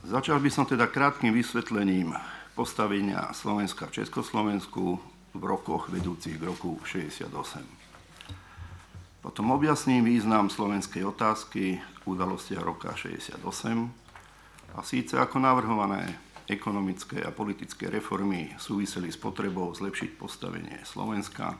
Začal 0.00 0.40
by 0.40 0.48
som 0.48 0.64
teda 0.64 0.88
krátkým 0.88 1.36
vysvetlením 1.36 2.16
postavenia 2.60 3.32
Slovenska 3.32 3.88
v 3.88 4.04
Československu 4.04 5.00
v 5.32 5.42
rokoch 5.48 5.88
vedúcich 5.88 6.36
k 6.36 6.44
roku 6.44 6.76
68. 6.84 7.32
Potom 9.24 9.48
objasním 9.56 10.04
význam 10.04 10.52
slovenskej 10.52 11.08
otázky 11.08 11.80
v 11.80 12.04
udalostiach 12.04 12.60
roka 12.60 12.92
68 12.92 13.40
a 14.76 14.84
síce 14.84 15.16
ako 15.16 15.40
navrhované 15.40 16.20
ekonomické 16.52 17.24
a 17.24 17.32
politické 17.32 17.88
reformy 17.88 18.52
súviseli 18.60 19.08
s 19.08 19.16
potrebou 19.16 19.72
zlepšiť 19.72 20.20
postavenie 20.20 20.84
Slovenska 20.84 21.56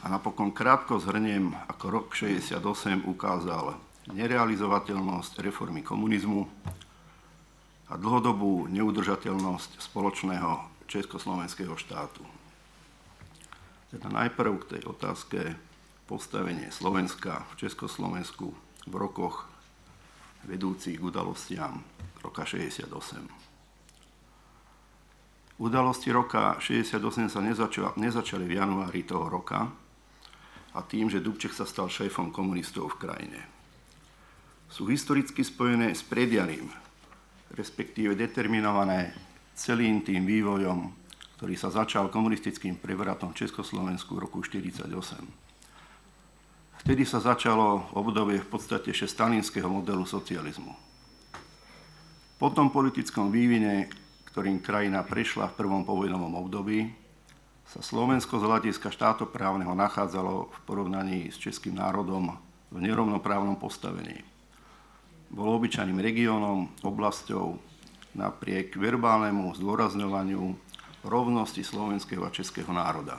A 0.00 0.08
napokon 0.08 0.48
krátko 0.48 0.96
zhrniem, 0.96 1.52
ako 1.68 1.84
rok 1.92 2.06
68 2.16 3.04
ukázal 3.04 3.76
nerealizovateľnosť 4.16 5.44
reformy 5.44 5.84
komunizmu 5.84 6.48
a 7.94 7.96
dlhodobú 7.96 8.66
neudržateľnosť 8.74 9.78
spoločného 9.78 10.66
československého 10.90 11.78
štátu. 11.78 12.26
Teda 13.94 14.10
najprv 14.10 14.66
k 14.66 14.70
tej 14.74 14.82
otázke 14.90 15.40
postavenie 16.10 16.74
Slovenska 16.74 17.46
v 17.54 17.62
Československu 17.62 18.50
v 18.90 18.94
rokoch 18.98 19.46
vedúcich 20.42 20.98
k 20.98 21.06
udalostiam 21.06 21.86
roka 22.18 22.42
68. 22.42 22.90
Udalosti 25.62 26.10
roka 26.10 26.58
68 26.58 27.30
sa 27.30 27.38
nezačali, 27.38 27.94
nezačali 27.94 28.42
v 28.42 28.58
januári 28.58 29.06
toho 29.06 29.30
roka 29.30 29.70
a 30.74 30.82
tým, 30.82 31.06
že 31.06 31.22
Dubček 31.22 31.54
sa 31.54 31.62
stal 31.62 31.86
šéfom 31.86 32.34
komunistov 32.34 32.98
v 32.98 33.06
krajine. 33.06 33.40
Sú 34.66 34.90
historicky 34.90 35.46
spojené 35.46 35.94
s 35.94 36.02
predianím, 36.02 36.74
respektíve 37.54 38.18
determinované 38.18 39.14
celým 39.54 40.02
tým 40.02 40.26
vývojom, 40.26 40.90
ktorý 41.38 41.54
sa 41.54 41.70
začal 41.70 42.10
komunistickým 42.10 42.76
prevratom 42.82 43.30
v 43.30 43.46
Československu 43.46 44.18
v 44.18 44.22
roku 44.26 44.42
1948 44.42 45.44
Vtedy 46.84 47.08
sa 47.08 47.16
začalo 47.16 47.88
obdobie 47.96 48.44
v 48.44 48.48
podstate 48.52 48.92
ešte 48.92 49.08
stalinského 49.08 49.64
modelu 49.72 50.04
socializmu. 50.04 50.76
Po 52.36 52.52
tom 52.52 52.68
politickom 52.68 53.32
vývine, 53.32 53.88
ktorým 54.28 54.60
krajina 54.60 55.00
prešla 55.00 55.48
v 55.48 55.64
prvom 55.64 55.80
povojnovom 55.88 56.36
období, 56.44 56.92
sa 57.64 57.80
Slovensko 57.80 58.36
z 58.36 58.44
hľadiska 58.44 58.92
štátoprávneho 58.92 59.72
nachádzalo 59.72 60.52
v 60.52 60.58
porovnaní 60.68 61.32
s 61.32 61.40
českým 61.40 61.80
národom 61.80 62.36
v 62.68 62.76
nerovnoprávnom 62.84 63.56
postavení. 63.56 64.20
Bolo 65.34 65.58
obyčajným 65.58 65.98
regiónom, 65.98 66.70
oblasťou 66.86 67.58
napriek 68.14 68.78
verbálnemu 68.78 69.50
zdôrazňovaniu 69.58 70.54
rovnosti 71.02 71.58
slovenského 71.58 72.22
a 72.22 72.30
českého 72.30 72.70
národa. 72.70 73.18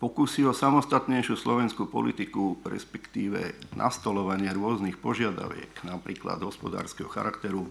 Pokusy 0.00 0.48
o 0.48 0.56
samostatnejšiu 0.56 1.36
slovenskú 1.36 1.92
politiku, 1.92 2.56
respektíve 2.64 3.60
nastolovanie 3.76 4.48
rôznych 4.48 4.96
požiadaviek, 4.96 5.84
napríklad 5.84 6.40
hospodárskeho 6.40 7.12
charakteru, 7.12 7.68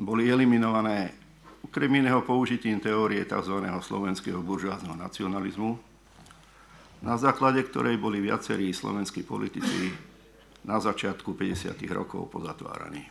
boli 0.00 0.32
eliminované 0.32 1.12
okrem 1.60 1.92
iného 2.00 2.24
použitím 2.24 2.80
teórie 2.80 3.20
tzv. 3.28 3.68
slovenského 3.84 4.40
buržázneho 4.40 4.96
nacionalizmu, 4.96 5.76
na 7.04 7.20
základe 7.20 7.68
ktorej 7.68 8.00
boli 8.00 8.24
viacerí 8.24 8.72
slovenskí 8.72 9.20
politici 9.24 10.09
na 10.64 10.76
začiatku 10.80 11.32
50. 11.32 11.72
rokov 11.92 12.28
pozatváraní. 12.28 13.08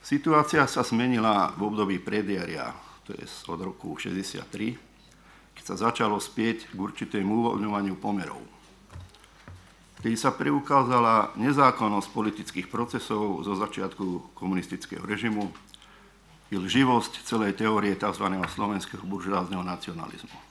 Situácia 0.00 0.64
sa 0.64 0.80
zmenila 0.80 1.52
v 1.52 1.68
období 1.68 2.00
predjaria, 2.00 2.72
to 3.04 3.12
je 3.12 3.28
od 3.52 3.60
roku 3.60 3.92
63, 3.92 4.80
keď 5.52 5.64
sa 5.64 5.76
začalo 5.76 6.16
spieť 6.16 6.72
k 6.72 6.76
určitému 6.78 7.44
uvoľňovaniu 7.44 7.98
pomerov. 8.00 8.40
Keď 10.00 10.14
sa 10.16 10.30
preukázala 10.32 11.34
nezákonnosť 11.36 12.08
politických 12.14 12.70
procesov 12.70 13.42
zo 13.44 13.52
začiatku 13.58 14.32
komunistického 14.38 15.02
režimu 15.02 15.50
i 16.48 16.56
lživosť 16.56 17.28
celej 17.28 17.60
teórie 17.60 17.92
tzv. 17.92 18.24
slovenského 18.48 19.04
buržázneho 19.04 19.60
nacionalizmu. 19.60 20.47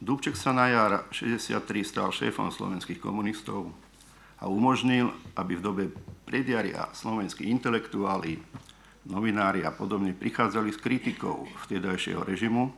Dubček 0.00 0.32
sa 0.32 0.56
na 0.56 0.72
jar 0.72 1.04
63 1.12 1.60
stal 1.84 2.08
šéfom 2.08 2.48
slovenských 2.48 2.96
komunistov 2.96 3.68
a 4.40 4.48
umožnil, 4.48 5.12
aby 5.36 5.60
v 5.60 5.64
dobe 5.64 5.84
predjaria 6.24 6.88
slovenskí 6.96 7.44
intelektuáli, 7.44 8.40
novinári 9.04 9.60
a 9.60 9.68
podobne 9.68 10.16
prichádzali 10.16 10.72
s 10.72 10.80
kritikou 10.80 11.44
vtedajšieho 11.68 12.24
režimu 12.24 12.72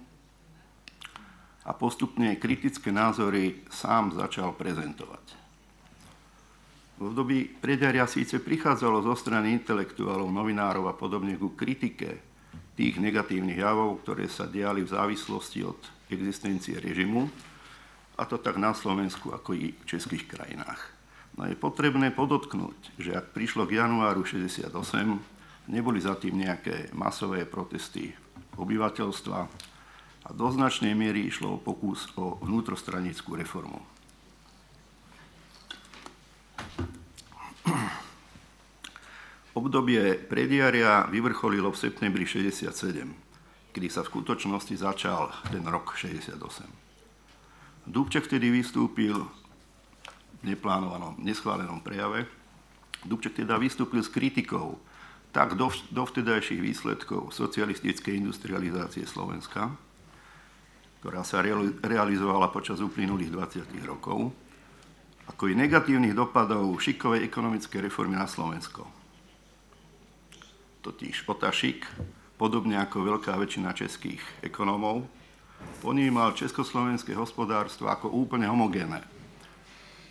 a 1.63 1.71
postupne 1.71 2.35
kritické 2.43 2.91
názory 2.91 3.63
sám 3.71 4.19
začal 4.19 4.59
prezentovať. 4.59 5.23
V 6.99 7.07
období 7.07 7.47
predaria 7.47 8.11
síce 8.11 8.43
prichádzalo 8.43 8.99
zo 8.99 9.15
strany 9.15 9.55
intelektuálov, 9.63 10.27
novinárov 10.27 10.91
a 10.91 10.95
podobne 10.99 11.39
ku 11.39 11.55
kritike 11.55 12.19
tých 12.75 12.99
negatívnych 12.99 13.63
javov, 13.63 14.03
ktoré 14.03 14.27
sa 14.27 14.51
diali 14.51 14.83
v 14.83 14.91
závislosti 14.91 15.63
od 15.63 16.02
existencie 16.13 16.77
režimu, 16.79 17.29
a 18.21 18.29
to 18.29 18.37
tak 18.37 18.61
na 18.61 18.77
Slovensku, 18.77 19.33
ako 19.33 19.57
i 19.57 19.73
v 19.73 19.85
českých 19.89 20.29
krajinách. 20.29 20.81
No 21.35 21.49
je 21.49 21.57
potrebné 21.57 22.13
podotknúť, 22.13 23.01
že 23.01 23.17
ak 23.17 23.33
prišlo 23.33 23.65
k 23.65 23.81
januáru 23.81 24.21
68, 24.21 24.69
neboli 25.73 25.99
za 25.99 26.13
tým 26.21 26.45
nejaké 26.45 26.93
masové 26.93 27.49
protesty 27.49 28.13
obyvateľstva, 28.61 29.41
a 30.23 30.31
do 30.31 30.47
značnej 30.55 30.95
miery 30.95 31.27
išlo 31.27 31.59
o 31.59 31.63
pokus 31.63 32.07
o 32.15 32.39
vnútrostranickú 32.47 33.35
reformu. 33.35 33.83
Obdobie 39.53 40.17
prediaria 40.17 41.05
vyvrcholilo 41.11 41.75
v 41.75 41.81
septembri 41.81 42.25
67, 42.25 42.73
kedy 43.73 43.89
sa 43.89 44.05
v 44.05 44.13
skutočnosti 44.13 44.77
začal 44.77 45.33
ten 45.49 45.65
rok 45.65 45.97
68. 45.97 46.37
Dubček 47.89 48.29
vtedy 48.29 48.53
vystúpil 48.53 49.17
v 50.39 50.43
neplánovanom, 50.45 51.19
neschválenom 51.19 51.81
prejave. 51.83 52.29
Dubček 53.03 53.43
teda 53.43 53.59
vystúpil 53.59 54.05
s 54.05 54.13
kritikou 54.13 54.79
tak 55.33 55.57
dovtedajších 55.91 56.61
výsledkov 56.61 57.33
socialistickej 57.33 58.21
industrializácie 58.21 59.09
Slovenska, 59.09 59.73
ktorá 61.01 61.25
sa 61.25 61.41
realizovala 61.83 62.53
počas 62.53 62.79
uplynulých 62.85 63.33
20 63.33 63.89
rokov, 63.89 64.31
ako 65.27 65.43
i 65.49 65.57
negatívnych 65.57 66.13
dopadov 66.13 66.77
šikovej 66.79 67.25
ekonomickej 67.27 67.89
reformy 67.89 68.21
na 68.21 68.29
Slovensko. 68.29 68.85
Totiž 70.85 71.27
Otašik, 71.27 71.89
podobne 72.43 72.75
ako 72.75 73.07
veľká 73.07 73.39
väčšina 73.39 73.71
českých 73.71 74.19
ekonómov, 74.43 75.07
ponímal 75.79 76.35
československé 76.35 77.15
hospodárstvo 77.15 77.87
ako 77.87 78.11
úplne 78.11 78.51
homogénne. 78.51 78.99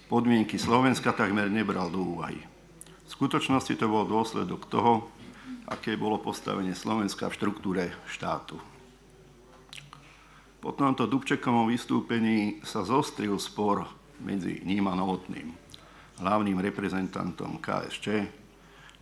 Podmienky 0.08 0.56
Slovenska 0.56 1.12
takmer 1.12 1.52
nebral 1.52 1.92
do 1.92 2.00
úvahy. 2.00 2.40
V 3.04 3.10
skutočnosti 3.12 3.76
to 3.76 3.92
bol 3.92 4.08
dôsledok 4.08 4.64
toho, 4.72 5.12
aké 5.68 6.00
bolo 6.00 6.24
postavenie 6.24 6.72
Slovenska 6.72 7.28
v 7.28 7.36
štruktúre 7.36 7.92
štátu. 8.08 8.56
Po 10.64 10.72
tomto 10.72 11.12
Dubčekovom 11.12 11.68
vystúpení 11.68 12.64
sa 12.64 12.88
zostril 12.88 13.36
spor 13.44 13.92
medzi 14.24 14.64
ním 14.64 14.88
a 14.88 14.96
Novotným, 14.96 15.52
hlavným 16.24 16.64
reprezentantom 16.64 17.60
KSČ, 17.60 18.08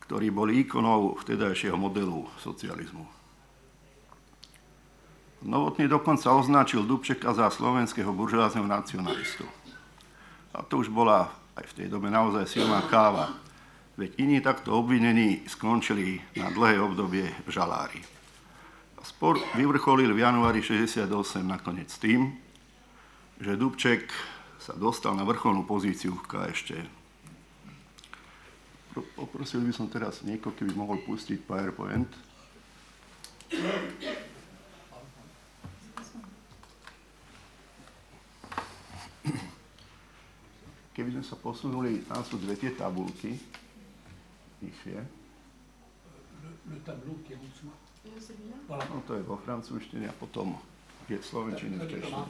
ktorý 0.01 0.33
bol 0.33 0.49
ikonou 0.49 1.13
vtedajšieho 1.21 1.77
modelu 1.77 2.25
socializmu. 2.41 3.18
Novotný 5.39 5.87
dokonca 5.87 6.35
označil 6.35 6.83
Dubčeka 6.83 7.31
za 7.31 7.47
slovenského 7.47 8.11
buržoázneho 8.11 8.67
nacionalistu. 8.67 9.47
A 10.51 10.59
to 10.67 10.83
už 10.83 10.91
bola 10.91 11.31
aj 11.55 11.63
v 11.71 11.75
tej 11.79 11.87
dobe 11.87 12.11
naozaj 12.11 12.43
silná 12.43 12.83
káva, 12.91 13.31
veď 13.95 14.19
iní 14.19 14.43
takto 14.43 14.75
obvinení 14.75 15.47
skončili 15.47 16.19
na 16.35 16.51
dlhé 16.51 16.83
obdobie 16.83 17.27
v 17.47 17.49
žalári. 17.51 18.03
Spor 18.99 19.39
vyvrcholil 19.55 20.11
v 20.11 20.27
januári 20.27 20.59
68 20.59 21.07
nakoniec 21.47 21.87
tým, 21.99 22.35
že 23.39 23.55
Dubček 23.55 24.11
sa 24.59 24.75
dostal 24.75 25.15
na 25.15 25.23
vrcholnú 25.23 25.63
pozíciu 25.63 26.19
v 26.19 26.27
KŠT. 26.27 26.69
Poprosil 29.15 29.63
by 29.63 29.71
som 29.71 29.87
teraz 29.87 30.19
niekoho, 30.27 30.51
keby 30.51 30.75
mohol 30.75 30.99
pustiť 31.07 31.39
PowerPoint. 31.47 32.11
Keby 40.95 41.09
sme 41.15 41.23
sa 41.23 41.35
posunuli, 41.39 42.03
tam 42.05 42.21
sú 42.25 42.37
dve 42.41 42.59
tie 42.59 42.75
tabulky. 42.75 43.39
Vyššie. 44.59 44.97
Le, 46.43 46.51
le 46.75 46.77
tableau 46.83 47.15
qui 47.23 47.33
est 47.33 47.39
en 47.39 47.47
dessous. 47.47 47.71
No 48.69 49.03
to 49.03 49.19
je 49.19 49.23
vo 49.27 49.35
francúzštine 49.35 50.07
a 50.07 50.15
potom 50.15 50.55
je 51.11 51.19
slovenčine 51.19 51.75
v 51.75 51.85
češtine. 51.89 52.27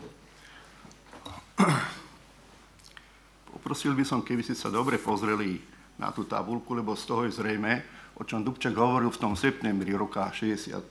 Poprosil 3.53 3.93
by 3.93 4.03
som, 4.07 4.23
keby 4.23 4.41
ste 4.41 4.55
sa 4.57 4.73
dobre 4.73 4.97
pozreli 4.97 5.59
na 5.99 6.09
tú 6.15 6.23
tabulku, 6.25 6.73
lebo 6.73 6.95
z 6.95 7.03
toho 7.05 7.21
je 7.27 7.35
zrejme, 7.37 7.83
o 8.17 8.23
čom 8.25 8.41
Dubček 8.41 8.73
hovoril 8.73 9.11
v 9.11 9.21
tom 9.21 9.33
septembri 9.35 9.91
roka 9.93 10.31
67 10.31 10.81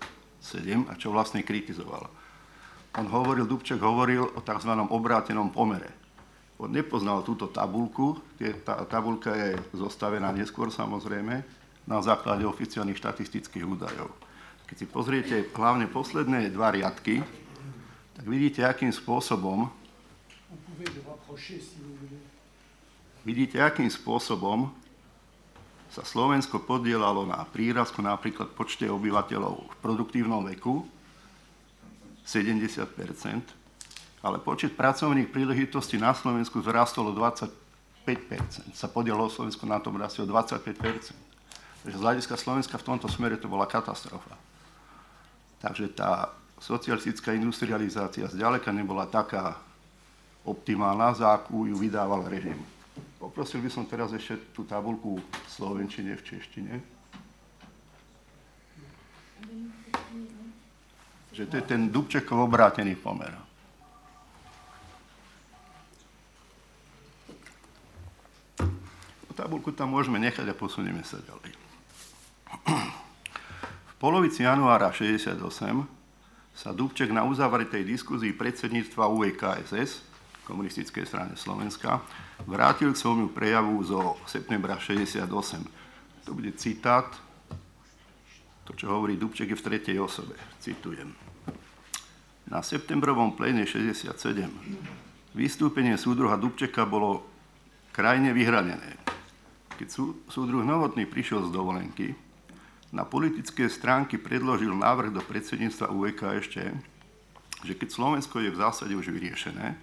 a 0.86 0.92
čo 0.94 1.10
vlastne 1.10 1.42
kritizoval. 1.42 2.06
on 2.98 3.06
hovoril, 3.08 3.48
Dubček 3.48 3.80
hovoril 3.80 4.22
o 4.22 4.40
tzv. 4.44 4.72
obrátenom 4.94 5.50
pomere. 5.50 5.97
On 6.58 6.66
nepoznal 6.66 7.22
túto 7.22 7.46
tabulku, 7.46 8.18
tá 8.66 8.82
tabulka 8.90 9.30
je 9.30 9.54
zostavená 9.78 10.34
neskôr 10.34 10.74
samozrejme, 10.74 11.46
na 11.88 11.98
základe 12.02 12.44
oficiálnych 12.44 12.98
štatistických 12.98 13.64
údajov. 13.64 14.10
Keď 14.68 14.76
si 14.76 14.86
pozriete 14.90 15.34
hlavne 15.54 15.88
posledné 15.88 16.52
dva 16.52 16.74
riadky, 16.74 17.24
tak 18.18 18.26
vidíte, 18.26 18.66
akým 18.66 18.92
spôsobom 18.92 19.70
vidíte, 23.24 23.56
akým 23.62 23.88
spôsobom 23.88 24.68
sa 25.88 26.04
Slovensko 26.04 26.60
podielalo 26.60 27.24
na 27.24 27.40
prírazku 27.48 28.04
napríklad 28.04 28.52
počte 28.52 28.84
obyvateľov 28.90 29.56
v 29.72 29.76
produktívnom 29.80 30.44
veku 30.44 30.84
70 32.28 32.84
ale 34.22 34.42
počet 34.42 34.74
pracovných 34.74 35.30
príležitostí 35.30 36.00
na 36.00 36.14
Slovensku 36.14 36.58
zrastol 36.62 37.10
o 37.10 37.14
25% 37.14 37.50
sa 38.72 38.88
podielalo 38.88 39.28
Slovensko 39.30 39.68
na 39.68 39.78
tom 39.78 40.00
rastie 40.00 40.24
o 40.24 40.28
25% 40.28 41.28
Takže 41.82 41.98
z 41.98 42.04
hľadiska 42.04 42.34
Slovenska 42.36 42.76
v 42.76 42.84
tomto 42.84 43.08
smere 43.08 43.38
to 43.38 43.46
bola 43.46 43.64
katastrofa. 43.64 44.34
Takže 45.62 45.94
tá 45.94 46.34
socialistická 46.58 47.32
industrializácia 47.32 48.26
zďaleka 48.26 48.74
nebola 48.74 49.06
taká 49.06 49.56
optimálna, 50.42 51.14
za 51.14 51.32
akú 51.32 51.64
ju 51.64 51.78
vydával 51.78 52.26
režim. 52.26 52.58
Poprosil 53.16 53.62
by 53.62 53.70
som 53.70 53.86
teraz 53.86 54.10
ešte 54.12 54.52
tú 54.54 54.66
tabulku 54.66 55.16
v 55.22 55.48
slovenčine, 55.48 56.18
v 56.18 56.22
češtine. 56.28 56.72
Že 61.32 61.44
to 61.46 61.54
je 61.56 61.64
ten 61.64 61.88
Dubčekov 61.88 62.50
obrátený 62.50 62.98
pomer. 62.98 63.47
Tabulku 69.38 69.70
tam 69.70 69.94
môžeme 69.94 70.18
nechať 70.18 70.50
a 70.50 70.58
posunieme 70.58 71.06
sa 71.06 71.22
ďalej. 71.22 71.54
V 73.86 73.94
polovici 74.02 74.42
januára 74.42 74.90
68 74.90 75.38
sa 76.58 76.74
Dubček 76.74 77.14
na 77.14 77.22
uzavretej 77.22 77.86
diskuzii 77.86 78.34
predsedníctva 78.34 79.06
UEKSS 79.06 80.08
komunistickej 80.48 81.04
strane 81.04 81.36
Slovenska, 81.36 82.00
vrátil 82.48 82.96
k 82.96 83.00
svojmu 83.04 83.36
prejavu 83.36 83.76
zo 83.84 84.16
septembra 84.24 84.80
68. 84.80 85.28
To 86.24 86.30
bude 86.32 86.56
citát, 86.56 87.04
to, 88.64 88.72
čo 88.72 88.88
hovorí 88.88 89.20
Dubček, 89.20 89.52
je 89.52 89.60
v 89.60 89.66
tretej 89.68 90.00
osobe. 90.00 90.40
Citujem. 90.56 91.12
Na 92.48 92.64
septembrovom 92.64 93.36
pléne 93.36 93.68
67 93.68 94.08
vystúpenie 95.36 96.00
súdruha 96.00 96.40
Dubčeka 96.40 96.88
bolo 96.88 97.28
krajne 97.92 98.32
vyhranené. 98.32 98.96
Keď 99.78 99.88
súdruh 100.26 100.66
Novotný 100.66 101.06
prišiel 101.06 101.46
z 101.46 101.54
dovolenky, 101.54 102.18
na 102.90 103.06
politické 103.06 103.70
stránky 103.70 104.18
predložil 104.18 104.74
návrh 104.74 105.14
do 105.14 105.22
predsedníctva 105.22 105.94
UEK 105.94 106.20
ešte, 106.42 106.74
že 107.62 107.78
keď 107.78 107.88
Slovensko 107.94 108.42
je 108.42 108.50
v 108.50 108.58
zásade 108.58 108.94
už 108.98 109.14
vyriešené, 109.14 109.78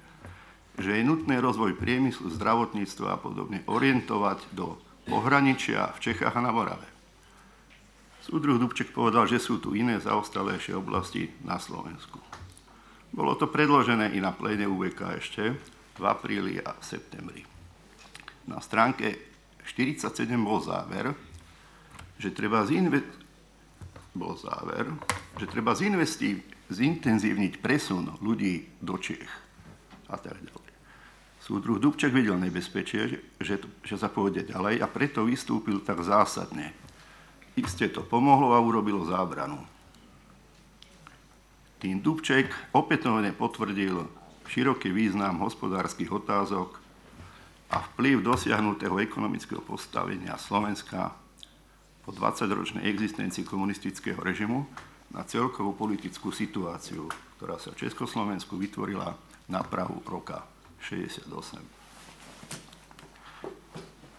že 0.76 0.92
je 1.00 1.08
nutné 1.08 1.40
rozvoj 1.40 1.80
priemyslu, 1.80 2.28
zdravotníctva 2.36 3.16
a 3.16 3.22
podobne 3.22 3.64
orientovať 3.72 4.52
do 4.52 4.76
pohraničia 5.08 5.96
v 5.96 6.12
Čechách 6.12 6.36
a 6.36 6.44
na 6.44 6.52
Morave. 6.52 6.90
Súdruh 8.26 8.58
Dubček 8.58 8.92
povedal, 8.92 9.30
že 9.30 9.40
sú 9.40 9.62
tu 9.62 9.78
iné 9.78 10.02
zaostalejšie 10.02 10.76
oblasti 10.76 11.30
na 11.46 11.62
Slovensku. 11.62 12.20
Bolo 13.16 13.38
to 13.40 13.48
predložené 13.48 14.12
i 14.12 14.20
na 14.20 14.36
pléne 14.36 14.68
UVK 14.68 15.22
ešte 15.22 15.56
v 15.96 16.04
apríli 16.04 16.60
a 16.60 16.76
septembri. 16.84 17.46
Na 18.50 18.60
stránke 18.60 19.35
47 19.66 20.30
bol 20.40 20.62
záver, 20.62 21.12
že 22.22 22.32
treba, 22.32 22.64
zinve... 22.64 23.02
bol 24.14 24.38
záver, 24.38 24.88
že 25.36 25.46
treba 25.50 25.74
zintenzívniť 26.70 27.54
presun 27.60 28.18
ľudí 28.22 28.80
do 28.80 28.96
Čech 29.02 29.28
a 30.10 30.18
tak 30.22 30.38
ďalej. 30.38 30.66
Súdruh 31.46 31.78
Dubček 31.78 32.10
videl 32.10 32.42
nebezpečie, 32.42 33.22
že, 33.38 33.62
že, 33.86 33.96
sa 34.02 34.10
pôjde 34.10 34.50
ďalej 34.50 34.82
a 34.82 34.90
preto 34.90 35.22
vystúpil 35.22 35.78
tak 35.78 36.02
zásadne. 36.02 36.74
Isté 37.54 37.86
to 37.86 38.02
pomohlo 38.02 38.58
a 38.58 38.60
urobilo 38.60 39.06
zábranu. 39.06 39.62
Tým 41.78 42.02
Dubček 42.02 42.50
opätovne 42.74 43.30
potvrdil 43.30 44.10
široký 44.50 44.90
význam 44.90 45.38
hospodárskych 45.46 46.10
otázok 46.10 46.82
a 47.70 47.82
vplyv 47.94 48.22
dosiahnutého 48.22 48.98
ekonomického 49.02 49.62
postavenia 49.62 50.38
Slovenska 50.38 51.16
po 52.06 52.14
20-ročnej 52.14 52.86
existencii 52.86 53.42
komunistického 53.42 54.22
režimu 54.22 54.70
na 55.10 55.26
celkovú 55.26 55.74
politickú 55.74 56.30
situáciu, 56.30 57.10
ktorá 57.38 57.58
sa 57.58 57.74
v 57.74 57.90
Československu 57.90 58.54
vytvorila 58.62 59.18
na 59.50 59.62
prahu 59.66 60.02
roka 60.06 60.46
68. 60.86 61.26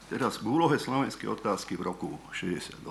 Teraz 0.07 0.39
k 0.39 0.44
úlohe 0.47 0.78
slovenskej 0.78 1.26
otázky 1.31 1.75
v 1.78 1.83
roku 1.86 2.10
68. 2.31 2.83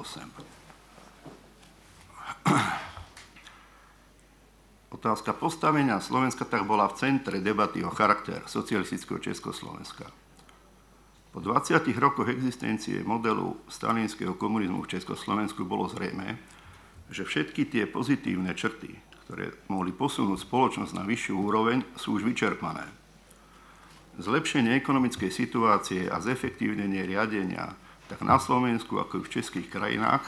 Otázka 4.95 5.35
postavenia 5.35 5.99
Slovenska 5.99 6.47
tak 6.47 6.63
bola 6.63 6.87
v 6.87 6.95
centre 6.99 7.43
debaty 7.43 7.83
o 7.83 7.91
charakter 7.91 8.43
socialistického 8.47 9.19
Československa. 9.19 10.24
Po 11.35 11.43
20 11.43 11.83
rokoch 11.99 12.31
existencie 12.31 13.03
modelu 13.03 13.59
stalinského 13.67 14.39
komunizmu 14.39 14.87
v 14.87 14.95
Československu 14.95 15.67
bolo 15.67 15.91
zrejme, 15.91 16.39
že 17.11 17.27
všetky 17.27 17.67
tie 17.67 17.83
pozitívne 17.91 18.55
črty, 18.55 18.95
ktoré 19.27 19.51
mohli 19.67 19.91
posunúť 19.91 20.47
spoločnosť 20.47 20.95
na 20.95 21.03
vyššiu 21.03 21.35
úroveň, 21.35 21.83
sú 21.99 22.15
už 22.15 22.23
vyčerpané. 22.23 22.87
Zlepšenie 24.15 24.79
ekonomickej 24.79 25.27
situácie 25.27 26.07
a 26.07 26.23
zefektívnenie 26.23 27.03
riadenia 27.03 27.75
tak 28.07 28.23
na 28.23 28.39
Slovensku, 28.39 28.95
ako 28.95 29.19
i 29.19 29.25
v 29.27 29.33
českých 29.35 29.67
krajinách 29.67 30.23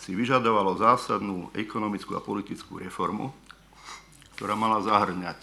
si 0.00 0.16
vyžadovalo 0.16 0.72
zásadnú 0.80 1.52
ekonomickú 1.52 2.16
a 2.16 2.24
politickú 2.24 2.80
reformu, 2.80 3.28
ktorá 4.40 4.56
mala 4.56 4.80
zahrňať 4.80 5.36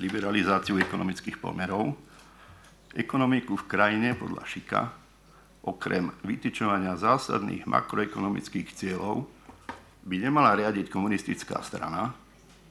liberalizáciu 0.00 0.80
ekonomických 0.80 1.36
pomerov, 1.36 2.00
ekonomiku 2.94 3.54
v 3.54 3.68
krajine 3.70 4.18
podľa 4.18 4.42
Šika, 4.46 4.82
okrem 5.62 6.10
vytyčovania 6.24 6.96
zásadných 6.96 7.68
makroekonomických 7.68 8.68
cieľov, 8.74 9.28
by 10.00 10.16
nemala 10.16 10.56
riadiť 10.56 10.88
komunistická 10.88 11.60
strana, 11.60 12.16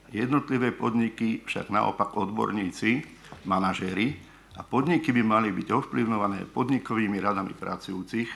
jednotlivé 0.09 0.73
podniky 0.73 1.45
však 1.45 1.69
naopak 1.69 2.17
odborníci 2.17 3.05
manažéri 3.45 4.17
a 4.57 4.65
podniky 4.65 5.13
by 5.13 5.21
mali 5.21 5.53
byť 5.53 5.67
ovplyvňované 5.69 6.49
podnikovými 6.49 7.21
radami 7.21 7.53
pracujúcich, 7.53 8.29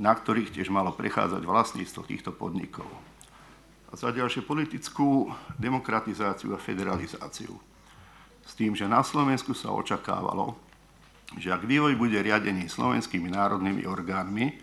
na 0.00 0.16
ktorých 0.16 0.54
tiež 0.54 0.72
malo 0.72 0.96
prechádzať 0.96 1.42
vlastníctvo 1.44 2.02
týchto 2.08 2.30
podnikov. 2.32 2.88
A 3.88 3.96
za 3.96 4.12
ďalšie 4.12 4.44
politickú 4.44 5.28
demokratizáciu 5.56 6.52
a 6.56 6.60
federalizáciu. 6.60 7.56
S 8.44 8.52
tým, 8.56 8.72
že 8.72 8.88
na 8.88 9.04
Slovensku 9.04 9.52
sa 9.52 9.72
očakávalo, 9.72 10.67
že 11.36 11.52
ak 11.52 11.68
vývoj 11.68 11.98
bude 12.00 12.16
riadený 12.16 12.72
slovenskými 12.72 13.28
národnými 13.28 13.84
orgánmi, 13.84 14.56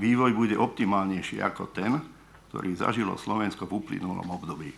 vývoj 0.00 0.34
bude 0.34 0.56
optimálnejší 0.58 1.38
ako 1.38 1.70
ten, 1.70 2.02
ktorý 2.50 2.74
zažilo 2.74 3.14
Slovensko 3.14 3.70
v 3.70 3.78
uplynulom 3.78 4.26
období. 4.26 4.74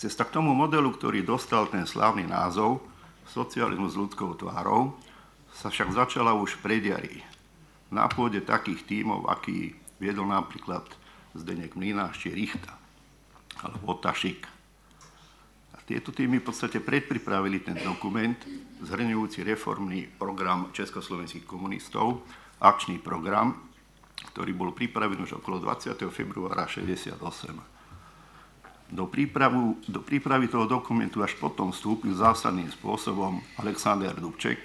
Cesta 0.00 0.26
k 0.26 0.34
tomu 0.34 0.56
modelu, 0.56 0.88
ktorý 0.90 1.22
dostal 1.22 1.68
ten 1.68 1.86
slávny 1.86 2.26
názov 2.26 2.82
socializmus 3.28 3.94
s 3.94 4.00
ľudskou 4.00 4.34
tvárou, 4.34 4.98
sa 5.54 5.70
však 5.70 5.94
začala 5.94 6.34
už 6.34 6.58
v 6.58 6.62
prediari. 6.64 7.16
Na 7.92 8.08
pôde 8.08 8.40
takých 8.42 8.82
tímov, 8.88 9.30
aký 9.30 9.76
viedol 10.02 10.26
napríklad 10.26 10.82
Zdenek 11.38 11.78
Mlináš 11.78 12.18
či 12.18 12.34
Richta, 12.34 12.74
alebo 13.62 13.94
Otašik. 13.94 14.51
Tieto 15.92 16.08
týmy 16.08 16.40
v 16.40 16.48
podstate 16.48 16.80
predpripravili 16.80 17.60
ten 17.60 17.76
dokument, 17.76 18.40
zhrňujúci 18.80 19.44
reformný 19.44 20.08
program 20.08 20.72
československých 20.72 21.44
komunistov, 21.44 22.24
akčný 22.64 22.96
program, 22.96 23.60
ktorý 24.32 24.56
bol 24.56 24.72
pripravený 24.72 25.28
už 25.28 25.44
okolo 25.44 25.60
20. 25.60 25.92
februára 26.08 26.64
1968. 26.64 28.88
Do, 28.88 29.04
prípravu, 29.04 29.76
do 29.84 30.00
prípravy 30.00 30.48
toho 30.48 30.64
dokumentu 30.64 31.20
až 31.20 31.36
potom 31.36 31.76
vstúpil 31.76 32.16
zásadným 32.16 32.72
spôsobom 32.72 33.44
Alexander 33.60 34.16
Dubček 34.16 34.64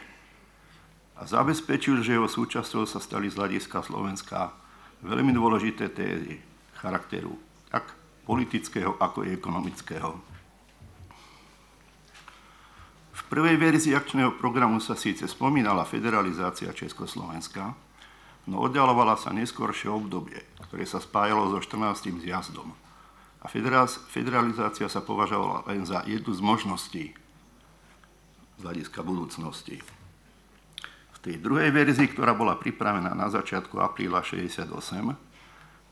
a 1.20 1.28
zabezpečil, 1.28 2.08
že 2.08 2.16
jeho 2.16 2.32
súčasťou 2.32 2.88
sa 2.88 3.04
stali 3.04 3.28
z 3.28 3.36
hľadiska 3.36 3.84
Slovenska 3.84 4.56
veľmi 5.04 5.36
dôležité 5.36 5.92
tézy 5.92 6.40
charakteru 6.80 7.36
tak 7.68 7.92
politického, 8.24 8.96
ako 8.96 9.28
i 9.28 9.36
ekonomického. 9.36 10.37
Prvej 13.28 13.60
verzii 13.60 13.92
akčného 13.92 14.40
programu 14.40 14.80
sa 14.80 14.96
síce 14.96 15.28
spomínala 15.28 15.84
federalizácia 15.84 16.72
Československa, 16.72 17.76
no 18.48 18.64
oddalovala 18.64 19.20
sa 19.20 19.36
neskôršie 19.36 19.92
obdobie, 19.92 20.40
ktoré 20.72 20.88
sa 20.88 21.04
spájalo 21.04 21.52
so 21.52 21.60
14. 21.60 22.24
zjazdom. 22.24 22.72
A 23.44 23.52
federalizácia 24.08 24.88
sa 24.88 25.04
považovala 25.04 25.68
len 25.68 25.84
za 25.84 26.08
jednu 26.08 26.32
z 26.32 26.40
možností 26.40 27.06
z 28.58 28.62
hľadiska 28.64 29.04
budúcnosti. 29.04 29.84
V 31.14 31.18
tej 31.20 31.36
druhej 31.44 31.76
verzii, 31.76 32.08
ktorá 32.08 32.32
bola 32.32 32.56
pripravená 32.56 33.12
na 33.12 33.28
začiatku 33.28 33.76
apríla 33.84 34.24
68, 34.24 34.72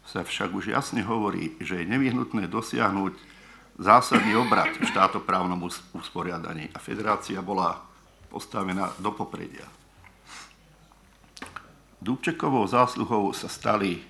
sa 0.07 0.21
však 0.23 0.49
už 0.55 0.71
jasne 0.71 1.03
hovorí, 1.03 1.59
že 1.59 1.83
je 1.83 1.91
nevyhnutné 1.91 2.47
dosiahnuť 2.47 3.34
zásadný 3.75 4.35
obrad 4.39 4.71
v 4.75 4.87
štátoprávnom 4.87 5.59
usporiadaní 5.95 6.71
a 6.71 6.79
federácia 6.79 7.43
bola 7.43 7.83
postavená 8.31 8.91
do 8.99 9.11
popredia. 9.11 9.67
Dubčekovou 11.99 12.67
zásluhou 12.69 13.33
sa 13.33 13.49
stali 13.49 14.03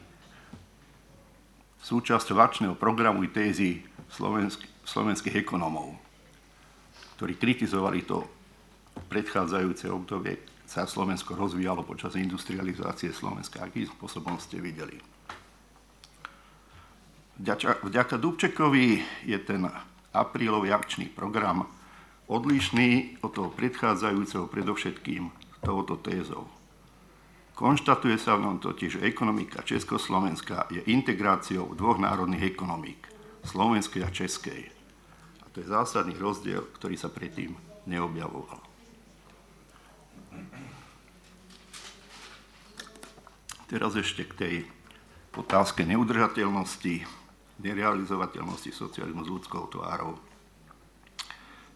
súčasťou 1.86 2.38
akčného 2.42 2.76
programu 2.76 3.24
i 3.24 3.30
tézy 3.30 3.86
slovensk- 4.10 4.68
slovenských 4.84 5.38
ekonomov, 5.40 5.96
ktorí 7.18 7.38
kritizovali 7.38 8.04
to 8.04 8.26
predchádzajúce 9.08 9.88
obdobie, 9.90 10.38
sa 10.66 10.90
Slovensko 10.90 11.38
rozvíjalo 11.38 11.86
počas 11.86 12.18
industrializácie 12.18 13.14
Slovenska. 13.14 13.62
Akým 13.62 13.86
spôsobom 13.86 14.36
ste 14.42 14.58
videli? 14.58 14.98
Vďaka, 17.36 18.16
Dubčekovi 18.16 19.04
je 19.28 19.38
ten 19.44 19.68
aprílový 20.16 20.72
akčný 20.72 21.12
program 21.12 21.68
odlišný 22.32 23.20
od 23.22 23.32
toho 23.36 23.50
predchádzajúceho 23.52 24.48
predovšetkým 24.48 25.30
touto 25.60 26.00
tézou. 26.00 26.48
Konštatuje 27.56 28.16
sa 28.16 28.40
v 28.40 28.48
ňom 28.48 28.58
totiž, 28.64 29.00
že 29.00 29.06
ekonomika 29.08 29.64
Československa 29.68 30.68
je 30.72 30.84
integráciou 30.92 31.76
dvoch 31.76 32.00
národných 32.00 32.56
ekonomík, 32.56 33.04
slovenskej 33.44 34.04
a 34.04 34.10
českej. 34.12 34.72
A 35.44 35.46
to 35.52 35.64
je 35.64 35.72
zásadný 35.72 36.16
rozdiel, 36.16 36.64
ktorý 36.76 36.96
sa 36.96 37.12
predtým 37.12 37.56
neobjavoval. 37.88 38.60
Teraz 43.72 43.92
ešte 43.96 44.24
k 44.24 44.34
tej 44.36 44.56
otázke 45.36 45.84
neudržateľnosti, 45.84 47.25
nerealizovateľnosti 47.62 48.72
socializmu 48.72 49.24
s 49.24 49.32
ľudskou 49.32 49.72
tvárou. 49.72 50.20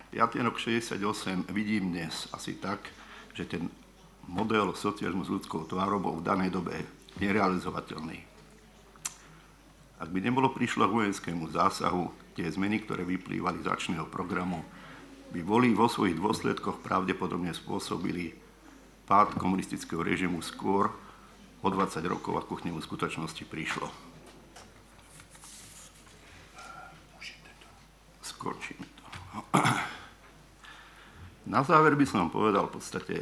5. 0.09 0.41
rok 0.41 0.57
68 0.57 1.47
vidím 1.53 1.93
dnes 1.93 2.25
asi 2.33 2.57
tak, 2.57 2.89
že 3.37 3.45
ten 3.45 3.69
model 4.25 4.73
socializmu 4.73 5.23
s 5.23 5.29
ľudskou 5.29 5.69
tvárou 5.69 6.01
bol 6.01 6.17
v 6.17 6.25
danej 6.25 6.49
dobe 6.49 6.81
nerealizovateľný. 7.21 8.25
Ak 9.99 10.09
by 10.09 10.19
nebolo 10.23 10.49
prišlo 10.49 10.87
k 10.87 10.95
vojenskému 10.95 11.51
zásahu, 11.51 12.09
tie 12.33 12.47
zmeny, 12.47 12.81
ktoré 12.81 13.03
vyplývali 13.03 13.61
z 13.61 13.67
akčného 13.67 14.07
programu, 14.07 14.63
by 15.29 15.43
boli 15.45 15.75
vo 15.75 15.85
svojich 15.85 16.17
dôsledkoch 16.17 16.81
pravdepodobne 16.81 17.53
spôsobili 17.53 18.33
pád 19.05 19.37
komunistického 19.37 20.01
režimu 20.01 20.41
skôr 20.41 20.89
o 21.59 21.67
20 21.67 22.01
rokov, 22.07 22.39
ako 22.39 22.57
k 22.57 22.71
nemu 22.71 22.79
v 22.79 22.87
skutočnosti 22.87 23.43
prišlo. 23.45 24.08
Skorčíme 28.39 28.87
to. 28.95 29.03
Na 31.51 31.59
záver 31.67 31.99
by 31.99 32.05
som 32.07 32.31
povedal 32.31 32.71
v 32.71 32.79
podstate 32.79 33.15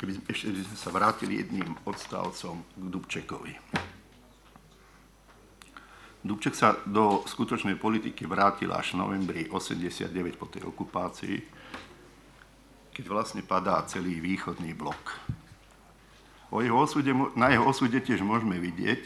keby 0.00 0.16
ešte 0.32 0.48
by 0.48 0.64
sme 0.64 0.78
sa 0.80 0.88
vrátili 0.88 1.44
jedným 1.44 1.76
odstavcom 1.84 2.64
k 2.64 2.84
Dubčekovi. 2.88 3.52
Dubček 6.24 6.56
sa 6.56 6.72
do 6.88 7.20
skutočnej 7.28 7.76
politiky 7.76 8.24
vrátil 8.24 8.72
až 8.72 8.96
v 8.96 9.04
novembri 9.04 9.42
89 9.52 10.08
po 10.40 10.48
tej 10.48 10.64
okupácii, 10.72 11.36
keď 12.96 13.04
vlastne 13.12 13.44
padá 13.44 13.84
celý 13.84 14.24
východný 14.24 14.72
blok. 14.72 15.20
O 16.48 16.64
jeho 16.64 16.80
osude, 16.80 17.12
na 17.36 17.52
jeho 17.52 17.68
osude 17.68 18.00
tiež 18.00 18.24
môžeme 18.24 18.56
vidieť, 18.56 19.04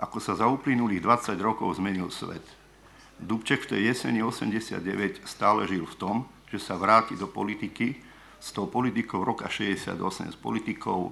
ako 0.00 0.24
sa 0.24 0.32
za 0.40 0.48
uplynulých 0.48 1.04
20 1.04 1.36
rokov 1.36 1.76
zmenil 1.76 2.08
svet. 2.08 2.57
Dubček 3.18 3.66
v 3.66 3.70
tej 3.74 3.80
jeseni 3.90 4.22
89 4.22 5.26
stále 5.26 5.66
žil 5.66 5.82
v 5.82 5.98
tom, 5.98 6.16
že 6.48 6.62
sa 6.62 6.78
vráti 6.78 7.18
do 7.18 7.26
politiky, 7.26 7.98
s 8.38 8.54
tou 8.54 8.70
politikou 8.70 9.26
roka 9.26 9.50
68, 9.50 9.98
s 10.30 10.38
politikou 10.38 11.10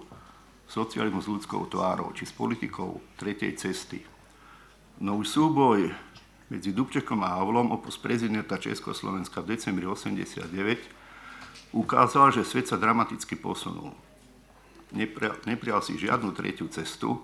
socializmu 0.70 1.18
s 1.18 1.26
ľudskou 1.26 1.66
tvárou, 1.66 2.14
či 2.14 2.26
s 2.26 2.34
politikou 2.34 3.02
tretej 3.18 3.58
cesty. 3.58 3.98
No 5.02 5.18
už 5.18 5.26
súboj 5.34 5.90
medzi 6.46 6.70
Dubčekom 6.70 7.26
a 7.26 7.38
Havlom 7.38 7.74
opus 7.74 7.98
prezidenta 7.98 8.54
Československa 8.54 9.42
v 9.42 9.58
decembri 9.58 9.86
89 9.86 10.46
ukázal, 11.74 12.30
že 12.30 12.46
svet 12.46 12.70
sa 12.70 12.78
dramaticky 12.78 13.34
posunul. 13.34 13.90
Nepria, 14.94 15.34
neprial 15.42 15.82
si 15.82 15.98
žiadnu 15.98 16.30
tretiu 16.30 16.70
cestu, 16.70 17.18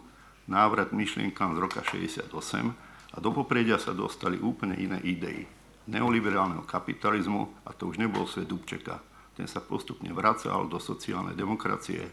návrat 0.51 0.91
myšlienkám 0.91 1.55
z 1.55 1.59
roka 1.62 1.81
68 1.86 2.92
a 3.12 3.16
do 3.20 3.31
popredia 3.31 3.76
sa 3.76 3.92
dostali 3.92 4.41
úplne 4.41 4.76
iné 4.81 4.99
idei 5.05 5.44
neoliberálneho 5.89 6.65
kapitalizmu 6.65 7.66
a 7.66 7.74
to 7.76 7.91
už 7.91 7.99
nebol 7.99 8.24
svet 8.24 8.49
Dubčeka 8.49 9.12
ten 9.32 9.49
sa 9.49 9.65
postupne 9.65 10.12
vracal 10.12 10.68
do 10.68 10.76
sociálnej 10.76 11.32
demokracie, 11.32 12.05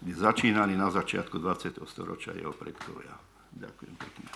kde 0.00 0.12
začínali 0.16 0.72
na 0.72 0.88
začiatku 0.88 1.36
20. 1.36 1.84
storočia 1.84 2.32
jeho 2.32 2.56
predkovia. 2.56 3.12
Ďakujem 3.52 3.94
pekne. 4.00 4.28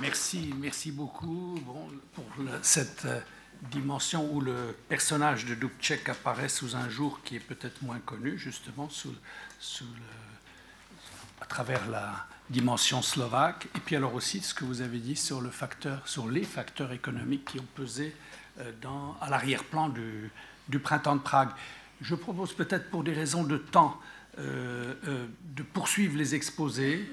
Merci, 0.00 0.56
merci 0.56 0.96
beaucoup 0.96 1.60
bon, 1.60 1.92
pour 2.16 2.24
cette 2.64 3.04
euh, 3.04 3.20
dimension 3.62 4.30
où 4.32 4.40
le 4.40 4.76
personnage 4.88 5.44
de 5.46 5.54
Dubček 5.54 6.08
apparaît 6.08 6.48
sous 6.48 6.76
un 6.76 6.88
jour 6.88 7.20
qui 7.24 7.36
est 7.36 7.40
peut-être 7.40 7.82
moins 7.82 7.98
connu, 7.98 8.38
justement, 8.38 8.88
sous, 8.88 9.14
sous 9.58 9.86
à 11.40 11.46
travers 11.46 11.88
la, 11.88 12.26
dimension 12.50 13.00
slovaque, 13.00 13.68
et 13.76 13.78
puis 13.78 13.96
alors 13.96 14.14
aussi 14.14 14.40
ce 14.40 14.52
que 14.52 14.64
vous 14.64 14.82
avez 14.82 14.98
dit 14.98 15.16
sur, 15.16 15.40
le 15.40 15.50
facteur, 15.50 16.06
sur 16.06 16.28
les 16.28 16.42
facteurs 16.42 16.92
économiques 16.92 17.44
qui 17.44 17.60
ont 17.60 17.68
pesé 17.74 18.14
euh, 18.58 18.72
dans, 18.82 19.16
à 19.20 19.30
l'arrière-plan 19.30 19.88
du, 19.88 20.30
du, 20.68 20.80
printemps 20.80 21.14
de 21.14 21.20
Prague. 21.20 21.50
Je 22.00 22.14
propose 22.16 22.52
peut-être 22.52 22.90
pour 22.90 23.04
des 23.04 23.12
raisons 23.12 23.44
de 23.44 23.56
temps 23.56 23.98
euh, 24.38 24.94
euh, 25.06 25.26
de 25.44 25.62
poursuivre 25.62 26.18
les 26.18 26.34
exposés 26.34 27.08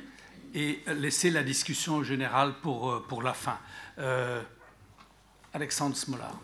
et 0.56 0.82
laisser 0.88 1.30
la 1.30 1.44
discussion 1.44 2.04
générale 2.04 2.54
pour, 2.64 3.06
pour 3.08 3.22
la 3.22 3.34
fin. 3.34 3.60
Alexandre 5.58 5.96
Smolar. 5.96 6.36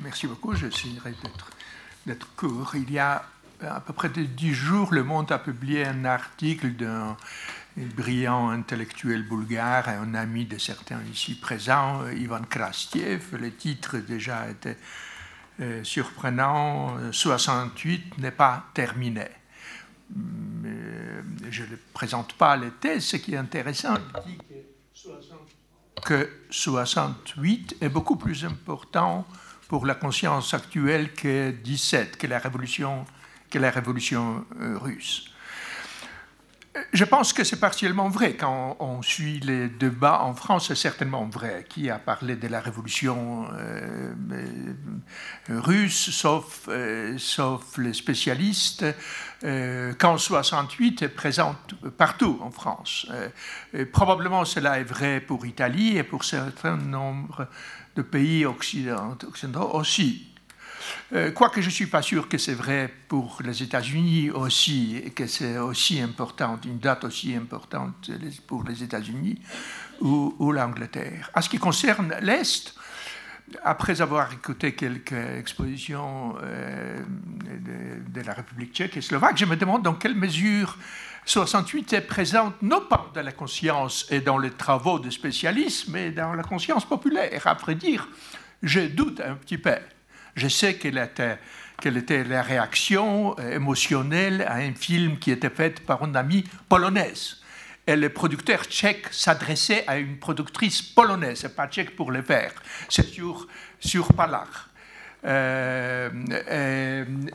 Merci 0.00 0.26
beaucoup, 0.26 0.54
j'essaierai 0.54 1.14
d'être 2.04 2.36
court. 2.36 2.72
Il 2.74 2.92
y 2.92 2.98
a 2.98 3.24
à 3.62 3.80
peu 3.80 3.94
près 3.94 4.10
dix 4.10 4.52
jours, 4.52 4.92
Le 4.92 5.02
Monde 5.02 5.32
a 5.32 5.38
publié 5.38 5.86
un 5.86 6.04
article 6.04 6.72
d'un 6.72 7.16
brillant 7.96 8.50
intellectuel 8.50 9.26
bulgare 9.26 9.88
et 9.88 9.94
un 9.94 10.12
ami 10.12 10.44
de 10.44 10.58
certains 10.58 11.00
ici 11.10 11.36
présents, 11.36 12.06
Ivan 12.10 12.42
Krastiev. 12.42 13.34
Le 13.40 13.50
titre 13.50 13.96
déjà 13.96 14.50
était 14.50 14.76
euh, 15.60 15.82
surprenant 15.84 16.98
68 17.12 18.18
n'est 18.18 18.30
pas 18.30 18.66
terminé. 18.74 19.28
je 21.50 21.62
ne 21.62 21.76
présente 21.94 22.34
pas 22.34 22.58
les 22.58 22.72
thèses. 22.72 23.06
Ce 23.06 23.16
qui 23.16 23.32
est 23.32 23.38
intéressant, 23.38 23.94
que 26.04 26.28
68 26.50 27.76
est 27.80 27.88
beaucoup 27.88 28.16
plus 28.16 28.44
important 28.44 29.26
pour 29.68 29.86
la 29.86 29.94
conscience 29.94 30.54
actuelle 30.54 31.12
que 31.12 31.50
17, 31.50 32.16
que 32.16 32.26
la 32.26 32.38
révolution 32.38 33.04
que 33.50 33.58
la 33.58 33.70
révolution 33.70 34.44
euh, 34.60 34.76
russe. 34.78 35.30
Je 36.92 37.04
pense 37.04 37.32
que 37.32 37.44
c'est 37.44 37.60
partiellement 37.60 38.08
vrai. 38.08 38.34
Quand 38.34 38.76
on 38.80 39.02
suit 39.02 39.40
les 39.40 39.68
débats 39.68 40.22
en 40.22 40.34
France, 40.34 40.68
c'est 40.68 40.74
certainement 40.74 41.26
vrai. 41.26 41.64
Qui 41.68 41.90
a 41.90 41.98
parlé 41.98 42.36
de 42.36 42.48
la 42.48 42.60
révolution 42.60 43.48
euh, 43.52 44.12
euh, 44.32 45.60
russe, 45.60 46.10
sauf, 46.10 46.68
euh, 46.68 47.16
sauf 47.18 47.78
les 47.78 47.92
spécialistes 47.92 48.84
Quand 49.42 50.18
68 50.18 51.02
est 51.02 51.08
présente 51.08 51.74
partout 51.96 52.38
en 52.42 52.50
France. 52.50 53.06
probablement 53.92 54.44
cela 54.44 54.80
est 54.80 54.84
vrai 54.84 55.20
pour 55.20 55.44
l'Italie 55.44 55.96
et 55.96 56.02
pour 56.02 56.22
un 56.22 56.24
certain 56.24 56.76
nombre 56.76 57.46
de 57.94 58.02
pays 58.02 58.44
occidentaux 58.44 59.70
aussi. 59.74 60.27
Euh, 61.12 61.30
quoique 61.30 61.60
je 61.60 61.66
ne 61.66 61.72
suis 61.72 61.86
pas 61.86 62.02
sûr 62.02 62.28
que 62.28 62.38
c'est 62.38 62.54
vrai 62.54 62.92
pour 63.08 63.40
les 63.44 63.62
États-Unis 63.62 64.30
aussi, 64.30 65.00
et 65.04 65.10
que 65.10 65.26
c'est 65.26 65.58
aussi 65.58 66.00
important, 66.00 66.58
une 66.64 66.78
date 66.78 67.04
aussi 67.04 67.34
importante 67.34 68.10
pour 68.46 68.64
les 68.64 68.82
États-Unis 68.82 69.40
ou, 70.00 70.52
l'Angleterre. 70.52 71.30
À 71.34 71.42
ce 71.42 71.48
qui 71.48 71.58
concerne 71.58 72.14
l'Est, 72.20 72.74
après 73.64 74.00
avoir 74.00 74.32
écouté 74.32 74.74
quelques 74.74 75.12
expositions 75.12 76.36
euh, 76.42 77.02
de, 78.08 78.20
la 78.20 78.34
République 78.34 78.74
tchèque 78.74 78.96
et 78.96 79.00
slovaque, 79.00 79.38
je 79.38 79.46
me 79.46 79.56
demande 79.56 79.82
dans 79.82 79.94
quelle 79.94 80.14
mesure 80.14 80.76
68 81.24 81.92
est 81.92 82.00
présente 82.02 82.54
non 82.62 82.82
pas 82.88 83.10
dans 83.14 83.22
la 83.22 83.32
conscience 83.32 84.06
et 84.10 84.20
dans 84.20 84.38
les 84.38 84.50
travaux 84.50 84.98
de 84.98 85.10
spécialistes, 85.10 85.88
mais 85.88 86.10
dans 86.10 86.34
la 86.34 86.42
conscience 86.42 86.84
populaire. 86.84 87.46
Après 87.46 87.74
dire, 87.74 88.08
je 88.62 88.80
doute 88.80 89.20
un 89.20 89.34
petit 89.34 89.58
peu. 89.58 89.76
Je 90.38 90.46
sais 90.46 90.76
quelle 90.76 90.98
était, 90.98 92.24
la 92.24 92.42
réaction 92.42 93.34
euh, 93.38 93.56
émotionnelle 93.56 94.42
à 94.42 94.54
un 94.54 94.72
film 94.72 95.18
qui 95.18 95.32
était 95.32 95.50
fait 95.50 95.80
par 95.80 96.04
une 96.04 96.14
amie 96.14 96.44
polonaise. 96.68 97.38
Et 97.88 97.96
le 97.96 98.08
producteur 98.08 98.64
tchèque 98.64 99.08
s'adressait 99.10 99.84
à 99.88 99.96
une 99.96 100.18
productrice 100.18 100.80
polonaise, 100.80 101.40
c'est 101.40 101.56
pas 101.56 101.66
tchèque 101.66 101.96
pour 101.96 102.12
le 102.12 102.22
faire, 102.22 102.52
c'est 102.88 103.06
sur, 103.06 103.48
sur. 103.80 104.08
Euh, 105.24 106.10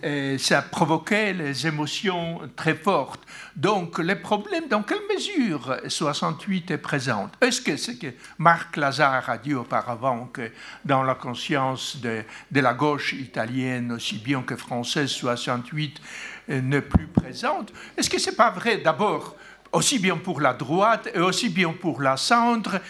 et, 0.01 0.37
ça 0.37 0.61
provoquait 0.61 1.33
les 1.33 1.67
émotions 1.67 2.39
très 2.55 2.75
fortes. 2.75 3.21
Donc, 3.55 3.99
les 3.99 4.15
problèmes, 4.15 4.67
dans 4.67 4.81
quelle 4.81 5.01
mesure 5.13 5.77
68 5.87 6.71
est 6.71 6.77
présent 6.79 7.29
Est-ce 7.39 7.61
que 7.61 7.77
ce 7.77 7.91
que 7.91 8.07
Marc 8.39 8.77
Lazare 8.77 9.29
a 9.29 9.37
dit 9.37 9.53
auparavant, 9.53 10.25
que 10.33 10.49
dans 10.83 11.03
la 11.03 11.13
conscience 11.13 11.97
de, 11.97 12.23
la 12.51 12.73
gauche 12.73 13.13
italienne, 13.13 13.91
aussi 13.91 14.15
bien 14.15 14.41
que 14.41 14.55
française, 14.55 15.09
68 15.09 16.01
n'est 16.49 16.81
plus 16.81 17.05
présente? 17.05 17.71
Est-ce 17.95 18.09
que 18.09 18.17
c'est 18.17 18.35
pas 18.35 18.49
vrai 18.49 18.77
d'abord 18.79 19.35
aussi 19.71 19.99
bien 19.99 20.17
pour 20.17 20.41
la 20.41 20.53
droite 20.53 21.09
et 21.13 21.19
aussi 21.19 21.49
bien 21.49 21.73
pour 21.73 22.01
la 22.01 22.17
centre 22.17 22.81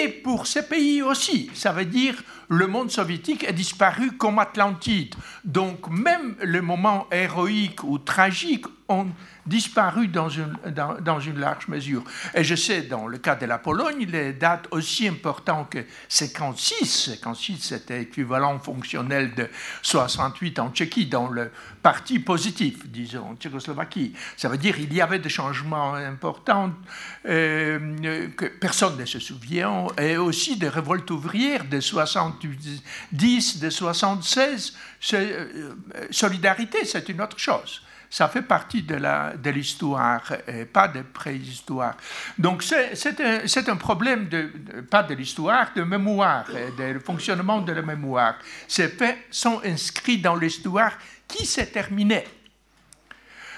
et 0.00 0.08
pour 0.08 0.46
ces 0.46 0.66
pays 0.66 1.02
aussi? 1.02 1.50
Ça 1.52 1.72
veut 1.72 1.84
dire 1.84 2.14
le 2.48 2.66
monde 2.66 2.90
soviétique 2.90 3.44
est 3.44 3.52
disparu 3.52 4.12
comme 4.12 4.38
Atlantide. 4.38 5.14
Donc 5.44 5.90
même 5.90 6.36
les 6.42 6.60
moments 6.60 7.06
héroïques 7.10 7.82
ou 7.84 7.98
tragiques 7.98 8.66
ont 8.88 9.08
disparu 9.46 10.08
dans 10.08 10.28
une, 10.28 10.56
dans, 11.00 11.20
une 11.20 11.38
large 11.38 11.68
mesure. 11.68 12.02
Et 12.34 12.44
je 12.44 12.54
sais, 12.54 12.82
dans 12.82 13.06
le 13.06 13.18
cas 13.18 13.36
de 13.36 13.46
la 13.46 13.58
Pologne, 13.58 14.06
les 14.06 14.32
dates 14.32 14.66
aussi 14.70 15.08
importantes 15.08 15.70
que 15.70 15.84
56, 16.08 17.10
56 17.20 17.58
c'était 17.60 18.02
équivalent 18.02 18.58
fonctionnel 18.58 19.34
de 19.34 19.48
68 19.82 20.58
en 20.58 20.70
Tchéquie, 20.70 21.06
dans 21.06 21.28
le 21.28 21.50
parti 21.82 22.18
positif, 22.18 22.86
disons, 22.86 23.30
en 23.30 23.36
Tchécoslovaquie. 23.36 24.12
Ça 24.36 24.48
veut 24.48 24.58
dire 24.58 24.76
qu'il 24.76 24.92
y 24.92 25.00
avait 25.00 25.18
des 25.18 25.28
changements 25.28 25.94
importants 25.94 26.72
euh, 27.26 28.28
que 28.36 28.46
personne 28.46 28.98
ne 28.98 29.04
se 29.04 29.18
souvient, 29.18 29.86
et 29.98 30.16
aussi 30.16 30.56
des 30.56 30.68
révoltes 30.68 31.10
ouvrières 31.10 31.64
de 31.64 31.80
70, 31.80 33.60
de 33.60 33.70
76. 33.70 34.76
Euh, 35.12 35.74
solidarité, 36.10 36.84
c'est 36.84 37.08
une 37.08 37.20
autre 37.20 37.38
chose 37.38 37.82
ça 38.10 38.28
fait 38.28 38.42
partie 38.42 38.82
de 38.82 39.50
l'histoire, 39.50 40.22
et 40.46 40.64
pas 40.64 40.88
de 40.88 41.02
préhistoire. 41.02 41.96
Donc 42.38 42.62
c'est 42.62 43.20
un, 43.20 43.72
un, 43.72 43.76
problème, 43.76 44.28
de, 44.28 44.50
pas 44.90 45.02
de 45.02 45.14
l'histoire, 45.14 45.72
de 45.74 45.82
mémoire, 45.82 46.46
de 46.78 46.98
fonctionnement 46.98 47.60
de 47.60 47.72
la 47.72 47.82
mémoire. 47.82 48.36
Ces 48.68 48.88
faits 48.88 49.18
sont 49.30 49.60
inscrits 49.64 50.18
dans 50.18 50.36
l'histoire 50.36 50.92
qui 51.28 51.46
s'est 51.46 51.66
terminée. 51.66 52.24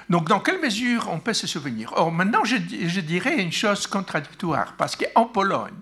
Donc, 0.08 0.26
dans 0.28 0.40
quelle 0.40 0.60
mesure 0.60 1.06
on 1.10 1.20
peut 1.20 1.34
se 1.34 1.46
souvenir? 1.46 1.92
Or, 1.94 2.10
maintenant, 2.10 2.42
je, 2.42 2.56
je 2.56 3.00
dirais 3.00 3.42
une 3.42 3.52
chose 3.52 3.86
contradictoire, 3.86 4.72
parce 4.78 4.96
qu'en 4.96 5.26
Pologne, 5.26 5.74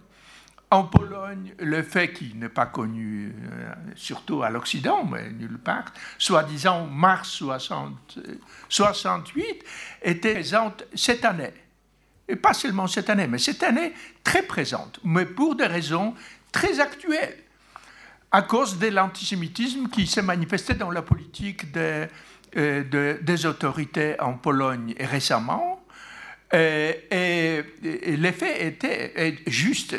en 0.70 0.85
Pologne, 0.85 1.55
le 1.61 1.83
fait 1.83 2.12
qu'il 2.12 2.39
n'est 2.39 2.49
pas 2.49 2.67
connu, 2.67 3.33
euh, 3.53 3.73
surtout 3.95 4.43
à 4.43 4.51
l'Occident, 4.51 5.05
mais 5.05 5.31
nulle 5.31 5.59
part, 5.59 5.85
soi-disant 6.19 6.86
mars 6.86 7.28
60, 7.31 8.19
68, 8.69 9.65
était 10.03 10.35
présente 10.35 10.85
cette 10.95 11.25
année. 11.25 11.53
Et 12.28 12.35
pas 12.35 12.53
seulement 12.53 12.89
cette 12.89 13.09
année, 13.09 13.28
mais 13.28 13.39
cette 13.39 13.62
année 13.62 13.93
très 14.25 14.43
présente, 14.43 14.99
mais 15.05 15.25
pour 15.25 15.55
des 15.55 15.67
raisons 15.67 16.15
très 16.51 16.81
actuelles, 16.81 17.36
à 18.33 18.43
cause 18.43 18.78
de 18.78 18.89
l'antisémitisme 18.89 19.89
qui 19.89 20.07
s'est 20.09 20.23
manifesté 20.23 20.75
dans 20.75 20.91
la 20.91 21.03
politique 21.03 21.65
euh, 21.77 23.19
des 23.23 23.47
autorités 23.47 24.20
en 24.20 24.35
Pologne 24.35 24.95
récemment, 24.99 25.76
euh, 26.55 26.92
et, 27.10 28.16
l'effet 28.16 28.66
était 28.66 29.36
juste. 29.47 29.97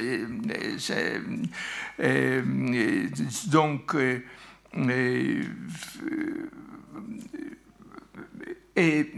donc, 3.48 3.95
et, 8.77 9.11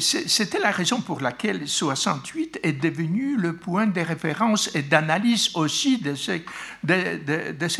c'était 0.00 0.58
la 0.58 0.70
raison 0.70 1.02
pour 1.02 1.20
laquelle 1.20 1.68
68 1.68 2.60
est 2.62 2.72
devenu 2.72 3.36
le 3.36 3.56
point 3.56 3.86
de 3.86 4.00
référence 4.00 4.74
et 4.74 4.82
d'analyse 4.82 5.50
aussi 5.54 5.98
de 5.98 6.14
ce, 6.14 6.32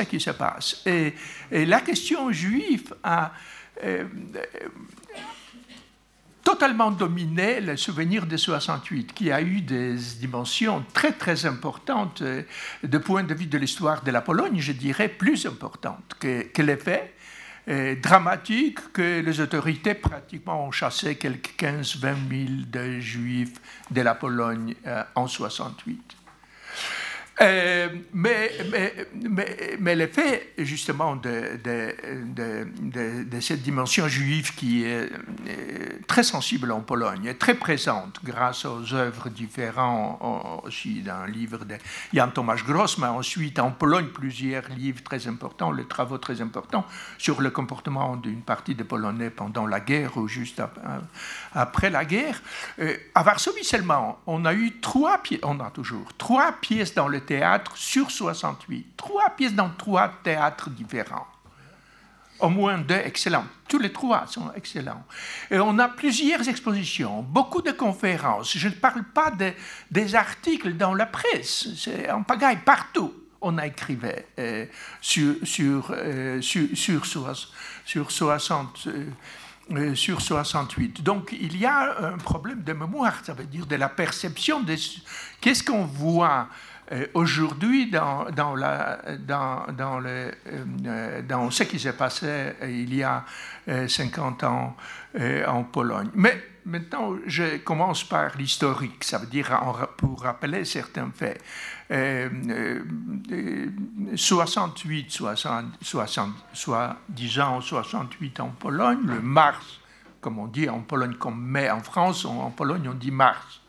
qui 0.02 0.20
se 0.20 0.30
passe. 0.30 0.84
Et, 0.86 1.14
la 1.50 1.80
question 1.80 2.30
juive 2.30 2.94
a, 3.02 3.32
euh, 3.82 4.04
totalement 6.46 6.92
dominé 6.92 7.60
le 7.60 7.76
souvenir 7.76 8.24
de 8.24 8.36
68, 8.36 9.12
qui 9.12 9.32
a 9.32 9.42
eu 9.42 9.62
des 9.62 9.96
dimensions 10.20 10.84
très 10.94 11.10
très 11.10 11.44
importantes 11.44 12.22
euh, 12.22 12.44
de 12.84 12.98
point 12.98 13.24
de 13.24 13.34
vue 13.34 13.46
de 13.46 13.58
l'histoire 13.58 14.04
de 14.04 14.12
la 14.12 14.20
Pologne, 14.20 14.60
je 14.60 14.70
dirais 14.70 15.08
plus 15.08 15.44
importantes 15.44 16.14
que, 16.20 16.42
que 16.42 16.62
les 16.62 16.76
faits 16.76 17.12
euh, 17.66 17.96
dramatiques 17.96 18.92
que 18.92 19.20
les 19.22 19.40
autorités 19.40 19.94
pratiquement 19.94 20.68
ont 20.68 20.70
chassé 20.70 21.16
quelques 21.16 21.56
15-20 21.58 22.00
000 22.00 22.14
de 22.70 23.00
juifs 23.00 23.60
de 23.90 24.02
la 24.02 24.14
Pologne 24.14 24.76
euh, 24.86 25.02
en 25.16 25.26
68. 25.26 26.15
Euh, 27.42 27.88
mais, 28.14 28.50
mais, 28.64 29.76
mais, 29.78 29.94
l'effet 29.94 30.54
justement 30.56 31.16
de, 31.16 31.58
de, 31.62 33.40
cette 33.40 33.62
dimension 33.62 34.08
juive 34.08 34.54
qui 34.54 34.84
est 34.84 35.10
très 36.06 36.22
sensible 36.22 36.72
en 36.72 36.80
Pologne, 36.80 37.26
est 37.26 37.38
très 37.38 37.54
présente 37.54 38.20
grâce 38.24 38.64
aux 38.64 38.94
œuvres 38.94 39.28
différentes, 39.28 40.18
aussi 40.64 41.02
dans 41.02 41.26
le 41.26 41.32
livre 41.32 41.66
de 41.66 41.74
Jan 42.14 42.28
Tomasz 42.28 42.64
Gross, 42.64 42.96
mais 42.96 43.06
ensuite 43.06 43.58
en 43.58 43.70
Pologne 43.70 44.06
plusieurs 44.06 44.68
livres 44.70 45.02
très 45.02 45.28
importants, 45.28 45.70
les 45.70 45.84
travaux 45.84 46.16
très 46.16 46.40
importants 46.40 46.86
sur 47.18 47.42
le 47.42 47.50
comportement 47.50 48.16
d'une 48.16 48.42
partie 48.42 48.74
des 48.74 48.84
Polonais 48.84 49.28
pendant 49.28 49.66
la 49.66 49.80
guerre 49.80 50.16
ou 50.16 50.26
juste 50.26 50.62
après 51.52 51.90
la 51.90 52.06
guerre. 52.06 52.40
Euh, 52.78 52.96
à 53.14 53.22
Varsovie 53.22 53.64
seulement, 53.64 54.20
on 54.26 54.46
a 54.46 54.54
eu 54.54 54.80
trois 54.80 55.18
pièces, 55.18 55.40
on 55.42 55.60
a 55.60 55.70
toujours 55.70 56.14
trois 56.16 56.52
pièces 56.52 56.94
dans 56.94 57.08
le 57.08 57.25
théâtre 57.26 57.76
sur 57.76 58.10
68. 58.10 58.96
Trois 58.96 59.30
pièces 59.30 59.54
dans 59.54 59.70
trois 59.70 60.08
théâtres 60.22 60.70
différents. 60.70 61.26
Au 62.38 62.48
moins 62.48 62.78
deux 62.78 62.94
excellents. 62.94 63.46
Tous 63.66 63.78
les 63.78 63.92
trois 63.92 64.26
sont 64.26 64.52
excellents. 64.54 65.02
Et 65.50 65.58
on 65.58 65.78
a 65.78 65.88
plusieurs 65.88 66.46
expositions, 66.48 67.22
beaucoup 67.22 67.62
de 67.62 67.72
conférences. 67.72 68.56
Je 68.56 68.68
ne 68.68 68.74
parle 68.74 69.04
pas 69.04 69.30
de, 69.30 69.52
des 69.90 70.14
articles 70.14 70.74
dans 70.74 70.94
la 70.94 71.06
presse. 71.06 71.68
C'est 71.76 72.10
en 72.10 72.22
pagaille 72.22 72.60
partout. 72.64 73.12
On 73.40 73.58
a 73.58 73.66
écrit 73.66 73.98
euh, 74.38 74.66
sur, 75.00 75.34
sur, 75.44 75.90
euh, 75.90 76.40
sur, 76.40 76.68
sur, 76.76 77.06
sur, 77.84 78.10
60 78.10 78.88
euh, 79.72 79.94
sur 79.96 80.20
68. 80.20 81.02
Donc 81.02 81.34
il 81.38 81.56
y 81.56 81.66
a 81.66 82.12
un 82.12 82.18
problème 82.18 82.62
de 82.62 82.72
mémoire, 82.72 83.24
ça 83.24 83.32
veut 83.34 83.46
dire 83.46 83.66
de 83.66 83.74
la 83.74 83.88
perception 83.88 84.60
de 84.60 84.76
qu'est-ce 85.40 85.64
qu'on 85.64 85.84
voit 85.84 86.48
Aujourd'hui, 87.14 87.90
dans, 87.90 88.30
dans, 88.30 88.54
la, 88.54 89.00
dans, 89.18 89.66
dans, 89.72 91.50
ce 91.50 91.64
qui 91.64 91.80
s'est 91.80 91.94
passé 91.94 92.52
il 92.62 92.94
y 92.94 93.02
a 93.02 93.24
50 93.66 94.44
ans 94.44 94.76
en 95.48 95.64
Pologne. 95.64 96.10
Mais 96.14 96.40
maintenant, 96.64 97.16
je 97.26 97.56
commence 97.56 98.04
par 98.04 98.36
l'historique, 98.36 99.02
ça 99.02 99.18
veut 99.18 99.26
dire 99.26 99.48
pour 99.96 100.22
rappeler 100.22 100.64
certains 100.64 101.10
faits. 101.12 101.42
68, 104.14 105.10
60, 105.10 105.64
60, 105.82 106.30
soit 106.52 106.96
disant 107.08 107.60
68 107.60 108.40
en 108.40 108.50
Pologne, 108.50 109.00
le 109.06 109.20
mars, 109.20 109.80
comme 110.20 110.38
on 110.38 110.46
dit 110.46 110.68
en 110.68 110.80
Pologne 110.80 111.14
comme 111.14 111.40
mai 111.40 111.68
en 111.68 111.80
France, 111.80 112.24
en 112.24 112.50
Pologne 112.50 112.88
on 112.88 112.94
dit 112.94 113.10
mars 113.10 113.60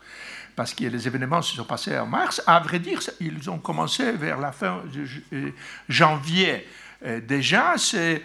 parce 0.58 0.74
que 0.74 0.86
les 0.86 1.06
événements 1.06 1.40
se 1.40 1.54
sont 1.54 1.64
passés 1.64 1.96
en 1.96 2.06
mars. 2.06 2.42
À 2.44 2.58
vrai 2.58 2.80
dire, 2.80 2.98
ils 3.20 3.48
ont 3.48 3.58
commencé 3.58 4.10
vers 4.10 4.40
la 4.40 4.50
fin 4.50 4.82
de 4.92 5.06
euh, 5.32 5.50
janvier. 5.88 6.66
Euh, 7.06 7.20
déjà, 7.20 7.76
c'est 7.78 8.20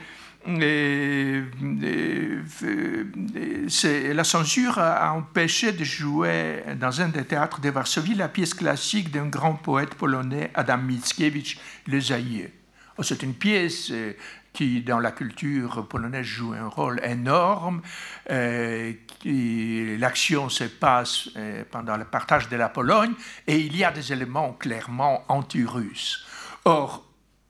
la 4.16 4.24
censure 4.24 4.80
a 4.80 5.14
empêché 5.14 5.74
de 5.74 5.84
jouer 5.84 6.64
dans 6.80 7.02
un 7.02 7.10
des 7.10 7.24
théâtres 7.24 7.62
de 7.62 7.70
Varsovie 7.70 8.16
la 8.16 8.30
pièce 8.30 8.56
classique 8.56 9.12
d'un 9.12 9.28
grand 9.28 9.54
poète 9.54 9.94
polonais, 9.94 10.50
Adam 10.56 10.80
Mickiewicz, 10.80 11.60
Les 11.86 12.12
Aïeux. 12.12 12.50
Oh, 12.98 13.04
c'est 13.04 13.22
une 13.22 13.36
pièce 13.36 13.90
euh, 13.92 14.14
qui, 14.54 14.82
dans 14.82 15.00
la 15.00 15.12
culture 15.12 15.88
polonaise, 15.88 16.26
joue 16.26 16.54
un 16.54 16.68
rôle 16.68 17.02
énorme. 17.04 17.82
Euh, 18.30 18.94
L'action 19.26 20.50
se 20.50 20.66
passe 20.66 21.30
euh, 21.38 21.64
pendant 21.70 21.98
le 21.98 22.06
partage 22.06 22.50
de 22.50 22.56
la 22.56 22.70
Pologne 22.70 23.14
et 23.48 23.58
il 23.58 23.76
y 23.76 23.84
a 23.84 23.92
des 23.92 24.12
éléments 24.14 24.54
clairement 24.54 25.24
anti-russes. 25.30 26.26
Or, 26.66 27.04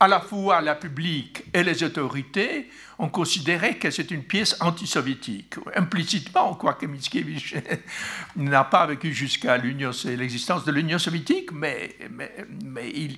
à 0.04 0.08
la 0.08 0.20
fois 0.20 0.60
la 0.60 0.76
public 0.76 1.46
et 1.54 1.64
les 1.64 1.82
autorités 1.82 2.70
ont 3.00 3.08
considéré 3.08 3.78
que 3.78 3.90
c'est 3.90 4.12
une 4.12 4.24
pièce 4.24 4.58
anti-soviétique. 4.60 5.56
Implicitement, 5.76 6.56
quoique 6.56 6.86
Mickiewicz 6.86 7.56
n'a 8.36 8.66
pas 8.66 8.86
vécu 8.86 9.14
jusqu'à 9.14 9.58
l'existence 9.58 10.66
de 10.66 10.72
l'Union 10.72 11.00
soviétique, 11.00 11.52
mais, 11.54 11.96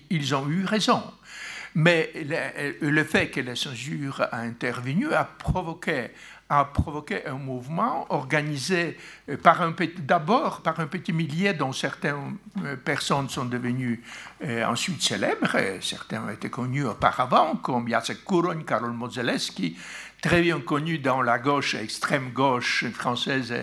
ils, 0.10 0.36
ont 0.36 0.48
eu 0.48 0.64
raison. 0.66 1.02
Mais 1.76 2.10
le, 2.80 3.04
fait 3.04 3.30
que 3.30 3.42
la 3.42 3.56
censure 3.56 4.22
a 4.32 4.40
intervenu 4.40 5.14
a 5.14 5.26
provoqué 5.26 6.08
un 7.28 7.34
mouvement 7.34 8.06
organisé 8.10 8.98
euh, 9.30 9.36
d'abord 9.98 10.62
par 10.62 10.80
un 10.80 10.88
petit 10.88 11.12
millier 11.12 11.54
dont 11.54 11.74
certaines 11.74 12.38
euh, 12.64 12.78
personnes 12.78 13.28
sont 13.28 13.46
devenues 13.46 14.02
euh, 14.44 14.64
ensuite 14.64 15.02
célèbres, 15.02 15.58
certains 15.82 16.24
ont 16.24 16.30
été 16.30 16.50
connus 16.50 16.86
auparavant, 16.86 17.58
comme 17.58 17.90
Jacek 17.90 18.24
Kuroń, 18.24 18.64
Karol 18.64 18.92
Modzelewski, 18.92 19.76
très 20.22 20.42
bien 20.42 20.60
connus 20.60 21.00
dans 21.00 21.22
la 21.22 21.40
gauche, 21.40 21.76
extrême 21.76 22.32
gauche 22.32 22.86
française 22.94 23.54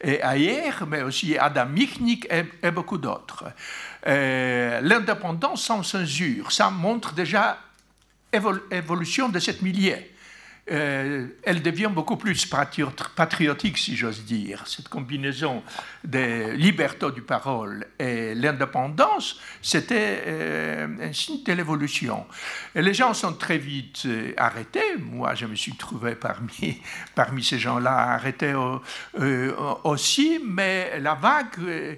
et, 0.00 0.22
ailleurs, 0.22 0.86
mais 0.88 1.02
aussi 1.02 1.36
Adam 1.36 1.66
Michnik 1.66 2.26
et, 2.30 2.70
beaucoup 2.70 2.98
d'autres. 2.98 3.44
L'indépendance 4.06 5.64
sans 5.64 5.82
censure, 5.82 6.52
ça 6.52 6.70
montre 6.70 7.12
déjà 7.12 7.58
l'évolution 8.32 9.28
de 9.28 9.38
cette 9.38 9.62
millier. 9.62 10.10
Euh, 10.70 11.26
elle 11.42 11.62
devient 11.62 11.90
beaucoup 11.92 12.16
plus 12.16 12.46
patriotique, 12.46 13.76
si 13.76 13.96
j'ose 13.96 14.24
dire. 14.24 14.66
Cette 14.68 14.88
combinaison 14.88 15.64
de 16.04 16.52
liberté 16.52 17.10
du 17.12 17.22
parole 17.22 17.86
et 17.98 18.34
l'indépendance, 18.36 19.40
c'était 19.62 20.22
euh, 20.26 21.08
un 21.08 21.12
signe 21.12 21.42
de 21.42 21.52
l'évolution. 21.54 22.24
Les 22.76 22.94
gens 22.94 23.14
sont 23.14 23.32
très 23.32 23.58
vite 23.58 24.02
euh, 24.06 24.32
arrêtés. 24.36 24.96
Moi, 24.98 25.34
je 25.34 25.46
me 25.46 25.56
suis 25.56 25.74
trouvé 25.74 26.14
parmi, 26.14 26.80
parmi 27.16 27.42
ces 27.42 27.58
gens-là 27.58 28.12
arrêtés 28.12 28.54
aussi, 29.82 30.40
mais 30.44 31.00
la 31.00 31.14
vague 31.14 31.46
euh, 31.58 31.94
euh, 31.94 31.96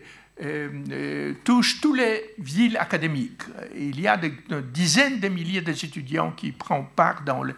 touche 1.45 1.81
toutes 1.81 1.99
les 1.99 2.35
villes 2.39 2.77
académiques. 2.77 3.43
Il 3.77 4.01
y 4.01 4.09
a 4.09 4.17
des, 4.17 4.33
dizaines 4.73 5.21
de 5.21 5.29
milliers 5.29 5.61
d'étudiants 5.61 6.33
qui 6.33 6.53
prennent 6.53 6.87
part 6.97 7.23
dans 7.23 7.43
le, 7.43 7.55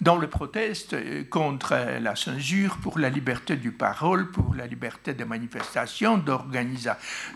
dans 0.00 0.16
le 0.16 0.28
proteste 0.28 0.94
euh, 0.94 1.24
contre 1.28 1.74
la 2.00 2.14
censure, 2.14 2.76
pour 2.78 2.98
la 2.98 3.10
liberté 3.10 3.56
du 3.56 3.72
parole, 3.72 4.30
pour 4.30 4.54
la 4.54 4.66
liberté 4.66 5.14
de 5.14 5.24
manifestation, 5.24 6.18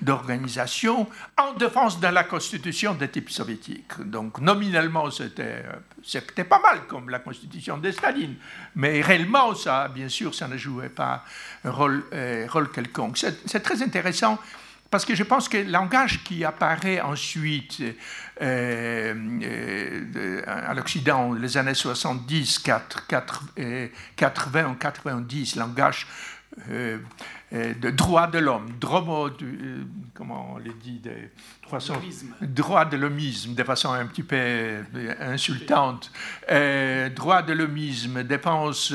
d'organisation, 0.03 1.09
en 1.37 1.55
défense 1.55 1.99
de 2.01 2.07
la 2.09 2.25
constitution 2.25 2.95
de 2.95 3.07
type 3.07 3.31
soviétique. 3.31 4.01
Donc 4.05 4.41
nominalement, 4.41 5.11
c'était 5.11 6.45
pas 6.45 6.61
mal 6.61 6.87
comme 6.87 7.11
la 7.11 7.19
constitution 7.19 7.79
de 7.79 7.91
Staline, 7.91 8.37
mais 8.77 9.01
réellement, 9.01 9.55
ça, 9.55 9.89
bien 9.89 10.09
sûr, 10.09 10.35
ça 10.35 10.47
ne 10.49 10.57
jouait 10.57 10.89
pas 10.89 11.25
un 11.65 11.71
rôle, 11.71 12.05
rôle 12.49 12.71
quelconque. 12.71 13.19
C'est 13.19 13.61
très 13.61 13.83
intéressant 13.83 14.39
parce 14.93 15.05
que 15.07 15.15
je 15.15 15.23
pense 15.23 15.49
que 15.49 15.57
le 15.57 15.71
langage 15.71 16.23
qui 16.23 16.45
apparaît 16.45 17.01
ensuite 17.01 17.83
euh, 18.43 19.15
euh, 19.43 20.43
à 20.47 20.75
l'Occident, 20.75 21.33
les 21.33 21.57
années 21.57 21.73
70, 21.73 22.59
80, 22.59 24.75
90, 24.79 25.57
langage 25.57 26.07
euh, 26.71 26.99
de 27.51 27.91
droit 27.91 28.27
de 28.27 28.39
l'homme, 28.39 28.69
comment 30.12 30.53
on 30.53 30.59
le 30.59 30.75
dit, 30.75 30.99
de, 30.99 31.15
droit 32.41 32.84
de 32.84 32.97
l'homisme, 32.97 33.55
de 33.55 33.65
façon 33.65 33.92
un 33.92 34.07
petit 34.07 34.23
peu 34.23 34.84
insultante, 35.20 36.10
droit 37.15 37.42
de 37.42 37.52
l'homisme, 37.52 38.23
défense 38.25 38.92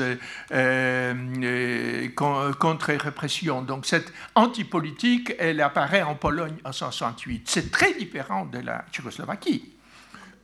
contre 2.16 2.92
répression. 2.94 3.62
Donc 3.62 3.86
cette 3.86 4.12
antipolitique, 4.34 5.34
elle 5.38 5.60
apparaît 5.60 6.02
en 6.02 6.14
Pologne 6.14 6.56
en 6.64 6.70
1968. 6.70 7.48
C'est 7.48 7.70
très 7.70 7.94
différent 7.94 8.46
de 8.46 8.58
la 8.58 8.84
Tchécoslovaquie. 8.92 9.74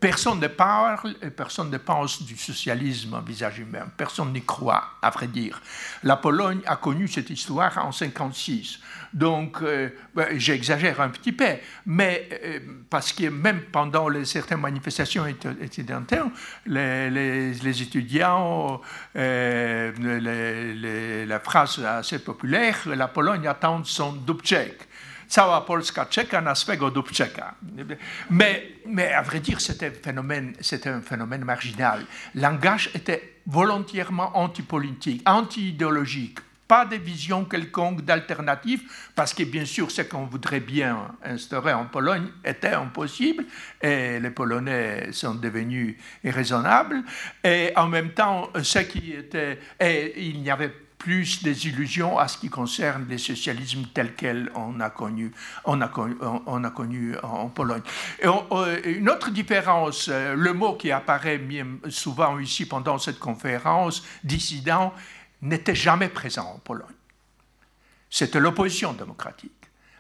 Personne 0.01 0.41
ne 0.41 0.49
parle 0.49 1.15
et 1.23 1.31
personne 1.31 1.71
ne 1.71 1.79
pense 1.79 2.23
du 2.25 2.37
socialisme 2.37 3.15
en 3.15 3.23
visage 3.23 3.61
humain. 3.61 3.87
Personne 3.97 4.35
n'y 4.35 4.45
croit, 4.45 4.85
à 5.01 5.09
vrai 5.09 5.29
dire. 5.29 5.63
La 6.03 6.17
Pologne 6.17 6.61
a 6.67 6.77
connu 6.77 7.09
cette 7.09 7.31
histoire 7.31 7.79
en 7.79 7.89
1956. 7.89 8.81
Donc, 9.15 9.63
euh, 9.63 9.91
ben, 10.15 10.27
j'exagère 10.37 11.01
un 11.01 11.09
petit 11.09 11.33
peu, 11.33 11.45
mais 11.87 12.29
euh, 12.33 12.59
parce 12.91 13.13
que 13.13 13.29
même 13.29 13.63
pendant 13.71 14.09
certaines 14.25 14.61
manifestations 14.61 15.25
étudiantes, 15.27 16.13
les, 16.67 17.83
étudiants, 17.83 18.81
euh, 19.17 21.25
la 21.27 21.39
phrase 21.39 21.85
assez 21.85 22.19
populaire, 22.19 22.81
la 22.87 23.09
Pologne 23.09 23.47
attend 23.47 23.85
son 23.85 24.13
Dubček 24.13 24.89
cała 25.35 25.61
Polska 25.61 26.07
czeka 26.07 26.41
na 26.41 26.55
swego 26.55 26.91
Dubčeka. 26.91 27.55
Mais, 28.31 29.15
à 29.15 29.23
vrai 29.23 29.41
dire, 29.41 29.61
c'était 29.61 30.89
un 30.89 31.01
phénomène, 31.01 31.45
marginal. 31.45 32.07
Langage 32.35 32.91
était 32.95 33.41
volontairement 33.47 34.37
antipolitique, 34.37 35.23
anti-idéologique, 35.27 36.39
pas 36.67 36.87
de 36.87 36.97
vision 36.97 37.45
quelconque 37.45 38.03
d'alternative, 38.03 38.83
parce 39.15 39.35
que 39.35 39.43
bien 39.43 39.65
sûr, 39.65 39.91
ce 39.91 40.03
qu'on 40.03 40.25
voudrait 40.25 40.61
bien 40.61 41.15
instaurer 41.23 41.73
en 41.73 41.87
Pologne 41.87 42.29
était 42.45 42.75
impossible, 42.75 43.45
et 43.81 44.19
les 44.19 44.31
Polonais 44.31 45.13
sont 45.13 45.35
devenus 45.35 45.97
irraisonnables, 46.23 47.03
et 47.43 47.73
en 47.77 47.89
même 47.89 48.11
temps, 48.11 48.51
ce 48.63 48.79
qui 48.79 49.13
était, 49.13 49.59
il 50.17 50.41
n'y 50.41 50.51
avait 50.51 50.73
plus 51.05 51.43
des 51.43 51.67
illusions 51.67 52.19
à 52.19 52.29
ce 52.29 52.39
qui 52.39 52.49
concerne 52.49 53.07
le 53.11 53.19
socialisme 53.19 53.83
tel 53.93 54.15
qu'on 54.15 54.81
a 54.81 54.89
connu, 54.89 55.33
on 55.67 55.83
a 55.83 56.71
connu, 56.71 57.15
en 57.23 57.51
Pologne. 57.51 57.83
Une 58.23 59.11
autre 59.11 59.31
différence, 59.31 60.09
euh, 60.11 60.35
le 60.35 60.55
mot 60.55 60.77
qui 60.77 60.91
apparaît 60.91 61.39
souvent 61.91 62.39
ici 62.39 62.65
pendant 62.65 62.97
cette 62.97 63.19
conférence, 63.19 64.03
dissident, 64.25 64.95
n'était 65.45 65.75
jamais 65.75 66.09
présent 66.09 66.55
en 66.57 66.59
Pologne. 66.59 66.87
C'était 68.11 68.41
l'opposition 68.41 68.93
démocratique. 68.93 69.53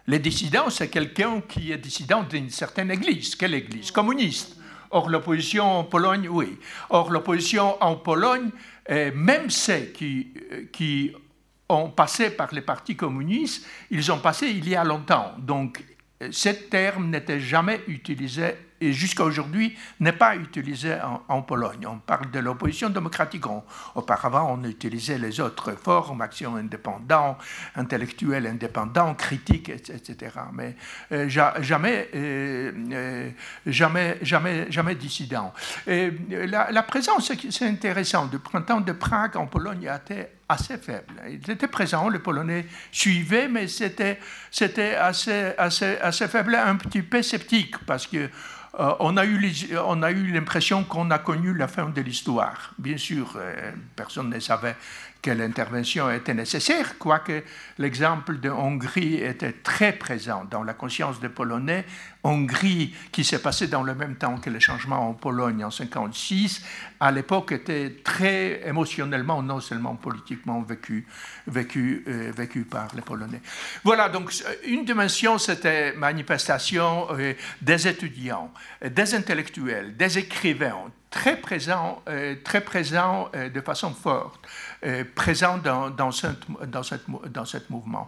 Les 0.06 0.18
dissidents, 0.18 0.70
c'est 0.70 0.88
quelqu'un 0.88 1.40
qui 1.40 1.72
est 1.72 1.78
dissident 1.78 2.22
d'une 2.24 2.50
certaine 2.50 2.90
église. 2.90 3.36
Quelle 3.36 3.54
église 3.54 3.90
Communiste? 3.90 4.56
Or, 4.90 5.08
l'opposition 5.08 5.80
en 5.80 5.84
Pologne, 5.84 6.28
oui. 6.28 6.58
Or, 6.90 7.10
l'opposition 7.10 7.82
en 7.82 7.96
Pologne, 7.96 8.50
même 8.88 9.50
ceux 9.50 9.86
qui, 9.94 10.32
qui 10.72 11.12
ont 11.68 11.88
passé 11.90 12.30
par 12.30 12.54
les 12.54 12.60
partis 12.60 12.94
communistes, 12.94 13.66
ils 13.90 14.12
ont 14.12 14.18
passé 14.18 14.48
il 14.48 14.68
y 14.68 14.76
a 14.76 14.84
longtemps. 14.84 15.34
Donc, 15.38 15.82
ce 16.30 16.50
terme 16.50 17.10
n'était 17.10 17.40
jamais 17.40 17.82
utilisé 17.88 18.54
jusqu'à 18.80 19.24
aujourd'hui 19.24 19.76
n'est 20.00 20.12
pas 20.12 20.36
utilisé 20.36 20.96
en, 21.28 21.42
Pologne. 21.42 21.86
On 21.86 21.98
parle 21.98 22.30
de 22.30 22.38
l'opposition 22.38 22.90
démocratique. 22.90 23.44
auparavant, 23.94 24.56
on 24.58 24.64
utilisait 24.64 25.18
les 25.18 25.40
autres 25.40 25.72
formes, 25.72 26.20
action 26.22 26.56
indépendante, 26.56 27.38
intellectuel 27.76 28.46
indépendant, 28.46 29.14
critique, 29.14 29.68
etc. 29.68 30.32
Mais 30.52 30.76
euh, 31.12 31.28
jamais, 31.28 32.08
euh, 32.14 32.72
euh, 32.92 33.30
jamais, 33.66 34.18
jamais, 34.22 34.70
jamais 34.70 34.94
dissident. 34.94 35.52
Et 35.86 36.10
la, 36.46 36.82
présence, 36.82 37.32
c'est 37.50 37.66
intéressant, 37.66 38.26
du 38.26 38.38
printemps 38.38 38.80
de 38.80 38.92
Prague 38.92 39.36
en 39.36 39.46
Pologne 39.46 39.88
a 39.88 39.96
été 39.96 40.26
assez 40.48 40.76
faible. 40.76 41.14
Il 41.28 41.50
était 41.50 41.68
présent, 41.68 42.08
les 42.08 42.18
Polonais 42.18 42.66
suivaient, 42.92 43.48
mais 43.48 43.66
c'était 43.68 44.18
assez, 44.94 45.54
assez 45.58 46.28
faible, 46.28 46.54
un 46.54 46.76
petit 46.76 47.02
peu 47.02 47.22
sceptique, 47.22 47.78
parce 47.86 48.06
que 48.06 48.28
euh, 48.80 48.94
on 49.00 49.16
a 49.16 49.24
eu 49.24 50.32
l'impression 50.32 50.84
qu'on 50.84 51.10
a 51.10 51.18
connu 51.18 51.54
la 51.54 51.68
fin 51.68 51.88
de 51.88 52.00
l'histoire. 52.00 52.74
Bien 52.78 52.96
sûr, 52.96 53.34
euh, 53.36 53.72
personne 53.94 54.30
ne 54.30 54.40
savait 54.40 54.76
quelle 55.24 55.40
intervention 55.40 56.10
était 56.10 56.34
nécessaire, 56.34 56.98
quoique 56.98 57.42
l'exemple 57.78 58.40
de 58.40 58.50
Hongrie 58.50 59.14
était 59.22 59.54
très 59.54 59.94
présent 59.94 60.44
dans 60.50 60.62
la 60.62 60.74
conscience 60.74 61.18
des 61.18 61.30
Polonais. 61.30 61.86
Hongrie, 62.24 62.94
qui 63.12 63.22
s'est 63.22 63.40
passé 63.40 63.66
dans 63.66 63.82
le 63.82 63.94
même 63.94 64.16
temps 64.16 64.38
que 64.38 64.48
le 64.48 64.58
changement 64.58 65.10
en 65.10 65.12
Pologne 65.12 65.62
en 65.62 65.68
1956, 65.68 66.62
à 66.98 67.10
l'époque 67.10 67.52
était 67.52 67.96
très 68.02 68.66
émotionnellement, 68.66 69.42
non 69.42 69.60
seulement 69.60 69.94
politiquement 69.94 70.62
vécu, 70.62 71.06
vécu, 71.46 72.02
euh, 72.08 72.32
vécu 72.34 72.64
par 72.64 72.88
les 72.94 73.02
Polonais. 73.02 73.42
Voilà, 73.84 74.08
donc 74.08 74.32
une 74.66 74.86
dimension, 74.86 75.36
c'était 75.36 75.92
manifestation 75.92 77.08
euh, 77.10 77.34
des 77.60 77.86
étudiants, 77.86 78.50
des 78.82 79.14
intellectuels, 79.14 79.94
des 79.94 80.18
écrivains, 80.18 80.90
très 81.10 81.36
présents, 81.36 82.02
euh, 82.08 82.36
très 82.42 82.62
présents 82.62 83.30
de 83.34 83.60
façon 83.60 83.92
forte. 83.92 84.40
Euh, 84.84 85.02
présent 85.14 85.56
dans, 85.56 85.88
dans, 85.88 86.10
dans, 86.66 86.82
cette, 86.82 87.04
dans 87.32 87.44
ce 87.46 87.56
mouvement. 87.70 88.06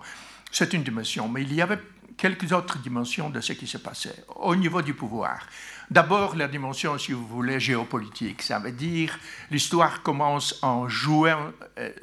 C'est 0.53 0.75
une 0.75 0.83
dimension, 0.83 1.27
mais 1.27 1.41
il 1.41 1.55
y 1.55 1.63
avait 1.63 1.79
quelques 2.19 2.53
autres 2.53 2.79
dimensions 2.79 3.31
de 3.31 3.41
ce 3.41 3.55
qui 3.55 3.67
se 3.67 3.79
passait 3.79 4.25
au 4.37 4.55
niveau 4.55 4.83
du 4.83 4.93
pouvoir. 4.93 5.39
D'abord, 5.91 6.37
la 6.37 6.49
dimension, 6.49 6.99
si 6.99 7.13
vous 7.13 7.27
voulez, 7.27 7.61
géopolitique. 7.61 8.43
Ça 8.43 8.59
veut 8.59 8.73
dire, 8.73 9.19
l'histoire 9.51 10.03
commence 10.03 10.59
en 10.63 10.87
juin 10.87 11.55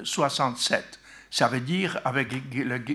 67. 0.04 0.80
Euh, 0.80 0.98
Ça 1.30 1.48
veut 1.48 1.62
dire 1.62 2.00
avec 2.04 2.32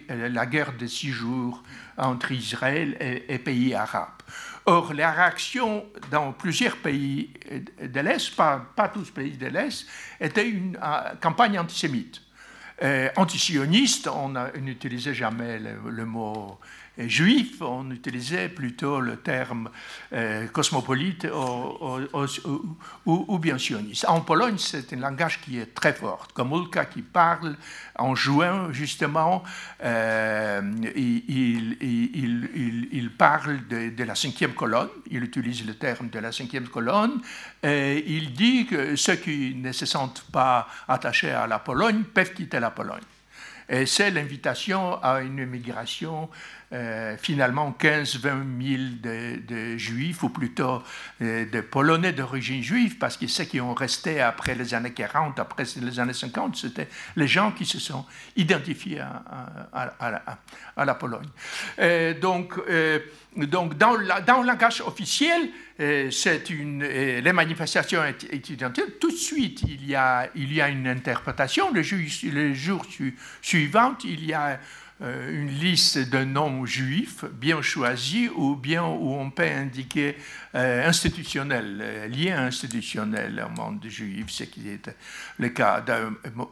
la 0.08 0.46
guerre 0.46 0.76
de 0.76 0.86
six 0.86 1.10
jours 1.10 1.62
entre 1.96 2.32
Israël 2.32 2.96
et 3.00 3.38
pays 3.38 3.74
arabes. 3.74 4.22
Or, 4.70 4.92
la 4.92 5.12
réaction 5.12 5.86
dans 6.10 6.32
plusieurs 6.32 6.76
pays 6.76 7.30
de 7.82 8.00
l'Est, 8.00 8.36
pas, 8.36 8.90
tous 8.92 9.10
pays 9.10 9.38
de 9.38 9.46
l'Est, 9.46 9.86
était 10.20 10.46
une 10.46 10.76
euh, 10.76 11.14
campagne 11.22 11.58
antisémite. 11.58 12.20
Euh, 12.82 13.08
antisioniste, 13.16 14.08
on 14.08 14.34
n'utilisait 14.60 15.14
jamais 15.14 15.58
le, 15.58 16.04
mot 16.04 16.60
juif, 17.06 17.62
on 17.62 17.90
utilisait 17.90 18.48
plutôt 18.48 19.00
le 19.00 19.16
terme 19.16 19.70
euh, 20.12 20.46
cosmopolite 20.48 21.26
ou, 23.06 23.38
bien 23.38 23.58
sioniste. 23.58 24.04
En 24.08 24.20
Pologne, 24.22 24.58
c'est 24.58 24.92
un 24.92 24.96
langage 24.96 25.40
qui 25.40 25.58
est 25.58 25.74
très 25.74 25.92
fort. 25.92 26.28
Komulka 26.34 26.86
qui 26.86 27.02
parle 27.02 27.56
en 27.96 28.14
juin, 28.14 28.72
justement, 28.72 29.44
euh, 29.84 30.60
il, 30.96 31.76
parle 33.16 33.66
de, 33.68 34.04
la 34.04 34.14
cinquième 34.14 34.54
colonne, 34.54 34.88
il 35.10 35.22
utilise 35.22 35.66
le 35.66 35.74
terme 35.74 36.08
de 36.08 36.18
la 36.18 36.32
cinquième 36.32 36.68
colonne, 36.68 37.20
et 37.62 38.04
il 38.06 38.32
dit 38.32 38.66
que 38.66 38.96
ceux 38.96 39.16
qui 39.16 39.54
ne 39.54 39.72
se 39.72 39.86
sentent 39.86 40.24
pas 40.32 40.68
attachés 40.86 41.30
à 41.30 41.46
la 41.46 41.58
Pologne 41.58 42.02
peuvent 42.02 42.32
quitter 42.32 42.60
la 42.60 42.70
Pologne. 42.70 43.02
Et 43.68 43.84
c'est 43.84 44.10
l'invitation 44.10 45.02
à 45.02 45.20
une 45.20 45.38
immigration 45.38 46.30
euh, 46.72 47.16
finalement 47.16 47.74
15-20 47.80 48.22
000 48.22 48.82
de, 49.02 49.76
juifs, 49.78 50.22
ou 50.22 50.28
plutôt 50.28 50.82
euh, 51.22 51.46
de 51.46 51.60
polonais 51.62 52.12
d'origine 52.12 52.62
juive, 52.62 52.98
parce 52.98 53.16
que 53.16 53.26
ceux 53.26 53.44
qui 53.44 53.58
ont 53.60 53.72
resté 53.72 54.20
après 54.20 54.54
les 54.54 54.74
années 54.74 54.92
40, 54.92 55.38
après 55.38 55.64
les 55.80 55.98
années 55.98 56.12
50, 56.12 56.56
c'était 56.56 56.88
les 57.16 57.26
gens 57.26 57.52
qui 57.52 57.64
se 57.64 57.78
sont 57.78 58.04
identifiés 58.36 59.00
à, 59.00 60.84
la, 60.84 60.94
Pologne. 60.94 61.28
donc, 62.20 62.54
euh, 62.68 62.98
donc 63.36 63.78
dans, 63.78 63.96
dans, 63.96 64.42
le 64.42 64.46
langage 64.46 64.82
officiel, 64.82 65.50
c'est 66.10 66.50
une, 66.50 66.82
les 66.82 67.32
manifestations 67.32 68.02
étudiantes, 68.04 68.80
tout 69.00 69.10
de 69.10 69.16
suite, 69.16 69.62
il 69.62 69.86
y 69.86 69.94
a, 69.94 70.28
il 70.34 70.52
y 70.52 70.60
a 70.60 70.68
une 70.68 70.88
interprétation. 70.88 71.72
Le, 71.72 71.82
jour 72.52 72.84
suivant, 73.40 73.94
il 74.04 74.24
y 74.24 74.32
a 74.32 74.46
euh, 74.48 74.56
une 75.00 75.48
liste 75.48 76.10
de 76.10 76.24
noms 76.24 76.66
juifs 76.66 77.24
bien 77.24 77.62
choisis 77.62 78.30
ou 78.34 78.56
bien 78.56 78.84
où 78.84 79.14
on 79.14 79.30
peut 79.30 79.44
indiquer 79.44 80.16
euh, 80.54 80.88
institutionnel, 80.88 81.78
euh, 81.80 82.08
lien 82.08 82.46
institutionnel 82.46 83.44
au 83.46 83.60
monde 83.60 83.84
juif, 83.86 84.26
ce 84.28 84.44
qui 84.44 84.68
est 84.68 84.90
le 85.38 85.48
cas 85.50 85.80
de 85.80 85.94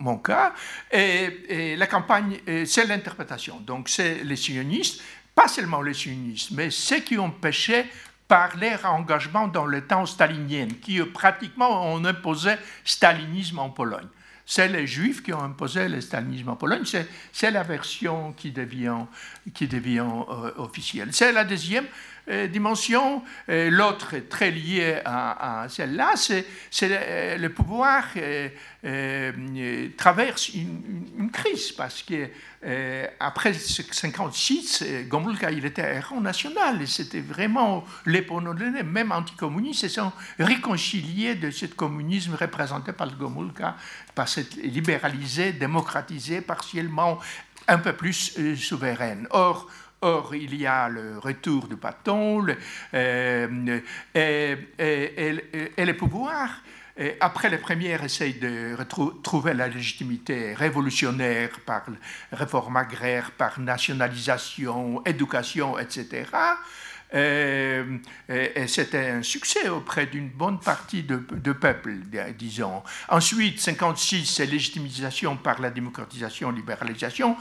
mon 0.00 0.18
cas. 0.18 0.52
Et, 0.92 1.75
la 1.76 1.86
campagne, 1.86 2.39
c'est 2.65 2.86
l'interprétation. 2.86 3.60
Donc 3.60 3.89
c'est 3.89 4.23
les 4.23 4.36
sionistes, 4.36 5.02
pas 5.34 5.49
seulement 5.49 5.83
les 5.83 5.94
sionistes, 5.94 6.50
mais 6.52 6.70
ceux 6.70 7.00
qui 7.00 7.18
ont 7.18 7.31
péché 7.31 7.86
par 8.28 8.57
leur 8.57 8.84
engagement 8.86 9.49
dans 9.49 9.66
le 9.66 9.86
temps 9.86 10.07
stalinien, 10.07 10.68
qui 10.83 11.00
pratiquement 11.00 11.92
ont 11.92 12.05
imposé 12.05 12.52
stalinisme 12.84 13.58
en 13.58 13.70
Pologne 13.70 14.08
c'est 14.49 14.68
les 14.68 14.86
Juifs 14.86 15.25
qui 15.25 15.33
ont 15.33 15.42
imposé 15.42 15.89
le 15.89 16.00
stalinisme 16.00 16.49
en 16.50 16.57
Pologne. 16.57 16.84
C'est 17.33 17.50
la 17.50 17.65
version 17.65 18.33
qui 18.33 18.52
devient, 18.52 19.05
euh, 19.52 20.52
officielle. 20.57 21.08
C'est 21.12 21.33
la 21.33 21.44
deuxième 21.44 21.86
dimension. 22.48 23.22
Euh, 23.48 23.70
l'autre 23.70 24.14
est 24.14 24.28
très 24.28 24.50
lié 24.50 25.00
à, 25.05 25.66
celle-là, 25.68 26.14
c'est 26.16 26.44
le, 27.38 27.48
pouvoir 27.48 28.05
traverse 29.96 30.50
une, 30.55 31.30
crise 31.32 31.72
parce 31.72 32.02
que 32.02 32.28
après 33.20 33.52
56, 33.52 34.84
Gomulka 35.08 35.50
il 35.50 35.64
était 35.64 35.94
héros 35.96 36.20
national 36.20 36.82
et 36.82 36.86
c'était 36.86 37.20
vraiment 37.20 37.84
les 38.06 38.22
Polonais, 38.22 38.82
même 38.82 39.12
anticommunistes, 39.12 39.82
se 39.82 39.88
sont 39.88 40.12
réconciliés 40.38 41.34
de 41.34 41.50
ce 41.50 41.66
communisme 41.66 42.34
représenté 42.34 42.92
par 42.92 43.06
le 43.06 43.12
Gomulka, 43.12 43.76
par 44.14 44.28
cette 44.28 44.56
libéralisé, 44.56 45.52
démocratisé, 45.52 46.40
partiellement 46.40 47.20
un 47.68 47.78
peu 47.78 47.92
plus 47.92 48.36
souveraine. 48.56 49.26
Or, 49.30 49.68
Or, 50.02 50.34
il 50.34 50.55
y 50.55 50.66
a 50.66 50.89
le 50.89 51.18
retour 51.18 51.68
du 51.68 51.76
bâton 51.76 52.47
euh, 52.94 53.81
et, 54.15 54.57
et, 54.78 55.84
le 55.84 55.97
pouvoir 55.97 56.50
après 57.20 57.50
les 57.50 57.58
premiers 57.58 58.02
essais 58.02 58.33
de 58.33 58.75
retrouver 58.75 59.52
la 59.52 59.68
légitimité 59.68 60.55
révolutionnaire 60.55 61.60
par 61.66 61.83
réforme 62.33 62.76
agraire, 62.76 63.33
par 63.33 63.60
nationalisation, 63.60 65.05
éducation, 65.05 65.78
etc., 65.78 66.25
euh, 67.15 67.99
et, 68.28 68.66
c'était 68.66 69.10
un 69.10 69.23
succès 69.23 69.68
auprès 69.68 70.07
d'une 70.07 70.28
bonne 70.28 70.58
partie 70.58 71.02
de, 71.02 71.23
de 71.31 71.52
peuple, 71.52 71.94
disons. 72.36 72.83
Ensuite, 73.08 73.60
56, 73.60 74.26
c'est 74.26 74.47
légitimisation 74.47 75.36
par 75.36 75.60
la 75.60 75.70
démocratisation, 75.70 76.50
libéralisation. 76.50 77.36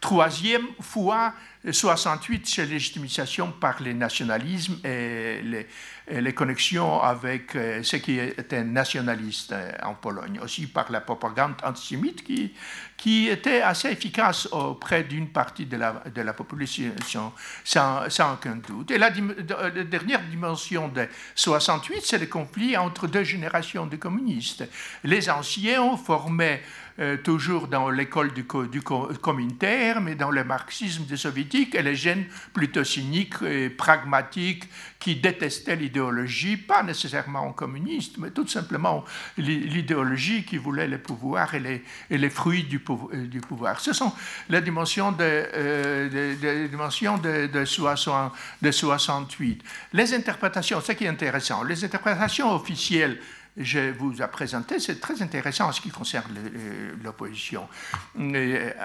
Troisième 0.00 0.66
fois, 0.80 1.32
68, 1.72 2.46
c'est 2.46 2.66
légitimisation 2.66 3.50
par 3.52 3.82
les 3.82 3.94
nationalismes 3.94 4.78
et 4.84 5.40
les, 6.10 6.34
connexions 6.34 7.00
avec 7.00 7.56
euh, 7.56 7.82
ce 7.82 7.96
qui 7.96 8.18
était 8.18 8.62
nationaliste 8.62 9.52
euh, 9.52 9.72
en 9.82 9.94
Pologne, 9.94 10.38
aussi 10.42 10.66
par 10.66 10.92
la 10.92 11.00
propagande 11.00 11.54
antisémite 11.64 12.22
qui, 12.22 12.52
était 13.28 13.62
assez 13.62 13.88
efficace 13.88 14.46
auprès 14.52 15.04
d'une 15.04 15.28
partie 15.28 15.66
de 15.66 15.76
la, 15.76 16.32
population, 16.32 17.32
sans, 17.64 18.32
aucun 18.32 18.56
doute. 18.56 18.90
Et 18.90 18.98
la, 18.98 19.10
la, 19.10 19.70
dernière 19.84 20.22
dimension 20.22 20.88
de 20.88 21.06
68, 21.34 22.00
c'est 22.02 22.18
le 22.18 22.26
conflit 22.26 22.76
entre 22.76 23.06
deux 23.06 23.24
générations 23.24 23.86
de 23.86 23.96
communistes. 23.96 24.64
Les 25.02 25.28
anciens 25.30 25.82
ont 25.82 25.96
formé 25.96 26.60
euh, 27.00 27.16
toujours 27.16 27.66
dans 27.66 27.90
l'école 27.90 28.32
du, 28.32 28.46
du 28.70 28.82
mais 30.00 30.14
dans 30.14 30.30
le 30.30 30.44
marxisme 30.44 31.04
des 31.06 31.16
soviétiques, 31.16 31.74
et 31.74 31.82
les 31.82 31.96
jeunes 31.96 32.24
plutôt 32.52 32.84
cyniques 32.84 33.42
et 33.42 33.68
pragmatiques 33.68 34.68
qui 35.00 35.16
détestaient 35.16 35.76
l'idéologie, 35.76 36.56
pas 36.56 36.82
nécessairement 36.82 37.52
communiste, 37.52 38.16
mais 38.18 38.30
tout 38.30 38.46
simplement 38.46 39.04
l'idéologie 39.36 40.44
qui 40.44 40.56
voulait 40.56 40.86
le 40.86 40.98
pouvoir 40.98 41.54
et 41.54 41.82
les, 42.10 42.30
fruits 42.30 42.62
du, 42.64 42.80
euh, 42.88 43.26
du, 43.26 43.40
pouvoir. 43.40 43.80
Ce 43.80 43.92
sont 43.92 44.12
les 44.48 44.60
dimensions 44.60 45.10
de, 45.12 45.18
euh, 45.20 46.68
dimensions 46.68 47.18
de, 47.18 47.46
de, 47.48 47.64
60, 47.64 48.32
de 48.62 48.70
68. 48.70 49.62
Les 49.92 50.14
interprétations, 50.14 50.80
ce 50.80 50.92
qui 50.92 51.04
est 51.04 51.08
intéressant, 51.08 51.64
les 51.64 51.84
interprétations 51.84 52.54
officielles 52.54 53.18
je 53.56 53.92
vous 53.92 54.20
ai 54.20 54.26
présenté, 54.26 54.80
c'est 54.80 55.00
très 55.00 55.22
intéressant 55.22 55.68
en 55.68 55.72
ce 55.72 55.80
qui 55.80 55.90
concerne 55.90 56.24
l'opposition. 57.04 57.68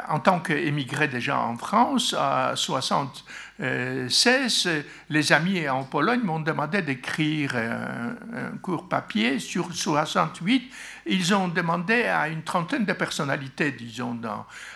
En 0.08 0.20
tant 0.20 0.42
qu'émigré 0.42 1.08
déjà 1.08 1.40
en 1.40 1.58
France, 1.58 2.14
à 2.18 2.54
76, 2.56 4.70
les 5.10 5.34
amis 5.34 5.68
en 5.68 5.86
Pologne 5.86 6.22
m'ont 6.22 6.40
demandé 6.40 6.84
d'écrire 6.84 7.56
un, 7.56 8.14
court 8.62 8.88
papier 8.88 9.40
sur 9.40 9.74
68. 9.74 10.72
Ils 11.08 11.34
ont 11.34 11.48
demandé 11.48 12.04
à 12.04 12.28
une 12.28 12.44
trentaine 12.44 12.86
de 12.86 12.94
personnalités, 12.94 13.72
disons, 13.72 14.22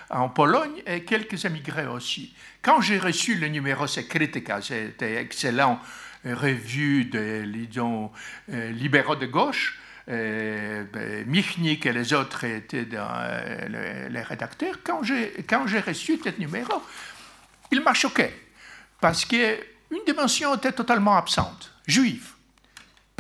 en 0.10 0.30
Pologne 0.30 0.82
et 0.88 1.04
quelques 1.04 1.46
émigrés 1.46 1.86
aussi. 1.86 2.34
Quand 2.64 2.82
j'ai 2.82 2.98
reçu 2.98 3.36
le 3.36 3.48
numéro 3.48 3.86
Secretica, 3.86 4.60
c'était 4.60 5.18
excellent 5.18 5.80
revue 6.26 7.06
des 7.06 7.46
disons, 7.46 8.12
euh, 8.52 8.72
libéraux 8.72 9.16
de 9.16 9.26
gauche, 9.26 9.78
euh, 9.78 9.83
ben, 10.08 11.26
Michnik 11.28 11.86
et 11.86 11.94
les 11.94 12.14
autres 12.14 12.44
étaient 12.44 12.86
dans, 12.86 13.08
euh, 13.10 14.10
les, 14.10 14.22
rédacteurs. 14.22 14.76
Quand 14.84 15.04
j'ai, 15.04 15.34
quand 15.48 15.66
j'ai 15.68 15.80
reçu 15.80 16.20
ce 16.24 16.30
numéro, 16.40 16.82
il 17.72 17.82
m'a 17.82 17.94
choqué 17.94 18.30
parce 19.00 19.26
qu'une 19.26 20.04
dimension 20.06 20.56
était 20.56 20.72
totalement 20.72 21.16
absente, 21.18 21.72
juive. 21.88 22.33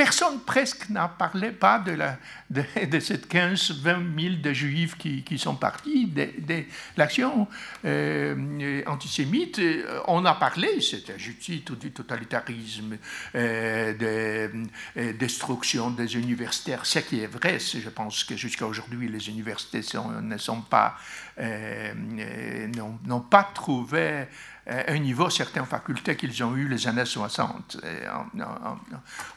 Personne 0.03 0.41
presque 0.41 0.90
n'a 0.90 1.07
parlé 1.07 1.51
pas 1.51 1.80
de, 1.80 1.93
la, 1.93 2.17
de, 2.49 2.61
de 2.91 2.99
ces 2.99 3.15
15-20 3.15 4.22
000 4.22 4.35
de 4.43 4.51
juifs 4.51 4.98
qui, 4.98 5.38
sont 5.38 5.56
partis 5.56 6.07
de, 6.07 6.27
de 6.40 6.65
l'action 6.98 7.48
euh, 7.85 8.83
antisémite. 8.85 9.61
On 10.09 10.25
a 10.25 10.33
parlé, 10.33 10.82
c'était 10.82 11.17
juste 11.17 11.72
du 11.80 11.91
totalitarisme, 11.91 12.98
euh, 13.35 13.93
de 13.93 14.51
euh, 14.98 15.14
destruction 15.14 15.90
des 15.91 16.17
universitaires. 16.17 16.85
Ce 16.85 16.99
qui 16.99 17.22
est 17.22 17.27
vrai, 17.27 17.59
je 17.59 17.88
pense 17.88 18.25
que 18.25 18.35
jusqu'à 18.35 18.65
aujourd'hui, 18.65 19.07
les 19.07 19.30
universités 19.30 19.83
euh, 21.40 22.67
n'ont 23.06 23.22
pas 23.22 23.43
trouvé 23.56 23.99
euh, 23.99 24.25
un 24.66 24.98
niveau 25.00 25.30
certaines 25.30 25.66
facultés 25.66 26.16
qu'ils 26.16 26.43
ont 26.43 26.56
eues 26.56 26.67
les 26.67 26.88
années 26.88 27.06
60 27.06 27.77
euh, 27.83 28.08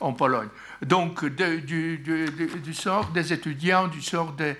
en, 0.00 0.12
Pologne. 0.12 0.48
Donc, 0.82 1.24
du, 1.24 2.74
sort 2.74 3.08
des 3.10 3.32
étudiants, 3.32 3.88
du 3.88 4.00
sort 4.02 4.34
des... 4.34 4.56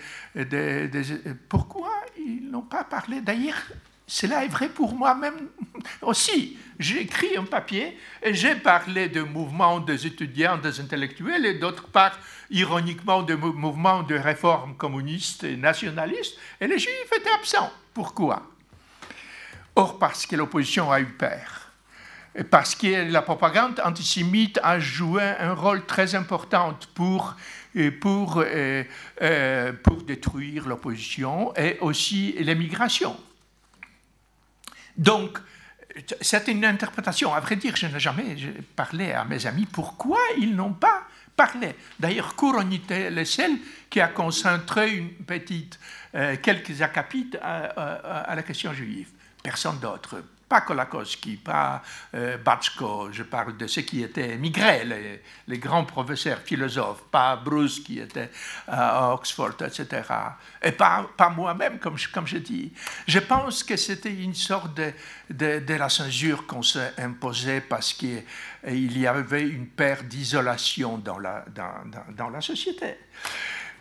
pourquoi 1.48 1.92
ils 2.18 2.50
n'ont 2.50 2.62
pas 2.62 2.84
parlé? 2.84 3.20
D'ailleurs, 3.20 3.62
cela 4.08 4.44
est 4.44 4.48
vrai 4.48 4.68
pour 4.68 4.94
moi-même 4.94 5.48
aussi. 6.02 6.58
J'ai 6.78 7.02
écrit 7.02 7.36
un 7.36 7.44
papier 7.44 7.98
et 8.22 8.34
j'ai 8.34 8.56
parlé 8.56 9.08
de 9.08 9.22
mouvements 9.22 9.80
des 9.80 10.06
étudiants, 10.06 10.58
des 10.58 10.80
intellectuels 10.80 11.46
et 11.46 11.54
d'autre 11.54 11.88
part, 11.88 12.18
ironiquement, 12.50 13.22
de 13.22 13.34
mouvements 13.34 14.02
de 14.02 14.14
réforme 14.16 14.76
communiste 14.76 15.44
et 15.44 15.56
nationaliste. 15.56 16.36
Et 16.60 16.66
les 16.66 16.78
juifs 16.78 17.12
étaient 17.16 17.30
absents. 17.30 17.72
Pourquoi? 17.94 18.55
Or, 19.76 19.98
parce 19.98 20.26
que 20.26 20.36
l'opposition 20.36 20.90
a 20.90 21.00
eu 21.00 21.06
peur, 21.06 21.70
parce 22.50 22.74
que 22.74 23.10
la 23.10 23.22
propagande 23.22 23.80
antisémite 23.84 24.58
a 24.62 24.80
joué 24.80 25.22
un 25.22 25.52
rôle 25.52 25.84
très 25.84 26.14
important 26.14 26.78
pour, 26.94 27.36
pour, 28.00 28.44
pour 29.82 30.02
détruire 30.02 30.66
l'opposition 30.66 31.54
et 31.56 31.78
aussi 31.80 32.34
l'émigration. 32.38 33.16
Donc, 34.96 35.38
c'est 36.20 36.48
une 36.48 36.64
interprétation. 36.64 37.34
À 37.34 37.40
vrai 37.40 37.56
dire, 37.56 37.76
je 37.76 37.86
n'ai 37.86 38.00
jamais 38.00 38.36
parlé 38.74 39.12
à 39.12 39.24
mes 39.24 39.46
amis 39.46 39.66
pourquoi 39.66 40.18
ils 40.38 40.54
n'ont 40.54 40.72
pas 40.72 41.02
parlé. 41.36 41.74
D'ailleurs, 42.00 42.34
Couronite 42.34 42.90
est 42.90 43.10
le 43.10 43.24
qui 43.90 44.00
a 44.00 44.08
concentré 44.08 44.94
une 44.94 45.10
petite, 45.10 45.78
euh, 46.14 46.36
quelques 46.42 46.82
acapits 46.82 47.32
à, 47.42 48.34
la 48.34 48.42
question 48.42 48.72
juive 48.72 49.08
personne 49.46 49.78
d'autre. 49.78 50.24
Pas 50.48 50.60
Kolakowski, 50.60 51.36
pas 51.36 51.82
euh, 52.14 52.36
je 53.12 53.22
parle 53.22 53.56
de 53.56 53.66
ceux 53.66 53.82
qui 53.82 54.02
étaient 54.02 54.30
émigrés, 54.30 54.84
les, 55.46 55.58
grands 55.58 55.84
professeurs 55.84 56.38
philosophes, 56.38 57.02
pas 57.10 57.34
Bruce 57.36 57.80
qui 57.80 57.98
était 57.98 58.30
à 58.68 59.12
Oxford, 59.12 59.54
etc. 59.60 60.02
Et 60.62 60.72
pas, 60.72 61.08
moi-même, 61.36 61.78
comme 61.80 61.96
je, 61.96 62.38
dis. 62.38 62.72
Je 63.08 63.18
pense 63.18 63.64
que 63.64 63.76
c'était 63.76 64.14
une 64.14 64.34
sorte 64.34 64.80
de, 65.30 65.74
la 65.74 65.88
censure 65.88 66.46
qu'on 66.46 66.62
s'est 66.62 66.92
imposée 66.98 67.60
parce 67.60 67.92
qu'il 67.92 68.98
y 68.98 69.06
avait 69.06 69.48
une 69.48 69.66
perte 69.68 70.06
d'isolation 70.06 70.98
dans 70.98 71.18
la, 71.18 71.44
dans, 71.54 71.88
dans, 71.90 72.14
dans 72.16 72.30
la 72.30 72.40
société. 72.40 72.96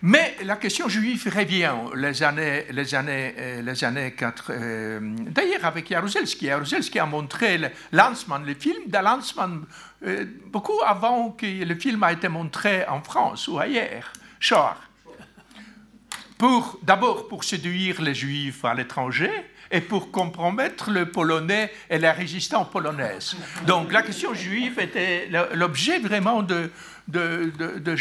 Mais 0.07 0.35
la 0.43 0.57
question 0.57 0.87
juive 0.87 1.33
revient 1.35 1.73
les 1.95 2.21
années, 2.21 2.65
les 2.69 2.93
années, 2.93 3.33
euh, 3.39 3.61
les 3.63 3.83
années 3.83 4.11
4. 4.11 4.51
Euh, 4.51 4.99
d'ailleurs, 5.31 5.65
avec 5.65 5.89
Jaruzelski. 5.89 6.45
Jaruzelski 6.45 6.99
a 6.99 7.07
montré 7.07 7.57
le 7.57 7.69
le 7.91 8.53
film 8.53 8.83
de 8.85 8.97
Landsman, 8.99 9.65
euh, 10.05 10.25
beaucoup 10.45 10.79
avant 10.85 11.31
que 11.31 11.47
le 11.47 11.73
film 11.73 12.03
a 12.03 12.11
été 12.11 12.29
montré 12.29 12.85
en 12.87 13.01
France 13.01 13.47
ou 13.47 13.57
ailleurs. 13.57 14.13
Pour, 16.37 16.77
d'abord 16.83 17.27
pour 17.27 17.43
séduire 17.43 17.99
les 17.99 18.13
juifs 18.13 18.63
à 18.63 18.75
l'étranger 18.75 19.31
et 19.71 19.81
pour 19.81 20.11
compromettre 20.11 20.91
le 20.91 21.09
polonais 21.09 21.71
et 21.89 21.97
la 21.97 22.13
résistance 22.13 22.69
polonaise. 22.69 23.35
Donc 23.65 23.91
la 23.91 24.03
question 24.03 24.35
juive 24.35 24.79
était 24.79 25.29
l'objet 25.53 25.97
vraiment 25.97 26.43
de, 26.43 26.69
de, 27.07 27.51
de, 27.57 27.95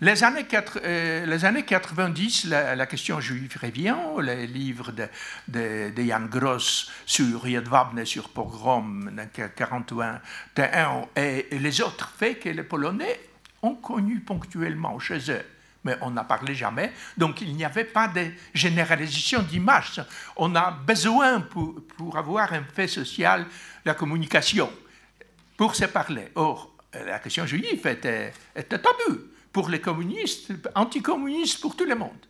Les 0.00 0.24
années, 0.24 0.46
euh, 0.84 1.26
les 1.26 1.44
années 1.44 1.64
90, 1.64 2.46
la, 2.46 2.86
question 2.86 3.20
juive 3.20 3.56
revient, 3.60 3.96
les 4.20 4.46
livres 4.46 4.92
de, 4.92 5.08
de, 5.48 6.02
Jan 6.02 6.26
Gross 6.26 6.90
sur 7.06 7.46
Jedwabne, 7.46 8.04
sur 8.04 8.28
Pogrom, 8.30 9.04
1941, 9.06 10.20
et, 11.16 11.46
et 11.50 11.58
les 11.58 11.80
autres 11.80 12.12
faits 12.16 12.40
que 12.40 12.48
les 12.48 12.62
Polonais 12.62 13.20
ont 13.62 13.74
connus 13.76 14.20
ponctuellement 14.20 14.98
chez 14.98 15.30
eux 15.30 15.44
mais 15.84 15.96
on 16.02 16.10
n'a 16.10 16.24
parlé 16.24 16.54
jamais. 16.54 16.92
Donc 17.16 17.40
il 17.40 17.54
n'y 17.54 17.64
avait 17.64 17.84
pas 17.84 18.08
de 18.08 18.26
généralisation 18.52 19.42
d'image. 19.42 20.02
On 20.36 20.54
a 20.54 20.70
besoin 20.70 21.40
pour, 21.40 21.74
pour, 21.96 22.18
avoir 22.18 22.52
un 22.52 22.64
fait 22.64 22.86
social, 22.86 23.46
la 23.84 23.94
communication, 23.94 24.70
pour 25.56 25.74
se 25.74 25.86
parler. 25.86 26.28
Or, 26.34 26.70
la 26.94 27.18
question 27.18 27.46
juive 27.46 27.86
était, 27.86 28.32
était 28.56 28.78
tabou 28.78 29.18
pour 29.52 29.68
les 29.68 29.80
communistes, 29.80 30.52
anticommunistes 30.74 31.60
pour 31.60 31.76
tout 31.76 31.84
le 31.84 31.94
monde. 31.94 32.26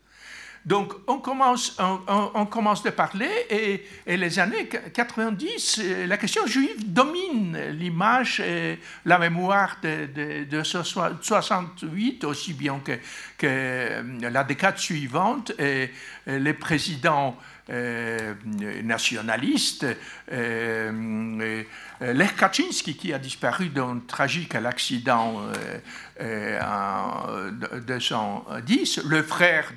Donc 0.67 0.93
on 1.07 1.19
commence, 1.21 1.75
de 1.79 2.91
parler 2.91 3.31
et, 3.49 4.17
les 4.17 4.39
années 4.39 4.69
90, 4.69 5.83
la 6.07 6.19
question 6.19 6.47
juive 6.47 6.93
domine 6.93 7.59
l'image 7.71 8.41
et 8.41 8.79
la 9.07 9.19
mémoire 9.19 9.79
de, 9.83 10.45
de, 10.45 10.63
68, 10.63 12.25
aussi 12.25 12.53
bien 12.53 12.81
que 13.39 14.03
la 14.21 14.45
décade 14.45 14.77
suivante 14.77 15.53
et 15.59 15.91
les 16.27 16.55
présidents 16.55 17.39
euh, 17.71 18.35
nationaliste. 18.83 19.87
Euh, 20.33 21.63
euh, 22.03 22.13
Lech 22.13 22.35
Kaczynski, 22.35 22.97
qui 22.97 23.13
a 23.13 23.19
disparu 23.19 23.69
dans 23.69 23.91
un 23.91 24.01
tragique 24.01 24.55
accident 24.55 25.43
en 26.21 27.27
210, 27.87 29.05
le 29.05 29.23
frère 29.23 29.73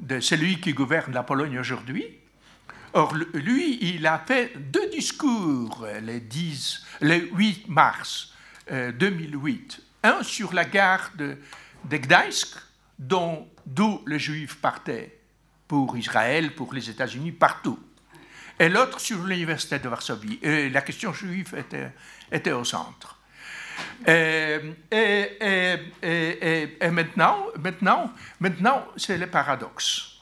de, 0.00 0.20
celui 0.20 0.60
qui 0.60 0.72
gouverne 0.72 1.12
la 1.12 1.22
Pologne 1.22 1.58
aujourd'hui, 1.58 2.06
Or, 2.92 3.12
lui, 3.34 3.78
il 3.82 4.06
a 4.06 4.22
fait 4.26 4.52
deux 4.56 4.88
discours 4.88 5.86
les, 6.02 6.20
10, 6.20 6.86
les 7.02 7.28
8 7.30 7.68
mars 7.68 8.32
2008. 8.70 9.82
Un 10.02 10.22
sur 10.22 10.54
la 10.54 10.64
gare 10.64 11.10
de, 11.18 11.36
de 11.84 11.96
Gdańsk, 11.98 12.56
d'où 12.98 14.02
les 14.06 14.18
Juifs 14.18 14.56
partaient 14.56 15.15
pour 15.68 15.96
Israël, 15.96 16.54
pour 16.54 16.72
les 16.72 16.88
États-Unis, 16.88 17.32
partout. 17.32 17.78
Et 18.58 18.68
l'autre 18.68 19.00
sur 19.00 19.24
l'université 19.24 19.78
de 19.78 19.88
Varsovie. 19.88 20.38
Et 20.42 20.70
la 20.70 20.80
question 20.80 21.12
juive 21.12 21.54
était, 21.56 21.92
était 22.32 22.52
au 22.52 22.64
centre. 22.64 23.16
Et, 24.06 24.58
maintenant, 26.90 27.46
maintenant, 27.58 28.12
maintenant 28.40 28.86
c'est 28.96 29.18
le 29.18 29.26
paradoxe. 29.26 30.12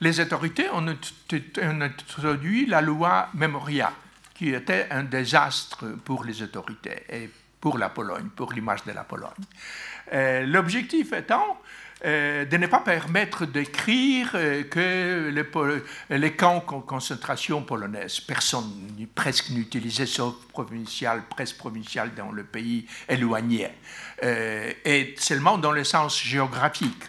les 0.00 0.20
autorités 0.20 0.68
ont 0.70 0.86
introduit 0.88 2.66
la 2.66 2.80
loi 2.80 3.28
Memoria, 3.34 3.92
qui 4.34 4.52
était 4.52 4.88
un 4.90 5.04
désastre 5.04 5.86
pour 6.04 6.24
les 6.24 6.42
autorités 6.42 7.04
et 7.08 7.30
pour 7.60 7.78
la 7.78 7.88
Pologne, 7.88 8.28
pour 8.34 8.52
l'image 8.52 8.84
de 8.84 8.92
la 8.92 9.04
Pologne. 9.04 9.30
L'objectif 10.12 11.12
étant 11.12 11.60
de 12.04 12.56
ne 12.56 12.66
pas 12.66 12.80
permettre 12.80 13.46
d'écrire 13.46 14.32
euh, 14.34 14.64
que 14.64 15.32
les, 16.10 16.32
camps 16.32 16.58
de 16.58 16.80
concentration 16.82 17.62
polonaises, 17.62 18.20
personne 18.20 18.70
presque 19.14 19.50
n'utilisait 19.50 20.06
sauf 20.06 20.34
provincial, 20.48 21.22
presse 21.28 21.52
provinciale 21.52 22.14
dans 22.14 22.30
le 22.32 22.44
pays 22.44 22.86
éloigné, 23.08 23.68
et 24.22 25.14
seulement 25.18 25.58
dans 25.58 25.72
le 25.72 25.84
sens 25.84 26.22
géographique. 26.22 27.04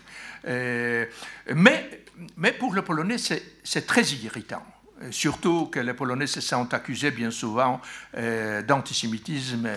mais, 0.45 1.89
mais 2.37 2.51
pour 2.53 2.73
le 2.73 2.81
Polonais, 2.81 3.17
c'est 3.17 3.87
très 3.87 4.03
irritant. 4.03 4.63
Surtout 5.11 5.67
que 5.67 5.79
les 5.79 5.93
Polonais 5.93 6.27
se 6.27 6.41
sont 6.41 6.73
accusés 6.73 7.11
bien 7.11 7.31
souvent 7.31 7.79
euh, 8.17 8.61
d'antisémitisme, 8.63 9.67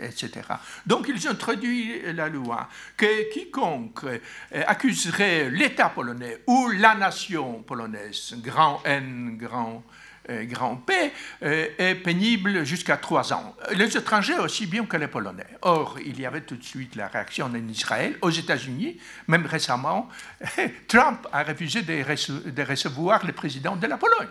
etc. 0.00 0.42
Donc 0.86 1.06
ils 1.08 1.26
ont 1.26 1.30
introduit 1.30 2.12
la 2.12 2.28
loi 2.28 2.68
que 2.96 3.32
quiconque 3.32 4.04
euh, 4.04 4.18
accuserait 4.66 5.50
l'État 5.50 5.88
polonais 5.88 6.42
ou 6.46 6.68
la 6.70 6.94
nation 6.94 7.62
polonaise, 7.62 8.34
grand 8.38 8.80
N, 8.84 9.36
grand 9.38 9.82
euh, 10.30 10.44
grand 10.44 10.76
P 10.76 10.94
euh, 11.42 11.66
est 11.76 11.96
pénible 11.96 12.64
jusqu'à 12.64 12.96
trois 12.96 13.32
ans. 13.34 13.54
Les 13.74 13.94
étrangers 13.94 14.38
aussi 14.38 14.66
bien 14.66 14.86
que 14.86 14.96
les 14.96 15.06
Polonais. 15.06 15.46
Or, 15.60 15.98
il 16.04 16.18
y 16.18 16.24
avait 16.24 16.40
tout 16.40 16.56
de 16.56 16.64
suite 16.64 16.96
la 16.96 17.08
réaction 17.08 17.46
en 17.46 17.54
Israël. 17.68 18.16
Aux 18.22 18.30
États-Unis, 18.30 18.98
même 19.28 19.44
récemment, 19.44 20.08
Trump 20.88 21.26
a 21.30 21.42
refusé 21.42 21.82
de, 21.82 22.64
recevoir 22.64 23.26
le 23.26 23.32
président 23.32 23.76
de 23.76 23.86
la 23.86 23.98
Pologne. 23.98 24.28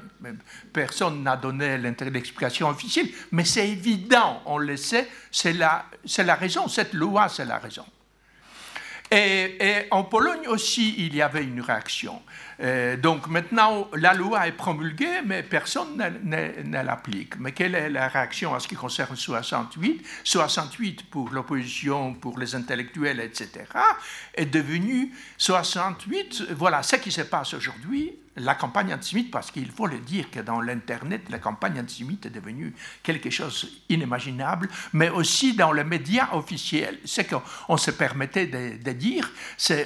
Personne 0.72 1.22
n'a 1.22 1.38
donné 1.38 1.78
l'explication 1.78 2.70
officielle, 2.70 3.10
mais 3.32 3.46
c'est 3.46 3.70
évident, 3.70 4.42
on 4.46 4.58
le 4.58 4.78
sait, 4.78 5.08
c'est 5.32 5.54
la, 5.54 5.86
raison, 6.36 6.68
cette 6.68 6.94
loi, 6.94 7.30
c'est 7.30 7.46
la 7.46 7.60
raison. 7.60 7.86
Et, 9.12 9.86
en 9.92 10.06
Pologne 10.06 10.48
aussi, 10.48 10.96
il 10.98 11.16
y 11.16 11.22
avait 11.22 11.44
une 11.44 11.62
réaction. 11.62 12.20
Euh, 12.62 12.98
donc 12.98 13.28
maintenant, 13.28 13.90
la 13.94 14.14
loi 14.14 14.48
est 14.48 14.52
promulguée, 14.52 15.22
mais 15.26 15.44
personne 15.44 15.98
ne, 16.24 16.84
l'applique. 16.84 17.40
Mais 17.40 17.52
quelle 17.52 17.76
est 17.76 17.90
la 17.90 18.08
réaction 18.08 18.52
en 18.52 18.60
ce 18.60 18.68
qui 18.68 18.76
concerne 18.76 19.16
68 19.16 20.06
68 20.24 21.10
pour 21.10 21.30
l'opposition, 21.32 22.14
pour 22.14 22.40
les 22.40 22.56
intellectuels, 22.56 23.20
etc., 23.20 23.66
est 24.36 24.46
devenu 24.46 25.12
68, 25.38 26.46
voilà 26.56 26.84
ce 26.84 26.96
qui 26.98 27.12
se 27.12 27.22
passe 27.22 27.54
aujourd'hui, 27.54 28.18
la 28.38 28.56
campagne 28.56 28.94
antisémite, 28.94 29.32
parce 29.32 29.52
qu'il 29.52 29.72
faut 29.72 29.88
le 29.88 30.00
dire 30.00 30.32
que 30.32 30.40
dans 30.40 30.62
l'Internet, 30.62 31.30
la 31.30 31.40
campagne 31.40 31.80
antisémite 31.80 32.26
est 32.26 32.32
devenue 32.32 32.74
quelque 33.04 33.30
chose 33.30 33.82
d'inimaginable, 33.90 34.70
mais 34.94 35.10
aussi 35.10 35.56
dans 35.56 35.72
les 35.72 35.84
médias 35.84 36.30
officiels. 36.34 37.00
Ce 37.06 37.22
qu'on 37.22 37.78
se 37.78 37.92
permettait 37.92 38.48
de, 38.48 38.92
dire, 38.92 39.32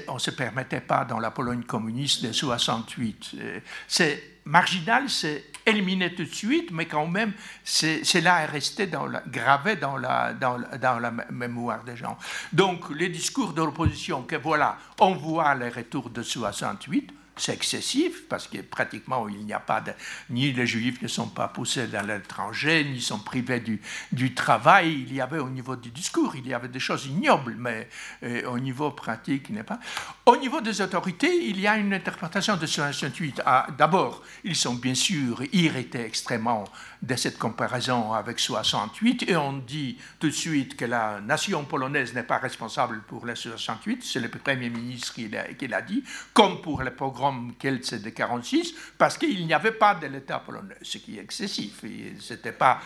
on 0.07 0.15
ne 0.15 0.19
se 0.19 0.31
permettait 0.31 0.81
pas 0.81 1.05
dans 1.05 1.19
la 1.19 1.31
Pologne 1.31 1.63
communiste 1.63 2.25
de 2.25 2.31
68. 2.31 3.31
Euh, 3.35 3.59
c'est 3.87 4.37
marginal, 4.45 5.09
c'est 5.09 5.45
éliminé 5.65 6.15
tout 6.15 6.23
de 6.23 6.33
suite, 6.33 6.71
mais 6.71 6.85
quand 6.85 7.07
même, 7.07 7.33
c'est 7.63 8.21
là 8.21 8.43
est 8.43 8.45
resté 8.45 8.89
gravé 9.27 9.75
dans 9.75 9.97
la, 9.97 10.33
dans, 10.33 10.99
la 10.99 11.11
mémoire 11.29 11.83
des 11.83 11.97
gens. 11.97 12.17
Donc, 12.53 12.89
les 12.95 13.09
discours 13.09 13.53
de 13.53 13.61
l'opposition, 13.61 14.23
que 14.23 14.37
voilà, 14.37 14.77
on 14.99 15.13
voit 15.15 15.53
les 15.55 15.69
retours 15.69 16.09
de 16.09 16.23
68, 16.23 17.11
c'est 17.37 17.53
excessif 17.53 18.27
parce 18.27 18.47
que 18.47 18.59
pratiquement 18.61 19.27
il 19.27 19.45
n'y 19.45 19.53
a 19.53 19.59
pas 19.59 19.81
de, 19.81 19.91
ni 20.29 20.51
les 20.51 20.67
juifs 20.67 21.01
ne 21.01 21.07
sont 21.07 21.27
pas 21.27 21.47
poussés 21.47 21.87
dans 21.87 22.05
l'étranger, 22.05 22.83
ni 22.83 23.01
sont 23.01 23.19
privés 23.19 23.59
du, 23.59 24.33
travail. 24.33 25.05
Il 25.07 25.13
y 25.13 25.21
avait 25.21 25.39
au 25.39 25.49
niveau 25.49 25.75
du 25.75 25.89
discours, 25.89 26.35
il 26.35 26.47
y 26.47 26.53
avait 26.53 26.67
des 26.67 26.79
choses 26.79 27.05
ignobles, 27.05 27.55
mais 27.57 27.89
euh, 28.23 28.49
au 28.49 28.59
niveau 28.59 28.91
pratique, 28.91 29.47
il 29.49 29.55
n'est 29.55 29.63
pas. 29.63 29.79
Au 30.25 30.37
niveau 30.37 30.61
des 30.61 30.81
autorités, 30.81 31.47
il 31.47 31.59
y 31.59 31.67
a 31.67 31.77
une 31.77 31.93
interprétation 31.93 32.57
de 32.57 32.65
68. 32.65 33.41
Ah, 33.45 33.67
D'abord, 33.77 34.23
ils 34.43 34.55
sont 34.55 34.75
bien 34.75 34.95
sûr 34.95 35.41
irrités 35.53 36.05
extrêmement 36.05 36.65
de 37.01 37.15
cette 37.15 37.37
comparaison 37.37 38.13
avec 38.13 38.39
68 38.39 39.29
et 39.29 39.35
on 39.35 39.53
dit 39.53 39.97
tout 40.19 40.27
de 40.27 40.33
suite 40.33 40.75
que 40.75 40.85
la 40.85 41.19
nation 41.21 41.63
polonaise 41.65 42.13
n'est 42.13 42.23
pas 42.23 42.37
responsable 42.37 43.01
pour 43.07 43.25
les 43.25 43.35
68, 43.35 44.03
c'est 44.03 44.19
le 44.19 44.29
Premier 44.29 44.69
ministre 44.69 45.13
qui 45.13 45.27
l'a 45.67 45.81
dit, 45.81 46.03
comme 46.33 46.61
pour 46.61 46.81
le 46.81 46.91
programme 46.91 47.53
Kielce 47.59 47.93
de 47.93 48.09
46, 48.09 48.73
parce 48.97 49.17
qu'il 49.17 49.45
n'y 49.45 49.53
avait 49.53 49.71
pas 49.71 49.95
de 49.95 50.07
l'État 50.07 50.39
polonais, 50.39 50.77
ce 50.81 50.97
qui 50.97 51.17
est 51.17 51.21
excessif. 51.21 51.81
Ce 52.19 52.33
n'était 52.33 52.51
pas 52.51 52.79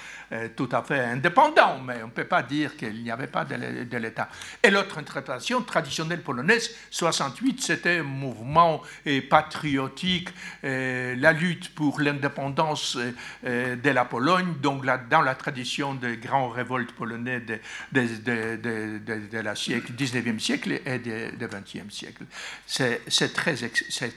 tout 0.55 0.69
à 0.71 0.81
fait 0.81 0.99
indépendant, 0.99 1.79
mais 1.79 2.01
on 2.03 2.07
ne 2.07 2.11
peut 2.11 2.25
pas 2.25 2.43
dire 2.43 2.77
qu'il 2.77 3.03
n'y 3.03 3.11
avait 3.11 3.27
pas 3.27 3.45
de 3.45 3.97
l'État. 3.97 4.29
Et 4.63 4.71
l'autre 4.71 4.97
interprétation 4.97 5.61
traditionnelle 5.61 6.21
polonaise, 6.21 6.71
68, 6.89 7.61
c'était 7.61 7.99
un 7.99 8.03
mouvement 8.03 8.81
euh, 9.07 9.21
patriotique, 9.29 10.29
euh, 10.63 11.15
la 11.17 11.33
lutte 11.33 11.73
pour 11.75 11.99
l'indépendance 11.99 12.97
de 13.43 13.89
la 13.89 14.05
Pologne, 14.05 14.55
donc 14.61 14.85
dans 15.09 15.21
la 15.21 15.35
tradition 15.35 15.93
des 15.93 16.17
grandes 16.17 16.53
révoltes 16.53 16.91
polonais 16.91 17.39
de, 17.39 17.59
de, 17.91 19.37
la 19.37 19.55
siècle, 19.55 19.93
19e 19.93 20.39
siècle 20.39 20.81
et 20.85 20.99
du 20.99 21.11
20e 21.11 21.89
siècle. 21.89 22.25
C'est 22.65 23.33
très, 23.33 23.55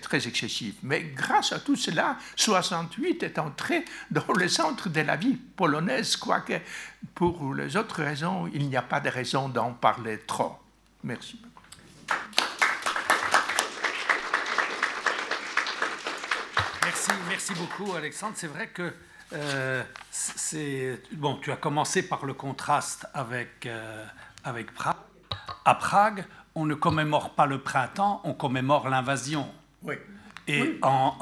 très 0.00 0.28
excessif. 0.28 0.74
Mais 0.82 1.02
grâce 1.14 1.52
à 1.52 1.60
tout 1.60 1.76
cela, 1.76 2.18
68 2.36 3.22
est 3.22 3.38
entré 3.38 3.84
dans 4.10 4.32
le 4.36 4.48
centre 4.48 4.88
de 4.88 5.00
la 5.00 5.16
vie 5.16 5.36
polonaise, 5.56 6.03
quoique 6.16 6.60
pour 7.14 7.54
les 7.54 7.76
autres 7.76 8.02
raisons, 8.02 8.48
il 8.52 8.68
n'y 8.68 8.76
a 8.76 8.82
pas 8.82 9.00
de 9.00 9.08
raison 9.08 9.48
d'en 9.48 9.72
parler 9.72 10.18
trop. 10.20 10.56
Merci. 11.02 11.40
Merci, 16.82 17.10
merci 17.28 17.54
beaucoup, 17.54 17.94
Alexandre. 17.94 18.34
C'est 18.36 18.46
vrai 18.46 18.68
que 18.68 18.92
euh, 19.32 19.82
c'est 20.10 21.00
bon, 21.12 21.36
tu 21.36 21.50
as 21.50 21.56
commencé 21.56 22.06
par 22.06 22.24
le 22.24 22.34
contraste 22.34 23.06
avec, 23.14 23.66
euh, 23.66 24.04
avec 24.44 24.72
Prague. 24.72 24.96
À 25.64 25.74
Prague, 25.74 26.24
on 26.54 26.66
ne 26.66 26.74
commémore 26.74 27.30
pas 27.30 27.46
le 27.46 27.58
printemps, 27.58 28.20
on 28.24 28.32
commémore 28.32 28.88
l'invasion. 28.88 29.48
Oui. 29.82 29.96
Et 30.46 30.78
En, 30.82 31.16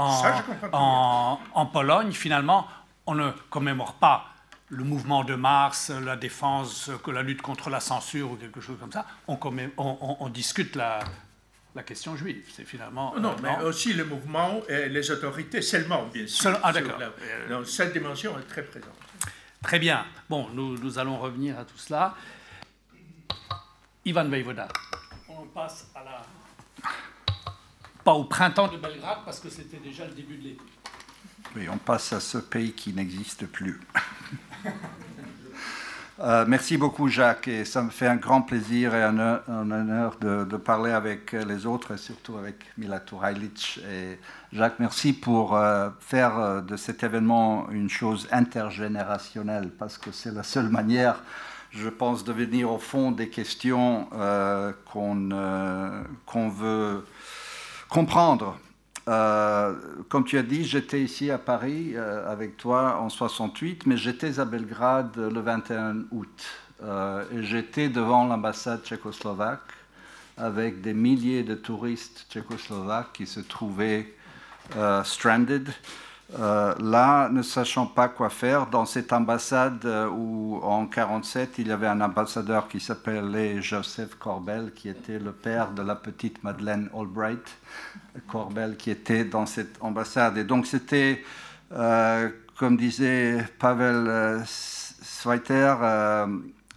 en, 0.72 1.38
en, 1.54 1.66
Pologne, 1.66 2.12
finalement, 2.12 2.66
on 3.06 3.14
ne 3.14 3.30
commémore 3.50 3.94
pas 3.94 4.31
le 4.72 4.84
mouvement 4.84 5.22
de 5.22 5.34
mars, 5.34 5.90
la 5.90 6.16
défense, 6.16 6.90
que 7.04 7.10
la 7.10 7.22
lutte 7.22 7.42
contre 7.42 7.68
la 7.68 7.78
censure 7.78 8.30
ou 8.32 8.36
quelque 8.36 8.60
chose 8.62 8.78
comme 8.80 8.90
ça. 8.90 9.04
On, 9.28 9.38
on, 9.76 10.16
on 10.18 10.28
discute 10.30 10.76
la, 10.76 11.00
la 11.74 11.82
question 11.82 12.16
juive. 12.16 12.42
C'est 12.50 12.64
finalement. 12.64 13.14
Non, 13.20 13.36
mais 13.42 13.62
aussi 13.64 13.92
le 13.92 14.06
mouvement 14.06 14.62
et 14.70 14.88
les 14.88 15.10
autorités 15.10 15.60
seulement, 15.60 16.06
bien 16.06 16.26
sûr. 16.26 16.58
ah, 16.62 16.72
d'accord. 16.72 16.98
Donc, 17.50 17.66
cette 17.66 17.92
dimension 17.92 18.38
est 18.38 18.48
très 18.48 18.62
présente. 18.62 18.94
Très 19.62 19.78
bien. 19.78 20.06
Bon, 20.30 20.48
nous, 20.54 20.78
nous 20.78 20.98
allons 20.98 21.18
revenir 21.18 21.58
à 21.58 21.66
tout 21.66 21.76
cela. 21.76 22.14
Ivan 24.06 24.24
Vejvoda. 24.24 24.68
On 25.28 25.44
passe 25.48 25.86
à 25.94 26.02
la. 26.02 26.22
Pas 28.02 28.14
au 28.14 28.24
printemps 28.24 28.68
de 28.68 28.78
Belgrade, 28.78 29.18
parce 29.24 29.38
que 29.38 29.50
c'était 29.50 29.76
déjà 29.76 30.06
le 30.06 30.12
début 30.12 30.36
de 30.38 30.44
l'été. 30.44 30.64
On 31.70 31.76
passe 31.76 32.12
à 32.12 32.20
ce 32.20 32.38
pays 32.38 32.72
qui 32.72 32.92
n'existe 32.92 33.46
plus. 33.46 33.80
Euh, 36.20 36.44
merci 36.46 36.76
beaucoup, 36.76 37.08
Jacques, 37.08 37.48
et 37.48 37.64
ça 37.64 37.82
me 37.82 37.90
fait 37.90 38.06
un 38.06 38.14
grand 38.14 38.42
plaisir 38.42 38.94
et 38.94 39.02
un, 39.02 39.40
honneur 39.48 40.18
de, 40.20 40.56
parler 40.56 40.92
avec 40.92 41.32
les 41.32 41.66
autres, 41.66 41.94
et 41.94 41.96
surtout 41.96 42.36
avec 42.36 42.56
Mila 42.78 43.00
Turajlic. 43.00 43.80
Et 43.90 44.20
Jacques, 44.52 44.78
merci 44.78 45.14
pour 45.14 45.56
euh, 45.56 45.88
faire 45.98 46.38
euh, 46.38 46.60
de 46.60 46.76
cet 46.76 47.02
événement 47.02 47.68
une 47.70 47.90
chose 47.90 48.28
intergénérationnelle, 48.30 49.70
parce 49.70 49.98
que 49.98 50.12
c'est 50.12 50.32
la 50.32 50.44
seule 50.44 50.68
manière, 50.68 51.24
je 51.72 51.88
pense, 51.88 52.22
de 52.22 52.32
venir 52.32 52.70
au 52.70 52.78
fond 52.78 53.10
des 53.10 53.28
questions 53.28 54.06
qu'on 54.84 56.48
veut 56.50 57.04
comprendre. 57.88 58.60
Euh, 59.08 59.74
comme 60.08 60.24
tu 60.24 60.38
as 60.38 60.42
dit, 60.42 60.64
j'étais 60.64 61.02
ici 61.02 61.30
à 61.30 61.38
Paris 61.38 61.92
euh, 61.94 62.30
avec 62.30 62.56
toi 62.56 62.98
en 63.00 63.08
68, 63.08 63.86
mais 63.86 63.96
j'étais 63.96 64.38
à 64.38 64.44
Belgrade 64.44 65.16
le 65.16 65.40
21 65.40 66.04
août. 66.12 66.44
Euh, 66.82 67.24
et 67.32 67.42
j'étais 67.42 67.88
devant 67.88 68.26
l'ambassade 68.26 68.82
tchécoslovaque 68.84 69.60
avec 70.36 70.80
des 70.80 70.94
milliers 70.94 71.42
de 71.42 71.54
touristes 71.54 72.26
tchécoslovaques 72.30 73.12
qui 73.12 73.26
se 73.26 73.40
trouvaient 73.40 74.14
stranded 75.04 75.68
là, 76.38 77.28
ne 77.28 77.42
sachant 77.42 77.84
pas 77.86 78.08
quoi 78.08 78.30
faire, 78.30 78.66
dans 78.66 78.86
cette 78.86 79.12
ambassade 79.12 79.84
où 79.84 80.58
en 80.62 80.82
1947, 80.84 81.58
il 81.58 81.68
y 81.68 81.72
avait 81.72 81.88
un 81.88 82.00
ambassadeur 82.00 82.68
qui 82.68 82.80
s'appelait 82.80 83.60
Joseph 83.60 84.14
Corbel, 84.14 84.72
qui 84.74 84.88
était 84.88 85.18
le 85.18 85.32
père 85.32 85.72
de 85.72 85.82
la 85.82 85.94
petite 85.94 86.42
Madeleine 86.42 86.88
Albright 86.98 87.58
Corbel, 88.28 88.76
qui 88.76 88.90
était 88.90 89.24
dans 89.24 89.46
cette 89.46 89.76
ambassade. 89.80 90.38
Et 90.38 90.44
donc 90.44 90.66
c'était, 90.66 91.22
euh, 91.72 92.28
comme 92.58 92.76
disait 92.76 93.46
Pavel 93.58 94.44
Zweiter, 94.44 95.74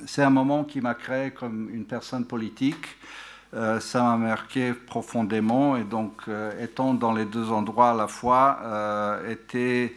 c'est 0.05 0.23
un 0.23 0.29
moment 0.29 0.63
qui 0.63 0.81
m'a 0.81 0.93
créé 0.93 1.31
comme 1.31 1.69
une 1.73 1.85
personne 1.85 2.25
politique 2.25 2.97
euh, 3.55 3.79
ça 3.79 4.03
m'a 4.03 4.17
marqué 4.17 4.73
profondément. 4.73 5.77
Et 5.77 5.83
donc, 5.83 6.23
euh, 6.27 6.51
étant 6.61 6.93
dans 6.93 7.13
les 7.13 7.25
deux 7.25 7.51
endroits 7.51 7.91
à 7.91 7.93
la 7.93 8.07
fois, 8.07 8.59
euh, 8.63 9.31
étaient 9.31 9.95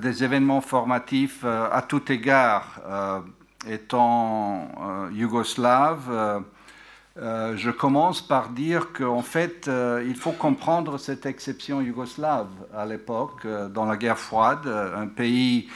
des 0.00 0.24
événements 0.24 0.60
formatifs 0.60 1.44
à 1.44 1.82
tout 1.82 2.10
égard. 2.10 2.80
étant 3.68 4.68
yougoslave, 5.12 6.42
je 7.20 7.70
commence 7.70 8.22
par 8.22 8.50
dire 8.50 8.92
qu'en 8.92 9.22
fait, 9.22 9.68
il 10.06 10.14
faut 10.14 10.32
comprendre 10.32 10.98
cette 10.98 11.26
exception 11.26 11.80
yougoslave 11.80 12.48
à 12.74 12.86
l'époque, 12.86 13.46
dans 13.46 13.84
la 13.84 13.96
guerre 13.96 14.18
froide, 14.18 14.66
un 14.66 15.08
pays 15.08 15.68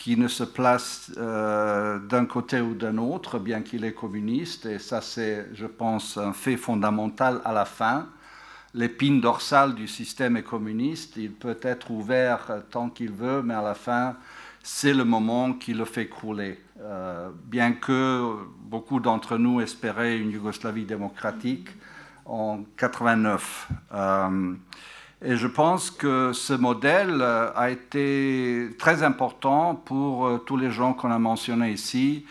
qui 0.00 0.16
ne 0.16 0.28
se 0.28 0.44
place 0.44 1.12
euh, 1.18 1.98
d'un 1.98 2.24
côté 2.24 2.62
ou 2.62 2.74
d'un 2.74 2.96
autre, 2.96 3.38
bien 3.38 3.60
qu'il 3.60 3.84
est 3.84 3.92
communiste. 3.92 4.64
Et 4.64 4.78
ça, 4.78 5.02
c'est, 5.02 5.46
je 5.52 5.66
pense, 5.66 6.16
un 6.16 6.32
fait 6.32 6.56
fondamental 6.56 7.42
à 7.44 7.52
la 7.52 7.66
fin. 7.66 8.06
L'épine 8.72 9.20
dorsale 9.20 9.74
du 9.74 9.86
système 9.86 10.38
est 10.38 10.42
communiste. 10.42 11.18
Il 11.18 11.32
peut 11.32 11.58
être 11.60 11.90
ouvert 11.90 12.62
tant 12.70 12.88
qu'il 12.88 13.12
veut, 13.12 13.42
mais 13.42 13.52
à 13.52 13.60
la 13.60 13.74
fin, 13.74 14.16
c'est 14.62 14.94
le 14.94 15.04
moment 15.04 15.52
qui 15.52 15.74
le 15.74 15.84
fait 15.84 16.08
crouler. 16.08 16.58
Euh, 16.80 17.30
bien 17.44 17.72
que 17.72 18.36
beaucoup 18.60 19.00
d'entre 19.00 19.36
nous 19.36 19.60
espéraient 19.60 20.18
une 20.18 20.30
Yougoslavie 20.30 20.84
démocratique 20.84 21.68
en 22.24 22.60
89. 22.76 23.68
Et 25.22 25.36
je 25.36 25.46
pense 25.46 25.90
que 25.90 26.32
ce 26.32 26.54
modèle 26.54 27.20
euh, 27.20 27.50
a 27.54 27.68
été 27.70 28.70
très 28.78 29.02
important 29.02 29.74
pour 29.74 30.26
euh, 30.26 30.38
tous 30.38 30.56
les 30.56 30.70
gens 30.70 30.94
qu'on 30.94 31.10
a 31.10 31.18
mentionnés 31.18 31.72
ici. 31.72 32.24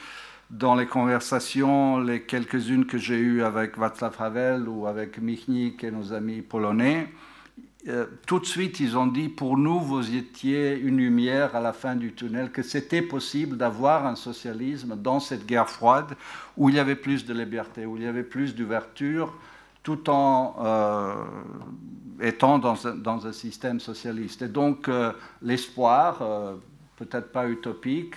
Dans 0.50 0.74
les 0.74 0.88
conversations, 0.88 2.00
les 2.00 2.24
quelques-unes 2.24 2.88
que 2.88 2.98
j'ai 2.98 3.20
eues 3.20 3.44
avec 3.44 3.78
Václav 3.78 4.16
Havel 4.20 4.68
ou 4.68 4.88
avec 4.88 5.20
Michnik 5.20 5.84
et 5.84 5.92
nos 5.92 6.14
amis 6.14 6.42
polonais, 6.42 7.10
euh, 7.88 8.06
tout 8.26 8.40
de 8.40 8.46
suite, 8.46 8.80
ils 8.80 8.98
ont 8.98 9.08
dit, 9.08 9.30
pour 9.30 9.58
nous, 9.58 9.80
vous 9.80 10.16
étiez 10.16 10.78
une 10.78 10.98
lumière 10.98 11.56
à 11.56 11.62
la 11.62 11.72
fin 11.72 11.96
du 11.96 12.14
tunnel, 12.14 12.52
que 12.52 12.62
c'était 12.62 13.02
possible 13.02 13.56
d'avoir 13.58 14.06
un 14.06 14.16
socialisme 14.16 14.98
dans 14.98 15.20
cette 15.20 15.46
guerre 15.46 15.70
froide 15.70 16.16
où 16.58 16.70
il 16.70 16.76
y 16.76 16.80
avait 16.80 16.96
plus 16.96 17.26
de 17.26 17.34
liberté, 17.34 17.86
où 17.86 17.96
il 17.96 18.04
y 18.04 18.08
avait 18.08 18.24
plus 18.24 18.54
d'ouverture, 18.54 19.34
tout 19.82 20.10
en 20.10 20.56
étant 22.22 22.60
dans 22.60 23.28
un, 23.28 23.32
système 23.32 23.80
socialiste. 23.80 24.42
Et 24.42 24.48
donc 24.48 24.88
euh, 24.88 25.14
l'espoir, 25.42 26.22
euh, 26.22 26.56
peut-être 26.98 27.32
pas 27.32 27.48
utopique, 27.48 28.16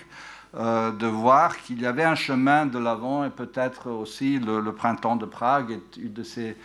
euh, 0.55 0.91
de 0.91 1.07
voir 1.07 1.57
qu'il 1.57 1.81
y 1.81 1.85
avait 1.85 2.03
un 2.03 2.15
chemin 2.15 2.65
de 2.65 2.77
l'avant 2.77 3.25
et 3.25 3.29
peut-être 3.29 3.89
aussi 3.89 4.39
le, 4.39 4.71
printemps 4.71 5.15
de 5.15 5.25
Prague 5.25 5.71
est 5.71 5.97
une 5.97 6.13
de 6.13 6.23
ces 6.23 6.55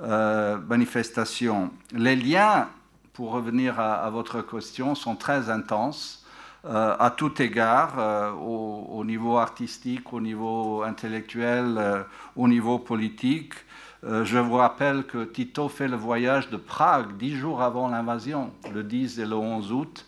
manifestations. 0.00 1.70
Les 1.92 2.16
liens, 2.16 2.68
pour 3.12 3.32
revenir 3.32 3.78
à, 3.78 4.08
votre 4.10 4.40
question, 4.40 4.94
sont 4.94 5.16
très 5.16 5.50
intenses. 5.50 6.24
à 6.64 7.12
tout 7.16 7.40
égard, 7.40 8.34
au, 8.40 8.86
au, 8.92 9.04
niveau 9.04 9.38
artistique, 9.38 10.12
au 10.12 10.20
niveau 10.20 10.82
intellectuel, 10.82 12.04
au 12.36 12.48
niveau 12.48 12.78
politique. 12.78 13.54
Euh, 14.02 14.24
je 14.24 14.38
vous 14.38 14.54
rappelle 14.54 15.04
que 15.04 15.24
Tito 15.24 15.68
fait 15.68 15.88
le 15.88 15.96
voyage 15.96 16.48
de 16.48 16.56
Prague 16.56 17.18
dix 17.18 17.36
jours 17.36 17.60
avant 17.60 17.88
l'invasion, 17.88 18.50
le 18.72 18.82
10 18.82 19.18
et 19.18 19.26
le 19.26 19.36
11 19.36 19.72
août, 19.72 20.06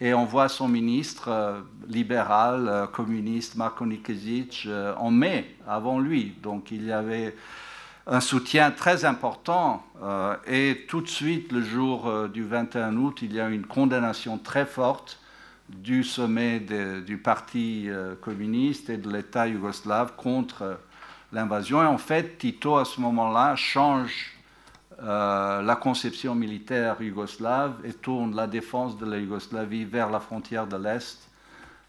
et 0.00 0.14
on 0.14 0.24
voit 0.24 0.48
son 0.48 0.68
ministre 0.68 1.28
euh, 1.28 1.60
libéral, 1.88 2.68
euh, 2.68 2.86
communiste, 2.86 3.56
Marko 3.56 3.84
Nikezic, 3.84 4.68
en 4.96 5.10
mai, 5.10 5.56
avant 5.66 5.98
lui. 5.98 6.36
Donc 6.40 6.70
il 6.70 6.86
y 6.86 6.92
avait 6.92 7.34
un 8.06 8.20
soutien 8.20 8.70
très 8.70 9.04
important. 9.04 9.84
et 10.46 10.84
tout 10.88 11.00
de 11.00 11.08
suite, 11.08 11.52
le 11.52 11.62
jour 11.62 12.28
du 12.28 12.42
21 12.44 12.96
août, 12.96 13.20
il 13.22 13.32
y 13.32 13.40
a 13.40 13.48
une 13.48 13.66
condamnation 13.66 14.38
très 14.38 14.66
forte 14.66 15.20
du 15.68 16.02
sommet 16.02 16.60
du 16.60 17.18
Parti 17.18 17.88
communiste 18.20 18.90
et 18.90 18.96
de 18.96 19.10
l'État 19.10 19.46
yougoslave 19.46 20.16
contre 20.16 20.78
l'invasion. 21.32 21.82
Et 21.82 21.86
en 21.86 21.98
fait, 21.98 22.38
Tito, 22.38 22.76
à 22.76 22.84
ce 22.84 23.00
moment-là, 23.00 23.56
change 23.56 24.32
euh, 25.02 25.62
la 25.62 25.74
conception 25.74 26.34
militaire 26.34 27.00
yougoslave 27.00 27.74
et 27.84 27.92
tourne 27.92 28.36
la 28.36 28.46
défense 28.46 28.96
de 28.98 29.06
la 29.06 29.18
Yougoslavie 29.18 29.84
vers 29.84 30.10
la 30.10 30.20
frontière 30.20 30.66
de 30.66 30.76
l'Est. 30.76 31.28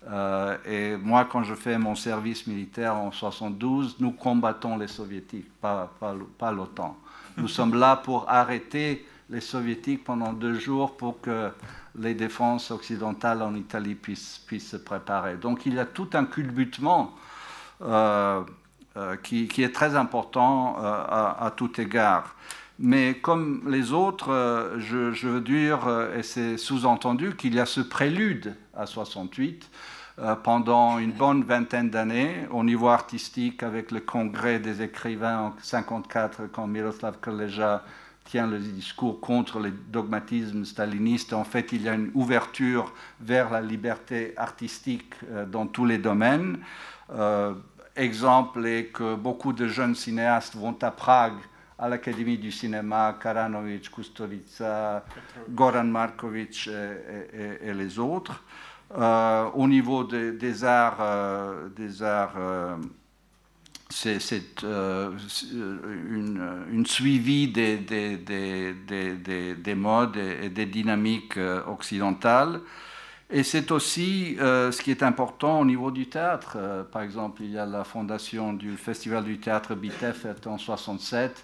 Euh, 0.09 0.57
et 0.65 0.97
moi, 0.97 1.25
quand 1.25 1.43
je 1.43 1.55
fais 1.55 1.77
mon 1.77 1.95
service 1.95 2.45
militaire 2.47 2.95
en 2.95 3.11
72, 3.11 3.97
nous 3.99 4.11
combattons 4.11 4.77
les 4.77 4.87
soviétiques, 4.87 5.51
pas, 5.61 5.91
pas, 6.37 6.51
l'OTAN. 6.51 6.97
Nous 7.37 7.47
sommes 7.57 7.75
là 7.75 7.95
pour 7.95 8.29
arrêter 8.29 9.05
les 9.29 9.41
soviétiques 9.41 10.03
pendant 10.03 10.33
deux 10.33 10.55
jours 10.55 10.97
pour 10.97 11.21
que 11.21 11.49
les 11.97 12.13
défenses 12.13 12.71
occidentales 12.71 13.41
en 13.41 13.55
Italie 13.55 13.95
puissent, 13.95 14.41
puissent 14.45 14.69
se 14.69 14.77
préparer. 14.77 15.35
Donc 15.35 15.65
il 15.65 15.75
y 15.75 15.79
a 15.79 15.85
tout 15.85 16.09
un 16.13 16.25
culbutement 16.25 17.13
euh, 17.81 18.41
euh, 18.95 19.15
qui, 19.23 19.63
est 19.63 19.73
très 19.73 19.95
important 19.95 20.77
à, 20.77 21.51
tout 21.55 21.81
égard. 21.81 22.35
Mais 22.77 23.15
comme 23.15 23.63
les 23.67 23.91
autres, 23.91 24.31
euh, 24.31 24.79
je, 24.79 25.27
veux 25.27 25.41
dire, 25.41 25.79
et 26.15 26.21
c'est 26.21 26.57
sous-entendu, 26.57 27.35
qu'il 27.35 27.55
y 27.55 27.59
a 27.59 27.65
ce 27.65 27.81
prélude 27.81 28.55
à 28.75 28.85
68 28.85 29.69
pendant 30.43 30.99
une 30.99 31.11
bonne 31.11 31.43
vingtaine 31.43 31.89
d'années 31.89 32.47
au 32.51 32.63
niveau 32.63 32.87
artistique 32.89 33.63
avec 33.63 33.91
le 33.91 33.99
congrès 33.99 34.59
des 34.59 34.81
écrivains 34.81 35.39
en 35.39 35.53
54 35.61 36.51
quand 36.51 36.67
Miroslav 36.67 37.17
Koleja 37.19 37.83
tient 38.25 38.47
le 38.47 38.59
discours 38.59 39.19
contre 39.19 39.59
le 39.59 39.71
dogmatisme 39.71 40.65
staliniste. 40.65 41.33
En 41.33 41.43
fait, 41.43 41.71
il 41.71 41.81
y 41.81 41.89
a 41.89 41.93
une 41.93 42.11
ouverture 42.13 42.93
vers 43.21 43.49
la 43.49 43.61
liberté 43.61 44.33
artistique 44.37 45.15
dans 45.47 45.65
tous 45.65 45.85
les 45.85 45.97
domaines 45.97 46.59
exemple 47.95 48.65
est 48.65 48.85
que 48.85 49.15
beaucoup 49.15 49.53
de 49.53 49.67
jeunes 49.67 49.95
cinéastes 49.95 50.55
vont 50.55 50.75
à 50.81 50.91
Prague 50.91 51.37
à 51.77 51.89
l'Académie 51.89 52.37
du 52.37 52.51
cinéma, 52.51 53.17
Karanovic, 53.21 53.91
Kustovica, 53.91 55.03
Goran 55.49 55.83
Markovic 55.85 56.69
et, 56.69 57.73
les 57.73 57.99
autres. 57.99 58.43
Euh, 58.95 59.49
au 59.55 59.67
niveau 59.67 60.03
des 60.03 60.63
arts, 60.63 61.01
euh, 61.01 61.69
euh, 62.01 62.75
c'est 63.89 64.63
une, 64.63 66.65
une, 66.71 66.85
suivi 66.85 67.47
des, 67.47 67.77
des, 67.77 68.17
des, 68.17 69.55
des, 69.55 69.75
modes 69.75 70.17
et 70.17 70.49
des 70.49 70.67
dynamiques 70.67 71.39
occidentales. 71.67 72.61
Et 73.31 73.41
c'est 73.41 73.71
aussi 73.71 74.35
ce 74.39 74.81
qui 74.81 74.91
est 74.91 75.01
important 75.01 75.61
au 75.61 75.65
niveau 75.65 75.89
du 75.89 76.07
théâtre. 76.07 76.85
Par 76.91 77.01
exemple, 77.01 77.41
il 77.43 77.51
y 77.51 77.57
a 77.57 77.65
la 77.65 77.83
fondation 77.83 78.53
du 78.53 78.77
Festival 78.77 79.23
du 79.23 79.39
théâtre 79.39 79.73
Bitef 79.73 80.27
en 80.45 80.59
67. 80.59 81.43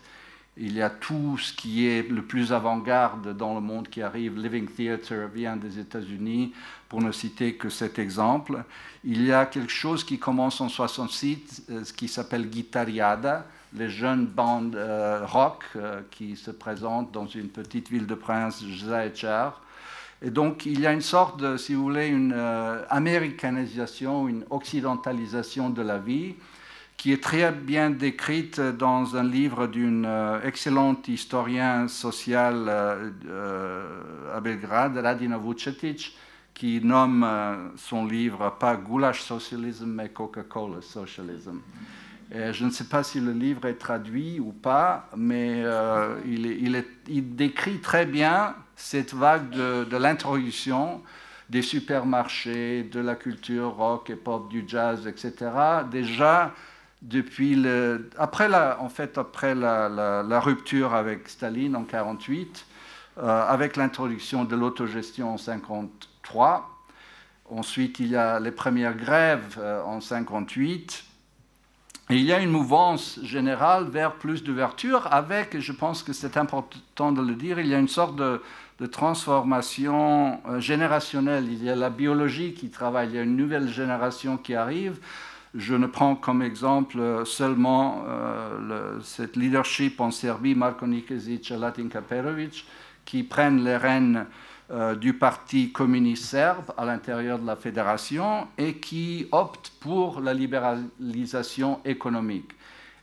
Il 0.62 0.74
y 0.74 0.82
a 0.82 0.90
tout 0.90 1.38
ce 1.38 1.54
qui 1.54 1.88
est 1.88 2.10
le 2.10 2.22
plus 2.22 2.52
avant-garde 2.52 3.36
dans 3.36 3.54
le 3.54 3.62
monde 3.62 3.88
qui 3.88 4.02
arrive. 4.02 4.38
Living 4.38 4.68
Theatre 4.68 5.14
vient 5.34 5.56
des 5.56 5.80
États-Unis, 5.80 6.54
pour 6.90 7.02
ne 7.02 7.12
citer 7.12 7.54
que 7.54 7.70
cet 7.70 8.00
exemple. 8.00 8.64
Il 9.06 9.24
y 9.24 9.32
a 9.32 9.46
quelque 9.46 9.72
chose 9.72 10.04
qui 10.04 10.20
commence 10.20 10.60
en 10.60 10.68
66, 10.68 11.64
euh, 11.70 11.84
qui 11.96 12.08
s'appelle 12.08 12.50
Guitariada, 12.50 13.46
les 13.74 13.90
jeunes 13.90 14.26
bandes 14.26 14.76
rock 15.28 15.64
qui 16.10 16.36
se 16.36 16.50
présentent 16.50 17.12
dans 17.12 17.28
une 17.28 17.50
petite 17.50 17.90
ville 17.90 18.08
de 18.08 18.16
Prince, 18.16 18.64
Zaječar 18.66 19.62
et 20.22 20.32
donc, 20.32 20.66
il 20.66 20.82
y 20.82 20.88
a 20.88 20.92
une 20.92 21.02
sorte, 21.02 21.40
de, 21.40 21.56
si 21.56 21.74
vous 21.74 21.84
voulez, 21.84 22.08
une 22.08 22.34
euh, 22.36 22.84
américanisation, 22.90 24.28
une 24.28 24.44
occidentalisation 24.50 25.70
de 25.70 25.82
la 25.82 25.98
vie 25.98 26.36
qui 26.98 27.14
est 27.14 27.24
très 27.24 27.50
bien 27.54 27.90
décrite 27.90 28.60
dans 28.60 29.16
un 29.16 29.24
livre 29.24 29.68
d'une 29.68 30.06
euh, 30.06 30.42
excellente 30.44 31.08
historienne 31.08 31.88
sociale 31.88 32.66
euh, 32.68 34.36
à 34.36 34.42
Belgrade, 34.42 34.98
Radina 34.98 35.38
Vucetic, 35.38 36.18
qui 36.60 36.82
nomme 36.84 37.26
son 37.78 38.06
livre 38.06 38.58
pas 38.60 38.76
Goulash 38.76 39.22
Socialism, 39.22 39.86
mais 39.86 40.10
Coca-Cola 40.10 40.82
Socialism. 40.82 41.62
je 42.32 42.66
ne 42.66 42.70
sais 42.70 42.84
pas 42.84 43.02
si 43.02 43.22
le 43.22 43.32
livre 43.32 43.66
est 43.66 43.76
traduit 43.78 44.42
ou 44.42 44.52
pas, 44.52 45.10
mais 45.16 45.64
il, 46.26 46.86
il, 47.08 47.36
décrit 47.38 47.80
très 47.80 48.06
bien 48.06 48.56
cette 48.76 49.14
vague 49.14 49.50
de, 49.52 49.96
l'introduction 49.96 51.02
des 51.50 51.62
supermarchés, 51.62 52.84
de 52.84 53.00
la 53.00 53.16
culture 53.16 53.72
rock 53.72 54.10
et 54.10 54.18
pop, 54.18 54.50
du 54.50 54.66
jazz, 54.68 55.08
etc. 55.08 55.52
Déjà, 55.90 56.54
depuis 57.02 57.56
le, 57.56 58.10
après 58.18 58.50
la, 58.50 58.82
en 58.82 58.90
fait, 58.90 59.18
après 59.18 59.56
la, 59.56 60.40
rupture 60.42 60.94
avec 60.94 61.30
Staline 61.30 61.78
en 61.78 61.86
48, 61.86 62.66
euh, 63.18 63.48
avec 63.48 63.78
l'introduction 63.78 64.44
de 64.44 64.58
l'autogestion 64.58 65.34
en 65.34 65.38
53. 66.30 66.70
Ensuite, 67.50 68.00
il 68.00 68.08
y 68.08 68.16
a 68.16 68.40
les 68.40 68.52
premières 68.52 68.96
grèves 68.96 69.58
euh, 69.58 69.84
en 69.84 70.02
58. 70.02 71.04
Et 72.12 72.16
il 72.16 72.24
y 72.24 72.34
a 72.34 72.40
une 72.40 72.50
mouvance 72.50 73.20
générale 73.24 73.86
vers 73.86 74.14
plus 74.14 74.44
d'ouverture 74.44 75.08
avec, 75.12 75.60
je 75.60 75.72
pense 75.72 76.02
que 76.02 76.14
c'est 76.14 76.38
important 76.38 77.12
de 77.12 77.22
le 77.22 77.36
dire, 77.36 77.60
il 77.60 77.68
y 77.68 77.76
a 77.76 77.80
une 77.80 77.88
sorte 77.88 78.16
de, 78.16 78.42
transformation 78.92 80.40
euh, 80.48 80.60
générationnelle. 80.60 81.46
Il 81.52 81.64
y 81.64 81.70
a 81.70 81.76
la 81.76 81.90
biologie 81.90 82.54
qui 82.54 82.70
travaille, 82.70 83.10
il 83.10 83.16
y 83.16 83.20
a 83.20 83.24
une 83.24 83.36
nouvelle 83.36 83.68
génération 83.68 84.38
qui 84.38 84.56
arrive. 84.56 85.00
Je 85.54 85.76
ne 85.76 85.88
prends 85.88 86.16
comme 86.16 86.42
exemple 86.42 87.26
seulement 87.26 88.04
euh, 88.08 89.00
cette 89.04 89.36
leadership 89.36 90.00
en 90.00 90.12
Serbie, 90.12 90.56
Marko 90.56 90.88
Nikezic 90.88 91.52
et 91.52 91.58
Latinka 91.58 92.02
Perovic, 92.02 92.66
qui 93.04 93.24
prennent 93.24 93.64
les 93.64 93.76
rênes 93.76 94.26
du 95.02 95.14
Parti 95.14 95.72
communiste 95.72 96.26
serbe 96.26 96.74
à 96.78 96.86
l'intérieur 96.86 97.40
de 97.40 97.48
la 97.48 97.56
fédération 97.56 98.48
et 98.58 98.76
qui 98.76 99.28
optent 99.32 99.72
pour 99.80 100.22
la 100.22 100.34
libéralisation 100.34 101.80
économique. 101.86 102.52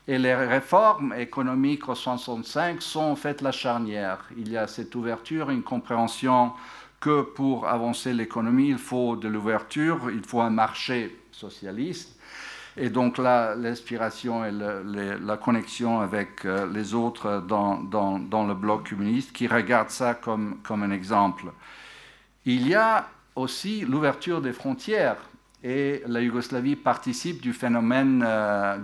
Et 0.08 0.18
les 0.18 0.34
réformes 0.34 1.12
économiques 1.14 1.88
en 1.88 1.96
65 1.96 2.80
sont 2.80 3.00
en 3.00 3.16
fait 3.16 3.42
la 3.42 3.50
charnière. 3.50 4.24
Il 4.36 4.52
y 4.52 4.56
a 4.56 4.68
cette 4.68 4.94
ouverture, 4.94 5.50
une 5.50 5.64
compréhension 5.64 6.52
que 7.00 7.22
pour 7.22 7.66
avancer 7.66 8.14
l'économie, 8.14 8.68
il 8.68 8.78
faut 8.78 9.16
de 9.16 9.26
l'ouverture, 9.26 10.10
il 10.12 10.22
faut 10.22 10.40
un 10.40 10.50
marché 10.50 11.16
socialiste. 11.32 12.15
Et 12.78 12.90
donc 12.90 13.16
là, 13.16 13.54
l'inspiration 13.54 14.44
et 14.44 14.50
la 14.52 15.36
connexion 15.38 16.00
avec 16.00 16.44
euh, 16.44 16.66
les 16.70 16.92
autres 16.92 17.42
dans, 17.48 18.46
le 18.46 18.54
bloc 18.54 18.90
communiste 18.90 19.32
qui 19.32 19.46
regardent 19.46 19.90
ça 19.90 20.14
comme, 20.14 20.60
un 20.68 20.90
exemple. 20.90 21.46
Il 22.44 22.68
y 22.68 22.74
a 22.74 23.08
aussi 23.34 23.80
l'ouverture 23.80 24.42
des 24.42 24.52
frontières. 24.52 25.16
Et 25.64 26.02
la 26.06 26.20
Yougoslavie 26.20 26.76
participe 26.76 27.40
du 27.40 27.52
phénomène 27.54 28.22
euh, 28.24 28.76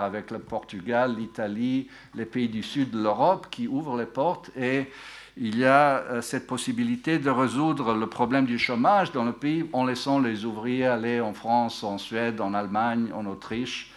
avec 0.00 0.30
le 0.32 0.38
Portugal, 0.40 1.14
l'Italie, 1.16 1.88
les 2.14 2.26
pays 2.26 2.48
du 2.48 2.62
sud 2.62 2.90
de 2.90 3.00
l'Europe 3.00 3.46
qui 3.50 3.68
ouvrent 3.68 3.96
les 3.96 4.04
portes 4.04 4.50
et 4.56 4.88
il 5.36 5.58
y 5.58 5.64
a 5.64 5.98
euh, 5.98 6.22
cette 6.22 6.46
possibilité 6.46 7.18
de 7.18 7.30
résoudre 7.30 7.94
le 7.94 8.06
problème 8.06 8.46
du 8.46 8.58
chômage 8.58 9.12
dans 9.12 9.24
le 9.24 9.32
pays 9.32 9.68
en 9.72 9.84
laissant 9.84 10.18
les 10.18 10.44
ouvriers 10.44 10.86
aller 10.86 11.20
en 11.20 11.32
France, 11.32 11.84
en 11.84 11.98
Suède, 11.98 12.40
en 12.40 12.54
Allemagne, 12.54 13.10
en 13.14 13.26
Autriche. 13.26 13.92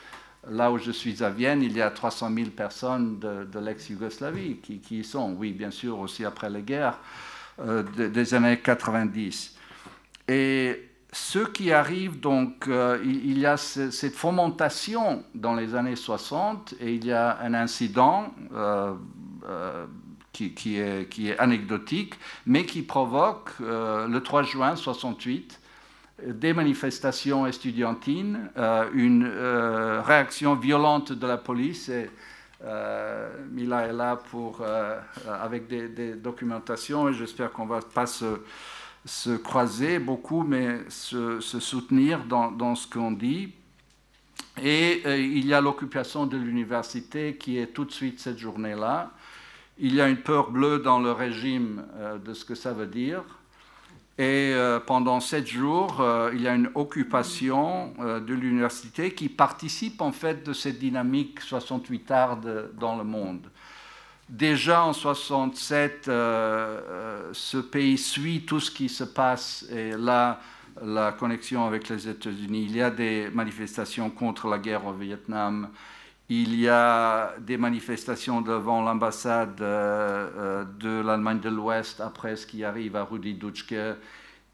Là 0.49 0.71
où 0.71 0.77
je 0.77 0.91
suis 0.91 1.23
à 1.23 1.29
Vienne, 1.29 1.63
il 1.63 1.75
y 1.75 1.81
a 1.81 1.89
300 1.89 2.31
000 2.35 2.49
personnes 2.49 3.19
de, 3.19 3.59
l'ex-Yougoslavie 3.59 4.57
qui, 4.57 4.81
y 4.91 5.03
sont, 5.03 5.33
oui, 5.37 5.53
bien 5.53 5.71
sûr, 5.71 5.99
aussi 5.99 6.25
après 6.25 6.49
les 6.49 6.61
guerres 6.61 6.99
euh, 7.59 7.83
des 7.83 8.33
années 8.33 8.59
90. 8.59 9.55
Et 10.27 10.89
ce 11.13 11.39
qui 11.39 11.71
arrive, 11.71 12.19
donc, 12.19 12.67
euh, 12.67 12.99
il, 13.05 13.39
y 13.39 13.45
a 13.45 13.55
cette 13.55 14.15
fomentation 14.15 15.23
dans 15.33 15.55
les 15.55 15.75
années 15.75 15.95
60 15.95 16.75
et 16.81 16.93
il 16.93 17.05
y 17.05 17.13
a 17.13 17.39
un 17.39 17.53
incident 17.53 18.33
qui, 20.33 20.79
est, 20.79 21.39
anecdotique, 21.39 22.15
mais 22.45 22.65
qui 22.65 22.81
provoque 22.81 23.51
euh, 23.61 24.07
le 24.07 24.21
3 24.21 24.43
juin 24.43 24.75
68 24.75 25.59
des 26.25 26.53
manifestations 26.53 27.45
estudiantines, 27.47 28.49
euh, 28.57 28.89
une 28.93 29.25
euh, 29.25 30.01
réaction 30.01 30.55
violente 30.55 31.11
de 31.11 31.27
la 31.27 31.37
police. 31.37 31.89
Et, 31.89 32.09
Mila 33.51 33.87
est 33.87 33.93
là 33.93 34.15
pour, 34.15 34.61
avec 35.27 35.67
des, 35.67 36.13
documentations 36.13 37.09
et 37.09 37.13
j'espère 37.13 37.51
qu'on 37.51 37.65
ne 37.65 37.71
va 37.71 37.81
pas 37.81 38.05
se, 38.05 38.39
se, 39.03 39.31
croiser 39.31 39.99
beaucoup, 39.99 40.43
mais 40.43 40.79
se, 40.87 41.41
soutenir 41.41 42.23
dans 42.23 42.75
ce 42.75 42.87
qu'on 42.87 43.11
dit. 43.11 43.53
Et 44.63 45.01
il 45.19 45.45
y 45.45 45.53
a 45.53 45.59
l'occupation 45.59 46.25
de 46.25 46.37
l'université 46.37 47.35
qui 47.35 47.57
est 47.57 47.67
tout 47.67 47.83
de 47.83 47.91
suite 47.91 48.21
cette 48.21 48.37
journée-là. 48.37 49.11
Il 49.79 49.95
y 49.95 50.01
a 50.01 50.07
une 50.07 50.17
peur 50.17 50.51
bleue 50.51 50.79
dans 50.79 50.99
le 50.99 51.11
régime 51.11 51.83
euh, 51.95 52.17
de 52.19 52.33
ce 52.33 52.45
que 52.45 52.53
ça 52.53 52.73
veut 52.73 52.85
dire. 52.85 53.23
Et 54.19 54.51
euh, 54.53 54.79
pendant 54.79 55.19
sept 55.19 55.47
jours, 55.47 55.99
euh, 55.99 56.29
il 56.35 56.41
y 56.41 56.47
a 56.47 56.53
une 56.53 56.69
occupation 56.75 57.93
de 57.99 58.33
l'université 58.35 59.11
qui 59.15 59.29
participe 59.29 60.01
en 60.01 60.11
fait 60.11 60.45
de 60.45 60.53
cette 60.53 60.77
dynamique 60.77 61.41
68arde 61.41 62.71
dans 62.79 62.95
le 62.95 63.03
monde. 63.03 63.49
Déjà 64.29 64.83
en 64.83 64.93
67, 64.93 66.05
ce 66.05 67.57
pays 67.57 67.97
suit 67.97 68.45
tout 68.45 68.59
ce 68.59 68.71
qui 68.71 68.89
se 68.89 69.03
passe 69.03 69.65
et 69.71 69.91
là, 69.91 70.39
la 70.81 71.11
connexion 71.11 71.65
avec 71.65 71.89
les 71.89 72.07
États-Unis. 72.07 72.67
Il 72.69 72.75
y 72.75 72.81
a 72.81 72.89
des 72.89 73.29
manifestations 73.33 74.09
contre 74.09 74.47
la 74.47 74.59
guerre 74.59 74.85
au 74.85 74.93
Vietnam. 74.93 75.69
Il 76.29 76.59
y 76.59 76.69
a 76.69 77.33
des 77.39 77.57
manifestations 77.57 78.41
devant 78.41 78.81
l'ambassade 78.81 79.59
euh, 79.61 80.29
euh, 80.37 80.65
de 80.79 81.01
l'Allemagne 81.05 81.41
de 81.41 81.49
l'Ouest 81.49 81.99
après 81.99 82.37
ce 82.37 82.47
qui 82.47 82.63
arrive 82.63 82.95
à 82.95 83.03
Rudi 83.03 83.33
Dutschke. 83.33 83.75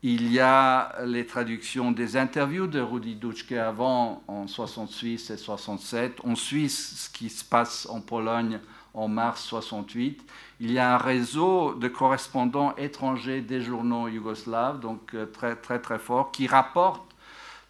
Il 0.02 0.32
y 0.32 0.40
a 0.40 0.96
les 1.06 1.26
traductions 1.26 1.92
des 1.92 2.18
interviews 2.18 2.68
de 2.68 2.80
Rudi 2.80 3.16
Dutschke 3.16 3.52
avant, 3.52 4.24
en 4.28 4.48
66 4.48 5.30
et 5.30 5.38
67. 5.38 6.20
On 6.24 6.36
suit 6.36 6.70
ce 6.70 7.10
qui 7.10 7.30
se 7.30 7.46
passe 7.46 7.86
en 7.90 8.02
Pologne 8.02 8.60
en 8.94 9.08
mars 9.08 9.44
68. 9.44 10.26
Il 10.62 10.72
y 10.72 10.80
a 10.80 10.96
un 10.96 10.98
réseau 10.98 11.76
de 11.76 11.88
correspondants 11.88 12.76
étrangers 12.78 13.42
des 13.42 13.62
journaux 13.62 14.08
yougoslaves, 14.08 14.80
donc 14.80 15.14
euh, 15.14 15.26
très 15.26 15.56
très 15.56 15.80
très 15.80 16.00
fort, 16.00 16.32
qui 16.32 16.48
rapportent 16.48 17.09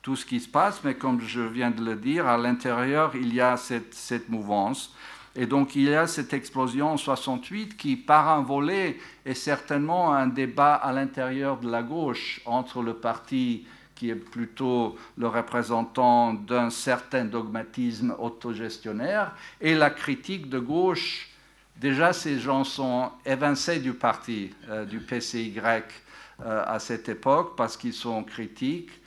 tout 0.10 0.16
ce 0.16 0.26
qui 0.26 0.40
se 0.40 0.50
passe, 0.50 0.84
mais 0.84 0.96
comme 0.96 1.22
je 1.22 1.40
viens 1.40 1.70
de 1.70 1.86
le 1.86 1.96
dire, 1.96 2.26
à 2.26 2.36
l'intérieur, 2.36 3.12
il 3.14 3.32
y 3.32 3.40
a 3.40 3.58
cette, 3.58 4.28
mouvance. 4.28 4.92
Et 5.36 5.46
donc, 5.46 5.76
il 5.76 5.84
y 5.84 5.94
a 5.94 6.08
cette 6.08 6.34
explosion 6.34 6.94
en 6.94 6.98
68 6.98 7.78
qui, 7.78 7.96
par 7.96 8.28
un 8.28 8.42
volet, 8.42 8.98
est 9.24 9.36
certainement 9.36 10.12
un 10.12 10.26
débat 10.26 10.74
à 10.74 10.92
l'intérieur 10.94 11.60
de 11.60 11.70
la 11.70 11.84
gauche 11.84 12.42
entre 12.48 12.82
le 12.82 12.96
parti 12.96 13.68
qui 13.94 14.10
est 14.10 14.16
plutôt 14.16 14.98
le 15.16 15.28
représentant 15.28 16.34
d'un 16.34 16.72
certain 16.72 17.26
dogmatisme 17.26 18.16
autogestionnaire 18.18 19.36
et 19.62 19.76
la 19.76 19.92
critique 19.92 20.50
de 20.50 20.58
gauche. 20.58 21.30
Déjà, 21.78 22.14
ces 22.14 22.40
gens 22.40 22.64
sont 22.64 23.12
évincés 23.28 23.78
du 23.78 23.94
parti, 23.94 24.50
euh, 24.70 24.86
du 24.86 25.02
PCY 25.02 25.54
euh, 25.60 26.64
à 26.66 26.80
cette 26.80 27.10
époque 27.10 27.56
parce 27.56 27.78
qu'ils 27.78 27.94
sont 27.94 28.24
critiques 28.24 28.99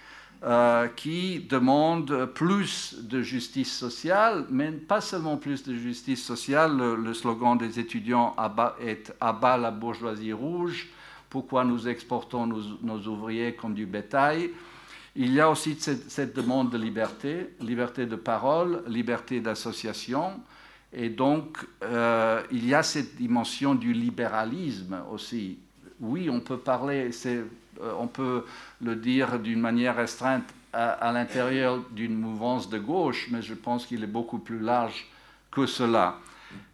euh, 0.45 0.89
qui 0.89 1.39
demande 1.49 2.27
plus 2.35 2.97
de 3.01 3.23
justice 3.23 3.73
sociale, 3.73 4.45
mais 4.51 4.73
pas 4.73 5.01
seulement 5.01 5.37
plus 5.37 5.63
de 5.63 5.77
justice 5.77 6.25
sociale. 6.25 6.77
Le, 6.77 7.15
slogan 7.15 7.57
des 7.57 7.79
étudiants 7.79 8.35
est 8.81 9.15
Abat 9.21 9.57
la 9.57 9.71
bourgeoisie 9.71 10.33
rouge. 10.33 10.89
Pourquoi 11.31 11.63
nous 11.63 11.87
exportons 11.87 12.49
nos, 12.49 12.99
ouvriers 13.07 13.55
comme 13.55 13.75
du 13.75 13.87
bétail? 13.87 14.51
Il 15.15 15.33
y 15.33 15.41
a 15.41 15.49
aussi 15.49 15.77
cette, 15.79 16.35
demande 16.35 16.71
de 16.71 16.77
liberté, 16.77 17.51
liberté 17.61 18.07
de 18.07 18.17
parole, 18.17 18.83
liberté 18.89 19.41
d'association. 19.41 20.41
Et 20.93 21.09
donc, 21.09 21.59
euh, 21.85 22.43
il 22.51 22.67
y 22.67 22.75
a 22.75 22.83
cette 22.83 23.15
dimension 23.15 23.77
du 23.77 23.93
libéralisme 23.93 25.03
aussi. 25.13 25.59
Oui, 26.01 26.29
on 26.29 26.41
peut 26.41 26.59
parler, 26.59 27.11
euh, 27.27 27.45
on 27.99 28.09
peut 28.09 28.45
le 28.83 28.97
dire 28.97 29.39
d'une 29.39 29.61
manière 29.61 29.97
restreinte 29.97 30.45
à, 30.73 31.13
l'intérieur 31.13 31.81
d'une 31.91 32.15
mouvance 32.15 32.69
de 32.69 32.79
gauche, 32.79 33.29
mais 33.31 33.43
je 33.43 33.55
pense 33.55 33.87
qu'il 33.87 34.03
est 34.03 34.09
beaucoup 34.09 34.39
plus 34.39 34.59
large 34.59 35.07
que 35.51 35.67
cela. 35.67 36.19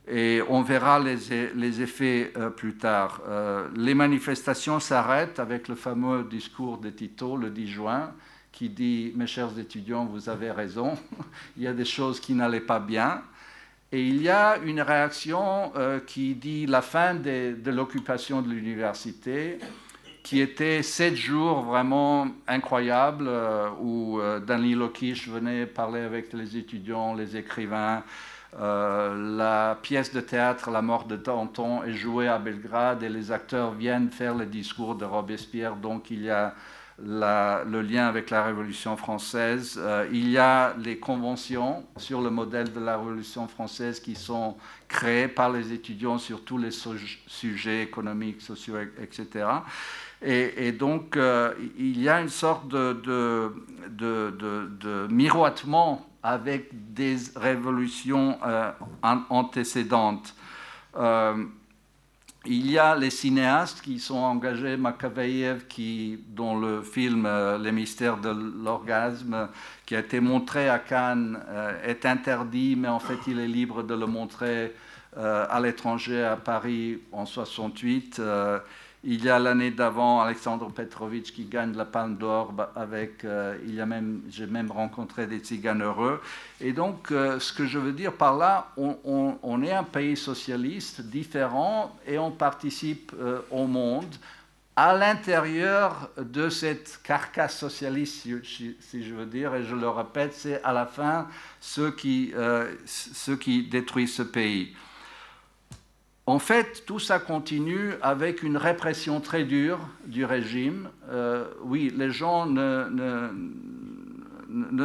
Et 0.07 0.41
on 0.49 0.63
verra 0.63 0.99
les, 1.01 1.83
effets 1.83 2.33
euh, 2.37 2.49
plus 2.49 2.77
tard. 2.77 3.21
Euh, 3.29 3.69
les 3.77 3.95
manifestations 3.95 4.81
s'arrêtent 4.81 5.39
avec 5.39 5.69
le 5.69 5.75
fameux 5.75 6.25
discours 6.25 6.79
de 6.79 6.91
Tito 6.91 7.37
le 7.37 7.51
10 7.51 7.67
juin, 7.67 8.13
qui 8.53 8.71
dit 8.71 9.13
Mes 9.17 9.27
chers 9.27 9.59
étudiants, 9.59 10.07
vous 10.07 10.29
avez 10.29 10.51
raison, 10.51 10.97
il 11.57 11.65
y 11.65 11.67
a 11.67 11.75
des 11.75 11.85
choses 11.85 12.21
qui 12.21 12.35
n'allaient 12.35 12.61
pas 12.61 12.81
bien. 12.81 13.23
Et 13.91 14.07
il 14.07 14.23
y 14.23 14.29
a 14.29 14.59
une 14.59 14.83
réaction 14.83 15.73
qui 16.07 16.35
dit 16.35 16.67
la 16.67 16.83
fin 16.83 17.15
de 17.15 17.71
l'occupation 17.71 18.43
de 18.43 18.51
l'université 18.51 19.59
qui 20.29 20.43
était 20.43 20.83
sept 20.83 21.17
jours 21.17 21.63
vraiment 21.63 22.29
incroyables, 22.47 23.31
où 23.81 24.21
Danny 24.47 24.75
Lokish 24.75 25.27
venait 25.27 25.65
parler 25.65 26.03
avec 26.03 26.35
les 26.35 26.59
étudiants, 26.59 27.15
les 27.15 27.35
écrivains, 27.35 28.03
euh, 28.57 29.37
la 29.37 29.75
pièce 29.75 30.13
de 30.13 30.21
théâtre 30.21 30.71
La 30.71 30.81
mort 30.81 31.05
de 31.05 31.17
Danton 31.17 31.83
est 31.85 31.93
jouée 31.93 32.29
à 32.29 32.39
Belgrade 32.39 33.03
et 33.03 33.09
les 33.09 33.31
acteurs 33.31 33.73
viennent 33.73 34.11
faire 34.11 34.35
le 34.35 34.47
discours 34.47 34.95
de 34.95 35.05
Robespierre. 35.05 35.77
Donc 35.77 36.11
il 36.11 36.23
y 36.23 36.31
a 36.31 36.55
le 37.01 37.81
lien 37.81 38.09
avec 38.09 38.31
la 38.31 38.43
Révolution 38.43 38.97
française. 38.97 39.79
Euh, 39.79 40.09
il 40.11 40.31
y 40.31 40.39
a 40.39 40.75
les 40.79 40.99
conventions 40.99 41.85
sur 41.97 42.21
le 42.21 42.31
modèle 42.31 42.73
de 42.73 42.81
la 42.81 42.97
Révolution 42.97 43.47
française 43.47 44.01
qui 44.01 44.17
sont 44.17 44.57
créées 44.89 45.29
par 45.29 45.51
les 45.51 45.73
étudiants 45.73 46.19
sur 46.19 46.43
tous 46.43 46.59
les 46.59 46.71
sujets 46.73 47.83
économiques, 47.83 48.41
sociaux, 48.41 48.79
etc. 49.01 49.47
Et, 50.21 50.73
donc, 50.73 51.17
euh, 51.17 51.55
il 51.79 52.01
y 52.01 52.09
a 52.09 52.21
une 52.21 52.29
sorte 52.29 52.67
de, 52.69 53.53
miroitement 55.09 56.09
avec 56.23 56.71
des 56.95 57.17
révolutions 57.37 58.39
euh, 58.45 58.71
antécédentes. 59.31 60.35
Euh, 60.97 61.45
il 62.45 62.71
y 62.71 62.79
a 62.79 62.97
les 62.97 63.11
cinéastes 63.11 63.81
qui 63.81 63.99
sont 63.99 64.17
engagés, 64.17 64.77
Makaveyev, 64.77 65.65
dont 66.29 66.59
le 66.59 66.83
film 66.83 67.27
euh, 67.27 67.59
Les 67.59 67.73
mystères 67.73 68.17
de 68.17 68.31
l'orgasme, 68.65 69.49
qui 69.87 69.95
a 69.95 70.01
été 70.01 70.21
montré 70.21 70.69
à 70.69 70.79
Cannes, 70.79 71.39
est 71.85 72.05
interdit, 72.07 72.75
mais 72.77 72.89
en 72.89 73.01
fait 73.01 73.19
il 73.27 73.39
est 73.39 73.49
libre 73.49 73.83
de 73.83 73.95
le 73.95 74.07
montrer 74.07 74.75
à 75.17 75.59
l'étranger, 75.61 76.23
à 76.23 76.37
Paris, 76.37 77.01
en 77.13 77.27
68. 77.27 78.21
Il 79.11 79.25
y 79.25 79.31
a 79.31 79.39
l'année 79.39 79.71
d'avant 79.71 80.21
Alexandre 80.21 80.71
Petrovitch 80.71 81.33
qui 81.33 81.47
gagne 81.47 81.75
la 81.75 81.87
Palme 81.87 82.19
d'Or 82.19 82.53
avec. 82.77 83.25
Euh, 83.25 83.57
il 83.67 83.75
y 83.75 83.81
a 83.81 83.87
même, 83.87 84.21
j'ai 84.29 84.45
même 84.45 84.71
rencontré 84.71 85.27
des 85.27 85.39
Tziganes 85.39 85.81
heureux. 85.81 86.21
Et 86.61 86.75
donc, 86.75 87.11
euh, 87.11 87.41
ce 87.41 87.55
que 87.55 87.65
je 87.65 87.79
veux 87.79 87.93
dire 87.93 88.13
par 88.13 88.37
là, 88.37 88.71
on, 88.77 89.63
est 89.63 89.73
un 89.73 89.83
pays 89.83 90.15
socialiste 90.15 91.01
différent 91.01 91.97
et 92.07 92.19
on 92.19 92.31
participe 92.31 93.15
euh, 93.19 93.41
au 93.51 93.67
monde 93.67 94.15
à 94.77 94.95
l'intérieur 94.95 96.11
de 96.19 96.51
cette 96.51 97.01
carcasse 97.03 97.57
socialiste, 97.57 98.25
si, 98.45 98.77
si, 98.79 99.03
je 99.03 99.15
veux 99.15 99.25
dire, 99.25 99.55
et 99.55 99.65
je 99.65 99.75
le 99.75 99.89
répète, 99.89 100.35
c'est 100.35 100.63
à 100.63 100.75
la 100.75 100.85
fin 100.85 101.29
ce 101.63 101.89
qui, 101.89 102.35
ce 102.85 103.33
qui 103.33 103.63
détruit 103.63 104.07
ce 104.07 104.23
pays. 104.23 104.77
En 106.29 106.39
fait, 106.39 106.85
tout 106.85 106.99
ça 106.99 107.19
continue 107.19 107.95
avec 108.03 108.43
une 108.43 108.59
répression 108.59 109.19
très 109.19 109.45
dure 109.45 109.79
du 110.05 110.27
régime. 110.27 110.91
Euh, 111.09 111.47
oui, 111.63 111.91
les 111.97 112.11
gens 112.11 112.45
ne, 112.45 113.31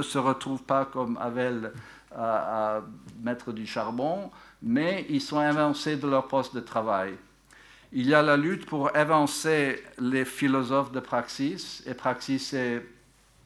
se 0.01 0.17
retrouvent 0.17 0.63
pas 0.63 0.85
comme 0.85 1.17
Havel 1.17 1.73
à, 2.15 2.79
mettre 3.21 3.51
du 3.51 3.67
charbon, 3.67 4.31
mais 4.61 5.05
ils 5.09 5.19
sont 5.19 5.41
évincés 5.41 5.97
de 5.97 6.07
leur 6.07 6.29
poste 6.29 6.55
de 6.55 6.61
travail. 6.61 7.13
Il 7.91 8.07
y 8.07 8.13
a 8.13 8.21
la 8.21 8.37
lutte 8.37 8.65
pour 8.65 8.95
évincer 8.95 9.83
les 9.99 10.23
philosophes 10.23 10.93
de 10.93 11.01
Praxis, 11.01 11.83
et 11.85 11.93
Praxis 11.93 12.55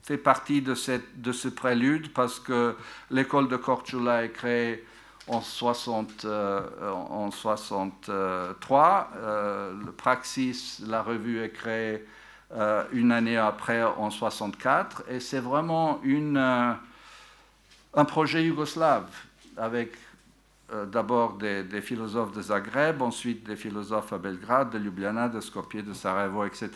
fait 0.04 0.18
partie 0.18 0.62
de 0.62 0.74
ce 0.76 1.48
prélude 1.48 2.12
parce 2.12 2.38
que 2.38 2.76
l'école 3.10 3.48
de 3.48 3.56
Korčula 3.56 4.22
est 4.22 4.30
créée 4.30 4.84
en 5.28 5.40
60, 5.40 6.24
euh, 6.24 6.62
en 6.90 7.30
63. 7.30 9.10
Euh, 9.16 9.72
le 9.84 9.92
Praxis, 9.92 10.82
la 10.86 11.02
revue 11.02 11.42
est 11.42 11.50
créée 11.50 12.04
euh, 12.52 12.84
une 12.92 13.12
année 13.12 13.36
après, 13.36 13.82
en 13.82 14.10
64. 14.10 15.04
Et 15.10 15.20
c'est 15.20 15.40
vraiment 15.40 16.00
un 17.94 18.04
projet 18.04 18.44
yougoslave 18.44 19.08
avec 19.56 19.92
d'abord 20.92 21.34
des, 21.34 21.62
des, 21.62 21.80
philosophes 21.80 22.32
de 22.32 22.42
Zagreb, 22.42 23.00
ensuite 23.00 23.46
des 23.46 23.56
philosophes 23.56 24.12
à 24.12 24.18
Belgrade, 24.18 24.70
de 24.70 24.78
Ljubljana, 24.78 25.30
de 25.30 25.40
Skopje, 25.40 25.82
de 25.82 25.94
Sarajevo, 25.94 26.44
etc. 26.44 26.70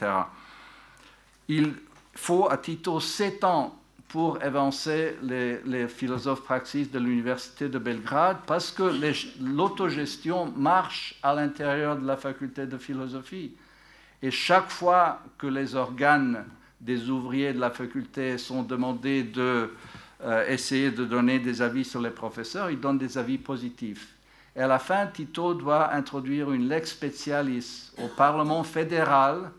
Il 1.46 1.74
faut 2.14 2.50
à 2.50 2.56
Tito 2.56 3.00
sept 3.00 3.44
ans 3.44 3.81
pour 4.12 4.42
évancer 4.42 5.16
les, 5.22 5.88
philosophes 5.88 6.42
praxis 6.42 6.90
de 6.90 6.98
l'Université 6.98 7.70
de 7.70 7.78
Belgrade 7.78 8.36
parce 8.46 8.70
que 8.70 8.92
l'autogestion 9.40 10.52
marche 10.54 11.18
à 11.22 11.34
l'intérieur 11.34 11.96
de 11.96 12.06
la 12.06 12.18
faculté 12.18 12.66
de 12.66 12.76
philosophie. 12.76 13.52
Et 14.20 14.30
chaque 14.30 14.68
fois 14.68 15.22
que 15.38 15.46
les 15.46 15.74
organes 15.76 16.44
des 16.78 17.08
ouvriers 17.08 17.54
de 17.54 17.58
la 17.58 17.70
faculté 17.70 18.36
sont 18.36 18.62
demandés 18.62 19.22
de 19.22 19.72
euh, 20.22 20.56
de 20.56 21.04
donner 21.04 21.38
des 21.38 21.62
avis 21.62 21.84
sur 21.84 22.02
les 22.02 22.10
professeurs, 22.10 22.70
ils 22.70 22.78
donnent 22.78 22.98
des 22.98 23.16
avis 23.16 23.38
positifs. 23.38 24.14
Et 24.54 24.60
à 24.60 24.66
la 24.66 24.78
fin, 24.78 25.06
Tito 25.06 25.54
doit 25.54 25.90
introduire 25.94 26.52
une 26.52 26.68
lex 26.68 26.90
specialis 26.90 27.90
au 27.96 28.08
Parlement 28.08 28.62
fédéral 28.62 29.50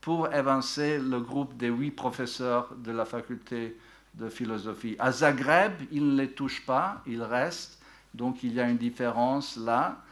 pour 0.00 0.32
évancer 0.34 0.98
le 0.98 1.20
groupe 1.20 1.56
des 1.56 1.68
huit 1.68 1.92
professeurs 1.92 2.74
de 2.76 2.90
la 2.90 3.04
faculté 3.04 3.76
de 4.14 4.28
philosophie. 4.28 4.96
À 4.98 5.12
Zagreb, 5.12 5.72
il 5.90 6.14
ne 6.14 6.22
les 6.22 6.30
touche 6.30 6.64
pas, 6.64 7.02
il 7.06 7.22
reste. 7.22 7.78
Donc 8.14 8.42
il 8.42 8.52
y 8.54 8.60
a 8.60 8.68
une 8.68 8.76
différence 8.76 9.56
là. 9.56 10.02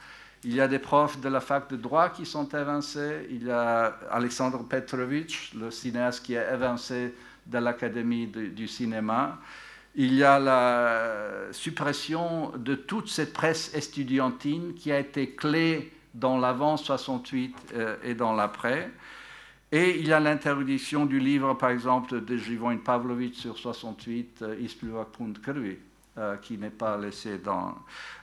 Il 0.44 0.55
y 0.55 0.60
a 0.60 0.68
des 0.68 0.78
profs 0.78 1.20
de 1.20 1.28
la 1.28 1.41
fac 1.41 1.68
de 1.68 1.77
droit 1.77 2.10
qui 2.10 2.25
sont 2.25 2.49
évincés. 2.51 3.27
Il 3.31 3.47
y 3.47 3.51
a 3.51 3.99
Alexandre 4.10 4.62
Petrovitch, 4.68 5.52
le 5.55 5.70
cinéaste 5.70 6.25
qui 6.25 6.35
est 6.35 6.52
évincé 6.52 7.15
de 7.47 7.59
l'Académie 7.59 8.28
du 8.28 8.68
cinéma. 8.68 9.39
Il 9.97 10.15
y 10.15 10.23
a 10.23 10.39
la 10.39 11.51
suppression 11.51 12.52
de 12.57 12.77
toute 12.77 13.09
cette 13.09 13.33
presse 13.33 13.75
estudiantine 13.75 14.75
qui 14.75 14.93
a 14.93 15.01
été 15.01 15.31
clé 15.31 15.93
dans 16.15 16.39
l'avant 16.39 16.77
68 16.77 17.57
euh, 17.75 17.97
et 18.05 18.15
dans 18.15 18.33
l'après. 18.33 18.91
Et 19.70 19.98
il 19.98 20.08
y 20.08 20.12
a 20.12 20.20
l'interdiction 20.20 21.05
du 21.05 21.20
livre, 21.20 21.55
par 21.55 21.70
exemple, 21.70 22.24
de 22.24 22.36
Živojin 22.36 22.78
Pavlovic 22.78 23.34
sur 23.34 23.58
68, 23.58 24.42
euh, 24.42 24.56
Ispluvak 24.60 25.08
Krvi, 25.42 25.76
euh, 26.16 26.36
qui 26.36 26.56
n'est 26.56 26.70
pas 26.70 26.97
laissé 26.97 27.38
dans. 27.38 27.74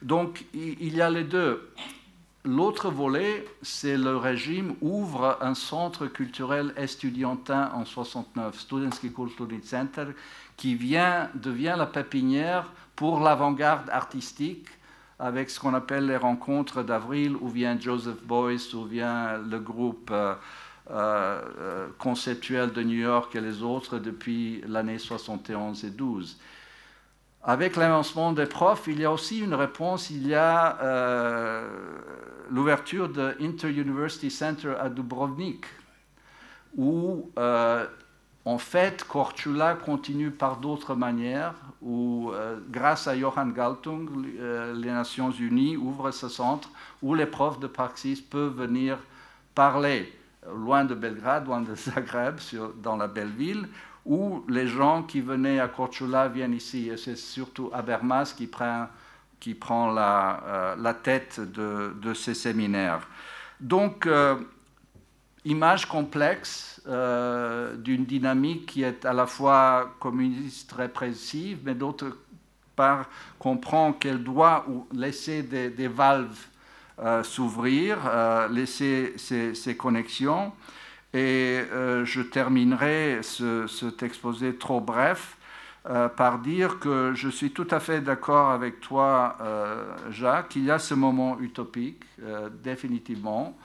Donc, 0.02 0.46
il 0.54 0.96
y 0.96 1.02
a 1.02 1.10
les 1.10 1.24
deux. 1.24 1.70
L'autre 2.44 2.90
volet, 2.90 3.46
c'est 3.62 3.98
le 3.98 4.18
régime 4.18 4.76
ouvre 4.82 5.38
un 5.42 5.56
centre 5.56 6.08
culturel 6.08 6.74
estudiantin 6.78 7.72
en 7.74 7.86
69, 7.86 8.60
Studenski 8.60 9.12
Kulturni 9.12 9.64
Center, 9.64 10.06
qui 10.58 10.76
vient, 10.76 11.30
devient 11.34 11.76
la 11.78 11.88
pépinière 11.88 12.72
pour 12.96 13.20
l'avant-garde 13.20 13.90
artistique 13.90 14.68
avec 15.18 15.50
ce 15.50 15.60
qu'on 15.60 15.74
appelle 15.74 16.08
les 16.08 16.18
rencontres 16.18 16.84
d'avril, 16.84 17.36
où 17.40 17.50
vient 17.50 17.80
Joseph 17.80 18.22
Boyce, 18.24 18.74
où 18.74 18.86
vient 18.86 19.38
le 19.38 19.60
groupe. 19.60 20.10
Euh, 20.12 20.36
euh, 20.92 21.42
euh, 21.60 21.88
conceptuels 21.98 22.72
de 22.72 22.84
New 22.84 23.00
York 23.00 23.36
et 23.36 23.42
les 23.42 23.64
autres 23.64 23.98
depuis 23.98 24.62
l'année 24.68 25.00
71 25.00 25.84
et 25.84 25.90
12. 25.90 26.38
Avec 27.42 27.76
l'avancement 27.76 28.34
des 28.34 28.46
profs, 28.46 28.84
il 28.86 29.00
y 29.00 29.06
a 29.06 29.12
aussi 29.12 29.40
une 29.40 29.56
réponse, 29.56 30.12
il 30.12 30.28
y 30.28 30.36
a 30.36 30.80
euh, 30.84 31.68
l'ouverture 32.52 33.10
de 33.10 33.36
Inter-University 33.42 34.30
Center 34.30 34.76
à 34.80 34.90
Dubrovnik, 34.90 35.66
où 36.78 37.32
en 38.46 38.58
fait 38.60 39.04
Korčula 39.06 39.74
continue 39.74 40.30
par 40.30 40.58
d'autres 40.58 40.94
manières, 40.94 41.56
où 41.82 42.32
grâce 42.70 43.08
à 43.08 43.18
Johan 43.18 43.48
Galtung, 43.48 44.06
les 44.76 44.92
Nations 44.92 45.32
Unies 45.32 45.78
ouvrent 45.78 46.12
ce 46.12 46.30
centre 46.30 46.70
où 47.02 47.16
les 47.16 47.26
profs 47.26 47.60
de 47.60 47.68
praxis 47.68 48.22
peuvent 48.22 48.54
venir 48.54 49.00
parler 49.56 50.14
loin 50.54 50.86
de 50.86 50.96
Belgrade, 50.96 51.46
loin 51.46 51.62
de 51.62 51.76
Zagreb, 51.76 52.38
dans 52.82 52.98
la 52.98 53.08
belle 53.08 53.32
ville, 53.32 53.68
où 54.06 54.44
les 54.48 54.68
gens 54.68 55.04
qui 55.04 55.22
venaient 55.22 55.60
à 55.60 55.68
Korčula 55.68 56.28
viennent 56.28 56.54
ici. 56.54 56.90
Et 56.90 56.98
c'est 56.98 57.18
surtout 57.18 57.70
Habermas 57.74 58.34
qui 58.38 58.48
prend, 58.48 58.88
qui 59.40 59.56
prend 59.56 59.92
la, 59.92 60.44
euh, 60.46 60.94
tête 61.04 61.40
de, 61.40 62.14
ces 62.14 62.34
séminaires. 62.34 63.08
Donc, 63.60 64.06
euh, 64.06 64.36
image 65.44 65.88
complexe 65.88 66.82
euh, 66.88 67.76
d'une 67.78 68.06
dynamique 68.06 68.68
qui 68.68 68.84
est 68.84 69.06
à 69.06 69.14
la 69.14 69.26
fois 69.26 69.96
communiste 70.00 70.72
répressive, 70.74 71.60
mais 71.64 71.74
d'autre 71.74 72.18
part 72.76 73.10
comprend 73.40 73.94
qu'elle 73.94 74.24
doit 74.24 74.66
laisser 74.94 75.42
des 75.42 75.88
valves 75.88 76.48
euh, 77.04 77.24
s'ouvrir, 77.24 77.98
euh, 78.08 78.48
laisser 78.48 79.16
ces, 79.18 79.76
connexions. 79.76 80.54
Et 81.14 81.62
euh, 81.74 82.06
je 82.06 82.22
terminerai 82.22 83.20
ce, 83.22 83.68
cet 83.68 84.02
exposé 84.02 84.56
trop 84.56 84.80
bref 84.80 85.38
par 86.18 86.40
dire 86.40 86.80
que 86.80 87.14
je 87.14 87.30
suis 87.30 87.52
tout 87.52 87.68
à 87.70 87.80
fait 87.80 88.02
d'accord 88.02 88.50
avec 88.50 88.80
toi, 88.80 89.38
Jacques, 90.10 90.50
qu'il 90.50 90.64
y 90.64 90.72
a 90.72 90.80
ce 90.80 90.96
moment 90.96 91.38
utopique, 91.40 92.02
définitivement, 92.64 93.56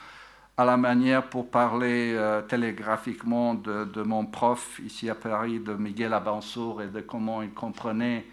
à 0.59 0.67
la 0.67 0.77
manière, 0.77 1.31
pour 1.31 1.51
parler 1.51 2.15
télégraphiquement 2.47 3.55
de, 3.55 4.03
mon 4.03 4.27
prof 4.27 4.83
ici 4.85 5.09
à 5.09 5.15
Paris, 5.15 5.61
de 5.61 5.73
Miguel 5.73 6.13
Abansour, 6.13 6.83
et 6.83 6.89
de 6.89 7.01
comment 7.01 7.41
il 7.41 7.55
comprenait 7.55 8.27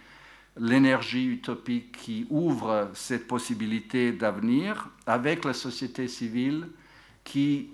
l'énergie 0.59 1.25
utopique 1.25 1.91
qui 1.91 2.27
ouvre 2.29 2.89
cette 2.93 3.27
possibilité 3.27 4.11
d'avenir 4.11 4.89
avec 5.05 5.45
la 5.45 5.53
société 5.53 6.07
civile 6.07 6.67
qui 7.23 7.69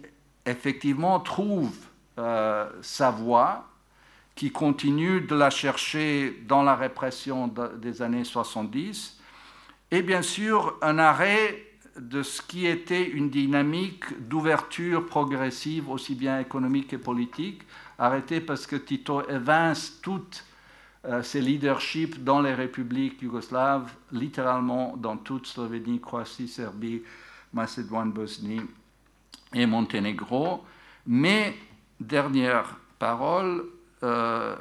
effectivement 0.45 1.19
trouve 1.19 1.75
euh, 2.17 2.69
sa 2.81 3.11
voie, 3.11 3.69
qui 4.35 4.51
continue 4.51 5.21
de 5.21 5.35
la 5.35 5.49
chercher 5.49 6.43
dans 6.47 6.63
la 6.63 6.75
répression 6.75 7.53
des 7.79 8.01
années 8.01 8.23
70, 8.23 9.19
et 9.91 10.01
bien 10.01 10.23
sûr 10.23 10.77
un 10.81 10.97
arrêt 10.97 11.63
de 11.99 12.23
ce 12.23 12.41
qui 12.41 12.65
était 12.65 13.07
une 13.07 13.29
dynamique 13.29 14.05
d'ouverture 14.27 15.05
progressive, 15.05 15.89
aussi 15.89 16.15
bien 16.15 16.39
économique 16.39 16.87
que 16.89 16.95
politique, 16.95 17.61
arrêtée 17.99 18.41
parce 18.41 18.65
que 18.65 18.75
Tito 18.75 19.27
évince 19.29 19.99
toutes 20.01 20.43
euh, 21.05 21.21
ses 21.21 21.41
leaderships 21.41 22.23
dans 22.23 22.41
les 22.41 22.53
républiques 22.53 23.21
yougoslaves, 23.21 23.91
littéralement 24.11 24.95
dans 24.95 25.17
toute 25.17 25.47
Slovénie, 25.47 25.99
Croatie, 25.99 26.47
Serbie, 26.47 27.01
Macédoine, 27.51 28.11
Bosnie 28.11 28.61
et 29.53 29.65
Monténégro. 29.65 30.63
Mais, 31.05 31.55
dernière 31.99 32.77
parole, 32.99 33.65
euh, 34.03 34.55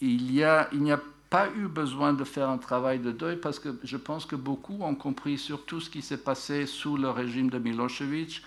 il 0.00 0.26
n'y 0.26 0.44
a, 0.44 0.68
a 0.70 1.00
pas 1.28 1.48
eu 1.56 1.66
besoin 1.66 2.12
de 2.12 2.22
faire 2.22 2.48
un 2.48 2.58
travail 2.58 3.00
de 3.00 3.10
deuil 3.10 3.36
parce 3.36 3.58
que 3.58 3.76
je 3.82 3.96
pense 3.96 4.26
que 4.26 4.36
beaucoup 4.36 4.78
ont 4.80 4.94
compris 4.94 5.38
sur 5.38 5.64
tout 5.64 5.80
ce 5.80 5.90
qui 5.90 6.02
s'est 6.02 6.22
passé 6.22 6.66
sous 6.66 6.96
le 6.96 7.10
régime 7.10 7.50
de 7.50 7.58
Milosevic 7.58 8.42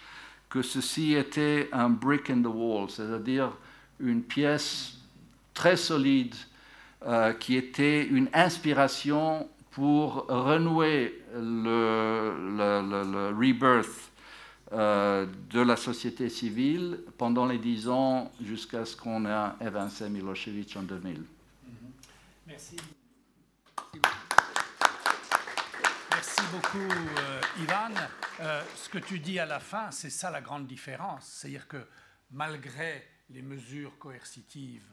que 0.49 0.61
ceci 0.61 1.13
était 1.13 1.67
un 1.73 1.89
brick 1.89 2.29
in 2.29 2.41
the 2.41 2.47
wall, 2.47 2.89
c'est-à-dire 2.89 3.51
une 3.99 4.23
pièce 4.23 4.97
très 5.53 5.75
solide 5.75 6.35
euh, 7.07 7.31
qui 7.31 7.55
était 7.55 8.05
une 8.05 8.27
inspiration 8.33 9.49
pour 9.71 10.25
renouer 10.27 11.23
le, 11.33 13.31
rebirth 13.33 14.11
euh, 14.73 15.25
de 15.49 15.61
la 15.61 15.77
société 15.77 16.27
civile 16.27 16.99
pendant 17.17 17.45
les 17.45 17.59
dix 17.59 17.87
ans 17.87 18.29
jusqu'à 18.41 18.83
ce 18.83 18.97
qu'on 18.97 19.25
ait 19.25 19.65
évincé 19.65 20.09
Milosevic 20.09 20.75
en 20.75 20.81
2000. 20.81 21.23
Merci. 22.45 22.75
Merci 26.11 26.41
beaucoup, 26.51 26.91
euh, 27.19 27.41
Ivan. 27.61 27.93
Ce 28.75 28.89
que 28.89 28.97
tu 28.97 29.19
dis 29.19 29.39
à 29.39 29.45
la 29.45 29.61
fin, 29.61 29.91
c'est 29.91 30.09
ça 30.09 30.29
la 30.29 30.41
grande 30.41 30.67
différence. 30.67 31.23
C'est-à-dire 31.23 31.69
que 31.69 31.87
malgré 32.31 33.01
les 33.29 33.41
mesures 33.41 33.97
coercitives 33.97 34.83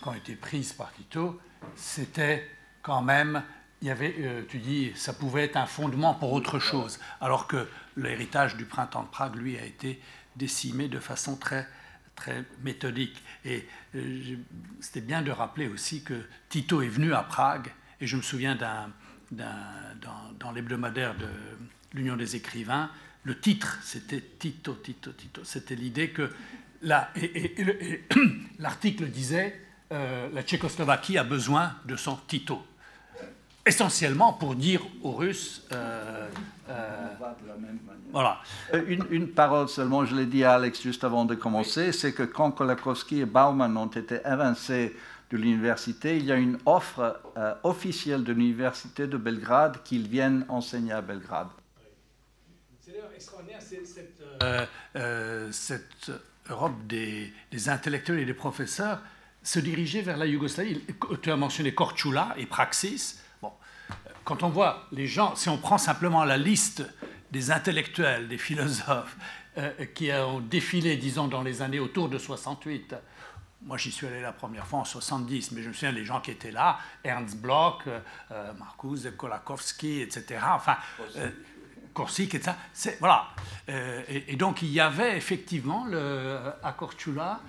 qui 0.00 0.08
ont 0.08 0.14
été 0.14 0.34
prises 0.34 0.72
par 0.72 0.94
Tito, 0.94 1.38
c'était 1.74 2.48
quand 2.82 3.02
même, 3.02 3.42
il 3.82 3.88
y 3.88 3.90
avait, 3.90 4.14
euh, 4.20 4.42
tu 4.48 4.58
dis, 4.58 4.92
ça 4.94 5.12
pouvait 5.12 5.44
être 5.44 5.56
un 5.56 5.66
fondement 5.66 6.14
pour 6.14 6.32
autre 6.32 6.58
chose. 6.58 6.98
Alors 7.20 7.46
que 7.46 7.68
l'héritage 7.96 8.56
du 8.56 8.64
printemps 8.64 9.02
de 9.02 9.08
Prague, 9.08 9.36
lui, 9.36 9.58
a 9.58 9.64
été 9.64 10.00
décimé 10.36 10.88
de 10.88 10.98
façon 10.98 11.36
très 11.36 11.66
très 12.14 12.44
méthodique. 12.64 13.22
Et 13.44 13.66
euh, 13.94 14.36
c'était 14.80 15.00
bien 15.00 15.22
de 15.22 15.30
rappeler 15.30 15.68
aussi 15.68 16.02
que 16.02 16.26
Tito 16.48 16.82
est 16.82 16.88
venu 16.88 17.14
à 17.14 17.22
Prague, 17.22 17.72
et 18.00 18.06
je 18.08 18.16
me 18.16 18.22
souviens 18.22 18.56
d'un, 18.56 18.90
dans, 19.30 20.32
dans 20.38 20.50
l'hebdomadaire 20.50 21.14
de 21.16 21.28
l'Union 21.92 22.16
des 22.16 22.36
écrivains, 22.36 22.90
le 23.24 23.38
titre, 23.38 23.78
c'était 23.82 24.22
Tito, 24.38 24.74
Tito, 24.74 25.12
Tito. 25.12 25.42
C'était 25.44 25.74
l'idée 25.74 26.10
que 26.10 26.30
là, 26.82 27.10
et, 27.16 28.04
l'article 28.58 29.06
disait 29.08 29.60
euh, 29.92 30.28
la 30.32 30.42
Tchécoslovaquie 30.42 31.18
a 31.18 31.24
besoin 31.24 31.72
de 31.84 31.96
son 31.96 32.16
Tito 32.26 32.62
essentiellement 33.68 34.32
pour 34.32 34.54
dire 34.54 34.80
aux 35.02 35.12
Russes. 35.12 35.62
Euh, 35.72 36.28
euh, 36.70 37.06
voilà. 38.10 38.40
Euh, 38.72 38.82
une, 38.88 39.04
une, 39.10 39.28
parole 39.28 39.68
seulement, 39.68 40.04
je 40.06 40.16
l'ai 40.16 40.26
dit 40.26 40.42
à 40.42 40.54
Alex 40.54 40.82
juste 40.82 41.04
avant 41.04 41.24
de 41.26 41.34
commencer, 41.34 41.92
c'est 41.92 42.12
que 42.12 42.22
quand 42.22 42.50
Kolakowski 42.50 43.20
et 43.20 43.26
Bauman 43.26 43.76
ont 43.76 43.86
été 43.86 44.20
évincés 44.24 44.96
de 45.30 45.36
l'université, 45.36 46.16
il 46.16 46.24
y 46.24 46.32
a 46.32 46.36
une 46.36 46.58
offre 46.64 47.20
officielle 47.62 48.24
de 48.24 48.32
l'université 48.32 49.06
de 49.06 49.18
Belgrade 49.18 49.82
qu'ils 49.84 50.08
viennent 50.08 50.46
enseigner 50.48 50.92
à 50.92 51.02
Belgrade. 51.02 51.48
C'est 52.80 52.94
extraordinaire, 53.14 53.60
cette, 53.60 55.52
cette, 55.52 56.10
Europe 56.48 56.86
des, 56.86 57.30
des, 57.52 57.68
intellectuels 57.68 58.20
et 58.20 58.24
des 58.24 58.32
professeurs 58.32 59.00
se 59.48 59.60
dirigeait 59.60 60.02
vers 60.02 60.16
la 60.16 60.26
Yougoslavie. 60.26 60.80
Tu 61.22 61.30
as 61.30 61.36
mentionné 61.36 61.72
Korčula 61.74 62.34
et 62.36 62.46
Praxis 62.46 63.18
quand 64.28 64.42
on 64.42 64.50
voit 64.50 64.86
les 64.92 65.06
gens, 65.06 65.34
si 65.36 65.48
on 65.48 65.56
prend 65.56 65.78
simplement 65.78 66.22
la 66.22 66.36
liste 66.36 66.84
des 67.30 67.50
intellectuels, 67.50 68.28
des 68.28 68.36
philosophes 68.36 69.16
euh, 69.56 69.72
qui 69.94 70.12
ont 70.12 70.40
défilé, 70.40 70.98
disons, 70.98 71.28
dans 71.28 71.42
les 71.42 71.62
années 71.62 71.78
autour 71.78 72.10
de 72.10 72.18
68, 72.18 72.94
moi 73.62 73.78
j'y 73.78 73.90
suis 73.90 74.06
allé 74.06 74.20
la 74.20 74.32
première 74.32 74.66
fois 74.66 74.80
en 74.80 74.84
70, 74.84 75.52
mais 75.52 75.62
je 75.62 75.68
me 75.68 75.72
souviens 75.72 75.94
des 75.94 76.04
gens 76.04 76.20
qui 76.20 76.30
étaient 76.30 76.50
là, 76.50 76.78
Ernst 77.04 77.38
Bloch, 77.38 77.86
euh, 77.86 78.00
euh 78.32 78.52
Marcuse 78.52 79.10
Kolakowski, 79.16 80.02
etc. 80.02 80.40
Enfin, 80.54 80.76
euh, 81.16 81.30
Korsik, 81.94 82.34
etc. 82.34 82.54
Voilà. 83.00 83.28
Et, 84.08 84.36
donc 84.36 84.60
il 84.60 84.68
y 84.68 84.78
avait 84.78 85.16
effectivement 85.16 85.86
le, 85.86 86.38
à 86.62 86.72
Korčula, 86.72 87.40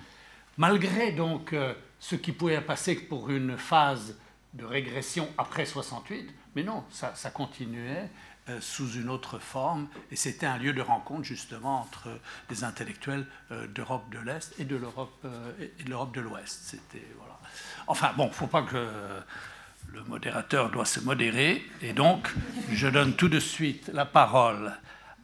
malgré 0.56 1.12
donc 1.12 1.54
ce 2.00 2.16
qui 2.16 2.32
pouvait 2.32 2.60
passer 2.60 2.96
pour 2.96 3.30
une 3.30 3.56
phase 3.56 4.18
de 4.54 4.64
régression 4.64 5.28
après 5.38 5.64
68, 5.64 6.28
mais 6.56 6.64
non, 6.64 6.84
ça, 6.90 7.30
continuait 7.30 8.10
euh, 8.48 8.60
sous 8.60 8.90
une 8.94 9.08
autre 9.08 9.38
forme, 9.38 9.86
et 10.10 10.16
c'était 10.16 10.46
un 10.46 10.58
lieu 10.58 10.72
de 10.72 10.80
rencontre 10.80 11.22
justement 11.22 11.82
entre 11.82 12.08
des 12.48 12.64
intellectuels 12.64 13.26
euh, 13.52 13.68
d'Europe 13.68 14.10
de 14.10 14.18
l'Est 14.18 14.58
et 14.58 14.64
de 14.64 14.74
l'Europe 14.74 15.16
euh, 15.24 15.52
et 15.78 15.84
de 15.84 15.90
l'Europe 15.90 16.12
de 16.14 16.20
l'Ouest. 16.20 16.60
C'était 16.64 17.06
voilà. 17.18 17.38
Enfin 17.86 18.12
bon, 18.16 18.30
faut 18.32 18.48
pas 18.48 18.62
que 18.62 18.88
le 19.92 20.02
modérateur 20.04 20.70
doit 20.70 20.86
se 20.86 21.00
modérer, 21.00 21.62
et 21.82 21.92
donc 21.92 22.32
je 22.72 22.88
donne 22.88 23.14
tout 23.14 23.28
de 23.28 23.40
suite 23.40 23.88
la 23.92 24.06
parole 24.06 24.72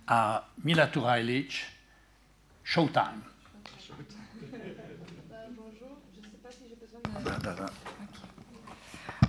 à 0.06 0.48
Mila 0.62 0.86
Turajlic, 0.86 1.64
Showtime. 2.62 3.22
Bonjour, 5.50 5.98
je 6.14 6.20
ne 6.20 6.24
sais 6.24 6.38
pas 6.42 6.50
si 6.50 6.68
j'ai 6.68 6.76
besoin 6.76 7.00
de... 7.00 7.05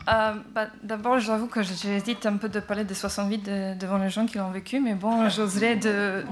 Euh, 0.10 0.34
bah, 0.54 0.68
D'abord, 0.84 1.20
j'avoue 1.20 1.48
que 1.48 1.62
j'hésite 1.62 2.26
un 2.26 2.38
peu 2.38 2.48
de 2.48 2.62
parler 2.62 2.86
de 2.86 2.94
68 2.94 3.78
devant 3.78 3.98
les 3.98 4.10
gens 4.10 4.26
qui 4.26 4.38
l'ont 4.38 4.52
vécu, 4.52 4.80
mais 4.80 4.94
bon, 4.94 5.28
j'oserais 5.28 5.76
d'offrir 5.76 6.30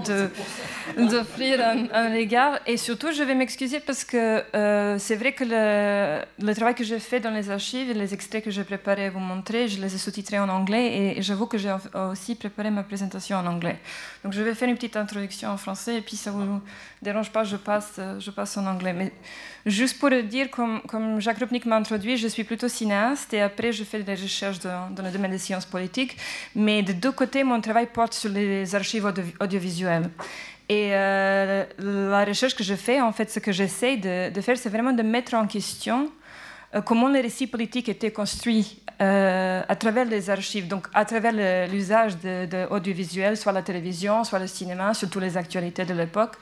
de, 0.98 1.64
un, 1.64 1.88
un, 1.94 2.14
regard. 2.14 2.60
Et 2.68 2.78
surtout, 2.78 3.12
je 3.12 3.22
vais 3.24 3.36
m'excuser 3.36 3.82
parce 3.82 4.06
que 4.06 4.44
euh, 4.56 4.98
c'est 4.98 5.18
vrai 5.18 5.34
que 5.34 5.44
le, 5.44 6.54
travail 6.54 6.74
que 6.74 6.86
j'ai 6.86 7.00
fait 7.00 7.20
dans 7.20 7.32
les 7.32 7.50
archives, 7.50 7.92
les 7.92 8.14
extraits 8.14 8.44
que 8.44 8.52
j'ai 8.52 8.64
préparés 8.64 9.08
à 9.08 9.10
vous 9.10 9.20
montrer, 9.20 9.68
je 9.68 9.82
les 9.82 9.94
ai 9.94 9.98
sous-titrés 9.98 10.40
en 10.40 10.48
anglais 10.48 11.18
et, 11.18 11.22
j'avoue 11.22 11.48
que 11.48 11.58
j'ai 11.58 11.76
aussi 11.94 12.36
préparé 12.36 12.72
ma 12.72 12.84
présentation 12.84 13.38
en 13.38 13.46
anglais. 13.46 13.80
Donc, 14.24 14.32
je 14.32 14.42
vais 14.42 14.56
faire 14.56 14.70
une 14.70 14.76
petite 14.76 14.96
introduction 14.96 15.50
en 15.50 15.58
français 15.58 15.98
et 15.98 16.02
puis, 16.02 16.16
ça 16.16 16.32
vous 16.32 16.62
dérange 17.02 17.30
pas, 17.30 17.44
je 17.44 17.58
passe, 17.58 18.00
en 18.58 18.66
anglais. 18.66 19.12
Juste 19.66 20.00
pour 20.00 20.10
le 20.10 20.24
dire, 20.24 20.50
comme, 20.52 21.20
Jacques 21.20 21.40
Rupnik 21.40 21.66
m'a 21.66 21.78
introduit, 21.78 22.18
je 22.18 22.28
suis 22.28 22.44
plutôt 22.44 22.68
cinéaste 22.68 23.34
et 23.34 23.42
après, 23.42 23.72
je 23.72 23.84
fais 23.84 24.02
des 24.04 24.14
recherches 24.14 24.60
dans, 24.60 25.04
le 25.04 25.12
domaine 25.12 25.32
des 25.32 25.38
sciences 25.38 25.66
politiques. 25.66 26.18
Mais 26.56 26.84
de 26.84 26.94
deux 26.94 27.12
côtés, 27.12 27.44
mon 27.44 27.60
travail 27.62 27.88
porte 27.92 28.14
sur 28.14 28.30
les 28.30 28.76
archives 28.76 29.12
audiovisuelles. 29.40 30.10
Et 30.68 30.90
euh, 30.94 31.64
la 31.80 32.26
recherche 32.26 32.56
que 32.56 32.64
je 32.64 32.74
fais, 32.76 33.02
en 33.02 33.12
fait, 33.12 33.30
ce 33.30 33.40
que 33.40 33.52
j'essaie 33.52 33.98
de, 33.98 34.42
faire, 34.42 34.58
c'est 34.58 34.70
vraiment 34.70 34.94
de 34.94 35.04
mettre 35.04 35.36
en 35.36 35.46
question 35.46 36.10
euh, 36.74 36.82
comment 36.82 37.08
les 37.08 37.22
récits 37.22 37.48
politiques 37.48 37.88
étaient 37.88 38.12
construits 38.12 38.82
euh, 39.02 39.62
à 39.68 39.76
travers 39.76 40.06
les 40.06 40.30
archives, 40.30 40.68
donc 40.68 40.88
à 40.94 41.06
travers 41.06 41.34
l'usage 41.68 42.18
de, 42.18 42.46
de 42.46 42.66
audiovisuel, 42.72 43.38
soit 43.38 43.52
la 43.52 43.62
télévision, 43.62 44.24
soit 44.24 44.40
le 44.40 44.48
cinéma, 44.48 44.94
surtout 44.94 45.20
les 45.20 45.38
actualités 45.38 45.86
de 45.86 45.94
l'époque 45.94 46.36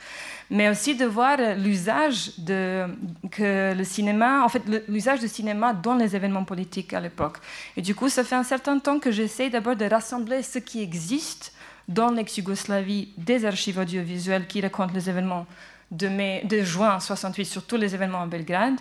mais 0.49 0.69
aussi 0.69 0.95
de 0.95 1.05
voir 1.05 1.37
l'usage 1.57 2.31
que 2.45 3.73
le 3.73 3.83
cinéma, 3.83 4.43
en 4.43 4.49
fait, 4.49 4.61
l'usage 4.87 5.19
du 5.19 5.27
cinéma 5.27 5.73
dans 5.73 5.95
les 5.95 6.15
événements 6.15 6.43
politiques 6.43 6.93
à 6.93 6.99
l'époque. 6.99 7.37
Et 7.77 7.81
du 7.81 7.95
coup, 7.95 8.09
ça 8.09 8.23
fait 8.23 8.35
un 8.35 8.43
certain 8.43 8.79
temps 8.79 8.99
que 8.99 9.11
j'essaie 9.11 9.49
d'abord 9.49 9.75
de 9.75 9.85
rassembler 9.85 10.43
ce 10.43 10.59
qui 10.59 10.81
existe 10.81 11.53
dans 11.87 12.11
l'ex-Yougoslavie 12.11 13.09
des 13.17 13.45
archives 13.45 13.77
audiovisuelles 13.77 14.47
qui 14.47 14.61
racontent 14.61 14.93
les 14.93 15.09
événements 15.09 15.45
de, 15.91 16.07
mai, 16.07 16.43
de 16.45 16.61
juin 16.63 16.99
68, 16.99 17.45
surtout 17.45 17.77
les 17.77 17.93
événements 17.93 18.21
à 18.21 18.25
Belgrade, 18.25 18.79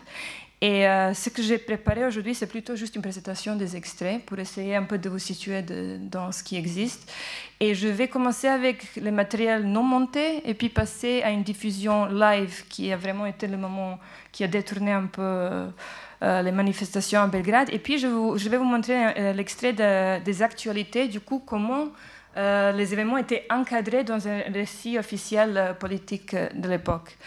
Et 0.62 0.86
euh, 0.86 1.12
ce 1.12 1.28
que 1.28 1.42
j'ai 1.42 1.58
préparé 1.58 2.06
aujourd'hui, 2.06 2.36
c'est 2.36 2.46
plutôt 2.46 2.76
juste 2.76 2.94
une 2.94 3.02
présentation 3.02 3.56
des 3.56 3.74
extraits 3.74 4.24
pour 4.24 4.38
essayer 4.38 4.76
un 4.76 4.84
peu 4.84 4.96
de 4.96 5.08
vous 5.08 5.18
situer 5.18 5.60
dans 5.98 6.30
ce 6.30 6.44
qui 6.44 6.54
existe. 6.56 7.12
Et 7.58 7.74
je 7.74 7.88
vais 7.88 8.06
commencer 8.06 8.46
avec 8.46 8.94
le 8.94 9.10
matériel 9.10 9.64
non 9.64 9.82
monté 9.82 10.48
et 10.48 10.54
puis 10.54 10.68
passer 10.68 11.20
à 11.24 11.30
une 11.30 11.42
diffusion 11.42 12.06
live 12.06 12.62
qui 12.68 12.92
a 12.92 12.96
vraiment 12.96 13.26
été 13.26 13.48
le 13.48 13.56
moment 13.56 13.98
qui 14.30 14.44
a 14.44 14.46
détourné 14.46 14.92
un 14.92 15.06
peu 15.06 15.22
euh, 15.22 16.42
les 16.42 16.52
manifestations 16.52 17.20
à 17.20 17.26
Belgrade. 17.26 17.68
Et 17.72 17.80
puis 17.80 17.98
je, 17.98 18.06
vais 18.48 18.56
vous 18.56 18.64
montrer 18.64 19.34
l'extrait 19.34 19.72
des 19.72 20.42
actualités, 20.42 21.08
du 21.08 21.18
coup, 21.18 21.42
comment 21.44 21.88
euh, 22.36 22.72
les 22.72 22.92
événements 22.92 23.18
étaient 23.18 23.44
encadrés 23.50 24.04
dans 24.04 24.26
un 24.26 24.40
récit 24.52 24.98
officiel 24.98 25.56
euh, 25.56 25.74
politique 25.74 26.32
euh, 26.32 26.48
de 26.54 26.68
l'époque. 26.68 27.18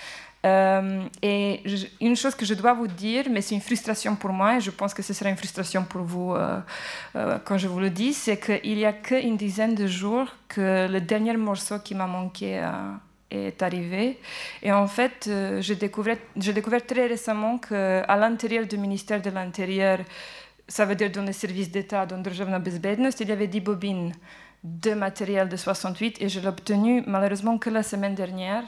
Et 0.45 1.63
une 1.99 2.15
chose 2.15 2.35
que 2.35 2.45
je 2.45 2.53
dois 2.53 2.73
vous 2.73 2.87
dire, 2.87 3.25
mais 3.31 3.41
c'est 3.41 3.55
une 3.55 3.61
frustration 3.61 4.15
pour 4.15 4.31
moi, 4.31 4.57
et 4.57 4.61
je 4.61 4.69
pense 4.69 4.93
que 4.93 5.01
ce 5.01 5.11
sera 5.11 5.29
une 5.29 5.37
frustration 5.37 5.83
pour 5.83 6.03
vous 6.03 6.35
quand 7.45 7.57
je 7.57 7.67
vous 7.67 7.79
le 7.79 7.89
dis, 7.89 8.13
c'est 8.13 8.37
qu'il 8.37 8.75
n'y 8.75 8.85
a 8.85 8.93
qu'une 8.93 9.37
dizaine 9.37 9.73
de 9.73 9.87
jours 9.87 10.27
que 10.47 10.87
le 10.87 11.01
dernier 11.01 11.35
morceau 11.35 11.79
qui 11.79 11.95
m'a 11.95 12.05
manqué 12.05 12.61
est 13.31 13.61
arrivé. 13.63 14.19
Et 14.61 14.71
en 14.71 14.87
fait, 14.87 15.29
j'ai 15.59 15.75
découvert, 15.75 16.17
très 16.87 17.07
récemment 17.07 17.57
qu'à 17.57 18.15
l'intérieur 18.15 18.65
du 18.67 18.77
ministère 18.77 19.21
de 19.21 19.31
l'Intérieur, 19.31 19.99
ça 20.67 20.85
veut 20.85 20.95
dire 20.95 21.11
dans 21.11 21.23
les 21.23 21.33
services 21.33 21.71
d'État, 21.71 22.05
dans 22.05 22.17
Državna 22.19 22.59
il 23.19 23.27
y 23.27 23.31
avait 23.31 23.47
10 23.47 23.59
bobines 23.61 24.13
de 24.65 24.95
matériel 24.95 25.47
de 25.47 25.55
68 25.55 26.21
et 26.21 26.27
je 26.27 26.39
l'ai 26.39 26.47
obtenu 26.47 27.03
malheureusement 27.05 27.59
que 27.59 27.69
la 27.69 27.83
semaine 27.83 28.15
dernière. 28.15 28.63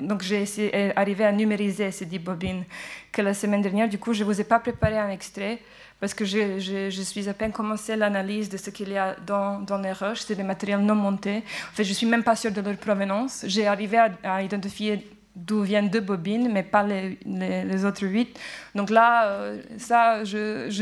Donc 0.00 0.22
j'ai 0.22 0.92
arrivé 0.96 1.24
à 1.24 1.32
numériser 1.32 1.90
ces 1.90 2.06
10 2.06 2.18
bobines 2.18 2.64
que 3.12 3.20
la 3.20 3.34
semaine 3.34 3.60
dernière. 3.60 3.90
Du 3.90 3.98
coup, 3.98 4.14
je 4.14 4.24
ne 4.24 4.28
vous 4.28 4.40
ai 4.40 4.44
pas 4.44 4.60
préparé 4.60 4.98
un 4.98 5.10
extrait 5.10 5.58
parce 6.00 6.14
que 6.14 6.24
je, 6.24 7.02
suis 7.04 7.28
à 7.28 7.34
peine 7.34 7.52
commencé 7.52 7.94
l'analyse 7.94 8.48
de 8.48 8.56
ce 8.56 8.70
qu'il 8.70 8.88
y 8.88 8.96
a 8.96 9.14
dans, 9.26 9.78
les 9.82 9.92
roches. 9.92 10.20
C'est 10.20 10.34
des 10.34 10.42
matériels 10.42 10.80
non 10.80 10.94
montés. 10.94 11.42
En 11.70 11.74
fait, 11.74 11.84
je 11.84 11.90
ne 11.90 11.94
suis 11.94 12.06
même 12.06 12.24
pas 12.24 12.34
sûre 12.34 12.50
de 12.50 12.62
leur 12.62 12.76
provenance. 12.78 13.44
J'ai 13.46 13.66
arrivé 13.66 13.98
à 14.22 14.42
identifier 14.42 15.06
d'où 15.36 15.62
viennent 15.62 15.88
deux 15.88 16.00
bobines, 16.00 16.50
mais 16.52 16.62
pas 16.62 16.84
les, 16.84 17.84
autres 17.84 18.06
huit. 18.06 18.38
Donc 18.74 18.90
là, 18.90 19.26
euh, 19.26 19.62
ça, 19.78 20.22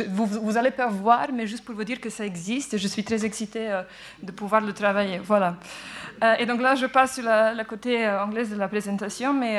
vous, 0.08 0.56
allez 0.56 0.70
pas 0.70 0.89
voir, 0.89 1.28
mais 1.32 1.47
juste 1.47 1.64
pour 1.64 1.74
vous 1.74 1.84
dire 1.84 2.00
que 2.00 2.10
ça 2.10 2.24
existe, 2.26 2.74
et 2.74 2.78
je 2.78 2.86
suis 2.89 3.05
très 3.05 3.24
excitée 3.24 3.70
euh, 3.70 3.82
de 4.22 4.31
pouvoir 4.31 4.60
le 4.60 4.72
travailler. 4.72 5.18
Voilà. 5.18 5.56
Euh, 6.22 6.34
et 6.39 6.47
donc 6.47 6.60
là, 6.60 6.74
je 6.74 6.86
passe 6.86 7.14
sur 7.14 7.24
la, 7.24 7.55
la 7.55 7.64
côté 7.64 8.08
anglaise 8.08 8.50
de 8.50 8.56
la 8.56 8.68
présentation, 8.68 9.32
mais 9.32 9.58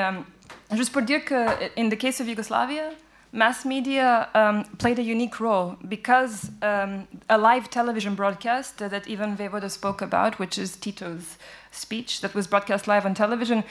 juste 0.73 0.91
pour 0.91 1.01
dire 1.01 1.25
que, 1.25 1.79
in 1.79 1.89
the 1.89 1.97
case 1.97 2.21
of 2.21 2.27
Yugoslavia, 2.27 2.89
mass 3.33 3.65
media 3.65 4.29
um, 4.35 4.63
played 4.77 4.99
a 4.99 5.01
unique 5.01 5.39
role 5.39 5.75
because 5.89 6.51
um, 6.61 7.07
a 7.29 7.37
live 7.37 7.69
television 7.69 8.13
broadcast 8.13 8.77
that 8.77 9.09
Ivan 9.09 9.35
Vevoda 9.35 9.69
spoke 9.69 10.03
about, 10.03 10.37
which 10.37 10.57
is 10.57 10.77
Tito's 10.77 11.37
speech 11.71 12.21
that 12.21 12.35
was 12.35 12.45
broadcast 12.45 12.87
live 12.87 13.05
on 13.05 13.15
television, 13.15 13.63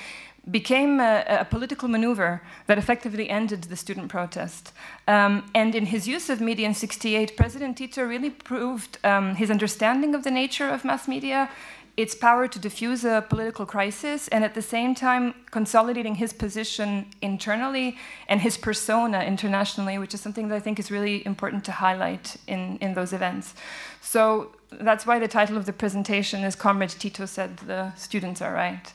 became 0.51 0.99
a, 0.99 1.25
a, 1.29 1.45
political 1.45 1.89
maneuver 1.89 2.43
that 2.67 2.77
effectively 2.77 3.31
ended 3.31 3.62
the 3.65 3.77
student 3.77 4.09
protest. 4.09 4.73
Um, 5.07 5.49
and 5.55 5.75
in 5.75 5.87
his 5.87 6.09
use 6.09 6.29
of 6.29 6.41
media 6.41 6.67
in 6.67 6.75
68, 6.75 7.37
President 7.37 7.77
Tito 7.77 8.05
really 8.05 8.31
proved 8.31 8.99
um, 9.05 9.37
his 9.37 9.51
understanding 9.51 10.15
of 10.17 10.25
the 10.25 10.33
nature 10.33 10.69
of 10.69 10.85
mass 10.85 11.07
media, 11.07 11.49
its 11.97 12.15
power 12.15 12.49
to 12.49 12.59
diffuse 12.59 13.05
a 13.05 13.25
political 13.29 13.67
crisis, 13.67 14.27
and 14.29 14.43
at 14.43 14.55
the 14.55 14.62
same 14.62 14.95
time 14.95 15.35
consolidating 15.51 16.17
his 16.17 16.33
position 16.33 17.07
internally 17.21 17.97
and 18.29 18.41
his 18.41 18.57
persona 18.57 19.23
internationally, 19.23 19.99
which 19.99 20.15
is 20.15 20.21
something 20.21 20.49
that 20.49 20.57
I 20.57 20.61
think 20.61 20.81
is 20.81 20.91
really 20.91 21.25
important 21.25 21.65
to 21.67 21.73
highlight 21.73 22.37
in, 22.49 22.79
in 22.79 22.95
those 22.95 23.12
events. 23.12 23.55
So 24.01 24.57
that's 24.71 25.07
why 25.07 25.19
the 25.19 25.29
title 25.29 25.57
of 25.57 25.67
the 25.67 25.73
presentation 25.73 26.43
is 26.45 26.57
Comrade 26.57 26.91
Tito 26.91 27.27
said 27.27 27.59
the 27.59 27.95
students 27.95 28.41
are 28.41 28.53
right. 28.53 28.93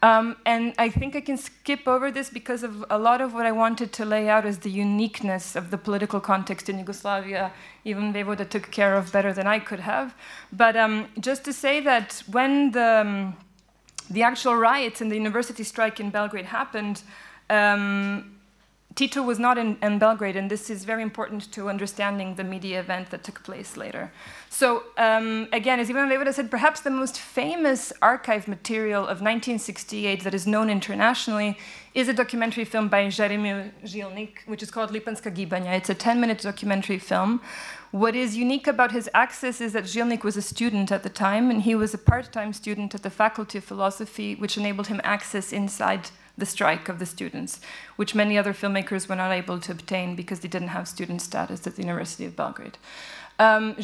Um, 0.00 0.36
and 0.46 0.74
I 0.78 0.90
think 0.90 1.16
I 1.16 1.20
can 1.20 1.36
skip 1.36 1.88
over 1.88 2.12
this 2.12 2.30
because 2.30 2.62
of 2.62 2.84
a 2.88 2.98
lot 2.98 3.20
of 3.20 3.34
what 3.34 3.46
I 3.46 3.52
wanted 3.52 3.92
to 3.94 4.04
lay 4.04 4.28
out 4.28 4.46
is 4.46 4.58
the 4.58 4.70
uniqueness 4.70 5.56
of 5.56 5.72
the 5.72 5.78
political 5.78 6.20
context 6.20 6.68
in 6.68 6.78
Yugoslavia, 6.78 7.52
even 7.84 8.12
Voivoda 8.12 8.48
took 8.48 8.70
care 8.70 8.96
of 8.96 9.10
better 9.10 9.32
than 9.32 9.48
I 9.48 9.58
could 9.58 9.80
have. 9.80 10.14
But 10.52 10.76
um, 10.76 11.08
just 11.18 11.44
to 11.46 11.52
say 11.52 11.80
that 11.80 12.22
when 12.30 12.70
the, 12.70 13.00
um, 13.00 13.36
the 14.08 14.22
actual 14.22 14.54
riots 14.54 15.00
and 15.00 15.10
the 15.10 15.16
university 15.16 15.64
strike 15.64 15.98
in 15.98 16.10
Belgrade 16.10 16.46
happened, 16.46 17.02
um, 17.50 18.37
Tito 18.98 19.22
was 19.22 19.38
not 19.38 19.58
in, 19.58 19.78
in, 19.80 20.00
Belgrade, 20.00 20.34
and 20.34 20.50
this 20.50 20.68
is 20.70 20.84
very 20.84 21.04
important 21.04 21.52
to 21.52 21.68
understanding 21.68 22.34
the 22.34 22.42
media 22.42 22.80
event 22.80 23.10
that 23.10 23.22
took 23.22 23.44
place 23.44 23.76
later. 23.76 24.10
So, 24.50 24.82
um, 24.96 25.46
again, 25.52 25.78
as 25.78 25.88
Ivan 25.88 26.08
Voivoda 26.08 26.34
said, 26.34 26.50
perhaps 26.50 26.80
the 26.80 26.90
most 26.90 27.16
famous 27.20 27.92
archive 28.02 28.48
material 28.48 29.02
of 29.02 29.20
1968 29.20 30.24
that 30.24 30.34
is 30.34 30.48
known 30.48 30.68
internationally 30.68 31.56
is 31.94 32.08
a 32.08 32.12
documentary 32.12 32.64
film 32.64 32.88
by 32.88 33.08
Jeremy 33.08 33.70
Zilnik, 33.84 34.38
which 34.46 34.64
is 34.64 34.70
called 34.72 34.90
Lipanska 34.90 35.30
Gibanya. 35.32 35.76
It's 35.76 35.90
a 35.90 35.94
10 35.94 36.20
minute 36.20 36.40
documentary 36.40 36.98
film. 36.98 37.40
What 37.92 38.16
is 38.16 38.36
unique 38.36 38.66
about 38.66 38.90
his 38.90 39.08
access 39.14 39.60
is 39.60 39.74
that 39.74 39.84
Zilnik 39.84 40.24
was 40.24 40.36
a 40.36 40.42
student 40.42 40.90
at 40.90 41.04
the 41.04 41.08
time, 41.08 41.52
and 41.52 41.62
he 41.62 41.76
was 41.76 41.94
a 41.94 41.98
part 41.98 42.32
time 42.32 42.52
student 42.52 42.96
at 42.96 43.04
the 43.04 43.10
Faculty 43.10 43.58
of 43.58 43.64
Philosophy, 43.64 44.34
which 44.34 44.58
enabled 44.58 44.88
him 44.88 45.00
access 45.04 45.52
inside 45.52 46.10
the 46.38 46.46
strike 46.46 46.88
of 46.88 46.98
the 46.98 47.06
students, 47.06 47.60
which 47.96 48.14
many 48.14 48.38
other 48.38 48.54
filmmakers 48.54 49.08
were 49.08 49.16
not 49.16 49.32
able 49.32 49.58
to 49.60 49.72
obtain 49.72 50.16
because 50.16 50.40
they 50.40 50.48
didn't 50.48 50.68
have 50.68 50.88
student 50.88 51.20
status 51.20 51.66
at 51.66 51.76
the 51.76 51.82
University 51.82 52.24
of 52.24 52.34
Belgrade. 52.36 52.78
Um, 53.38 53.76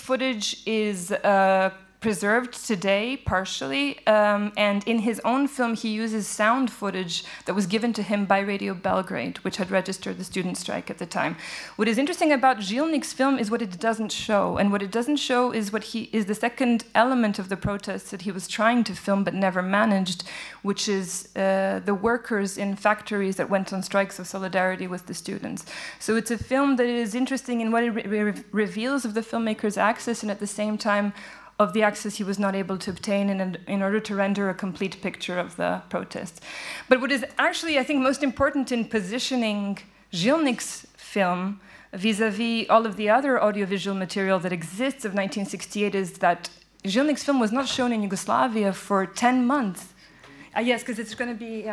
footage 0.00 0.62
is 0.66 1.12
uh, 1.12 1.70
preserved 2.04 2.52
today 2.66 3.16
partially, 3.16 4.06
um, 4.06 4.52
and 4.58 4.86
in 4.86 4.98
his 4.98 5.22
own 5.24 5.48
film, 5.48 5.72
he 5.74 5.88
uses 5.88 6.26
sound 6.26 6.70
footage 6.70 7.24
that 7.46 7.54
was 7.54 7.66
given 7.66 7.94
to 7.94 8.02
him 8.02 8.26
by 8.26 8.40
Radio 8.40 8.74
Belgrade, 8.74 9.38
which 9.38 9.56
had 9.56 9.70
registered 9.70 10.18
the 10.18 10.24
student 10.32 10.58
strike 10.58 10.90
at 10.90 10.98
the 10.98 11.06
time. 11.06 11.34
What 11.76 11.88
is 11.88 11.96
interesting 11.96 12.30
about 12.30 12.58
Zilnik's 12.58 13.14
film 13.14 13.38
is 13.38 13.50
what 13.50 13.62
it 13.62 13.80
doesn't 13.80 14.12
show, 14.12 14.58
and 14.58 14.70
what 14.70 14.82
it 14.82 14.90
doesn't 14.90 15.16
show 15.16 15.50
is 15.50 15.72
what 15.72 15.84
he 15.92 16.10
is 16.12 16.26
the 16.26 16.34
second 16.34 16.84
element 16.94 17.38
of 17.38 17.48
the 17.48 17.56
protests 17.56 18.10
that 18.10 18.22
he 18.26 18.30
was 18.30 18.48
trying 18.48 18.84
to 18.84 18.94
film 18.94 19.24
but 19.24 19.32
never 19.32 19.62
managed, 19.62 20.24
which 20.60 20.86
is 20.90 21.08
uh, 21.36 21.80
the 21.86 21.94
workers 21.94 22.58
in 22.58 22.76
factories 22.76 23.36
that 23.36 23.48
went 23.48 23.72
on 23.72 23.82
strikes 23.82 24.18
of 24.18 24.26
solidarity 24.26 24.86
with 24.86 25.06
the 25.06 25.14
students. 25.14 25.64
So 25.98 26.16
it's 26.16 26.30
a 26.30 26.36
film 26.36 26.76
that 26.76 26.86
is 26.86 27.14
interesting 27.14 27.62
in 27.62 27.70
what 27.72 27.82
it 27.82 27.92
re 27.92 28.22
re 28.30 28.44
reveals 28.52 29.06
of 29.06 29.14
the 29.14 29.22
filmmaker's 29.22 29.78
access, 29.78 30.22
and 30.22 30.30
at 30.30 30.40
the 30.40 30.54
same 30.60 30.76
time 30.76 31.14
of 31.58 31.72
the 31.72 31.82
access 31.82 32.16
he 32.16 32.24
was 32.24 32.38
not 32.38 32.54
able 32.54 32.76
to 32.78 32.90
obtain 32.90 33.30
in, 33.30 33.56
in 33.66 33.82
order 33.82 34.00
to 34.00 34.16
render 34.16 34.50
a 34.50 34.54
complete 34.54 35.00
picture 35.00 35.38
of 35.38 35.56
the 35.56 35.82
protests. 35.88 36.40
But 36.88 37.00
what 37.00 37.12
is 37.12 37.24
actually, 37.38 37.78
I 37.78 37.84
think, 37.84 38.00
most 38.00 38.22
important 38.22 38.72
in 38.72 38.86
positioning 38.86 39.78
Zilnik's 40.12 40.86
film 40.96 41.60
vis-a-vis 41.92 42.66
all 42.68 42.86
of 42.86 42.96
the 42.96 43.08
other 43.08 43.40
audiovisual 43.40 43.96
material 43.96 44.40
that 44.40 44.52
exists 44.52 45.04
of 45.04 45.12
1968 45.12 45.94
is 45.94 46.14
that 46.14 46.50
Zilnik's 46.84 47.22
film 47.22 47.38
was 47.38 47.52
not 47.52 47.68
shown 47.68 47.92
in 47.92 48.02
Yugoslavia 48.02 48.72
for 48.72 49.06
10 49.06 49.46
months. 49.46 49.94
Uh, 50.56 50.60
yes, 50.60 50.82
because 50.82 50.98
it's 50.98 51.14
going 51.14 51.30
to 51.30 51.38
be... 51.38 51.68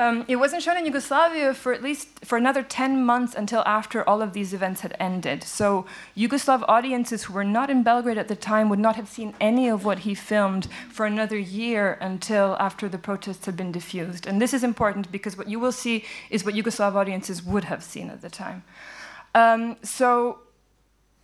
um, 0.00 0.24
it 0.28 0.36
wasn't 0.36 0.62
shown 0.62 0.78
in 0.78 0.86
Yugoslavia 0.86 1.52
for 1.52 1.74
at 1.74 1.82
least 1.82 2.08
for 2.24 2.38
another 2.38 2.62
10 2.62 3.04
months 3.04 3.34
until 3.34 3.60
after 3.66 4.02
all 4.08 4.22
of 4.22 4.32
these 4.32 4.54
events 4.54 4.80
had 4.80 4.96
ended. 4.98 5.44
So 5.44 5.84
Yugoslav 6.16 6.64
audiences 6.66 7.24
who 7.24 7.34
were 7.34 7.44
not 7.44 7.68
in 7.68 7.82
Belgrade 7.82 8.16
at 8.16 8.26
the 8.26 8.34
time 8.34 8.70
would 8.70 8.78
not 8.78 8.96
have 8.96 9.08
seen 9.08 9.34
any 9.42 9.68
of 9.68 9.84
what 9.84 9.98
he 10.00 10.14
filmed 10.14 10.68
for 10.88 11.04
another 11.04 11.38
year 11.38 11.98
until 12.00 12.56
after 12.58 12.88
the 12.88 12.96
protests 12.96 13.44
had 13.44 13.58
been 13.58 13.72
diffused. 13.72 14.26
And 14.26 14.40
this 14.40 14.54
is 14.54 14.64
important 14.64 15.12
because 15.12 15.36
what 15.36 15.50
you 15.50 15.60
will 15.60 15.70
see 15.70 16.06
is 16.30 16.46
what 16.46 16.54
Yugoslav 16.54 16.94
audiences 16.94 17.42
would 17.42 17.64
have 17.64 17.84
seen 17.84 18.08
at 18.08 18.22
the 18.22 18.30
time. 18.30 18.64
Um, 19.34 19.76
so 19.82 20.38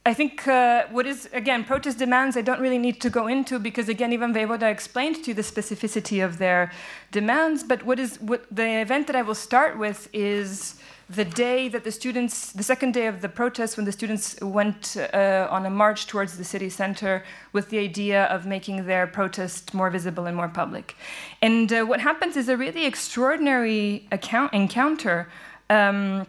I 0.06 0.14
think 0.14 0.46
uh, 0.46 0.84
what 0.92 1.04
is, 1.04 1.28
again, 1.32 1.64
protest 1.64 1.98
demands 1.98 2.36
I 2.36 2.40
don't 2.40 2.60
really 2.60 2.78
need 2.78 3.00
to 3.00 3.10
go 3.10 3.26
into 3.26 3.58
because, 3.58 3.88
again, 3.88 4.12
even 4.12 4.32
Voivoda 4.32 4.70
explained 4.70 5.16
to 5.24 5.30
you 5.30 5.34
the 5.34 5.42
specificity 5.42 6.24
of 6.24 6.38
their 6.38 6.70
demands. 7.10 7.64
But 7.64 7.84
what 7.84 7.98
is 7.98 8.20
what 8.20 8.46
the 8.48 8.80
event 8.80 9.08
that 9.08 9.16
I 9.16 9.22
will 9.22 9.34
start 9.34 9.76
with 9.76 10.08
is 10.12 10.76
the 11.10 11.24
day 11.24 11.66
that 11.70 11.82
the 11.82 11.90
students, 11.90 12.52
the 12.52 12.62
second 12.62 12.94
day 12.94 13.08
of 13.08 13.20
the 13.20 13.28
protest, 13.28 13.76
when 13.76 13.84
the 13.84 13.90
students 13.90 14.40
went 14.40 14.96
uh, 14.96 15.48
on 15.50 15.66
a 15.66 15.70
march 15.70 16.06
towards 16.06 16.38
the 16.38 16.44
city 16.44 16.70
center 16.70 17.24
with 17.52 17.70
the 17.70 17.80
idea 17.80 18.26
of 18.26 18.46
making 18.46 18.86
their 18.86 19.08
protest 19.08 19.74
more 19.74 19.90
visible 19.90 20.26
and 20.26 20.36
more 20.36 20.48
public. 20.48 20.94
And 21.42 21.72
uh, 21.72 21.84
what 21.84 21.98
happens 21.98 22.36
is 22.36 22.48
a 22.48 22.56
really 22.56 22.86
extraordinary 22.86 24.06
account, 24.12 24.54
encounter. 24.54 25.28
Um, 25.68 26.28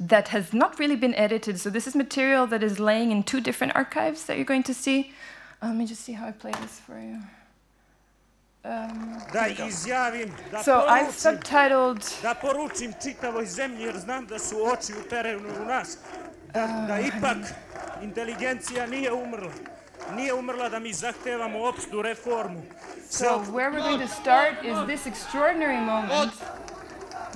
that 0.00 0.28
has 0.28 0.52
not 0.52 0.78
really 0.78 0.96
been 0.96 1.14
edited. 1.14 1.60
So 1.60 1.70
this 1.70 1.86
is 1.86 1.94
material 1.94 2.46
that 2.48 2.62
is 2.62 2.78
laying 2.78 3.10
in 3.10 3.22
two 3.22 3.40
different 3.40 3.76
archives 3.76 4.24
that 4.24 4.36
you're 4.36 4.44
going 4.44 4.64
to 4.64 4.74
see. 4.74 5.12
Uh, 5.62 5.68
let 5.68 5.76
me 5.76 5.86
just 5.86 6.02
see 6.02 6.12
how 6.12 6.26
I 6.26 6.32
play 6.32 6.52
this 6.62 6.80
for 6.80 6.98
you. 6.98 7.20
Um, 8.66 9.20
da 9.32 9.46
izjavim, 9.46 10.32
da 10.50 10.62
so 10.62 10.86
I've 10.88 11.12
subtitled 11.12 12.22
da 12.22 12.34
poručim 12.34 12.92
čitavoj 13.02 13.46
zemlji, 13.46 13.82
jer 13.82 13.98
znam 13.98 14.26
da 14.26 14.38
su 14.38 14.56
oči 14.72 14.92
uperene 15.06 15.48
u 15.60 15.64
nas, 15.64 15.98
da, 16.54 16.84
da 16.88 16.98
ipak 17.00 17.36
inteligencija 18.02 18.86
nije 18.86 19.12
umrla. 19.12 19.52
Nije 20.16 20.34
umrla 20.34 20.68
da 20.68 20.78
mi 20.78 20.92
zahtevamo 20.92 21.68
opštu 21.68 22.02
reformu. 22.02 22.62
So 23.10 23.24
where 23.26 23.70
we're 23.70 23.88
going 23.90 24.08
to 24.08 24.14
start 24.20 24.54
is 24.64 24.76
this 24.86 25.06
extraordinary 25.06 25.80
moment. 25.80 26.32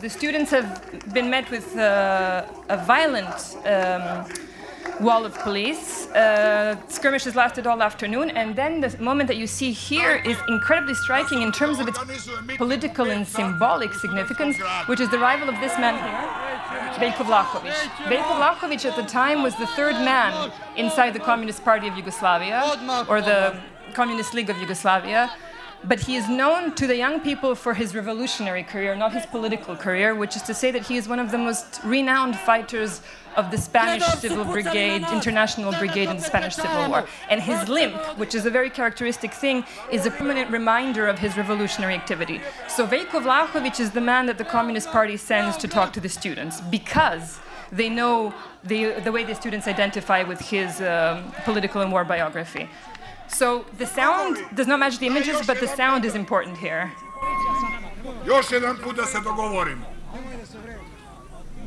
The 0.00 0.08
students 0.08 0.52
have 0.52 1.12
been 1.12 1.28
met 1.28 1.50
with 1.50 1.76
uh, 1.76 2.44
a 2.68 2.76
violent 2.84 3.56
um, 3.66 4.24
wall 5.00 5.26
of 5.26 5.36
police. 5.40 6.06
Uh, 6.08 6.76
skirmishes 6.86 7.34
lasted 7.34 7.66
all 7.66 7.82
afternoon, 7.82 8.30
and 8.30 8.54
then 8.54 8.80
the 8.80 8.96
moment 8.98 9.26
that 9.26 9.36
you 9.36 9.48
see 9.48 9.72
here 9.72 10.22
is 10.24 10.36
incredibly 10.48 10.94
striking 10.94 11.42
in 11.42 11.50
terms 11.50 11.80
of 11.80 11.88
its 11.88 11.98
political 12.56 13.10
and 13.10 13.26
symbolic 13.26 13.92
significance, 13.92 14.56
which 14.86 15.00
is 15.00 15.10
the 15.10 15.20
arrival 15.20 15.48
of 15.48 15.58
this 15.58 15.76
man 15.78 15.94
here, 15.94 17.10
Veljko 17.10 17.24
Vlahovic. 17.24 17.74
Veljko 18.06 18.34
Vlahovic 18.40 18.84
at 18.84 18.94
the 18.94 19.02
time 19.02 19.42
was 19.42 19.56
the 19.56 19.66
third 19.78 19.96
man 20.04 20.52
inside 20.76 21.12
the 21.12 21.20
Communist 21.20 21.64
Party 21.64 21.88
of 21.88 21.96
Yugoslavia, 21.96 22.62
or 23.08 23.20
the 23.20 23.60
Communist 23.94 24.32
League 24.32 24.50
of 24.50 24.56
Yugoslavia. 24.58 25.28
But 25.84 26.00
he 26.00 26.16
is 26.16 26.28
known 26.28 26.74
to 26.74 26.86
the 26.86 26.96
young 26.96 27.20
people 27.20 27.54
for 27.54 27.72
his 27.72 27.94
revolutionary 27.94 28.64
career, 28.64 28.96
not 28.96 29.12
his 29.12 29.24
political 29.26 29.76
career, 29.76 30.14
which 30.14 30.34
is 30.34 30.42
to 30.42 30.54
say 30.54 30.72
that 30.72 30.84
he 30.84 30.96
is 30.96 31.08
one 31.08 31.20
of 31.20 31.30
the 31.30 31.38
most 31.38 31.80
renowned 31.84 32.36
fighters 32.36 33.00
of 33.36 33.52
the 33.52 33.58
Spanish 33.58 34.04
Civil 34.04 34.44
Brigade, 34.44 35.04
International 35.12 35.70
Brigade 35.72 36.08
in 36.08 36.16
the 36.16 36.22
Spanish 36.22 36.56
Civil 36.56 36.88
War. 36.88 37.06
And 37.30 37.40
his 37.40 37.68
limp, 37.68 37.94
which 38.18 38.34
is 38.34 38.44
a 38.44 38.50
very 38.50 38.70
characteristic 38.70 39.32
thing, 39.32 39.64
is 39.92 40.04
a 40.04 40.10
permanent 40.10 40.50
reminder 40.50 41.06
of 41.06 41.20
his 41.20 41.36
revolutionary 41.36 41.94
activity. 41.94 42.40
So 42.68 42.84
Veljko 42.84 43.22
Vlahovic 43.22 43.78
is 43.78 43.92
the 43.92 44.00
man 44.00 44.26
that 44.26 44.38
the 44.38 44.44
Communist 44.44 44.88
Party 44.90 45.16
sends 45.16 45.56
to 45.58 45.68
talk 45.68 45.92
to 45.92 46.00
the 46.00 46.08
students 46.08 46.60
because 46.60 47.38
they 47.70 47.88
know 47.88 48.34
the, 48.64 48.94
the 49.04 49.12
way 49.12 49.22
the 49.24 49.34
students 49.34 49.68
identify 49.68 50.24
with 50.24 50.40
his 50.40 50.80
um, 50.80 51.32
political 51.44 51.82
and 51.82 51.92
war 51.92 52.04
biography. 52.04 52.68
So 53.28 53.64
the 53.78 53.86
sound 53.86 54.38
does 54.54 54.66
not 54.66 54.78
match 54.78 54.98
the 54.98 55.06
images, 55.06 55.46
but 55.46 55.60
the 55.60 55.68
sound 55.68 56.04
is 56.04 56.14
important 56.14 56.58
here. 56.58 56.90
Još 58.26 58.52
jedan 58.52 58.76
put 58.76 58.96
da 58.96 59.06
se 59.06 59.20
dogovorimo. 59.20 59.86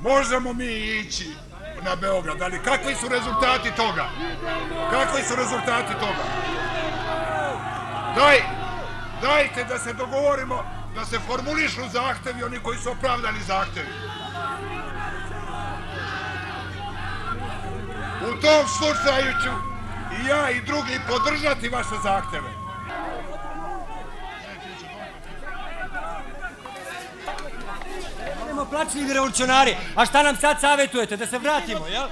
Možemo 0.02 0.54
mi 0.54 1.00
ići 1.00 1.36
na 1.84 1.96
Beograd, 1.96 2.42
ali 2.42 2.60
kakvi 2.60 2.96
su 2.96 3.08
rezultati 3.10 3.72
toga? 3.76 4.10
Kakvi 4.92 5.24
su 5.24 5.36
rezultati 5.36 5.94
toga? 5.94 6.24
Daj, 8.16 8.42
dajte 9.22 9.64
da 9.64 9.80
se 9.80 9.94
dogovorimo 9.94 10.64
da 10.96 11.06
se 11.06 11.20
formulišu 11.20 11.82
zahtevi 11.94 12.44
oni 12.44 12.60
koji 12.60 12.78
su 12.78 12.92
opravdani 12.92 13.40
zahtevi. 13.48 13.88
U 18.22 18.42
tom 18.42 18.68
slučaju 18.68 19.34
ću 19.44 19.70
ja 20.30 20.50
i 20.50 20.61
drugi 20.61 21.00
podržati 21.08 21.69
vaše 21.69 21.95
zahteve. 22.03 22.50
Idemo 28.43 28.66
plačljivi 28.66 29.14
revolucionari. 29.14 29.75
A 29.95 30.06
šta 30.06 30.24
nam 30.24 30.35
sad 30.35 30.61
savjetujete? 30.61 31.17
Da 31.17 31.27
se 31.27 31.38
vratimo, 31.38 31.88
jel? 31.88 32.08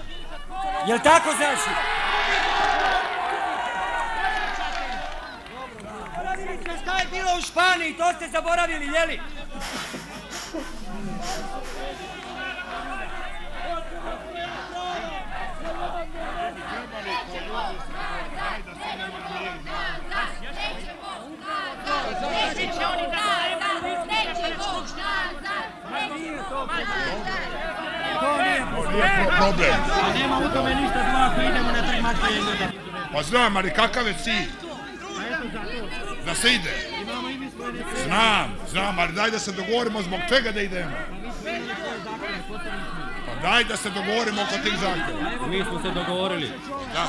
Jel 0.87 0.99
tako 1.03 1.29
znači? 1.37 1.69
Šta 6.81 6.97
je 6.97 7.07
bilo 7.11 7.29
u 7.37 7.41
Španiji? 7.41 7.97
To 7.97 8.13
ste 8.13 8.27
zaboravili, 8.27 8.85
jeli? 8.85 9.19
Problem. 29.37 29.79
A 30.03 30.13
nema 30.19 30.37
u 30.37 30.49
tome 30.53 30.75
ništa 30.75 31.05
zlo 31.09 31.19
ako 31.19 31.41
idemo 31.41 31.71
na 31.71 31.81
trg 31.87 32.01
Marka 32.01 32.27
Jezera. 32.27 32.71
Pa 33.13 33.23
znam, 33.23 33.57
ali 33.57 33.73
kakav 33.73 34.07
je 34.07 34.13
cilj? 34.23 34.49
Da 36.25 36.35
se 36.35 36.53
ide. 36.53 36.75
Znam, 38.05 38.55
znam, 38.71 38.99
ali 38.99 39.13
daj 39.13 39.31
da 39.31 39.39
se 39.39 39.51
dogovorimo 39.51 40.01
zbog 40.01 40.19
čega 40.29 40.51
da 40.51 40.61
idemo. 40.61 40.91
Pa 43.25 43.49
daj 43.49 43.63
da 43.63 43.77
se 43.77 43.89
dogovorimo 43.89 44.41
oko 44.41 44.57
tih 44.63 44.73
zahtjeva. 44.79 45.47
Mi 45.47 45.63
smo 45.63 45.81
se 45.81 45.89
dogovorili. 45.91 46.51
Da. 46.93 47.05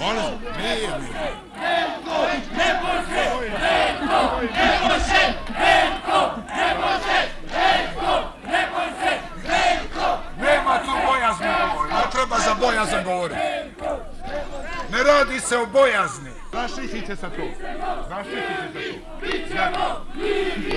Molim, 0.00 0.24
mir, 0.56 0.90
mir. 1.00 1.12
Ne 1.60 1.86
može! 2.04 2.36
Ne 2.58 2.74
može! 2.82 3.22
Ne 3.70 4.04
može! 4.08 5.22
Ne 6.46 6.70
može! 6.80 7.20
Nema 10.40 10.78
tu 10.78 10.90
bojazni 11.06 11.46
govori, 11.60 11.92
ne 11.92 12.10
treba 12.12 12.38
za 12.38 12.49
bojazan 12.60 13.04
govoriti. 13.04 13.40
Ne 14.92 15.02
radi 15.02 15.40
se 15.40 15.58
o 15.58 15.66
bojazni. 15.66 16.30
Zaštitite 16.52 17.16
se 17.16 17.30
tu. 17.36 17.42
Zaštitite 18.08 18.68
se 18.72 18.92
tu. 18.92 18.98
Znate. 19.48 20.70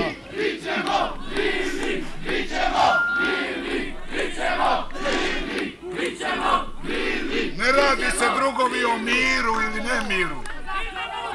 Ne 7.58 7.72
radi 7.72 8.12
se 8.20 8.26
drugovi 8.36 8.86
o 8.86 8.98
miru 8.98 9.54
ili 9.62 9.82
ne 9.82 10.02
miru. 10.16 10.42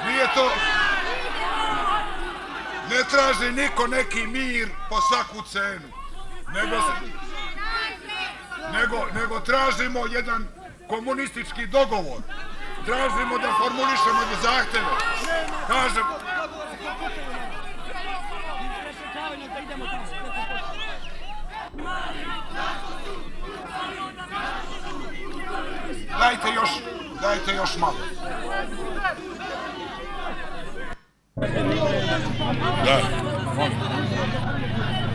Nije 0.07 0.27
to... 0.35 0.51
Ne 2.91 3.05
traži 3.11 3.53
niko 3.53 3.87
neki 3.87 4.27
mir 4.27 4.69
po 4.91 4.97
svaku 5.01 5.43
cenu. 5.49 5.89
Nego, 6.55 6.77
se- 6.77 7.28
nego, 8.73 9.07
nego 9.15 9.41
tražimo 9.41 10.07
jedan 10.07 10.49
komunistički 10.89 11.67
dogovor. 11.67 12.23
Tražimo 12.87 13.39
da 13.39 13.53
formulišemo 13.59 14.23
zahteve. 14.43 14.95
Kažem, 15.67 16.05
dajte 26.19 26.49
još, 26.55 26.71
dajte 27.23 27.55
još 27.55 27.77
malo. 27.79 27.97
Da, 32.85 33.01
molim. 33.55 35.08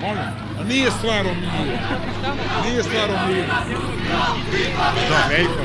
Molim, 0.00 0.18
a 0.60 0.64
nije 0.64 0.90
stvar 0.90 1.26
o 1.26 1.34
miru. 1.34 1.78
Nije 2.64 2.82
stvar 2.82 3.10
o 3.10 3.28
miru. 3.28 3.48
Da, 5.08 5.26
Veljko, 5.28 5.62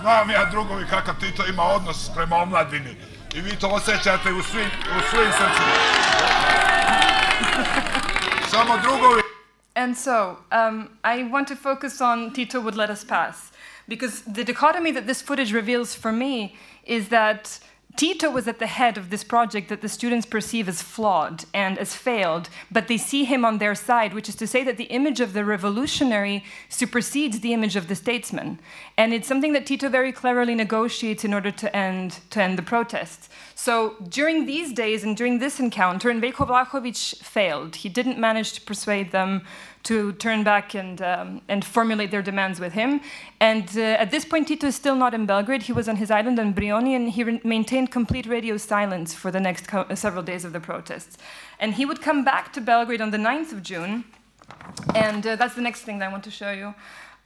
Znam 0.00 0.30
ja 0.30 0.44
drugovi 0.50 0.84
kakav 0.90 1.14
Tito 1.20 1.46
ima 1.46 1.62
odnos 1.62 2.10
prema 2.14 2.36
omladini. 2.36 2.96
I 3.34 3.40
vi 3.40 3.56
to 3.56 3.68
osjećate 3.68 4.32
u 4.32 4.42
svim, 4.42 4.66
u 4.66 5.00
svim 5.10 5.32
srcima. 5.32 6.75
Samo 8.56 8.78
drugovi 8.82 9.22
And 9.74 9.94
so, 9.94 10.38
um, 10.50 10.88
I 11.04 11.24
want 11.24 11.46
to 11.48 11.56
focus 11.56 12.00
on 12.00 12.32
Tito 12.32 12.58
would 12.58 12.74
let 12.74 12.88
us 12.88 13.04
pass. 13.04 13.52
Because 13.86 14.22
the 14.22 14.44
dichotomy 14.44 14.92
that 14.92 15.06
this 15.06 15.20
footage 15.20 15.52
reveals 15.52 15.94
for 15.94 16.10
me 16.10 16.56
is 16.84 17.10
that 17.10 17.60
Tito 17.96 18.30
was 18.30 18.48
at 18.48 18.58
the 18.58 18.66
head 18.66 18.96
of 18.96 19.10
this 19.10 19.24
project 19.24 19.68
that 19.68 19.80
the 19.80 19.88
students 19.88 20.26
perceive 20.26 20.68
as 20.68 20.80
flawed 20.80 21.44
and 21.52 21.78
as 21.78 21.94
failed, 21.94 22.48
but 22.70 22.88
they 22.88 22.96
see 22.96 23.24
him 23.24 23.44
on 23.44 23.58
their 23.58 23.74
side, 23.74 24.14
which 24.14 24.28
is 24.28 24.36
to 24.36 24.46
say 24.46 24.64
that 24.64 24.76
the 24.76 24.84
image 24.84 25.20
of 25.20 25.34
the 25.34 25.44
revolutionary 25.44 26.42
supersedes 26.68 27.40
the 27.40 27.52
image 27.52 27.76
of 27.76 27.88
the 27.88 27.94
statesman. 27.94 28.58
And 28.96 29.12
it's 29.12 29.28
something 29.28 29.52
that 29.54 29.66
Tito 29.66 29.88
very 29.88 30.12
cleverly 30.12 30.54
negotiates 30.54 31.24
in 31.24 31.32
order 31.32 31.50
to 31.50 31.76
end, 31.76 32.20
to 32.30 32.42
end 32.42 32.58
the 32.58 32.62
protests. 32.62 33.28
So 33.66 33.96
during 34.08 34.46
these 34.46 34.72
days 34.72 35.02
and 35.02 35.16
during 35.16 35.40
this 35.40 35.58
encounter, 35.58 36.08
and 36.08 36.22
Veljko 36.22 36.46
Vlahovic 36.46 37.16
failed. 37.16 37.74
He 37.74 37.88
didn't 37.88 38.16
manage 38.16 38.52
to 38.52 38.60
persuade 38.60 39.10
them 39.10 39.42
to 39.82 40.12
turn 40.12 40.44
back 40.44 40.76
and, 40.76 41.02
um, 41.02 41.40
and 41.48 41.64
formulate 41.64 42.12
their 42.12 42.22
demands 42.22 42.60
with 42.60 42.74
him. 42.74 43.00
And 43.40 43.68
uh, 43.76 44.02
at 44.04 44.12
this 44.12 44.24
point, 44.24 44.46
Tito 44.46 44.68
is 44.68 44.76
still 44.76 44.94
not 44.94 45.14
in 45.14 45.26
Belgrade. 45.26 45.62
He 45.62 45.72
was 45.72 45.88
on 45.88 45.96
his 45.96 46.12
island 46.12 46.38
in 46.38 46.54
Brioni, 46.54 46.94
and 46.94 47.10
he 47.10 47.24
maintained 47.42 47.90
complete 47.90 48.26
radio 48.26 48.56
silence 48.56 49.12
for 49.12 49.32
the 49.32 49.40
next 49.40 49.66
several 49.96 50.22
days 50.22 50.44
of 50.44 50.52
the 50.52 50.60
protests. 50.60 51.18
And 51.58 51.74
he 51.74 51.84
would 51.84 52.00
come 52.00 52.22
back 52.24 52.52
to 52.52 52.60
Belgrade 52.60 53.00
on 53.00 53.10
the 53.10 53.18
9th 53.18 53.50
of 53.50 53.64
June, 53.64 54.04
and 54.94 55.26
uh, 55.26 55.34
that's 55.34 55.56
the 55.56 55.66
next 55.68 55.82
thing 55.82 55.98
that 55.98 56.08
I 56.08 56.12
want 56.12 56.22
to 56.22 56.30
show 56.30 56.52
you. 56.52 56.72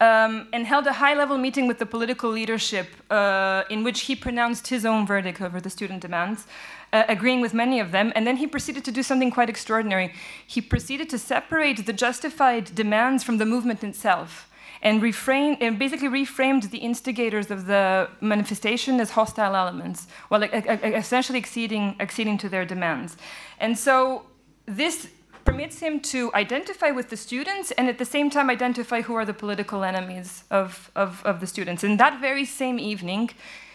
Um, 0.02 0.48
and 0.54 0.66
held 0.66 0.86
a 0.86 0.94
high 0.94 1.14
level 1.14 1.36
meeting 1.36 1.68
with 1.68 1.78
the 1.78 1.84
political 1.84 2.30
leadership 2.30 2.86
uh, 3.10 3.64
in 3.68 3.84
which 3.84 4.00
he 4.08 4.16
pronounced 4.16 4.68
his 4.68 4.86
own 4.86 5.06
verdict 5.06 5.42
over 5.42 5.60
the 5.60 5.68
student 5.68 6.00
demands, 6.00 6.46
uh, 6.94 7.04
agreeing 7.06 7.42
with 7.42 7.52
many 7.52 7.80
of 7.80 7.92
them. 7.92 8.10
And 8.14 8.26
then 8.26 8.38
he 8.38 8.46
proceeded 8.46 8.82
to 8.84 8.92
do 8.92 9.02
something 9.02 9.30
quite 9.30 9.50
extraordinary. 9.50 10.14
He 10.46 10.62
proceeded 10.62 11.10
to 11.10 11.18
separate 11.18 11.84
the 11.84 11.92
justified 11.92 12.74
demands 12.74 13.22
from 13.22 13.36
the 13.36 13.44
movement 13.44 13.84
itself. 13.84 14.48
And, 14.80 15.02
refrain, 15.02 15.58
and 15.60 15.78
basically 15.78 16.08
reframed 16.08 16.70
the 16.70 16.78
instigators 16.78 17.50
of 17.50 17.66
the 17.66 18.08
manifestation 18.22 19.00
as 19.00 19.10
hostile 19.10 19.54
elements, 19.54 20.06
while 20.28 20.42
essentially 20.42 21.38
acceding, 21.38 21.96
acceding 22.00 22.38
to 22.38 22.48
their 22.48 22.64
demands. 22.64 23.18
And 23.58 23.76
so 23.78 24.22
this 24.64 25.08
permits 25.44 25.80
him 25.80 26.00
to 26.00 26.30
identify 26.34 26.90
with 26.90 27.10
the 27.10 27.16
students 27.16 27.70
and 27.72 27.88
at 27.88 27.98
the 27.98 28.04
same 28.04 28.30
time 28.30 28.50
identify 28.50 29.02
who 29.02 29.14
are 29.14 29.24
the 29.24 29.34
political 29.34 29.84
enemies 29.84 30.44
of, 30.50 30.90
of, 30.94 31.22
of 31.24 31.40
the 31.40 31.46
students. 31.46 31.84
And 31.84 31.98
that 31.98 32.20
very 32.20 32.44
same 32.44 32.78
evening, 32.78 33.30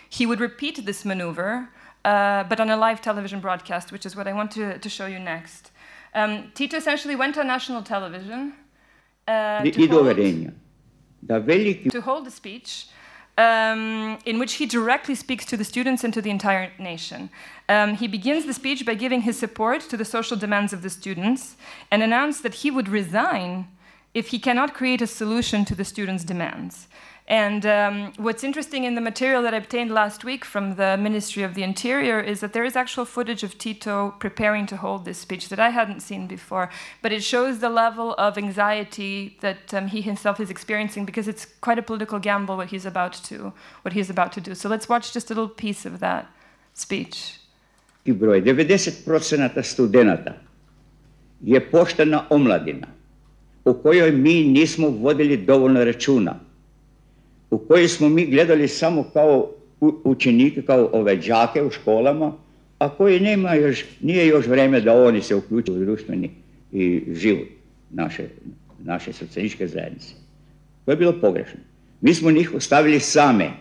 he 0.09 0.25
would 0.25 0.39
repeat 0.39 0.85
this 0.85 1.05
maneuver, 1.05 1.69
uh, 2.03 2.43
but 2.43 2.59
on 2.59 2.69
a 2.69 2.77
live 2.77 3.01
television 3.01 3.39
broadcast, 3.39 3.91
which 3.91 4.05
is 4.05 4.15
what 4.15 4.27
I 4.27 4.33
want 4.33 4.51
to, 4.51 4.77
to 4.77 4.89
show 4.89 5.07
you 5.07 5.19
next. 5.19 5.71
Um, 6.13 6.51
Tito 6.53 6.77
essentially 6.77 7.15
went 7.15 7.37
on 7.37 7.47
national 7.47 7.83
television 7.83 8.53
uh, 9.27 9.61
to, 9.63 9.87
hold, 9.87 10.05
to 11.91 12.01
hold 12.01 12.27
a 12.27 12.31
speech 12.31 12.87
um, 13.37 14.17
in 14.25 14.39
which 14.39 14.53
he 14.53 14.65
directly 14.65 15.15
speaks 15.15 15.45
to 15.45 15.57
the 15.57 15.63
students 15.63 16.03
and 16.03 16.13
to 16.13 16.21
the 16.21 16.29
entire 16.29 16.71
nation. 16.79 17.29
Um, 17.67 17.95
he 17.95 18.07
begins 18.07 18.45
the 18.45 18.53
speech 18.53 18.85
by 18.85 18.95
giving 18.95 19.21
his 19.21 19.39
support 19.39 19.81
to 19.81 19.97
the 19.97 20.05
social 20.05 20.37
demands 20.37 20.73
of 20.73 20.81
the 20.81 20.89
students 20.89 21.55
and 21.89 22.03
announced 22.03 22.43
that 22.43 22.55
he 22.55 22.71
would 22.71 22.87
resign 22.87 23.67
if 24.13 24.29
he 24.29 24.39
cannot 24.39 24.73
create 24.73 25.01
a 25.01 25.07
solution 25.07 25.65
to 25.65 25.75
the 25.75 25.83
students' 25.83 26.23
demands. 26.23 26.87
And 27.27 27.65
um, 27.65 28.13
what's 28.17 28.43
interesting 28.43 28.83
in 28.83 28.93
the 28.93 29.01
material 29.01 29.41
that 29.41 29.53
I 29.55 29.57
obtained 29.57 29.89
last 29.89 30.23
week 30.23 30.45
from 30.45 30.75
the 30.75 30.95
Ministry 30.95 31.41
of 31.41 31.55
the 31.55 31.63
Interior 31.63 32.19
is 32.19 32.39
that 32.41 32.53
there 32.53 32.63
is 32.63 32.75
actual 32.75 33.03
footage 33.03 33.41
of 33.41 33.57
Tito 33.57 34.13
preparing 34.19 34.67
to 34.67 34.77
hold 34.77 35.05
this 35.05 35.17
speech 35.17 35.49
that 35.49 35.59
I 35.59 35.69
hadn't 35.69 36.01
seen 36.01 36.27
before. 36.27 36.69
But 37.01 37.11
it 37.11 37.23
shows 37.23 37.59
the 37.59 37.69
level 37.69 38.13
of 38.19 38.37
anxiety 38.37 39.37
that 39.41 39.73
um, 39.73 39.87
he 39.87 40.01
himself 40.01 40.39
is 40.39 40.51
experiencing 40.51 41.03
because 41.03 41.27
it's 41.27 41.45
quite 41.61 41.79
a 41.79 41.81
political 41.81 42.19
gamble 42.19 42.57
what 42.57 42.69
he's 42.69 42.85
about 42.85 43.13
to 43.25 43.53
what 43.81 43.93
he's 43.93 44.11
about 44.11 44.31
to 44.33 44.41
do. 44.41 44.53
So 44.53 44.69
let's 44.69 44.87
watch 44.87 45.11
just 45.11 45.31
a 45.31 45.33
little 45.33 45.49
piece 45.49 45.83
of 45.83 45.99
that 46.01 46.31
speech. 46.75 47.39
Broj 48.13 48.41
90% 48.41 49.63
studenata 49.63 50.33
je 51.41 51.59
poštena 51.71 52.23
omladina 52.29 52.87
u 53.65 53.73
kojoj 53.73 54.11
mi 54.11 54.43
nismo 54.43 54.89
vodili 54.89 55.37
dovoljno 55.37 55.83
računa 55.83 56.39
u 57.49 57.57
kojoj 57.57 57.87
smo 57.87 58.09
mi 58.09 58.25
gledali 58.25 58.67
samo 58.67 59.03
kao 59.13 59.51
učenike, 60.03 60.61
kao 60.61 60.89
ove 60.93 61.15
đake 61.15 61.63
u 61.63 61.71
školama, 61.71 62.33
a 62.79 62.89
koji 62.89 63.19
nema 63.19 63.53
još, 63.53 63.85
nije 64.01 64.27
još 64.27 64.47
vreme 64.47 64.81
da 64.81 64.93
oni 65.03 65.21
se 65.21 65.35
uključe 65.35 65.71
u 65.71 65.79
društveni 65.79 66.31
i 66.71 67.03
život 67.13 67.47
naše, 67.89 68.27
naše 68.83 69.13
socijalističke 69.13 69.67
zajednice. 69.67 70.13
To 70.85 70.91
je 70.91 70.97
bilo 70.97 71.13
pogrešno. 71.21 71.59
Mi 72.01 72.13
smo 72.13 72.31
njih 72.31 72.53
ostavili 72.53 72.99
same. 72.99 73.51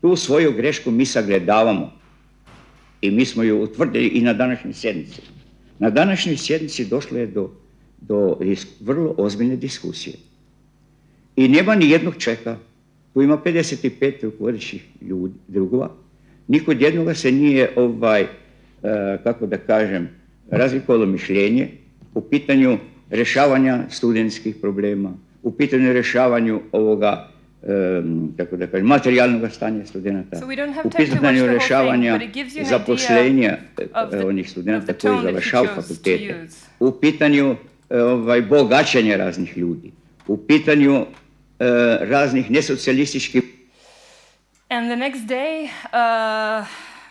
Tu 0.00 0.16
svoju 0.16 0.52
grešku 0.52 0.90
mi 0.90 1.06
sagledavamo 1.06 1.92
i 3.02 3.10
mi 3.10 3.24
smo 3.24 3.42
ju 3.42 3.62
utvrdili 3.62 4.06
i 4.06 4.20
na 4.20 4.32
današnjoj 4.32 4.72
sjednici. 4.72 5.20
Na 5.78 5.90
današnjoj 5.90 6.36
sjednici 6.36 6.84
došlo 6.84 7.18
je 7.18 7.26
do, 7.26 7.50
do 8.00 8.38
vrlo 8.80 9.14
ozbiljne 9.18 9.56
diskusije. 9.56 10.14
I 11.36 11.48
nema 11.48 11.74
ni 11.74 11.90
jednog 11.90 12.14
čeka 12.18 12.58
tu 13.14 13.22
ima 13.22 13.38
55 13.44 14.22
rukovodećih 14.22 14.86
ljudi, 15.00 15.34
drugova. 15.48 15.90
Niko 16.48 16.72
jednoga 16.72 17.14
se 17.14 17.32
nije, 17.32 17.70
ovaj, 17.76 18.26
kako 19.22 19.46
da 19.46 19.56
kažem, 19.56 20.08
razlikovalo 20.50 21.06
mišljenje 21.06 21.68
u 22.14 22.20
pitanju 22.20 22.78
rješavanja 23.10 23.84
studentskih 23.90 24.56
problema, 24.56 25.14
u 25.42 25.52
pitanju 25.52 25.92
rješavanju 25.92 26.60
ovoga 26.72 27.31
kako 28.36 28.56
da 28.56 28.66
kažem, 28.66 28.86
materijalnog 28.86 29.52
stanja 29.52 29.86
studenta, 29.86 30.36
so 30.36 30.46
rješavanja 31.46 32.20
zaposlenja 32.64 33.56
onih 34.26 34.50
studenta 34.50 34.92
koji 34.92 35.22
završavaju 35.22 35.74
fakultete, 35.74 36.46
u 36.80 36.92
pitanju 37.00 37.56
ovaj, 37.90 38.42
raznih 39.16 39.58
ljudi, 39.58 39.92
u 40.26 40.46
pitanju 40.46 41.06
raznih 42.00 42.50
nesocijalističkih. 42.50 43.42
And 44.68 44.88
the 44.88 44.96
next 44.96 45.26
day, 45.26 45.68
uh, 45.92 46.66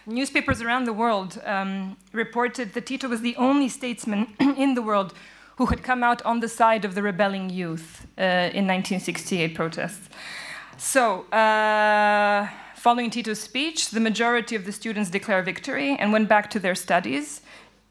newspapers 0.08 0.62
around 0.62 0.86
the 0.86 0.94
world 0.94 1.40
um, 1.46 1.96
reported 2.12 2.74
that 2.74 2.86
Tito 2.86 3.08
was 3.08 3.22
the 3.22 3.36
only 3.38 3.70
statesman 3.70 4.28
in 4.58 4.74
the 4.74 4.82
world 4.82 5.14
who 5.58 5.68
had 5.68 5.84
come 5.84 6.04
out 6.04 6.22
on 6.26 6.40
the 6.40 6.48
side 6.48 6.86
of 6.86 6.96
the 6.96 7.04
rebelling 7.04 7.50
youth 7.50 8.08
uh, 8.18 8.58
in 8.58 8.66
1968 8.66 9.54
protests. 9.54 10.10
So, 10.84 11.30
uh, 11.30 12.50
following 12.76 13.12
Tito's 13.12 13.40
speech, 13.40 13.92
the 13.92 14.00
majority 14.00 14.56
of 14.56 14.66
the 14.66 14.72
students 14.72 15.12
declare 15.12 15.44
victory 15.44 15.96
and 15.96 16.12
went 16.12 16.28
back 16.28 16.50
to 16.50 16.60
their 16.60 16.74
studies. 16.74 17.42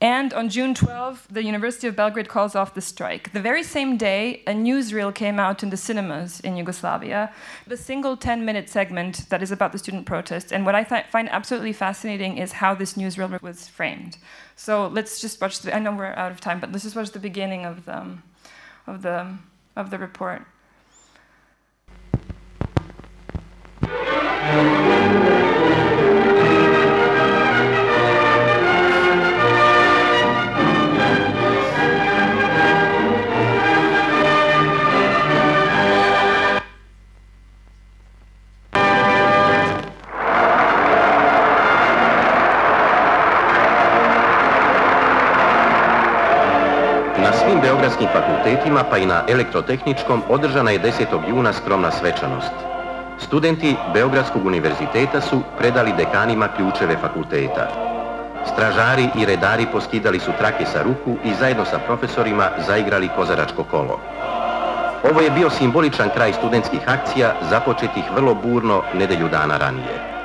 And 0.00 0.34
on 0.34 0.48
June 0.48 0.74
12, 0.74 1.28
the 1.30 1.44
University 1.44 1.86
of 1.86 1.94
Belgrade 1.94 2.28
calls 2.28 2.56
off 2.56 2.74
the 2.74 2.80
strike. 2.80 3.32
The 3.32 3.40
very 3.40 3.62
same 3.62 3.96
day, 3.96 4.42
a 4.44 4.50
newsreel 4.50 5.14
came 5.14 5.38
out 5.38 5.62
in 5.62 5.70
the 5.70 5.76
cinemas 5.76 6.40
in 6.40 6.56
Yugoslavia, 6.56 7.32
a 7.70 7.76
single 7.76 8.16
10 8.16 8.44
minute 8.44 8.68
segment 8.68 9.28
that 9.30 9.40
is 9.40 9.52
about 9.52 9.70
the 9.70 9.78
student 9.78 10.04
protests. 10.04 10.50
And 10.50 10.66
what 10.66 10.74
I 10.74 10.82
find 10.82 11.30
absolutely 11.30 11.72
fascinating 11.72 12.38
is 12.38 12.50
how 12.50 12.74
this 12.74 12.94
newsreel 12.94 13.40
was 13.40 13.68
framed. 13.68 14.18
So 14.56 14.88
let's 14.88 15.20
just 15.20 15.40
watch 15.40 15.60
the, 15.60 15.74
I 15.74 15.78
know 15.78 15.94
we're 15.94 16.06
out 16.06 16.32
of 16.32 16.40
time, 16.40 16.58
but 16.58 16.72
let's 16.72 16.82
just 16.82 16.96
watch 16.96 17.12
the 17.12 17.20
beginning 17.20 17.64
of 17.64 17.84
the, 17.84 18.18
of 18.88 19.02
the, 19.02 19.38
of 19.76 19.90
the 19.90 19.98
report. 19.98 20.44
Beogradskim 47.62 48.08
fakultetima 48.08 48.84
pa 48.90 48.98
i 48.98 49.06
na 49.06 49.24
elektrotehničkom 49.28 50.22
održana 50.28 50.70
je 50.70 50.80
10. 50.80 51.28
juna 51.28 51.52
skromna 51.52 51.90
svečanost. 51.90 52.79
Studenti 53.20 53.76
Beogradskog 53.92 54.46
univerziteta 54.46 55.20
su 55.20 55.42
predali 55.58 55.92
dekanima 55.96 56.48
ključeve 56.56 56.96
fakulteta. 56.96 57.68
Stražari 58.52 59.08
i 59.18 59.26
redari 59.26 59.66
poskidali 59.72 60.20
su 60.20 60.30
trake 60.38 60.64
sa 60.66 60.82
ruku 60.82 61.16
i 61.24 61.34
zajedno 61.40 61.64
sa 61.64 61.78
profesorima 61.78 62.50
zaigrali 62.66 63.08
kozaračko 63.16 63.64
kolo. 63.64 64.00
Ovo 65.10 65.20
je 65.20 65.30
bio 65.30 65.50
simboličan 65.50 66.10
kraj 66.14 66.32
studentskih 66.32 66.80
akcija 66.86 67.34
započetih 67.50 68.04
vrlo 68.14 68.34
burno 68.34 68.82
nedelju 68.94 69.28
dana 69.28 69.58
ranije. 69.58 70.20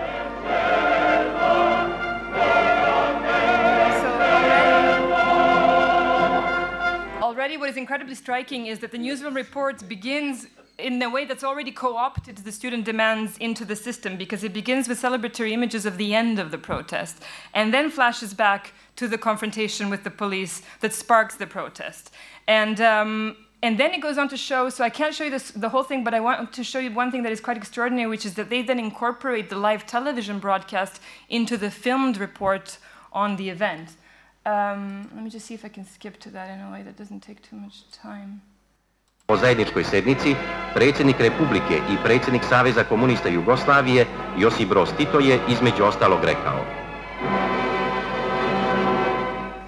Already 7.22 7.58
what 7.58 7.70
is 7.70 7.78
incredibly 7.78 8.16
striking 8.16 8.68
is 8.68 8.80
that 8.80 8.92
the 8.92 8.98
newsroom 8.98 9.36
report 9.36 9.84
begins 9.90 10.48
in 10.78 11.02
a 11.02 11.10
way 11.10 11.26
that's 11.26 11.44
already 11.44 11.72
co-opted 11.72 12.38
the 12.38 12.52
student 12.52 12.84
demands 12.86 13.38
into 13.38 13.64
the 13.64 13.76
system 13.76 14.18
because 14.18 14.44
it 14.44 14.54
begins 14.54 14.88
with 14.88 15.02
celebratory 15.02 15.52
images 15.52 15.86
of 15.86 15.98
the 15.98 16.14
end 16.14 16.38
of 16.40 16.52
the 16.52 16.58
protest 16.58 17.22
and 17.54 17.74
then 17.74 17.90
flashes 17.90 18.34
back 18.34 18.74
to 18.96 19.08
the 19.08 19.18
confrontation 19.18 19.90
with 19.90 20.04
the 20.04 20.10
police 20.10 20.62
that 20.82 20.94
sparks 20.94 21.36
the 21.36 21.48
protest 21.48 22.12
and 22.48 22.82
um, 22.82 23.38
and 23.64 23.80
then 23.80 23.94
it 23.94 24.02
goes 24.02 24.18
on 24.18 24.28
to 24.28 24.38
show 24.38 24.70
so 24.70 24.84
i 24.84 24.90
can't 24.90 25.16
show 25.16 25.24
you 25.24 25.32
this, 25.32 25.52
the 25.52 25.70
whole 25.70 25.84
thing 25.84 26.04
but 26.04 26.14
i 26.14 26.20
want 26.20 26.52
to 26.52 26.64
show 26.64 26.80
you 26.80 26.92
one 26.92 27.10
thing 27.10 27.24
that 27.24 27.32
is 27.32 27.40
quite 27.40 27.58
extraordinary 27.58 28.10
which 28.10 28.26
is 28.26 28.34
that 28.34 28.50
they 28.50 28.62
then 28.62 28.80
incorporate 28.80 29.50
the 29.50 29.58
live 29.58 29.86
television 29.86 30.40
broadcast 30.40 31.02
into 31.30 31.56
the 31.58 31.72
filmed 31.72 32.18
report 32.18 32.78
on 33.14 33.38
the 33.38 33.50
event 33.50 33.96
um, 34.46 35.10
let 35.16 35.24
me 35.24 35.30
just 35.30 35.48
see 35.48 35.56
if 35.56 35.66
I 35.66 35.70
can 35.70 35.86
skip 35.86 36.20
to 36.20 36.30
that 36.32 36.52
in 36.52 36.64
a 36.64 36.72
way 36.72 36.84
that 36.84 36.96
doesn't 36.96 37.22
take 37.22 37.42
too 37.42 37.56
much 37.56 37.90
time. 37.92 38.42
O 39.28 39.38
zajedničkoj 39.38 39.84
sednici 39.84 40.36
predsjednik 40.74 41.20
Republike 41.20 41.76
i 41.92 41.96
predsjednik 42.04 42.44
Saveza 42.44 42.84
komunista 42.84 43.30
Jugoslavije 43.30 44.06
Josip 44.38 44.70
Broz 44.70 44.90
Tito 44.98 45.20
je 45.20 45.40
između 45.50 45.84
ostalog 45.84 46.20
rekao 46.24 46.66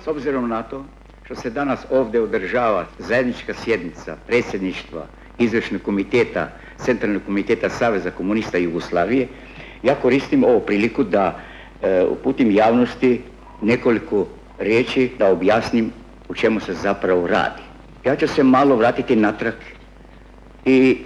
S 0.03 0.07
obzirom 0.07 0.49
na 0.49 0.63
to 0.63 0.85
što 1.25 1.35
se 1.35 1.49
danas 1.49 1.85
ovdje 1.91 2.21
održava 2.21 2.85
zajednička 2.99 3.53
sjednica 3.53 4.15
predsjedništva 4.27 5.05
izvršnog 5.39 5.81
komiteta, 5.81 6.49
Centralnog 6.77 7.21
komiteta 7.25 7.69
Saveza 7.69 8.11
komunista 8.11 8.57
Jugoslavije, 8.57 9.27
ja 9.83 9.95
koristim 9.95 10.43
ovu 10.43 10.59
priliku 10.59 11.03
da 11.03 11.39
e, 11.81 12.03
uputim 12.03 12.51
javnosti 12.51 13.21
nekoliko 13.61 14.27
riječi 14.59 15.11
da 15.19 15.31
objasnim 15.31 15.91
u 16.29 16.33
čemu 16.33 16.59
se 16.59 16.73
zapravo 16.73 17.27
radi. 17.27 17.66
Ja 18.07 18.15
ću 18.15 18.27
se 18.27 18.43
malo 18.43 18.75
vratiti 18.75 19.15
natrag 19.15 19.53
i 20.65 20.97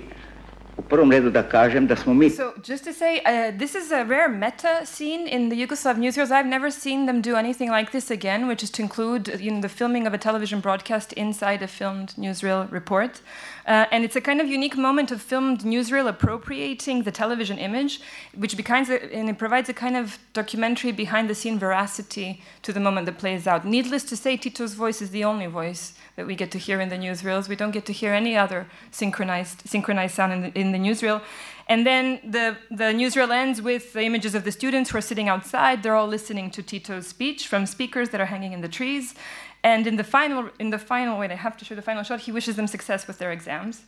u 0.78 0.82
prvom 0.82 1.12
redu 1.12 1.30
da 1.30 1.44
kažem 1.44 1.88
da 1.88 1.96
smo 1.96 2.14
mi... 2.14 2.30
So, 2.30 2.44
just 2.70 2.84
to 2.84 2.92
say, 2.92 3.20
uh, 3.26 3.58
this 3.58 3.76
is 3.76 3.92
a 3.92 4.04
rare 4.04 4.28
meta 4.28 4.86
scene 4.86 5.28
in 5.36 5.50
the 5.50 5.58
Yugoslav 5.62 5.98
newsreels. 5.98 6.32
I've 6.32 6.50
never 6.58 6.72
seen 6.72 7.06
them 7.06 7.22
do 7.22 7.36
anything 7.36 7.72
like 7.78 7.92
this 7.92 8.12
again, 8.12 8.48
which 8.48 8.64
is 8.64 8.72
to 8.72 8.82
include 8.82 9.40
you 9.40 9.52
know, 9.52 9.62
the 9.62 9.70
filming 9.70 10.08
of 10.08 10.14
a 10.14 10.18
television 10.18 10.60
broadcast 10.62 11.14
inside 11.14 11.64
a 11.64 11.68
filmed 11.68 12.10
newsreel 12.18 12.72
report. 12.72 13.22
Uh, 13.67 13.85
and 13.91 14.03
it's 14.03 14.15
a 14.15 14.22
kind 14.22 14.41
of 14.41 14.48
unique 14.48 14.77
moment 14.77 15.11
of 15.11 15.22
filmed 15.22 15.61
newsreel 15.61 16.07
appropriating 16.07 17.03
the 17.03 17.11
television 17.11 17.57
image, 17.57 18.01
which 18.35 18.57
becomes 18.57 18.90
a, 18.90 19.14
and 19.14 19.30
it 19.30 19.38
provides 19.38 19.69
a 19.69 19.73
kind 19.73 19.95
of 19.95 20.17
documentary 20.33 20.91
behind 20.91 21.30
the 21.30 21.35
scene 21.35 21.59
veracity 21.59 22.41
to 22.61 22.73
the 22.73 22.80
moment 22.80 23.06
that 23.06 23.17
plays 23.17 23.48
out. 23.48 23.65
Needless 23.65 24.03
to 24.06 24.17
say, 24.17 24.38
Tito's 24.38 24.73
voice 24.73 25.01
is 25.01 25.11
the 25.11 25.23
only 25.23 25.45
voice 25.45 25.93
that 26.15 26.25
we 26.25 26.35
get 26.35 26.51
to 26.51 26.57
hear 26.57 26.81
in 26.81 26.90
the 26.90 26.98
newsreels. 26.98 27.48
We 27.48 27.56
don't 27.56 27.72
get 27.72 27.85
to 27.85 27.93
hear 27.93 28.14
any 28.14 28.35
other 28.35 28.67
synchronized 28.91 29.67
synchronized 29.67 30.15
sound 30.15 30.33
in 30.33 30.41
the, 30.41 30.59
in 30.59 30.72
the 30.72 30.77
newsreel. 30.77 31.22
And 31.67 31.85
then 31.85 32.19
the, 32.23 32.57
the 32.69 32.91
newsreel 32.91 33.31
ends 33.31 33.61
with 33.61 33.93
the 33.93 34.03
images 34.03 34.35
of 34.35 34.43
the 34.43 34.51
students 34.51 34.90
who 34.90 34.98
are 34.98 35.01
sitting 35.01 35.30
outside. 35.30 35.83
They're 35.83 35.95
all 35.95 36.07
listening 36.07 36.51
to 36.51 36.61
Tito's 36.61 37.07
speech 37.07 37.48
from 37.48 37.65
speakers 37.65 38.09
that 38.09 38.19
are 38.19 38.25
hanging 38.25 38.51
in 38.51 38.59
the 38.59 38.67
trees. 38.67 39.15
And 39.64 39.85
in 39.85 39.95
the 39.95 40.03
final, 40.03 40.49
in 40.59 40.72
the 40.72 40.80
final, 40.80 41.19
wait, 41.19 41.31
I 41.31 41.35
have 41.35 41.56
to 41.57 41.65
show 41.65 41.75
the 41.75 41.81
final 41.81 42.03
shot. 42.03 42.19
He 42.22 42.31
wishes 42.31 42.56
them 42.56 42.67
success 42.67 43.07
with 43.07 43.19
their 43.19 43.31
exams. 43.31 43.83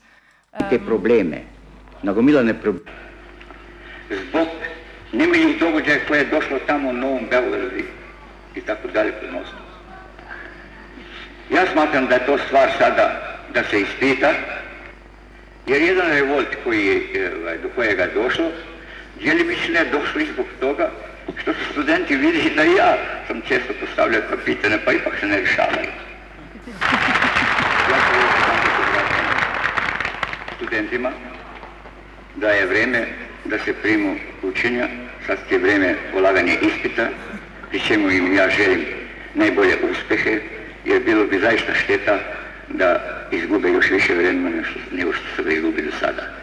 Te 0.69 0.75
um, 0.75 0.85
probleme, 0.85 1.45
nagomilane 2.03 2.53
probleme. 2.53 2.91
Zbog 4.29 4.47
nemilih 5.11 5.59
događaja 5.59 6.05
koje 6.07 6.19
je 6.19 6.25
došlo 6.25 6.59
tamo 6.67 6.89
u 6.89 6.93
Novom 6.93 7.25
Beogradu 7.29 7.83
i 8.55 8.61
tako 8.61 8.87
dalje 8.87 9.11
po. 9.11 9.25
Ja 11.49 11.65
smatram 11.71 12.05
da 12.05 12.15
je 12.15 12.25
to 12.25 12.37
stvar 12.37 12.69
sada 12.77 13.37
da 13.53 13.63
se 13.63 13.81
ispita, 13.81 14.33
jer 15.67 15.81
jedan 15.81 16.09
revolt 16.09 16.47
koji 16.63 16.85
je, 16.85 17.33
ovaj, 17.41 17.57
do 17.57 17.69
kojega 17.75 18.03
je 18.03 18.13
došlo, 18.13 18.51
djelimično 19.19 19.79
je 19.79 19.85
došlo 19.91 20.21
i 20.21 20.25
zbog 20.33 20.45
toga 20.59 20.91
što 21.41 21.53
su 21.53 21.59
studenti 21.71 22.15
vidjeli 22.15 22.55
da 22.55 22.63
i 22.63 22.75
ja 22.75 22.97
sam 23.27 23.41
često 23.47 23.73
postavljao 23.79 24.21
kao 24.29 24.37
pitanje, 24.45 24.77
pa 24.85 24.91
ipak 24.91 25.13
se 25.19 25.25
ne 25.25 25.37
rješavaju. 25.37 25.91
Ja 27.89 27.97
studentima 30.55 31.11
da 32.35 32.49
je 32.49 32.65
vrijeme 32.65 33.05
da 33.45 33.59
se 33.59 33.73
primu 33.73 34.15
učenja, 34.41 34.87
sad 35.27 35.37
je 35.51 35.57
vrijeme 35.57 35.95
polaganja 36.13 36.53
ispita, 36.61 37.07
pri 37.69 37.79
čemu 37.79 38.11
im 38.11 38.35
ja 38.35 38.49
želim 38.49 38.85
najbolje 39.33 39.77
uspjehe, 39.91 40.39
jer 40.85 41.03
bilo 41.03 41.25
bi 41.25 41.39
zaista 41.39 41.73
šteta 41.73 42.19
da 42.69 42.99
izgube 43.31 43.69
još 43.69 43.89
više 43.89 44.13
vremena 44.13 44.63
nego 44.91 45.13
što 45.13 45.23
su 45.35 45.43
ga 45.43 45.51
izgubili 45.51 45.91
do 45.91 45.97
sada. 45.99 46.42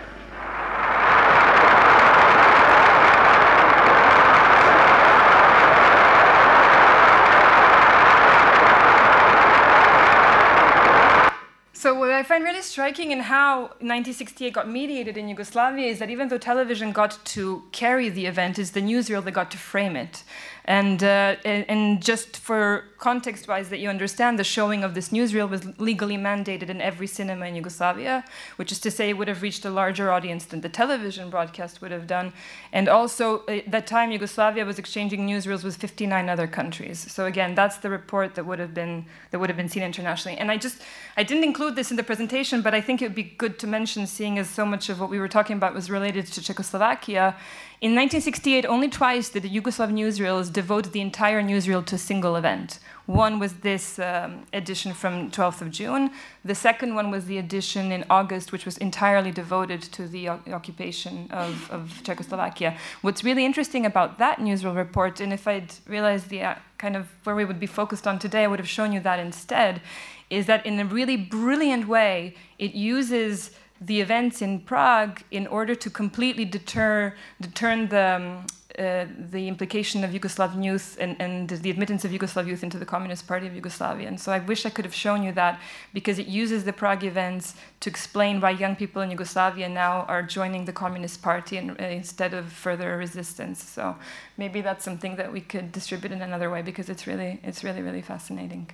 I 12.21 12.23
find 12.23 12.45
really 12.45 12.61
striking 12.61 13.13
in 13.13 13.21
how 13.21 13.61
1968 13.81 14.53
got 14.53 14.69
mediated 14.69 15.17
in 15.17 15.27
Yugoslavia 15.27 15.87
is 15.87 16.01
that 16.01 16.11
even 16.11 16.29
though 16.29 16.37
television 16.37 16.93
got 16.93 17.19
to 17.25 17.63
carry 17.73 18.11
the 18.11 18.27
event, 18.27 18.59
it's 18.59 18.73
the 18.73 18.83
newsreel 18.83 19.25
that 19.25 19.31
got 19.31 19.51
to 19.53 19.57
frame 19.57 19.97
it. 19.97 20.23
And, 20.65 21.03
uh, 21.03 21.37
and 21.45 22.03
just 22.03 22.37
for 22.37 22.85
context 22.99 23.49
wise, 23.49 23.71
that 23.71 23.79
you 23.79 23.89
understand, 23.89 24.39
the 24.39 24.45
showing 24.45 24.85
of 24.85 24.95
this 24.95 25.09
newsreel 25.09 25.49
was 25.49 25.67
legally 25.79 26.17
mandated 26.17 26.69
in 26.69 26.81
every 26.81 27.07
cinema 27.07 27.47
in 27.47 27.55
Yugoslavia, 27.55 28.25
which 28.57 28.71
is 28.71 28.79
to 28.81 28.91
say, 28.91 29.09
it 29.09 29.19
would 29.19 29.29
have 29.29 29.43
reached 29.43 29.65
a 29.65 29.71
larger 29.71 30.13
audience 30.13 30.45
than 30.45 30.61
the 30.61 30.69
television 30.69 31.31
broadcast 31.31 31.81
would 31.81 31.91
have 31.91 32.07
done. 32.07 32.33
And 32.73 32.89
also, 32.89 33.47
at 33.47 33.71
that 33.71 33.87
time, 33.87 34.13
Yugoslavia 34.13 34.65
was 34.65 34.79
exchanging 34.79 35.27
newsreels 35.27 35.65
with 35.65 35.77
59 35.77 36.29
other 36.29 36.47
countries. 36.47 37.11
So 37.11 37.27
again, 37.27 37.55
that's 37.55 37.79
the 37.79 37.91
report 37.91 38.35
that 38.35 38.45
would 38.45 38.59
have 38.59 38.75
been 38.75 39.07
that 39.31 39.39
would 39.39 39.49
have 39.49 39.57
been 39.57 39.69
seen 39.69 39.83
internationally. 39.83 40.39
And 40.39 40.51
I 40.51 40.57
just 40.57 40.83
I 41.17 41.23
didn't 41.23 41.45
include 41.45 41.77
this 41.77 41.91
in 41.91 41.97
the 41.97 42.03
presentation, 42.03 42.63
but 42.63 42.75
I 42.75 42.81
think 42.81 43.03
it 43.03 43.07
would 43.07 43.15
be 43.15 43.35
good 43.39 43.59
to 43.61 43.67
mention, 43.67 44.07
seeing 44.07 44.39
as 44.39 44.49
so 44.49 44.65
much 44.65 44.89
of 44.89 45.01
what 45.01 45.11
we 45.11 45.19
were 45.19 45.29
talking 45.29 45.57
about 45.57 45.75
was 45.75 45.91
related 45.91 46.27
to 46.27 46.43
Czechoslovakia. 46.43 47.37
In 47.81 47.92
1968, 47.92 48.67
only 48.67 48.91
twice 48.91 49.31
did 49.31 49.42
the 49.42 49.49
Yugoslav 49.49 49.91
newsreels 49.91 50.52
devote 50.52 50.92
the 50.92 51.00
entire 51.00 51.42
newsreel 51.42 51.83
to 51.86 51.94
a 51.94 51.99
single 51.99 52.36
event. 52.36 52.78
One 53.07 53.39
was 53.39 53.55
this 53.55 53.99
um, 53.99 54.44
edition 54.52 54.92
from 54.92 55.31
12th 55.31 55.62
of 55.62 55.70
June. 55.70 56.10
The 56.44 56.55
second 56.55 56.94
one 56.94 57.10
was 57.10 57.25
the 57.25 57.39
edition 57.39 57.91
in 57.91 58.05
August, 58.10 58.52
which 58.52 58.67
was 58.67 58.76
entirely 58.76 59.31
devoted 59.31 59.81
to 59.92 60.07
the 60.07 60.28
occupation 60.28 61.28
of, 61.31 61.70
of, 61.70 62.02
Czechoslovakia. 62.05 62.76
What's 63.00 63.25
really 63.25 63.47
interesting 63.47 63.86
about 63.86 64.18
that 64.18 64.41
newsreel 64.41 64.76
report, 64.76 65.18
and 65.18 65.33
if 65.33 65.49
I'd 65.49 65.73
realized 65.89 66.28
the 66.28 66.42
uh, 66.42 66.55
kind 66.76 66.97
of 66.97 67.09
where 67.25 67.34
we 67.34 67.47
would 67.47 67.59
be 67.59 67.67
focused 67.67 68.07
on 68.07 68.18
today, 68.18 68.44
I 68.44 68.47
would 68.47 68.59
have 68.59 68.68
shown 68.68 68.92
you 68.92 69.00
that 69.00 69.18
instead, 69.18 69.81
is 70.28 70.44
that 70.47 70.67
in 70.67 70.78
a 70.78 70.84
really 70.84 71.17
brilliant 71.17 71.89
way, 71.89 72.34
it 72.59 72.75
uses 72.75 73.52
the 73.81 74.00
events 74.00 74.42
in 74.42 74.60
Prague 74.60 75.23
in 75.31 75.47
order 75.47 75.75
to 75.75 75.91
completely 75.91 76.44
deter, 76.44 77.15
deter 77.41 77.86
the, 77.86 78.17
um, 78.17 78.47
uh, 78.78 79.07
the 79.31 79.49
implication 79.49 80.05
of 80.05 80.10
Yugoslav 80.10 80.62
youth 80.62 80.97
and, 81.00 81.17
and 81.18 81.49
the 81.49 81.70
admittance 81.70 82.05
of 82.05 82.10
Yugoslav 82.10 82.47
youth 82.47 82.62
into 82.62 82.78
the 82.78 82.84
Communist 82.84 83.26
Party 83.26 83.47
of 83.47 83.55
Yugoslavia. 83.55 84.07
And 84.07 84.20
so 84.20 84.33
I 84.33 84.39
wish 84.39 84.65
I 84.65 84.70
could 84.70 84.84
have 84.84 84.94
shown 84.94 85.23
you 85.23 85.33
that 85.33 85.60
because 85.92 86.18
it 86.18 86.26
uses 86.26 86.65
the 86.65 86.73
Prague 86.73 87.02
events 87.02 87.55
to 87.81 87.91
explain 87.91 88.41
why 88.41 88.50
young 88.50 88.76
people 88.76 89.00
in 89.02 89.10
Yugoslavia 89.10 89.68
now 89.68 90.02
are 90.02 90.23
joining 90.23 90.67
the 90.67 90.73
Communist 90.73 91.23
Party 91.23 91.59
uh, 91.59 91.75
instead 91.83 92.34
of 92.34 92.52
further 92.52 92.97
resistance. 92.97 93.65
So 93.65 93.97
maybe 94.36 94.60
that's 94.60 94.84
something 94.84 95.17
that 95.17 95.33
we 95.33 95.41
could 95.41 95.73
distribute 95.73 96.12
in 96.12 96.20
another 96.20 96.50
way 96.50 96.62
because 96.62 96.89
it's 96.89 97.07
really, 97.07 97.41
it's 97.42 97.65
really, 97.65 97.81
really 97.81 98.02
fascinating. 98.02 98.70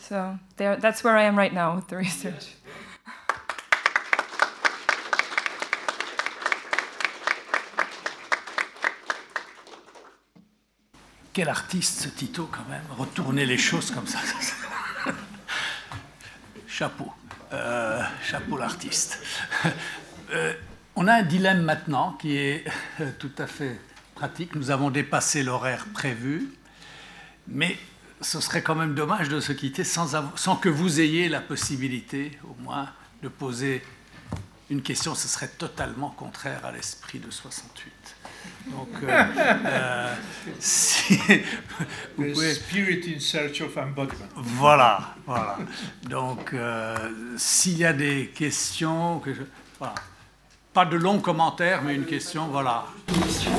So 0.00 0.38
there, 0.56 0.76
that's 0.76 1.04
where 1.04 1.16
I 1.16 1.24
am 1.24 1.36
right 1.36 1.52
now 1.52 1.76
with 1.76 1.88
the 1.88 1.96
research. 1.96 2.55
Quel 11.36 11.50
artiste 11.50 12.00
ce 12.00 12.08
Tito 12.08 12.48
quand 12.50 12.66
même, 12.70 12.80
retourner 12.96 13.44
les 13.44 13.58
choses 13.58 13.90
comme 13.90 14.06
ça. 14.06 14.20
chapeau, 16.66 17.12
euh, 17.52 18.02
chapeau 18.22 18.56
l'artiste. 18.56 19.18
Euh, 20.32 20.54
on 20.94 21.06
a 21.06 21.12
un 21.12 21.22
dilemme 21.22 21.60
maintenant 21.60 22.12
qui 22.14 22.38
est 22.38 22.64
tout 23.18 23.32
à 23.36 23.46
fait 23.46 23.78
pratique. 24.14 24.54
Nous 24.54 24.70
avons 24.70 24.88
dépassé 24.88 25.42
l'horaire 25.42 25.84
prévu, 25.92 26.48
mais 27.48 27.76
ce 28.22 28.40
serait 28.40 28.62
quand 28.62 28.74
même 28.74 28.94
dommage 28.94 29.28
de 29.28 29.38
se 29.38 29.52
quitter 29.52 29.84
sans, 29.84 30.16
sans 30.36 30.56
que 30.56 30.70
vous 30.70 31.02
ayez 31.02 31.28
la 31.28 31.42
possibilité, 31.42 32.38
au 32.44 32.56
moins, 32.62 32.88
de 33.22 33.28
poser 33.28 33.84
une 34.70 34.80
question. 34.80 35.14
Ce 35.14 35.28
serait 35.28 35.48
totalement 35.48 36.08
contraire 36.08 36.64
à 36.64 36.72
l'esprit 36.72 37.18
de 37.18 37.30
68. 37.30 37.92
Donc, 38.70 38.88
euh, 39.02 39.24
euh, 39.66 40.14
si 40.58 41.18
vous 42.16 42.32
pouvez... 42.32 42.54
Spirit 42.54 43.14
in 43.14 43.20
search 43.20 43.60
of 43.60 43.76
embodiment. 43.76 44.26
Voilà, 44.36 45.14
voilà. 45.26 45.58
Donc, 46.08 46.52
euh, 46.52 46.96
s'il 47.36 47.78
y 47.78 47.84
a 47.84 47.92
des 47.92 48.32
questions, 48.34 49.20
que 49.20 49.32
je... 49.34 49.42
voilà. 49.78 49.94
pas 50.72 50.84
de 50.84 50.96
longs 50.96 51.20
commentaires, 51.20 51.82
mais 51.82 51.94
une 51.94 52.06
question, 52.06 52.48
voilà. 52.48 52.86
Une 53.08 53.22
question. 53.22 53.52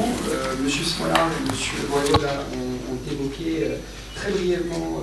Monsieur 0.61 0.83
Smollard 0.83 1.29
et 1.29 1.49
Monsieur 1.49 1.77
Voyoda 1.87 2.43
ont, 2.53 2.93
ont 2.93 3.11
évoqué 3.11 3.71
très 4.15 4.31
brièvement 4.31 5.01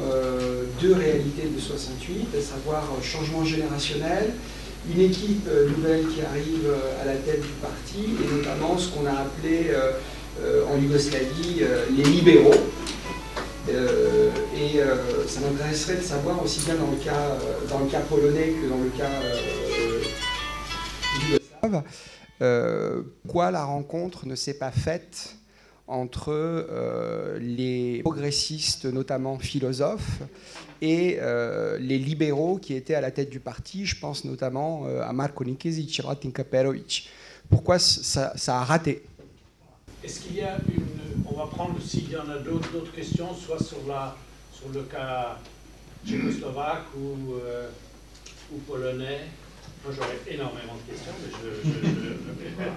deux 0.81 0.94
réalités 0.94 1.49
de 1.49 1.58
68, 1.58 2.28
à 2.36 2.42
savoir 2.42 2.83
changement 3.02 3.44
générationnel 3.44 4.34
une 4.93 5.01
équipe 5.01 5.49
nouvelle 5.77 6.07
qui 6.09 6.21
arrive 6.21 6.73
à 7.01 7.05
la 7.05 7.15
tête 7.15 7.41
du 7.41 7.49
parti, 7.63 8.17
et 8.23 8.37
notamment 8.37 8.77
ce 8.77 8.91
qu'on 8.91 9.07
a 9.07 9.13
appelé 9.13 9.71
euh, 10.41 10.65
en 10.67 10.77
Yougoslavie 10.77 11.63
les 11.97 12.03
libéraux. 12.03 12.55
Euh, 13.69 14.31
et 14.55 14.81
euh, 14.81 15.27
ça 15.27 15.41
m'intéresserait 15.41 15.97
de 15.97 16.03
savoir 16.03 16.43
aussi 16.43 16.61
bien 16.67 16.75
dans 16.75 16.91
le 16.91 16.99
cas, 16.99 17.39
dans 17.71 17.79
le 17.79 17.87
cas 17.87 18.01
polonais 18.01 18.53
que 18.61 18.69
dans 18.69 18.77
le 18.77 18.91
cas 18.91 19.09
yougoslave, 22.43 23.03
quoi 23.27 23.51
la 23.51 23.65
rencontre 23.65 24.27
ne 24.27 24.35
s'est 24.35 24.59
pas 24.59 24.71
faite 24.71 25.37
entre 25.87 26.31
euh, 26.31 27.39
les 27.41 28.01
progressistes, 28.03 28.87
notamment 28.87 29.39
philosophes, 29.39 30.21
et 30.93 31.19
euh, 31.21 31.79
les 31.91 31.99
libéraux 31.99 32.57
qui 32.65 32.73
étaient 32.81 32.95
à 32.95 33.01
la 33.01 33.11
tête 33.11 33.31
du 33.31 33.41
parti. 33.41 33.77
Je 33.87 33.97
pense 34.05 34.25
notamment 34.25 34.87
à 35.11 35.13
Marko 35.13 35.43
Nikesic, 35.45 36.01
Ratinka 36.05 36.45
Perovic. 36.45 37.09
Pourquoi 37.49 37.79
ça, 37.79 38.33
a 38.61 38.65
raté? 38.65 38.95
Est-ce 40.03 40.21
qu'il 40.21 40.37
y 40.37 40.43
a 40.43 40.57
une... 40.75 40.93
On 41.31 41.35
va 41.41 41.47
prendre, 41.47 41.77
s'il 41.81 42.09
y 42.11 42.17
en 42.17 42.29
a 42.29 42.39
d'autres 42.39 42.93
questions, 42.93 43.31
soit 43.35 43.63
sur, 43.71 43.83
la, 43.89 44.17
sur 44.53 44.69
le 44.77 44.83
cas 44.83 45.39
tchécoslovaque 46.07 46.89
ou, 46.97 47.13
ou 48.53 48.57
polonais? 48.69 49.21
Moi, 49.85 49.93
j'aurais 49.97 50.21
énormément 50.35 50.77
de 50.81 50.85
questions, 50.91 51.13
mais 51.21 51.31
je 51.37 51.45
ne 51.77 52.09
le 52.09 52.15
pas. 52.57 52.73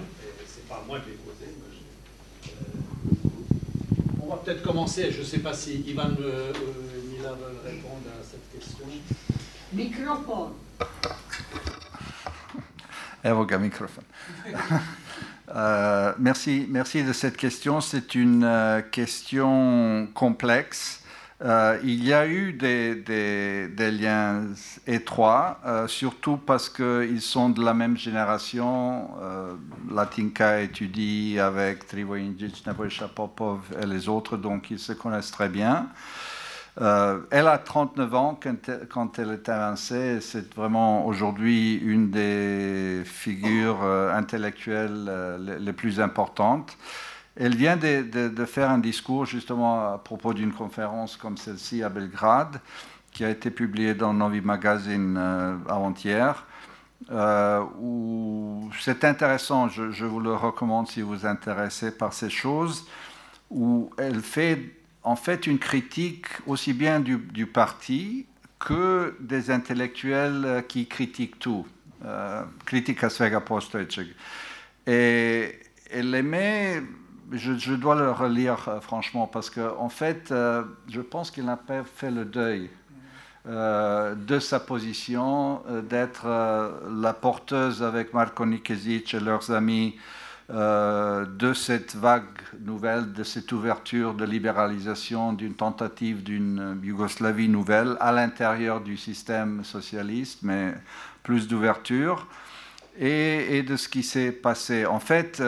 C'est 0.46 0.66
pas 0.68 0.84
moi 0.86 0.98
de 0.98 1.04
les 1.10 1.18
poser. 1.26 1.50
Euh, 2.48 2.64
on 4.22 4.26
va 4.28 4.36
peut-être 4.44 4.62
commencer. 4.62 5.10
Je 5.10 5.20
ne 5.20 5.24
sais 5.24 5.38
pas 5.38 5.54
si 5.54 5.70
Ivan 5.86 6.10
euh, 6.20 6.52
Mila 7.18 7.32
veut 7.32 7.58
répondre 7.64 8.08
à 8.08 8.22
cette 8.22 8.48
question. 8.52 8.86
Microphone. 9.72 10.52
Euh, 15.50 16.12
merci, 16.18 16.66
merci 16.68 17.02
de 17.02 17.14
cette 17.14 17.38
question. 17.38 17.80
C'est 17.80 18.14
une 18.14 18.44
euh, 18.44 18.82
question 18.82 20.06
complexe 20.12 21.02
euh, 21.40 21.78
il 21.84 22.04
y 22.04 22.12
a 22.12 22.26
eu 22.26 22.52
des, 22.52 23.74
liens 23.92 24.42
étroits, 24.88 25.60
euh, 25.64 25.86
surtout 25.86 26.36
parce 26.36 26.68
qu'ils 26.68 27.22
sont 27.22 27.50
de 27.50 27.64
la 27.64 27.74
même 27.74 27.96
génération. 27.96 29.10
Euh, 29.22 29.54
Latinka 29.88 30.60
étudie 30.60 31.38
avec 31.38 31.86
Trivojic, 31.86 32.66
Nebojša 32.66 33.08
Popov 33.08 33.60
et 33.80 33.86
les 33.86 34.08
autres, 34.08 34.36
donc 34.36 34.70
ils 34.72 34.80
se 34.80 34.92
connaissent 34.92 35.30
très 35.30 35.48
bien. 35.48 35.88
Elle 36.76 37.48
a 37.48 37.58
39 37.58 38.14
ans 38.14 38.38
quand, 38.88 39.18
elle 39.18 39.32
est 39.32 39.48
avancée. 39.48 40.20
C'est 40.20 40.54
vraiment 40.54 41.06
aujourd'hui 41.06 41.74
une 41.76 42.10
des 42.10 43.02
figures 43.04 43.82
intellectuelles 43.82 45.10
les 45.60 45.72
plus 45.72 46.00
importantes. 46.00 46.76
Elle 47.40 47.54
vient 47.54 47.76
de, 47.76 48.44
faire 48.46 48.70
un 48.70 48.78
discours 48.78 49.24
justement 49.24 49.94
à 49.94 49.98
propos 49.98 50.34
d'une 50.34 50.52
conférence 50.52 51.16
comme 51.16 51.36
celle-ci 51.36 51.84
à 51.84 51.88
Belgrade, 51.88 52.60
qui 53.12 53.24
a 53.24 53.30
été 53.30 53.50
publiée 53.50 53.94
dans 53.94 54.12
Novi 54.12 54.40
Magazine 54.40 55.16
euh, 55.16 55.56
avant-hier. 55.68 56.44
Euh, 57.12 57.62
c'est 58.80 59.04
intéressant, 59.04 59.68
je, 59.68 60.04
vous 60.04 60.18
le 60.18 60.34
recommande 60.34 60.88
si 60.88 61.00
vous 61.00 61.10
vous 61.10 61.26
intéressez 61.26 61.92
par 61.96 62.12
ces 62.12 62.28
choses, 62.28 62.88
où 63.50 63.90
elle 63.98 64.20
fait 64.20 64.74
en 65.08 65.16
fait 65.16 65.46
une 65.46 65.58
critique 65.58 66.26
aussi 66.46 66.72
bien 66.72 67.00
du, 67.00 67.46
parti 67.46 68.26
que 68.58 69.16
des 69.20 69.50
intellectuels 69.50 70.64
qui 70.68 70.86
critiquent 70.86 71.38
tout. 71.38 71.66
Euh, 72.04 72.42
critique 72.64 73.02
à 73.02 73.10
svega 73.10 73.42
Et 74.86 75.58
elle 75.90 76.14
aimait 76.14 76.82
je, 77.32 77.74
dois 77.74 77.94
le 77.94 78.10
relire 78.10 78.68
euh, 78.68 78.80
franchement 78.80 79.26
parce 79.26 79.50
qu'en 79.50 79.76
en 79.78 79.88
fait, 79.88 80.30
euh, 80.30 80.62
je 80.88 81.00
pense 81.00 81.30
qu'il 81.30 81.44
n'a 81.44 81.56
pas 81.56 81.84
fait 81.84 82.10
le 82.10 82.24
deuil 82.24 82.70
euh, 83.46 84.14
de 84.14 84.38
sa 84.38 84.60
position, 84.60 85.62
d'être 85.88 86.26
la 86.26 87.12
porteuse 87.14 87.82
avec 87.82 88.12
Marko 88.12 88.44
Nikezic 88.44 89.14
et 89.14 89.20
leurs 89.20 89.50
amis 89.50 89.96
de 90.48 91.52
cette 91.52 91.94
vague 91.94 92.24
nouvelle, 92.60 93.12
de 93.12 93.22
cette 93.22 93.52
ouverture 93.52 94.14
de 94.14 94.24
libéralisation, 94.24 95.34
d'une 95.34 95.54
tentative 95.54 96.22
d'une 96.22 96.80
Yougoslavie 96.82 97.48
nouvelle 97.48 97.96
à 98.00 98.12
l'intérieur 98.12 98.80
du 98.80 98.96
système 98.96 99.62
socialiste, 99.62 100.38
mais 100.42 100.72
plus 101.22 101.48
d'ouverture, 101.48 102.26
et, 102.98 103.62
de 103.62 103.76
ce 103.76 103.88
qui 103.88 104.02
s'est 104.02 104.32
passé. 104.32 104.86
En 104.86 105.00
fait, 105.00 105.42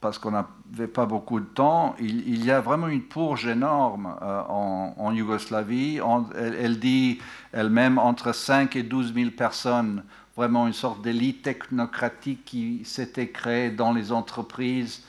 parce 0.00 0.18
qu'on 0.18 0.30
n'avait 0.30 0.88
pas 0.88 1.04
beaucoup 1.04 1.40
de 1.40 1.44
temps, 1.46 1.94
il, 2.00 2.44
y 2.44 2.50
a 2.50 2.60
vraiment 2.60 2.88
une 2.88 3.02
purge 3.02 3.46
énorme 3.46 4.16
euh, 4.22 4.42
en, 4.48 5.12
Yougoslavie. 5.12 6.00
elle, 6.36 6.78
dit 6.78 7.18
elle-même 7.52 7.98
entre 7.98 8.32
5 8.32 8.76
et 8.76 8.82
12 8.82 9.14
000 9.14 9.30
personnes, 9.30 10.02
vraiment 10.36 10.66
une 10.66 10.72
sorte 10.72 11.02
d'élite 11.02 11.42
technocratique 11.42 12.44
qui 12.44 12.82
s'était 12.84 13.28
créée 13.28 13.70
dans 13.70 13.92
les 13.92 14.12
entreprises 14.12 15.02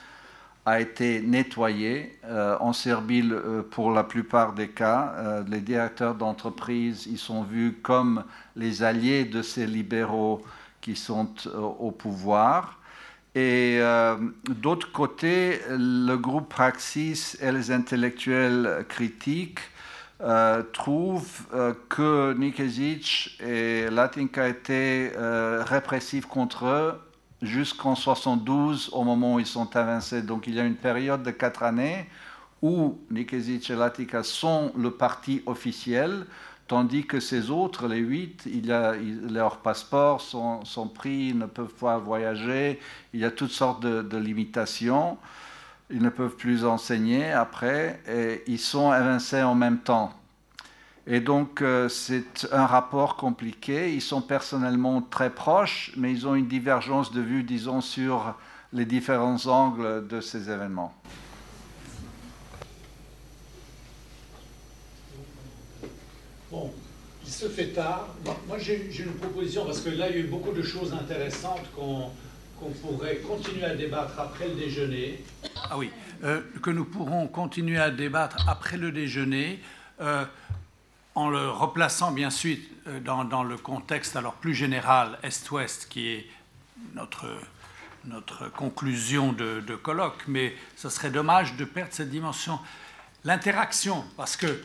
a 0.65 0.79
été 0.79 1.21
nettoyée. 1.21 2.19
Euh, 2.25 2.55
en 2.59 2.71
Serbie, 2.73 3.27
euh, 3.31 3.63
pour 3.63 3.91
la 3.91 4.03
plupart 4.03 4.53
des 4.53 4.67
cas, 4.67 5.43
les 5.47 5.61
directeurs 5.61 6.15
d'entreprise, 6.15 7.07
ils 7.09 7.17
sont 7.17 7.43
vus 7.43 7.79
comme 7.81 8.23
les 8.55 8.83
alliés 8.83 9.25
de 9.25 9.41
ces 9.41 9.65
libéraux 9.65 10.41
qui 10.81 10.95
sont 10.95 11.29
au 11.79 11.91
pouvoir. 11.91 12.81
Et 13.33 13.77
euh, 13.79 14.17
d'autre 14.49 14.91
côté, 14.91 15.61
le 15.69 16.15
groupe 16.17 16.49
Praxis 16.49 17.37
et 17.41 17.51
les 17.51 17.71
intellectuels 17.71 18.85
critiques 18.89 19.59
euh, 20.23 20.63
trouvent 20.73 21.47
euh, 21.53 21.73
que 21.89 22.33
Nikezic 22.33 23.37
et 23.41 23.89
Latinka 23.89 24.47
étaient 24.47 25.13
répressifs 25.61 26.25
contre 26.25 26.65
eux 26.65 26.99
jusqu'en 27.41 27.95
72, 27.95 28.91
au 28.93 29.03
moment 29.03 29.35
où 29.35 29.39
ils 29.39 29.45
sont 29.45 29.75
avancés. 29.75 30.21
Donc 30.21 30.47
il 30.47 30.55
y 30.55 30.59
a 30.59 30.63
une 30.63 30.75
période 30.75 31.23
de 31.23 31.31
quatre 31.31 31.63
années 31.63 32.07
où 32.61 32.99
Nikezic 33.09 33.69
et 33.69 33.75
Latinka 33.75 34.23
sont 34.23 34.71
le 34.77 34.91
parti 34.91 35.41
officiel, 35.47 36.25
tandis 36.67 37.05
que 37.05 37.19
ces 37.19 37.49
autres, 37.49 37.87
les 37.87 37.97
huit, 37.97 38.47
leurs 39.29 39.57
passeports 39.57 40.21
sont, 40.21 40.87
pris, 40.87 41.29
ils 41.29 41.37
ne 41.37 41.47
peuvent 41.47 41.73
pas 41.73 41.97
voyager, 41.97 42.79
il 43.13 43.19
y 43.19 43.25
a 43.25 43.31
toutes 43.31 43.51
sortes 43.51 43.81
de, 43.81 44.17
limitations, 44.17 45.17
ils 45.91 46.01
ne 46.01 46.09
peuvent 46.09 46.35
plus 46.35 46.65
enseigner 46.65 47.31
après, 47.31 47.99
et 48.07 48.43
ils 48.47 48.59
sont 48.59 48.93
évincés 48.93 49.41
en 49.41 49.55
même 49.55 49.79
temps. 49.79 50.13
Et 51.07 51.19
donc 51.19 51.61
euh, 51.61 51.89
c'est 51.89 52.47
un 52.51 52.65
rapport 52.65 53.15
compliqué, 53.15 53.93
ils 53.93 54.01
sont 54.01 54.21
personnellement 54.21 55.01
très 55.01 55.29
proches, 55.29 55.91
mais 55.97 56.11
ils 56.11 56.27
ont 56.27 56.35
une 56.35 56.47
divergence 56.47 57.11
de 57.11 57.21
vue, 57.21 57.43
disons, 57.43 57.81
sur 57.81 58.35
les 58.71 58.85
différents 58.85 59.47
angles 59.47 60.07
de 60.07 60.21
ces 60.21 60.49
événements. 60.49 60.93
Bon, 66.51 66.71
il 67.25 67.31
se 67.31 67.47
fait 67.47 67.67
tard. 67.67 68.07
moi, 68.47 68.57
j'ai 68.57 68.91
une 68.99 69.13
proposition, 69.13 69.65
parce 69.65 69.81
que 69.81 69.89
là, 69.89 70.09
il 70.09 70.15
y 70.15 70.19
a 70.19 70.21
eu 70.21 70.27
beaucoup 70.27 70.51
de 70.51 70.61
choses 70.61 70.93
intéressantes 70.93 71.63
qu'on 71.75 72.11
pourrait 72.69 73.17
continuer 73.17 73.65
à 73.65 73.75
débattre 73.75 74.19
après 74.19 74.47
le 74.47 74.55
déjeuner. 74.55 75.23
Ah 75.69 75.77
oui, 75.77 75.89
euh, 76.23 76.41
que 76.61 76.69
nous 76.69 76.85
pourrons 76.85 77.27
continuer 77.27 77.79
à 77.79 77.89
débattre 77.89 78.47
après 78.47 78.77
le 78.77 78.91
déjeuner, 78.91 79.61
euh, 80.01 80.25
en 81.15 81.29
le 81.29 81.49
replaçant 81.49 82.11
bien 82.11 82.29
sûr 82.29 82.57
euh, 82.87 82.99
dans, 82.99 83.43
le 83.43 83.57
contexte 83.57 84.15
alors 84.15 84.33
plus 84.33 84.53
général 84.53 85.17
Est-Ouest, 85.23 85.87
qui 85.89 86.09
est 86.09 86.27
notre, 86.93 87.27
notre 88.05 88.49
conclusion 88.51 89.33
de, 89.33 89.75
colloque. 89.75 90.23
Mais 90.27 90.55
ce 90.75 90.89
serait 90.89 91.11
dommage 91.11 91.55
de 91.55 91.65
perdre 91.65 91.93
cette 91.93 92.09
dimension. 92.09 92.59
L'interaction, 93.23 94.03
parce 94.17 94.35
que 94.35 94.63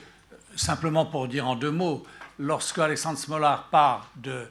simplement 0.55 1.07
pour 1.07 1.29
dire 1.29 1.47
en 1.47 1.57
deux 1.57 1.71
mots, 1.71 2.07
lorsque 2.39 2.79
Alexandre 2.79 3.19
Smolar 3.19 3.69
part 3.69 4.09
de 4.17 4.47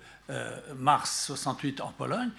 mars 0.75 1.25
68 1.27 1.82
en 1.82 1.91
Pologne, 1.91 2.32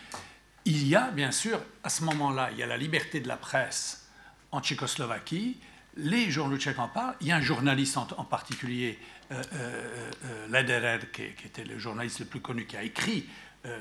il 0.67 0.87
y 0.87 0.95
a 0.95 1.11
bien 1.11 1.31
sûr, 1.31 1.61
à 1.83 1.89
ce 1.89 2.05
moment-là, 2.05 2.51
il 2.53 2.59
y 2.59 2.63
a 2.63 2.67
la 2.67 2.77
liberté 2.77 3.21
de 3.21 3.29
la 3.29 3.37
presse 3.37 4.09
en 4.53 4.61
Tchécoslovaquie, 4.61 5.59
les 5.97 6.31
journaux 6.31 6.59
tchèques 6.59 6.79
en 6.79 6.89
parlent, 6.89 7.15
il 7.23 7.29
y 7.29 7.33
a 7.33 7.37
un 7.37 7.41
journaliste 7.41 7.97
en, 7.97 8.25
particulier, 8.25 8.99
euh, 9.33 9.43
euh, 9.55 10.11
euh 10.25 10.47
Lederer, 10.49 10.99
qui, 11.13 11.23
qui, 11.35 11.47
était 11.47 11.65
le 11.65 11.79
journaliste 11.79 12.21
le 12.21 12.27
plus 12.27 12.41
connu, 12.41 12.67
qui 12.67 12.77
a 12.77 12.83
écrit 12.83 13.27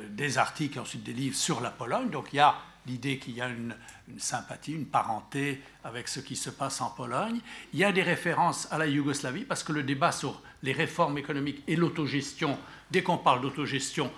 des 0.10 0.40
articles 0.40 0.78
et 0.78 0.82
ensuite 0.82 1.04
des 1.04 1.14
livres 1.14 1.36
sur 1.36 1.62
la 1.62 1.70
Pologne, 1.70 2.10
donc 2.10 2.30
il 2.34 2.38
y 2.38 2.40
a 2.40 2.56
l'idée 2.88 3.18
qu'il 3.18 3.36
y 3.36 3.42
a 3.42 3.48
une, 3.48 3.76
sympathie, 4.18 4.74
une 4.74 4.86
parenté 4.86 5.62
avec 5.84 6.08
ce 6.08 6.20
qui 6.20 6.36
se 6.36 6.50
passe 6.50 6.82
en 6.82 6.90
Pologne. 6.90 7.40
Il 7.74 7.80
y 7.80 7.84
a 7.84 7.92
des 7.92 8.04
références 8.04 8.68
à 8.72 8.78
la 8.78 8.88
Yougoslavie, 8.88 9.46
parce 9.46 9.64
que 9.64 9.74
le 9.74 9.84
débat 9.84 10.12
sur 10.12 10.42
les 10.64 10.72
réformes 10.72 11.18
économiques 11.18 11.64
et 11.68 11.76
l'autogestion, 11.76 12.58
dès 12.92 13.04
qu'on 13.04 13.18
parle 13.18 13.42
d'autogestion, 13.42 14.12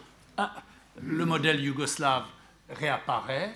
le 1.01 1.25
modèle 1.25 1.61
yougoslave 1.61 2.25
réapparaît. 2.69 3.55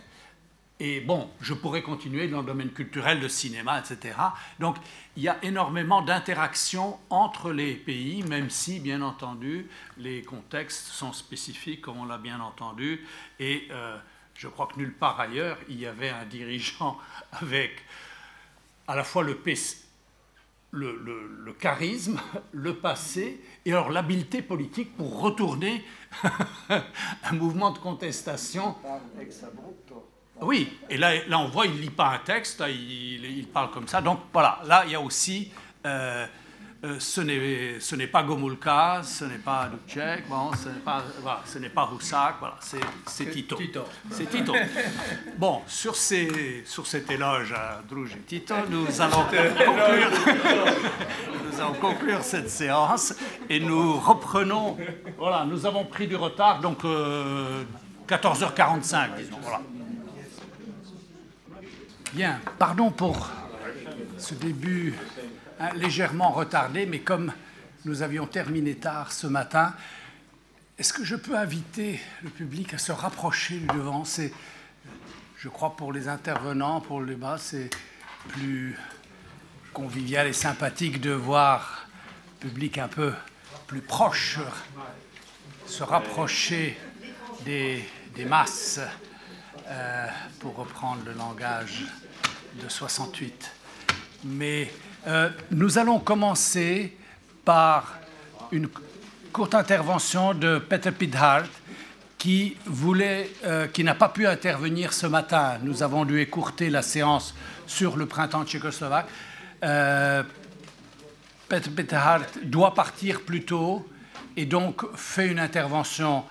Et 0.80 1.00
bon, 1.00 1.30
je 1.42 1.54
pourrais 1.54 1.84
continuer 1.84 2.28
dans 2.28 2.40
le 2.40 2.48
domaine 2.48 2.72
culturel, 2.72 3.20
le 3.20 3.30
cinéma, 3.30 3.80
etc. 3.80 4.16
Donc, 4.60 4.78
il 5.16 5.22
y 5.22 5.30
a 5.30 5.38
énormément 5.44 6.02
d'interactions 6.02 6.98
entre 7.12 7.52
les 7.52 7.76
pays, 7.76 8.24
même 8.24 8.50
si, 8.50 8.80
bien 8.80 9.04
entendu, 9.04 9.70
les 9.98 10.24
contextes 10.24 10.88
sont 10.88 11.14
spécifiques, 11.14 11.82
comme 11.82 12.00
on 12.00 12.06
l'a 12.06 12.18
bien 12.18 12.40
entendu. 12.40 13.06
Et 13.40 13.68
euh, 13.70 13.96
je 14.34 14.48
crois 14.48 14.66
que 14.66 14.80
nulle 14.80 14.96
part 14.96 15.20
ailleurs, 15.20 15.60
il 15.70 15.80
y 15.80 15.86
avait 15.86 16.10
un 16.10 16.26
dirigeant 16.26 16.98
avec 17.34 17.84
à 18.88 18.96
la 18.96 19.04
fois 19.04 19.24
le, 19.24 19.38
le, 20.72 21.54
charisme, 21.60 22.20
le 22.52 22.76
passé, 22.76 23.42
et 23.66 23.72
alors 23.72 23.92
l'habileté 23.92 24.42
politique 24.42 24.96
pour 24.96 25.22
retourner 25.22 25.84
un 26.70 27.34
mouvement 27.34 27.72
de 27.72 27.78
contestation. 27.78 28.76
Oui, 30.42 30.78
et 30.90 30.98
là, 30.98 31.26
là 31.28 31.40
on 31.40 31.50
voit, 31.50 31.68
il 31.68 31.74
ne 31.74 31.80
lit 31.80 31.90
pas 31.92 32.10
un 32.10 32.20
texte, 32.20 32.64
il, 32.68 33.26
il, 33.26 33.48
parle 33.48 33.70
comme 33.72 33.88
ça. 33.88 34.02
Donc 34.02 34.20
voilà, 34.34 34.60
là, 34.66 34.84
il 34.86 34.92
y 34.92 34.96
a 34.96 35.02
aussi 35.02 35.52
euh, 35.86 36.26
euh, 36.84 37.00
ce 37.00 37.96
n'est 37.96 38.08
pas 38.08 38.24
Gomulka, 38.24 39.02
ce 39.04 39.26
n'est 39.26 39.38
pas 39.38 39.70
Dubček, 39.70 40.28
bon, 40.28 40.52
ce 40.54 40.70
n'est 40.70 40.80
pas, 40.80 41.04
voilà, 41.22 41.42
ce 41.46 41.60
pas 41.60 41.84
Roussac, 41.84 42.38
voilà, 42.40 42.56
c'est 42.60 43.30
Tito. 43.30 43.56
C'est 44.10 44.28
Tito. 44.28 44.56
Bon, 45.38 45.62
sur, 45.68 45.96
ces, 45.96 46.64
sur 46.66 46.88
cet 46.88 47.12
éloge 47.12 47.54
à 47.54 47.84
Drouge 47.88 48.16
et 48.16 48.22
Tito, 48.22 48.56
nous 48.68 49.00
allons, 49.00 49.26
conclure, 49.26 50.12
nous 51.52 51.62
allons 51.62 51.74
conclure 51.74 52.24
cette 52.24 52.50
séance 52.50 53.14
et 53.48 53.60
nous 53.60 54.00
reprenons. 54.00 54.76
Voilà, 55.20 55.46
nous 55.46 55.68
avons 55.68 55.86
pris 55.86 56.08
du 56.08 56.16
retard, 56.16 56.62
donc 56.62 56.84
14h45, 56.84 56.86
euh, 58.96 59.08
disons. 59.18 59.38
Voilà. 59.44 59.62
Bien, 62.14 62.40
pardon 62.58 62.90
pour 62.90 63.30
ce 64.18 64.34
début 64.34 64.96
Légèrement 65.76 66.32
retardé, 66.32 66.86
mais 66.86 67.00
comme 67.00 67.32
nous 67.86 68.02
avions 68.02 68.26
terminé 68.26 68.76
tard 68.76 69.12
ce 69.12 69.28
matin, 69.28 69.74
est-ce 70.78 70.94
que 70.94 71.04
je 71.04 71.16
peux 71.16 71.38
inviter 71.38 72.00
le 72.24 72.30
public 72.30 72.74
à 72.74 72.78
se 72.78 72.92
rapprocher 72.92 73.60
du 73.60 73.68
devant? 73.68 74.04
C'est, 74.04 74.34
je 75.38 75.50
crois, 75.50 75.76
pour 75.76 75.94
les 75.94 76.08
intervenants, 76.08 76.82
pour 76.82 77.00
le 77.00 77.08
débat, 77.08 77.38
c'est 77.38 77.70
plus 78.30 78.76
convivial 79.74 80.28
et 80.28 80.34
sympathique 80.34 81.00
de 81.00 81.12
voir 81.12 81.88
le 82.42 82.50
public 82.50 82.78
un 82.78 82.88
peu 82.88 83.14
plus 83.68 83.82
proche 83.82 84.40
se 85.68 85.84
rapprocher 85.84 86.78
des, 87.46 87.86
masses, 88.28 88.80
euh, 89.68 90.08
pour 90.40 90.56
reprendre 90.56 91.04
le 91.06 91.14
langage 91.14 91.86
de 92.62 92.68
68. 92.68 93.52
Mais 94.26 94.72
euh, 95.08 95.30
nous 95.50 95.80
allons 95.80 96.00
commencer 96.00 96.96
par 97.44 97.96
une 98.52 98.70
courte 99.34 99.56
intervention 99.56 100.36
de 100.36 100.60
Peter 100.60 100.92
Pidhart 100.92 101.48
qui 102.20 102.56
voulait, 102.66 103.32
euh, 103.44 103.66
qui 103.66 103.84
n'a 103.84 103.96
pas 103.96 104.10
pu 104.10 104.28
intervenir 104.28 104.94
ce 104.94 105.08
matin. 105.08 105.58
Nous 105.64 105.82
avons 105.82 106.06
dû 106.06 106.22
écourter 106.22 106.70
la 106.70 106.84
séance 106.84 107.34
sur 107.66 107.98
le 107.98 108.06
printemps 108.06 108.46
tchécoslovaque. 108.46 109.08
Euh, 109.64 110.22
Peter 111.50 111.72
Pidhart 111.72 112.26
doit 112.44 112.76
partir 112.76 113.22
plus 113.22 113.44
tôt 113.44 113.90
et 114.38 114.46
donc 114.46 114.84
fait 114.96 115.28
une 115.28 115.40
intervention 115.40 116.24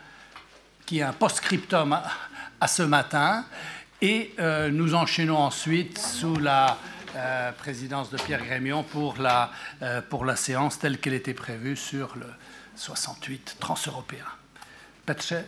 qui 0.87 1.01
est 1.01 1.03
un 1.03 1.13
post-scriptum 1.13 1.99
à, 2.61 2.69
ce 2.69 2.83
matin. 2.83 3.45
Et 4.01 4.35
nous 4.71 4.95
enchaînons 4.95 5.37
ensuite 5.37 5.99
sous 5.99 6.37
la 6.37 6.79
euh, 7.17 7.53
présidence 7.53 8.11
de 8.11 8.17
Pierre 8.17 8.45
Grémion 8.45 8.83
pour 8.83 9.19
la, 9.19 9.51
euh, 9.83 10.01
pour 10.03 10.25
la 10.25 10.37
séance 10.37 10.79
telle 10.79 10.99
qu'elle 10.99 11.15
était 11.15 11.35
prévue 11.35 11.77
sur 11.77 12.17
le 12.17 12.27
68 12.77 13.57
transeuropéen. 13.61 14.27
Petře? 15.05 15.45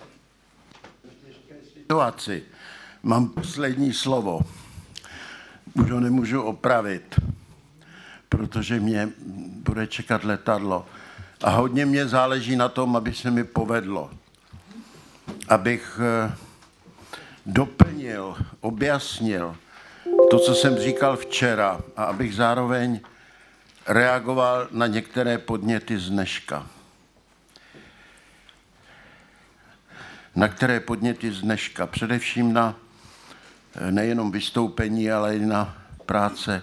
situaci 1.93 2.43
mám 3.03 3.29
poslední 3.29 3.93
slovo. 3.93 4.41
Už 5.75 5.91
ho 5.91 6.01
nemůžu 6.01 6.43
opravit, 6.43 7.21
protože 8.29 8.81
mě 8.81 9.09
bude 9.63 9.87
čekat 9.87 10.25
letadlo. 10.25 10.87
A 11.43 11.51
hodně 11.51 11.87
mě 11.87 12.09
záleží 12.09 12.57
na 12.57 12.69
tom, 12.69 12.97
aby 12.97 13.15
se 13.15 13.31
mi 13.31 13.45
povedlo. 13.45 14.11
Abych 15.49 16.01
eh, 16.01 16.33
doplnil, 17.47 18.37
objasnil 18.61 19.57
to, 20.33 20.39
co 20.39 20.55
jsem 20.55 20.79
říkal 20.79 21.17
včera, 21.17 21.81
a 21.97 22.05
abych 22.05 22.35
zároveň 22.35 23.01
reagoval 23.87 24.69
na 24.71 24.87
některé 24.87 25.39
podněty 25.39 25.99
z 25.99 26.11
dneška. 26.11 26.67
Na 30.35 30.49
které 30.49 30.81
podněty 30.81 31.33
z 31.33 31.41
dneška? 31.41 31.87
Především 31.87 32.53
na 32.53 32.75
eh, 33.75 33.93
nejenom 33.93 34.33
vystoupení, 34.33 35.11
ale 35.11 35.37
i 35.37 35.47
na 35.47 35.77
práce 36.07 36.63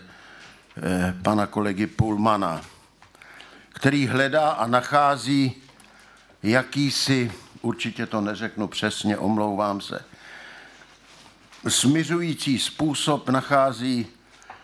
eh, 0.77 1.15
pana 1.23 1.48
kolegy 1.48 1.88
Pulmana, 1.88 2.61
který 3.73 4.07
hledá 4.07 4.49
a 4.49 4.67
nachází 4.67 5.56
jakýsi, 6.43 7.31
určitě 7.61 8.06
to 8.06 8.22
neřeknu 8.22 8.67
přesně, 8.67 9.17
omlouvám 9.17 9.81
se, 9.81 10.06
smiřující 11.67 12.59
způsob 12.59 13.29
nachází 13.29 14.07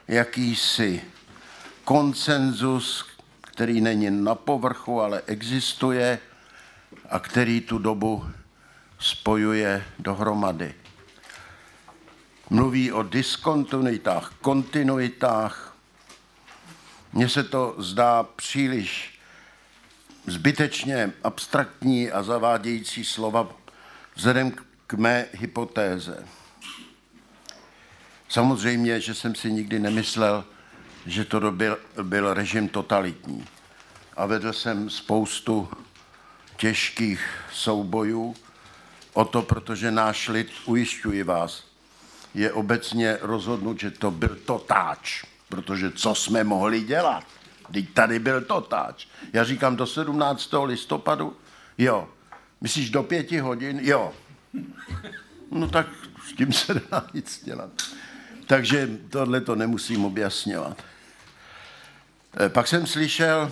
jakýsi 0.07 1.01
konsenzus, 1.83 3.05
který 3.41 3.81
není 3.81 4.11
na 4.11 4.35
povrchu, 4.35 5.01
ale 5.01 5.21
existuje 5.27 6.19
a 7.09 7.19
který 7.19 7.61
tu 7.61 7.77
dobu 7.77 8.25
spojuje 8.99 9.85
dohromady. 9.99 10.73
Mluví 12.49 12.91
o 12.91 13.03
diskontinuitách, 13.03 14.33
kontinuitách. 14.41 15.75
Mně 17.13 17.29
se 17.29 17.43
to 17.43 17.75
zdá 17.77 18.23
příliš 18.23 19.19
zbytečně 20.27 21.13
abstraktní 21.23 22.11
a 22.11 22.23
zavádějící 22.23 23.05
slova 23.05 23.49
vzhledem 24.15 24.51
k 24.87 24.93
mé 24.93 25.25
hypotéze. 25.33 26.27
Samozřejmě, 28.35 28.99
že 28.99 29.13
jsem 29.13 29.35
si 29.35 29.51
nikdy 29.51 29.79
nemyslel, 29.79 30.45
že 31.05 31.25
to 31.25 31.51
byl, 31.51 31.77
byl 32.03 32.33
režim 32.33 32.67
totalitní. 32.69 33.45
A 34.17 34.25
vedl 34.25 34.53
jsem 34.53 34.89
spoustu 34.89 35.69
těžkých 36.57 37.21
soubojů 37.51 38.35
o 39.13 39.25
to, 39.25 39.41
protože 39.41 39.91
náš 39.91 40.27
lid, 40.27 40.51
ujišťuji 40.65 41.23
vás, 41.23 41.63
je 42.33 42.53
obecně 42.53 43.17
rozhodnut, 43.21 43.79
že 43.79 43.91
to 43.91 44.11
byl 44.11 44.37
totáč. 44.45 45.23
Protože 45.49 45.91
co 45.91 46.15
jsme 46.15 46.43
mohli 46.43 46.81
dělat? 46.81 47.23
Teď 47.71 47.93
tady 47.93 48.19
byl 48.19 48.41
totáč. 48.41 49.07
Já 49.33 49.43
říkám 49.43 49.75
do 49.75 49.87
17. 49.87 50.49
listopadu, 50.63 51.37
jo. 51.77 52.09
Myslíš 52.61 52.89
do 52.89 53.03
pěti 53.03 53.39
hodin? 53.39 53.79
Jo. 53.81 54.13
No 55.51 55.67
tak 55.67 55.87
s 56.27 56.33
tím 56.33 56.53
se 56.53 56.73
dá 56.73 57.07
nic 57.13 57.43
dělat. 57.43 57.71
Takže 58.47 58.89
tohle 59.09 59.41
to 59.41 59.55
nemusím 59.55 60.05
objasňovat. 60.05 60.83
Eh, 62.39 62.49
pak 62.49 62.67
jsem 62.67 62.87
slyšel 62.87 63.51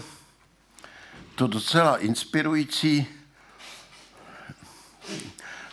to 1.35 1.47
docela 1.47 1.97
inspirující 1.97 3.07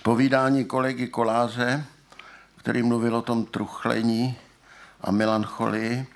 povídání 0.02 0.64
kolegy 0.64 1.08
Koláře, 1.08 1.84
který 2.56 2.82
mluvil 2.82 3.16
o 3.16 3.22
tom 3.22 3.44
truchlení 3.44 4.36
a 5.00 5.10
melancholii. 5.10 6.06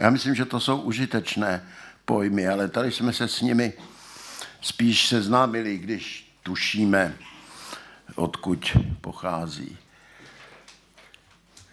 Já 0.00 0.10
myslím, 0.10 0.34
že 0.34 0.44
to 0.44 0.60
jsou 0.60 0.80
užitečné 0.80 1.68
pojmy, 2.04 2.48
ale 2.48 2.68
tady 2.68 2.92
jsme 2.92 3.12
se 3.12 3.28
s 3.28 3.40
nimi 3.40 3.72
spíš 4.60 5.08
seznámili, 5.08 5.78
když 5.78 6.32
tušíme, 6.42 7.16
odkud 8.14 8.76
pochází. 9.00 9.78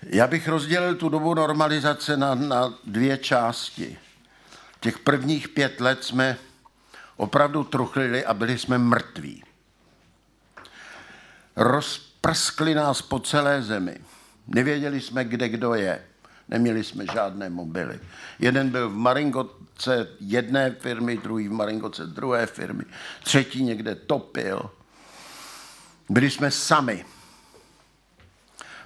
Já 0.06 0.28
bych 0.28 0.48
rozdělil 0.48 0.96
tu 0.96 1.10
dobu 1.10 1.34
normalizace 1.34 2.18
na, 2.18 2.36
na 2.36 2.74
dvě 2.84 3.18
části. 3.18 3.98
Těch 4.80 5.00
prvních 5.00 5.50
pět 5.50 5.82
let 5.82 6.04
jsme 6.04 6.38
opravdu 7.18 7.64
truchlili 7.64 8.26
a 8.26 8.34
byli 8.34 8.58
jsme 8.58 8.78
mrtví. 8.78 9.44
Rozprskli 11.56 12.76
nás 12.76 13.02
po 13.02 13.20
celé 13.20 13.62
zemi. 13.62 13.98
Nevěděli 14.48 15.02
jsme, 15.02 15.24
kde 15.24 15.50
kdo 15.50 15.74
je. 15.74 16.04
Neměli 16.50 16.84
jsme 16.84 17.06
žádné 17.14 17.50
mobily. 17.50 18.00
Jeden 18.40 18.70
byl 18.70 18.90
v 18.90 18.96
Maringoce 18.96 20.08
jedné 20.20 20.72
firmy, 20.72 21.18
druhý 21.18 21.48
v 21.48 21.52
Maringoce 21.52 22.06
druhé 22.06 22.46
firmy, 22.46 22.84
třetí 23.24 23.64
někde 23.64 23.96
topil. 23.96 24.70
Byli 26.10 26.30
jsme 26.30 26.52
sami. 26.52 27.06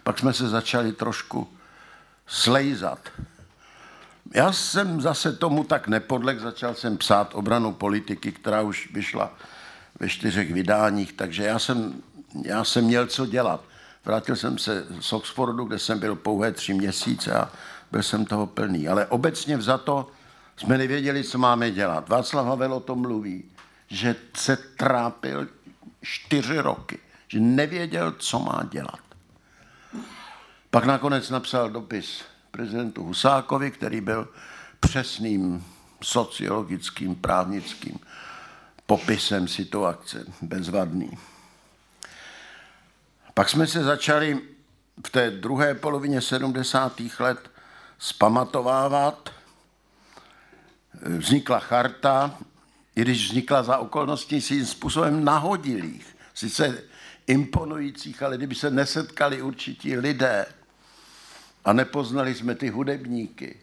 Pak 0.08 0.20
jsme 0.20 0.34
se 0.34 0.50
začali 0.50 0.92
trošku 0.92 1.48
slejzat. 2.28 3.00
Já 4.34 4.52
jsem 4.52 5.02
zase 5.02 5.34
tomu 5.34 5.64
tak 5.64 5.88
nepodlek, 5.88 6.40
začal 6.40 6.76
jsem 6.76 6.98
psát 6.98 7.36
obranu 7.36 7.74
politiky, 7.74 8.32
která 8.32 8.62
už 8.62 8.90
vyšla 8.94 9.34
ve 10.00 10.10
čtyřech 10.10 10.54
vydáních, 10.54 11.14
takže 11.14 11.44
já 11.44 11.60
jsem, 11.60 12.02
já 12.44 12.64
jsem 12.64 12.86
měl 12.86 13.08
co 13.08 13.26
dělat. 13.26 13.64
Vrátil 14.06 14.36
jsem 14.36 14.58
se 14.58 14.86
z 15.00 15.14
Oxfordu, 15.14 15.66
kde 15.66 15.80
jsem 15.80 16.00
byl 16.00 16.16
pouhé 16.16 16.52
tři 16.52 16.74
měsíce 16.74 17.34
a 17.34 17.52
byl 17.92 18.04
jsem 18.04 18.26
toho 18.26 18.48
plný. 18.48 18.88
Ale 18.88 19.06
obecně 19.06 19.58
vzato 19.58 20.12
jsme 20.58 20.78
nevěděli, 20.78 21.24
co 21.24 21.38
máme 21.38 21.72
dělat. 21.72 22.10
Václav 22.10 22.46
Havel 22.46 22.74
o 22.74 22.80
tom 22.80 23.02
mluví, 23.02 23.44
že 23.88 24.16
se 24.38 24.58
trápil 24.78 25.48
čtyři 26.02 26.60
roky, 26.60 27.00
že 27.28 27.40
nevěděl, 27.40 28.12
co 28.12 28.40
má 28.40 28.64
dělat. 28.72 29.07
Pak 30.72 30.86
nakonec 30.86 31.30
napsal 31.30 31.70
dopis 31.70 32.24
prezidentu 32.52 33.04
Husákovi, 33.04 33.72
který 33.72 34.02
byl 34.02 34.28
přesným 34.80 35.66
sociologickým, 36.04 37.16
právnickým 37.16 38.00
popisem 38.86 39.48
situace, 39.48 40.26
bezvadný. 40.42 41.18
Pak 43.34 43.50
jsme 43.50 43.68
se 43.68 43.84
začali 43.84 44.42
v 45.06 45.10
té 45.10 45.32
druhé 45.32 45.76
polovině 45.76 46.22
70. 46.22 47.02
let 47.20 47.52
spamatovávat. 48.00 49.30
Vznikla 51.02 51.60
charta, 51.60 52.38
i 52.96 53.02
když 53.02 53.30
vznikla 53.30 53.64
za 53.64 53.78
okolností 53.78 54.42
svým 54.42 54.66
způsobem 54.66 55.24
nahodilých, 55.24 56.16
sice 56.34 56.84
imponujících, 57.28 58.24
ale 58.24 58.38
kdyby 58.38 58.56
se 58.56 58.72
nesetkali 58.72 59.42
určití 59.42 59.98
lidé 59.98 60.46
a 61.68 61.74
nepoznali 61.74 62.36
jsme 62.36 62.56
ty 62.56 62.70
hudebníky. 62.70 63.60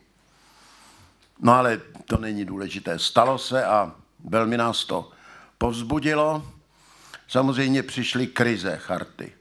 No 1.41 1.53
ale 1.53 1.81
to 2.05 2.17
není 2.17 2.45
důležité. 2.45 2.99
Stalo 2.99 3.39
se 3.39 3.65
a 3.65 3.93
velmi 4.25 4.57
nás 4.57 4.85
to 4.85 5.11
povzbudilo. 5.59 6.53
Samozřejmě 7.29 7.83
přišly 7.83 8.27
krize 8.27 8.77
charty. 8.77 9.33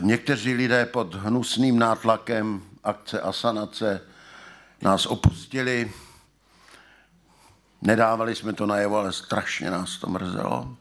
Někteří 0.00 0.54
lidé 0.54 0.86
pod 0.86 1.14
hnusným 1.14 1.78
nátlakem 1.78 2.62
akce 2.84 3.20
Asanace 3.20 4.00
nás 4.82 5.06
opustili. 5.06 5.92
Nedávali 7.82 8.34
jsme 8.34 8.52
to 8.52 8.66
najevo, 8.66 8.96
ale 8.96 9.12
strašně 9.12 9.70
nás 9.70 9.96
to 9.96 10.06
mrzelo. 10.06 10.76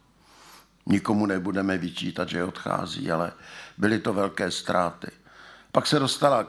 Nikomu 0.85 1.25
nebudeme 1.25 1.77
vyčítat, 1.77 2.29
že 2.29 2.43
odchází, 2.43 3.11
ale 3.11 3.31
byly 3.77 3.99
to 3.99 4.13
velké 4.13 4.51
ztráty. 4.51 5.20
Pak 5.71 5.87
se 5.87 5.99
dostala 5.99 6.47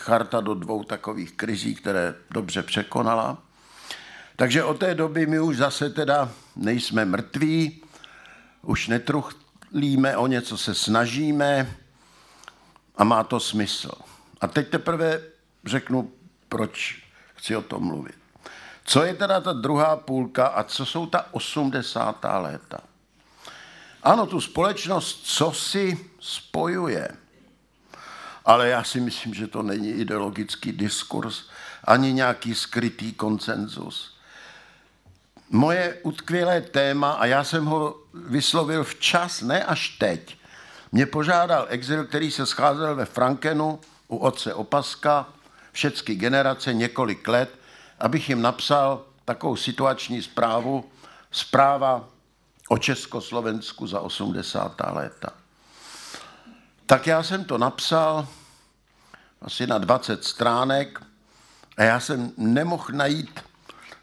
charta 0.00 0.40
do 0.40 0.54
dvou 0.54 0.84
takových 0.84 1.32
krizí, 1.32 1.74
které 1.74 2.14
dobře 2.30 2.62
překonala. 2.62 3.38
Takže 4.36 4.64
od 4.64 4.78
té 4.78 4.94
doby 4.94 5.26
my 5.26 5.40
už 5.40 5.56
zase 5.56 5.90
teda 5.90 6.30
nejsme 6.56 7.04
mrtví, 7.04 7.82
už 8.62 8.88
netruchlíme, 8.88 10.16
o 10.16 10.26
něco 10.26 10.58
se 10.58 10.74
snažíme 10.74 11.76
a 12.96 13.04
má 13.04 13.24
to 13.24 13.40
smysl. 13.40 13.90
A 14.40 14.46
teď 14.46 14.68
teprve 14.68 15.20
řeknu, 15.64 16.12
proč 16.48 17.02
chci 17.34 17.56
o 17.56 17.62
tom 17.62 17.84
mluvit. 17.84 18.14
Co 18.84 19.04
je 19.04 19.14
teda 19.14 19.40
ta 19.40 19.52
druhá 19.52 19.96
půlka 19.96 20.46
a 20.46 20.64
co 20.64 20.86
jsou 20.86 21.06
ta 21.06 21.34
osmdesátá 21.34 22.38
léta? 22.38 22.80
Ano, 24.02 24.26
tu 24.26 24.40
společnost 24.40 25.20
co 25.24 25.52
si 25.52 26.06
spojuje. 26.20 27.08
Ale 28.50 28.68
já 28.68 28.84
si 28.84 29.00
myslím, 29.00 29.34
že 29.34 29.46
to 29.46 29.62
není 29.62 29.88
ideologický 29.88 30.72
diskurs, 30.72 31.48
ani 31.84 32.12
nějaký 32.12 32.54
skrytý 32.54 33.12
konsenzus. 33.12 34.18
Moje 35.50 35.98
utkvělé 36.02 36.60
téma, 36.60 37.12
a 37.12 37.26
já 37.26 37.44
jsem 37.44 37.64
ho 37.64 37.96
vyslovil 38.14 38.84
včas, 38.84 39.40
ne 39.40 39.64
až 39.64 39.88
teď, 39.88 40.36
mě 40.92 41.06
požádal 41.06 41.66
exil, 41.68 42.04
který 42.04 42.30
se 42.30 42.46
scházel 42.46 42.94
ve 42.94 43.04
Frankenu 43.04 43.80
u 44.08 44.16
otce 44.16 44.54
Opaska, 44.54 45.28
všechny 45.72 46.14
generace 46.14 46.74
několik 46.74 47.28
let, 47.28 47.58
abych 47.98 48.28
jim 48.28 48.42
napsal 48.42 49.04
takovou 49.24 49.56
situační 49.56 50.22
zprávu, 50.22 50.90
zpráva 51.30 52.08
o 52.68 52.78
Československu 52.78 53.86
za 53.86 54.00
80. 54.00 54.80
léta. 54.92 55.32
Tak 56.86 57.06
já 57.06 57.22
jsem 57.22 57.44
to 57.44 57.58
napsal 57.58 58.28
asi 59.42 59.66
na 59.66 59.78
20 59.78 60.24
stránek 60.24 61.02
a 61.76 61.82
já 61.82 62.00
jsem 62.00 62.32
nemohl 62.36 62.86
najít 62.92 63.40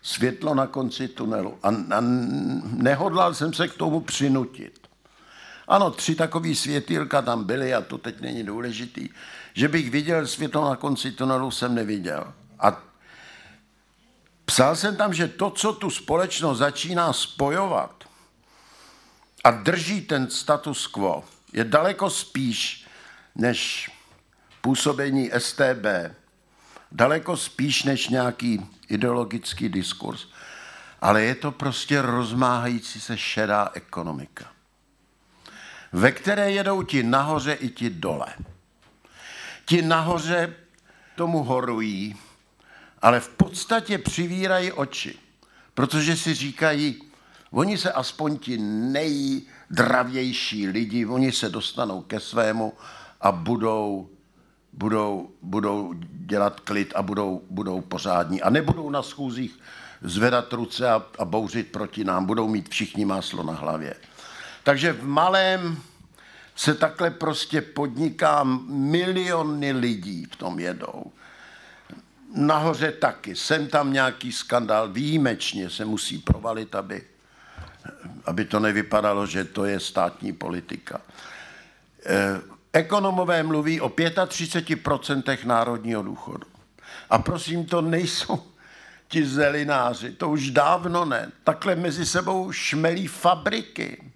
světlo 0.02 0.56
na 0.56 0.68
konci 0.68 1.08
tunelu 1.08 1.60
a, 1.64 1.68
a 1.68 2.02
nehodlal 2.64 3.34
jsem 3.34 3.54
se 3.54 3.68
k 3.68 3.74
tomu 3.74 4.02
přinutit. 4.02 4.88
Ano, 5.68 5.92
tři 5.92 6.16
takový 6.16 6.56
světýlka 6.56 7.22
tam 7.22 7.44
byly 7.44 7.74
a 7.74 7.82
to 7.82 7.98
teď 7.98 8.22
není 8.22 8.44
důležitý. 8.44 9.10
Že 9.54 9.68
bych 9.68 9.92
viděl 9.92 10.28
světlo 10.28 10.70
na 10.70 10.76
konci 10.76 11.12
tunelu, 11.12 11.52
jsem 11.52 11.76
neviděl. 11.76 12.34
A 12.60 12.84
psal 14.46 14.76
jsem 14.76 14.96
tam, 14.96 15.14
že 15.14 15.28
to, 15.28 15.50
co 15.50 15.74
tu 15.74 15.90
společnost 15.90 16.58
začíná 16.58 17.14
spojovat 17.14 18.04
a 19.44 19.52
drží 19.52 20.02
ten 20.02 20.30
status 20.30 20.88
quo, 20.88 21.24
je 21.54 21.64
daleko 21.64 22.10
spíš 22.10 22.88
než 23.36 23.92
působení 24.62 25.32
STB, 25.38 25.86
daleko 26.92 27.38
spíš 27.38 27.84
než 27.84 28.10
nějaký 28.10 28.66
ideologický 28.88 29.70
diskurs, 29.70 30.28
ale 31.02 31.24
je 31.24 31.36
to 31.36 31.52
prostě 31.52 32.02
rozmáhající 32.02 33.02
se 33.02 33.18
šedá 33.18 33.70
ekonomika, 33.74 34.52
ve 35.92 36.12
které 36.12 36.52
jedou 36.52 36.84
ti 36.84 37.04
nahoře 37.04 37.54
i 37.54 37.70
ti 37.70 37.90
dole. 37.90 38.34
Ti 39.66 39.82
nahoře 39.82 40.54
tomu 41.16 41.44
horují, 41.44 42.16
ale 43.02 43.20
v 43.20 43.30
podstatě 43.30 43.98
přivírají 43.98 44.72
oči, 44.72 45.20
protože 45.74 46.18
si 46.18 46.34
říkají, 46.34 47.02
oni 47.52 47.78
se 47.78 47.92
aspoň 47.92 48.38
ti 48.38 48.58
nejdravější 48.58 50.68
lidi, 50.68 51.06
oni 51.06 51.32
se 51.32 51.50
dostanou 51.50 52.02
ke 52.02 52.20
svému 52.20 52.74
a 53.22 53.32
budou, 53.32 54.10
budou, 54.78 55.30
budou 55.42 55.94
dělat 56.12 56.60
klid 56.60 56.94
a 56.96 57.02
budou, 57.02 57.42
budou 57.50 57.82
pořádní. 57.82 58.42
A 58.42 58.50
nebudou 58.50 58.90
na 58.90 59.02
schůzích 59.02 59.60
zvedat 60.02 60.54
ruce 60.54 60.90
a, 60.90 61.06
a 61.20 61.26
bouřit 61.26 61.72
proti 61.72 62.04
nám, 62.04 62.26
budou 62.26 62.48
mít 62.48 62.70
všichni 62.70 63.06
máslo 63.06 63.44
na 63.44 63.54
hlavě. 63.54 63.96
Takže 64.64 64.94
v 64.94 65.04
malém 65.04 65.78
se 66.56 66.74
takhle 66.74 67.12
prostě 67.12 67.62
podniká, 67.62 68.44
miliony 68.68 69.72
lidí 69.72 70.26
v 70.26 70.36
tom 70.36 70.60
jedou. 70.60 71.12
Nahoře 72.36 72.92
taky, 72.92 73.36
sem 73.36 73.68
tam 73.68 73.94
nějaký 73.94 74.32
skandál, 74.32 74.90
výjimečně 74.90 75.70
se 75.70 75.86
musí 75.86 76.18
provalit, 76.18 76.76
aby, 76.76 77.04
aby 78.26 78.46
to 78.46 78.60
nevypadalo, 78.60 79.26
že 79.26 79.44
to 79.44 79.66
je 79.66 79.80
státní 79.80 80.34
politika. 80.34 81.02
Eh, 82.06 82.57
ekonomové 82.78 83.44
mluví 83.44 83.82
o 83.82 83.90
35% 83.90 85.46
národního 85.46 86.04
důchodu. 86.04 86.48
A 87.10 87.18
prosím, 87.20 87.66
to 87.66 87.82
nejsou 87.82 88.44
ti 89.08 89.26
zelináři, 89.26 90.12
to 90.12 90.30
už 90.30 90.50
dávno 90.50 91.06
ne. 91.06 91.32
Takhle 91.44 91.76
mezi 91.76 92.06
sebou 92.06 92.52
šmelí 92.52 93.08
fabriky. 93.08 94.12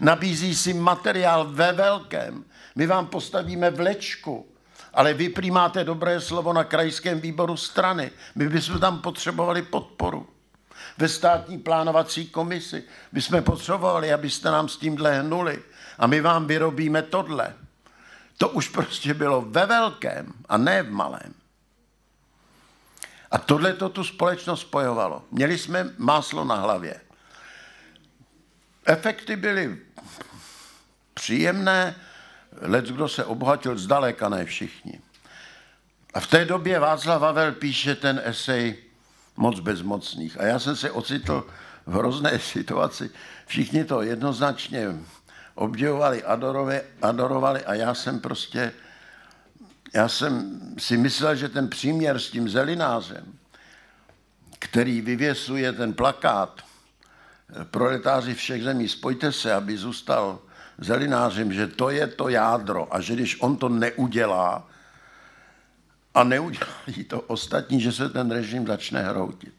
Nabízí 0.00 0.54
si 0.54 0.74
materiál 0.74 1.44
ve 1.50 1.72
velkém. 1.72 2.44
My 2.74 2.86
vám 2.86 3.06
postavíme 3.06 3.70
vlečku, 3.70 4.46
ale 4.94 5.14
vy 5.14 5.28
prý 5.28 5.50
máte 5.50 5.84
dobré 5.84 6.20
slovo 6.20 6.52
na 6.52 6.64
krajském 6.64 7.20
výboru 7.20 7.56
strany. 7.56 8.10
My 8.34 8.48
bychom 8.48 8.80
tam 8.80 8.98
potřebovali 8.98 9.62
podporu. 9.62 10.26
Ve 10.98 11.08
státní 11.08 11.58
plánovací 11.58 12.28
komisi 12.28 12.84
bychom 13.12 13.42
potřebovali, 13.42 14.12
abyste 14.12 14.50
nám 14.50 14.68
s 14.68 14.76
tímhle 14.76 15.20
hnuli 15.20 15.62
a 16.02 16.06
my 16.06 16.20
vám 16.20 16.46
vyrobíme 16.46 17.02
tohle. 17.02 17.54
To 18.38 18.48
už 18.48 18.68
prostě 18.68 19.14
bylo 19.14 19.40
ve 19.40 19.66
velkém 19.66 20.32
a 20.48 20.56
ne 20.56 20.82
v 20.82 20.90
malém. 20.90 21.34
A 23.30 23.38
tohle 23.38 23.72
to 23.72 23.88
tu 23.88 24.04
společnost 24.04 24.60
spojovalo. 24.60 25.24
Měli 25.30 25.58
jsme 25.58 25.94
máslo 25.98 26.44
na 26.44 26.54
hlavě. 26.54 27.00
Efekty 28.84 29.36
byly 29.36 29.78
příjemné, 31.14 31.94
lec 32.60 32.86
kdo 32.90 33.08
se 33.08 33.24
obohatil 33.24 33.78
zdaleka, 33.78 34.28
ne 34.28 34.44
všichni. 34.44 35.00
A 36.14 36.20
v 36.20 36.26
té 36.26 36.44
době 36.44 36.78
Václav 36.78 37.22
Havel 37.22 37.52
píše 37.52 37.94
ten 37.94 38.20
esej 38.24 38.76
Moc 39.36 39.60
bezmocných. 39.60 40.40
A 40.40 40.44
já 40.44 40.58
jsem 40.58 40.76
se 40.76 40.90
ocitl 40.90 41.46
v 41.86 41.94
hrozné 41.94 42.38
situaci. 42.52 43.10
Všichni 43.46 43.84
to 43.84 44.02
jednoznačně 44.02 44.88
obdivovali, 45.54 46.24
adorovali, 46.24 46.80
adorovali 47.02 47.64
a 47.64 47.74
já 47.74 47.94
jsem 47.94 48.20
prostě, 48.20 48.72
já 49.94 50.08
jsem 50.08 50.60
si 50.78 50.96
myslel, 50.96 51.34
že 51.36 51.48
ten 51.48 51.68
příměr 51.68 52.18
s 52.18 52.30
tím 52.30 52.48
zelinářem, 52.48 53.38
který 54.58 55.00
vyvěsuje 55.00 55.72
ten 55.72 55.92
plakát, 55.92 56.60
proletáři 57.70 58.34
všech 58.34 58.62
zemí, 58.62 58.88
spojte 58.88 59.32
se, 59.32 59.54
aby 59.54 59.78
zůstal 59.78 60.38
zelinářem, 60.78 61.52
že 61.52 61.66
to 61.66 61.90
je 61.90 62.06
to 62.06 62.28
jádro 62.28 62.94
a 62.94 63.00
že 63.00 63.14
když 63.14 63.40
on 63.40 63.56
to 63.56 63.68
neudělá, 63.68 64.68
a 66.14 66.24
neudělají 66.24 67.04
to 67.08 67.20
ostatní, 67.20 67.80
že 67.80 67.92
se 67.92 68.08
ten 68.08 68.30
režim 68.30 68.66
začne 68.66 69.02
hroutit. 69.02 69.54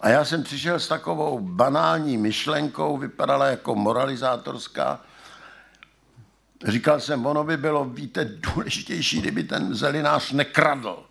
A 0.00 0.08
já 0.08 0.24
jsem 0.24 0.42
přišel 0.42 0.80
s 0.80 0.88
takovou 0.88 1.40
banální 1.40 2.16
myšlenkou, 2.16 2.96
vypadala 2.96 3.46
jako 3.46 3.74
moralizátorská. 3.74 5.00
Říkal 6.64 7.00
jsem, 7.00 7.26
ono 7.26 7.44
by 7.44 7.56
bylo, 7.56 7.84
víte, 7.84 8.24
důležitější, 8.24 9.20
kdyby 9.20 9.44
ten 9.44 9.74
zelinář 9.74 10.32
nekradl. 10.32 11.06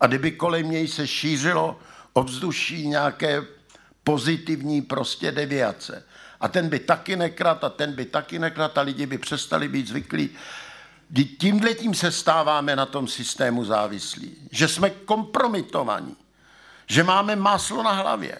A 0.00 0.06
kdyby 0.06 0.32
kolem 0.32 0.70
něj 0.70 0.88
se 0.88 1.06
šířilo 1.06 1.78
ovzduší 2.12 2.88
nějaké 2.88 3.44
pozitivní 4.04 4.82
prostě 4.82 5.32
deviace. 5.32 6.04
A 6.40 6.48
ten 6.48 6.68
by 6.68 6.78
taky 6.78 7.16
nekrat 7.16 7.64
a 7.64 7.68
ten 7.68 7.92
by 7.92 8.04
taky 8.04 8.38
nekrat 8.38 8.78
a 8.78 8.80
lidi 8.80 9.06
by 9.06 9.18
přestali 9.18 9.68
být 9.68 9.88
zvyklí. 9.88 10.30
Tímhle 11.38 11.74
tím 11.74 11.94
se 11.94 12.12
stáváme 12.12 12.76
na 12.76 12.86
tom 12.86 13.08
systému 13.08 13.64
závislí. 13.64 14.36
Že 14.50 14.68
jsme 14.68 14.90
kompromitovaní. 14.90 16.16
Že 16.86 17.02
máme 17.02 17.36
máslo 17.36 17.82
na 17.82 17.92
hlavě. 17.92 18.38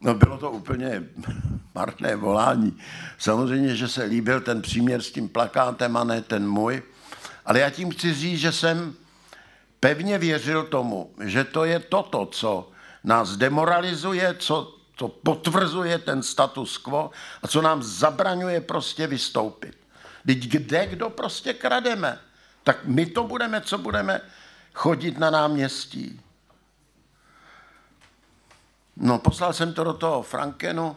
No 0.00 0.14
bylo 0.14 0.38
to 0.38 0.50
úplně 0.50 1.02
marné 1.74 2.16
volání. 2.16 2.78
Samozřejmě, 3.18 3.76
že 3.76 3.88
se 3.88 4.04
líbil 4.04 4.40
ten 4.40 4.62
příměr 4.62 5.02
s 5.02 5.12
tím 5.12 5.28
plakátem 5.28 5.96
a 5.96 6.04
ne 6.04 6.22
ten 6.22 6.48
můj. 6.48 6.82
Ale 7.46 7.60
já 7.60 7.70
tím 7.70 7.90
chci 7.90 8.14
říct, 8.14 8.40
že 8.40 8.52
jsem 8.52 8.94
pevně 9.80 10.18
věřil 10.18 10.62
tomu, 10.64 11.14
že 11.24 11.44
to 11.44 11.64
je 11.64 11.78
toto, 11.78 12.26
co 12.26 12.70
nás 13.04 13.36
demoralizuje, 13.36 14.34
co 14.38 14.74
to 14.96 15.08
potvrzuje 15.08 15.98
ten 15.98 16.22
status 16.22 16.78
quo 16.78 17.10
a 17.42 17.48
co 17.48 17.62
nám 17.62 17.82
zabraňuje 17.82 18.60
prostě 18.60 19.06
vystoupit. 19.06 19.76
Teď 20.26 20.38
kde 20.38 20.86
kdo 20.86 21.10
prostě 21.10 21.52
krademe? 21.52 22.18
Tak 22.64 22.84
my 22.84 23.06
to 23.06 23.24
budeme, 23.24 23.60
co 23.60 23.78
budeme 23.78 24.20
chodit 24.74 25.18
na 25.18 25.30
náměstí. 25.30 26.20
No, 29.00 29.18
poslal 29.18 29.52
jsem 29.52 29.72
to 29.72 29.84
do 29.84 29.92
toho 29.92 30.22
Frankenu, 30.22 30.96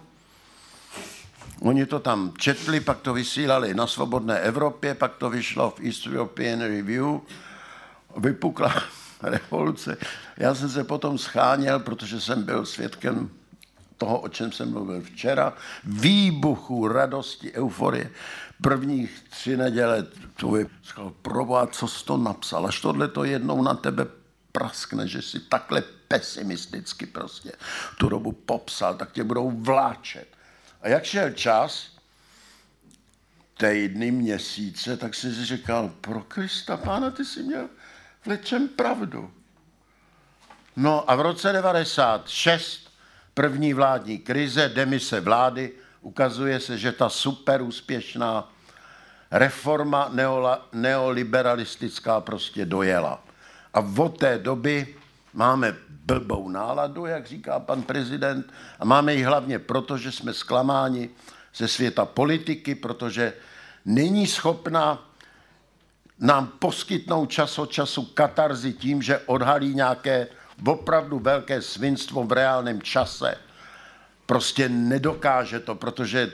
Oni 1.61 1.85
to 1.85 1.99
tam 1.99 2.33
četli, 2.37 2.79
pak 2.79 3.01
to 3.01 3.13
vysílali 3.13 3.73
na 3.73 3.87
Svobodné 3.87 4.39
Evropě, 4.39 4.95
pak 4.95 5.15
to 5.15 5.29
vyšlo 5.29 5.69
v 5.71 5.79
East 5.85 6.07
European 6.07 6.61
Review, 6.61 7.19
vypukla 8.17 8.73
revoluce. 9.21 9.97
Já 10.37 10.55
jsem 10.55 10.69
se 10.69 10.83
potom 10.83 11.17
scháněl, 11.17 11.79
protože 11.79 12.21
jsem 12.21 12.43
byl 12.43 12.65
svědkem 12.65 13.29
toho, 13.97 14.19
o 14.19 14.29
čem 14.29 14.51
jsem 14.51 14.71
mluvil 14.71 15.01
včera, 15.01 15.53
výbuchu 15.83 16.87
radosti, 16.87 17.53
euforie. 17.53 18.09
Prvních 18.61 19.23
tři 19.29 19.57
neděle 19.57 20.07
je 20.57 20.65
proboha, 21.21 21.67
co 21.67 21.87
jsi 21.87 22.05
to 22.05 22.17
napsal, 22.17 22.65
až 22.65 22.81
tohle 22.81 23.07
to 23.07 23.23
jednou 23.23 23.63
na 23.63 23.73
tebe 23.73 24.05
praskne, 24.51 25.07
že 25.07 25.21
si 25.21 25.39
takhle 25.39 25.83
pesimisticky 26.11 27.05
prostě 27.05 27.51
tu 27.97 28.09
dobu 28.09 28.31
popsal, 28.31 28.95
tak 28.95 29.11
tě 29.11 29.23
budou 29.23 29.51
vláčet. 29.51 30.27
A 30.81 30.87
jak 30.87 31.03
šel 31.03 31.31
čas, 31.31 31.91
týdny, 33.57 34.11
měsíce, 34.11 34.97
tak 34.97 35.15
jsem 35.15 35.35
si 35.35 35.45
říkal, 35.45 35.91
pro 36.01 36.21
Krista 36.21 36.77
pána, 36.77 37.11
ty 37.11 37.25
jsi 37.25 37.43
měl 37.43 37.69
v 38.21 38.27
lečem 38.27 38.67
pravdu. 38.67 39.33
No 40.75 41.11
a 41.11 41.15
v 41.15 41.21
roce 41.21 41.51
96 41.51 42.91
první 43.33 43.73
vládní 43.73 44.17
krize, 44.17 44.69
demise 44.69 45.19
vlády, 45.19 45.71
ukazuje 46.01 46.59
se, 46.59 46.77
že 46.77 46.91
ta 46.91 47.09
super 47.09 47.61
úspěšná 47.61 48.51
reforma 49.31 50.09
neola, 50.11 50.67
neoliberalistická 50.73 52.21
prostě 52.21 52.65
dojela. 52.65 53.23
A 53.73 53.79
od 53.97 54.19
té 54.19 54.37
doby 54.37 54.95
máme 55.33 55.75
blbou 55.89 56.49
náladu, 56.49 57.05
jak 57.05 57.27
říká 57.27 57.59
pan 57.59 57.83
prezident, 57.83 58.53
a 58.79 58.85
máme 58.85 59.15
ji 59.15 59.23
hlavně 59.23 59.59
proto, 59.59 59.97
že 59.97 60.11
jsme 60.11 60.33
zklamáni 60.33 61.09
ze 61.55 61.67
světa 61.67 62.05
politiky, 62.05 62.75
protože 62.75 63.33
není 63.85 64.27
schopna 64.27 65.11
nám 66.19 66.47
poskytnout 66.47 67.25
čas 67.25 67.59
od 67.59 67.71
času 67.71 68.05
katarzy 68.05 68.73
tím, 68.73 69.01
že 69.01 69.19
odhalí 69.19 69.75
nějaké 69.75 70.27
opravdu 70.65 71.19
velké 71.19 71.61
svinstvo 71.61 72.23
v 72.23 72.31
reálném 72.31 72.81
čase. 72.81 73.37
Prostě 74.25 74.69
nedokáže 74.69 75.59
to, 75.59 75.75
protože 75.75 76.31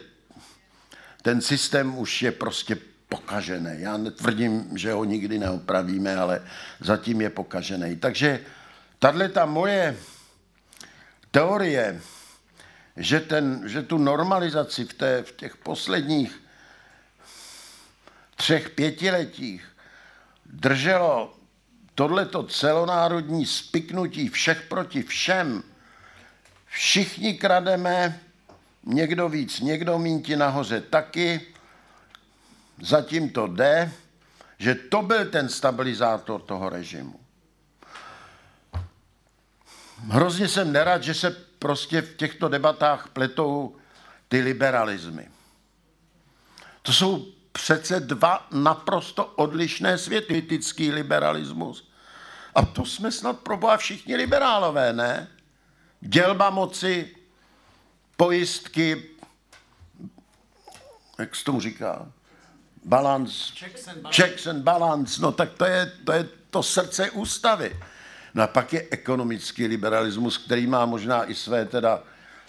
ten 1.21 1.41
systém 1.41 1.97
už 1.97 2.21
je 2.21 2.31
prostě 2.31 2.77
pokažený. 3.09 3.69
Já 3.73 3.97
netvrdím, 3.97 4.77
že 4.77 4.91
ho 4.91 5.03
nikdy 5.03 5.39
neopravíme, 5.39 6.15
ale 6.15 6.41
zatím 6.79 7.21
je 7.21 7.29
pokažený. 7.29 7.95
Takže 7.95 8.39
tahle 8.99 9.29
ta 9.29 9.45
moje 9.45 9.97
teorie, 11.31 12.01
že, 12.97 13.19
ten, 13.19 13.63
že 13.65 13.81
tu 13.83 13.97
normalizaci 13.97 14.85
v, 14.85 14.93
té, 14.93 15.23
v 15.23 15.31
těch 15.31 15.57
posledních 15.57 16.43
třech 18.35 18.69
pětiletích 18.69 19.65
drželo 20.45 21.33
tohleto 21.95 22.43
celonárodní 22.43 23.45
spiknutí 23.45 24.29
všech 24.29 24.61
proti 24.61 25.03
všem, 25.03 25.63
všichni 26.65 27.33
krademe, 27.33 28.19
někdo 28.83 29.29
víc, 29.29 29.59
někdo 29.59 29.99
mín 29.99 30.21
ti 30.21 30.35
nahoře 30.35 30.81
taky, 30.81 31.41
zatím 32.81 33.29
to 33.29 33.47
jde, 33.47 33.91
že 34.57 34.75
to 34.75 35.01
byl 35.01 35.25
ten 35.25 35.49
stabilizátor 35.49 36.41
toho 36.41 36.69
režimu. 36.69 37.19
Hrozně 39.97 40.47
jsem 40.47 40.71
nerad, 40.71 41.03
že 41.03 41.13
se 41.13 41.31
prostě 41.59 42.01
v 42.01 42.15
těchto 42.15 42.49
debatách 42.49 43.07
pletou 43.07 43.75
ty 44.27 44.41
liberalismy. 44.41 45.29
To 46.81 46.93
jsou 46.93 47.25
přece 47.51 47.99
dva 47.99 48.47
naprosto 48.51 49.25
odlišné 49.25 49.97
světy. 49.97 50.27
Politický 50.27 50.91
liberalismus. 50.91 51.91
A 52.55 52.65
to 52.65 52.85
jsme 52.85 53.11
snad 53.11 53.39
proboha 53.39 53.77
všichni 53.77 54.15
liberálové, 54.15 54.93
ne? 54.93 55.27
Dělba 56.01 56.49
moci, 56.49 57.15
pojistky, 58.17 59.09
jak 61.19 61.35
se 61.35 61.43
tomu 61.43 61.61
říká? 61.61 62.11
Balance, 62.85 63.53
checks 63.59 63.87
and 63.87 63.97
balance. 64.01 64.21
Checks 64.21 64.47
and 64.47 64.61
balance. 64.61 65.21
No 65.21 65.31
tak 65.31 65.53
to 65.53 65.65
je, 65.65 65.91
to 66.05 66.11
je 66.11 66.29
to 66.49 66.63
srdce 66.63 67.11
ústavy. 67.11 67.79
No 68.37 68.43
a 68.43 68.47
pak 68.47 68.73
je 68.73 68.87
ekonomický 68.89 69.67
liberalismus, 69.67 70.37
který 70.37 70.67
má 70.67 70.85
možná 70.85 71.29
i 71.29 71.35
své 71.35 71.65
teda 71.65 72.03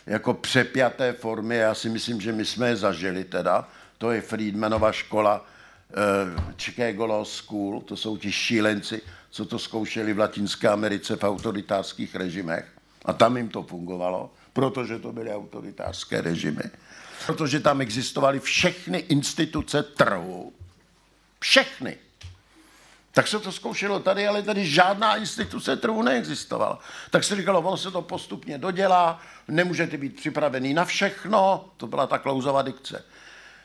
jako 0.06 0.34
přepjaté 0.34 1.12
formy. 1.12 1.56
Já 1.56 1.74
si 1.74 1.88
myslím, 1.88 2.20
že 2.20 2.32
my 2.32 2.44
jsme 2.44 2.68
je 2.68 2.76
zažili 2.76 3.24
teda. 3.24 3.68
To 3.98 4.10
je 4.10 4.20
Friedmanova 4.20 4.92
škola, 4.92 5.46
eh, 5.90 5.94
Chicago 6.56 7.06
Law 7.06 7.24
School, 7.24 7.80
to 7.80 7.96
jsou 7.96 8.16
ti 8.16 8.32
šílenci, 8.32 9.02
co 9.30 9.44
to 9.44 9.58
zkoušeli 9.58 10.12
v 10.12 10.18
Latinské 10.18 10.68
Americe 10.68 11.16
v 11.16 11.24
autoritářských 11.24 12.14
režimech. 12.14 12.68
A 13.04 13.12
tam 13.12 13.36
jim 13.36 13.48
to 13.48 13.62
fungovalo, 13.62 14.30
protože 14.52 14.98
to 14.98 15.12
byly 15.12 15.34
autoritářské 15.34 16.20
režimy. 16.20 16.62
Protože 17.26 17.60
tam 17.60 17.80
existovaly 17.80 18.40
všechny 18.40 18.98
instituce 18.98 19.82
trhu. 19.82 20.52
Všechny. 21.40 21.96
Tak 23.18 23.28
se 23.28 23.38
to 23.38 23.52
zkoušelo 23.52 24.00
tady, 24.00 24.28
ale 24.28 24.42
tady 24.42 24.66
žádná 24.66 25.16
instituce 25.16 25.76
trhu 25.76 26.02
neexistovala. 26.02 26.78
Tak 27.10 27.24
se 27.24 27.36
říkalo, 27.36 27.60
ono 27.60 27.76
se 27.76 27.90
to 27.90 28.02
postupně 28.02 28.58
dodělá, 28.58 29.20
nemůžete 29.48 29.96
být 29.96 30.16
připravený 30.16 30.74
na 30.74 30.84
všechno, 30.84 31.64
to 31.76 31.86
byla 31.86 32.06
ta 32.06 32.18
klouzová 32.18 32.62
dikce. 32.62 33.04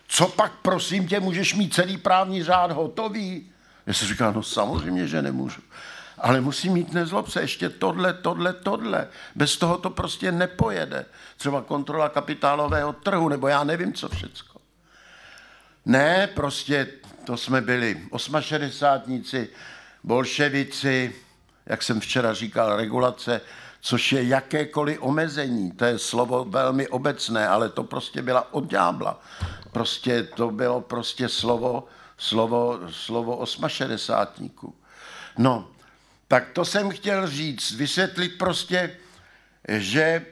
Co 0.07 0.27
pak, 0.27 0.51
prosím 0.61 1.07
tě, 1.07 1.19
můžeš 1.19 1.53
mít 1.53 1.73
celý 1.73 1.97
právní 1.97 2.43
řád 2.43 2.71
hotový? 2.71 3.51
Já 3.85 3.93
jsem 3.93 4.07
říkal, 4.07 4.33
no 4.33 4.43
samozřejmě, 4.43 5.07
že 5.07 5.21
nemůžu. 5.21 5.61
Ale 6.17 6.41
musí 6.41 6.69
mít 6.69 6.93
nezlob 6.93 7.29
se 7.29 7.41
ještě 7.41 7.69
tohle, 7.69 8.13
tohle, 8.13 8.53
tohle. 8.53 9.07
Bez 9.35 9.57
toho 9.57 9.77
to 9.77 9.89
prostě 9.89 10.31
nepojede. 10.31 11.05
Třeba 11.37 11.61
kontrola 11.61 12.09
kapitálového 12.09 12.93
trhu, 12.93 13.29
nebo 13.29 13.47
já 13.47 13.63
nevím, 13.63 13.93
co 13.93 14.09
všecko. 14.09 14.59
Ne, 15.85 16.27
prostě 16.27 16.87
to 17.23 17.37
jsme 17.37 17.61
byli 17.61 18.01
osmašedesátníci, 18.09 19.49
bolševici, 20.03 21.15
jak 21.65 21.83
jsem 21.83 21.99
včera 21.99 22.33
říkal, 22.33 22.75
regulace, 22.77 23.41
což 23.81 24.11
je 24.11 24.23
jakékoliv 24.23 24.97
omezení. 25.01 25.71
To 25.71 25.85
je 25.85 25.99
slovo 25.99 26.45
velmi 26.45 26.87
obecné, 26.87 27.47
ale 27.47 27.69
to 27.69 27.83
prostě 27.83 28.21
byla 28.21 28.53
od 28.53 28.69
ďábla. 28.69 29.21
Prostě 29.71 30.23
to 30.23 30.51
bylo 30.51 30.81
prostě 30.81 31.29
slovo, 31.29 31.87
slovo, 32.17 32.79
slovo 32.89 33.37
osmašedesátníků. 33.37 34.75
No, 35.37 35.67
tak 36.27 36.49
to 36.49 36.65
jsem 36.65 36.89
chtěl 36.89 37.27
říct, 37.27 37.71
vysvětlit 37.71 38.37
prostě, 38.37 38.97
že 39.67 40.01
e, 40.01 40.25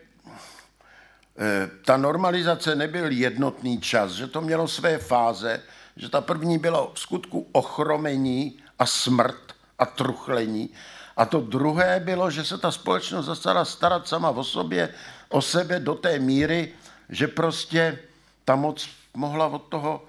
ta 1.85 1.97
normalizace 1.97 2.75
nebyl 2.75 3.11
jednotný 3.11 3.81
čas, 3.81 4.11
že 4.11 4.27
to 4.27 4.41
mělo 4.41 4.67
své 4.67 4.97
fáze, 4.97 5.61
že 5.95 6.09
ta 6.09 6.21
první 6.21 6.57
bylo 6.57 6.91
v 6.93 6.99
skutku 6.99 7.47
ochromení 7.51 8.59
a 8.79 8.85
smrt 8.85 9.53
a 9.79 9.85
truchlení. 9.85 10.69
A 11.17 11.25
to 11.25 11.41
druhé 11.41 11.99
bylo, 11.99 12.31
že 12.31 12.45
se 12.45 12.57
ta 12.57 12.71
společnost 12.71 13.25
začala 13.25 13.65
starat 13.65 14.07
sama 14.07 14.29
o 14.29 14.43
sobě, 14.43 14.93
o 15.29 15.41
sebe 15.41 15.79
do 15.79 15.95
té 15.95 16.19
míry, 16.19 16.73
že 17.09 17.27
prostě 17.27 17.99
ta 18.45 18.55
moc 18.55 18.89
mohla 19.13 19.47
od 19.47 19.63
toho 19.63 20.03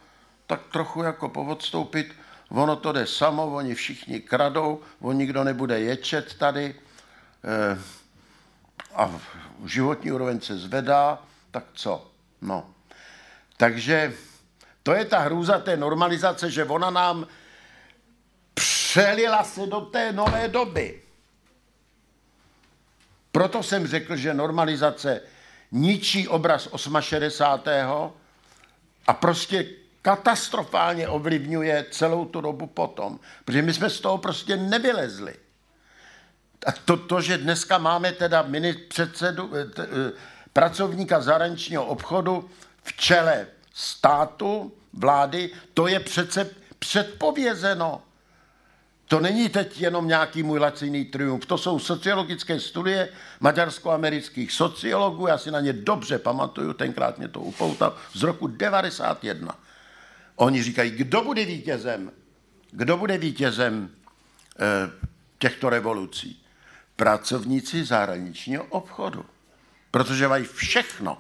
tak 0.46 0.60
trochu 0.72 1.02
jako 1.02 1.28
povodstoupit. 1.28 2.12
Ono 2.50 2.76
to 2.76 2.92
jde 2.92 3.06
samo, 3.06 3.46
oni 3.46 3.74
všichni 3.74 4.20
kradou, 4.20 4.80
on 5.00 5.16
nikdo 5.16 5.44
nebude 5.44 5.80
ječet 5.80 6.34
tady 6.34 6.74
eh, 7.44 7.78
a 8.94 9.20
životní 9.64 10.12
úroveň 10.12 10.40
se 10.40 10.58
zvedá, 10.58 11.18
tak 11.50 11.64
co? 11.74 12.10
No. 12.42 12.70
Takže 13.56 14.12
to 14.82 14.92
je 14.92 15.04
ta 15.04 15.18
hrůza 15.18 15.58
té 15.58 15.76
normalizace, 15.76 16.50
že 16.50 16.64
ona 16.64 16.90
nám 16.90 17.26
přelila 18.54 19.44
se 19.44 19.66
do 19.66 19.80
té 19.80 20.12
nové 20.12 20.48
doby. 20.48 21.02
Proto 23.32 23.62
jsem 23.62 23.86
řekl, 23.86 24.16
že 24.16 24.34
normalizace 24.34 25.20
ničí 25.72 26.28
obraz 26.28 26.68
68. 27.00 28.12
a 29.06 29.12
prostě 29.12 29.66
katastrofálně 30.02 31.08
ovlivňuje 31.08 31.86
celou 31.90 32.24
tu 32.24 32.40
dobu 32.40 32.66
potom. 32.66 33.20
Protože 33.44 33.62
my 33.62 33.74
jsme 33.74 33.90
z 33.90 34.00
toho 34.00 34.18
prostě 34.18 34.56
nevylezli. 34.56 35.34
A 36.66 36.72
to, 36.72 36.96
to 36.96 37.20
že 37.20 37.38
dneska 37.38 37.78
máme 37.78 38.12
teda 38.12 38.42
mini 38.42 38.72
předsedu, 38.72 39.50
eh, 39.56 39.64
t, 39.64 39.82
eh, 39.82 40.12
pracovníka 40.52 41.20
zahraničního 41.20 41.86
obchodu 41.86 42.50
v 42.82 42.96
čele 42.96 43.46
státu, 43.74 44.72
vlády, 44.92 45.50
to 45.74 45.86
je 45.86 46.00
přece 46.00 46.50
předpovězeno. 46.78 48.02
To 49.08 49.20
není 49.20 49.48
teď 49.48 49.80
jenom 49.80 50.08
nějaký 50.08 50.42
můj 50.42 50.58
laciný 50.58 51.04
triumf, 51.04 51.46
to 51.46 51.58
jsou 51.58 51.78
sociologické 51.78 52.60
studie 52.60 53.08
maďarsko-amerických 53.40 54.52
sociologů, 54.52 55.26
já 55.26 55.38
si 55.38 55.50
na 55.50 55.60
ně 55.60 55.72
dobře 55.72 56.18
pamatuju, 56.18 56.72
tenkrát 56.72 57.18
mě 57.18 57.28
to 57.28 57.40
upoutal, 57.40 57.96
z 58.12 58.22
roku 58.22 58.46
91. 58.46 59.58
Oni 60.36 60.62
říkají, 60.62 60.90
kdo 60.90 61.22
bude 61.22 61.44
vítězem? 61.44 62.12
Kdo 62.70 62.96
bude 62.96 63.18
vítězem 63.18 63.90
eh, 64.58 64.90
těchto 65.38 65.70
revolucí? 65.70 66.42
Pracovníci 66.96 67.84
zahraničního 67.84 68.64
obchodu. 68.64 69.24
Protože 69.90 70.28
mají 70.28 70.44
všechno. 70.44 71.18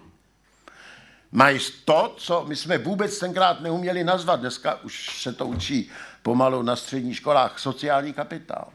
Mají 1.32 1.58
to, 1.84 2.14
co 2.16 2.44
my 2.48 2.56
jsme 2.56 2.78
vůbec 2.78 3.18
tenkrát 3.18 3.60
neuměli 3.60 4.04
nazvat. 4.04 4.40
Dneska 4.40 4.80
už 4.82 5.22
se 5.22 5.32
to 5.32 5.46
učí 5.46 5.90
pomalu 6.22 6.62
na 6.62 6.76
středních 6.76 7.16
školách 7.16 7.58
sociální 7.58 8.12
kapitál. 8.12 8.68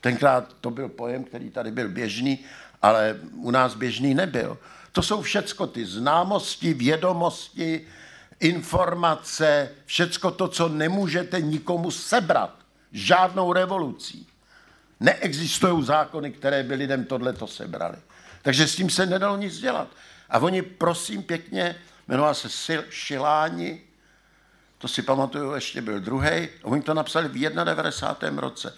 Tenkrát 0.00 0.56
to 0.60 0.70
byl 0.70 0.88
pojem, 0.88 1.24
který 1.24 1.50
tady 1.50 1.70
byl 1.70 1.88
běžný, 1.88 2.38
ale 2.82 3.16
u 3.34 3.50
nás 3.50 3.74
běžný 3.74 4.14
nebyl. 4.14 4.58
To 4.92 5.02
jsou 5.02 5.22
všecko 5.22 5.66
ty 5.66 5.86
známosti, 5.86 6.74
vědomosti, 6.74 7.86
informace, 8.40 9.70
všecko 9.86 10.30
to, 10.30 10.48
co 10.48 10.68
nemůžete 10.68 11.40
nikomu 11.40 11.90
sebrat. 11.90 12.54
Žádnou 12.92 13.52
revolucí. 13.52 14.26
Neexistují 15.00 15.84
zákony, 15.84 16.32
které 16.32 16.62
by 16.62 16.74
lidem 16.74 17.04
tohleto 17.04 17.46
sebrali. 17.46 17.96
Takže 18.42 18.68
s 18.68 18.76
tím 18.76 18.90
se 18.90 19.06
nedalo 19.06 19.36
nic 19.36 19.58
dělat. 19.58 19.88
A 20.30 20.38
oni, 20.38 20.62
prosím 20.62 21.22
pěkně, 21.22 21.76
jmenoval 22.08 22.34
se 22.34 22.48
Sil, 22.64 22.82
Šiláni, 22.90 23.80
to 24.78 24.88
si 24.88 25.02
pamatuju, 25.02 25.52
ještě 25.52 25.82
byl 25.82 26.00
druhý, 26.00 26.48
oni 26.62 26.82
to 26.82 26.94
napsali 26.94 27.28
v 27.28 27.32
91. 27.32 28.40
roce. 28.40 28.76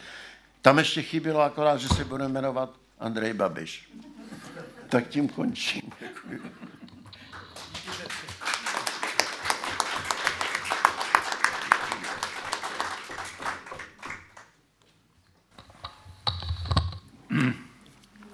Tam 0.62 0.78
ještě 0.78 1.02
chybělo 1.02 1.40
akorát, 1.40 1.76
že 1.76 1.88
se 1.88 2.04
bude 2.04 2.28
jmenovat 2.28 2.70
Andrej 3.00 3.32
Babiš. 3.32 3.92
Tak 4.88 5.08
tím 5.08 5.28
končím. 5.28 5.92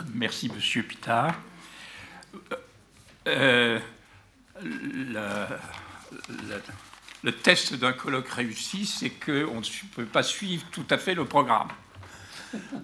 Merci, 0.04 0.48
Monsieur 0.48 0.86
Pitard. 0.86 1.36
Euh, 3.28 3.78
le, 7.22 7.32
test 7.32 7.74
d'un 7.74 7.92
colloque 7.92 8.28
réussi, 8.28 8.86
c'est 8.86 9.10
qu'on 9.10 9.60
ne 9.60 9.94
peut 9.94 10.06
pas 10.06 10.22
suivre 10.22 10.64
tout 10.70 10.86
à 10.90 10.98
fait 10.98 11.14
le 11.14 11.24
programme. 11.24 11.68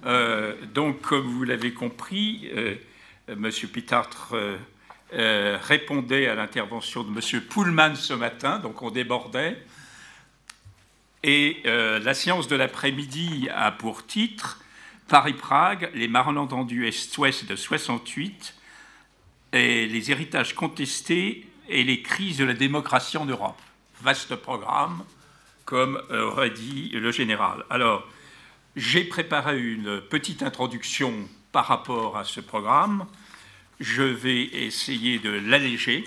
Euh, 0.04 0.54
donc, 0.74 1.00
comme 1.00 1.26
vous 1.26 1.44
l'avez 1.44 1.72
compris, 1.72 2.50
euh, 2.54 2.74
euh, 3.30 4.58
euh, 5.14 5.58
répondait 5.62 6.26
à 6.26 6.34
l'intervention 6.34 7.04
de 7.04 7.10
Monsieur 7.10 7.40
Pullman 7.40 7.94
ce 7.94 8.12
matin, 8.12 8.58
donc 8.58 8.82
on 8.82 8.90
débordait. 8.90 9.62
Et 11.22 11.62
la 11.64 12.12
séance 12.12 12.48
de 12.48 12.56
l'après-midi 12.56 13.48
a 13.54 13.72
pour 13.72 14.06
titre 14.06 14.60
Paris-Prague, 15.08 15.90
les 15.94 16.06
malentendus 16.06 16.86
Est-Ouest 16.86 17.46
de 17.46 17.56
68 17.56 18.54
les 19.54 20.10
héritages 20.10 20.54
contestés 20.54 21.46
et 21.68 21.84
les 21.84 22.02
crises 22.02 22.38
de 22.38 22.44
la 22.44 22.54
démocratie 22.54 23.16
en 23.16 23.24
Europe. 23.24 23.60
Vaste 24.02 24.34
programme, 24.36 25.04
comme 25.64 26.00
aurait 26.10 26.50
dit 26.50 26.90
le 26.92 27.10
général. 27.12 27.64
Alors, 27.70 28.06
j'ai 28.76 29.04
préparé 29.04 29.58
une 29.58 30.00
petite 30.00 30.42
introduction 30.42 31.28
par 31.52 31.66
rapport 31.66 32.16
à 32.16 32.24
ce 32.24 32.40
programme. 32.40 33.06
Je 33.78 34.02
vais 34.02 34.42
essayer 34.42 35.20
de 35.20 35.30
l'alléger. 35.30 36.04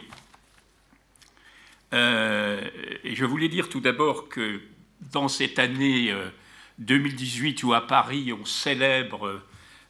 Euh, 1.93 2.61
et 3.05 3.15
je 3.15 3.23
voulais 3.23 3.47
dire 3.47 3.69
tout 3.69 3.79
d'abord 3.79 4.27
que 4.27 4.59
dans 5.13 5.29
cette 5.29 5.59
année 5.59 6.11
euh, 6.11 6.27
2018 6.79 7.63
où 7.63 7.73
à 7.73 7.87
Paris 7.87 8.33
on 8.33 8.43
célèbre, 8.43 9.41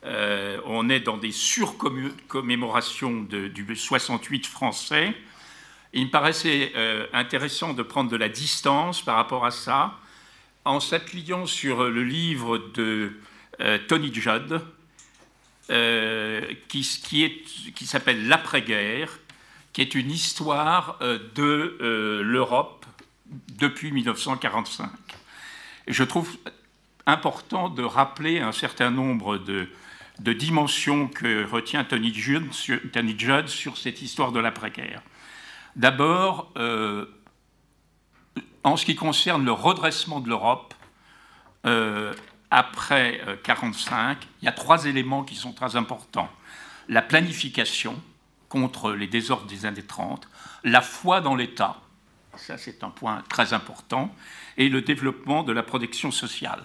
euh, 0.08 0.60
on 0.66 0.90
est 0.90 1.02
dans 1.02 1.18
des 1.18 1.34
surcommémorations 1.34 3.24
du 3.24 3.76
68 3.76 4.48
français. 4.48 5.14
Il 5.94 6.06
me 6.06 6.12
paraissait 6.12 6.72
euh, 6.76 7.08
intéressant 7.12 7.74
de 7.74 7.84
prendre 7.84 8.10
de 8.10 8.16
la 8.16 8.30
distance 8.30 9.02
par 9.02 9.18
rapport 9.18 9.46
à 9.46 9.52
ça, 9.52 9.96
en 10.64 10.80
s'appuyant 10.80 11.46
sur 11.46 11.84
le 11.84 12.04
livre 12.04 12.58
de 12.74 13.20
euh, 13.60 13.78
Tony 13.88 14.14
Judd, 14.14 14.62
qui, 16.70 16.84
s'appelle 17.86 18.28
L'après-guerre, 18.28 19.20
qui 19.74 19.82
est 19.82 19.94
une 19.96 20.12
histoire 20.12 20.98
de 21.36 22.22
l'Europe 22.24 22.86
depuis 23.58 23.92
1945. 23.92 24.90
Et 25.88 25.94
je 25.94 26.04
trouve 26.06 26.38
important 27.06 27.68
de 27.68 27.84
rappeler 27.84 28.40
un 28.40 28.54
certain 28.54 28.92
nombre 28.92 29.38
de, 29.38 29.68
de 30.20 30.34
dimensions 30.34 31.08
que 31.08 31.46
retient 31.46 31.84
Tony 31.84 32.14
Judd, 32.14 32.52
sur, 32.54 32.80
Tony 32.92 33.18
Judd 33.18 33.48
sur 33.48 33.78
cette 33.78 34.02
histoire 34.02 34.32
de 34.32 34.40
l'après-guerre. 34.40 35.02
D'abord, 35.76 36.52
euh, 36.58 37.06
en 38.64 38.78
ce 38.78 38.86
qui 38.86 38.96
concerne 38.96 39.46
le 39.46 39.52
redressement 39.52 40.20
de 40.20 40.30
l'Europe, 40.30 40.74
euh, 41.66 42.14
après 42.50 43.14
1945, 43.14 44.18
euh, 44.18 44.26
il 44.42 44.46
y 44.46 44.48
a 44.48 44.52
trois 44.52 44.86
éléments 44.86 45.24
qui 45.24 45.36
sont 45.36 45.54
très 45.54 45.76
importants. 45.76 46.30
La 46.90 47.02
planification 47.02 48.02
contre 48.50 48.94
les 48.94 49.08
désordres 49.08 49.48
des 49.48 49.66
années 49.66 49.84
30, 49.84 50.28
la 50.64 50.82
foi 50.82 51.22
dans 51.22 51.36
l'État, 51.36 51.78
ça 52.38 52.58
c'est 52.58 52.84
un 52.84 52.90
point 52.90 53.24
très 53.30 53.54
important, 53.54 54.14
et 54.58 54.70
le 54.70 54.82
développement 54.82 55.44
de 55.44 55.52
la 55.52 55.64
protection 55.64 56.12
sociale. 56.12 56.64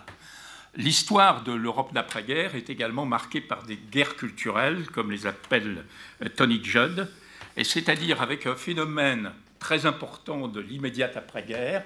L'histoire 0.74 1.42
de 1.42 1.52
l'Europe 1.52 1.92
d'après-guerre 1.92 2.54
est 2.54 2.70
également 2.70 3.04
marquée 3.04 3.42
par 3.42 3.64
des 3.64 3.76
guerres 3.76 4.16
culturelles, 4.16 4.86
comme 4.86 5.10
les 5.10 5.26
appelle 5.26 5.84
euh, 6.22 6.28
Tony 6.34 6.64
Judd, 6.64 7.10
et 7.56 7.64
c'est-à-dire 7.64 8.22
avec 8.22 8.46
un 8.46 8.56
phénomène 8.56 9.32
très 9.58 9.84
important 9.84 10.48
de 10.48 10.60
l'immédiate 10.60 11.16
après-guerre, 11.16 11.84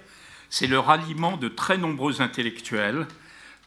c'est 0.48 0.68
le 0.68 0.78
ralliement 0.78 1.36
de 1.36 1.48
très 1.48 1.76
nombreux 1.76 2.20
intellectuels 2.20 3.06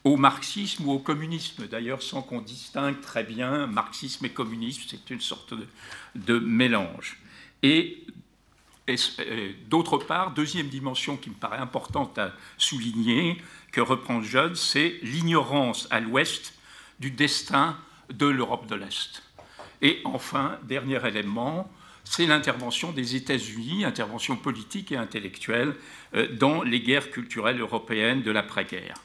au 0.05 0.15
marxisme 0.15 0.87
ou 0.87 0.91
au 0.93 0.99
communisme, 0.99 1.67
d'ailleurs 1.67 2.01
sans 2.01 2.21
qu'on 2.21 2.41
distingue 2.41 3.01
très 3.01 3.23
bien 3.23 3.67
marxisme 3.67 4.25
et 4.25 4.29
communisme, 4.29 4.83
c'est 4.87 5.09
une 5.09 5.19
sorte 5.19 5.53
de, 6.15 6.39
mélange. 6.39 7.19
Et 7.61 8.05
d'autre 9.67 9.97
part, 9.97 10.31
deuxième 10.31 10.69
dimension 10.69 11.17
qui 11.17 11.29
me 11.29 11.35
paraît 11.35 11.57
importante 11.57 12.17
à 12.17 12.33
souligner, 12.57 13.41
que 13.71 13.81
reprend 13.81 14.21
Judd, 14.21 14.55
c'est 14.55 14.99
l'ignorance 15.03 15.87
à 15.91 15.99
l'ouest 15.99 16.53
du 16.99 17.11
destin 17.11 17.77
de 18.09 18.25
l'Europe 18.25 18.67
de 18.67 18.75
l'Est. 18.75 19.23
Et 19.81 20.01
enfin, 20.03 20.57
dernier 20.63 21.05
élément, 21.07 21.71
c'est 22.03 22.25
l'intervention 22.25 22.91
des 22.91 23.15
États-Unis, 23.15 23.85
intervention 23.85 24.35
politique 24.35 24.91
et 24.91 24.97
intellectuelle, 24.97 25.75
euh, 26.15 26.27
dans 26.35 26.63
les 26.63 26.81
guerres 26.81 27.11
culturelles 27.11 27.59
européennes 27.59 28.23
de 28.23 28.31
l'après-guerre. 28.31 28.95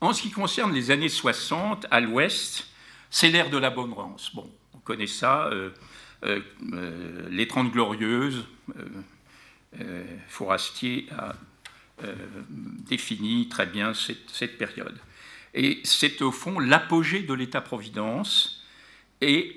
En 0.00 0.12
ce 0.12 0.22
qui 0.22 0.30
concerne 0.30 0.72
les 0.72 0.90
années 0.90 1.08
60, 1.08 1.86
à 1.90 2.00
l'ouest, 2.00 2.68
c'est 3.10 3.30
l'ère 3.30 3.50
de 3.50 3.58
l'abondance. 3.58 4.34
Bon, 4.34 4.48
on 4.74 4.78
connaît 4.78 5.06
ça, 5.06 5.46
euh, 5.48 5.70
euh, 6.24 6.40
les 7.30 7.48
Trente 7.48 7.72
Glorieuses, 7.72 8.46
Fourastier 10.28 11.06
a 11.16 11.34
défini 12.88 13.48
très 13.48 13.66
bien 13.66 13.92
cette, 13.94 14.58
période. 14.58 14.98
Et 15.54 15.80
c'est 15.84 16.22
au 16.22 16.32
fond 16.32 16.58
l'apogée 16.58 17.22
de 17.22 17.34
l'État-providence. 17.34 18.64
Et 19.20 19.56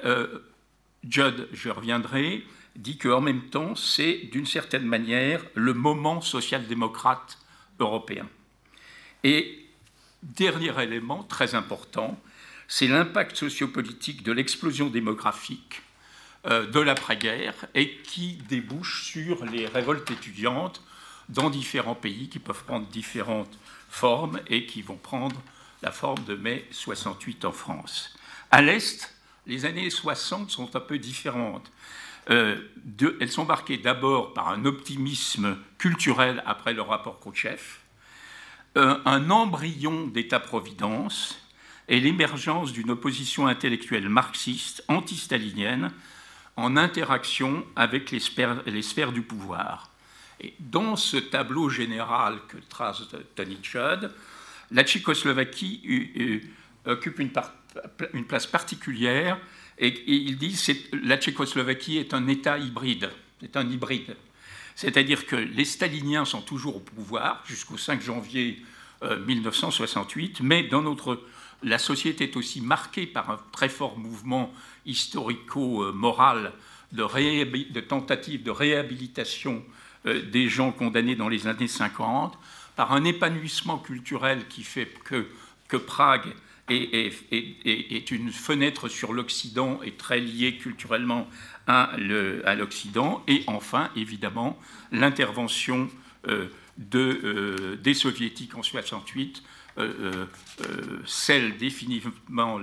Judd, 1.07 1.47
je 1.51 1.69
reviendrai, 1.69 2.43
dit 2.75 2.97
qu'en 2.97 3.21
même 3.21 3.49
temps, 3.49 3.75
c'est 3.75 4.29
d'une 4.31 4.45
certaine 4.45 4.85
manière 4.85 5.43
le 5.53 5.73
moment 5.73 6.21
social-démocrate 6.21 7.37
européen. 7.79 8.27
Et 9.23 9.65
dernier 10.21 10.81
élément 10.81 11.23
très 11.23 11.55
important, 11.55 12.19
c'est 12.67 12.87
l'impact 12.87 13.35
sociopolitique 13.35 14.23
de 14.23 14.31
l'explosion 14.31 14.89
démographique 14.89 15.81
euh, 16.47 16.65
de 16.65 16.79
l'après-guerre 16.79 17.53
et 17.75 17.97
qui 17.97 18.37
débouche 18.49 19.03
sur 19.03 19.45
les 19.45 19.67
révoltes 19.67 20.09
étudiantes 20.09 20.81
dans 21.29 21.49
différents 21.49 21.95
pays 21.95 22.29
qui 22.29 22.39
peuvent 22.39 22.63
prendre 22.63 22.87
différentes 22.87 23.57
formes 23.89 24.39
et 24.47 24.65
qui 24.65 24.81
vont 24.81 24.97
prendre 24.97 25.41
la 25.81 25.91
forme 25.91 26.23
de 26.25 26.35
mai 26.35 26.67
68 26.71 27.45
en 27.45 27.51
France. 27.51 28.15
À 28.51 28.61
l'Est, 28.61 29.13
les 29.45 29.65
années 29.65 29.89
60 29.89 30.49
sont 30.49 30.75
un 30.75 30.79
peu 30.79 30.97
différentes. 30.97 31.71
Euh, 32.29 32.57
elles 33.19 33.31
sont 33.31 33.45
marquées 33.45 33.77
d'abord 33.77 34.33
par 34.33 34.47
un 34.49 34.65
optimisme 34.65 35.57
culturel 35.77 36.41
après 36.45 36.73
le 36.73 36.81
rapport 36.81 37.19
Khrouchtchev, 37.19 37.61
euh, 38.77 38.97
un 39.05 39.29
embryon 39.29 40.07
d'État-providence 40.07 41.37
et 41.89 41.99
l'émergence 41.99 42.71
d'une 42.71 42.91
opposition 42.91 43.47
intellectuelle 43.47 44.07
marxiste, 44.07 44.83
anti-stalinienne, 44.87 45.91
en 46.55 46.77
interaction 46.77 47.65
avec 47.75 48.11
les 48.11 48.19
sphères, 48.19 49.11
du 49.11 49.21
pouvoir. 49.21 49.89
Et 50.43 50.53
dans 50.59 50.95
ce 50.95 51.17
tableau 51.17 51.69
général 51.69 52.39
que 52.49 52.57
trace 52.69 53.03
Tony 53.35 53.57
Judd, 53.63 54.11
la 54.71 54.83
Tchécoslovaquie 54.83 56.41
occupe 56.85 57.19
une, 57.19 57.31
place 58.25 58.47
particulière 58.47 59.39
et, 59.77 60.03
il 60.05 60.37
dit 60.37 60.53
que 60.53 60.95
la 60.97 61.17
Tchécoslovaquie 61.17 61.97
est 61.97 62.13
un 62.13 62.27
État 62.27 62.57
hybride, 62.57 63.09
c'est 63.39 63.55
un 63.55 63.67
hybride. 63.69 64.17
C'est-à-dire 64.75 65.25
que 65.25 65.35
les 65.35 65.65
staliniens 65.65 66.25
sont 66.25 66.41
toujours 66.41 66.77
au 66.77 66.79
pouvoir 66.79 67.41
jusqu'au 67.45 67.77
5 67.77 68.01
janvier 68.01 68.61
1968, 69.01 70.39
euh, 70.41 70.43
mais 70.43 70.63
dans 70.63 70.81
notre, 70.81 71.21
la 71.61 71.77
société 71.77 72.25
est 72.25 72.37
aussi 72.37 72.59
marquée 72.59 73.05
par 73.05 73.29
un 73.29 73.39
très 73.51 73.69
fort 73.69 73.97
mouvement 73.97 74.53
historico-moral 74.85 76.51
de, 76.91 77.71
de 77.71 77.79
tentative 77.79 78.43
de 78.43 78.51
réhabilitation 78.51 79.63
des 80.05 80.49
gens 80.49 80.71
condamnés 80.71 81.15
dans 81.15 81.29
les 81.29 81.47
années 81.47 81.67
50, 81.67 82.37
par 82.75 82.91
un 82.91 83.03
épanouissement 83.03 83.77
culturel 83.77 84.47
qui 84.47 84.63
fait 84.63 84.87
que, 85.03 85.27
que 85.67 85.77
Prague 85.77 86.33
est, 86.69 88.11
une 88.11 88.31
fenêtre 88.31 88.87
sur 88.87 89.13
l'Occident 89.13 89.79
et 89.83 89.91
très 89.91 90.19
liée 90.19 90.57
culturellement 90.57 91.27
à 91.67 91.95
l'Occident. 92.55 93.23
Et 93.27 93.43
enfin, 93.47 93.89
évidemment, 93.95 94.57
l'intervention 94.91 95.89
euh, 96.27 96.47
euh, 96.95 97.75
des 97.75 97.93
soviétiques 97.93 98.55
en 98.55 98.63
68 98.63 99.43
euh, 99.79 100.27
celle 101.05 101.57
définitivement 101.57 102.59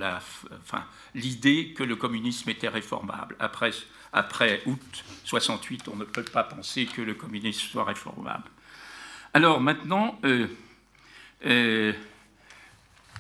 l'idée 1.15 1.75
que 1.77 1.83
le 1.83 1.97
communisme 1.97 2.49
était 2.51 2.69
réformable. 2.69 3.35
Après, 3.41 3.73
après 4.13 4.63
août 4.67 5.05
68, 5.25 5.89
on 5.89 5.97
ne 5.97 6.05
peut 6.05 6.25
pas 6.25 6.45
penser 6.45 6.87
que 6.87 7.03
le 7.03 7.15
communisme 7.15 7.69
soit 7.69 7.85
réformable. 7.85 8.49
Alors 9.35 9.61
maintenant, 9.61 10.21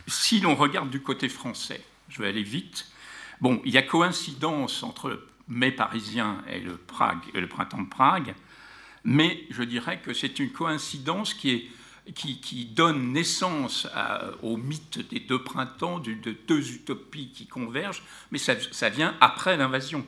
si 0.06 0.40
l'on 0.40 0.54
regarde 0.54 0.90
du 0.90 1.00
côté 1.00 1.28
français, 1.28 1.84
je 2.08 2.20
vais 2.22 2.28
aller 2.28 2.42
vite, 2.42 2.86
bon, 3.40 3.62
il 3.64 3.72
y 3.72 3.78
a 3.78 3.82
coïncidence 3.82 4.82
entre 4.82 5.26
mai 5.48 5.72
parisien 5.72 6.42
et 6.48 6.60
le, 6.60 6.78
le 7.34 7.46
printemps 7.46 7.82
de 7.82 7.88
Prague, 7.88 8.34
mais 9.04 9.44
je 9.50 9.62
dirais 9.62 10.00
que 10.00 10.12
c'est 10.12 10.38
une 10.38 10.52
coïncidence 10.52 11.34
qui, 11.34 11.70
donne 12.74 13.12
naissance 13.12 13.86
au 14.42 14.56
mythe 14.56 15.08
des 15.10 15.20
deux 15.20 15.42
printemps, 15.42 15.98
de 15.98 16.14
deux 16.46 16.72
utopies 16.72 17.30
qui 17.30 17.46
convergent, 17.46 18.02
mais 18.30 18.38
ça, 18.38 18.88
vient 18.88 19.16
après 19.20 19.56
l'invasion. 19.56 20.06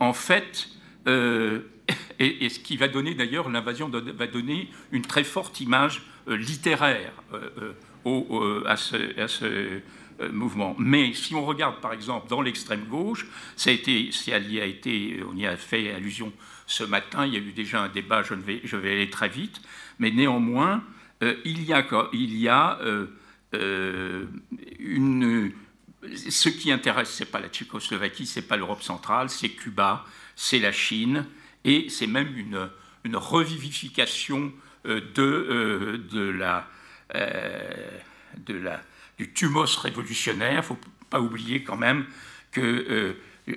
En 0.00 0.12
fait, 0.12 0.68
euh, 1.06 1.60
et, 2.18 2.48
ce 2.48 2.58
qui 2.58 2.76
va 2.76 2.88
donner 2.88 3.14
d'ailleurs, 3.14 3.48
l'invasion 3.48 3.88
va 3.88 4.26
donner 4.26 4.70
une 4.92 5.02
très 5.02 5.24
forte 5.24 5.60
image 5.60 6.02
euh, 6.28 6.36
littéraire. 6.36 7.12
Euh, 7.32 7.72
à 8.66 8.76
ce, 8.76 9.80
mouvement. 10.30 10.76
Mais 10.78 11.12
si 11.14 11.34
on 11.34 11.44
regarde 11.44 11.80
par 11.80 11.92
exemple 11.92 12.28
dans 12.28 12.42
l'extrême 12.42 12.84
gauche, 12.84 13.26
ça 13.56 13.70
a 13.70 13.72
a 13.72 13.76
été, 14.66 15.20
on 15.28 15.34
y 15.36 15.46
a 15.46 15.56
fait 15.56 15.90
allusion 15.90 16.32
ce 16.66 16.84
matin, 16.84 17.26
il 17.26 17.32
y 17.32 17.36
a 17.36 17.40
eu 17.40 17.52
déjà 17.52 17.82
un 17.82 17.88
débat, 17.88 18.22
je 18.22 18.34
vais, 18.34 18.60
je 18.62 18.76
vais 18.76 18.92
aller 18.92 19.10
très 19.10 19.30
vite, 19.30 19.62
mais 19.98 20.10
néanmoins, 20.10 20.84
il 21.44 21.64
y 21.64 21.72
a, 21.72 21.84
il 22.12 22.36
y 22.36 22.48
a 22.48 22.78
une... 24.78 25.52
Ce 26.28 26.48
qui 26.48 26.70
intéresse, 26.70 27.10
ce 27.10 27.24
n'est 27.24 27.30
pas 27.30 27.40
la 27.40 27.48
Tchécoslovaquie, 27.48 28.26
ce 28.26 28.40
n'est 28.40 28.46
pas 28.46 28.56
l'Europe 28.56 28.82
centrale, 28.82 29.30
c'est 29.30 29.50
Cuba, 29.50 30.04
c'est 30.36 30.58
la 30.58 30.72
Chine, 30.72 31.26
et 31.64 31.88
c'est 31.88 32.06
même 32.06 32.36
une, 32.36 32.68
revivification 33.16 34.52
de, 34.84 36.00
de 36.10 36.20
la 36.30 36.68
euh, 37.14 37.98
de 38.46 38.60
du 39.16 39.32
tumos 39.32 39.76
révolutionnaire. 39.76 40.52
Il 40.52 40.56
ne 40.56 40.62
faut 40.62 40.78
pas 41.08 41.20
oublier 41.20 41.62
quand 41.62 41.76
même 41.76 42.04
que 42.50 42.60
euh, 42.60 43.12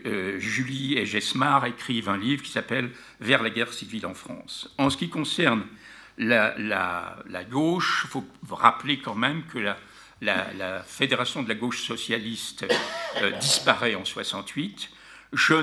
euh, 0.06 0.40
Julie 0.40 1.00
et 1.00 1.06
Gesmar 1.08 1.66
écrivent 1.66 2.10
un 2.10 2.18
livre 2.18 2.44
qui 2.44 2.52
s'appelle 2.52 2.92
Vers 3.20 3.42
la 3.42 3.50
guerre 3.50 3.74
civile 3.74 4.06
en 4.06 4.14
France. 4.14 4.72
En 4.78 4.92
ce 4.92 4.98
qui 4.98 5.10
concerne 5.10 5.66
la, 6.20 7.16
gauche, 7.50 8.04
il 8.06 8.10
faut 8.12 8.26
rappeler 8.52 9.00
quand 9.00 9.16
même 9.16 9.44
que 9.48 9.58
la, 9.58 9.78
la, 10.22 10.84
fédération 10.84 11.44
de 11.44 11.50
la 11.50 11.56
gauche 11.56 11.84
socialiste 11.84 12.66
disparaît 13.40 13.96
en 13.96 14.06
68. 14.06 14.90
Je, 15.34 15.56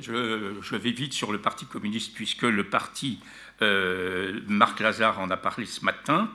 je, 0.00 0.54
je, 0.60 0.76
vais 0.76 0.90
vite 0.90 1.14
sur 1.14 1.32
le 1.32 1.40
Parti 1.40 1.64
communiste 1.66 2.14
puisque 2.14 2.42
le 2.42 2.64
parti, 2.64 3.20
Marc 3.60 4.80
Lazare 4.80 5.18
en 5.18 5.30
a 5.30 5.36
parlé 5.36 5.66
ce 5.66 5.84
matin. 5.84 6.30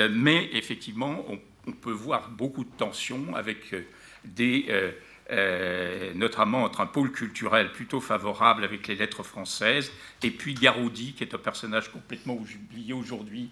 Euh, 0.00 0.08
mais 0.10 0.48
effectivement, 0.52 1.24
on, 1.28 1.38
peut 1.72 1.92
voir 1.92 2.30
beaucoup 2.30 2.64
de 2.64 2.70
tensions 2.78 3.36
avec 3.36 3.74
euh, 3.74 3.82
des, 4.24 4.92
euh, 5.30 6.12
notamment 6.14 6.64
entre 6.64 6.80
un 6.80 6.86
pôle 6.86 7.12
culturel 7.12 7.70
plutôt 7.70 8.00
favorable 8.00 8.64
avec 8.64 8.88
les 8.88 8.96
lettres 8.96 9.22
françaises, 9.22 9.92
et 10.22 10.30
puis 10.30 10.54
Garoudi, 10.54 11.12
qui 11.12 11.22
est 11.22 11.34
un 11.34 11.38
personnage 11.38 11.92
complètement 11.92 12.34
oublié 12.34 12.92
aujourd'hui, 12.92 13.50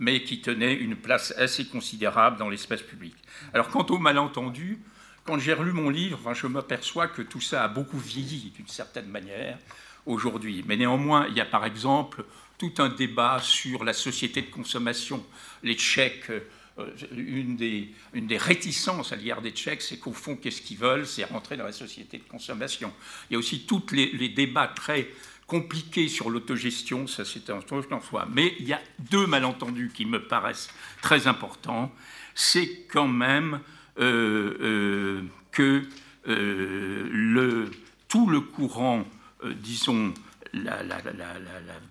mais 0.00 0.24
qui 0.24 0.40
tenait 0.40 0.72
une 0.74 0.96
place 0.96 1.32
assez 1.36 1.66
considérable 1.66 2.38
dans 2.38 2.48
l'espace 2.48 2.80
public. 2.80 3.14
Alors 3.52 3.68
quant 3.68 3.84
au 3.90 3.98
malentendu, 3.98 4.78
quand 5.24 5.38
j'ai 5.38 5.52
relu 5.52 5.72
mon 5.72 5.90
livre, 5.90 6.32
je 6.32 6.46
m'aperçois 6.46 7.06
que 7.06 7.20
tout 7.20 7.42
ça 7.42 7.64
a 7.64 7.68
beaucoup 7.68 7.98
vieilli 7.98 8.50
d'une 8.56 8.66
certaine 8.66 9.08
manière 9.08 9.58
aujourd'hui. 10.06 10.64
Mais 10.66 10.78
néanmoins, 10.78 11.26
il 11.28 11.36
y 11.36 11.40
a 11.40 11.44
par 11.44 11.66
exemple 11.66 12.24
tout 12.56 12.72
un 12.78 12.88
débat 12.88 13.40
sur 13.42 13.84
la 13.84 13.92
société 13.92 14.40
de 14.40 14.50
consommation. 14.50 15.22
Les 15.62 15.74
Tchèques, 15.74 16.30
euh, 16.30 16.86
une, 17.14 17.56
des, 17.56 17.92
une 18.14 18.26
des 18.26 18.38
réticences 18.38 19.12
à 19.12 19.16
l'égard 19.16 19.42
des 19.42 19.50
Tchèques, 19.50 19.82
c'est 19.82 19.98
qu'au 19.98 20.14
fond, 20.14 20.34
qu'est-ce 20.36 20.62
qu'ils 20.62 20.78
veulent? 20.78 21.06
C'est 21.06 21.24
rentrer 21.24 21.58
dans 21.58 21.64
la 21.64 21.72
société 21.72 22.16
de 22.16 22.24
consommation. 22.24 22.90
Il 23.28 23.34
y 23.34 23.36
a 23.36 23.38
aussi 23.38 23.66
tous 23.66 23.84
les, 23.92 24.30
débats 24.30 24.68
très 24.68 25.10
compliqués 25.50 26.06
sur 26.06 26.30
l'autogestion, 26.30 27.08
ça 27.08 27.24
c'est 27.24 27.50
un 27.50 27.60
truc 27.60 27.90
en 27.90 28.00
soi. 28.00 28.28
Mais 28.32 28.54
il 28.60 28.68
y 28.68 28.72
a 28.72 28.80
deux 29.10 29.26
malentendus 29.26 29.90
qui 29.92 30.06
me 30.06 30.22
paraissent 30.22 30.70
très 31.02 31.26
importants. 31.26 31.92
C'est 32.36 32.86
quand 32.88 33.08
même 33.08 33.58
euh, 33.98 34.56
euh, 34.60 35.22
que 35.50 35.82
le, 36.24 37.68
tout 38.08 38.28
le 38.28 38.40
courant, 38.40 39.04
disons, 39.44 40.14
la, 40.52 40.82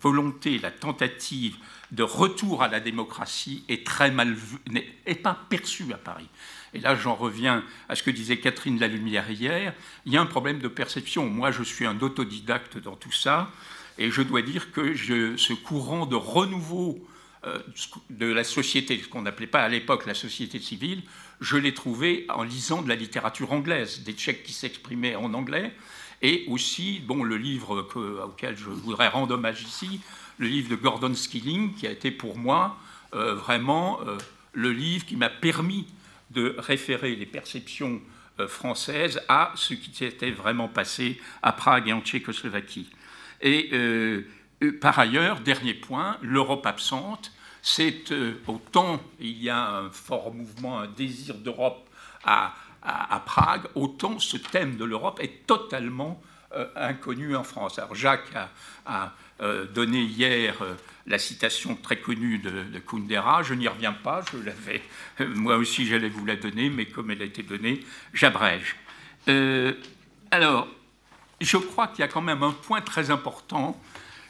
volonté, 0.01 0.57
la 0.59 0.71
tentative 0.71 1.57
de 1.91 2.03
retour 2.03 2.63
à 2.63 2.69
la 2.69 2.79
démocratie 2.79 3.65
est 3.67 3.85
très 3.85 4.13
n'est 4.69 5.15
pas 5.15 5.38
perçue 5.49 5.91
à 5.91 5.97
Paris. 5.97 6.29
Et 6.73 6.80
là, 6.80 6.95
j'en 6.95 7.15
reviens 7.15 7.64
à 7.88 7.95
ce 7.95 8.03
que 8.03 8.11
disait 8.11 8.38
Catherine 8.38 8.80
Lalumière 8.80 9.30
hier. 9.30 9.73
Il 10.06 10.14
y 10.14 10.17
a 10.17 10.22
un 10.22 10.25
problème 10.25 10.59
de 10.59 10.67
perception. 10.67 11.30
Moi, 11.30 11.51
je 11.51 11.64
suis 11.64 11.85
un 11.85 11.99
autodidacte 11.99 12.77
dans 12.77 12.95
tout 12.95 13.11
ça, 13.11 13.51
et 13.98 14.11
je 14.11 14.22
dois 14.22 14.41
dire 14.41 14.72
que 14.72 14.95
ce 14.95 15.53
courant 15.53 16.06
de 16.06 16.15
renouveau 16.15 16.99
de 18.09 18.25
la 18.25 18.43
société, 18.43 18.99
ce 19.01 19.07
qu'on 19.07 19.22
n'appelait 19.22 19.48
pas 19.48 19.64
à 19.64 19.69
l'époque 19.69 20.06
la 20.06 20.14
société 20.14 20.59
civile, 20.59 21.03
je 21.41 21.57
l'ai 21.57 21.73
trouvé 21.73 22.25
en 22.30 22.43
lisant 22.43 22.81
de 22.81 22.89
la 22.89 22.95
littérature 22.95 23.53
anglaise, 23.53 24.03
des 24.03 24.14
Tchèques 24.14 24.43
qui 24.43 24.53
s'exprimaient 24.53 25.15
en 25.15 25.33
anglais, 25.33 25.73
et 26.22 26.45
aussi 26.48 27.01
bon, 27.06 27.23
le 27.23 27.38
livre 27.38 27.88
auquel 28.25 28.57
je 28.57 28.65
voudrais 28.65 29.07
rendre 29.07 29.35
hommage 29.35 29.64
ici, 29.64 30.01
le 30.38 30.48
livre 30.48 30.69
de 30.69 30.75
Gordon 30.75 31.14
Skilling, 31.14 31.73
qui 31.75 31.88
a 31.88 31.91
été 31.91 32.11
pour 32.11 32.38
moi 32.38 32.77
euh, 33.14 33.35
vraiment 33.35 33.99
euh, 34.01 34.17
le 34.53 34.72
livre 34.72 35.06
qui 35.06 35.15
m'a 35.15 35.30
permis 35.30 35.88
de 36.32 36.56
référer 36.58 37.16
les 37.16 37.25
perceptions 37.25 38.01
euh, 38.40 38.48
françaises 38.48 39.22
à 39.27 39.51
ce 39.56 39.74
qui 39.74 39.93
s'était 39.93 40.32
vraiment 40.32 40.67
passé 40.67 41.19
à 41.41 41.51
Prague 41.51 41.90
et 41.90 41.93
en 41.93 42.01
Tchécoslovaquie. 42.01 42.90
Et 43.41 43.72
par 44.82 44.99
ailleurs, 44.99 45.40
dernier 45.40 45.74
point, 45.74 46.17
l'Europe 46.22 46.66
absente, 46.66 47.32
c'est 47.61 48.14
autant 48.48 49.01
il 49.22 49.41
y 49.41 49.49
a 49.49 49.77
un 49.77 49.90
fort 49.90 50.33
mouvement, 50.33 50.80
un 50.80 50.88
désir 50.88 51.35
d'Europe 51.35 51.90
à, 52.25 52.53
à, 52.82 53.19
Prague, 53.25 53.67
autant 53.75 54.19
ce 54.19 54.35
thème 54.35 54.75
de 54.75 54.83
l'Europe 54.83 55.22
est 55.22 55.48
totalement 55.48 56.22
inconnu 56.75 57.33
en 57.38 57.45
France. 57.45 57.80
Alors 57.80 57.95
Jacques 57.95 58.35
a 58.85 59.14
euh, 59.41 59.66
donné 59.67 60.01
hier 60.01 60.53
euh, 60.61 60.74
la 61.07 61.17
citation 61.17 61.75
très 61.75 61.99
connue 61.99 62.39
de, 62.39 62.79
Kundera. 62.79 63.43
Je 63.43 63.53
n'y 63.53 63.67
reviens 63.67 63.93
pas, 63.93 64.21
je 64.31 64.37
l'avais, 64.37 64.81
euh, 65.21 65.27
moi 65.35 65.57
aussi 65.57 65.85
j'allais 65.85 66.09
vous 66.09 66.25
la 66.25 66.35
donner, 66.35 66.69
mais 66.69 66.85
comme 66.85 67.11
elle 67.11 67.21
a 67.21 67.25
été 67.25 67.43
donnée, 67.43 67.81
j'abrège. 68.13 68.75
alors, 70.31 70.67
je 71.41 71.57
crois 71.57 71.87
qu'il 71.87 71.99
y 71.99 72.03
a 72.03 72.07
quand 72.07 72.21
même 72.21 72.43
un 72.43 72.51
point 72.51 72.81
très 72.81 73.11
important, 73.11 73.79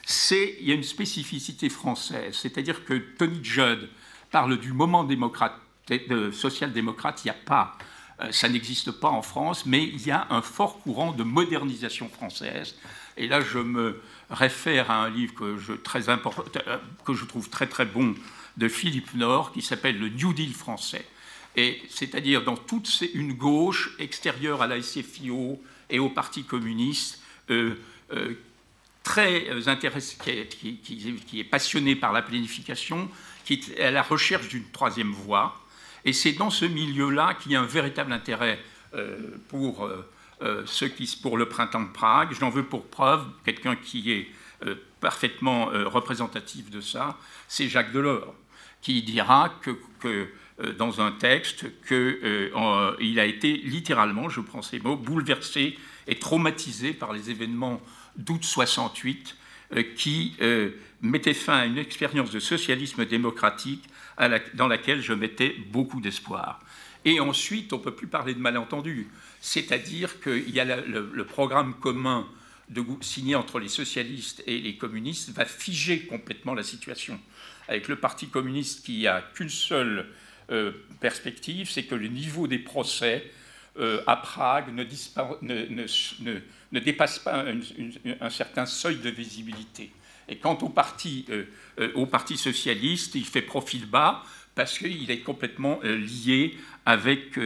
c'est 0.04 0.56
il 0.60 0.68
y 0.68 0.72
a 0.72 0.74
une 0.74 0.82
spécificité 0.82 1.68
française, 1.68 2.34
c'est-à-dire 2.34 2.84
que 2.84 2.94
Tony 2.94 3.42
Judd 3.42 3.88
parle 4.30 4.58
du 4.58 4.72
moment 4.72 5.04
démocrate, 5.04 5.54
social-démocrate, 6.32 7.24
il 7.24 7.28
n'y 7.28 7.30
a 7.30 7.40
pas 7.44 7.76
ça 8.30 8.48
n'existe 8.48 8.90
pas 8.90 9.08
en 9.08 9.22
France, 9.22 9.64
mais 9.66 9.82
il 9.82 10.06
y 10.06 10.10
a 10.10 10.26
un 10.30 10.42
fort 10.42 10.80
courant 10.80 11.12
de 11.12 11.22
modernisation 11.22 12.08
française. 12.08 12.76
Et 13.16 13.26
là, 13.26 13.40
je 13.40 13.58
me 13.58 14.00
réfère 14.30 14.90
à 14.90 15.04
un 15.04 15.10
livre 15.10 15.34
que 15.34 15.56
je, 15.58 17.24
trouve 17.24 17.48
très 17.50 17.66
très 17.66 17.84
bon 17.84 18.14
de 18.56 18.68
Philippe 18.68 19.14
Nord 19.14 19.52
qui 19.52 19.62
s'appelle 19.62 19.98
Le 19.98 20.08
New 20.08 20.32
Deal 20.32 20.54
français. 20.54 21.04
Et 21.56 21.82
c'est-à-dire 21.88 22.44
dans 22.44 22.56
toute 22.56 23.02
une 23.14 23.32
gauche 23.32 23.94
extérieure 23.98 24.62
à 24.62 24.66
la 24.66 24.80
SFIO 24.80 25.60
et 25.88 25.98
au 25.98 26.08
Parti 26.08 26.44
communiste, 26.44 27.20
euh, 27.50 27.74
euh, 28.12 28.34
très 29.02 29.66
intéressée, 29.66 30.16
qui, 30.48 31.40
est 31.40 31.44
passionnée 31.44 31.96
par 31.96 32.12
la 32.12 32.22
planification, 32.22 33.08
qui 33.44 33.54
est 33.54 33.80
à 33.80 33.90
la 33.90 34.02
recherche 34.02 34.48
d'une 34.48 34.70
troisième 34.70 35.10
voie. 35.10 35.60
Et 36.04 36.12
c'est 36.12 36.32
dans 36.32 36.50
ce 36.50 36.64
milieu-là 36.64 37.34
qu'il 37.34 37.52
y 37.52 37.56
a 37.56 37.60
un 37.60 37.66
véritable 37.66 38.12
intérêt 38.12 38.60
pour 39.48 39.84
euh, 39.84 40.08
ce 40.40 40.84
qui, 40.84 41.18
pour 41.20 41.36
le 41.36 41.48
printemps 41.48 41.82
de 41.82 41.88
Prague. 41.88 42.32
J'en 42.38 42.50
veux 42.50 42.64
pour 42.64 42.86
preuve 42.86 43.24
quelqu'un 43.44 43.76
qui 43.76 44.12
est 44.12 44.28
euh, 44.66 44.74
parfaitement 45.00 45.72
euh, 45.72 45.88
représentatif 45.88 46.70
de 46.70 46.82
ça, 46.82 47.16
c'est 47.48 47.68
Jacques 47.68 47.92
Delors, 47.92 48.34
qui 48.82 49.02
dira 49.02 49.54
que, 49.62 50.28
dans 50.76 51.00
un 51.00 51.12
texte 51.12 51.66
qu'il 51.88 53.20
a 53.20 53.24
été 53.24 53.56
littéralement, 53.56 54.28
je 54.28 54.42
prends 54.42 54.60
ces 54.60 54.78
mots, 54.78 54.96
bouleversé 54.96 55.78
et 56.06 56.18
traumatisé 56.18 56.92
par 56.92 57.14
les 57.14 57.30
événements 57.30 57.80
d'août 58.16 58.44
68 58.44 59.36
qui 59.96 60.36
mettaient 61.00 61.34
fin 61.34 61.58
à 61.58 61.64
une 61.64 61.78
expérience 61.78 62.30
de 62.30 62.40
socialisme 62.40 63.06
démocratique 63.06 63.84
dans 64.54 64.68
laquelle 64.68 65.00
je 65.00 65.14
mettais 65.14 65.56
beaucoup 65.70 66.00
d'espoir. 66.00 66.60
Et 67.04 67.20
ensuite, 67.20 67.72
on 67.72 67.78
ne 67.78 67.82
peut 67.82 67.94
plus 67.94 68.06
parler 68.06 68.34
de 68.34 68.40
malentendu. 68.40 69.08
C'est-à-dire 69.40 70.20
qu'il 70.20 70.50
y 70.50 70.60
a 70.60 70.64
le, 70.64 71.24
programme 71.24 71.74
commun 71.74 72.28
de, 72.68 72.84
signé 73.00 73.34
entre 73.34 73.58
les 73.58 73.68
socialistes 73.68 74.42
et 74.46 74.58
les 74.58 74.76
communistes 74.76 75.30
va 75.30 75.46
figer 75.46 76.00
complètement 76.00 76.54
la 76.54 76.62
situation. 76.62 77.18
Avec 77.66 77.88
le 77.88 77.96
Parti 77.96 78.28
communiste 78.28 78.84
qui 78.84 79.06
a 79.06 79.22
qu'une 79.34 79.48
seule 79.48 80.06
euh, 80.50 80.72
perspective, 81.00 81.70
c'est 81.70 81.84
que 81.84 81.94
le 81.94 82.08
niveau 82.08 82.46
des 82.46 82.58
procès 82.58 83.30
euh, 83.78 84.02
à 84.06 84.16
Prague 84.16 84.74
ne, 84.74 84.84
dépasse 86.80 87.18
pas 87.20 87.44
un, 88.20 88.30
certain 88.30 88.66
seuil 88.66 88.96
de 88.96 89.08
visibilité. 89.08 89.90
Et 90.28 90.36
quant 90.36 90.58
au 90.58 90.68
Parti, 90.68 91.24
euh, 91.30 91.46
au 91.94 92.04
parti 92.06 92.36
socialiste, 92.36 93.14
il 93.14 93.24
fait 93.24 93.42
profil 93.42 93.86
bas 93.86 94.22
parce 94.54 94.78
qu'il 94.78 95.10
est 95.10 95.20
complètement 95.20 95.80
lié 95.82 96.58
avec 96.84 97.38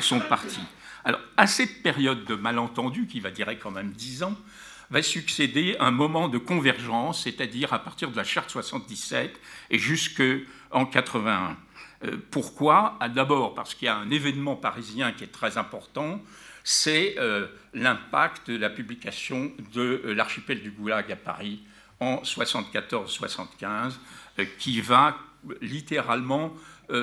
son 0.00 0.18
parti. 0.20 0.60
Alors, 1.04 1.20
à 1.36 1.46
cette 1.46 1.82
période 1.82 2.24
de 2.24 2.34
malentendu, 2.34 3.06
qui 3.06 3.20
va 3.20 3.30
durer 3.30 3.58
quand 3.58 3.70
même 3.70 3.92
dix 3.92 4.22
ans, 4.22 4.36
va 4.90 5.02
succéder 5.02 5.76
un 5.78 5.92
moment 5.92 6.28
de 6.28 6.38
convergence, 6.38 7.22
c'est-à-dire 7.22 7.72
à 7.72 7.78
partir 7.78 8.10
de 8.10 8.16
la 8.16 8.24
charte 8.24 8.50
77 8.50 9.40
et 9.70 9.78
jusqu'en 9.78 10.86
81. 10.86 11.56
Euh, 12.04 12.16
pourquoi? 12.30 12.96
Ah, 13.00 13.08
D'abord 13.08 13.54
parce 13.54 13.74
qu'il 13.74 13.86
y 13.86 13.88
a 13.88 13.96
un 13.96 14.10
événement 14.10 14.56
parisien 14.56 15.12
qui 15.12 15.24
est 15.24 15.32
très 15.32 15.58
important, 15.58 16.20
c'est 16.64 17.14
euh, 17.18 17.46
l'impact 17.72 18.50
de 18.50 18.56
la 18.56 18.68
publication 18.68 19.52
de 19.72 20.02
euh, 20.04 20.12
l'archipel 20.12 20.60
du 20.60 20.70
Goulag 20.72 21.10
à 21.12 21.16
Paris 21.16 21.62
en 22.00 22.16
74-75, 22.22 23.92
qui 24.58 24.80
va 24.80 25.18
littéralement 25.60 26.54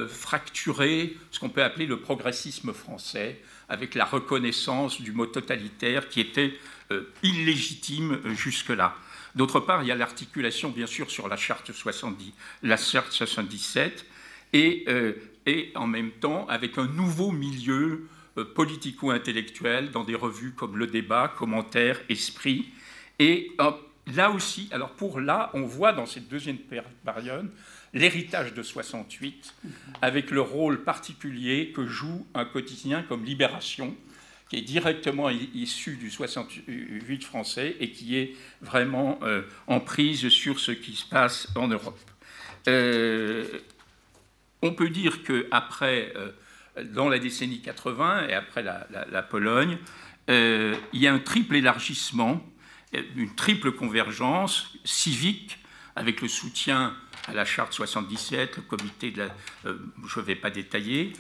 fracturer 0.10 1.16
ce 1.30 1.40
qu'on 1.40 1.50
peut 1.50 1.64
appeler 1.64 1.86
le 1.86 2.00
progressisme 2.00 2.74
français, 2.74 3.40
avec 3.70 3.96
la 3.96 4.06
reconnaissance 4.06 5.02
du 5.02 5.12
mot 5.12 5.26
totalitaire 5.26 6.10
qui 6.10 6.22
était 6.22 6.54
euh, 6.92 7.04
illégitime 7.24 8.20
euh, 8.26 8.34
jusque-là. 8.34 8.96
D'autre 9.36 9.60
part, 9.60 9.84
il 9.84 9.88
y 9.88 9.92
a 9.92 9.96
l'articulation, 9.96 10.70
bien 10.70 10.88
sûr, 10.88 11.12
sur 11.12 11.28
la 11.28 11.38
charte, 11.38 11.72
70, 11.72 12.34
la 12.64 12.78
charte 12.78 13.12
77, 13.12 14.06
et, 14.54 14.86
euh, 14.88 15.14
et, 15.46 15.72
en 15.76 15.86
même 15.86 16.12
temps 16.12 16.48
avec 16.48 16.78
un 16.78 16.88
nouveau 16.88 17.32
milieu 17.32 18.08
politico-intellectuel 18.56 19.92
dans 19.92 20.04
des 20.04 20.16
revues 20.16 20.54
comme 20.54 20.78
Le 20.78 20.86
Débat, 20.86 21.34
Commentaire, 21.38 22.00
Esprit. 22.08 22.70
Et 23.18 23.52
là 24.16 24.30
aussi, 24.30 24.70
alors 24.72 24.92
pour 24.92 25.20
là, 25.20 25.50
on 25.56 25.64
voit 25.64 25.92
dans 25.92 26.06
cette 26.06 26.28
deuxième 26.28 26.58
période 27.04 27.50
l'héritage 27.94 28.54
de 28.54 28.64
68, 28.64 29.56
avec 30.02 30.32
le 30.32 30.42
rôle 30.42 30.84
particulier 30.84 31.72
que 31.76 31.86
joue 31.86 32.26
un 32.34 32.46
quotidien 32.46 33.04
comme 33.04 33.24
Libération, 33.24 33.96
qui 34.50 34.58
est 34.58 34.62
directement 34.62 35.30
issu 35.30 35.98
du 35.98 36.10
68 36.10 37.24
français 37.24 37.76
et 37.80 37.92
qui 37.92 38.18
est 38.18 38.36
vraiment 38.62 39.20
euh, 39.24 39.42
en 39.68 39.80
prise 39.80 40.30
sur 40.30 40.60
ce 40.60 40.72
qui 40.72 40.96
se 40.96 41.06
passe 41.06 41.50
en 41.56 41.68
Europe. 41.68 42.00
Euh, 42.68 43.46
on 44.62 44.74
peut 44.74 44.90
dire 44.90 45.24
qu'après, 45.24 46.14
euh, 46.16 46.32
dans 46.94 47.10
la 47.10 47.20
décennie 47.20 47.62
80 47.62 48.28
et 48.30 48.34
après 48.34 48.64
la 48.64 49.24
Pologne, 49.24 49.78
il 50.30 50.76
y 50.94 51.08
a 51.08 51.14
un 51.14 51.20
triple 51.20 51.56
élargissement, 51.56 52.46
une 53.16 53.34
triple 53.36 53.72
convergence 53.72 54.74
civique 54.84 55.58
avec 55.96 56.22
le 56.22 56.28
soutien 56.28 56.96
à 57.28 57.34
la 57.34 57.46
charte 57.46 57.74
77, 57.74 58.58
le 58.58 58.62
comité 58.64 59.12
de 59.12 59.20
la... 59.20 59.36
Euh, 59.66 59.78
je 60.08 60.20
ne 60.20 60.26
vais 60.26 60.36
pas 60.36 60.50
détailler. 60.50 61.14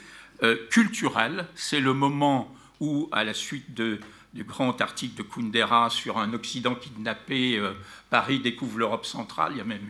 Euh, 0.43 0.55
culturel, 0.69 1.45
c'est 1.55 1.81
le 1.81 1.93
moment 1.93 2.55
où, 2.79 3.09
à 3.11 3.23
la 3.23 3.33
suite 3.33 3.73
du 3.73 4.43
grand 4.43 4.79
article 4.81 5.17
de 5.17 5.23
Kundera 5.23 5.89
sur 5.89 6.17
un 6.17 6.33
Occident 6.33 6.75
kidnappé, 6.75 7.57
euh, 7.57 7.73
Paris 8.09 8.39
découvre 8.39 8.79
l'Europe 8.79 9.05
centrale, 9.05 9.51
il 9.53 9.57
y 9.57 9.61
a 9.61 9.65
même 9.65 9.81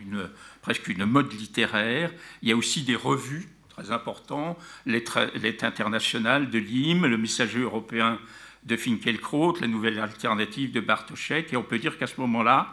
presque 0.60 0.88
une 0.88 1.04
mode 1.04 1.32
littéraire. 1.32 2.10
Il 2.42 2.48
y 2.48 2.52
a 2.52 2.56
aussi 2.56 2.82
des 2.82 2.96
revues 2.96 3.48
très 3.68 3.92
importantes, 3.92 4.58
Lettre 4.86 5.30
internationale 5.62 6.50
de 6.50 6.58
Lim, 6.58 7.06
le 7.06 7.16
messager 7.16 7.60
européen 7.60 8.18
de 8.64 8.76
Finkielkraut, 8.76 9.56
la 9.60 9.68
nouvelle 9.68 10.00
alternative 10.00 10.72
de 10.72 10.80
Bartoszek, 10.80 11.52
et 11.52 11.56
on 11.56 11.62
peut 11.62 11.78
dire 11.78 11.96
qu'à 11.96 12.08
ce 12.08 12.20
moment-là 12.20 12.72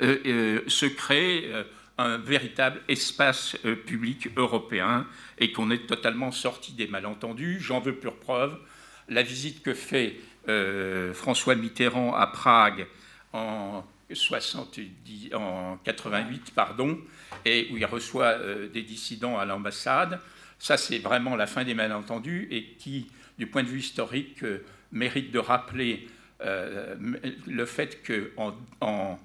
se 0.00 0.86
crée 0.86 1.50
un 1.98 2.18
véritable 2.18 2.80
espace 2.88 3.56
euh, 3.64 3.74
public 3.74 4.28
européen 4.36 5.06
et 5.38 5.52
qu'on 5.52 5.70
est 5.70 5.86
totalement 5.86 6.30
sorti 6.30 6.72
des 6.72 6.86
malentendus. 6.86 7.58
J'en 7.60 7.80
veux 7.80 7.94
pour 7.94 8.16
preuve 8.16 8.58
la 9.08 9.22
visite 9.22 9.62
que 9.62 9.72
fait 9.72 10.16
euh, 10.48 11.14
François 11.14 11.54
Mitterrand 11.54 12.14
à 12.14 12.26
Prague 12.26 12.86
en, 13.32 13.84
70, 14.12 15.34
en 15.34 15.78
88, 15.84 16.52
pardon, 16.54 16.98
et 17.44 17.68
où 17.72 17.76
il 17.76 17.86
reçoit 17.86 18.26
euh, 18.26 18.68
des 18.68 18.82
dissidents 18.82 19.38
à 19.38 19.44
l'ambassade. 19.44 20.20
Ça, 20.58 20.76
c'est 20.76 20.98
vraiment 20.98 21.34
la 21.34 21.46
fin 21.46 21.64
des 21.64 21.74
malentendus 21.74 22.48
et 22.50 22.64
qui, 22.78 23.10
du 23.38 23.46
point 23.46 23.62
de 23.62 23.68
vue 23.68 23.80
historique, 23.80 24.44
mérite 24.92 25.30
de 25.32 25.38
rappeler 25.38 26.08
le 26.40 27.64
fait 27.64 28.02
qu'en 28.06 28.54
en 28.80 29.18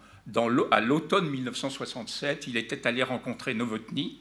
à 0.72 0.82
l'automne 0.82 1.30
1967, 1.30 2.48
il 2.48 2.58
était 2.58 2.88
allé 2.88 3.04
rencontrer 3.04 3.54
Novotny 3.54 4.20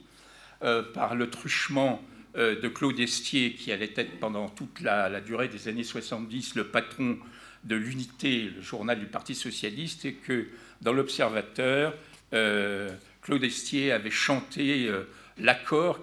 par 0.95 1.15
le 1.15 1.31
truchement 1.31 2.03
de 2.35 2.69
Claude 2.69 2.99
Estier, 3.01 3.55
qui 3.55 3.73
allait 3.73 3.93
être 3.97 4.19
pendant 4.19 4.49
toute 4.49 4.81
la, 4.81 5.21
durée 5.21 5.49
des 5.49 5.69
années 5.69 5.85
70 5.85 6.55
le 6.55 6.65
patron 6.65 7.19
de 7.65 7.77
l'unité, 7.77 8.51
le 8.55 8.61
journal 8.61 8.99
du 8.99 9.07
Parti 9.07 9.35
socialiste, 9.35 10.05
et 10.05 10.15
que 10.15 10.49
dans 10.81 10.93
l'Observateur, 10.93 11.95
Claude 12.31 13.45
Estier 13.45 13.93
avait 13.93 14.11
chanté 14.11 14.91
l'accord 15.39 16.01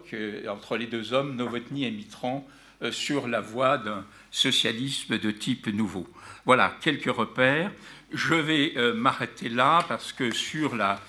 entre 0.50 0.78
les 0.78 0.88
deux 0.88 1.14
hommes, 1.14 1.36
Novotny 1.36 1.86
et 1.86 1.92
Mitran, 1.92 2.48
sur 2.92 3.28
la 3.28 3.42
voie 3.42 3.78
d'un 3.78 4.06
socialisme 4.32 5.18
de 5.18 5.32
type 5.32 5.68
nouveau. 5.68 6.08
Voilà 6.46 6.76
quelques 6.82 7.14
repères. 7.14 7.72
Je 8.14 8.36
vais 8.36 8.74
euh, 8.78 8.94
m'arrêter 8.94 9.50
là 9.50 9.84
parce 9.88 10.14
que 10.14 10.32
sur 10.32 10.76
la, 10.76 11.02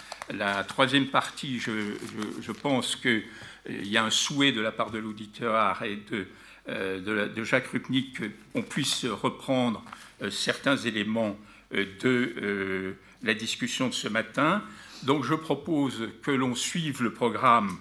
troisième 0.65 1.07
partie, 1.07 1.60
je, 1.60 2.52
pense 2.52 2.97
qu'il 2.97 3.23
euh, 3.70 3.83
y 3.85 3.97
a 3.97 4.05
un 4.05 4.10
souhait 4.10 4.51
de 4.51 4.60
la 4.60 4.73
part 4.73 4.91
de 4.91 4.99
l'auditeur 4.99 5.81
et 5.85 5.97
de, 6.10 6.27
euh, 6.68 7.44
Jacques 7.44 7.68
Rupnik 7.68 8.20
qu'on 8.52 8.62
puisse 8.62 9.05
reprendre 9.05 9.85
certains 10.31 10.77
éléments 10.77 11.39
de 11.70 12.97
la 13.23 13.35
discussion 13.35 13.89
de 13.89 13.94
ce 13.94 14.09
matin. 14.09 14.62
Donc 15.05 15.23
je 15.23 15.35
propose 15.35 16.09
que 16.23 16.33
l'on 16.33 16.57
suive 16.57 17.02
le 17.02 17.12
programme 17.12 17.78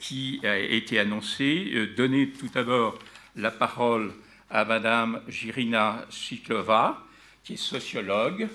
qui 0.00 0.40
a 0.42 0.58
été 0.58 0.98
annoncé. 0.98 1.88
Donner 1.96 2.30
tout 2.30 2.48
d'abord 2.52 2.98
la 3.36 3.52
parole 3.52 4.12
à 4.50 4.64
Madame 4.64 5.22
Jirina 5.28 6.04
Siklova, 6.10 7.06
qui 7.44 7.54
est 7.54 7.56
sociologue, 7.56 8.48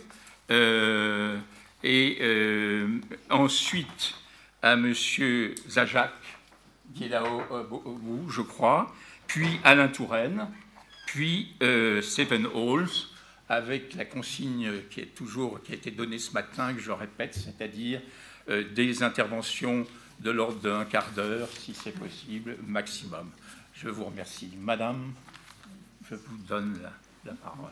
euh, 0.51 1.38
et 1.83 2.17
euh, 2.22 2.99
ensuite 3.30 4.15
à 4.61 4.75
Monsieur 4.75 5.55
Zajac, 5.69 6.14
qui 6.93 7.05
est 7.05 7.09
là-haut 7.09 7.41
au 7.85 7.93
bout, 7.93 8.30
je 8.30 8.41
crois, 8.41 8.93
puis 9.27 9.59
Alain 9.64 9.88
Touraine, 9.88 10.47
puis 11.07 11.53
euh, 11.61 12.01
Stephen 12.01 12.47
Halls, 12.53 12.89
avec 13.49 13.93
la 13.95 14.05
consigne 14.05 14.72
qui 14.89 15.01
est 15.01 15.15
toujours 15.15 15.61
qui 15.61 15.73
a 15.73 15.75
été 15.75 15.91
donnée 15.91 16.17
ce 16.17 16.31
matin, 16.31 16.73
que 16.73 16.81
je 16.81 16.91
répète, 16.91 17.35
c'est-à-dire 17.35 18.01
des 18.47 19.03
interventions 19.03 19.85
de 20.19 20.31
l'ordre 20.31 20.59
d'un 20.61 20.85
quart 20.85 21.11
d'heure, 21.11 21.47
si 21.49 21.73
c'est 21.73 21.91
possible, 21.91 22.57
maximum. 22.65 23.30
Je 23.73 23.89
vous 23.89 24.05
remercie. 24.05 24.51
Madame, 24.59 25.14
je 26.09 26.15
vous 26.15 26.38
donne 26.47 26.80
la 27.25 27.33
parole. 27.33 27.72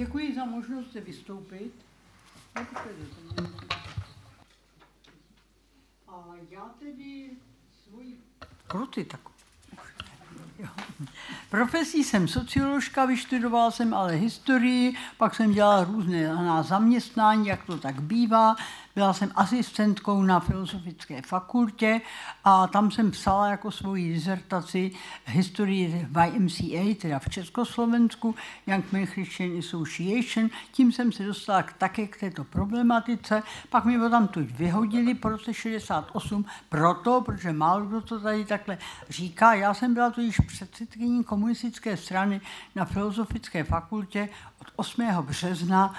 Děkuji 0.00 0.34
za 0.34 0.44
možnost 0.44 0.92
se 0.92 1.00
vystoupit. 1.00 1.72
A 6.08 6.24
já 6.50 6.64
tedy 6.78 7.30
svůj... 7.84 8.14
Kruty 8.66 9.04
tak. 9.04 9.20
Profesí 11.50 12.04
jsem 12.04 12.28
socioložka, 12.28 13.04
vyštudoval 13.04 13.70
jsem 13.70 13.94
ale 13.94 14.14
historii, 14.14 14.96
pak 15.16 15.34
jsem 15.34 15.52
dělala 15.52 15.84
různé 15.84 16.34
na 16.34 16.62
zaměstnání, 16.62 17.46
jak 17.46 17.64
to 17.66 17.78
tak 17.78 18.00
bývá. 18.00 18.56
Byla 19.00 19.12
jsem 19.12 19.32
asistentkou 19.34 20.22
na 20.22 20.40
Filozofické 20.40 21.22
fakultě 21.22 22.00
a 22.44 22.66
tam 22.66 22.90
jsem 22.90 23.10
psala 23.10 23.48
jako 23.48 23.70
svoji 23.70 24.12
dizertaci 24.12 24.90
historii 25.26 26.08
YMCA, 26.26 27.00
teda 27.00 27.18
v 27.18 27.28
Československu, 27.28 28.34
Young 28.66 28.92
Men 28.92 29.06
Christian 29.06 29.58
Association. 29.58 30.50
Tím 30.72 30.92
jsem 30.92 31.12
se 31.12 31.24
dostala 31.24 31.64
také 31.78 32.06
k 32.06 32.20
této 32.20 32.44
problematice. 32.44 33.42
Pak 33.70 33.84
ho 33.84 34.10
tam 34.10 34.28
tu 34.28 34.40
vyhodili 34.44 35.14
po 35.14 35.28
roce 35.28 35.54
68, 35.54 36.44
proto, 36.68 37.20
protože 37.20 37.52
málo 37.52 37.86
kdo 37.86 38.00
to 38.00 38.20
tady 38.20 38.44
takhle 38.44 38.78
říká. 39.08 39.54
Já 39.54 39.74
jsem 39.74 39.94
byla 39.94 40.10
tu 40.10 40.20
již 40.20 40.40
předsedkyní 40.46 41.24
komunistické 41.24 41.96
strany 41.96 42.40
na 42.74 42.84
Filozofické 42.84 43.64
fakultě 43.64 44.28
od 44.60 44.68
8. 44.76 45.02
března 45.22 45.94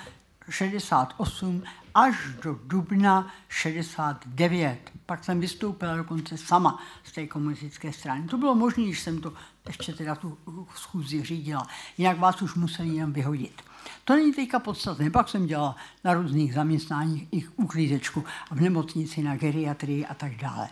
68 0.50 1.64
až 1.96 2.16
do 2.44 2.60
dubna 2.64 3.34
69. 3.50 4.92
Pak 5.06 5.24
jsem 5.24 5.40
vystoupila 5.40 5.96
dokonce 5.96 6.38
sama 6.38 6.80
z 7.04 7.12
té 7.12 7.28
komunistické 7.28 7.94
strany. 7.94 8.28
To 8.28 8.38
bylo 8.38 8.56
možné, 8.56 8.84
když 8.84 9.00
jsem 9.00 9.22
to 9.22 9.34
ještě 9.68 9.94
teda 9.94 10.16
tu 10.16 10.38
schůzi 10.76 11.24
řídila. 11.24 11.68
Jinak 11.98 12.20
vás 12.20 12.42
už 12.42 12.56
museli 12.56 12.90
jen 12.90 13.14
vyhodit. 13.14 13.62
To 14.06 14.16
není 14.16 14.34
teďka 14.34 14.60
podstatné. 14.60 15.10
Pak 15.10 15.30
jsem 15.30 15.46
dělala 15.48 15.76
na 16.04 16.14
různých 16.14 16.54
zaměstnáních 16.54 17.28
i 17.32 17.48
uklízečku 17.56 18.24
v 18.52 18.62
nemocnici, 18.62 19.22
na 19.22 19.36
geriatrii 19.36 20.06
a 20.06 20.14
tak 20.14 20.36
dále. 20.36 20.70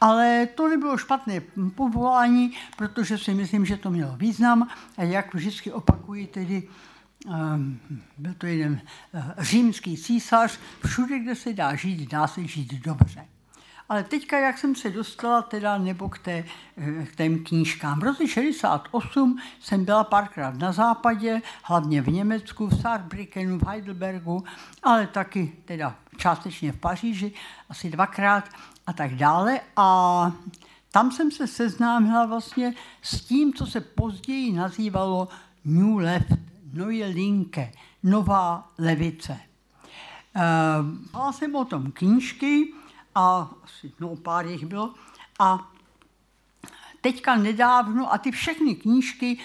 Ale 0.00 0.48
to 0.54 0.68
nebylo 0.68 0.96
špatné 0.96 1.40
povolání, 1.74 2.52
protože 2.76 3.18
si 3.18 3.34
myslím, 3.34 3.66
že 3.66 3.76
to 3.76 3.90
mělo 3.90 4.16
význam. 4.16 4.68
A 4.96 5.02
jak 5.02 5.34
vždycky 5.34 5.72
opakuji, 5.72 6.26
tedy 6.26 6.68
byl 8.18 8.34
to 8.38 8.46
jeden 8.46 8.80
eh, 9.14 9.34
římský 9.38 9.96
císař, 9.96 10.58
všude, 10.86 11.18
kde 11.18 11.34
se 11.34 11.52
dá 11.52 11.74
žít, 11.74 12.10
dá 12.10 12.26
se 12.26 12.46
žít 12.46 12.74
dobře. 12.74 13.26
Ale 13.88 14.04
teďka, 14.04 14.38
jak 14.38 14.58
jsem 14.58 14.74
se 14.74 14.90
dostala 14.90 15.42
teda 15.42 15.78
nebo 15.78 16.08
k, 16.08 16.18
té, 16.18 16.44
eh, 16.76 17.06
k 17.06 17.16
těm 17.16 17.44
knížkám. 17.44 18.00
V 18.00 18.02
roce 18.02 18.28
68 18.28 19.38
jsem 19.60 19.84
byla 19.84 20.04
párkrát 20.04 20.58
na 20.58 20.72
západě, 20.72 21.42
hlavně 21.62 22.02
v 22.02 22.08
Německu, 22.08 22.66
v 22.66 22.80
Saarbrückenu, 22.80 23.58
v 23.58 23.66
Heidelbergu, 23.66 24.44
ale 24.82 25.06
taky 25.06 25.52
teda 25.64 25.96
částečně 26.16 26.72
v 26.72 26.80
Paříži, 26.80 27.32
asi 27.68 27.90
dvakrát 27.90 28.48
a 28.86 28.92
tak 28.92 29.14
dále. 29.14 29.60
A 29.76 30.32
tam 30.92 31.12
jsem 31.12 31.30
se 31.30 31.46
seznámila 31.46 32.26
vlastně 32.26 32.74
s 33.02 33.20
tím, 33.20 33.54
co 33.54 33.66
se 33.66 33.80
později 33.80 34.52
nazývalo 34.52 35.28
New 35.64 35.96
Left 35.96 36.49
Neue 36.72 37.06
Linke, 37.06 37.72
Nová 38.02 38.68
levice. 38.78 39.40
Měla 41.12 41.32
jsem 41.32 41.54
o 41.54 41.64
tom 41.64 41.92
knížky 41.92 42.72
a 43.14 43.50
no, 44.00 44.16
pár 44.16 44.46
jich 44.46 44.66
bylo 44.66 44.94
a 45.38 45.70
teďka 47.00 47.36
nedávno 47.36 48.12
a 48.12 48.18
ty 48.18 48.30
všechny 48.30 48.74
knížky, 48.74 49.38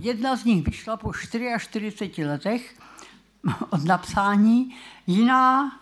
jedna 0.00 0.36
z 0.36 0.44
nich 0.44 0.64
vyšla 0.64 0.96
po 0.96 1.12
44 1.12 2.24
letech 2.24 2.78
od 3.70 3.84
napsání, 3.84 4.76
jiná 5.06 5.80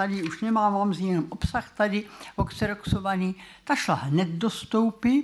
tady 0.00 0.22
už 0.22 0.40
nemám, 0.40 0.72
mám 0.72 0.92
jenom 0.92 1.26
obsah 1.28 1.70
tady 1.76 2.04
oxeroxovaný, 2.36 3.34
ta 3.64 3.76
šla 3.76 3.94
hned 3.94 4.28
do 4.28 4.50
stoupy. 4.50 5.20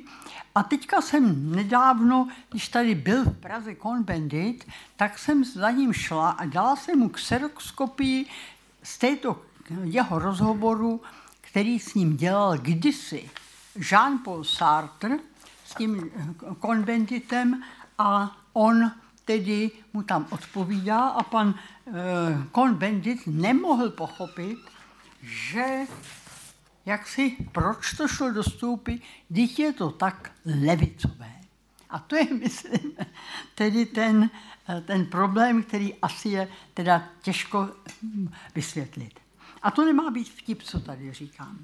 A 0.55 0.63
teďka 0.63 1.01
jsem 1.01 1.53
nedávno, 1.57 2.29
když 2.51 2.69
tady 2.69 2.95
byl 2.95 3.25
v 3.25 3.39
Praze 3.41 3.75
konbendit, 3.75 4.69
tak 4.97 5.19
jsem 5.19 5.45
za 5.45 5.71
ním 5.71 5.93
šla 5.93 6.31
a 6.31 6.45
dala 6.45 6.77
jsem 6.77 6.99
mu 6.99 7.09
xeroxkopii 7.09 8.27
z 8.83 8.99
této 8.99 9.43
jeho 9.83 10.19
rozhovoru, 10.19 11.01
který 11.41 11.81
s 11.81 11.95
ním 11.95 12.17
dělal 12.17 12.59
kdysi 12.59 13.31
Jean-Paul 13.77 14.45
Sartre 14.45 15.19
s 15.65 15.75
tím 15.75 16.11
konvenditem 16.59 17.63
a 17.99 18.37
on 18.53 18.93
tedy 19.25 19.71
mu 19.93 20.03
tam 20.03 20.27
odpovídá 20.31 21.01
a 21.01 21.23
pan 21.23 21.55
Kon 22.53 22.71
eh, 22.71 22.75
Bendit 22.75 23.27
nemohl 23.27 23.91
pochopit, 23.91 24.59
že 25.23 25.87
jak 26.87 27.07
si, 27.09 27.37
proč 27.53 27.93
to 27.93 28.09
šlo 28.09 28.31
do 28.31 28.43
stoupy, 28.43 28.95
když 29.29 29.59
je 29.59 29.73
to 29.73 29.91
tak 29.91 30.33
levicové. 30.45 31.33
A 31.91 31.99
to 31.99 32.17
je, 32.17 32.35
myslím, 32.43 32.97
tedy 33.55 33.87
ten, 33.87 34.31
eh, 34.69 34.81
ten 34.81 35.07
problém, 35.07 35.63
který 35.63 35.95
asi 35.95 36.29
je 36.29 36.49
teda 36.75 37.09
těžko 37.23 37.71
hm, 38.03 38.33
vysvětlit. 38.55 39.26
A 39.67 39.71
to 39.71 39.85
nemá 39.85 40.11
být 40.11 40.29
vtip, 40.29 40.63
co 40.63 40.81
tady 40.81 41.13
říkám. 41.13 41.59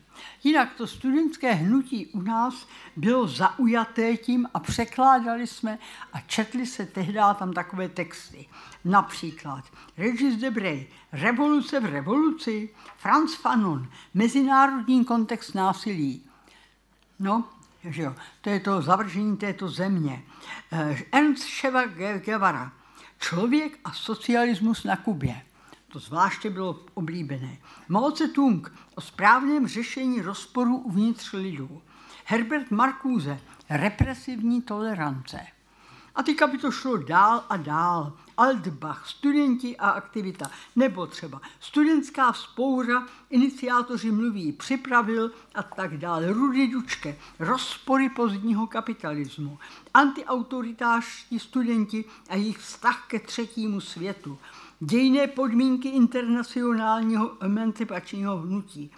Jinak 0.45 0.75
to 0.75 0.87
studentské 0.87 1.53
hnutí 1.53 2.07
u 2.07 2.23
nás 2.23 2.69
bylo 2.97 3.29
zaujaté 3.29 4.17
tím 4.17 4.49
a 4.55 4.61
překládali 4.61 5.47
jsme 5.47 5.79
a 6.13 6.21
četli 6.21 6.67
se 6.67 6.87
tehdy 6.87 7.19
tam 7.39 7.53
takové 7.53 7.89
texty. 7.89 8.47
Například 8.85 9.65
Regis 9.99 10.37
Debray, 10.37 10.87
Revoluce 11.13 11.81
v 11.81 11.85
revoluci, 11.85 12.71
Franz 12.97 13.35
Fanon, 13.35 13.89
Mezinárodní 14.15 15.05
kontext 15.05 15.55
násilí. 15.55 16.25
No, 17.19 17.45
že 17.85 18.03
jo, 18.03 18.15
to 18.41 18.51
je 18.51 18.61
to 18.61 18.83
zavržení 18.83 19.37
této 19.37 19.69
země. 19.69 20.23
Eh, 20.73 21.03
Ernst 21.13 21.45
Sheva 21.45 21.87
Guevara, 22.19 22.73
Člověk 23.19 23.79
a 23.85 23.93
socialismus 23.93 24.85
na 24.85 24.97
Kubě. 24.97 25.43
To 25.93 25.99
zvláště 25.99 26.51
bylo 26.51 26.81
oblíbené. 26.95 27.59
Mao 27.89 28.11
Tse-tung 28.11 28.73
o 28.95 29.01
správném 29.01 29.69
řešení 29.69 30.23
rozporu 30.23 30.77
uvnitř 30.77 31.33
lidů. 31.33 31.83
Herbert 32.25 32.71
Marcuse, 32.71 33.41
represivní 33.71 34.63
tolerance. 34.63 35.47
A 36.15 36.23
teďka 36.23 36.47
by 36.47 36.59
to 36.59 36.71
šlo 36.71 36.97
dál 36.97 37.45
a 37.49 37.57
dál. 37.57 38.13
Altbach, 38.37 39.09
studenti 39.09 39.77
a 39.77 39.91
aktivita, 39.91 40.51
nebo 40.77 41.07
třeba 41.07 41.41
studentská 41.61 42.33
vzpouře, 42.33 42.93
iniciátoři 43.31 44.11
mluví, 44.11 44.53
připravil 44.53 45.31
a 45.55 45.63
tak 45.63 45.97
dále. 45.97 46.33
Rudy 46.33 46.69
Dučke, 46.69 47.17
rozpory 47.39 48.09
pozdního 48.09 48.67
kapitalismu, 48.67 49.59
antiautoritářští 49.95 51.39
studenti 51.39 52.05
a 52.29 52.37
jejich 52.37 52.59
vztah 52.59 53.07
ke 53.07 53.19
třetímu 53.19 53.81
světu, 53.81 54.39
dějné 54.85 55.27
podmínky 55.27 55.89
internacionálního 55.89 57.33
emancipačního 57.41 58.37
hnutí, 58.37 58.91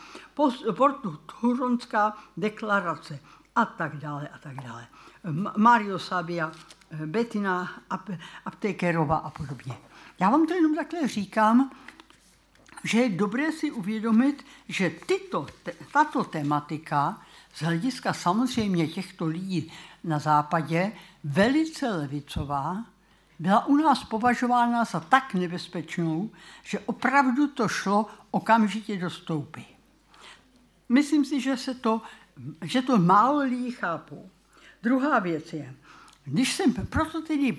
Porto-Turonská 0.73 2.13
deklarace 2.37 3.21
a 3.57 3.65
tak 3.65 3.97
dále 3.97 4.29
a 4.29 4.39
tak 4.39 4.61
dále. 4.61 4.87
Mario 5.57 5.99
Sabia, 5.99 6.53
Bettina 7.07 7.71
Aptekerova 8.45 9.17
a 9.17 9.31
podobně. 9.31 9.75
Já 10.21 10.31
vám 10.31 10.47
to 10.47 10.55
jenom 10.55 10.75
takhle 10.75 11.09
říkám, 11.09 11.71
že 12.85 13.01
je 13.01 13.09
dobré 13.09 13.53
si 13.53 13.71
uvědomit, 13.71 14.47
že 14.69 14.91
tyto, 15.07 15.47
tato 15.93 16.25
tematika 16.25 17.23
z 17.55 17.63
hlediska 17.63 18.13
samozřejmě 18.13 18.87
těchto 18.87 19.27
lidí 19.27 19.73
na 20.05 20.19
západě 20.19 20.93
velice 21.25 21.89
levicová, 21.89 22.85
byla 23.45 23.67
u 23.67 23.77
nás 23.77 24.05
považována 24.05 24.85
za 24.85 25.01
tak 25.01 25.35
nebezpečnou, 25.35 26.31
že 26.63 26.79
opravdu 26.79 27.49
to 27.49 27.69
šlo 27.69 28.07
okamžitě 28.31 28.97
do 28.97 29.11
stoupy. 29.11 29.61
Myslím 30.89 31.25
si, 31.25 31.41
že, 31.41 31.57
se 31.57 31.75
to, 31.75 32.03
že 32.63 32.83
to 32.83 32.99
málo 32.99 33.39
lidí 33.39 33.71
chápou. 33.71 34.31
Druhá 34.83 35.19
věc 35.19 35.53
je, 35.53 35.75
když 36.25 36.53
jsem, 36.53 36.73
proto 36.73 37.23
tedy 37.23 37.59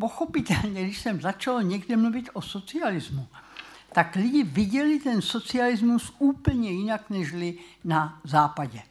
pochopitelně, 0.00 0.84
když 0.84 1.00
jsem 1.00 1.20
začal 1.20 1.62
někde 1.62 1.96
mluvit 1.96 2.30
o 2.32 2.42
socialismu, 2.42 3.28
tak 3.92 4.16
lidi 4.16 4.42
viděli 4.42 4.98
ten 4.98 5.22
socialismus 5.22 6.12
úplně 6.18 6.70
jinak, 6.70 7.10
nežli 7.10 7.58
na 7.84 8.20
západě. 8.24 8.82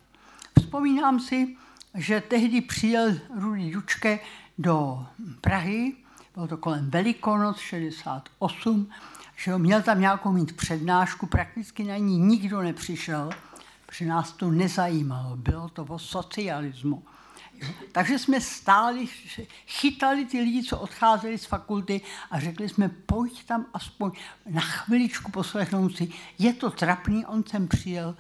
Vzpomínám 0.60 1.20
si, 1.20 1.58
že 1.96 2.22
tehdy 2.22 2.62
přijel 2.62 3.18
Rudy 3.36 3.72
Dučke 3.72 4.20
do 4.58 5.06
Prahy, 5.42 6.07
bylo 6.38 6.48
to 6.48 6.58
kolem 6.58 6.90
Velikonoc 6.90 7.58
68, 7.58 8.90
že 9.36 9.52
ho 9.52 9.60
měl 9.60 9.82
tam 9.82 10.02
nějakou 10.02 10.32
mít 10.32 10.58
přednášku, 10.58 11.26
prakticky 11.26 11.84
na 11.84 11.98
ní 11.98 12.18
nikdo 12.18 12.62
nepřišel, 12.62 13.30
protože 13.86 14.06
nás 14.06 14.32
to 14.32 14.52
nezajímalo, 14.52 15.38
bylo 15.38 15.70
to 15.70 15.84
o 15.84 16.00
socialismu. 16.00 17.04
Takže 17.92 18.20
jsme 18.20 18.42
stáli, 18.42 19.08
chytali 19.68 20.26
ty 20.26 20.40
lidi, 20.40 20.64
co 20.64 20.80
odcházeli 20.80 21.38
z 21.38 21.46
fakulty 21.46 22.02
a 22.32 22.40
řekli 22.40 22.70
jsme, 22.70 22.90
pojď 22.90 23.46
tam 23.46 23.66
aspoň 23.74 24.12
na 24.50 24.62
chviličku 24.62 25.32
poslechnout 25.32 25.98
si, 25.98 26.12
je 26.40 26.54
to 26.54 26.70
trapný, 26.70 27.26
on 27.26 27.44
sem 27.44 27.68
přijel 27.68 28.16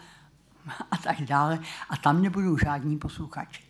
a 0.91 0.97
tak 0.97 1.21
dále 1.21 1.59
a 1.89 1.97
tam 1.97 2.21
nebudou 2.21 2.57
žádní 2.57 2.97
posluchači. 2.97 3.63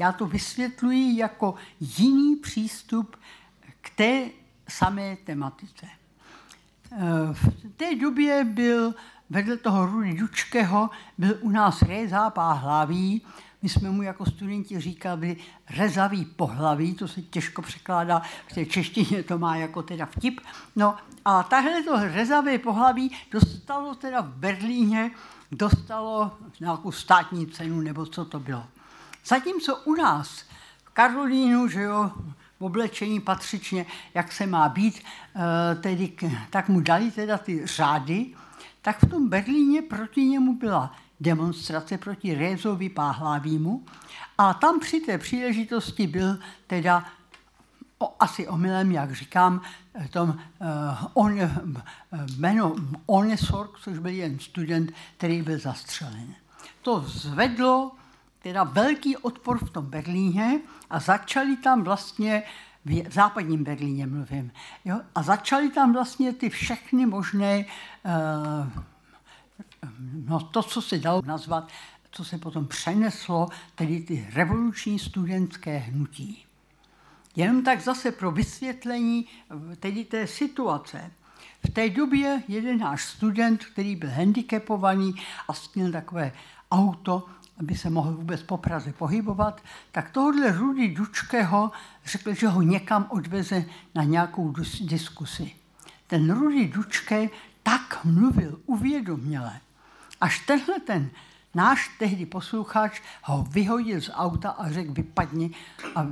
Já 0.00 0.12
to 0.12 0.26
vysvětluji 0.26 1.18
jako 1.18 1.54
jiný 1.80 2.36
přístup 2.36 3.16
té 3.96 4.30
samé 4.68 5.16
tematice. 5.16 5.86
V 7.32 7.72
té 7.76 7.94
době 7.94 8.44
byl 8.44 8.94
vedle 9.30 9.56
toho 9.56 9.86
Rudy 9.86 10.14
Dučkeho 10.14 10.90
byl 11.18 11.38
u 11.40 11.50
nás 11.50 11.82
Réza 11.82 12.30
Páhlaví, 12.30 13.22
my 13.62 13.68
jsme 13.68 13.90
mu 13.90 14.02
jako 14.02 14.26
studenti 14.26 14.80
říkali 14.80 15.36
rezavý 15.70 16.24
pohlaví, 16.24 16.94
to 16.94 17.08
se 17.08 17.22
těžko 17.22 17.62
překládá, 17.62 18.22
v 18.48 18.52
té 18.52 18.66
češtině 18.66 19.22
to 19.22 19.38
má 19.38 19.56
jako 19.56 19.82
teda 19.82 20.06
vtip. 20.06 20.40
No 20.76 20.96
a 21.24 21.42
tahle 21.42 21.82
to 21.82 21.96
rezavé 21.96 22.58
pohlaví 22.58 23.16
dostalo 23.30 23.94
teda 23.94 24.20
v 24.20 24.28
Berlíně, 24.28 25.10
dostalo 25.52 26.38
nějakou 26.60 26.92
státní 26.92 27.46
cenu, 27.46 27.80
nebo 27.80 28.06
co 28.06 28.24
to 28.24 28.40
bylo. 28.40 28.66
Zatímco 29.24 29.76
u 29.76 29.94
nás 29.94 30.44
v 30.84 30.90
Karolínu, 30.90 31.68
že 31.68 31.82
jo, 31.82 32.10
oblečení 32.60 33.20
patřičně, 33.20 33.86
jak 34.14 34.32
se 34.32 34.46
má 34.46 34.68
být, 34.68 35.02
eh, 35.36 35.74
tedy, 35.74 36.12
tak 36.50 36.68
mu 36.68 36.80
dali 36.80 37.10
teda 37.10 37.38
ty 37.38 37.66
řády, 37.66 38.26
tak 38.82 39.04
v 39.04 39.10
tom 39.10 39.28
Berlíně 39.28 39.82
proti 39.82 40.24
němu 40.24 40.54
byla 40.56 40.94
demonstrace 41.20 41.98
proti 41.98 42.34
Rézovi 42.34 42.88
Páhlavímu 42.88 43.84
a 44.38 44.54
tam 44.54 44.80
při 44.80 45.00
té 45.00 45.18
příležitosti 45.18 46.06
byl 46.06 46.38
teda 46.66 47.04
o, 47.98 48.16
asi 48.20 48.48
omylem, 48.48 48.92
jak 48.92 49.12
říkám, 49.12 49.60
tom, 50.10 50.28
uh, 50.28 50.36
on, 51.14 51.38
jméno 52.36 52.74
Onesorg, 53.06 53.70
což 53.82 53.98
byl 53.98 54.12
jen 54.12 54.38
student, 54.38 54.92
který 55.16 55.42
byl 55.42 55.58
zastřelen. 55.58 56.34
To 56.82 57.00
zvedlo 57.00 57.92
teda 58.42 58.64
velký 58.64 59.16
odpor 59.16 59.58
v 59.64 59.70
tom 59.70 59.86
Berlíně 59.86 60.60
a 60.90 61.00
začali 61.00 61.56
tam 61.56 61.82
vlastně 61.82 62.42
v 62.84 63.12
západním 63.12 63.64
Berlíně 63.64 64.06
mluvím. 64.06 64.52
Jo? 64.84 65.00
A 65.14 65.22
začaly 65.22 65.70
tam 65.70 65.92
vlastně 65.92 66.32
ty 66.32 66.50
všechny 66.50 67.06
možné 67.06 67.64
uh, 68.04 68.82
no 70.26 70.40
to, 70.40 70.62
co 70.62 70.82
se 70.82 70.98
dalo 70.98 71.22
nazvat, 71.26 71.68
co 72.10 72.24
se 72.24 72.38
potom 72.38 72.66
přeneslo, 72.66 73.48
tedy 73.74 74.00
ty 74.00 74.28
revoluční 74.32 74.98
studentské 74.98 75.78
hnutí. 75.78 76.44
Jenom 77.36 77.64
tak 77.64 77.80
zase 77.80 78.12
pro 78.12 78.30
vysvětlení 78.30 79.26
tedy 79.80 80.04
té 80.04 80.26
situace. 80.26 81.10
V 81.66 81.70
té 81.70 81.90
době 81.90 82.42
jeden 82.48 82.78
náš 82.78 83.04
student, 83.04 83.64
který 83.64 83.96
byl 83.96 84.10
handicapovaný 84.10 85.14
a 85.48 85.52
měl 85.74 85.92
takové 85.92 86.32
auto, 86.70 87.26
aby 87.60 87.76
se 87.76 87.90
mohl 87.90 88.12
vůbec 88.12 88.42
po 88.42 88.56
Praze 88.56 88.92
pohybovat, 88.92 89.60
tak 89.92 90.10
tohle 90.10 90.52
Rudy 90.52 90.88
Dučkého 90.88 91.70
řekl, 92.04 92.34
že 92.34 92.48
ho 92.48 92.62
někam 92.62 93.06
odveze 93.08 93.64
na 93.94 94.04
nějakou 94.04 94.54
diskusi. 94.80 95.52
Ten 96.06 96.30
Rudy 96.30 96.68
Dučke 96.68 97.28
tak 97.62 98.04
mluvil 98.04 98.60
uvědoměle, 98.66 99.60
Až 100.20 100.38
tenhle 100.38 100.80
ten 100.80 101.10
náš 101.54 101.90
tehdy 101.98 102.26
posluchač 102.26 103.00
ho 103.22 103.42
vyhodil 103.50 104.00
z 104.00 104.10
auta 104.12 104.50
a 104.50 104.70
řekl 104.70 104.92
vypadni 104.92 105.50
a 105.94 106.06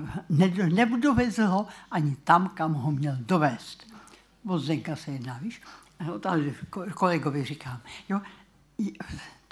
nedovezl 0.79 1.47
ho 1.47 1.67
ani 1.91 2.17
tam, 2.17 2.49
kam 2.49 2.73
ho 2.73 2.91
měl 2.91 3.17
dovést. 3.21 3.87
O 4.47 4.59
Zdenka 4.59 4.97
se 4.97 5.11
jedná, 5.11 5.39
víš? 5.39 5.63
Kolegovi 6.95 7.45
říkám. 7.45 7.81
Jo? 8.09 8.21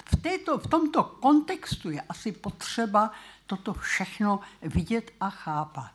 V, 0.09 0.15
této, 0.15 0.57
v 0.57 0.67
tomto 0.67 1.03
kontextu 1.03 1.89
je 1.89 2.01
asi 2.01 2.31
potřeba 2.31 3.11
toto 3.45 3.73
všechno 3.73 4.39
vidět 4.61 5.11
a 5.19 5.29
chápat. 5.29 5.91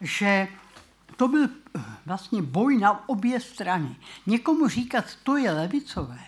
Že 0.00 0.48
to 1.16 1.28
byl 1.28 1.44
eh, 1.44 1.80
vlastně 2.06 2.42
boj 2.42 2.78
na 2.78 3.08
obě 3.08 3.40
strany. 3.40 3.96
Někomu 4.26 4.68
říkat, 4.68 5.04
to 5.22 5.36
je 5.36 5.50
levicové, 5.52 6.18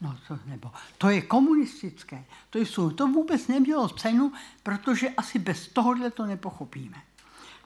No 0.00 0.18
to, 0.28 0.38
nebo 0.46 0.70
to 0.98 1.08
je 1.08 1.22
komunistické, 1.22 2.24
to, 2.50 2.58
jsou, 2.58 2.90
to 2.90 3.06
vůbec 3.06 3.48
nemělo 3.48 3.88
cenu, 3.88 4.32
protože 4.62 5.08
asi 5.08 5.38
bez 5.38 5.68
tohohle 5.68 6.10
to 6.10 6.26
nepochopíme. 6.26 6.96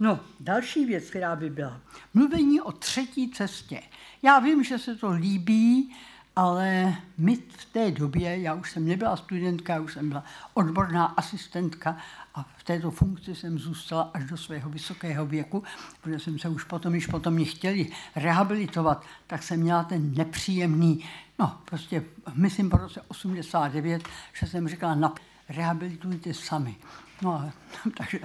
No, 0.01 0.21
další 0.41 0.85
věc, 0.85 1.11
která 1.11 1.37
by 1.37 1.51
byla. 1.51 1.81
Mluvení 2.15 2.61
o 2.61 2.73
třetí 2.73 3.31
cestě. 3.31 3.83
Já 4.23 4.39
vím, 4.39 4.65
že 4.65 4.79
se 4.79 4.97
to 4.97 5.11
líbí, 5.11 5.97
ale 6.37 6.97
my 7.19 7.37
v 7.37 7.65
té 7.65 7.91
době, 7.91 8.39
já 8.39 8.55
už 8.55 8.71
jsem 8.71 8.87
nebyla 8.87 9.17
studentka, 9.17 9.73
já 9.73 9.81
už 9.81 9.93
jsem 9.93 10.09
byla 10.09 10.25
odborná 10.55 11.05
asistentka 11.05 11.97
a 12.35 12.47
v 12.57 12.65
této 12.65 12.91
funkci 12.91 13.35
jsem 13.35 13.59
zůstala 13.59 14.11
až 14.15 14.25
do 14.25 14.37
svého 14.37 14.71
vysokého 14.71 15.27
věku, 15.27 15.63
protože 16.01 16.19
jsem 16.19 16.39
se 16.39 16.49
už 16.49 16.65
potom, 16.65 16.93
když 16.93 17.07
potom 17.07 17.35
mě 17.35 17.45
chtěli 17.45 17.91
rehabilitovat, 18.17 19.05
tak 19.27 19.43
jsem 19.43 19.61
měla 19.61 19.85
ten 19.85 20.15
nepříjemný, 20.15 21.05
no 21.39 21.59
prostě 21.65 22.05
myslím 22.35 22.71
po 22.71 22.77
roce 22.77 23.01
89, 23.09 24.09
že 24.33 24.47
jsem 24.47 24.69
říkala, 24.69 24.95
na, 24.95 25.15
rehabilitujte 25.49 26.35
sami. 26.35 26.77
No, 27.23 27.53
takže, 27.97 28.19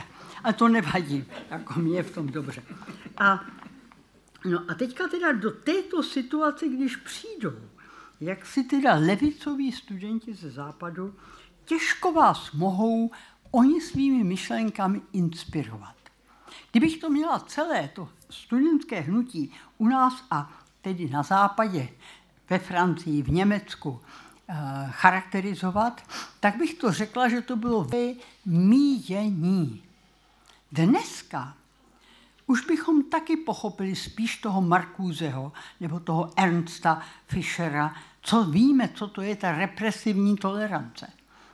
a 0.44 0.54
to 0.54 0.68
nevadí, 0.68 1.26
jako 1.50 1.80
mě 1.80 2.04
v 2.04 2.12
tom 2.12 2.28
dobře. 2.28 2.64
A, 3.18 3.46
no 4.46 4.62
a 4.68 4.74
teďka 4.74 5.08
teda 5.08 5.32
do 5.32 5.52
této 5.52 6.04
situace, 6.04 6.68
když 6.68 6.96
přijdou, 6.96 7.69
jak 8.22 8.46
si 8.46 8.64
teda 8.64 8.94
levicoví 8.94 9.72
studenti 9.72 10.34
ze 10.34 10.52
západu 10.52 11.16
těžko 11.66 12.12
vás 12.12 12.52
mohou 12.52 13.12
oni 13.52 13.82
svými 13.82 14.24
myšlenkami 14.24 15.02
inspirovat. 15.14 15.96
Kdybych 16.72 16.98
to 16.98 17.10
měla 17.10 17.40
celé 17.40 17.88
to 17.88 18.10
studentské 18.30 19.00
hnutí 19.00 19.52
u 19.78 19.88
nás 19.88 20.24
a 20.32 20.52
tedy 20.82 21.10
na 21.10 21.24
západě, 21.24 21.90
ve 22.50 22.60
Francii, 22.60 23.22
v 23.22 23.30
Německu, 23.30 24.02
charakterizovat, 24.90 26.02
tak 26.40 26.58
bych 26.58 26.74
to 26.74 26.92
řekla, 26.92 27.30
že 27.30 27.42
to 27.42 27.56
bylo 27.56 27.88
míjení. 28.46 29.84
Dneska 30.72 31.54
už 32.48 32.66
bychom 32.66 33.04
taky 33.04 33.38
pochopili 33.38 33.96
spíš 33.96 34.38
toho 34.38 34.62
Markúzeho 34.62 35.52
nebo 35.80 36.00
toho 36.00 36.34
Ernsta 36.36 37.02
Fischera, 37.28 37.96
co 38.22 38.44
víme, 38.44 38.90
co 38.94 39.08
to 39.08 39.22
je 39.22 39.36
ta 39.36 39.52
represivní 39.52 40.38
tolerance. 40.38 41.08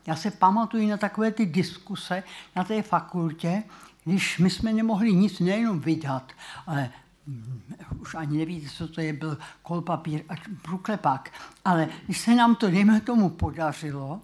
Já 0.07 0.15
se 0.15 0.31
pamatuju 0.31 0.89
na 0.89 0.97
takové 0.97 1.31
ty 1.31 1.45
diskuse 1.45 2.23
na 2.55 2.63
té 2.63 2.81
fakultě, 2.81 3.63
když 4.03 4.39
my 4.39 4.49
jsme 4.49 4.73
nemohli 4.73 5.13
nic 5.13 5.39
nejenom 5.39 5.79
vydat, 5.79 6.31
ale 6.67 6.89
mm, 7.27 7.61
už 7.99 8.15
ani 8.15 8.37
nevíte, 8.37 8.69
co 8.69 8.87
to 8.87 9.01
je, 9.01 9.13
byl 9.13 9.37
kolpapír 9.61 10.23
a 10.29 10.33
průklepák, 10.61 11.31
ale 11.65 11.89
když 12.05 12.19
se 12.19 12.35
nám 12.35 12.55
to, 12.55 12.71
dejme 12.71 13.01
tomu, 13.01 13.29
podařilo, 13.29 14.21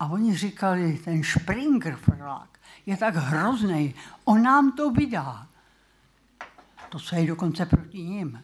a 0.00 0.06
oni 0.06 0.36
říkali, 0.36 1.00
ten 1.04 1.22
Springer 1.24 1.98
Verlag 2.06 2.58
je 2.86 2.96
tak 2.96 3.14
hrozný, 3.14 3.94
on 4.24 4.42
nám 4.42 4.72
to 4.72 4.90
vydá. 4.90 5.46
To 6.88 6.98
se 6.98 7.20
je 7.20 7.26
dokonce 7.26 7.66
proti 7.66 8.02
ním. 8.02 8.42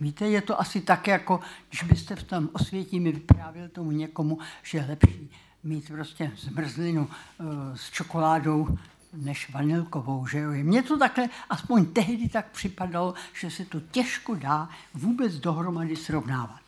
Víte, 0.00 0.26
je 0.26 0.42
to 0.42 0.60
asi 0.60 0.80
tak, 0.80 1.06
jako 1.06 1.40
když 1.68 1.82
byste 1.82 2.16
v 2.16 2.22
tom 2.22 2.48
osvětí 2.52 3.00
vyprávěl 3.00 3.68
tomu 3.68 3.90
někomu, 3.90 4.38
že 4.62 4.78
je 4.78 4.84
lepší 4.88 5.30
mít 5.64 5.88
prostě 5.88 6.32
zmrzlinu 6.36 7.02
uh, 7.38 7.46
s 7.74 7.90
čokoládou 7.90 8.78
než 9.12 9.50
vanilkovou. 9.50 10.26
Že 10.26 10.38
jo? 10.38 10.50
Mně 10.50 10.82
to 10.82 10.98
takhle, 10.98 11.28
aspoň 11.50 11.86
tehdy 11.86 12.28
tak 12.28 12.50
připadalo, 12.50 13.14
že 13.34 13.50
se 13.50 13.64
to 13.64 13.80
těžko 13.80 14.34
dá 14.34 14.68
vůbec 14.94 15.34
dohromady 15.34 15.96
srovnávat. 15.96 16.60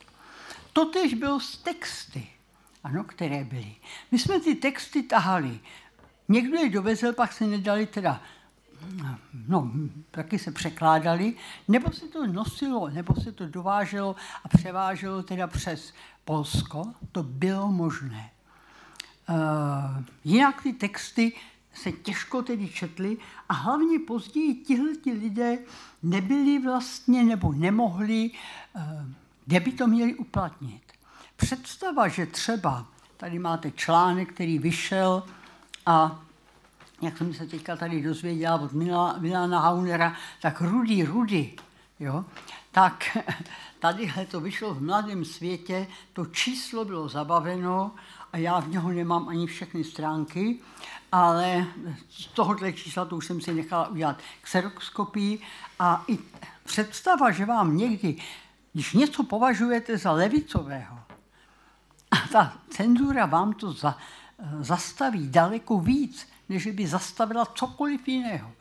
Totež 0.72 1.14
bylo 1.14 1.40
s 1.40 1.56
texty, 1.56 2.26
ano, 2.84 3.04
které 3.04 3.44
byly. 3.44 3.74
My 4.10 4.18
jsme 4.18 4.40
ty 4.40 4.54
texty 4.54 5.02
tahali. 5.02 5.60
Někdo 6.28 6.58
je 6.58 6.70
dovezl, 6.70 7.12
pak 7.12 7.32
se 7.32 7.46
nedali 7.46 7.86
teda 7.86 8.22
no, 9.48 9.70
taky 10.10 10.38
se 10.38 10.50
překládali, 10.50 11.34
nebo 11.68 11.92
se 11.92 12.08
to 12.08 12.26
nosilo, 12.26 12.90
nebo 12.90 13.14
se 13.14 13.32
to 13.32 13.46
dováželo 13.46 14.16
a 14.44 14.48
převáželo 14.48 15.22
teda 15.22 15.46
přes 15.46 15.94
Polsko, 16.24 16.82
to 17.12 17.22
bylo 17.22 17.72
možné. 17.72 18.30
Uh, 19.28 20.04
jinak 20.24 20.62
ty 20.62 20.72
texty 20.72 21.32
se 21.74 21.92
těžko 21.92 22.42
tedy 22.42 22.68
četly 22.68 23.16
a 23.48 23.54
hlavně 23.54 23.98
později 23.98 24.54
tihle 24.54 24.96
ti 24.96 25.12
lidé 25.12 25.58
nebyli 26.02 26.58
vlastně 26.58 27.24
nebo 27.24 27.52
nemohli, 27.52 28.30
uh, 28.74 28.82
kde 29.46 29.60
by 29.60 29.72
to 29.72 29.86
měli 29.86 30.14
uplatnit. 30.14 30.82
Představa, 31.36 32.08
že 32.08 32.26
třeba, 32.26 32.86
tady 33.16 33.38
máte 33.38 33.70
článek, 33.70 34.32
který 34.32 34.58
vyšel 34.58 35.22
a 35.86 36.22
jak 37.00 37.18
jsem 37.18 37.34
se 37.34 37.46
teďka 37.46 37.76
tady 37.76 38.02
dozvěděla 38.02 38.60
od 38.60 38.72
Milana 39.18 39.60
Haunera, 39.60 40.16
tak 40.42 40.60
Rudy, 40.60 41.04
Rudy, 41.04 41.52
jo, 42.00 42.24
tak 42.70 43.18
tady 43.78 44.12
to 44.30 44.40
vyšlo 44.40 44.74
v 44.74 44.82
Mladém 44.82 45.24
světě, 45.24 45.86
to 46.12 46.26
číslo 46.26 46.84
bylo 46.84 47.08
zabaveno 47.08 47.92
a 48.32 48.38
já 48.38 48.60
v 48.60 48.68
něho 48.68 48.92
nemám 48.92 49.28
ani 49.28 49.46
všechny 49.46 49.84
stránky, 49.84 50.58
ale 51.12 51.66
z 52.10 52.26
tohohle 52.26 52.72
čísla 52.72 53.04
to 53.04 53.16
už 53.16 53.26
jsem 53.26 53.40
si 53.40 53.54
nechala 53.54 53.88
udělat 53.88 54.18
xeroskopii 54.42 55.38
a 55.78 56.04
i 56.08 56.18
představa, 56.64 57.30
že 57.30 57.46
vám 57.46 57.76
někdy, 57.76 58.16
když 58.72 58.92
něco 58.92 59.22
považujete 59.22 59.98
za 59.98 60.12
levicového, 60.12 60.98
a 62.10 62.16
ta 62.32 62.52
cenzura 62.70 63.26
vám 63.26 63.52
to 63.52 63.72
za, 63.72 63.98
zastaví 64.60 65.28
daleko 65.28 65.80
víc, 65.80 66.26
než 66.50 66.66
by 66.66 66.86
zastavila 66.86 67.46
cokoliv 67.46 68.08
jiného. 68.08 68.52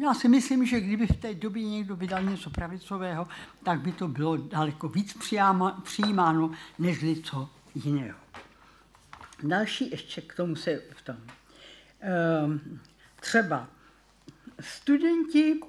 Já 0.00 0.14
si 0.14 0.28
myslím, 0.28 0.66
že 0.66 0.80
kdyby 0.80 1.06
v 1.06 1.16
té 1.16 1.34
době 1.34 1.62
někdo 1.62 1.96
vydal 1.96 2.22
něco 2.22 2.50
pravicového, 2.50 3.28
tak 3.64 3.80
by 3.80 3.92
to 3.92 4.08
bylo 4.08 4.36
daleko 4.36 4.88
víc 4.88 5.16
přijímáno, 5.82 6.50
než 6.78 7.04
co 7.22 7.50
jiného. 7.74 8.18
Další 9.42 9.90
ještě 9.90 10.20
k 10.20 10.34
tomu 10.34 10.56
se 10.56 10.82
v 10.96 11.02
tom. 11.02 11.16
Ehm, 12.00 12.80
třeba 13.20 13.66
studenti, 14.60 15.60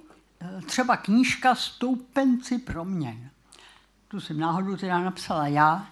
eh, 0.41 0.61
třeba 0.65 0.97
knížka 0.97 1.55
Stoupenci 1.55 2.57
proměn. 2.57 3.29
Tu 4.07 4.19
jsem 4.19 4.39
náhodou 4.39 4.75
teda 4.75 4.99
napsala 4.99 5.47
já. 5.47 5.87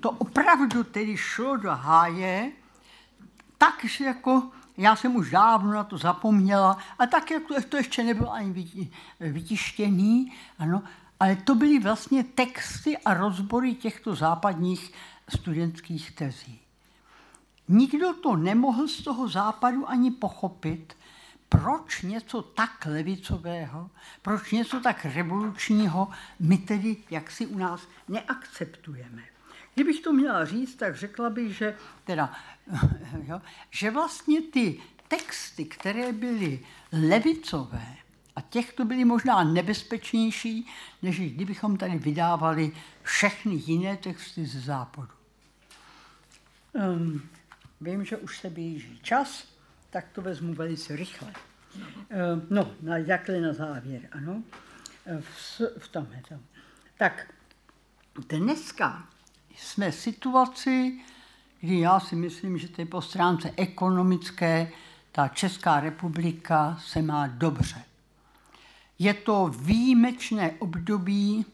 To 0.00 0.10
opravdu 0.10 0.84
tedy 0.84 1.16
šlo 1.16 1.56
do 1.56 1.70
háje, 1.70 2.52
takže 3.58 4.04
jako 4.04 4.50
já 4.78 4.96
jsem 4.96 5.16
už 5.16 5.30
dávno 5.30 5.72
na 5.72 5.84
to 5.84 5.98
zapomněla, 5.98 6.78
a 6.98 7.06
tak, 7.06 7.30
jak 7.30 7.42
to, 7.48 7.62
to 7.68 7.76
ještě 7.76 8.04
nebylo 8.04 8.32
ani 8.32 8.90
vytištěný, 9.20 10.32
ano, 10.58 10.82
ale 11.20 11.36
to 11.36 11.54
byly 11.54 11.78
vlastně 11.78 12.24
texty 12.24 12.98
a 12.98 13.14
rozbory 13.14 13.74
těchto 13.74 14.14
západních 14.14 14.92
studentských 15.28 16.10
tezí. 16.10 16.60
Nikdo 17.68 18.12
to 18.12 18.36
nemohl 18.36 18.88
z 18.88 19.02
toho 19.02 19.28
západu 19.28 19.90
ani 19.90 20.10
pochopit, 20.10 20.96
proč 21.48 22.02
něco 22.02 22.42
tak 22.42 22.86
levicového, 22.86 23.90
proč 24.22 24.52
něco 24.52 24.80
tak 24.80 25.04
revolučního 25.04 26.08
my 26.40 26.58
tedy 26.58 26.96
jaksi 27.10 27.46
u 27.46 27.58
nás 27.58 27.88
neakceptujeme. 28.08 29.22
Kdybych 29.78 30.00
to 30.00 30.12
měla 30.12 30.44
říct, 30.44 30.74
tak 30.74 30.96
řekla 30.96 31.30
bych, 31.30 31.56
že, 31.56 31.74
teda, 32.04 32.34
jo, 33.28 33.40
že 33.70 33.90
vlastně 33.90 34.42
ty 34.42 34.80
texty, 35.08 35.64
které 35.64 36.12
byly 36.12 36.60
levicové, 36.92 37.96
a 38.36 38.40
těchto 38.40 38.84
byly 38.84 39.04
možná 39.04 39.44
nebezpečnější, 39.44 40.66
než 41.02 41.20
kdybychom 41.20 41.76
tady 41.76 41.98
vydávali 41.98 42.72
všechny 43.02 43.54
jiné 43.66 43.96
texty 43.96 44.46
ze 44.46 44.60
západu. 44.60 45.12
Um, 46.72 47.22
vím, 47.80 48.04
že 48.04 48.16
už 48.16 48.38
se 48.38 48.50
běží 48.50 48.98
čas, 49.02 49.48
tak 49.90 50.08
to 50.12 50.22
vezmu 50.22 50.54
velice 50.54 50.96
rychle. 50.96 51.32
Um, 51.74 52.46
no, 52.50 52.74
na, 52.82 52.96
jakhle 52.96 53.40
na 53.40 53.52
závěr, 53.52 54.08
ano. 54.12 54.42
V, 55.20 55.60
v 55.78 55.88
tomhle. 55.88 56.22
Tak 56.96 57.34
dneska 58.28 59.08
jsme 59.60 59.90
v 59.90 59.94
situaci, 59.94 61.00
kdy 61.60 61.78
já 61.78 62.00
si 62.00 62.16
myslím, 62.16 62.58
že 62.58 62.68
je 62.78 62.86
po 62.86 63.02
stránce 63.02 63.52
ekonomické, 63.56 64.72
ta 65.12 65.28
Česká 65.28 65.80
republika 65.80 66.78
se 66.84 67.02
má 67.02 67.26
dobře. 67.26 67.84
Je 68.98 69.14
to 69.14 69.50
výjimečné 69.58 70.50
období, 70.50 71.46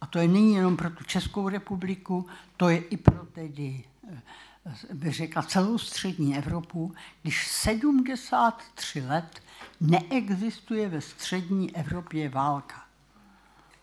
a 0.00 0.06
to 0.06 0.18
je 0.18 0.28
nyní 0.28 0.54
jenom 0.54 0.76
pro 0.76 0.90
tu 0.90 1.04
Českou 1.04 1.48
republiku, 1.48 2.26
to 2.56 2.68
je 2.68 2.78
i 2.78 2.96
pro 2.96 3.26
tedy, 3.26 3.84
eh, 4.12 4.94
bych 4.94 5.14
řekla, 5.14 5.42
celou 5.42 5.78
střední 5.78 6.36
Evropu, 6.36 6.94
když 7.22 7.46
73 7.46 9.00
let 9.00 9.42
neexistuje 9.80 10.88
ve 10.88 11.00
střední 11.00 11.76
Evropě 11.76 12.28
válka. 12.28 12.84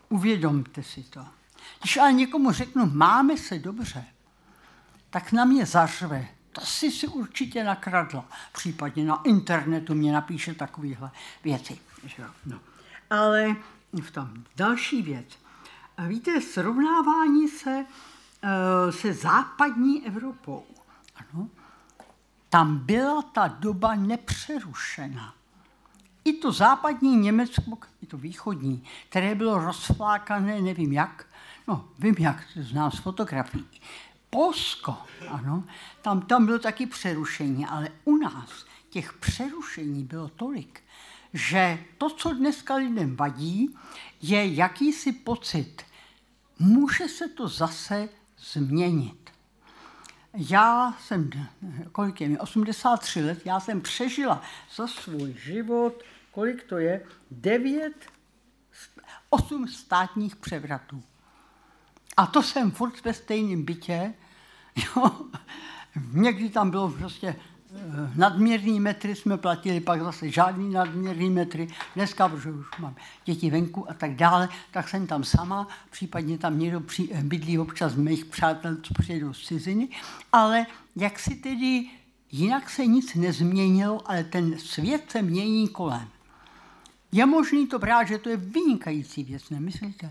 Uvědomte 0.08 0.82
si 0.82 1.02
to. 1.02 1.26
Když 1.80 1.96
ale 1.96 2.12
někomu 2.12 2.52
řeknu, 2.52 2.90
máme 2.94 3.36
se 3.36 3.58
dobře, 3.58 4.04
tak 5.10 5.32
na 5.32 5.44
mě 5.44 5.66
zařve. 5.66 6.26
To 6.52 6.60
si 6.60 6.90
si 6.90 7.08
určitě 7.08 7.64
nakradla. 7.64 8.24
Případně 8.52 9.04
na 9.04 9.22
internetu 9.22 9.94
mě 9.94 10.12
napíše 10.12 10.54
takovéhle 10.54 11.10
věci. 11.44 11.78
No. 12.46 12.60
Ale 13.10 13.56
v 14.02 14.10
tom 14.10 14.44
další 14.56 15.02
věc. 15.02 15.26
Víte, 16.08 16.40
srovnávání 16.40 17.48
se 17.48 17.86
eh, 18.42 18.92
se 18.92 19.12
západní 19.14 20.06
Evropou. 20.06 20.66
Ano, 21.16 21.48
tam 22.48 22.78
byla 22.78 23.22
ta 23.22 23.48
doba 23.48 23.94
nepřerušena. 23.94 25.34
I 26.24 26.32
to 26.32 26.52
západní 26.52 27.16
Německo, 27.16 27.78
i 28.02 28.06
to 28.06 28.16
východní, 28.16 28.84
které 29.08 29.34
bylo 29.34 29.58
rozflákané, 29.58 30.60
nevím 30.60 30.92
jak, 30.92 31.26
No, 31.68 31.88
vím, 31.98 32.14
jak 32.18 32.44
znám 32.56 32.90
z 32.90 32.98
fotografií. 32.98 33.66
Polsko, 34.30 34.96
ano, 35.28 35.64
tam, 36.02 36.22
tam 36.22 36.46
bylo 36.46 36.58
taky 36.58 36.86
přerušení, 36.86 37.66
ale 37.66 37.88
u 38.04 38.16
nás 38.16 38.64
těch 38.90 39.12
přerušení 39.12 40.04
bylo 40.04 40.28
tolik, 40.28 40.82
že 41.32 41.78
to, 41.98 42.10
co 42.10 42.34
dneska 42.34 42.74
lidem 42.74 43.16
vadí, 43.16 43.76
je 44.22 44.54
jakýsi 44.54 45.12
pocit, 45.12 45.82
může 46.58 47.08
se 47.08 47.28
to 47.28 47.48
zase 47.48 48.08
změnit. 48.38 49.30
Já 50.34 50.94
jsem, 51.00 51.30
kolik 51.92 52.20
je 52.20 52.28
mi, 52.28 52.38
83 52.38 53.22
let, 53.22 53.40
já 53.44 53.60
jsem 53.60 53.80
přežila 53.80 54.42
za 54.76 54.86
svůj 54.86 55.34
život, 55.38 56.02
kolik 56.32 56.64
to 56.64 56.78
je, 56.78 57.06
9, 57.30 57.92
8 59.30 59.68
státních 59.68 60.36
převratů. 60.36 61.02
A 62.16 62.26
to 62.26 62.42
jsem 62.42 62.70
furt 62.70 63.04
ve 63.04 63.14
stejném 63.14 63.62
bytě. 63.62 64.14
Jo. 64.96 65.10
Někdy 66.12 66.48
tam 66.48 66.70
bylo 66.70 66.90
prostě 66.90 67.26
eh, 67.28 68.10
nadměrný 68.14 68.80
metry 68.80 69.14
jsme 69.14 69.38
platili, 69.38 69.80
pak 69.80 70.02
zase 70.02 70.30
žádný 70.30 70.72
nadměrný 70.72 71.30
metry. 71.30 71.68
Dneska, 71.94 72.28
protože 72.28 72.50
už 72.50 72.66
mám 72.78 72.96
děti 73.24 73.50
venku 73.50 73.90
a 73.90 73.94
tak 73.94 74.14
dále, 74.14 74.48
tak 74.70 74.88
jsem 74.88 75.06
tam 75.06 75.24
sama, 75.24 75.68
případně 75.90 76.38
tam 76.38 76.58
někdo 76.58 76.80
při, 76.80 77.08
eh, 77.12 77.22
bydlí 77.22 77.58
občas 77.58 77.94
mých 77.94 78.24
přátel, 78.24 78.76
co 78.82 78.94
přijedou 78.94 79.32
z 79.32 79.46
ciziny, 79.46 79.88
ale 80.32 80.66
jak 80.96 81.18
si 81.18 81.34
tedy, 81.34 81.90
jinak 82.32 82.70
se 82.70 82.86
nic 82.86 83.14
nezměnilo, 83.14 84.10
ale 84.10 84.24
ten 84.24 84.58
svět 84.58 85.10
se 85.10 85.22
mění 85.22 85.68
kolem. 85.68 86.08
Je 87.12 87.26
možný 87.26 87.66
to 87.66 87.78
brát, 87.78 88.08
že 88.08 88.18
to 88.18 88.28
je 88.28 88.36
vynikající 88.36 89.24
věc, 89.24 89.50
nemyslíte? 89.50 90.10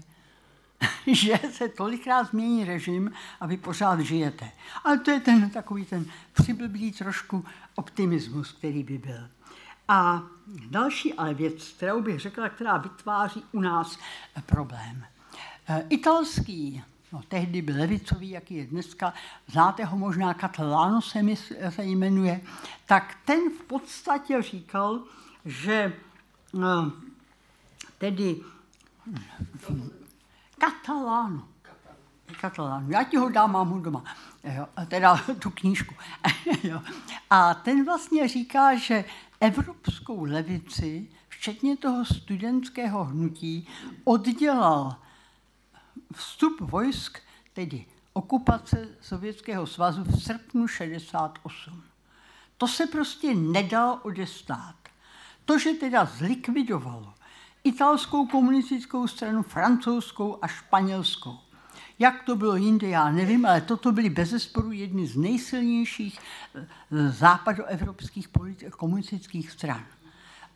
že 1.07 1.39
se 1.51 1.69
tolikrát 1.69 2.23
změní 2.23 2.65
režim 2.65 3.11
a 3.39 3.47
vy 3.47 3.57
pořád 3.57 3.99
žijete. 3.99 4.51
Ale 4.83 4.99
to 4.99 5.11
je 5.11 5.19
ten 5.19 5.49
takový 5.49 5.85
ten 5.85 6.05
přiblblý 6.33 6.91
trošku 6.91 7.45
optimismus, 7.75 8.51
který 8.51 8.83
by 8.83 8.97
byl. 8.97 9.29
A 9.87 10.23
další 10.69 11.13
ale 11.13 11.33
věc, 11.33 11.67
kterou 11.67 12.01
bych 12.01 12.19
řekla, 12.19 12.49
která 12.49 12.77
vytváří 12.77 13.43
u 13.51 13.59
nás 13.59 13.99
problém. 14.45 15.05
E, 15.67 15.85
italský, 15.89 16.83
no 17.11 17.21
tehdy 17.27 17.61
byl 17.61 17.75
levicový, 17.79 18.29
jaký 18.29 18.55
je 18.55 18.65
dneska, 18.65 19.13
znáte 19.47 19.85
ho 19.85 19.97
možná, 19.97 20.33
Catalano 20.33 21.01
se, 21.01 21.23
mi, 21.23 21.35
se 21.69 21.83
jmenuje, 21.83 22.41
tak 22.85 23.17
ten 23.25 23.39
v 23.49 23.63
podstatě 23.63 24.41
říkal, 24.41 25.03
že 25.45 25.93
no, 26.53 26.93
tedy 27.97 28.35
Katalánu. 30.63 31.43
Katalánu. 32.41 32.91
Já 32.91 33.03
ti 33.03 33.17
ho 33.17 33.29
dám, 33.29 33.51
mám 33.51 33.69
ho 33.69 33.79
doma. 33.79 34.03
Jo, 34.43 34.67
teda 34.87 35.17
tu 35.39 35.49
knížku. 35.49 35.95
jo. 36.63 36.81
A 37.29 37.53
ten 37.53 37.85
vlastně 37.85 38.27
říká, 38.27 38.75
že 38.75 39.05
evropskou 39.39 40.23
levici, 40.23 41.07
včetně 41.29 41.77
toho 41.77 42.05
studentského 42.05 43.03
hnutí, 43.03 43.67
oddělal 44.03 44.95
vstup 46.13 46.61
vojsk, 46.61 47.19
tedy 47.53 47.85
okupace 48.13 48.87
Sovětského 49.01 49.67
svazu 49.67 50.03
v 50.03 50.23
srpnu 50.23 50.67
68. 50.67 51.83
To 52.57 52.67
se 52.67 52.87
prostě 52.87 53.35
nedalo 53.35 53.99
odestát. 54.03 54.75
To, 55.45 55.59
že 55.59 55.73
teda 55.73 56.05
zlikvidovalo 56.05 57.13
italskou 57.63 58.27
komunistickou 58.27 59.07
stranu, 59.07 59.43
francouzskou 59.43 60.37
a 60.41 60.47
španělskou. 60.47 61.37
Jak 61.99 62.23
to 62.23 62.35
bylo 62.35 62.55
jinde, 62.55 62.87
já 62.87 63.11
nevím, 63.11 63.45
ale 63.45 63.61
toto 63.61 63.91
byly 63.91 64.09
bezesporu 64.09 64.71
jedny 64.71 65.07
z 65.07 65.17
nejsilnějších 65.17 66.19
eh, 66.55 67.09
západoevropských 67.09 68.27
komunistických 68.77 69.51
stran. 69.51 69.85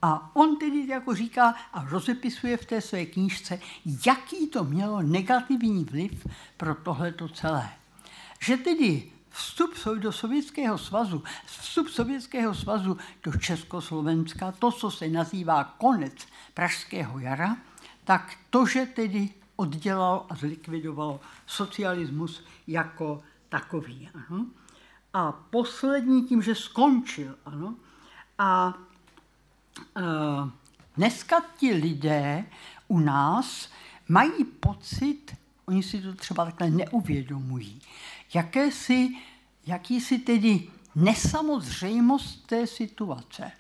A 0.01 0.35
on 0.35 0.57
tedy 0.57 0.87
jako 0.87 1.15
říká 1.15 1.55
a 1.73 1.83
rozepisuje 1.83 2.57
v 2.57 2.65
té 2.65 2.81
své 2.81 3.05
knížce, 3.05 3.59
jaký 4.05 4.47
to 4.47 4.63
mělo 4.63 5.01
negativní 5.01 5.83
vliv 5.83 6.27
pro 6.57 6.75
tohleto 6.75 7.29
celé. 7.29 7.69
Že 8.39 8.57
tedy 8.57 9.11
vstup 9.29 9.71
do 9.99 10.11
Sovětského 10.11 10.77
svazu, 10.77 11.23
vstup 11.45 11.89
Sovětského 11.89 12.55
svazu 12.55 12.97
do 13.23 13.31
Československa, 13.31 14.51
to, 14.51 14.71
co 14.71 14.91
se 14.91 15.09
nazývá 15.09 15.63
konec 15.63 16.13
Pražského 16.57 17.19
jara, 17.19 17.57
tak 18.03 18.33
to, 18.49 18.65
že 18.65 18.85
tedy 18.85 19.29
oddělal 19.55 20.25
a 20.29 20.35
zlikvidoval 20.35 21.19
socialismus 21.45 22.43
jako 22.67 23.23
takový. 23.49 24.09
Ano. 24.13 24.45
A 25.13 25.31
poslední 25.31 26.23
tím, 26.23 26.41
že 26.41 26.55
skončil. 26.55 27.35
Ano. 27.45 27.75
A 28.37 28.73
e, 29.97 30.01
dneska 30.95 31.41
ti 31.57 31.73
lidé 31.73 32.45
u 32.87 32.99
nás 32.99 33.69
mají 34.09 34.43
pocit, 34.45 35.37
oni 35.65 35.83
si 35.83 36.01
to 36.01 36.13
třeba 36.13 36.45
takhle 36.45 36.69
neuvědomují, 36.69 37.81
jakési, 38.33 39.09
jakýsi 39.65 40.19
tedy 40.19 40.67
nesamozřejmost 40.95 42.47
té 42.47 42.67
situace. 42.67 43.51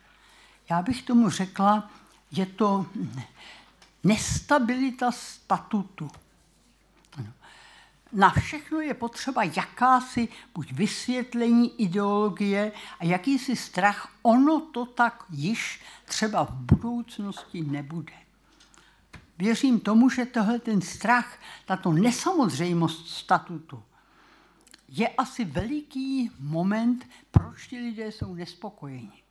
Já 0.69 0.81
bych 0.81 1.03
tomu 1.03 1.29
řekla, 1.29 1.89
je 2.31 2.45
to 2.45 2.85
nestabilita 4.03 5.11
statutu. 5.11 6.11
Na 8.13 8.29
všechno 8.29 8.79
je 8.79 8.93
potřeba 8.93 9.43
jakási 9.43 10.27
buď 10.53 10.71
vysvětlení 10.71 11.81
ideologie 11.81 12.71
a 12.99 13.05
jakýsi 13.05 13.55
strach. 13.55 14.11
Ono 14.21 14.61
to 14.61 14.85
tak 14.85 15.23
již 15.29 15.81
třeba 16.05 16.43
v 16.43 16.51
budoucnosti 16.51 17.61
nebude. 17.61 18.13
Věřím 19.37 19.79
tomu, 19.79 20.09
že 20.09 20.25
tohle 20.25 20.59
ten 20.59 20.81
strach, 20.81 21.39
tato 21.65 21.91
nesamozřejmost 21.91 23.07
statutu, 23.07 23.83
je 24.89 25.09
asi 25.09 25.45
veliký 25.45 26.31
moment, 26.39 27.07
proč 27.31 27.67
ti 27.67 27.79
lidé 27.79 28.11
jsou 28.11 28.33
nespokojeni. 28.33 29.26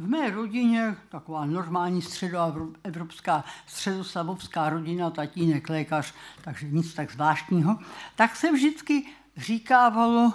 V 0.00 0.08
mé 0.08 0.30
rodině, 0.30 0.96
taková 1.08 1.44
normální 1.44 2.02
středoevropská, 2.02 3.44
středoslavovská 3.66 4.70
rodina, 4.70 5.10
tatínek 5.10 5.68
lékař, 5.68 6.14
takže 6.42 6.66
nic 6.66 6.94
tak 6.94 7.12
zvláštního, 7.12 7.78
tak 8.16 8.36
se 8.36 8.52
vždycky 8.52 9.06
říkávalo, 9.36 10.32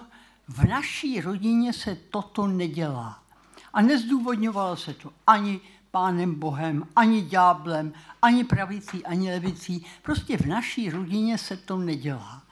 v 0.47 0.63
naší 0.63 1.21
rodině 1.21 1.73
se 1.73 1.95
toto 1.95 2.47
nedělá. 2.47 3.23
A 3.73 3.81
nezdůvodňovalo 3.81 4.75
se 4.75 4.93
to 4.93 5.13
ani 5.27 5.61
pánem 5.91 6.35
Bohem, 6.35 6.87
ani 6.95 7.21
ďáblem, 7.21 7.93
ani 8.21 8.43
pravicí, 8.43 9.05
ani 9.05 9.31
levicí. 9.31 9.85
Prostě 10.01 10.37
v 10.37 10.45
naší 10.45 10.89
rodině 10.89 11.37
se 11.37 11.57
to 11.57 11.77
nedělá. 11.77 12.43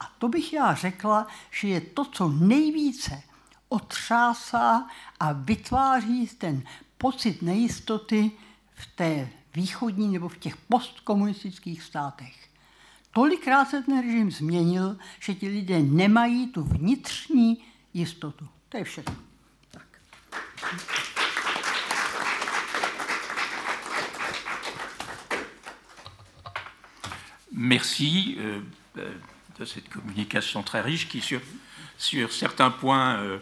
A 0.00 0.10
to 0.18 0.28
bych 0.28 0.52
já 0.52 0.74
řekla, 0.74 1.26
že 1.50 1.68
je 1.68 1.80
to, 1.80 2.04
co 2.04 2.28
nejvíce 2.28 3.22
otřásá 3.72 4.88
a 5.20 5.32
vytváří 5.32 6.26
ten 6.26 6.62
pocit 6.98 7.42
nejistoty 7.42 8.30
v 8.74 8.86
té 8.86 9.28
východní 9.54 10.12
nebo 10.12 10.28
v 10.28 10.38
těch 10.38 10.56
postkomunistických 10.56 11.82
státech. 11.82 12.48
Tolikrát 13.14 13.64
se 13.64 13.82
ten 13.82 14.00
režim 14.00 14.30
změnil, 14.30 14.98
že 15.20 15.34
ti 15.34 15.48
lidé 15.48 15.82
nemají 15.82 16.46
tu 16.46 16.62
vnitřní 16.62 17.64
jistotu. 17.94 18.48
To 18.68 18.76
je 18.76 18.84
všechno. 18.84 19.16
Tak. 19.70 20.00
Merci. 27.52 28.36
Euh, 28.38 28.64
euh 28.96 29.32
de 29.58 29.64
cette 29.64 29.88
communication 29.88 30.62
très 30.62 30.80
riche 30.80 31.08
qui, 31.08 31.20
sur, 31.20 31.40
sur 31.98 32.32
certains 32.32 32.70
points, 32.70 33.16
euh, 33.16 33.38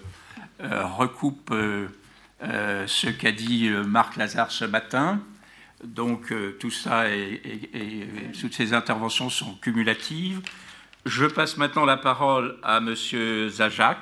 recoupe 0.63 1.53
euh, 1.53 2.87
ce 2.87 3.09
qu'a 3.09 3.33
dit 3.33 3.69
Marc 3.69 4.17
Lazare 4.17 4.51
ce 4.51 4.65
matin. 4.65 5.21
Donc 5.85 6.35
tout 6.59 6.71
ça 6.71 7.09
et, 7.09 7.41
toutes 8.39 8.55
ces 8.55 8.75
interventions 8.75 9.31
sont 9.31 9.55
cumulatives. 9.55 10.43
Je 11.07 11.25
passe 11.25 11.57
maintenant 11.57 11.87
la 11.87 11.97
parole 11.97 12.59
à 12.63 12.79
M. 12.79 12.95
Zajac, 13.49 13.99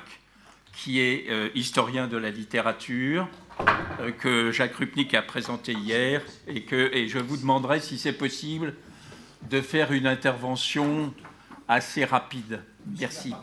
qui 0.73 0.99
est 0.99 1.27
historien 1.55 2.07
de 2.07 2.17
la 2.17 2.31
littérature, 2.31 3.29
que 4.19 4.51
Jacques 4.51 4.75
Rupnik 4.75 5.13
a 5.13 5.21
présenté 5.21 5.71
hier, 5.71 6.21
et, 6.47 6.63
que, 6.63 6.93
et 6.93 7.07
je 7.07 7.19
vous 7.19 7.37
demanderai 7.37 7.79
si 7.79 7.97
c'est 7.97 8.13
possible 8.13 8.73
de 9.49 9.61
faire 9.61 9.91
une 9.91 10.07
intervention 10.07 11.13
assez 11.67 12.03
rapide. 12.03 12.61
Merci. 12.99 13.33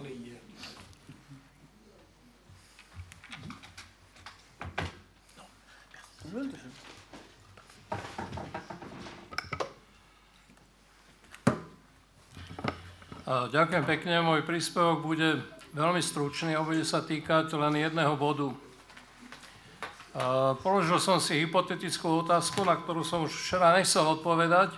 Ďakujem 13.27 13.85
pekne. 13.89 14.21
Môj 14.21 14.45
príspevok 14.45 15.01
bude 15.01 15.41
veľmi 15.73 16.05
stručný 16.05 16.53
a 16.53 16.61
bude 16.61 16.85
sa 16.85 17.01
týkať 17.01 17.57
len 17.57 17.81
jedného 17.81 18.15
bodu. 18.21 18.53
Položil 20.61 21.01
som 21.01 21.21
si 21.21 21.41
hypotetickú 21.41 22.25
otázku, 22.25 22.65
na 22.69 22.77
ktorú 22.77 23.01
som 23.01 23.25
už 23.25 23.33
včera 23.33 23.73
nechcel 23.77 24.05
odpovedať. 24.05 24.77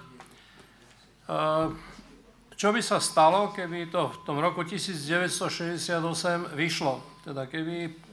Čo 2.59 2.75
by 2.75 2.81
sa 2.83 2.99
stalo, 2.99 3.55
keby 3.55 3.91
to 3.91 4.11
v 4.11 4.17
tom 4.27 4.43
roku 4.43 4.67
1968 4.67 6.55
vyšlo? 6.55 7.03
Teda 7.23 7.47
keby 7.47 8.08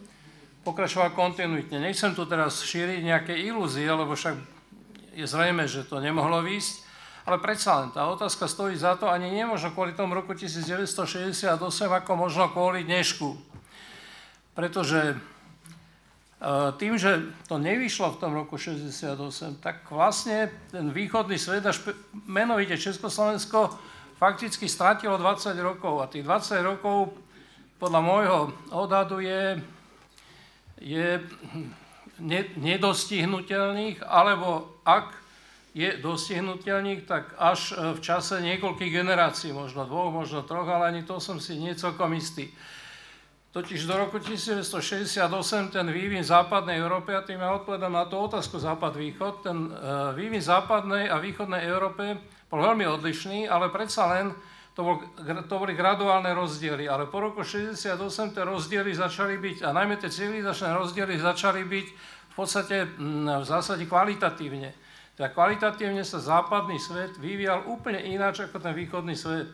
pokračoval 0.65 1.13
kontinuitne. 1.13 1.77
Nechcem 1.77 2.17
tu 2.17 2.25
teraz 2.25 2.65
šíriť 2.65 3.05
nejaké 3.05 3.33
ilúzie, 3.37 3.85
lebo 3.85 4.17
však 4.17 4.33
je 5.13 5.23
zrejme, 5.29 5.69
že 5.69 5.85
to 5.85 6.01
nemohlo 6.01 6.41
výjsť, 6.41 6.73
ale 7.29 7.37
predsa 7.37 7.85
len 7.85 7.89
tá 7.93 8.09
otázka 8.09 8.49
stojí 8.49 8.73
za 8.73 8.97
to, 8.97 9.05
ani 9.07 9.29
nemôžno 9.29 9.71
kvôli 9.71 9.93
tomu 9.93 10.17
roku 10.17 10.33
1968, 10.33 11.61
ako 12.01 12.11
možno 12.17 12.49
kvôli 12.49 12.81
dnešku. 12.85 13.33
Pretože 14.57 15.13
e, 15.13 15.17
tým, 16.81 16.97
že 16.97 17.29
to 17.45 17.61
nevyšlo 17.61 18.17
v 18.17 18.19
tom 18.21 18.31
roku 18.33 18.57
68, 18.57 19.61
tak 19.61 19.85
vlastne 19.89 20.49
ten 20.69 20.89
východný 20.89 21.37
svet, 21.37 21.65
až 21.65 21.81
menovite 22.25 22.77
Československo, 22.77 23.73
fakticky 24.17 24.69
stratilo 24.69 25.17
20 25.17 25.53
rokov. 25.61 26.05
A 26.05 26.11
tých 26.11 26.25
20 26.25 26.61
rokov 26.61 27.13
podľa 27.81 28.01
môjho 28.05 28.39
odhadu 28.69 29.17
je, 29.21 29.59
je 30.79 31.23
nedostihnutelných, 32.55 34.03
alebo 34.03 34.79
ak 34.87 35.25
je 35.75 35.99
dostihnutelník, 35.99 37.03
tak 37.03 37.35
až 37.35 37.75
e, 37.75 37.91
v 37.95 37.99
čase 37.99 38.39
niekoľkých 38.39 38.95
generácií, 38.95 39.51
možno 39.51 39.83
dvoch, 39.83 40.07
možno 40.07 40.47
troch, 40.47 40.63
ale 40.71 40.95
ani 40.95 41.03
to 41.03 41.19
som 41.19 41.35
si 41.35 41.59
nie 41.59 41.75
celkom 41.75 42.15
istý. 42.15 42.47
Totiž 43.51 43.83
do 43.83 43.95
roku 43.99 44.19
1968 44.19 45.75
ten 45.75 45.87
vývin 45.91 46.23
západnej 46.23 46.79
Európe, 46.79 47.11
a 47.11 47.23
tým 47.27 47.43
ja 47.43 47.55
odpovedám 47.59 47.91
na 47.91 48.07
tú 48.07 48.23
otázku 48.23 48.55
západ-východ, 48.55 49.33
ten 49.43 49.67
e, 49.67 49.69
vývin 50.15 50.39
západnej 50.39 51.11
a 51.11 51.19
východnej 51.19 51.67
Európe 51.67 52.23
bol 52.47 52.63
veľmi 52.63 52.87
odlišný, 52.87 53.51
ale 53.51 53.67
predsa 53.67 54.07
len 54.15 54.31
to, 54.75 54.81
bol, 54.83 54.95
to 55.47 55.55
boli 55.55 55.71
graduálne 55.71 56.27
rozdiely. 56.35 56.91
Ale 56.91 57.07
po 57.07 57.23
roku 57.23 57.47
68 57.47 58.35
tie 58.35 58.43
rozdiely 58.43 58.91
začali 58.91 59.39
byť, 59.39 59.57
a 59.63 59.71
najmä 59.71 59.95
tie 59.95 60.11
civilizačné 60.11 60.75
rozdiely 60.75 61.15
začali 61.15 61.63
byť 61.63 61.87
v 62.31 62.33
podstate 62.35 62.83
v 62.99 63.45
zásade 63.47 63.87
kvalitatívne. 63.87 64.75
Teda 65.15 65.31
kvalitatívne 65.31 66.03
sa 66.03 66.19
západný 66.19 66.75
svet 66.75 67.15
vyvíjal 67.15 67.71
úplne 67.71 68.03
ináč 68.03 68.43
ako 68.43 68.59
ten 68.59 68.75
východný 68.75 69.15
svet. 69.15 69.47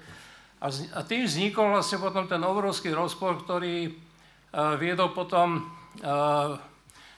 A, 0.58 0.74
a 0.74 1.00
tým 1.06 1.30
vznikol 1.30 1.70
vlastne 1.70 2.02
potom 2.02 2.26
ten 2.26 2.42
obrovský 2.42 2.90
rozpor, 2.90 3.46
ktorý 3.46 3.94
uh, 3.94 4.74
viedol 4.82 5.14
potom 5.14 5.70
uh, 6.02 6.58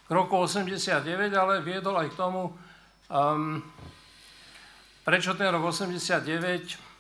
k 0.04 0.10
roku 0.12 0.44
89, 0.44 1.08
ale 1.32 1.64
viedol 1.64 1.96
aj 1.96 2.12
k 2.12 2.20
tomu, 2.20 2.52
um, 3.08 3.64
prečo 5.08 5.32
ten 5.40 5.48
rok 5.48 5.72
89 5.72 6.93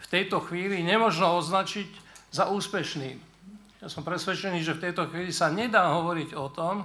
v 0.00 0.06
tejto 0.06 0.42
chvíli 0.44 0.84
nemožno 0.84 1.38
označiť 1.40 1.88
za 2.30 2.52
úspešný. 2.52 3.16
Ja 3.80 3.88
som 3.92 4.02
presvedčený, 4.02 4.64
že 4.64 4.76
v 4.76 4.90
tejto 4.90 5.06
chvíli 5.08 5.30
sa 5.30 5.52
nedá 5.52 5.94
hovoriť 5.94 6.34
o 6.34 6.48
tom, 6.50 6.84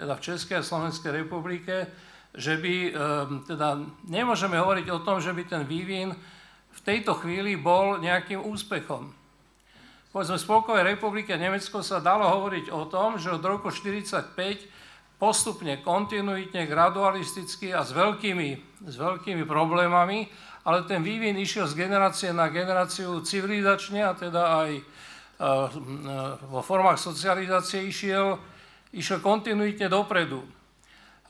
teda 0.00 0.16
v 0.16 0.24
Českej 0.24 0.60
a 0.60 0.66
Slovenskej 0.66 1.12
republike, 1.12 1.86
že 2.32 2.56
by, 2.56 2.74
ehm, 2.88 2.94
teda 3.44 3.78
nemôžeme 4.08 4.56
hovoriť 4.56 4.86
o 4.90 5.02
tom, 5.04 5.20
že 5.20 5.34
by 5.34 5.42
ten 5.44 5.62
vývin 5.68 6.16
v 6.70 6.80
tejto 6.80 7.18
chvíli 7.20 7.58
bol 7.58 8.00
nejakým 8.00 8.40
úspechom. 8.40 9.12
Povedzme, 10.10 10.40
v 10.40 10.46
Spolkovej 10.46 10.84
republike 10.86 11.30
Nemecko 11.38 11.86
sa 11.86 12.02
dalo 12.02 12.26
hovoriť 12.26 12.74
o 12.74 12.88
tom, 12.90 13.14
že 13.20 13.30
od 13.30 13.42
roku 13.46 13.70
1945 13.70 14.66
postupne, 15.20 15.78
kontinuitne, 15.84 16.64
gradualisticky 16.64 17.70
a 17.76 17.84
s 17.84 17.92
veľkými, 17.92 18.80
s 18.88 18.94
veľkými 18.96 19.44
problémami, 19.44 20.26
ale 20.70 20.86
ten 20.86 21.02
vývin 21.02 21.34
išiel 21.34 21.66
z 21.66 21.74
generácie 21.74 22.30
na 22.30 22.46
generáciu 22.46 23.18
civilizačne 23.26 24.06
a 24.06 24.14
teda 24.14 24.42
aj 24.62 24.70
vo 26.46 26.60
formách 26.60 27.00
socializácie 27.00 27.88
išiel, 27.88 28.36
išiel 28.92 29.24
kontinuitne 29.24 29.88
dopredu. 29.88 30.44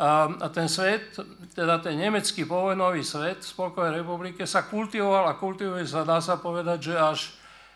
A, 0.01 0.33
ten 0.51 0.67
svet, 0.67 1.13
teda 1.53 1.79
ten 1.79 1.95
nemecký 2.01 2.49
povojnový 2.49 3.05
svet 3.05 3.45
v 3.45 3.53
Spolkovej 3.53 4.01
republike 4.01 4.49
sa 4.49 4.65
kultivoval 4.65 5.29
a 5.29 5.39
kultivuje 5.39 5.85
sa, 5.85 6.09
dá 6.09 6.25
sa 6.25 6.41
povedať, 6.41 6.91
že 6.91 6.95
až 6.97 7.21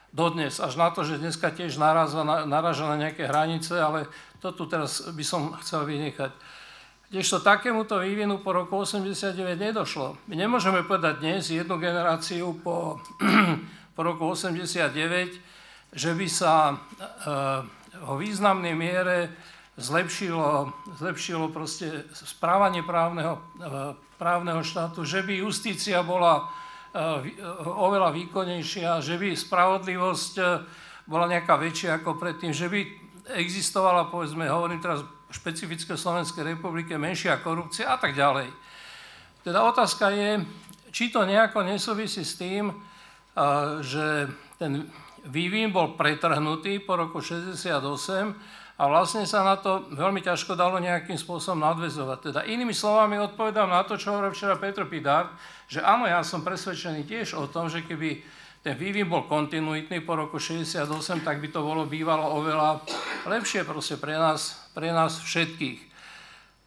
dodnes, 0.08 0.56
až 0.56 0.74
na 0.80 0.88
to, 0.88 1.04
že 1.04 1.20
dneska 1.20 1.52
tiež 1.52 1.76
naráža 1.76 2.24
na, 2.24 2.48
na 2.48 2.96
nejaké 2.96 3.28
hranice, 3.28 3.76
ale 3.76 4.08
to 4.40 4.56
tu 4.56 4.64
teraz 4.64 5.04
by 5.12 5.20
som 5.20 5.52
chcel 5.60 5.84
vynechať. 5.84 6.32
Kdežto 7.14 7.46
takémuto 7.46 8.02
vývinu 8.02 8.42
po 8.42 8.50
roku 8.50 8.82
89 8.82 9.38
nedošlo. 9.54 10.18
My 10.26 10.34
nemôžeme 10.34 10.82
povedať 10.82 11.22
dnes, 11.22 11.46
jednu 11.46 11.78
generáciu 11.78 12.58
po, 12.58 12.98
po 13.94 14.00
roku 14.02 14.34
89, 14.34 15.38
že 15.94 16.10
by 16.10 16.26
sa 16.26 16.74
e, 16.74 18.02
o 18.02 18.18
významnej 18.18 18.74
miere 18.74 19.30
zlepšilo, 19.78 20.74
zlepšilo 20.98 21.54
proste 21.54 22.02
správanie 22.18 22.82
právneho, 22.82 23.38
eh, 23.62 23.94
právneho 24.18 24.66
štátu, 24.66 25.06
že 25.06 25.22
by 25.22 25.38
justícia 25.38 26.02
bola 26.02 26.50
eh, 26.94 27.30
oveľa 27.62 28.10
výkonnejšia, 28.10 28.98
že 28.98 29.18
by 29.22 29.38
spravodlivosť 29.38 30.34
eh, 30.42 30.46
bola 31.06 31.30
nejaká 31.30 31.62
väčšia 31.62 32.02
ako 32.02 32.18
predtým, 32.18 32.50
že 32.50 32.66
by 32.66 32.80
existovala, 33.38 34.10
povedzme, 34.10 34.50
hovorím 34.50 34.82
teraz 34.82 35.06
špecifické 35.34 35.98
Slovenskej 35.98 36.54
republike, 36.54 36.94
menšia 36.94 37.42
korupcia 37.42 37.90
a 37.90 37.98
tak 37.98 38.14
ďalej. 38.14 38.46
Teda 39.42 39.66
otázka 39.66 40.14
je, 40.14 40.46
či 40.94 41.10
to 41.10 41.26
nejako 41.26 41.66
nesúvisí 41.66 42.22
s 42.22 42.38
tým, 42.38 42.70
že 43.82 44.30
ten 44.62 44.86
vývin 45.26 45.74
bol 45.74 45.98
pretrhnutý 45.98 46.78
po 46.78 46.94
roku 46.94 47.18
68 47.18 47.66
a 48.74 48.82
vlastne 48.90 49.26
sa 49.26 49.42
na 49.42 49.58
to 49.58 49.90
veľmi 49.94 50.22
ťažko 50.22 50.54
dalo 50.54 50.78
nejakým 50.78 51.18
spôsobom 51.18 51.62
nadvezovať. 51.62 52.18
Teda 52.30 52.40
inými 52.46 52.74
slovami 52.74 53.18
odpovedám 53.22 53.70
na 53.70 53.82
to, 53.82 53.98
čo 53.98 54.14
hovoril 54.14 54.34
včera 54.34 54.58
Petr 54.58 54.86
Pidár, 54.86 55.34
že 55.66 55.82
áno, 55.82 56.06
ja 56.06 56.22
som 56.22 56.46
presvedčený 56.46 57.06
tiež 57.06 57.38
o 57.38 57.50
tom, 57.50 57.66
že 57.70 57.82
keby 57.82 58.22
ten 58.64 58.80
vývin 58.80 59.04
bol 59.04 59.28
kontinuitný 59.28 60.00
po 60.08 60.16
roku 60.16 60.40
68, 60.40 60.88
tak 61.20 61.36
by 61.36 61.48
to 61.52 61.60
bolo 61.60 61.84
bývalo 61.84 62.40
oveľa 62.40 62.80
lepšie 63.28 63.60
proste 63.68 64.00
pre 64.00 64.16
nás, 64.16 64.72
pre 64.72 64.88
nás 64.88 65.20
všetkých. 65.20 65.80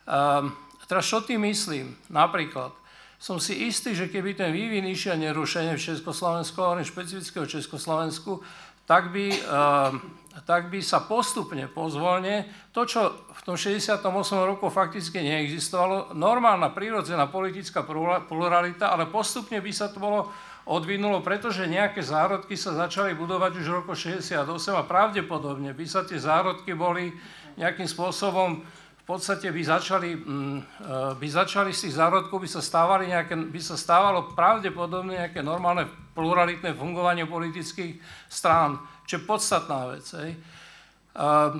Um, 0.05 0.53
teraz 0.85 1.09
čo 1.09 1.25
tým 1.25 1.41
myslím? 1.49 1.97
Napríklad, 2.13 2.69
som 3.17 3.41
si 3.41 3.65
istý, 3.65 3.97
že 3.97 4.13
keby 4.13 4.37
ten 4.37 4.53
vývin 4.53 4.85
išiel 4.85 5.17
nerušene 5.17 5.73
v 5.73 5.81
Československu, 5.81 6.61
hovorím 6.61 6.85
špecifického 6.85 7.49
Československu, 7.49 8.45
tak 8.85 9.09
by 9.09 9.33
uh, 9.33 9.97
tak 10.45 10.69
by 10.69 10.85
sa 10.85 11.01
postupne, 11.01 11.65
pozvolne, 11.65 12.45
to, 12.69 12.85
čo 12.85 13.25
v 13.25 13.41
tom 13.41 13.57
68. 13.57 14.05
roku 14.45 14.69
fakticky 14.69 15.25
neexistovalo, 15.25 16.13
normálna, 16.13 16.69
prírodzená 16.69 17.25
politická 17.25 17.81
pluralita, 18.29 18.93
ale 18.93 19.09
postupne 19.09 19.57
by 19.57 19.71
sa 19.73 19.89
to 19.89 19.97
bolo 19.97 20.29
odvinulo, 20.67 21.23
pretože 21.23 21.63
nejaké 21.63 22.03
zárodky 22.03 22.59
sa 22.59 22.75
začali 22.75 23.15
budovať 23.15 23.51
už 23.57 23.65
v 23.65 23.77
roku 23.79 23.95
68 23.95 24.43
a 24.75 24.83
pravdepodobne 24.83 25.71
by 25.71 25.85
sa 25.87 26.03
tie 26.03 26.19
zárodky 26.19 26.75
boli 26.75 27.15
nejakým 27.55 27.87
spôsobom 27.87 28.61
v 29.07 29.15
podstate 29.15 29.47
by 29.47 29.61
začali, 29.63 30.19
mm, 30.19 30.59
e, 30.59 30.93
by 31.15 31.27
začali 31.31 31.71
z 31.71 31.87
tých 31.87 31.95
zárodkov, 31.95 32.43
by 32.43 32.49
sa, 32.51 32.59
stávali 32.59 33.07
nejaké, 33.07 33.39
by 33.39 33.61
sa 33.63 33.79
stávalo 33.79 34.35
pravdepodobne 34.35 35.15
nejaké 35.15 35.39
normálne 35.39 35.87
pluralitné 36.11 36.75
fungovanie 36.75 37.23
politických 37.23 38.03
strán 38.27 38.83
čo 39.07 39.17
je 39.17 39.23
podstatná 39.23 39.95
vec. 39.95 40.03
Hej. 40.19 40.35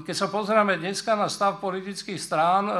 Keď 0.05 0.15
sa 0.15 0.27
pozrieme 0.29 0.77
dneska 0.77 1.17
na 1.17 1.31
stav 1.31 1.57
politických 1.63 2.19
strán, 2.21 2.69
e, 2.69 2.73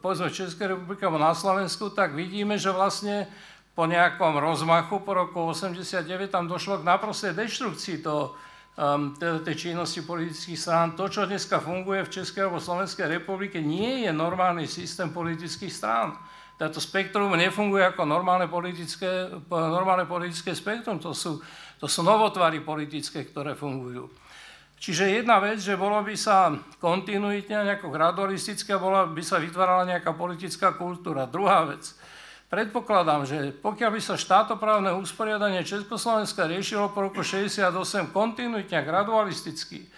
povedzme 0.00 0.32
v 0.32 0.38
Českej 0.40 0.72
republike 0.72 1.04
alebo 1.04 1.20
na 1.20 1.36
Slovensku, 1.36 1.92
tak 1.92 2.16
vidíme, 2.16 2.56
že 2.56 2.72
vlastne 2.72 3.28
po 3.74 3.90
nejakom 3.90 4.38
rozmachu 4.38 5.02
po 5.02 5.12
roku 5.18 5.50
89 5.50 6.30
tam 6.30 6.46
došlo 6.46 6.80
k 6.80 6.86
naprostej 6.86 7.34
deštrukcii 7.34 8.06
toho, 8.06 8.38
um, 8.78 9.14
tej 9.18 9.54
činnosti 9.54 10.06
politických 10.06 10.58
strán. 10.58 10.94
To, 10.94 11.10
čo 11.10 11.26
dneska 11.26 11.58
funguje 11.58 12.06
v 12.06 12.12
Českej 12.22 12.46
alebo 12.46 12.62
Slovenskej 12.62 13.10
republike, 13.10 13.58
nie 13.58 14.06
je 14.06 14.10
normálny 14.14 14.70
systém 14.70 15.10
politických 15.10 15.74
strán. 15.74 16.14
Táto 16.54 16.78
spektrum 16.78 17.34
nefunguje 17.34 17.82
ako 17.82 18.06
normálne 18.06 18.46
politické, 18.46 19.26
normálne 19.50 20.06
politické 20.06 20.54
spektrum. 20.54 21.02
To 21.02 21.10
sú 21.10 21.42
to 21.84 21.90
sú 21.92 22.00
novotvary 22.00 22.64
politické, 22.64 23.28
ktoré 23.28 23.52
fungujú. 23.52 24.08
Čiže 24.80 25.20
jedna 25.20 25.36
vec, 25.36 25.60
že 25.60 25.76
bolo 25.76 26.00
by 26.00 26.16
sa 26.16 26.52
kontinuitne 26.80 27.60
nejako 27.60 27.92
gradualistické, 27.92 28.72
bola, 28.80 29.04
by 29.04 29.20
sa 29.20 29.36
vytvárala 29.36 29.84
nejaká 29.88 30.16
politická 30.16 30.72
kultúra. 30.80 31.28
Druhá 31.28 31.68
vec, 31.68 31.92
predpokladám, 32.48 33.24
že 33.24 33.38
pokiaľ 33.60 33.90
by 33.94 34.00
sa 34.00 34.14
štátoprávne 34.20 34.94
usporiadanie 34.96 35.64
Československa 35.64 36.48
riešilo 36.48 36.92
po 36.92 37.08
roku 37.08 37.24
68 37.24 38.10
kontinuitne 38.12 38.76
a 38.80 38.86
gradualisticky, 38.86 39.84
e, 39.84 39.88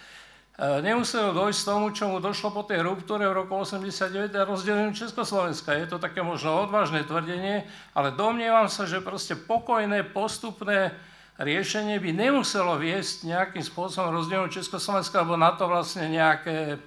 nemuselo 0.81 1.35
dojsť 1.35 1.61
tomu, 1.63 1.91
čomu 1.91 2.23
došlo 2.23 2.55
po 2.55 2.63
tej 2.63 2.83
ruptúre 2.83 3.27
v 3.27 3.43
roku 3.43 3.57
89 3.59 4.35
a 4.35 4.47
rozdeleniu 4.47 4.93
Československa. 4.95 5.75
Je 5.75 5.87
to 5.87 5.97
také 5.99 6.23
možno 6.23 6.67
odvážne 6.67 7.03
tvrdenie, 7.03 7.67
ale 7.93 8.15
domnievam 8.15 8.71
sa, 8.71 8.87
že 8.87 9.03
proste 9.03 9.35
pokojné, 9.35 10.07
postupné 10.11 10.95
riešenie 11.37 12.01
by 12.01 12.09
nemuselo 12.13 12.81
viesť 12.81 13.29
nejakým 13.29 13.61
spôsobom 13.61 14.09
rozdielu 14.09 14.49
Československa, 14.49 15.21
alebo 15.21 15.37
na 15.37 15.53
to 15.53 15.69
vlastne 15.69 16.09
nejaké, 16.09 16.81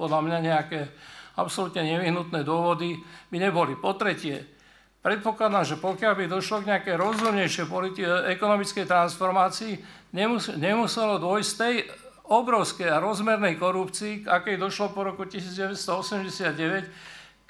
podľa 0.00 0.20
mňa 0.24 0.38
nejaké 0.40 0.80
absolútne 1.36 1.84
nevyhnutné 1.84 2.44
dôvody 2.44 3.00
by 3.28 3.36
neboli. 3.40 3.76
Po 3.76 3.96
tretie, 3.96 4.51
predpokladám, 5.02 5.66
že 5.66 5.76
pokiaľ 5.76 6.14
by 6.14 6.24
došlo 6.30 6.62
k 6.62 6.68
nejakej 6.72 6.96
rozumnejšej 6.96 7.66
ekonomickej 8.38 8.86
transformácii, 8.86 9.72
nemus 10.14 10.48
nemuselo 10.54 11.18
dôjsť 11.18 11.52
tej 11.58 11.90
obrovskej 12.30 12.88
a 12.88 13.02
rozmernej 13.02 13.58
korupcii, 13.58 14.30
akej 14.30 14.56
došlo 14.56 14.94
po 14.94 15.04
roku 15.04 15.26
1989, 15.26 16.86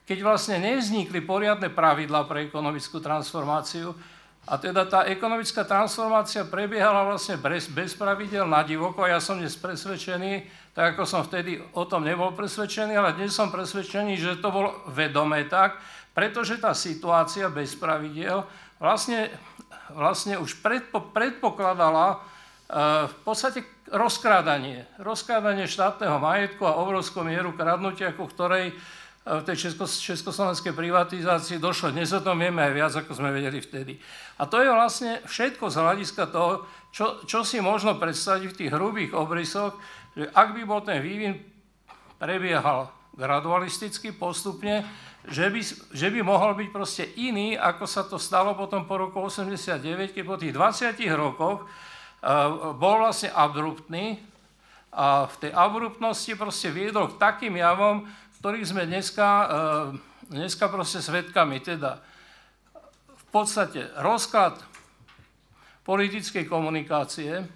keď 0.03 0.19
vlastne 0.25 0.59
nevznikli 0.59 1.23
poriadne 1.23 1.71
pravidla 1.71 2.27
pre 2.27 2.49
ekonomickú 2.49 2.99
transformáciu, 2.99 3.95
a 4.43 4.59
teda 4.59 4.83
tá 4.91 5.07
ekonomická 5.07 5.63
transformácia 5.63 6.43
prebiehala 6.43 7.07
vlastne 7.07 7.39
bez, 7.39 7.71
bez 7.71 7.95
pravidel 7.95 8.43
na 8.43 8.67
divoko. 8.67 9.07
Ja 9.07 9.23
som 9.23 9.39
dnes 9.39 9.55
presvedčený, 9.55 10.43
tak 10.75 10.99
ako 10.99 11.07
som 11.07 11.23
vtedy 11.23 11.63
o 11.79 11.87
tom 11.87 12.03
nebol 12.03 12.35
presvedčený, 12.35 12.99
ale 12.99 13.15
dnes 13.15 13.31
som 13.31 13.55
presvedčený, 13.55 14.19
že 14.19 14.43
to 14.43 14.51
bolo 14.51 14.83
vedomé 14.91 15.47
tak, 15.47 15.79
pretože 16.12 16.61
tá 16.61 16.77
situácia 16.77 17.49
bez 17.49 17.73
pravidel 17.77 18.45
vlastne, 18.77 19.33
vlastne 19.93 20.37
už 20.37 20.61
predpo, 20.61 21.01
predpokladala 21.12 22.17
uh, 22.17 23.09
v 23.09 23.17
podstate 23.25 23.65
rozkrádanie. 23.93 24.89
Rozkrádanie 25.01 25.69
štátneho 25.69 26.17
majetku 26.21 26.65
a 26.65 26.81
obrovskú 26.81 27.25
mieru 27.25 27.53
kradnutia, 27.53 28.17
ku 28.17 28.28
ktorej 28.28 28.73
v 29.23 29.43
tej 29.47 29.71
česko, 29.71 29.87
československej 29.87 30.75
privatizácii 30.75 31.62
došlo. 31.62 31.95
Dnes 31.95 32.11
o 32.11 32.19
tom 32.19 32.43
vieme 32.43 32.59
aj 32.59 32.73
viac, 32.75 32.93
ako 32.99 33.15
sme 33.15 33.31
vedeli 33.31 33.62
vtedy. 33.62 33.95
A 34.43 34.51
to 34.51 34.59
je 34.59 34.67
vlastne 34.67 35.23
všetko 35.23 35.71
z 35.71 35.77
hľadiska 35.78 36.23
toho, 36.27 36.67
čo, 36.91 37.23
čo 37.23 37.47
si 37.47 37.62
možno 37.62 37.95
predstaviť 38.03 38.51
v 38.51 38.59
tých 38.59 38.75
hrubých 38.75 39.15
obrysoch, 39.15 39.78
že 40.19 40.27
ak 40.35 40.59
by 40.59 40.62
bol 40.67 40.83
ten 40.83 40.99
vývin 40.99 41.39
prebiehal 42.19 42.91
gradualisticky, 43.17 44.12
postupne, 44.17 44.85
že 45.28 45.47
by, 45.53 45.61
že 45.95 46.09
by 46.11 46.21
mohol 46.25 46.59
byť 46.59 46.69
proste 46.75 47.05
iný, 47.15 47.55
ako 47.55 47.85
sa 47.87 48.03
to 48.03 48.19
stalo 48.19 48.59
potom 48.59 48.89
po 48.89 48.99
roku 48.99 49.23
89, 49.23 50.17
keď 50.17 50.25
po 50.27 50.37
tých 50.41 50.53
20 50.55 50.99
rokoch 51.15 51.62
uh, 51.62 52.75
bol 52.75 53.07
vlastne 53.07 53.31
abruptný 53.31 54.19
a 54.93 55.25
v 55.25 55.37
tej 55.49 55.53
abruptnosti 55.57 56.33
proste 56.37 56.69
viedol 56.69 57.17
k 57.17 57.21
takým 57.21 57.57
javom, 57.57 58.05
ktorých 58.45 58.69
sme 58.69 58.85
dneska, 58.85 59.28
eh, 59.41 59.49
dneska 60.28 60.69
proste 60.69 61.01
svetkami. 61.01 61.65
Teda 61.65 62.05
v 63.09 63.25
podstate 63.33 63.89
rozklad 63.97 64.61
politickej 65.89 66.45
komunikácie, 66.45 67.49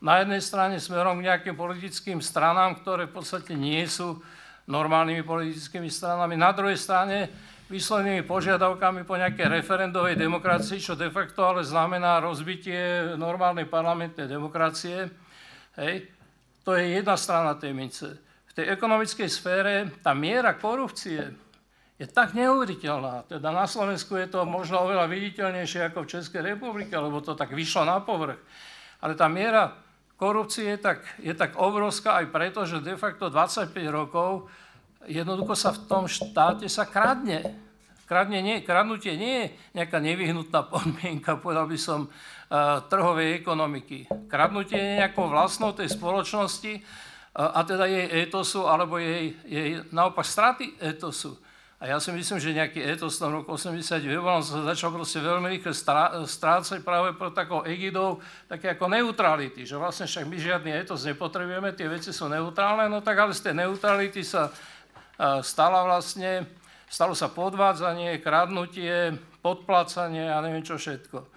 na 0.00 0.20
jednej 0.20 0.40
strane 0.44 0.76
smerom 0.76 1.20
k 1.20 1.26
nejakým 1.28 1.56
politickým 1.56 2.20
stranám, 2.20 2.80
ktoré 2.80 3.08
v 3.08 3.16
podstate 3.16 3.56
nie 3.56 3.84
sú 3.88 4.20
normálnymi 4.66 5.22
politickými 5.22 5.90
stranami, 5.90 6.34
na 6.34 6.50
druhej 6.50 6.78
strane 6.78 7.30
vyslovenými 7.66 8.22
požiadavkami 8.22 9.02
po 9.02 9.18
nejakej 9.18 9.62
referendovej 9.62 10.14
demokracii, 10.14 10.78
čo 10.78 10.94
de 10.94 11.10
facto 11.10 11.42
ale 11.42 11.66
znamená 11.66 12.22
rozbitie 12.22 13.14
normálnej 13.18 13.66
parlamentnej 13.66 14.30
demokracie. 14.30 15.10
Hej. 15.78 16.10
To 16.62 16.74
je 16.74 16.98
jedna 16.98 17.14
strana 17.14 17.54
tej 17.58 17.74
mince 17.74 18.26
tej 18.56 18.72
ekonomickej 18.72 19.28
sfére 19.28 19.72
tá 20.00 20.16
miera 20.16 20.56
korupcie 20.56 21.28
je 22.00 22.06
tak 22.08 22.32
neuveriteľná. 22.32 23.28
Teda 23.28 23.52
na 23.52 23.68
Slovensku 23.68 24.16
je 24.16 24.32
to 24.32 24.48
možno 24.48 24.80
oveľa 24.88 25.04
viditeľnejšie 25.12 25.92
ako 25.92 26.04
v 26.04 26.10
Českej 26.16 26.56
republike, 26.56 26.92
lebo 26.96 27.20
to 27.20 27.36
tak 27.36 27.52
vyšlo 27.52 27.84
na 27.84 28.00
povrch. 28.00 28.40
Ale 29.04 29.12
tá 29.12 29.28
miera 29.28 29.76
korupcie 30.16 30.74
je 30.74 30.78
tak, 30.80 31.04
je 31.20 31.32
tak 31.36 31.56
obrovská 31.60 32.20
aj 32.24 32.26
preto, 32.32 32.64
že 32.64 32.84
de 32.84 32.96
facto 32.96 33.28
25 33.28 33.72
rokov 33.88 34.48
jednoducho 35.06 35.54
sa 35.54 35.70
v 35.76 35.80
tom 35.86 36.04
štáte 36.10 36.66
sa 36.66 36.88
kradne. 36.88 37.56
Kradne 38.06 38.38
nie, 38.38 38.62
kradnutie 38.62 39.18
nie 39.18 39.34
je 39.34 39.46
nejaká 39.76 39.98
nevyhnutná 39.98 40.62
podmienka, 40.72 41.38
povedal 41.42 41.66
by 41.66 41.78
som, 41.78 42.06
uh, 42.06 42.80
trhovej 42.86 43.42
ekonomiky. 43.42 44.06
Kradnutie 44.30 44.78
je 44.78 44.98
nejakou 45.02 45.26
vlastnou 45.26 45.74
tej 45.74 45.90
spoločnosti, 45.90 46.86
a 47.36 47.60
teda 47.68 47.84
jej 47.84 48.08
etosu, 48.24 48.64
alebo 48.64 48.96
jej, 48.96 49.36
jej 49.44 49.84
naopak 49.92 50.24
straty 50.24 50.72
etosu. 50.80 51.36
A 51.76 51.92
ja 51.92 52.00
si 52.00 52.08
myslím, 52.08 52.40
že 52.40 52.56
nejaký 52.56 52.80
etos 52.80 53.20
v 53.20 53.44
roku 53.44 53.52
89 53.52 54.00
on 54.24 54.40
sa 54.40 54.64
začal 54.64 54.96
proste 54.96 55.20
veľmi 55.20 55.44
rýchle 55.52 55.76
strácať 56.24 56.80
práve 56.80 57.12
pro 57.12 57.28
takou 57.28 57.68
egidou 57.68 58.24
také 58.48 58.72
ako 58.72 58.88
neutrality, 58.88 59.68
že 59.68 59.76
vlastne 59.76 60.08
však 60.08 60.24
my 60.24 60.36
žiadny 60.40 60.72
etos 60.72 61.04
nepotrebujeme, 61.04 61.76
tie 61.76 61.84
veci 61.84 62.16
sú 62.16 62.32
neutrálne, 62.32 62.88
no 62.88 63.04
tak 63.04 63.20
ale 63.20 63.36
z 63.36 63.52
tej 63.52 63.60
neutrality 63.60 64.24
sa 64.24 64.48
stala 65.44 65.84
vlastne, 65.84 66.48
stalo 66.88 67.12
sa 67.12 67.28
podvádzanie, 67.28 68.24
kradnutie, 68.24 69.12
podplácanie 69.44 70.32
a 70.32 70.40
neviem 70.40 70.64
čo 70.64 70.80
všetko. 70.80 71.28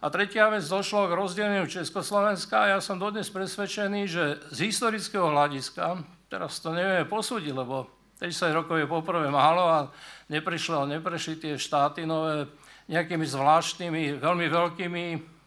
A 0.00 0.08
tretia 0.08 0.48
vec, 0.48 0.64
došlo 0.64 1.12
k 1.12 1.16
rozdeleniu 1.16 1.68
Československa 1.68 2.56
a 2.56 2.70
ja 2.76 2.78
som 2.80 2.96
dodnes 2.96 3.28
presvedčený, 3.28 4.00
že 4.08 4.40
z 4.48 4.58
historického 4.64 5.28
hľadiska, 5.28 6.00
teraz 6.32 6.56
to 6.64 6.72
nevieme 6.72 7.04
posúdiť, 7.04 7.52
lebo 7.52 7.92
30 8.24 8.56
rokov 8.56 8.80
je 8.80 8.88
poprvé 8.88 9.28
málo 9.28 9.68
a 9.68 9.92
neprišlo, 10.32 10.88
neprešli 10.88 11.36
tie 11.36 11.54
štáty 11.60 12.08
nové 12.08 12.48
nejakými 12.88 13.26
zvláštnymi, 13.28 14.16
veľmi 14.16 14.46
veľkými 14.48 15.04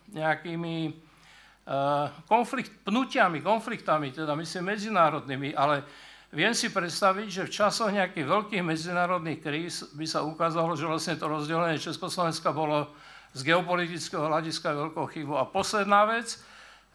nejakými 0.08 0.76
uh, 0.88 2.08
konflikt, 2.30 2.72
pnutiami, 2.86 3.42
konfliktami, 3.42 4.14
teda 4.14 4.38
myslím 4.38 4.78
medzinárodnými, 4.78 5.58
ale 5.58 5.84
viem 6.30 6.54
si 6.54 6.70
predstaviť, 6.70 7.28
že 7.28 7.44
v 7.50 7.56
časoch 7.58 7.90
nejakých 7.90 8.30
veľkých 8.30 8.64
medzinárodných 8.64 9.42
kríz 9.42 9.90
by 9.98 10.06
sa 10.06 10.22
ukázalo, 10.22 10.78
že 10.78 10.86
vlastne 10.86 11.18
to 11.18 11.26
rozdelenie 11.28 11.82
Československa 11.82 12.54
bolo 12.54 12.94
z 13.34 13.42
geopolitického 13.42 14.22
hľadiska 14.22 14.70
veľkou 14.70 15.06
chybou. 15.12 15.36
A 15.42 15.50
posledná 15.50 16.08
vec, 16.08 16.40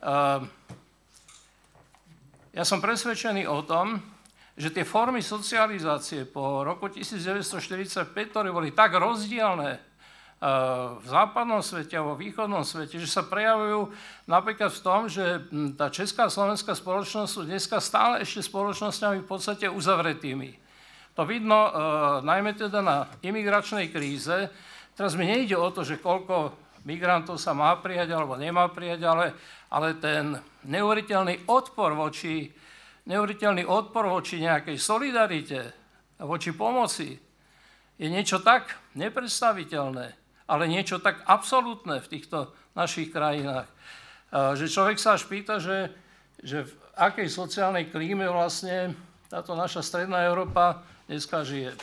ehm, 0.01 0.49
ja 2.57 2.65
som 2.65 2.81
presvedčený 2.81 3.45
o 3.45 3.61
tom, 3.67 4.01
že 4.57 4.69
tie 4.69 4.85
formy 4.85 5.25
socializácie 5.25 6.29
po 6.29 6.61
roku 6.65 6.89
1945, 6.93 8.13
ktoré 8.13 8.49
boli 8.53 8.71
tak 8.73 8.97
rozdielne 8.97 9.81
ehm, 9.81 11.01
v 11.01 11.07
západnom 11.09 11.65
svete 11.65 11.97
a 11.97 12.05
vo 12.05 12.15
východnom 12.15 12.63
svete, 12.63 13.01
že 13.01 13.09
sa 13.09 13.25
prejavujú 13.25 13.89
napríklad 14.29 14.71
v 14.73 14.81
tom, 14.85 15.01
že 15.09 15.41
hm, 15.49 15.81
tá 15.81 15.89
česká 15.89 16.29
a 16.29 16.35
slovenská 16.35 16.77
spoločnosť 16.77 17.31
sú 17.33 17.43
dneska 17.49 17.81
stále 17.81 18.21
ešte 18.21 18.45
spoločnosťami 18.45 19.25
v 19.25 19.29
podstate 19.29 19.67
uzavretými. 19.73 20.61
To 21.13 21.29
vidno 21.29 21.69
uh, 21.69 21.73
najmä 22.25 22.57
teda 22.57 22.81
na 22.81 23.05
imigračnej 23.21 23.93
kríze, 23.93 24.49
Teraz 24.93 25.17
mi 25.17 25.25
nejde 25.25 25.57
o 25.57 25.73
to, 25.73 25.89
že 25.89 26.05
koľko 26.05 26.53
migrantov 26.85 27.41
sa 27.41 27.57
má 27.57 27.73
prijať 27.81 28.13
alebo 28.13 28.37
nemá 28.37 28.69
prijať, 28.69 29.09
ale, 29.09 29.33
ale 29.73 29.97
ten 29.97 30.37
neuveriteľný 30.69 31.49
odpor 31.49 31.97
voči, 31.97 32.53
neuveriteľný 33.07 33.67
odpor 33.67 34.07
voči 34.07 34.39
nejakej 34.39 34.79
solidarite 34.79 35.61
a 36.19 36.23
voči 36.23 36.55
pomoci 36.55 37.19
je 37.99 38.09
niečo 38.09 38.43
tak 38.43 38.79
nepredstaviteľné, 38.95 40.07
ale 40.47 40.65
niečo 40.71 41.03
tak 41.03 41.23
absolútne 41.27 41.99
v 41.99 42.11
týchto 42.11 42.55
našich 42.79 43.11
krajinách, 43.11 43.69
že 44.55 44.67
človek 44.71 44.97
sa 44.97 45.19
až 45.19 45.27
pýta, 45.29 45.59
že, 45.59 45.93
že 46.41 46.65
v 46.67 46.73
akej 46.97 47.29
sociálnej 47.29 47.91
klíme 47.91 48.27
vlastne 48.31 48.97
táto 49.29 49.57
naša 49.59 49.83
stredná 49.83 50.25
Európa 50.25 50.85
dneska 51.09 51.43
žije. 51.45 51.75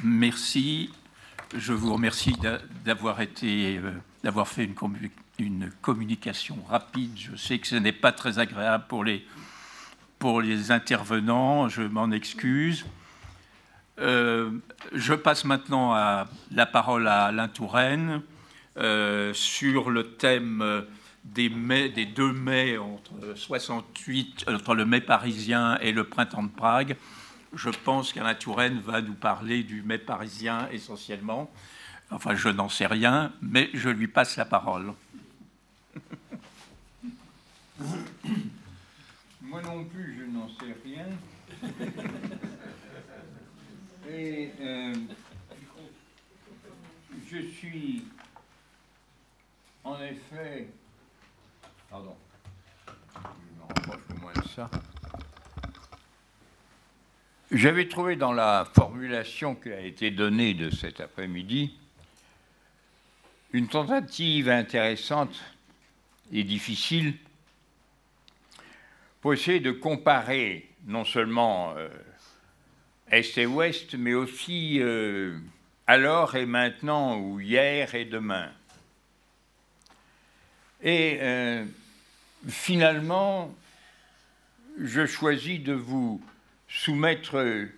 Merci. 0.00 0.99
Je 1.56 1.72
vous 1.72 1.92
remercie 1.92 2.36
d'avoir 2.84 3.20
été, 3.20 3.78
euh, 3.78 3.90
d'avoir 4.22 4.46
fait 4.46 4.70
une, 5.38 5.70
communication 5.82 6.56
rapide. 6.68 7.10
Je 7.16 7.34
sais 7.34 7.58
que 7.58 7.66
ce 7.66 7.74
n'est 7.74 7.92
pas 7.92 8.12
très 8.12 8.38
agréable 8.38 8.84
pour 8.88 9.02
les, 9.02 9.26
pour 10.20 10.42
les 10.42 10.70
intervenants. 10.70 11.68
Je 11.68 11.82
m'en 11.82 12.12
excuse. 12.12 12.86
Euh, 13.98 14.50
je 14.92 15.12
passe 15.12 15.44
maintenant 15.44 15.92
à 15.92 16.28
la 16.52 16.66
parole 16.66 17.08
à 17.08 17.24
Alain 17.24 17.48
Touraine 17.48 18.22
euh, 18.76 19.34
sur 19.34 19.90
le 19.90 20.12
thème 20.12 20.84
des, 21.24 21.48
mai, 21.48 21.88
des 21.88 22.06
deux 22.06 22.32
mai 22.32 22.78
entre 22.78 23.12
68, 23.34 24.46
entre 24.48 24.76
le 24.76 24.86
mai 24.86 25.00
parisien 25.00 25.78
et 25.80 25.90
le 25.90 26.04
printemps 26.04 26.44
de 26.44 26.48
Prague 26.48 26.96
je 27.54 27.70
pense 27.70 28.12
qu'Alain 28.12 28.34
Touraine 28.34 28.80
va 28.80 29.00
nous 29.00 29.14
parler 29.14 29.62
du 29.62 29.82
mai 29.82 29.98
parisien 29.98 30.68
essentiellement. 30.70 31.50
Enfin, 32.10 32.34
je 32.34 32.48
n'en 32.48 32.68
sais 32.68 32.86
rien, 32.86 33.32
mais 33.40 33.70
je 33.72 33.88
lui 33.88 34.08
passe 34.08 34.36
la 34.36 34.44
parole. 34.44 34.92
Moi 39.42 39.62
non 39.62 39.84
plus, 39.84 40.18
je 40.18 40.24
n'en 40.24 40.48
sais 40.48 40.76
rien. 40.84 41.06
Et 44.08 44.50
euh, 44.60 44.94
je 47.30 47.38
suis 47.38 48.04
en 49.84 50.00
effet. 50.02 50.68
Pardon. 51.88 52.16
ça. 54.54 54.68
J'avais 57.52 57.88
trouvé 57.88 58.14
dans 58.14 58.32
la 58.32 58.64
formulation 58.76 59.56
qui 59.56 59.72
a 59.72 59.80
été 59.80 60.12
donnée 60.12 60.54
de 60.54 60.70
cet 60.70 61.00
après-midi 61.00 61.76
une 63.52 63.66
tentative 63.66 64.48
intéressante 64.48 65.34
et 66.32 66.44
difficile 66.44 67.14
pour 69.20 69.32
essayer 69.32 69.58
de 69.58 69.72
comparer 69.72 70.68
non 70.86 71.04
seulement 71.04 71.74
euh, 71.76 71.88
Est 73.10 73.36
et 73.36 73.46
Ouest, 73.46 73.96
mais 73.96 74.14
aussi 74.14 74.80
euh, 74.80 75.36
alors 75.88 76.36
et 76.36 76.46
maintenant, 76.46 77.18
ou 77.18 77.40
hier 77.40 77.96
et 77.96 78.04
demain. 78.04 78.48
Et 80.82 81.18
euh, 81.20 81.64
finalement, 82.48 83.52
je 84.78 85.04
choisis 85.04 85.60
de 85.60 85.72
vous 85.72 86.22
soumettre 86.70 87.68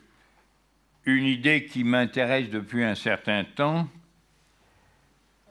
une 1.07 1.25
idée 1.25 1.65
qui 1.65 1.83
m'intéresse 1.83 2.51
depuis 2.51 2.85
un 2.85 2.95
certain 2.95 3.43
temps 3.43 3.89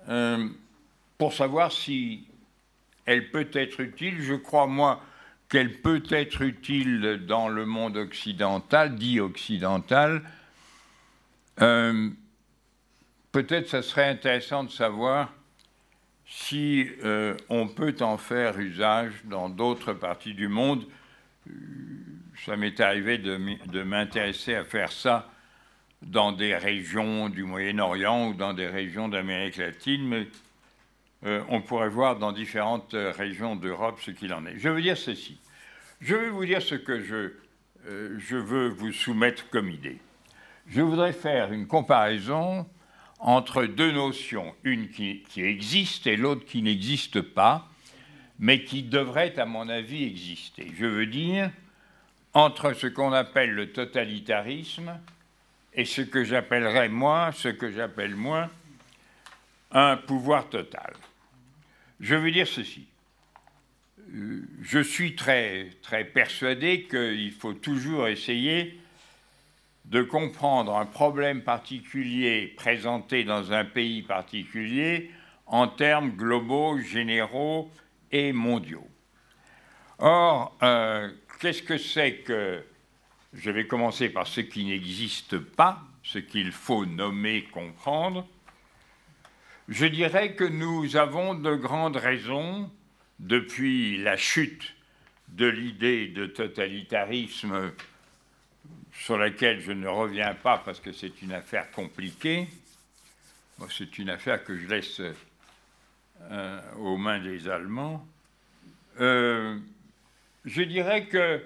euh, 0.08 0.48
pour 1.18 1.34
savoir 1.34 1.72
si 1.72 2.28
elle 3.06 3.32
peut 3.32 3.50
être 3.54 3.82
utile. 3.82 4.22
Je 4.22 4.36
crois, 4.36 4.68
moi, 4.68 5.04
qu'elle 5.50 5.82
peut 5.82 6.04
être 6.12 6.44
utile 6.44 7.26
dans 7.28 7.50
le 7.50 7.66
monde 7.66 7.98
occidental, 7.98 8.96
dit 8.96 9.20
occidental. 9.20 10.22
Euh, 11.62 12.10
peut-être 13.32 13.68
ça 13.68 13.82
serait 13.82 14.08
intéressant 14.08 14.64
de 14.64 14.72
savoir 14.72 15.34
si 16.26 16.88
euh, 17.04 17.36
on 17.50 17.68
peut 17.68 17.96
en 18.00 18.18
faire 18.18 18.58
usage 18.60 19.14
dans 19.26 19.50
d'autres 19.50 19.94
parties 19.94 20.36
du 20.36 20.48
monde. 20.48 20.86
Ça 22.46 22.58
m'est 22.58 22.80
arrivé 22.80 23.20
de 23.20 23.84
m'intéresser 23.84 24.56
à 24.56 24.64
faire 24.64 24.92
ça 24.92 25.30
dans 26.02 26.32
des 26.32 26.56
régions 26.56 27.30
du 27.30 27.44
Moyen-Orient 27.44 28.30
ou 28.30 28.34
dans 28.34 28.54
des 28.54 28.68
régions 28.68 29.08
d'Amérique 29.08 29.58
latine, 29.58 30.08
mais 30.08 30.28
euh, 31.24 31.44
on 31.50 31.62
pourrait 31.62 31.90
voir 31.90 32.18
dans 32.18 32.32
différentes 32.32 32.96
régions 32.96 33.56
d'Europe 33.56 34.00
ce 34.02 34.10
qu'il 34.10 34.34
en 34.34 34.46
est. 34.48 34.58
Je 34.58 34.70
veux 34.70 34.82
dire 34.82 34.98
ceci. 34.98 35.38
Je 36.00 36.16
vais 36.16 36.30
vous 36.30 36.46
dire 36.46 36.64
ce 36.64 36.74
que 36.74 37.04
je, 37.04 37.34
euh, 37.88 38.18
je 38.18 38.38
veux 38.38 38.70
vous 38.70 38.92
soumettre 38.92 39.48
comme 39.52 39.70
idée. 39.70 40.00
Je 40.68 40.82
voudrais 40.82 41.14
faire 41.14 41.54
une 41.54 41.68
comparaison 41.68 42.68
entre 43.20 43.66
deux 43.66 43.92
notions, 43.92 44.56
une 44.64 44.90
qui, 44.90 45.22
qui 45.30 45.44
existe 45.44 46.08
et 46.08 46.18
l'autre 46.18 46.46
qui 46.46 46.64
n'existe 46.64 47.22
pas, 47.22 47.70
mais 48.40 48.64
qui 48.64 48.82
devrait, 48.82 49.38
à 49.38 49.46
mon 49.46 49.70
avis, 49.70 50.06
exister. 50.06 50.72
Je 50.76 50.88
veux 50.88 51.06
dire 51.06 51.52
entre 52.34 52.74
ce 52.74 52.88
qu'on 52.88 53.14
appelle 53.14 53.52
le 53.52 53.72
totalitarisme 53.72 55.00
et 55.74 55.86
ce 55.86 56.02
que 56.02 56.24
j'appellerais 56.24 56.90
moi, 56.90 57.32
ce 57.34 57.50
que 57.50 57.72
j'appelle 57.72 58.16
moi, 58.16 58.50
un 59.72 59.98
pouvoir 59.98 60.50
total. 60.50 60.94
Je 62.00 62.16
veux 62.16 62.32
dire 62.32 62.48
ceci. 62.48 62.88
Euh, 64.14 64.42
je 64.62 64.80
suis 64.80 65.16
très, 65.16 65.70
très 65.82 66.04
persuadé 66.04 66.84
qu'il 66.84 67.32
faut 67.32 67.54
toujours 67.54 68.08
essayer 68.08 68.80
de 69.86 70.02
comprendre 70.02 70.76
un 70.76 70.86
problème 70.86 71.42
particulier 71.42 72.54
présenté 72.58 73.24
dans 73.24 73.52
un 73.52 73.66
pays 73.66 74.04
particulier 74.04 75.12
en 75.48 75.68
termes 75.68 76.12
globaux, 76.12 76.80
généraux 76.80 77.70
et 78.12 78.32
mondiaux. 78.32 78.88
Or, 80.00 80.58
euh, 80.64 81.12
qu'est-ce 81.42 81.64
que 81.64 81.78
c'est 81.78 82.18
que 82.18 82.64
je 83.34 83.50
vais 83.50 83.66
commencer 83.66 84.10
par 84.10 84.28
ce 84.28 84.42
qui 84.42 84.64
n'existe 84.64 85.40
pas, 85.40 85.82
ce 86.04 86.20
qu'il 86.20 86.52
faut 86.52 86.86
nommer, 86.86 87.44
comprendre. 87.46 88.28
Je 89.68 89.88
dirais 89.88 90.36
que 90.36 90.44
nous 90.44 90.96
avons 90.96 91.34
de 91.34 91.56
grandes 91.56 91.98
raisons, 91.98 92.70
depuis 93.20 93.98
la 93.98 94.18
chute 94.18 94.76
de 95.30 95.46
l'idée 95.46 96.08
de 96.08 96.26
totalitarisme 96.26 97.72
sur 98.94 99.18
laquelle 99.18 99.62
je 99.62 99.72
ne 99.72 99.88
reviens 99.88 100.34
pas 100.34 100.58
parce 100.58 100.80
que 100.80 100.92
c'est 100.92 101.22
une 101.22 101.32
affaire 101.32 101.72
compliquée. 101.72 102.48
c'est 103.70 103.98
une 103.98 104.10
affaire 104.10 104.44
que 104.44 104.58
je 104.58 104.68
laisse 104.68 105.02
euh, 106.22 106.62
aux 106.78 106.98
mains 106.98 107.20
des 107.20 107.48
Allemands. 107.48 108.06
Euh, 109.00 109.58
je 110.46 110.62
dirais 110.62 111.06
que 111.06 111.44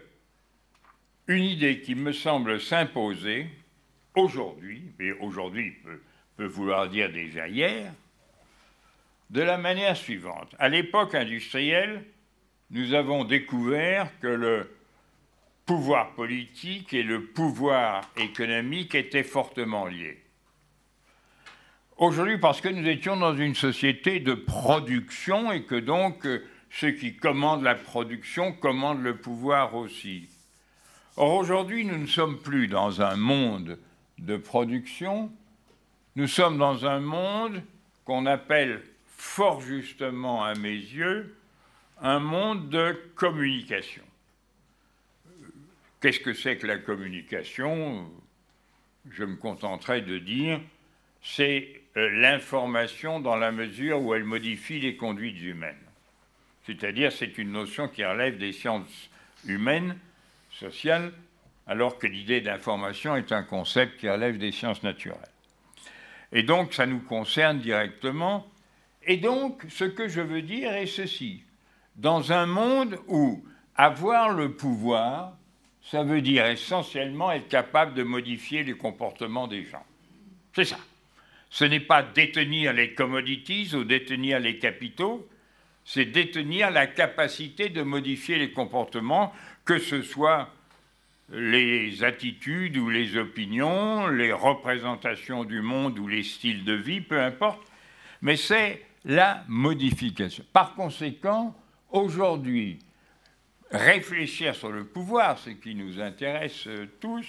une 1.28 1.44
idée 1.44 1.82
qui 1.82 1.96
me 1.96 2.12
semble 2.12 2.62
s'imposer 2.62 3.48
aujourd'hui, 4.16 4.94
mais 5.00 5.12
aujourd'hui 5.14 5.72
peut, 5.84 6.02
peut 6.38 6.46
vouloir 6.46 6.88
dire 6.90 7.12
déjà 7.12 7.48
hier, 7.48 7.92
de 9.32 9.42
la 9.42 9.58
manière 9.58 9.98
suivante. 9.98 10.56
À 10.60 10.70
l'époque 10.70 11.16
industrielle, 11.16 12.04
nous 12.70 12.94
avons 12.94 13.24
découvert 13.24 14.10
que 14.20 14.28
le 14.28 14.70
pouvoir 15.66 16.14
politique 16.14 16.94
et 16.94 17.04
le 17.04 17.26
pouvoir 17.26 18.10
économique 18.18 18.94
étaient 18.94 19.24
fortement 19.24 19.88
liés. 19.88 20.22
Aujourd'hui, 21.98 22.38
parce 22.38 22.62
que 22.62 22.70
nous 22.70 22.88
étions 22.88 23.18
dans 23.18 23.36
une 23.36 23.56
société 23.56 24.20
de 24.20 24.34
production 24.34 25.52
et 25.52 25.64
que 25.64 25.76
donc 25.76 26.28
ceux 26.70 26.92
qui 26.92 27.16
commandent 27.16 27.64
la 27.64 27.76
production 27.76 28.52
commandent 28.52 29.04
le 29.04 29.18
pouvoir 29.18 29.76
aussi. 29.76 30.28
Or 31.18 31.36
aujourd'hui, 31.36 31.86
nous 31.86 31.98
ne 31.98 32.08
sommes 32.08 32.40
plus 32.42 32.68
dans 32.68 33.02
un 33.02 33.16
monde 33.16 33.80
de 34.18 34.38
production, 34.38 35.32
nous 36.16 36.28
sommes 36.28 36.58
dans 36.58 36.86
un 36.86 37.00
monde 37.00 37.62
qu'on 38.04 38.26
appelle 38.26 38.82
fort 39.18 39.62
justement 39.62 40.44
à 40.44 40.56
mes 40.56 40.76
yeux 40.76 41.36
un 42.02 42.20
monde 42.20 42.70
de 42.70 42.98
communication. 43.16 44.04
Qu'est-ce 46.02 46.20
que 46.20 46.34
c'est 46.34 46.58
que 46.58 46.68
la 46.68 46.78
communication? 46.78 48.10
Je 49.10 49.24
me 49.24 49.36
contenterai 49.36 50.02
de 50.02 50.20
dire, 50.20 50.60
c'est 51.22 51.82
euh, 51.98 52.10
l'information 52.10 53.20
dans 53.20 53.36
la 53.36 53.52
mesure 53.52 54.02
où 54.02 54.14
elle 54.14 54.24
modifie 54.24 54.80
les 54.80 54.98
conduites 54.98 55.42
humaines. 55.42 55.76
C'est-à-dire, 56.66 57.12
c'est 57.12 57.38
une 57.38 57.52
notion 57.52 57.88
qui 57.88 58.04
relève 58.04 58.38
des 58.38 58.52
sciences 58.52 59.10
humaines 59.46 59.98
sociale, 60.52 61.12
alors 61.68 61.98
que 61.98 62.08
l'idée 62.08 62.42
d'information 62.42 63.16
est 63.16 63.32
un 63.32 63.44
concept 63.44 64.00
qui 64.00 64.10
relève 64.10 64.38
des 64.38 64.52
sciences 64.52 64.84
naturelles. 64.84 65.20
Et 66.32 66.44
donc, 66.44 66.74
ça 66.74 66.86
nous 66.86 67.00
concerne 67.00 67.60
directement. 67.60 68.48
Et 69.04 69.18
donc, 69.18 69.64
ce 69.70 69.86
que 69.86 70.08
je 70.08 70.22
veux 70.22 70.42
dire 70.42 70.74
est 70.74 70.88
ceci. 70.88 71.44
Dans 71.96 72.32
un 72.32 72.46
monde 72.46 72.98
où 73.08 73.44
avoir 73.76 74.30
le 74.30 74.54
pouvoir, 74.54 75.38
ça 75.82 76.04
veut 76.04 76.22
dire 76.22 76.46
essentiellement 76.46 77.32
être 77.32 77.48
capable 77.48 77.94
de 77.94 78.04
modifier 78.04 78.64
les 78.64 78.74
comportements 78.74 79.48
des 79.48 79.64
gens. 79.64 79.86
C'est 80.56 80.66
ça. 80.66 80.80
Ce 81.50 81.64
n'est 81.64 81.80
pas 81.80 82.02
détenir 82.02 82.74
les 82.74 82.94
commodities 82.94 83.76
ou 83.76 83.84
détenir 83.84 84.40
les 84.40 84.58
capitaux, 84.58 85.28
c'est 85.86 86.06
détenir 86.06 86.72
la 86.72 86.88
capacité 86.88 87.70
de 87.70 87.84
modifier 87.84 88.38
les 88.38 88.52
comportements 88.52 89.32
que 89.64 89.80
ce 89.80 90.02
soit 90.02 90.50
les 91.30 92.04
attitudes 92.04 92.78
ou 92.78 92.90
les 92.90 93.18
opinions, 93.18 94.08
les 94.08 94.32
représentations 94.32 95.44
du 95.44 95.62
monde 95.62 95.98
ou 95.98 96.08
les 96.08 96.24
styles 96.24 96.64
de 96.64 96.74
vie, 96.74 97.02
peu 97.02 97.20
importe, 97.20 97.62
mais 98.22 98.36
c'est 98.36 98.86
la 99.06 99.44
modification. 99.48 100.44
Par 100.54 100.76
conséquent, 100.76 101.56
aujourd'hui, 101.90 102.80
réfléchir 103.72 104.56
sur 104.56 104.72
le 104.72 104.86
pouvoir, 104.86 105.38
ce 105.40 105.50
qui 105.50 105.74
nous 105.76 106.00
intéresse 106.00 106.68
tous, 107.00 107.26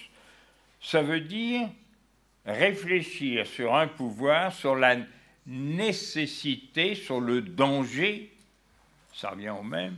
ça 0.81 1.03
veut 1.03 1.21
dire 1.21 1.69
réfléchir 2.45 3.47
sur 3.47 3.75
un 3.75 3.89
pouvoir, 3.89 4.53
sur 4.53 4.77
la 4.77 4.97
nécessité, 5.47 6.95
sur 6.95 7.21
le 7.21 7.41
danger, 7.41 8.36
ça 9.17 9.31
revient 9.31 9.51
au 9.51 9.63
même, 9.63 9.97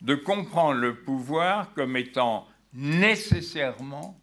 de 0.00 0.14
comprendre 0.14 0.80
le 0.80 0.94
pouvoir 0.94 1.72
comme 1.74 1.96
étant 1.96 2.46
nécessairement 2.72 4.18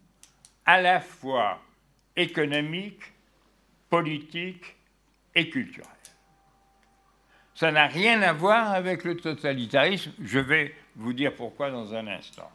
à 0.64 0.80
la 0.80 1.00
fois 1.00 1.60
économique, 2.16 3.00
politique 3.88 4.76
et 5.34 5.48
culturel. 5.50 5.90
Ça 7.54 7.70
n'a 7.70 7.86
rien 7.86 8.20
à 8.22 8.32
voir 8.32 8.72
avec 8.72 9.04
le 9.04 9.16
totalitarisme, 9.16 10.12
je 10.20 10.38
vais 10.38 10.74
vous 10.96 11.12
dire 11.12 11.34
pourquoi 11.34 11.70
dans 11.70 11.94
un 11.94 12.06
instant. 12.08 12.50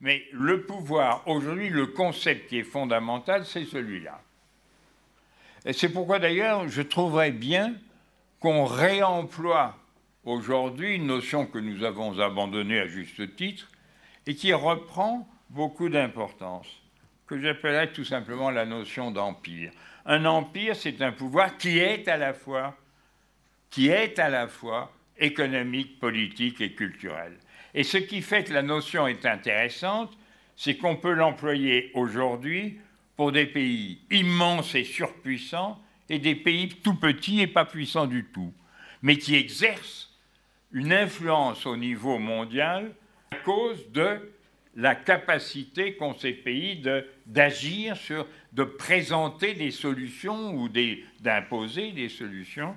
Mais 0.00 0.24
le 0.32 0.62
pouvoir, 0.62 1.26
aujourd'hui, 1.28 1.68
le 1.68 1.86
concept 1.86 2.48
qui 2.48 2.58
est 2.58 2.64
fondamental, 2.64 3.44
c'est 3.44 3.64
celui-là. 3.64 4.20
Et 5.64 5.72
c'est 5.72 5.88
pourquoi 5.88 6.18
d'ailleurs 6.18 6.68
je 6.68 6.82
trouverais 6.82 7.32
bien 7.32 7.74
qu'on 8.40 8.64
réemploie 8.64 9.76
aujourd'hui 10.26 10.96
une 10.96 11.06
notion 11.06 11.46
que 11.46 11.58
nous 11.58 11.82
avons 11.84 12.18
abandonnée 12.18 12.80
à 12.80 12.86
juste 12.86 13.36
titre, 13.36 13.70
et 14.26 14.34
qui 14.34 14.52
reprend 14.52 15.26
beaucoup 15.50 15.88
d'importance, 15.88 16.66
que 17.26 17.40
j'appellerais 17.40 17.92
tout 17.92 18.04
simplement 18.04 18.50
la 18.50 18.66
notion 18.66 19.12
d'empire. 19.12 19.70
Un 20.04 20.24
empire, 20.24 20.76
c'est 20.76 21.00
un 21.00 21.12
pouvoir 21.12 21.56
qui 21.56 21.78
est 21.78 22.08
à 22.08 22.16
la 22.16 22.34
fois, 22.34 22.76
économique, 25.18 25.98
politique 26.00 26.60
et 26.60 26.72
culturel. 26.72 27.32
Et 27.74 27.84
ce 27.84 27.98
qui 27.98 28.20
fait 28.20 28.44
que 28.44 28.52
la 28.52 28.62
notion 28.62 29.06
est 29.06 29.24
intéressante, 29.24 30.16
c'est 30.56 30.76
qu'on 30.76 30.96
peut 30.96 31.12
l'employer 31.12 31.90
aujourd'hui 31.94 32.78
pour 33.16 33.32
des 33.32 33.46
pays 33.46 34.00
immenses 34.10 34.74
et 34.74 34.84
surpuissants 34.84 35.80
et 36.08 36.18
des 36.18 36.34
pays 36.34 36.68
tout 36.68 36.94
petits 36.94 37.40
et 37.40 37.46
pas 37.46 37.64
puissants 37.64 38.06
du 38.06 38.24
tout, 38.24 38.52
mais 39.02 39.18
qui 39.18 39.36
exercent 39.36 40.15
une 40.76 40.92
influence 40.92 41.64
au 41.64 41.74
niveau 41.74 42.18
mondial 42.18 42.92
à 43.30 43.36
cause 43.36 43.90
de 43.92 44.30
la 44.74 44.94
capacité 44.94 45.96
qu'ont 45.96 46.14
ces 46.18 46.34
pays 46.34 46.82
d'agir 47.24 47.96
sur, 47.96 48.26
de 48.52 48.62
présenter 48.62 49.54
des 49.54 49.70
solutions 49.70 50.52
ou 50.52 50.68
d'imposer 51.18 51.92
des 51.92 52.10
solutions. 52.10 52.76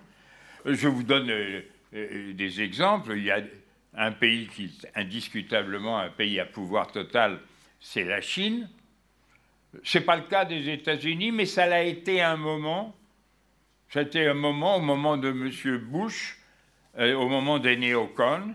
Je 0.63 0.87
vous 0.87 1.03
donne 1.03 1.29
euh, 1.29 1.61
euh, 1.93 2.31
des 2.31 2.61
exemples. 2.61 3.17
Il 3.17 3.25
y 3.25 3.31
a 3.31 3.41
un 3.95 4.13
pays 4.13 4.47
qui 4.47 4.63
est 4.63 4.97
indiscutablement 4.97 5.99
un 5.99 6.09
pays 6.09 6.39
à 6.39 6.45
pouvoir 6.45 6.93
total, 6.93 7.41
c'est 7.81 8.05
la 8.05 8.21
Chine. 8.21 8.69
Ce 9.83 9.97
n'est 9.97 10.05
pas 10.05 10.15
le 10.15 10.23
cas 10.23 10.45
des 10.45 10.69
États-Unis, 10.69 11.33
mais 11.33 11.45
ça 11.45 11.65
l'a 11.65 11.83
été 11.83 12.21
un 12.21 12.37
moment. 12.37 12.95
C'était 13.89 14.27
un 14.27 14.35
moment, 14.35 14.77
au 14.77 14.81
moment 14.81 15.17
de 15.17 15.31
M. 15.31 15.77
Bush, 15.79 16.38
au 16.99 17.29
moment 17.29 17.59
des 17.59 17.77
néocons. 17.77 18.53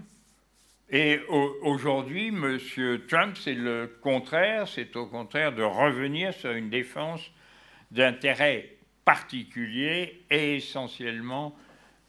Et 0.90 1.20
aujourd'hui, 1.62 2.28
M. 2.28 2.58
Trump, 3.08 3.36
c'est 3.40 3.54
le 3.54 3.98
contraire, 4.02 4.68
c'est 4.68 4.94
au 4.96 5.06
contraire 5.06 5.52
de 5.52 5.62
revenir 5.62 6.34
sur 6.34 6.52
une 6.52 6.70
défense 6.70 7.22
d'intérêts 7.90 8.76
particuliers 9.04 10.22
et 10.30 10.56
essentiellement 10.56 11.56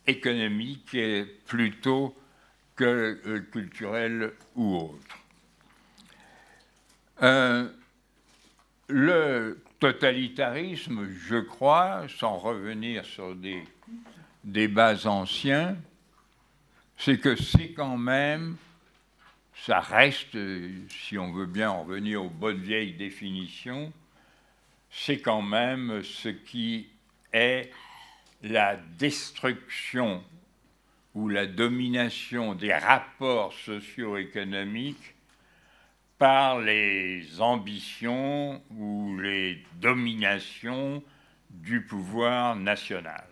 économiques 0.07 0.97
plutôt 1.45 2.15
que 2.75 3.19
euh, 3.25 3.39
culturels 3.51 4.33
ou 4.55 4.75
autres. 4.75 5.19
Euh, 7.23 7.69
le 8.89 9.63
totalitarisme, 9.79 11.07
je 11.09 11.37
crois, 11.37 12.03
sans 12.19 12.37
revenir 12.37 13.05
sur 13.05 13.35
des 13.35 13.63
débats 14.43 15.05
anciens, 15.05 15.77
c'est 16.97 17.19
que 17.19 17.35
c'est 17.35 17.71
quand 17.71 17.97
même, 17.97 18.57
ça 19.53 19.79
reste, 19.79 20.37
si 20.89 21.17
on 21.17 21.31
veut 21.31 21.45
bien 21.45 21.71
en 21.71 21.83
revenir 21.83 22.23
aux 22.23 22.29
bonnes 22.29 22.61
vieilles 22.61 22.93
définitions, 22.93 23.91
c'est 24.89 25.19
quand 25.19 25.41
même 25.41 26.01
ce 26.03 26.29
qui 26.29 26.87
est 27.33 27.71
la 28.43 28.75
destruction 28.75 30.23
ou 31.13 31.29
la 31.29 31.47
domination 31.47 32.53
des 32.53 32.73
rapports 32.73 33.53
socio-économiques 33.53 35.15
par 36.17 36.59
les 36.59 37.41
ambitions 37.41 38.61
ou 38.71 39.17
les 39.19 39.63
dominations 39.75 41.03
du 41.49 41.81
pouvoir 41.81 42.55
national. 42.55 43.25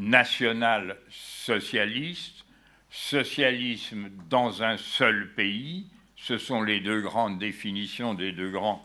National 0.00 0.96
socialiste, 1.10 2.46
socialisme 2.88 4.08
dans 4.30 4.62
un 4.62 4.78
seul 4.78 5.34
pays, 5.34 5.86
ce 6.16 6.38
sont 6.38 6.62
les 6.62 6.80
deux 6.80 7.02
grandes 7.02 7.38
définitions 7.38 8.14
des 8.14 8.32
deux 8.32 8.50
grands 8.50 8.84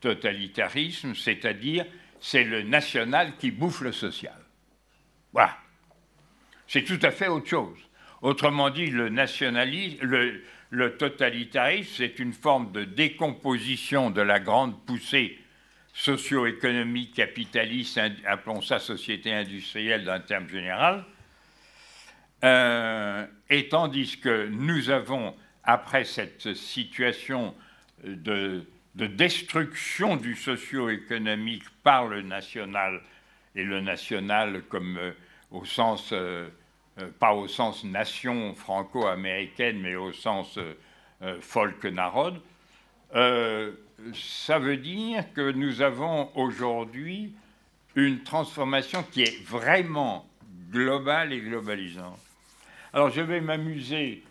totalitarismes, 0.00 1.14
c'est-à-dire 1.14 1.86
c'est 2.20 2.42
le 2.42 2.62
national 2.62 3.36
qui 3.38 3.52
bouffe 3.52 3.80
le 3.80 3.92
social. 3.92 4.36
Voilà. 5.32 5.56
C'est 6.66 6.82
tout 6.82 6.98
à 7.02 7.12
fait 7.12 7.28
autre 7.28 7.48
chose. 7.48 7.78
Autrement 8.20 8.70
dit, 8.70 8.86
le 8.86 9.08
nationalisme, 9.08 10.04
le, 10.04 10.42
le 10.70 10.96
totalitarisme, 10.96 11.92
c'est 11.96 12.18
une 12.18 12.32
forme 12.32 12.72
de 12.72 12.82
décomposition 12.82 14.10
de 14.10 14.20
la 14.20 14.40
grande 14.40 14.84
poussée 14.84 15.38
socio-économique 15.96 17.14
capitaliste, 17.14 17.98
appelons 18.26 18.60
ça 18.60 18.78
société 18.78 19.32
industrielle 19.32 20.04
d'un 20.04 20.20
terme 20.20 20.46
général, 20.46 21.06
euh, 22.44 23.26
et 23.48 23.68
tandis 23.68 24.20
que 24.20 24.46
nous 24.48 24.90
avons, 24.90 25.34
après 25.64 26.04
cette 26.04 26.52
situation 26.52 27.54
de, 28.04 28.66
destruction 28.94 30.16
du 30.16 30.36
socio-économique 30.36 31.64
par 31.82 32.06
le 32.06 32.20
national, 32.20 33.00
et 33.54 33.64
le 33.64 33.80
national 33.80 34.64
comme 34.68 34.98
euh, 34.98 35.12
au 35.50 35.64
sens 35.64 36.10
euh, 36.12 36.46
pas 37.18 37.32
au 37.32 37.48
sens 37.48 37.84
nation 37.84 38.54
franco-américaine, 38.54 39.80
mais 39.80 39.96
au 39.96 40.12
sens 40.12 40.58
folk-narod, 41.40 42.40
ça 44.14 44.58
veut 44.58 44.76
dire 44.76 45.24
que 45.32 45.52
nous 45.52 45.82
avons 45.82 46.30
aujourd'hui 46.34 47.32
une 47.94 48.22
transformation 48.22 49.02
qui 49.02 49.22
est 49.22 49.42
vraiment 49.44 50.26
globale 50.70 51.32
et 51.32 51.40
globalisante. 51.40 52.20
Alors 52.92 53.10
je 53.10 53.20
vais 53.20 53.40
m'amuser, 53.40 54.22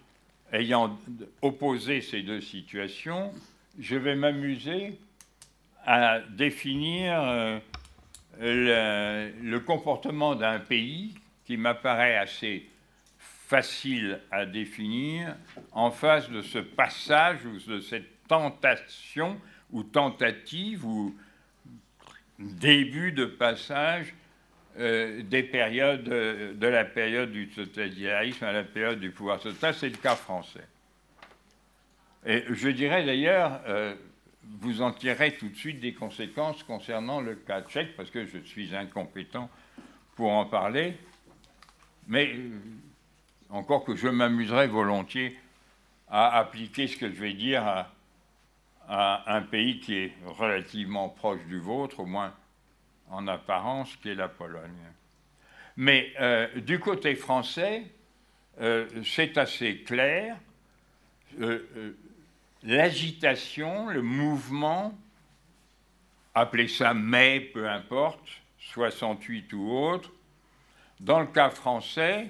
ayant 0.51 0.97
opposé 1.41 2.01
ces 2.01 2.21
deux 2.21 2.41
situations, 2.41 3.33
je 3.79 3.95
vais 3.95 4.15
m'amuser 4.15 4.99
à 5.85 6.19
définir 6.19 7.61
le, 8.39 9.31
le 9.41 9.59
comportement 9.59 10.35
d'un 10.35 10.59
pays 10.59 11.15
qui 11.45 11.57
m'apparaît 11.57 12.17
assez 12.17 12.67
facile 13.19 14.19
à 14.31 14.45
définir 14.45 15.35
en 15.71 15.91
face 15.91 16.29
de 16.29 16.41
ce 16.41 16.59
passage 16.59 17.45
ou 17.45 17.59
de 17.69 17.79
cette 17.79 18.27
tentation 18.27 19.39
ou 19.75 19.83
tentative 19.83 20.85
ou 20.85 21.13
début 22.39 23.11
de 23.11 23.25
passage 23.25 24.15
euh, 24.79 25.21
des 25.21 25.43
périodes, 25.43 26.03
de 26.05 26.67
la 26.67 26.85
période 26.85 27.31
du 27.31 27.49
totalitarisme 27.49 28.45
à 28.45 28.53
la 28.53 28.63
période 28.63 29.01
du 29.01 29.11
pouvoir 29.11 29.39
total, 29.39 29.73
c'est 29.73 29.89
le 29.89 29.97
cas 29.97 30.15
français. 30.15 30.65
Et 32.25 32.45
je 32.49 32.69
dirais 32.69 33.05
d'ailleurs, 33.05 33.59
euh, 33.67 33.95
vous 34.61 34.81
en 34.81 34.93
tirerez 34.93 35.35
tout 35.35 35.49
de 35.49 35.55
suite 35.55 35.81
des 35.81 35.93
conséquences 35.93 36.63
concernant 36.63 37.19
le 37.19 37.35
cas 37.35 37.61
tchèque, 37.61 37.97
parce 37.97 38.09
que 38.09 38.25
je 38.25 38.39
suis 38.39 38.73
incompétent 38.73 39.49
pour 40.15 40.31
en 40.31 40.45
parler, 40.45 40.97
mais 42.07 42.33
euh, 42.33 42.49
encore 43.49 43.83
que 43.83 43.97
je 43.97 44.07
m'amuserais 44.07 44.67
volontiers 44.67 45.37
à 46.07 46.37
appliquer 46.37 46.87
ce 46.87 46.95
que 46.95 47.09
je 47.09 47.19
vais 47.19 47.33
dire 47.33 47.67
à, 47.67 47.94
un 48.87 49.41
pays 49.41 49.79
qui 49.79 49.95
est 49.95 50.13
relativement 50.25 51.09
proche 51.09 51.43
du 51.45 51.59
vôtre, 51.59 52.01
au 52.01 52.05
moins 52.05 52.33
en 53.09 53.27
apparence, 53.27 53.95
qui 53.97 54.09
est 54.09 54.15
la 54.15 54.27
Pologne. 54.27 54.71
Mais 55.77 56.13
euh, 56.19 56.47
du 56.61 56.79
côté 56.79 57.15
français, 57.15 57.83
euh, 58.61 58.87
c'est 59.03 59.37
assez 59.37 59.79
clair. 59.79 60.37
L'agitation, 62.63 63.89
le 63.89 64.01
mouvement, 64.01 64.97
appelez 66.33 66.67
ça 66.67 66.93
mai, 66.93 67.39
peu 67.39 67.69
importe, 67.69 68.41
68 68.59 69.53
ou 69.53 69.69
autre, 69.69 70.11
dans 70.99 71.19
le 71.19 71.27
cas 71.27 71.49
français, 71.49 72.29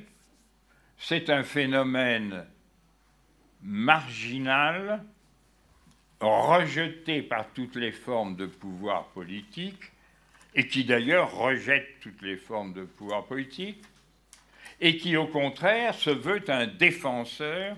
c'est 0.98 1.30
un 1.30 1.44
phénomène 1.44 2.46
marginal, 3.62 5.04
rejeté 6.22 7.22
par 7.22 7.48
toutes 7.54 7.76
les 7.76 7.92
formes 7.92 8.36
de 8.36 8.46
pouvoir 8.46 9.06
politique, 9.08 9.92
et 10.54 10.68
qui 10.68 10.86
d'ailleurs 10.86 11.36
rejette 11.36 12.00
toutes 12.02 12.22
les 12.22 12.38
formes 12.38 12.74
de 12.74 12.84
pouvoir 12.84 13.26
politique, 13.26 13.84
et 14.80 14.98
qui 14.98 15.18
au 15.18 15.28
contraire 15.28 15.94
se 15.94 16.10
veut 16.10 16.44
un 16.50 16.68
défenseur 16.68 17.78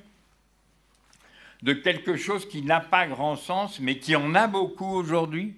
de 1.63 1.73
quelque 1.73 2.17
chose 2.17 2.47
qui 2.47 2.61
n'a 2.61 2.79
pas 2.79 3.07
grand 3.07 3.35
sens, 3.35 3.79
mais 3.79 3.97
qui 3.97 4.15
en 4.15 4.35
a 4.35 4.47
beaucoup 4.47 4.93
aujourd'hui, 4.95 5.55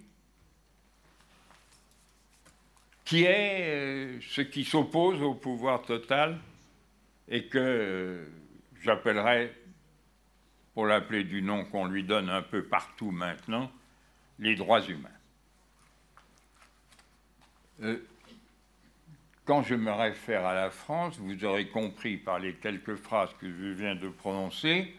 qui 3.03 3.23
est 3.23 3.63
euh, 3.63 4.19
ce 4.21 4.41
qui 4.41 4.63
s'oppose 4.63 5.21
au 5.21 5.33
pouvoir 5.33 5.81
total 5.81 6.37
et 7.27 7.45
que 7.45 7.57
euh, 7.57 8.25
j'appellerais, 8.83 9.53
pour 10.73 10.85
l'appeler 10.85 11.23
du 11.23 11.41
nom 11.41 11.65
qu'on 11.65 11.85
lui 11.85 12.03
donne 12.03 12.29
un 12.29 12.41
peu 12.41 12.63
partout 12.63 13.11
maintenant, 13.11 13.71
les 14.39 14.55
droits 14.55 14.85
humains. 14.85 15.09
Euh, 17.81 17.97
quand 19.45 19.63
je 19.63 19.75
me 19.75 19.91
réfère 19.91 20.45
à 20.45 20.53
la 20.53 20.69
France, 20.69 21.17
vous 21.17 21.43
aurez 21.43 21.67
compris 21.67 22.17
par 22.17 22.39
les 22.39 22.53
quelques 22.53 22.95
phrases 22.95 23.33
que 23.39 23.47
je 23.47 23.69
viens 23.69 23.95
de 23.95 24.09
prononcer 24.09 24.93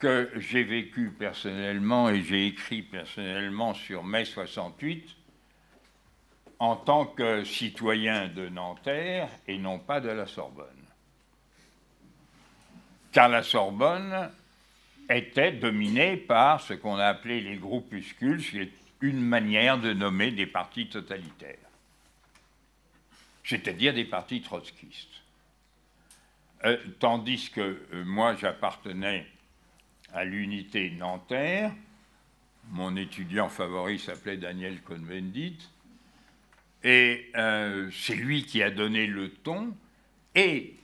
que 0.00 0.30
j'ai 0.36 0.64
vécu 0.64 1.10
personnellement 1.10 2.08
et 2.08 2.22
j'ai 2.22 2.46
écrit 2.46 2.82
personnellement 2.82 3.74
sur 3.74 4.02
mai 4.02 4.24
68 4.24 5.14
en 6.58 6.76
tant 6.76 7.04
que 7.04 7.44
citoyen 7.44 8.28
de 8.28 8.48
Nanterre 8.48 9.28
et 9.46 9.58
non 9.58 9.78
pas 9.78 10.00
de 10.00 10.08
la 10.08 10.26
Sorbonne. 10.26 10.66
Car 13.12 13.28
la 13.28 13.42
Sorbonne 13.42 14.30
était 15.08 15.52
dominée 15.52 16.16
par 16.16 16.60
ce 16.60 16.74
qu'on 16.74 16.96
a 16.96 17.06
appelé 17.06 17.40
les 17.40 17.56
groupuscules, 17.56 18.44
qui 18.44 18.58
est 18.58 18.72
une 19.00 19.20
manière 19.20 19.78
de 19.78 19.92
nommer 19.92 20.30
des 20.30 20.46
partis 20.46 20.88
totalitaires, 20.88 21.56
c'est-à-dire 23.44 23.94
des 23.94 24.04
partis 24.04 24.42
trotskistes. 24.42 25.08
Euh, 26.64 26.76
tandis 26.98 27.50
que 27.50 27.60
euh, 27.60 28.04
moi 28.04 28.36
j'appartenais 28.36 29.26
à 30.12 30.24
l'unité 30.24 30.90
Nanterre, 30.90 31.72
mon 32.68 32.94
étudiant 32.96 33.48
favori 33.48 33.98
s'appelait 33.98 34.36
Daniel 34.36 34.82
Cohn-Bendit, 34.82 35.56
et 36.84 37.30
euh, 37.36 37.90
c'est 37.92 38.14
lui 38.14 38.44
qui 38.44 38.62
a 38.62 38.70
donné 38.70 39.06
le 39.06 39.30
ton, 39.30 39.74
et 40.34 40.74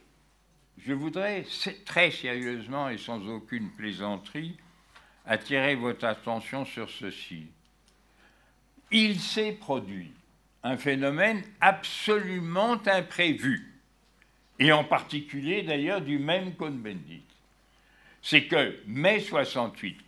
je 0.78 0.92
voudrais 0.92 1.44
très 1.84 2.10
sérieusement 2.10 2.88
et 2.88 2.98
sans 2.98 3.26
aucune 3.28 3.70
plaisanterie 3.70 4.56
attirer 5.26 5.74
votre 5.74 6.04
attention 6.04 6.64
sur 6.64 6.88
ceci. 6.90 7.46
Il 8.90 9.18
s'est 9.18 9.52
produit 9.52 10.12
un 10.62 10.76
phénomène 10.76 11.42
absolument 11.60 12.80
imprévu, 12.86 13.72
et 14.58 14.72
en 14.72 14.84
particulier 14.84 15.62
d'ailleurs 15.62 16.00
du 16.00 16.18
même 16.18 16.54
Cohn-Bendit. 16.54 17.22
C'est 18.22 18.44
que 18.44 18.76
mai 18.86 19.20
68, 19.20 19.98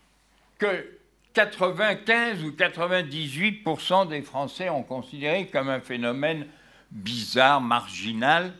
que 0.58 0.98
95 1.34 2.42
ou 2.42 2.50
98% 2.50 4.08
des 4.08 4.22
Français 4.22 4.68
ont 4.70 4.82
considéré 4.82 5.46
comme 5.46 5.68
un 5.68 5.80
phénomène 5.80 6.46
bizarre, 6.90 7.60
marginal, 7.60 8.54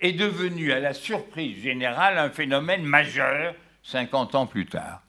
est 0.00 0.12
devenu, 0.12 0.72
à 0.72 0.80
la 0.80 0.94
surprise 0.94 1.62
générale, 1.62 2.18
un 2.18 2.30
phénomène 2.30 2.84
majeur 2.84 3.54
50 3.82 4.34
ans 4.34 4.46
plus 4.46 4.66
tard. 4.66 5.02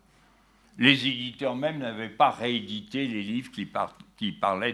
Les 0.77 1.07
éditeurs 1.07 1.56
même 1.56 1.79
n'avaient 1.79 2.09
pas 2.09 2.31
réédité 2.31 3.07
les 3.07 3.22
livres 3.22 3.51
qui, 3.51 3.65
parlaient 4.31 4.74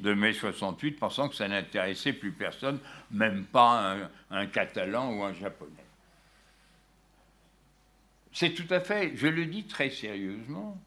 de, 0.00 0.14
mai 0.14 0.32
68, 0.32 0.92
pensant 0.92 1.28
que 1.28 1.34
ça 1.34 1.48
n'intéressait 1.48 2.12
plus 2.12 2.32
personne, 2.32 2.80
même 3.10 3.44
pas 3.44 3.96
un, 4.30 4.46
Catalan 4.46 5.12
ou 5.14 5.22
un 5.22 5.32
Japonais. 5.32 5.72
C'est 8.32 8.50
tout 8.50 8.72
à 8.72 8.80
fait, 8.80 9.12
je 9.16 9.26
le 9.26 9.46
dis 9.46 9.64
très 9.64 9.90
sérieusement, 9.90 10.78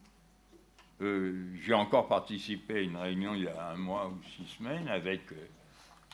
euh, 1.02 1.56
j'ai 1.64 1.74
encore 1.74 2.08
participé 2.08 2.76
à 2.76 2.82
une 2.82 2.98
réunion 2.98 3.34
il 3.34 3.44
y 3.44 3.48
a 3.48 3.72
un 3.72 3.76
mois 3.76 4.08
ou 4.08 4.22
six 4.36 4.46
semaines 4.58 4.88
avec 4.88 5.32
euh, 5.32 5.36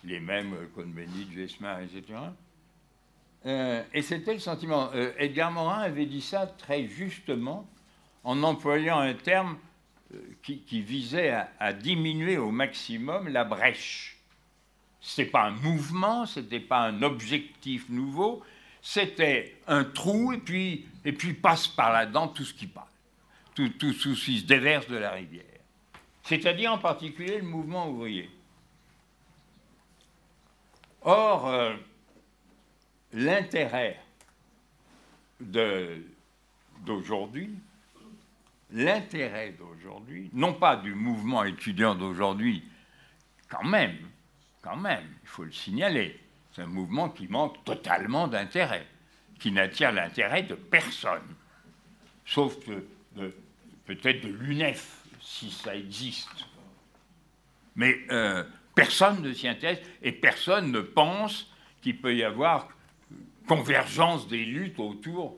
les 0.05 0.21
mêmes 0.21 0.53
euh, 0.53 0.67
Cohn-Bendit, 0.73 1.27
Jesmar, 1.33 1.81
etc. 1.81 2.17
et 3.45 4.01
c'était 4.01 4.33
le 4.33 4.39
sentiment. 4.39 4.91
Edgar 5.17 5.51
Morin 5.51 5.79
avait 5.79 6.05
dit 6.05 6.21
ça 6.21 6.47
très 6.47 6.87
justement 6.87 7.65
en 8.23 8.43
employant 8.43 8.99
un 8.99 9.13
terme 9.13 9.57
qui, 10.43 10.81
visait 10.81 11.33
à, 11.59 11.71
diminuer 11.73 12.37
au 12.37 12.51
maximum 12.51 13.29
la 13.29 13.45
brèche. 13.45 14.17
Ce 14.99 15.21
n'était 15.21 15.31
pas 15.31 15.43
un 15.43 15.51
mouvement, 15.51 16.25
ce 16.25 16.41
n'était 16.41 16.59
pas 16.59 16.79
un 16.79 17.01
objectif 17.03 17.87
nouveau, 17.87 18.43
c'était 18.81 19.55
un 19.67 19.85
trou 19.85 20.33
et 20.33 20.39
puis, 20.39 20.85
et 21.05 21.13
puis 21.13 21.33
passe 21.33 21.67
par 21.67 21.93
là-dedans 21.93 22.27
tout 22.27 22.43
ce 22.43 22.53
qui 22.53 22.67
passe 22.67 22.87
tout, 23.57 23.69
tout 23.69 23.93
souci 23.93 24.39
se 24.39 24.45
déverse 24.45 24.87
de 24.87 24.97
la 24.97 25.11
rivière. 25.11 25.43
C'est-à-dire 26.21 26.71
en 26.71 26.77
particulier 26.77 27.37
le 27.37 27.43
mouvement 27.43 27.89
ouvrier. 27.89 28.29
Or, 31.01 31.47
euh, 31.47 31.75
l'intérêt 33.13 33.99
d'aujourd'hui, 35.39 37.49
l'intérêt 38.71 39.51
d'aujourd'hui, 39.51 40.29
non 40.33 40.53
pas 40.53 40.75
du 40.75 40.93
mouvement 40.93 41.43
étudiant 41.43 41.95
d'aujourd'hui, 41.95 42.63
quand 43.49 43.63
même, 43.63 43.97
quand 44.61 44.77
même, 44.77 45.05
il 45.23 45.27
faut 45.27 45.43
le 45.43 45.51
signaler, 45.51 46.19
c'est 46.51 46.63
un 46.63 46.67
mouvement 46.67 47.09
qui 47.09 47.27
manque 47.27 47.63
totalement 47.63 48.27
d'intérêt, 48.27 48.85
qui 49.39 49.51
n'attire 49.51 49.91
l'intérêt 49.91 50.43
de 50.43 50.55
personne, 50.55 51.35
sauf 52.25 52.55
peut-être 53.85 54.21
de 54.21 54.29
l'UNEF, 54.29 55.03
si 55.21 55.51
ça 55.51 55.75
existe. 55.75 56.47
Mais 57.75 57.95
euh, 58.11 58.43
personne 58.75 59.21
ne 59.21 59.31
s'y 59.33 59.47
intéresse 59.47 59.79
et 60.01 60.11
personne 60.11 60.71
ne 60.71 60.81
pense 60.81 61.51
qu'il 61.81 62.01
peut 62.01 62.15
y 62.15 62.23
avoir 62.23 62.67
convergence 63.47 64.27
des 64.27 64.45
luttes 64.45 64.79
autour 64.79 65.37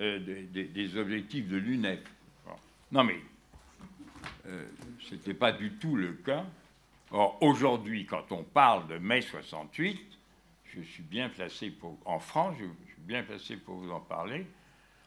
euh, 0.00 0.44
des, 0.52 0.96
objectifs 0.96 1.48
de 1.48 1.56
l'UNEF. 1.56 2.00
Non 2.92 3.04
mais 3.04 3.16
euh, 4.46 4.64
ce 5.00 5.14
n'était 5.14 5.34
pas 5.34 5.52
du 5.52 5.72
tout 5.72 5.96
le 5.96 6.12
cas. 6.12 6.44
Or, 7.10 7.38
aujourd'hui, 7.42 8.06
quand 8.06 8.30
on 8.32 8.42
parle 8.42 8.86
de 8.86 8.98
mai 8.98 9.22
68, 9.22 10.00
je 10.64 10.80
suis 10.82 11.02
bien 11.02 11.28
placé 11.28 11.70
pour, 11.70 11.98
en 12.04 12.18
France, 12.18 12.54
je, 12.58 12.64
suis 12.64 13.00
bien 13.00 13.22
placé 13.22 13.56
pour 13.56 13.76
vous 13.76 13.90
en 13.90 14.00
parler, 14.00 14.46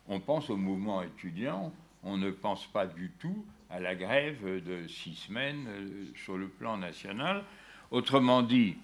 on 0.07 0.19
pense 0.19 0.49
au 0.49 0.57
mouvement 0.57 1.03
étudiant, 1.03 1.71
on 2.03 2.17
ne 2.17 2.31
pense 2.31 2.65
pas 2.67 2.87
du 2.87 3.11
tout 3.19 3.45
à 3.69 3.79
la 3.79 3.95
grève 3.95 4.43
de 4.63 4.87
six 4.87 5.15
semaines 5.15 5.65
euh, 5.69 6.05
sur 6.15 6.37
le 6.37 6.47
plan 6.47 6.77
national. 6.77 7.43
Autrement 7.91 8.41
dit, 8.41 8.75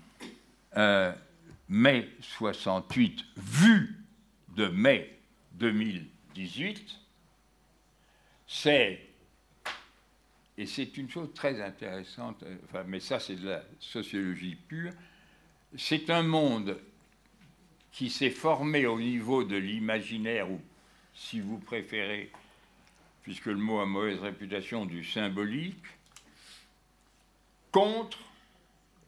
mai 1.69 2.09
68, 2.21 3.25
vu 3.35 3.95
de 4.55 4.67
mai 4.67 5.17
2018, 5.53 6.95
c'est, 8.47 9.01
et 10.57 10.65
c'est 10.65 10.97
une 10.97 11.09
chose 11.09 11.33
très 11.33 11.61
intéressante, 11.61 12.43
euh, 12.43 12.83
mais 12.87 12.99
ça 12.99 13.19
c'est 13.19 13.35
de 13.35 13.49
la 13.49 13.63
sociologie 13.79 14.55
pure, 14.55 14.93
c'est 15.77 16.09
un 16.09 16.23
monde 16.23 16.79
qui 17.91 18.09
s'est 18.09 18.29
formé 18.29 18.85
au 18.85 18.99
niveau 18.99 19.43
de 19.43 19.57
l'imaginaire, 19.57 20.49
ou 20.49 20.61
si 21.13 21.39
vous 21.41 21.57
préférez, 21.57 22.31
puisque 23.23 23.47
le 23.47 23.55
mot 23.55 23.79
a 23.79 23.85
mauvaise 23.85 24.19
réputation, 24.19 24.85
du 24.85 25.03
symbolique, 25.03 25.83
contre 27.71 28.19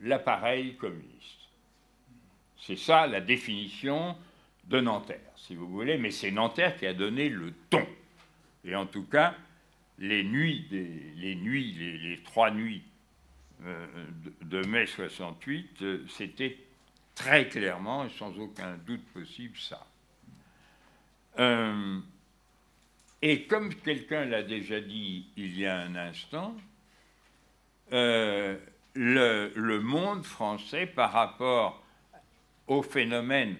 l'appareil 0.01 0.75
communiste. 0.75 1.08
C'est 2.59 2.77
ça 2.77 3.07
la 3.07 3.21
définition 3.21 4.15
de 4.65 4.79
Nanterre, 4.79 5.31
si 5.35 5.55
vous 5.55 5.67
voulez, 5.67 5.97
mais 5.97 6.11
c'est 6.11 6.31
Nanterre 6.31 6.77
qui 6.77 6.85
a 6.85 6.93
donné 6.93 7.29
le 7.29 7.53
ton. 7.69 7.85
Et 8.63 8.75
en 8.75 8.85
tout 8.85 9.05
cas, 9.05 9.35
les 9.97 10.23
nuits, 10.23 10.67
trois 12.25 12.51
nuits 12.51 12.83
euh, 13.65 13.87
de, 14.43 14.65
mai 14.65 14.85
68, 14.85 15.81
euh, 15.81 16.05
c'était 16.07 16.57
très 17.13 17.49
clairement 17.49 18.05
et 18.05 18.09
sans 18.09 18.37
aucun 18.39 18.77
doute 18.85 19.05
possible 19.07 19.57
ça. 19.57 19.85
Euh, 21.39 21.99
et 23.21 23.43
comme 23.43 23.75
quelqu'un 23.75 24.23
l'a 24.23 24.43
déjà 24.43 24.79
dit 24.79 25.27
il 25.35 25.59
y 25.59 25.65
a 25.65 25.77
un 25.77 25.95
instant, 25.95 26.55
le, 27.91 28.59
monde 29.79 30.23
français 30.23 30.85
par 30.85 31.11
rapport 31.11 31.83
au 32.69 32.83
phénomène 32.83 33.57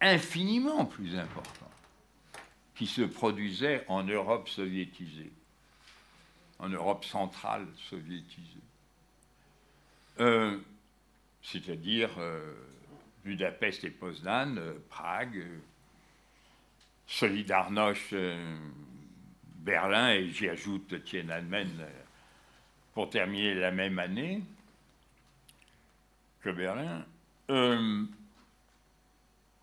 infiniment 0.00 0.84
plus 0.84 1.16
important 1.16 1.70
qui 2.74 2.86
se 2.86 3.00
produisait 3.00 3.84
en 3.88 4.04
Europe 4.04 4.48
soviétisée, 4.48 5.32
en 6.58 6.68
Europe 6.68 7.04
centrale 7.04 7.66
soviétisée, 7.88 8.60
euh, 10.20 10.58
c'est-à-dire 11.42 12.10
euh, 12.18 12.54
Budapest 13.24 13.84
et 13.84 13.90
Poznan, 13.90 14.56
Prague, 14.90 15.46
Solidarność, 17.06 18.12
euh, 18.12 18.58
Berlin, 19.60 20.10
et 20.10 20.28
j'y 20.28 20.48
ajoute 20.50 21.02
Tiananmen 21.04 21.70
euh, 21.80 21.88
pour 22.92 23.08
terminer 23.08 23.54
la 23.54 23.70
même 23.70 23.98
année 23.98 24.42
que 26.42 26.50
Berlin, 26.50 27.06
euh, 27.50 28.04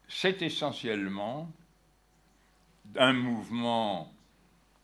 c'est 0.08 0.42
essentiellement 0.42 1.52
un 2.98 3.14
mouvement 3.14 4.14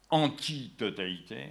anti-totalitaire 0.10 1.50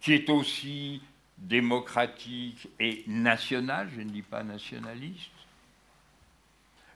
qui 0.00 0.12
est 0.12 0.28
aussi 0.30 1.02
démocratique 1.38 2.68
et 2.78 3.04
national, 3.06 3.90
je 3.94 4.00
ne 4.00 4.10
dis 4.10 4.22
pas 4.22 4.42
nationaliste, 4.42 5.30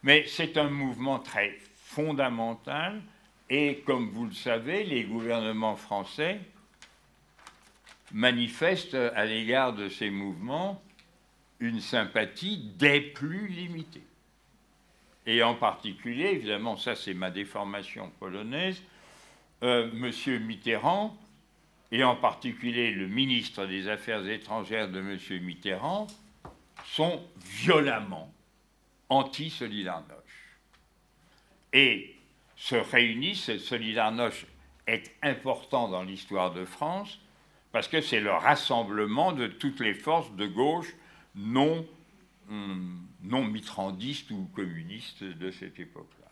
mais 0.02 0.26
c'est 0.26 0.56
un 0.56 0.70
mouvement 0.70 1.18
très 1.18 1.58
fondamental 1.74 3.02
Et 3.50 3.82
comme 3.86 4.10
vous 4.10 4.26
le 4.26 4.34
savez, 4.34 4.84
les 4.84 5.04
gouvernements 5.04 5.76
français 5.76 6.40
manifestent 8.12 8.94
à 8.94 9.24
l'égard 9.24 9.72
de 9.72 9.88
ces 9.88 10.10
mouvements 10.10 10.82
une 11.60 11.80
sympathie 11.80 12.58
des 12.78 13.00
plus 13.00 13.48
limitées. 13.48 14.06
Et 15.26 15.42
en 15.42 15.54
particulier, 15.54 16.28
évidemment, 16.28 16.76
ça 16.76 16.94
c'est 16.94 17.14
ma 17.14 17.30
déformation 17.30 18.10
polonaise, 18.18 18.82
euh, 19.62 19.90
M. 19.92 20.46
Mitterrand, 20.46 21.16
et 21.90 22.04
en 22.04 22.16
particulier 22.16 22.92
le 22.92 23.08
ministre 23.08 23.66
des 23.66 23.88
Affaires 23.88 24.26
étrangères 24.26 24.88
de 24.88 25.00
M. 25.00 25.18
Mitterrand, 25.42 26.06
sont 26.86 27.22
violemment 27.36 28.32
anti-Solidarność. 29.08 30.14
Et 31.72 32.14
se 32.56 32.76
réunissent, 32.76 33.58
Solidarność 33.58 34.46
est 34.86 35.14
important 35.22 35.88
dans 35.88 36.02
l'histoire 36.02 36.52
de 36.52 36.64
France, 36.64 37.18
parce 37.72 37.88
que 37.88 38.00
c'est 38.00 38.20
le 38.20 38.32
rassemblement 38.32 39.32
de 39.32 39.46
toutes 39.46 39.80
les 39.80 39.94
forces 39.94 40.32
de 40.32 40.46
gauche 40.46 40.94
non, 41.38 41.86
hum, 42.50 43.06
non 43.22 43.44
mitrandistes 43.44 44.30
ou 44.30 44.48
communistes 44.54 45.24
de 45.24 45.50
cette 45.50 45.78
époque-là. 45.78 46.26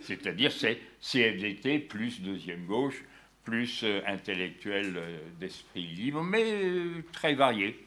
C'est-à-dire 0.00 0.52
c'est 0.52 0.80
CFDT 1.00 1.78
plus 1.80 2.20
deuxième 2.20 2.66
gauche, 2.66 3.02
plus 3.44 3.82
euh, 3.82 4.02
intellectuel 4.06 4.94
euh, 4.96 5.18
d'esprit 5.40 5.86
libre, 5.86 6.22
mais 6.22 6.44
euh, 6.44 7.02
très 7.12 7.34
varié. 7.34 7.82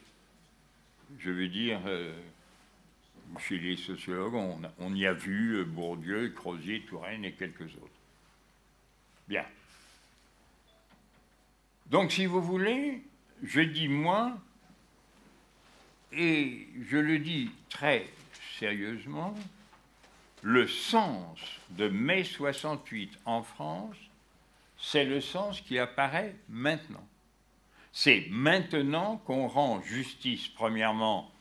Je 1.19 1.31
veux 1.31 1.47
dire, 1.47 1.79
chez 3.39 3.57
les 3.57 3.77
sociologues, 3.77 4.35
on, 4.35 4.61
on, 4.77 4.93
y 4.93 5.07
a 5.07 5.13
vu 5.13 5.65
Bourdieu, 5.65 6.29
Crozier, 6.29 6.81
Touraine 6.81 7.25
et 7.25 7.31
quelques 7.31 7.61
autres. 7.61 7.99
Bien. 9.27 9.43
Donc, 11.87 12.11
si 12.11 12.27
vous 12.27 12.43
voulez, 12.43 13.01
je 13.41 13.61
dis 13.61 13.87
moi, 13.87 14.37
et 16.11 16.67
je 16.89 16.97
le 16.97 17.19
dis 17.19 17.51
très 17.69 18.07
sérieusement, 18.57 19.33
le 20.41 20.67
sens 20.67 21.39
de 21.71 21.87
mai 21.87 22.23
68 22.23 23.19
en 23.25 23.43
France, 23.43 23.95
c'est 24.77 25.05
le 25.05 25.21
sens 25.21 25.61
qui 25.61 25.77
apparaît 25.77 26.35
maintenant. 26.47 27.05
C'est 27.91 28.27
maintenant 28.29 29.17
qu'on 29.25 29.47
rend 29.47 29.81
justice, 29.81 30.47
premièrement, 30.47 31.31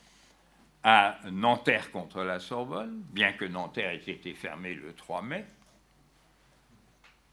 à 0.82 1.18
Nanterre 1.30 1.90
contre 1.90 2.22
la 2.22 2.40
Sorbonne, 2.40 3.02
bien 3.12 3.32
que 3.32 3.44
Nanterre 3.44 3.90
ait 3.90 4.10
été 4.10 4.34
fermée 4.34 4.74
le 4.74 4.92
3 4.94 5.22
mai. 5.22 5.44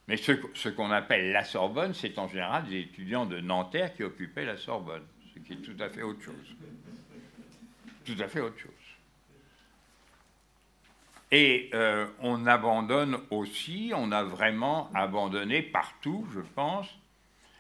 Mais 0.08 0.18
ce, 0.18 0.34
ce 0.53 0.69
qu'on 0.69 0.92
appelle 0.92 1.32
la 1.32 1.44
Sorbonne, 1.44 1.94
c'est 1.94 2.19
en 2.19 2.28
général 2.28 2.66
des 2.68 2.82
étudiants 2.82 3.26
de 3.26 3.40
Nanterre 3.40 3.96
qui 3.96 4.03
occupaient 4.03 4.46
la 4.46 4.58
Sorbonne, 4.58 5.03
ce 5.34 5.40
qui 5.40 5.53
est 5.53 5.58
tout 5.58 5.82
à 5.82 5.90
fait 5.90 6.03
autre 6.03 6.22
chose. 6.22 6.56
Tout 8.06 8.16
à 8.20 8.28
fait 8.28 8.40
autre 8.40 8.60
chose. 8.60 8.72
Et 11.32 11.70
euh, 11.74 12.08
on 12.20 12.46
abandonne 12.46 13.18
aussi, 13.32 13.92
on 13.96 14.12
a 14.12 14.24
vraiment 14.24 14.92
abandonné 14.94 15.64
partout, 15.64 16.28
je 16.34 16.40
pense, 16.40 16.88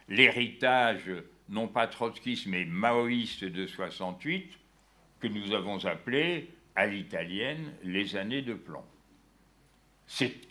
l'héritage, 0.07 1.11
non 1.49 1.67
pas 1.67 1.87
trotskiste, 1.87 2.45
mais 2.45 2.63
maoïste 2.65 3.43
de 3.43 3.65
68, 3.65 4.53
que 5.19 5.27
nous 5.27 5.53
avons 5.53 5.83
appelé, 5.85 6.51
à 6.75 6.87
l'italienne, 6.87 7.73
les 7.83 8.15
années 8.15 8.41
de 8.41 8.53
plomb. 8.53 8.83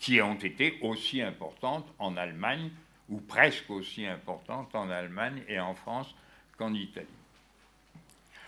Qui 0.00 0.20
ont 0.20 0.34
été 0.34 0.78
aussi 0.80 1.22
importantes 1.22 1.86
en 1.98 2.16
Allemagne, 2.16 2.70
ou 3.08 3.20
presque 3.20 3.70
aussi 3.70 4.06
importantes 4.06 4.74
en 4.74 4.90
Allemagne 4.90 5.42
et 5.48 5.60
en 5.60 5.74
France 5.74 6.12
qu'en 6.56 6.72
Italie. 6.72 7.06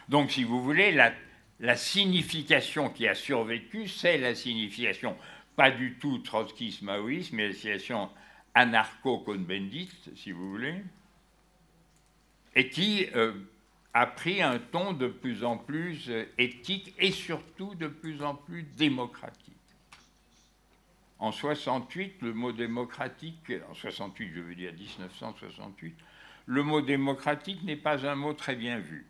Donc, 0.09 0.31
si 0.31 0.43
vous 0.43 0.62
voulez, 0.62 0.93
la 0.93 1.12
la 1.60 1.76
signification 1.76 2.90
qui 2.90 3.08
a 3.08 3.15
survécu, 3.15 3.89
c'est 3.89 4.19
la 4.19 4.35
signification 4.35 5.17
pas 5.56 5.71
du 5.71 5.94
tout 5.94 6.19
trotskiste-maoïste, 6.19 7.33
mais 7.33 7.49
la 7.49 7.55
signification 7.55 8.10
anarcho-conbendiste, 8.55 10.15
si 10.17 10.33
vous 10.33 10.51
voulez, 10.51 10.83
et 12.55 12.69
qui 12.69 13.06
euh, 13.15 13.33
a 13.94 14.06
pris 14.06 14.42
un 14.42 14.58
ton 14.58 14.92
de 14.92 15.08
plus 15.08 15.44
en 15.44 15.56
plus 15.56 16.08
euh, 16.08 16.24
éthique 16.39 16.94
et 16.99 17.10
surtout 17.10 17.74
de 17.74 17.87
plus 17.87 18.22
en 18.22 18.35
plus 18.35 18.62
démocratique. 18.62 19.55
En 21.19 21.33
68, 21.33 22.21
le 22.21 22.35
mot 22.35 22.53
démocratique, 22.53 23.53
en 23.71 23.74
68 23.74 24.33
je 24.35 24.40
veux 24.40 24.55
dire 24.55 24.72
1968, 24.74 25.97
le 26.47 26.62
mot 26.62 26.83
démocratique 26.83 27.62
n'est 27.62 27.76
pas 27.76 28.06
un 28.06 28.15
mot 28.15 28.35
très 28.35 28.55
bien 28.55 28.78
vu. 28.78 29.06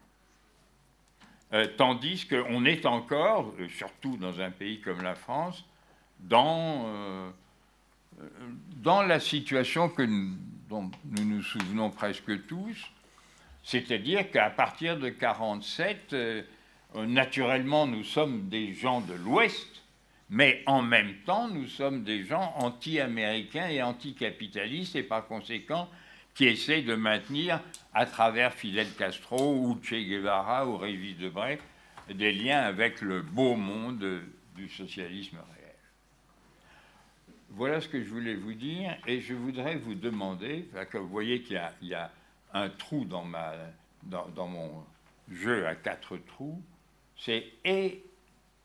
Euh, 1.52 1.66
tandis 1.76 2.26
qu'on 2.26 2.64
est 2.64 2.86
encore, 2.86 3.54
euh, 3.60 3.68
surtout 3.68 4.16
dans 4.16 4.40
un 4.40 4.50
pays 4.50 4.80
comme 4.80 5.02
la 5.02 5.14
France, 5.14 5.64
dans, 6.18 6.86
euh, 6.86 7.30
dans 8.78 9.02
la 9.02 9.20
situation 9.20 9.88
que 9.88 10.02
dont 10.68 10.90
nous 11.04 11.24
nous 11.24 11.42
souvenons 11.42 11.90
presque 11.90 12.46
tous, 12.48 12.90
c'est-à-dire 13.62 14.30
qu'à 14.30 14.50
partir 14.50 14.96
de 14.96 15.08
1947, 15.10 16.16
naturellement, 16.94 17.86
nous 17.86 18.04
sommes 18.04 18.48
des 18.48 18.72
gens 18.72 19.00
de 19.00 19.14
l'Ouest, 19.14 19.82
mais 20.30 20.62
en 20.66 20.82
même 20.82 21.14
temps, 21.24 21.48
nous 21.48 21.66
sommes 21.66 22.02
des 22.02 22.24
gens 22.24 22.54
anti-américains 22.56 23.68
et 23.68 23.82
anti-capitalistes, 23.82 24.96
et 24.96 25.02
par 25.02 25.26
conséquent, 25.26 25.88
qui 26.36 26.44
essaie 26.44 26.82
de 26.82 26.94
maintenir, 26.94 27.60
à 27.94 28.04
travers 28.04 28.52
Fidel 28.52 28.86
Castro 28.92 29.54
ou 29.56 29.78
Che 29.82 29.94
Guevara 29.94 30.66
ou 30.68 30.76
Révis 30.76 31.14
Debray, 31.14 31.58
des 32.12 32.30
liens 32.30 32.60
avec 32.60 33.00
le 33.00 33.22
beau 33.22 33.56
monde 33.56 34.20
du 34.54 34.68
socialisme 34.68 35.38
réel. 35.54 35.74
Voilà 37.50 37.80
ce 37.80 37.88
que 37.88 38.04
je 38.04 38.10
voulais 38.10 38.34
vous 38.34 38.52
dire, 38.52 38.98
et 39.06 39.22
je 39.22 39.32
voudrais 39.32 39.76
vous 39.76 39.94
demander, 39.94 40.68
que 40.90 40.98
vous 40.98 41.08
voyez 41.08 41.40
qu'il 41.40 41.58
y, 41.82 41.94
a 41.94 42.12
un 42.52 42.68
trou 42.68 43.06
dans, 43.06 43.26
dans, 44.04 44.46
mon 44.46 44.84
jeu 45.32 45.66
à 45.66 45.74
quatre 45.74 46.18
trous, 46.18 46.62
c'est 47.16 47.46
et 47.64 48.04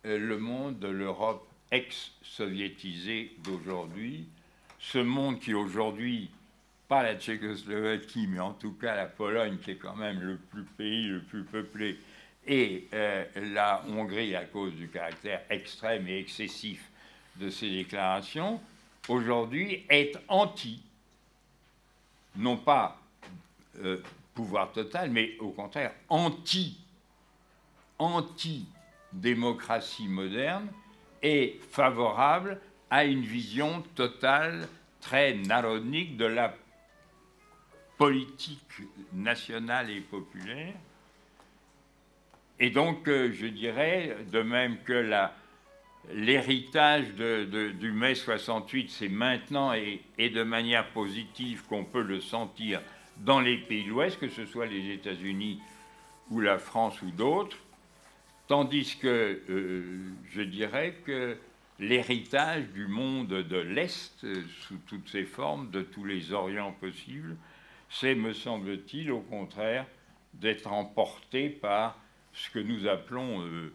le 0.03 0.37
monde 0.37 0.77
de 0.79 0.89
l'Europe 0.89 1.47
ex-soviétisée 1.71 3.33
d'aujourd'hui, 3.45 4.27
ce 4.77 4.97
monde 4.97 5.39
qui 5.39 5.53
aujourd'hui 5.53 6.31
pas 6.91 7.03
la 7.03 7.15
Tchécoslovaquie, 7.15 8.27
mais 8.27 8.41
en 8.41 8.51
tout 8.51 8.73
cas 8.73 8.97
la 8.97 9.05
Pologne, 9.05 9.57
qui 9.59 9.71
est 9.71 9.77
quand 9.77 9.95
même 9.95 10.19
le 10.19 10.35
plus 10.35 10.65
pays 10.65 11.07
le 11.07 11.21
plus 11.21 11.45
peuplé, 11.45 11.97
et 12.45 12.89
euh, 12.93 13.23
la 13.53 13.81
Hongrie 13.87 14.35
à 14.35 14.43
cause 14.43 14.73
du 14.73 14.89
caractère 14.89 15.41
extrême 15.49 16.05
et 16.09 16.19
excessif 16.19 16.83
de 17.37 17.49
ces 17.49 17.69
déclarations, 17.69 18.59
aujourd'hui 19.07 19.85
est 19.89 20.17
anti, 20.27 20.83
non 22.35 22.57
pas 22.57 22.99
euh, 23.79 24.03
pouvoir 24.33 24.73
total, 24.73 25.11
mais 25.11 25.37
au 25.39 25.51
contraire 25.51 25.93
anti, 26.09 26.77
anti-démocratie 27.99 30.09
moderne 30.09 30.67
et 31.23 31.57
favorable 31.71 32.59
à 32.89 33.05
une 33.05 33.23
vision 33.23 33.81
totale, 33.95 34.67
très 34.99 35.35
naronique 35.35 36.17
de 36.17 36.25
la 36.25 36.53
politique 38.01 38.81
nationale 39.13 39.91
et 39.91 40.01
populaire. 40.01 40.73
Et 42.59 42.71
donc, 42.71 43.07
euh, 43.07 43.31
je 43.31 43.45
dirais, 43.45 44.17
de 44.31 44.41
même 44.41 44.77
que 44.83 45.07
l'héritage 46.11 47.13
du 47.13 47.91
mai 47.91 48.15
68, 48.15 48.89
c'est 48.89 49.07
maintenant 49.07 49.71
et, 49.73 50.01
de 50.17 50.41
manière 50.41 50.89
positive 50.93 51.61
qu'on 51.69 51.85
peut 51.85 52.01
le 52.01 52.21
sentir 52.21 52.81
dans 53.17 53.39
les 53.39 53.57
pays 53.57 53.83
de 53.83 53.89
l'Ouest, 53.89 54.19
que 54.19 54.29
ce 54.29 54.47
soit 54.47 54.65
les 54.65 54.93
États-Unis 54.93 55.61
ou 56.31 56.39
la 56.39 56.57
France 56.57 56.99
ou 57.03 57.11
d'autres, 57.11 57.57
tandis 58.47 58.97
que 58.97 59.43
euh, 59.47 60.11
je 60.31 60.41
dirais 60.41 60.95
que 61.05 61.37
l'héritage 61.77 62.63
du 62.69 62.87
monde 62.87 63.27
de 63.27 63.57
l'Est, 63.57 64.25
sous 64.61 64.77
toutes 64.87 65.07
ses 65.07 65.25
formes, 65.25 65.69
de 65.69 65.83
tous 65.83 66.03
les 66.03 66.33
Orients 66.33 66.71
possibles, 66.71 67.37
c'est, 67.91 68.15
me 68.15 68.33
semble-t-il, 68.33 69.11
au 69.11 69.19
contraire, 69.19 69.85
d'être 70.33 70.71
emporté 70.71 71.49
par 71.49 71.99
ce 72.33 72.49
que 72.49 72.59
nous 72.59 72.87
appelons, 72.87 73.41
euh, 73.45 73.73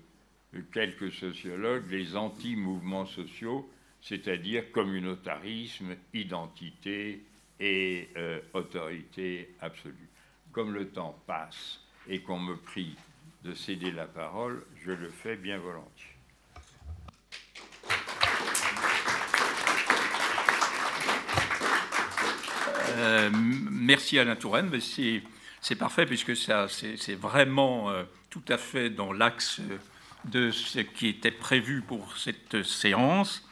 quelques 0.73 1.13
sociologues, 1.13 1.91
les 1.91 2.17
anti-mouvements 2.17 3.05
sociaux, 3.05 3.71
c'est-à-dire 4.01 4.73
communautarisme, 4.73 5.97
identité 6.15 7.25
et 7.61 8.09
euh, 8.17 8.41
autorité 8.55 9.55
absolue. 9.61 10.09
Comme 10.51 10.73
le 10.73 10.89
temps 10.89 11.21
passe 11.27 11.81
et 12.09 12.21
qu'on 12.23 12.39
me 12.39 12.57
prie 12.57 12.97
de 13.45 13.53
céder 13.53 13.91
la 13.91 14.07
parole, 14.07 14.65
je 14.83 14.93
le 14.93 15.11
fais 15.11 15.37
bien 15.37 15.59
volontiers. 15.59 16.16
Euh, 22.97 23.31
merci 23.33 24.19
Alain 24.19 24.37
Touraine, 24.37 24.71
c'est 25.61 25.75
parfait 25.75 26.07
puisque 26.07 26.35
c'est 26.35 27.15
vraiment 27.15 27.91
euh, 27.91 28.05
tout 28.31 28.43
à 28.49 28.57
fait 28.57 28.89
dans 28.89 29.13
l'axe 29.13 29.61
de 30.25 30.51
ce 30.51 30.79
qui 30.79 31.09
était 31.09 31.31
prévu 31.31 31.83
pour 31.83 32.17
cette 32.17 32.63
séance. 32.63 33.47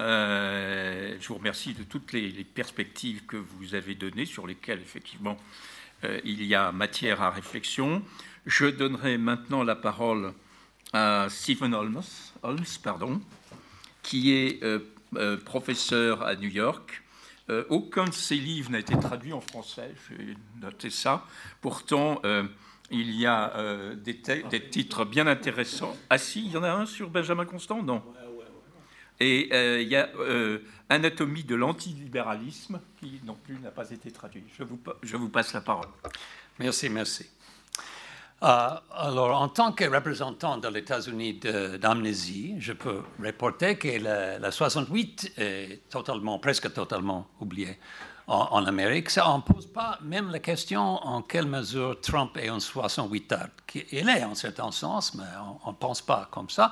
Euh, 0.00 1.16
je 1.20 1.28
vous 1.28 1.34
remercie 1.34 1.74
de 1.74 1.82
toutes 1.82 2.12
les, 2.12 2.30
perspectives 2.44 3.26
que 3.26 3.36
vous 3.36 3.74
avez 3.74 3.94
données, 3.94 4.24
sur 4.24 4.46
lesquelles 4.46 4.80
effectivement 4.80 5.36
il 6.24 6.44
y 6.44 6.54
a 6.54 6.70
matière 6.70 7.20
à 7.22 7.30
réflexion. 7.30 8.02
Je 8.46 8.66
donnerai 8.66 9.18
maintenant 9.18 9.64
la 9.64 9.74
parole 9.74 10.32
à 10.92 11.26
Stephen 11.28 11.74
Holmes, 11.74 12.02
Holmes 12.44 12.64
pardon, 12.84 13.20
qui 14.04 14.32
est 14.32 14.60
professeur 15.44 16.22
à 16.22 16.36
New 16.36 16.48
York 16.48 17.02
euh, 17.50 17.64
aucun 17.70 18.04
de 18.04 18.12
ces 18.12 18.36
livres 18.36 18.70
n'a 18.70 18.78
été 18.78 18.98
traduit 18.98 19.32
en 19.32 19.40
français, 19.40 19.94
j'ai 20.08 20.36
noté 20.60 20.90
ça. 20.90 21.24
Pourtant, 21.60 22.20
euh, 22.24 22.44
il 22.90 23.10
y 23.12 23.26
a 23.26 23.56
euh, 23.56 23.94
des, 23.94 24.20
titres 24.70 25.04
bien 25.04 25.26
intéressants. 25.26 25.96
Ah 26.10 26.18
si, 26.18 26.44
il 26.44 26.52
y 26.52 26.56
en 26.56 26.62
a 26.62 26.70
un 26.70 26.86
sur 26.86 27.08
Benjamin 27.08 27.46
Constant 27.46 27.82
Non? 27.82 28.02
Et 29.20 29.48
il 29.82 29.88
y 29.88 29.96
a 29.96 30.08
Anatomie 30.88 31.42
de 31.42 31.56
l'antilibéralisme, 31.56 32.80
qui 33.00 33.20
non 33.24 33.34
plus 33.34 33.58
n'a 33.58 33.72
pas 33.72 33.90
été 33.90 34.12
traduit. 34.12 34.44
Je 35.02 35.16
vous 35.16 35.28
passe 35.28 35.52
la 35.54 35.60
parole. 35.60 35.88
Merci, 36.60 36.88
merci. 36.88 37.28
Euh, 38.40 38.68
alors, 38.94 39.40
en 39.40 39.48
tant 39.48 39.72
que 39.72 39.84
représentant 39.84 40.58
de 40.58 40.68
l'États-Unis 40.68 41.40
d'amnésie, 41.80 42.54
je 42.60 42.72
peux 42.72 43.02
reporter 43.22 43.76
que 43.76 43.88
la, 43.98 44.50
68 44.52 45.32
est 45.38 45.88
totalement, 45.90 46.38
presque 46.38 46.72
totalement 46.72 47.26
oubliée 47.40 47.78
en, 48.28 48.64
Amérique. 48.66 49.10
Ça 49.10 49.34
ne 49.34 49.40
pose 49.42 49.66
pas 49.66 49.98
même 50.02 50.30
la 50.30 50.38
question 50.38 50.80
en 50.80 51.22
quelle 51.22 51.46
mesure 51.46 52.00
Trump 52.00 52.36
est 52.36 52.48
un 52.48 52.60
68 52.60 53.34
Il 53.90 54.08
est 54.08 54.22
en 54.22 54.34
certain 54.34 54.70
sens, 54.70 55.14
mais 55.14 55.24
on 55.64 55.70
ne 55.70 55.76
pense 55.76 56.00
pas 56.02 56.28
comme 56.30 56.50
ça. 56.50 56.70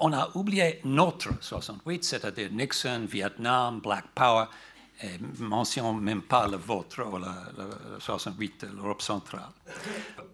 On 0.00 0.12
a 0.12 0.30
oublié 0.34 0.80
notre 0.84 1.28
68, 1.40 2.02
c'est-à-dire 2.02 2.50
Nixon, 2.50 3.06
Vietnam, 3.08 3.78
Black 3.80 4.06
Power 4.14 4.46
et 5.02 5.18
mention 5.40 5.92
même 5.92 6.22
pas 6.22 6.48
le 6.48 6.56
vôtre, 6.56 7.02
ou 7.04 7.18
le, 7.18 8.00
68, 8.00 8.66
l'Europe 8.74 9.02
centrale. 9.02 9.50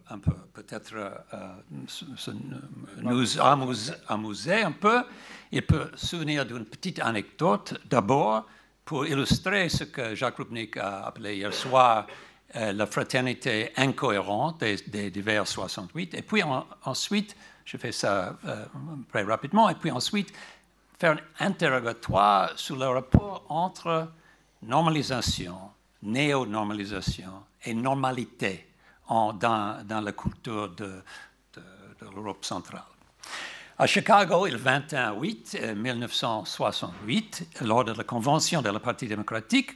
Un 0.09 0.19
peu, 0.19 0.33
peut-être 0.53 0.95
euh, 0.95 1.11
euh, 1.35 2.33
nous 2.99 3.41
amuser, 4.09 4.63
un 4.63 4.73
peu. 4.73 5.03
Il 5.51 5.63
peut 5.63 5.91
souvenir 5.97 6.47
d'une 6.47 6.65
petite 6.65 7.01
anecdote 7.01 7.75
d'abord 7.87 8.47
pour 8.85 9.07
illustrer 9.07 9.69
ce 9.69 9.85
que 9.85 10.15
Jacques 10.15 10.37
Rupnik 10.37 10.77
a 10.77 11.07
appelé 11.07 11.37
hier 11.37 11.53
soir 11.53 12.07
euh, 12.55 12.73
la 12.73 12.87
fraternité 12.87 13.73
incohérente 13.77 14.61
des, 14.61 15.11
divers 15.11 15.47
68. 15.47 16.15
Et 16.15 16.23
puis 16.23 16.43
ensuite, 16.85 17.37
je 17.65 17.77
fais 17.77 17.93
ça 17.93 18.37
très 19.09 19.23
rapidement, 19.23 19.69
et 19.69 19.75
puis 19.75 19.91
ensuite 19.91 20.33
faire 20.99 21.17
un 21.41 21.47
interrogatoire 21.47 22.57
sur 22.57 22.77
le 22.77 22.87
rapport 22.87 23.45
entre 23.49 24.09
normalisation, 24.63 25.71
néo-normalisation 26.03 27.45
et 27.65 27.75
normalité 27.75 28.69
dans, 29.09 30.03
la 30.05 30.13
culture 30.13 30.71
de, 30.71 31.03
l'Europe 32.15 32.45
centrale. 32.45 32.83
À 33.79 33.87
Chicago, 33.87 34.47
le 34.47 34.57
21 34.57 35.15
août 35.15 35.57
1968, 35.77 37.59
lors 37.63 37.85
de 37.85 37.93
la 37.93 38.05
convention 38.05 38.61
de 38.61 38.71
la 38.71 38.81
Parti 38.81 39.07
démocratique, 39.07 39.71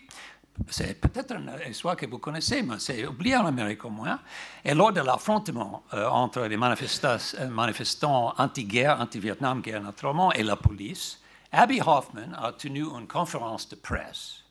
c'est 0.69 1.01
peut-être 1.01 1.33
une 1.33 1.53
histoire 1.69 1.97
que 1.97 2.07
vous 2.07 2.19
connaissez, 2.19 2.63
mais 2.63 2.79
c'est 2.79 3.07
oublié 3.07 3.37
en 3.37 3.47
Amérique 3.47 3.85
au 3.85 3.91
moins. 3.91 4.19
Et 4.65 4.75
lors 4.75 4.93
de 4.93 5.01
l'affrontement 5.01 5.85
euh, 5.93 6.09
entre 6.09 6.43
les 6.43 6.57
euh, 6.57 7.49
manifestants 7.49 8.35
anti-guerre, 8.39 9.01
anti-Vietnam, 9.01 9.61
guerre 9.61 9.83
naturellement, 9.83 10.33
et 10.33 10.43
la 10.43 10.57
police, 10.57 11.21
Abby 11.53 11.81
Hoffman 11.81 12.33
a 12.37 12.53
tenu 12.53 12.85
une 12.85 13.07
conférence 13.07 13.69
de 13.69 13.77
presse 13.77 14.46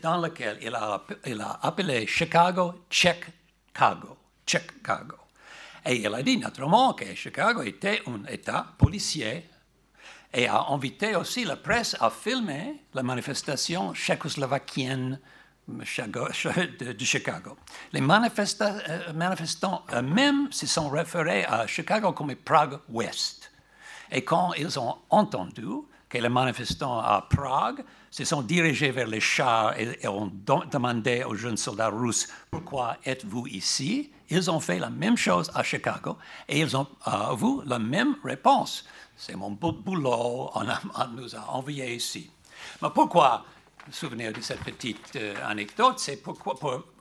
dans 0.00 0.18
lequel 0.18 0.58
il 0.62 0.74
a, 0.74 1.02
il 1.26 1.40
a 1.40 1.58
appelé 1.62 2.06
Chicago 2.06 2.84
Chicago. 2.88 4.16
Chicago. 4.46 5.16
Et 5.84 5.96
il 5.96 6.14
a 6.14 6.22
dit 6.22 6.36
naturellement 6.36 6.92
que 6.94 7.14
Chicago 7.14 7.62
était 7.62 8.02
un 8.06 8.24
État 8.28 8.66
policier 8.78 9.48
et 10.32 10.46
a 10.46 10.66
invité 10.70 11.16
aussi 11.16 11.44
la 11.44 11.56
presse 11.56 11.96
à 12.00 12.10
filmer 12.10 12.82
la 12.94 13.02
manifestation 13.02 13.92
tchécoslovaquienne 13.92 15.18
de 15.68 15.84
Chicago. 17.04 17.56
Les 17.92 18.00
euh, 18.00 19.12
manifestants 19.14 19.84
eux-mêmes 19.94 20.50
se 20.50 20.66
sont 20.66 20.88
référés 20.88 21.44
à 21.44 21.66
Chicago 21.66 22.12
comme 22.12 22.34
Prague-Ouest. 22.34 23.50
Et 24.10 24.24
quand 24.24 24.52
ils 24.54 24.78
ont 24.78 24.96
entendu 25.10 25.68
que 26.08 26.18
les 26.18 26.28
manifestants 26.28 26.98
à 26.98 27.26
Prague 27.30 27.84
se 28.12 28.26
sont 28.26 28.42
dirigés 28.42 28.90
vers 28.90 29.06
les 29.06 29.20
chars 29.20 29.74
et, 29.78 30.06
ont 30.06 30.30
demandé 30.70 31.24
aux 31.24 31.34
jeunes 31.34 31.56
soldats 31.56 31.88
russes 31.88 32.28
pourquoi 32.50 32.98
êtes-vous 33.06 33.46
ici? 33.46 34.12
Ils 34.28 34.50
ont 34.50 34.60
fait 34.60 34.78
la 34.78 34.90
même 34.90 35.16
chose 35.16 35.50
à 35.54 35.62
Chicago 35.62 36.18
et 36.46 36.60
ils 36.60 36.76
ont 36.76 36.86
euh, 37.08 37.36
eu 37.36 37.66
la 37.66 37.78
même 37.78 38.16
réponse. 38.22 38.84
C'est 39.16 39.34
mon 39.34 39.52
boulot, 39.52 40.50
on, 40.54 40.64
nous 41.16 41.34
a 41.34 41.50
envoyés 41.50 41.94
ici. 41.94 42.30
Mais 42.82 42.88
pourquoi 42.94 43.46
souvenir 43.90 44.32
de 44.32 44.42
cette 44.42 44.60
petite 44.60 45.16
euh, 45.16 45.34
anecdote 45.46 45.98
C'est 45.98 46.16
pour 46.16 46.38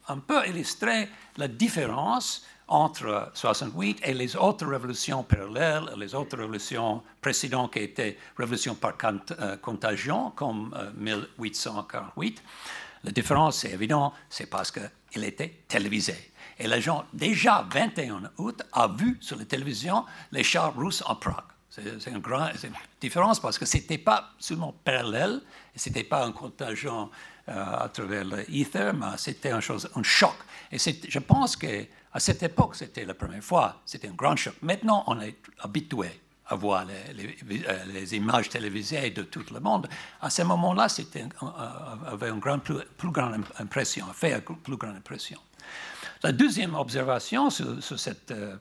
un 0.08 0.18
peu 0.18 0.48
illustrer 0.48 1.10
la 1.36 1.50
différence 1.50 2.46
entre 2.72 3.30
68 3.34 4.00
et 4.04 4.14
les 4.14 4.36
autres 4.38 4.66
révolutions 4.66 5.24
parallèles, 5.24 5.90
les 5.98 6.16
autres 6.16 6.38
révolutions 6.38 7.04
précédentes 7.20 7.74
qui 7.74 7.80
étaient 7.80 8.18
révolutions 8.38 8.76
par 8.76 8.94
euh, 9.04 9.58
contagion, 9.58 10.32
comme 10.32 10.74
1848. 10.96 12.40
Euh, 12.40 12.70
La 13.04 13.12
différence, 13.12 13.58
c'est 13.58 13.72
évident, 13.72 14.14
c'est 14.30 14.46
parce 14.46 14.72
qu'il 14.72 15.24
était 15.24 15.64
télévisé. 15.68 16.16
Et 16.58 16.68
les 16.68 16.80
gens, 16.80 17.04
déjà 17.12 17.68
21 17.70 18.32
août, 18.38 18.62
a 18.72 18.88
vu 18.88 19.18
sur 19.20 19.38
la 19.38 19.46
télévision 19.46 20.06
les 20.32 20.44
chars 20.44 20.74
russes 20.76 21.04
en 21.06 21.16
Prague. 21.16 21.44
C'est 21.70 22.12
une 22.12 22.20
grande 22.20 22.52
différence 23.00 23.40
parce 23.40 23.58
que 23.58 23.66
ce 23.66 23.78
n'était 23.78 23.98
pas 23.98 24.32
seulement 24.40 24.74
parallèle, 24.84 25.42
ce 25.76 25.90
n'était 25.90 26.04
pas 26.04 26.26
un 26.26 26.32
contagion 26.32 27.10
euh, 27.50 27.84
à 27.86 27.90
travers 27.90 28.26
l'ether, 28.26 28.92
mais 28.94 29.18
c'était 29.18 29.52
un, 29.52 29.62
chose, 29.62 29.90
un 29.96 30.04
choc. 30.04 30.36
Et 30.72 30.78
je 30.78 31.20
pense 31.20 31.56
que 31.56 31.86
à 32.14 32.20
cette 32.20 32.44
époque, 32.44 32.76
c'était 32.76 33.06
la 33.06 33.14
première 33.14 33.44
fois, 33.44 33.82
c'était 33.86 34.08
un 34.08 34.14
grand 34.14 34.36
choc. 34.36 34.56
Maintenant, 34.62 35.04
on 35.08 35.20
est 35.22 35.38
habitué 35.60 36.10
à 36.48 36.56
voir 36.56 36.86
les, 36.86 37.38
euh, 37.68 38.06
images 38.12 38.50
télévisées 38.50 39.10
de 39.12 39.24
tout 39.24 39.46
le 39.54 39.60
monde. 39.62 39.88
À 40.20 40.30
ce 40.30 40.42
moment-là, 40.42 40.90
c'était 40.90 41.24
euh, 41.42 41.48
avait 42.12 42.30
une 42.30 42.40
grande, 42.40 42.62
plus, 42.64 43.12
grande 43.12 43.46
impression, 43.58 44.06
a 44.10 44.14
fait 44.14 44.34
une 44.34 44.58
plus 44.58 44.76
grande 44.76 44.98
impression. 44.98 45.40
La 46.24 46.34
deuxième 46.34 46.76
observation 46.76 47.50
sur, 47.50 47.82
cette 47.98 48.32
euh, 48.32 48.58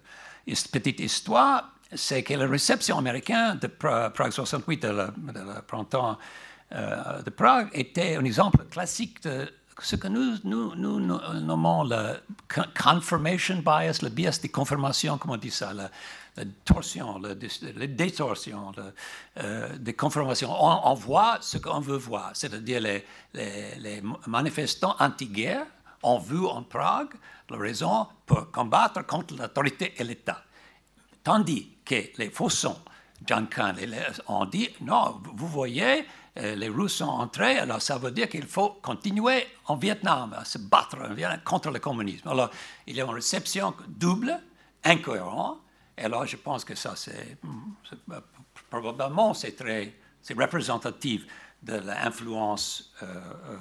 petite 0.46 1.00
histoire, 1.00 1.72
c'est 1.92 2.22
que 2.22 2.34
la 2.34 2.46
réception 2.46 2.98
américaine 2.98 3.58
de 3.60 3.66
Prague 3.66 4.30
68, 4.30 4.82
de 4.82 4.88
le 4.88 5.62
printemps 5.66 6.16
de 6.70 7.30
Prague, 7.30 7.68
était 7.72 8.14
un 8.14 8.24
exemple 8.24 8.64
classique 8.66 9.20
de 9.24 9.52
ce 9.82 9.96
que 9.96 10.08
nous, 10.08 10.36
nous, 10.44 10.74
nous, 10.74 11.00
nommons 11.40 11.84
le 11.84 12.20
confirmation 12.74 13.56
bias, 13.56 14.00
le 14.02 14.08
bias 14.08 14.40
de 14.42 14.48
confirmation, 14.48 15.18
comment 15.18 15.34
on 15.34 15.38
dit 15.38 15.50
ça, 15.50 15.72
la, 15.72 15.90
torsion, 16.64 17.18
la, 17.18 17.34
détorsion 17.34 18.72
euh, 19.38 19.76
de 19.76 19.92
confirmation. 19.92 20.50
On, 20.50 20.94
voit 20.94 21.38
ce 21.40 21.58
qu'on 21.58 21.80
veut 21.80 21.96
voir, 21.96 22.30
c'est-à-dire 22.34 22.80
les, 22.80 24.02
manifestants 24.26 24.96
anti-guerre 24.98 25.66
ont 26.02 26.18
vu 26.18 26.46
en 26.46 26.62
Prague 26.62 27.14
la 27.50 27.58
raison 27.58 28.06
pour 28.26 28.50
combattre 28.50 29.04
contre 29.06 29.36
l'autorité 29.36 29.94
et 29.98 30.04
l'État. 30.04 30.42
Tandis 31.22 31.76
que 31.84 32.16
les 32.16 32.30
faussons, 32.30 32.78
John 33.26 33.48
Kahn, 33.48 33.76
ont 34.28 34.46
dit, 34.46 34.70
non, 34.80 35.20
vous 35.34 35.48
voyez, 35.48 36.00
euh, 36.00 36.02
les 36.36 36.68
Russes 36.68 36.96
sont 36.96 37.04
entrés, 37.04 37.58
alors 37.58 37.82
ça 37.82 37.98
veut 37.98 38.12
dire 38.12 38.28
qu'il 38.28 38.46
faut 38.46 38.78
continuer 38.82 39.46
en 39.66 39.76
Vietnam, 39.76 40.34
à 40.38 40.44
se 40.44 40.58
battre 40.58 40.96
contre 41.44 41.70
le 41.70 41.80
communisme. 41.80 42.28
Alors, 42.28 42.50
il 42.86 42.96
y 42.96 43.00
a 43.00 43.04
une 43.04 43.10
réception 43.10 43.74
double, 43.88 44.38
incohérente, 44.84 45.58
et 45.98 46.04
alors 46.04 46.26
je 46.26 46.36
pense 46.36 46.64
que 46.64 46.74
ça, 46.74 46.94
c'est 46.96 47.36
euh, 47.44 48.20
probablement 48.70 49.34
c'est 49.34 49.52
très 49.52 49.94
c'est 50.22 50.38
représentatif 50.38 51.26
de 51.62 51.74
l'influence 51.74 52.92
euh, 53.02 53.56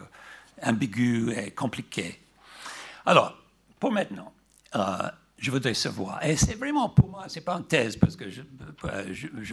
ambiguë 0.64 1.34
et 1.34 1.52
compliquée. 1.52 2.22
Alors, 3.06 3.36
pour 3.80 3.92
maintenant, 3.92 4.34
je 5.40 5.52
voudrais 5.52 5.74
savoir, 5.74 6.24
et 6.24 6.36
c'est 6.36 6.56
vraiment 6.56 6.90
pour 6.90 7.10
moi, 7.10 7.26
c'est 7.28 7.42
pas 7.42 7.56
une 7.56 7.66
thèse 7.66 7.96
parce 7.96 8.16
que 8.16 8.30
je, 8.30 8.42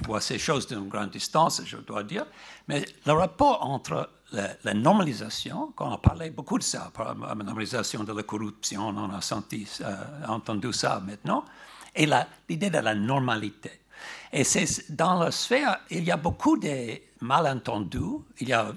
vois 0.05 0.21
ces 0.21 0.39
choses 0.39 0.67
d'une 0.67 0.89
grande 0.89 1.11
distance, 1.11 1.63
je 1.65 1.77
dois 1.77 2.03
dire, 2.03 2.27
mais 2.69 2.85
le 3.07 3.13
rapport 3.13 3.65
entre 3.65 4.11
la, 4.33 4.75
normalisation, 4.75 5.73
quand 5.77 5.93
on 5.93 5.99
parlait 5.99 6.31
beaucoup 6.31 6.59
de 6.59 6.63
ça, 6.63 6.91
la 6.99 7.35
normalisation 7.35 8.05
de 8.05 8.13
la 8.13 8.23
corruption, 8.23 8.89
on 8.89 9.11
a 9.11 9.21
senti, 9.21 9.67
entendu 10.27 10.73
ça 10.73 11.01
maintenant, 11.07 11.45
et 11.95 12.07
l'idée 12.49 12.71
de 12.71 12.79
la 12.79 12.95
normalité. 12.95 13.71
Et 14.33 14.45
c'est 14.45 14.95
dans 14.95 15.19
la 15.19 15.31
sphère, 15.31 15.81
il 15.91 16.05
y 16.05 16.11
a 16.11 16.17
beaucoup 16.17 16.59
de 16.59 17.01
malentendus. 17.21 18.25
Il 18.41 18.49
y 18.49 18.53
a 18.53 18.73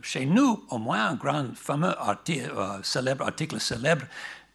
chez 0.00 0.24
nous 0.24 0.64
au 0.70 0.78
moins 0.78 1.08
un 1.08 1.14
grand 1.14 1.54
fameux 1.54 1.94
article, 2.00 2.50
célèbre, 2.82 3.26
article 3.26 3.60
célèbre 3.60 4.06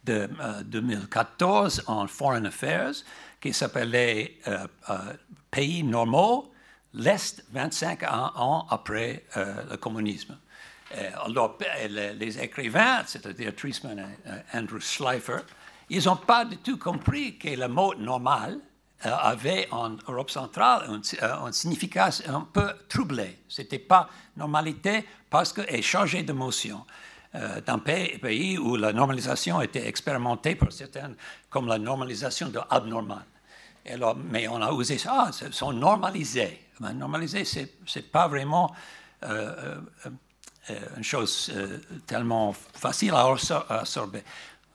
de 0.08 0.28
2014 0.64 1.84
en 1.86 2.06
Foreign 2.06 2.46
Affairs 2.46 2.94
qui 3.40 3.52
s'appelait 3.52 4.38
Pays 5.50 5.82
normaux 5.82 6.52
l'Est 6.94 7.44
25 7.52 8.02
ans 8.04 8.66
après 8.70 9.24
euh, 9.36 9.54
le 9.70 9.76
communisme. 9.76 10.36
alors, 11.24 11.58
les, 11.88 12.38
écrivains, 12.38 13.02
c'est-à-dire 13.06 13.54
Trisman 13.54 13.98
et 13.98 14.56
Andrew 14.56 14.80
Schleifer, 14.80 15.40
ils 15.90 16.04
n'ont 16.04 16.16
pas 16.16 16.44
du 16.44 16.58
tout 16.58 16.78
compris 16.78 17.38
que 17.38 17.48
le 17.48 17.68
mot 17.68 17.94
normal 17.94 18.58
euh, 19.06 19.10
avait 19.10 19.68
en 19.70 19.90
Europe 20.08 20.30
centrale 20.30 20.88
une, 20.88 21.02
euh, 21.22 21.52
signification 21.52 22.34
un 22.34 22.48
peu 22.52 22.72
troublée. 22.88 23.38
Ce 23.48 23.62
n'était 23.62 23.78
pas 23.78 24.08
normalité 24.36 25.04
parce 25.30 25.52
qu'elle 25.52 25.82
changeait 25.82 26.22
d'émotion. 26.22 26.84
Dans 27.34 27.74
un 27.74 27.78
pays 27.78 28.58
où 28.58 28.76
la 28.76 28.92
normalisation 28.92 29.60
était 29.60 29.86
expérimentée 29.86 30.54
par 30.54 30.72
certains 30.72 31.12
comme 31.50 31.66
la 31.66 31.78
normalisation 31.78 32.48
de 32.48 32.58
abnormal 32.70 33.24
mais 34.30 34.48
on 34.48 34.60
a 34.60 34.70
osé 34.70 34.98
ça, 34.98 35.28
ah, 35.28 35.30
sont 35.50 35.72
normalisés. 35.72 36.60
Ben, 36.80 36.92
normalisés, 36.92 37.44
ce 37.44 37.60
n'est 37.60 38.02
pas 38.02 38.28
vraiment 38.28 38.74
euh, 39.24 39.78
euh, 40.06 40.10
euh, 40.70 40.78
une 40.96 41.04
chose 41.04 41.52
tellement 42.06 42.52
facile 42.52 43.12
à 43.14 43.34
absorber. 43.68 44.22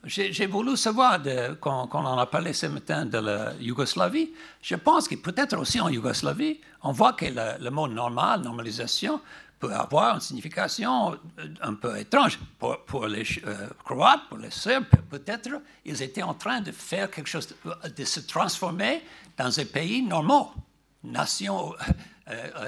J'ai 0.06 0.48
voulu 0.48 0.76
savoir, 0.76 1.22
de, 1.22 1.54
quand, 1.62 1.88
on 1.94 2.18
a 2.18 2.26
parlé 2.26 2.52
ce 2.52 2.66
matin 2.66 3.06
de 3.06 3.20
la 3.20 3.54
Yougoslavie, 3.62 4.32
je 4.62 4.76
pense 4.76 5.08
que 5.08 5.16
peut-être 5.16 5.58
aussi 5.58 5.80
en 5.80 5.88
Yougoslavie, 5.88 6.60
on 6.82 6.92
voit 6.92 7.14
que 7.14 7.26
le 7.26 7.70
mot 7.70 7.88
normal, 7.88 8.42
normalisation, 8.42 9.22
peut 9.64 9.74
avoir 9.74 10.16
une 10.16 10.20
signification 10.20 11.18
un 11.62 11.74
peu 11.76 11.98
étrange. 11.98 12.38
Pour, 12.60 13.08
les 13.08 13.24
Croates, 13.86 14.28
pour 14.28 14.38
les 14.38 14.52
Serbes, 14.52 14.86
peut-être 15.10 15.52
ils 15.86 16.02
étaient 16.02 16.22
en 16.22 16.34
train 16.34 16.60
de 16.60 16.74
faire 16.74 17.10
quelque 17.10 17.30
chose, 17.30 17.48
de, 17.98 18.04
se 18.04 18.20
transformer 18.20 19.04
dans 19.38 19.58
un 19.58 19.66
pays 19.66 20.02
normal, 20.02 20.48
nation, 21.04 21.74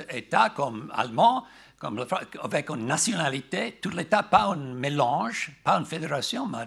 État 0.10 0.52
comme 0.52 0.90
allemand, 0.96 1.44
comme 1.78 2.06
avec 2.42 2.70
une 2.70 2.86
nationalité, 2.86 3.78
tout 3.82 3.90
l'État, 3.90 4.24
pas 4.24 4.46
un 4.46 4.56
mélange, 4.56 5.52
pas 5.66 5.78
une 5.78 5.86
fédération, 5.86 6.48
mais 6.48 6.66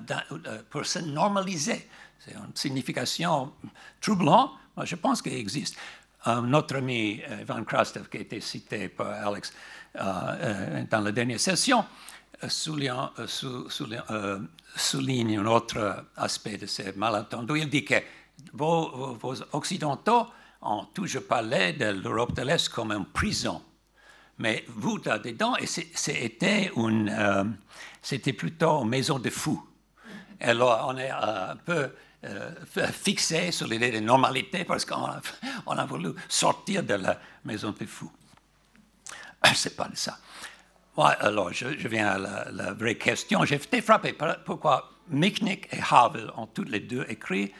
pour 0.68 0.84
se 0.84 0.98
normaliser. 0.98 1.88
C'est 2.18 2.32
une 2.32 2.54
signification 2.54 3.52
troublante, 3.98 4.50
mais 4.76 4.84
je 4.84 4.96
pense 4.96 5.22
qu'elle 5.22 5.40
existe. 5.46 5.76
notre 6.42 6.76
ami 6.76 7.22
Ivan 7.40 7.64
Krastev, 7.64 8.08
qui 8.10 8.18
a 8.18 8.20
été 8.20 8.40
cité 8.40 8.88
par 8.90 9.26
Alex, 9.28 9.50
euh, 9.50 9.54
euh, 9.54 9.77
dans 9.94 11.00
la 11.00 11.12
dernière 11.12 11.40
session, 11.40 11.84
euh, 12.44 12.48
souligne, 14.76 15.38
un 15.38 15.46
autre 15.46 16.04
aspect 16.16 16.56
de 16.56 16.66
ces 16.66 16.92
malentendus. 16.92 17.58
Il 17.58 17.68
dit 17.68 17.84
que 17.84 17.96
vos, 18.52 19.18
Occidentaux 19.52 20.26
ont 20.62 20.84
toujours 20.94 21.26
parlé 21.26 21.72
de 21.72 21.86
l'Europe 21.86 22.34
de 22.34 22.42
l'Est 22.42 22.68
comme 22.68 22.92
une 22.92 23.06
prison. 23.06 23.60
Mais 24.38 24.64
vous, 24.68 24.98
là-dedans, 25.04 25.56
c'était, 25.64 26.70
plutôt 28.32 28.82
une 28.82 28.88
maison 28.88 29.18
de 29.18 29.30
fous. 29.30 29.66
Alors, 30.40 30.86
on 30.88 30.96
est 30.96 31.10
un 31.10 31.56
peu 31.56 31.90
fixé 32.92 33.50
sur 33.50 33.66
l'idée 33.66 33.90
de 33.90 33.98
normalité 33.98 34.64
parce 34.64 34.84
qu'on 34.84 35.06
a, 35.06 35.20
a 35.66 35.86
voulu 35.86 36.10
sortir 36.28 36.84
de 36.84 36.94
la 36.94 37.18
maison 37.44 37.74
de 37.76 37.84
fous. 37.84 38.12
C'est 39.54 39.76
pas 39.76 39.88
ça. 39.94 40.18
alors, 40.96 41.52
je, 41.52 41.88
viens 41.88 42.08
à 42.08 42.18
la, 42.50 42.72
vraie 42.72 42.96
question. 42.96 43.44
J'ai 43.44 43.56
été 43.56 43.80
frappé 43.80 44.16
pourquoi 44.44 44.90
Michnik 45.08 45.68
et 45.72 45.80
Havel 45.90 46.30
ont 46.36 46.46
tous 46.46 46.64
les 46.64 46.80
deux 46.80 47.06
écrit 47.08 47.52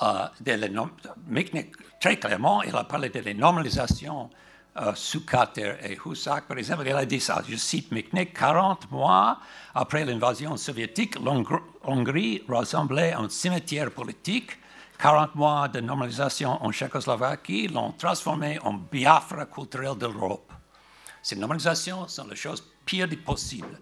euh, 0.00 0.26
très 2.00 2.16
clairement, 2.16 2.62
il 2.62 2.74
a 2.74 2.84
parlé 2.84 3.10
de 3.10 3.20
la 3.20 3.34
normalisation 3.34 4.30
euh, 4.78 4.92
sous 4.94 5.26
Carter 5.26 5.74
et 5.84 5.98
Husak, 6.04 6.46
par 6.46 6.56
exemple, 6.56 6.84
il 6.86 6.94
a 6.94 7.04
dit 7.04 7.20
ça, 7.20 7.42
je 7.46 7.56
cite 7.56 7.92
Michnik, 7.92 8.32
40 8.32 8.90
mois 8.90 9.38
après 9.74 10.04
l'invasion 10.04 10.56
soviétique, 10.56 11.16
l'Hongrie 11.20 12.42
ressemblait 12.48 13.12
à 13.12 13.20
un 13.20 13.28
cimetière 13.28 13.90
politique. 13.90 14.52
40 14.98 15.34
mois 15.34 15.68
de 15.68 15.80
normalisation 15.80 16.64
en 16.64 16.72
Tchécoslovaquie 16.72 17.68
l'ont 17.68 17.92
transformé 17.92 18.58
en 18.60 18.74
Biafra 18.74 19.46
culturel 19.46 19.98
de 19.98 20.06
l'Europe. 20.06 20.51
Ces 21.22 21.36
normalisations 21.36 22.08
sont 22.08 22.26
les 22.26 22.36
choses 22.36 22.64
pires 22.84 23.08
possibles. 23.24 23.78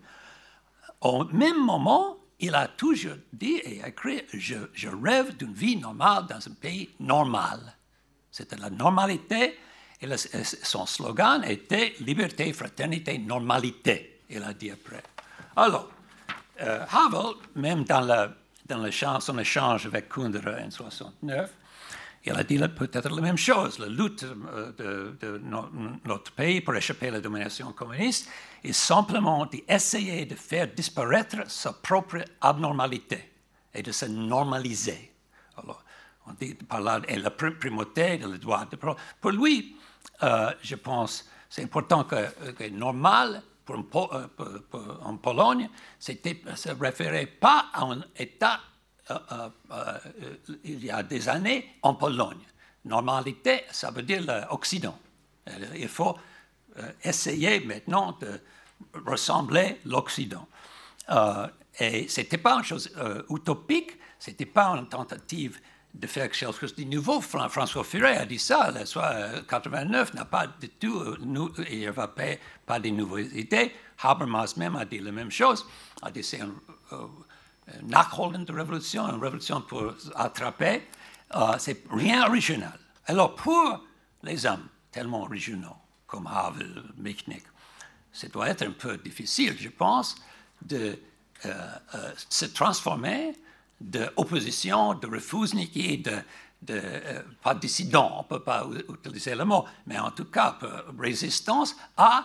Au 1.01 1.25
même 1.25 1.65
moment, 1.65 2.19
il 2.39 2.55
a 2.55 2.69
toujours 2.69 3.17
dit 3.33 3.57
et 3.57 3.83
écrit 3.87 4.23
Je, 4.33 4.89
rêve 4.89 5.37
d'une 5.37 5.53
vie 5.55 5.77
normale 5.77 6.27
dans 6.27 6.47
un 6.47 6.55
pays 6.55 6.91
normal. 7.01 7.61
C'était 8.31 8.57
la 8.57 8.71
normalité 8.71 9.59
et 10.01 10.17
son 10.17 10.87
slogan 10.87 11.45
était 11.45 11.95
Liberté, 12.01 12.53
fraternité, 12.53 13.19
normalité. 13.19 14.23
Il 14.31 14.43
a 14.43 14.55
dit 14.55 14.71
après. 14.71 15.03
Alors, 15.57 15.91
euh, 16.61 16.85
Havel, 16.91 17.35
même 17.55 17.85
dans, 17.85 18.01
la, 18.01 18.33
dans 18.67 19.21
son 19.21 19.39
échange 19.39 19.87
avec 19.87 20.09
Kundera 20.09 20.53
en 20.53 20.69
1969, 20.69 21.51
il 22.25 22.33
a 22.33 22.45
dit 22.45 22.59
peut-être 22.59 23.09
la 23.09 23.23
même 23.23 23.39
chose. 23.39 23.79
La 23.79 23.87
lutte 23.87 24.25
euh, 24.25 25.13
de, 25.21 25.41
notre 26.05 26.33
pays 26.33 26.61
pour 26.61 26.75
échapper 26.75 27.09
à 27.09 27.13
la 27.13 27.21
domination 27.21 27.73
communiste 27.73 28.29
est 28.63 28.73
simplement 28.73 29.47
d'essayer 29.47 30.27
de 30.27 30.35
faire 30.35 30.69
disparaître 30.69 31.51
sa 31.51 31.73
propre 31.73 32.19
abnormalité 32.41 33.33
et 33.73 33.83
de 33.83 33.91
se 33.91 34.05
normaliser. 34.05 35.13
Alors, 35.57 35.83
on 36.27 36.33
dit 36.33 36.55
par 36.55 36.81
là, 36.83 37.01
et 37.09 37.17
la 37.17 37.31
primauté 37.31 38.19
de 38.19 38.29
le 38.29 38.39
droit 38.39 38.67
de 38.67 38.77
Pour 38.77 39.31
lui, 39.31 39.77
euh, 40.23 40.53
je 40.63 40.75
pense, 40.75 41.27
c'est 41.49 41.63
important 41.63 42.05
que, 42.05 42.69
normal 42.69 43.43
pour, 43.65 44.15
euh, 44.15 44.27
en 45.03 45.17
Pologne, 45.17 45.71
c'était 45.99 46.43
se 46.55 46.71
référait 46.71 47.27
pas 47.27 47.67
à 47.73 47.85
un 47.85 48.03
État 48.19 48.61
il 50.65 50.85
y 50.85 50.91
a 50.91 51.03
des 51.03 51.29
années 51.29 51.77
en 51.83 51.95
Pologne. 51.95 52.45
Normalité, 52.85 53.65
ça 53.71 53.91
veut 53.91 54.03
dire 54.03 54.23
l'Occident. 54.51 54.99
Il 55.77 55.89
faut 55.89 56.17
essayer 57.03 57.61
maintenant 57.61 58.17
de 58.21 58.41
ressembler 59.07 59.81
l'Occident. 59.85 60.47
et 61.79 62.09
ce 62.09 62.21
n'était 62.21 62.39
pas 62.39 62.55
une 62.55 62.65
chose 62.65 62.91
utopique, 63.29 63.99
ce 64.19 64.31
n'était 64.31 64.47
pas 64.47 64.69
une 64.69 64.89
tentative 64.89 65.61
de 65.93 66.07
faire 66.07 66.31
quelque 66.31 66.59
chose 66.59 66.75
de 66.75 66.85
nouveau. 66.85 67.21
François 67.21 67.83
Furet 67.85 68.17
a 68.17 68.25
dit 68.25 68.39
ça, 68.39 68.71
la 68.71 68.87
soit 68.87 69.43
89 69.49 70.15
n'a 70.15 70.25
pas 70.25 70.47
du 70.47 70.69
tout, 70.69 71.17
il 71.69 71.79
n'y 71.79 71.87
avait 71.87 71.97
pas, 71.97 72.37
pas 72.65 72.79
de 72.79 72.91
nouvelles. 72.91 73.31
Habermas 74.03 74.55
même 74.57 74.77
a 74.77 74.85
dit 74.85 75.01
la 75.01 75.13
même 75.13 75.31
chose, 75.31 75.67
a 76.01 76.11
dit 76.11 76.23
c'est 76.23 76.41
nachholende 77.83 78.51
révolution, 78.51 79.07
une 79.09 79.21
révolution 79.21 79.61
pour 79.63 79.95
attraper, 80.15 80.83
euh, 81.35 81.55
c'est 81.59 81.85
rien 81.91 82.27
original. 82.27 82.79
Alors 83.07 83.35
pour 83.35 83.85
les 84.23 84.47
hommes 84.47 84.69
tellement 84.91 85.23
originaux 85.23 85.77
comme 86.07 86.27
Havel, 86.27 86.83
Michnik, 86.97 87.45
ça 88.13 88.29
doit 88.29 88.49
être 88.49 88.63
un 88.63 88.73
peu 88.73 88.99
difficile, 88.99 89.57
je 89.59 89.69
pense, 89.69 90.17
de 90.63 90.99
euh, 91.47 91.55
euh, 91.95 92.13
se 92.29 92.47
transformer 92.47 93.35
d'opposition, 93.81 94.95
de 94.95 95.07
refusniki, 95.07 95.99
de, 95.99 96.19
de 96.63 96.83
pas 97.43 97.55
dissident, 97.55 98.13
on 98.17 98.23
ne 98.23 98.29
peut 98.29 98.43
pas 98.43 98.67
utiliser 98.89 99.35
le 99.35 99.45
mot, 99.45 99.65
mais 99.87 99.99
en 99.99 100.11
tout 100.11 100.27
cas 100.27 100.59
résistance 100.99 101.77
à 101.97 102.25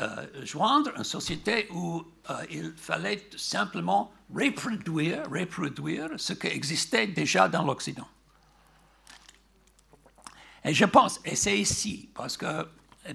euh, 0.00 0.44
joindre 0.44 0.92
une 0.96 1.02
société 1.02 1.66
où 1.72 2.04
euh, 2.30 2.44
il 2.50 2.72
fallait 2.76 3.26
simplement 3.36 4.12
reproduire, 4.34 5.22
reproduire 5.30 6.10
ce 6.16 6.32
qui 6.32 6.48
existait 6.48 7.06
déjà 7.06 7.48
dans 7.48 7.64
l'Occident. 7.64 8.06
Et 10.64 10.74
je 10.74 10.84
pense, 10.84 11.20
et 11.24 11.36
c'est 11.36 11.58
ici, 11.58 12.10
parce 12.14 12.36
que, 12.36 12.68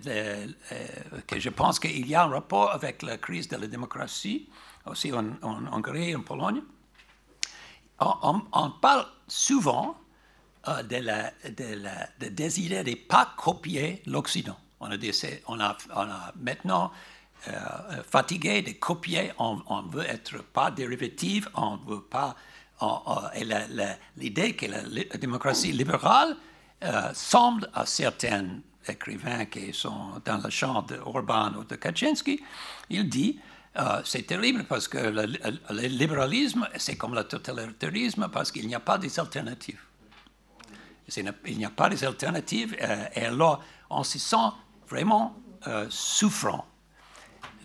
euh, 0.08 0.47
que 1.28 1.40
je 1.40 1.49
pense 1.49 1.79
qu'il 1.79 2.08
y 2.08 2.15
a 2.15 2.24
un 2.24 2.29
rapport 2.29 2.72
avec 2.72 3.03
la 3.03 3.17
crise 3.17 3.47
de 3.47 3.58
la 3.58 3.67
démocratie, 3.67 4.49
aussi 4.85 5.12
en, 5.13 5.26
Hongrie 5.44 6.12
et 6.12 6.15
en 6.15 6.22
Pologne. 6.22 6.62
On, 7.99 8.72
parle 8.81 9.06
souvent 9.28 9.97
de, 10.65 10.97
la, 10.97 11.31
de, 11.49 11.76
la, 11.76 12.10
de 12.19 12.90
ne 12.90 12.96
pas 12.96 13.33
copier 13.38 14.01
l'Occident. 14.06 14.58
On 14.79 14.90
a, 14.92 14.96
a, 14.96 15.78
on 15.96 16.10
a 16.10 16.33
maintenant 16.35 16.92
fatigué 18.09 18.61
de 18.61 18.72
copier, 18.74 19.31
on, 19.38 19.81
veut 19.92 20.06
être 20.06 20.43
pas 20.43 20.72
dérivative, 20.72 21.49
on 21.56 21.77
veut 21.77 22.01
pas. 22.01 22.35
et 23.35 23.45
l'idée 24.17 24.56
que 24.56 24.65
la, 24.67 25.17
démocratie 25.17 25.72
libérale 25.72 26.35
semble 27.13 27.69
à 27.74 27.85
certains 27.85 28.59
écrivains 28.88 29.45
qui 29.45 29.74
sont 29.74 30.22
dans 30.26 30.42
le 30.43 30.49
champ 30.49 30.81
d'Orban 30.83 31.53
ou 31.58 31.63
de 31.63 31.76
Kaczynski, 31.76 32.42
il 32.90 33.09
dit 33.09 33.40
c'est 34.06 34.27
terrible 34.27 34.65
parce 34.65 34.88
que 34.88 34.97
le, 34.97 35.88
libéralisme, 35.88 36.67
c'est 36.77 36.95
comme 36.95 37.15
le 37.15 37.24
totalitarisme 37.24 38.29
parce 38.31 38.51
qu'il 38.51 38.67
n'y 38.67 38.76
a 38.76 38.79
pas 38.79 38.97
des. 38.97 39.09
Il 41.45 41.58
n'y 41.58 41.65
a 41.65 41.69
pas 41.69 41.90
des 41.90 42.03
alternatives 42.06 42.76
et 43.15 43.26
alors 43.26 43.61
on 43.90 44.03
se 44.03 44.19
sent 44.19 44.51
vraiment 44.88 45.35
souffrant. 45.90 46.65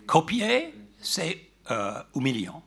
Copier, 0.09 0.73
c'est 0.99 1.51
humiliant. 2.15 2.63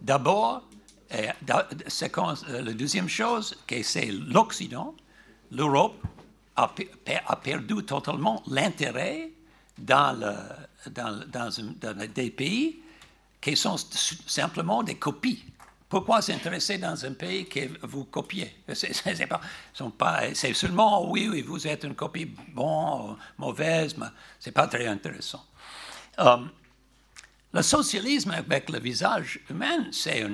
D'abord, 0.00 0.62
la 1.10 2.72
deuxième 2.72 3.06
chose, 3.06 3.54
c'est 3.82 4.06
l'Occident, 4.06 4.94
l'Europe, 5.52 6.02
a, 6.56 7.36
perdu 7.36 7.84
totalement 7.84 8.42
l'intérêt 8.46 9.30
dans, 9.76 10.18
des 12.14 12.30
pays 12.30 12.80
qui 13.42 13.56
sont 13.56 13.76
simplement 14.26 14.82
des 14.82 14.94
copies. 14.94 15.44
Pourquoi 15.90 16.22
s'intéresser 16.22 16.78
dans 16.78 17.04
un 17.04 17.12
pays 17.12 17.46
que 17.46 17.86
vous 17.86 18.04
copiez? 18.04 18.56
C'est 18.72 18.94
seulement 20.54 21.10
oui, 21.10 21.28
oui, 21.30 21.42
vous 21.42 21.66
êtes 21.66 21.84
une 21.84 21.94
copie 21.94 22.24
bon, 22.54 23.18
mauvaise, 23.36 23.98
mais 23.98 24.06
c'est 24.40 24.52
pas 24.52 24.66
très 24.66 24.86
intéressant. 24.86 25.44
Euh, 26.20 26.38
le 27.56 27.62
socialisme 27.62 28.32
avec 28.32 28.68
le 28.68 28.78
visage 28.78 29.40
humain, 29.48 29.86
c'est 29.90 30.22
euh, 30.22 30.28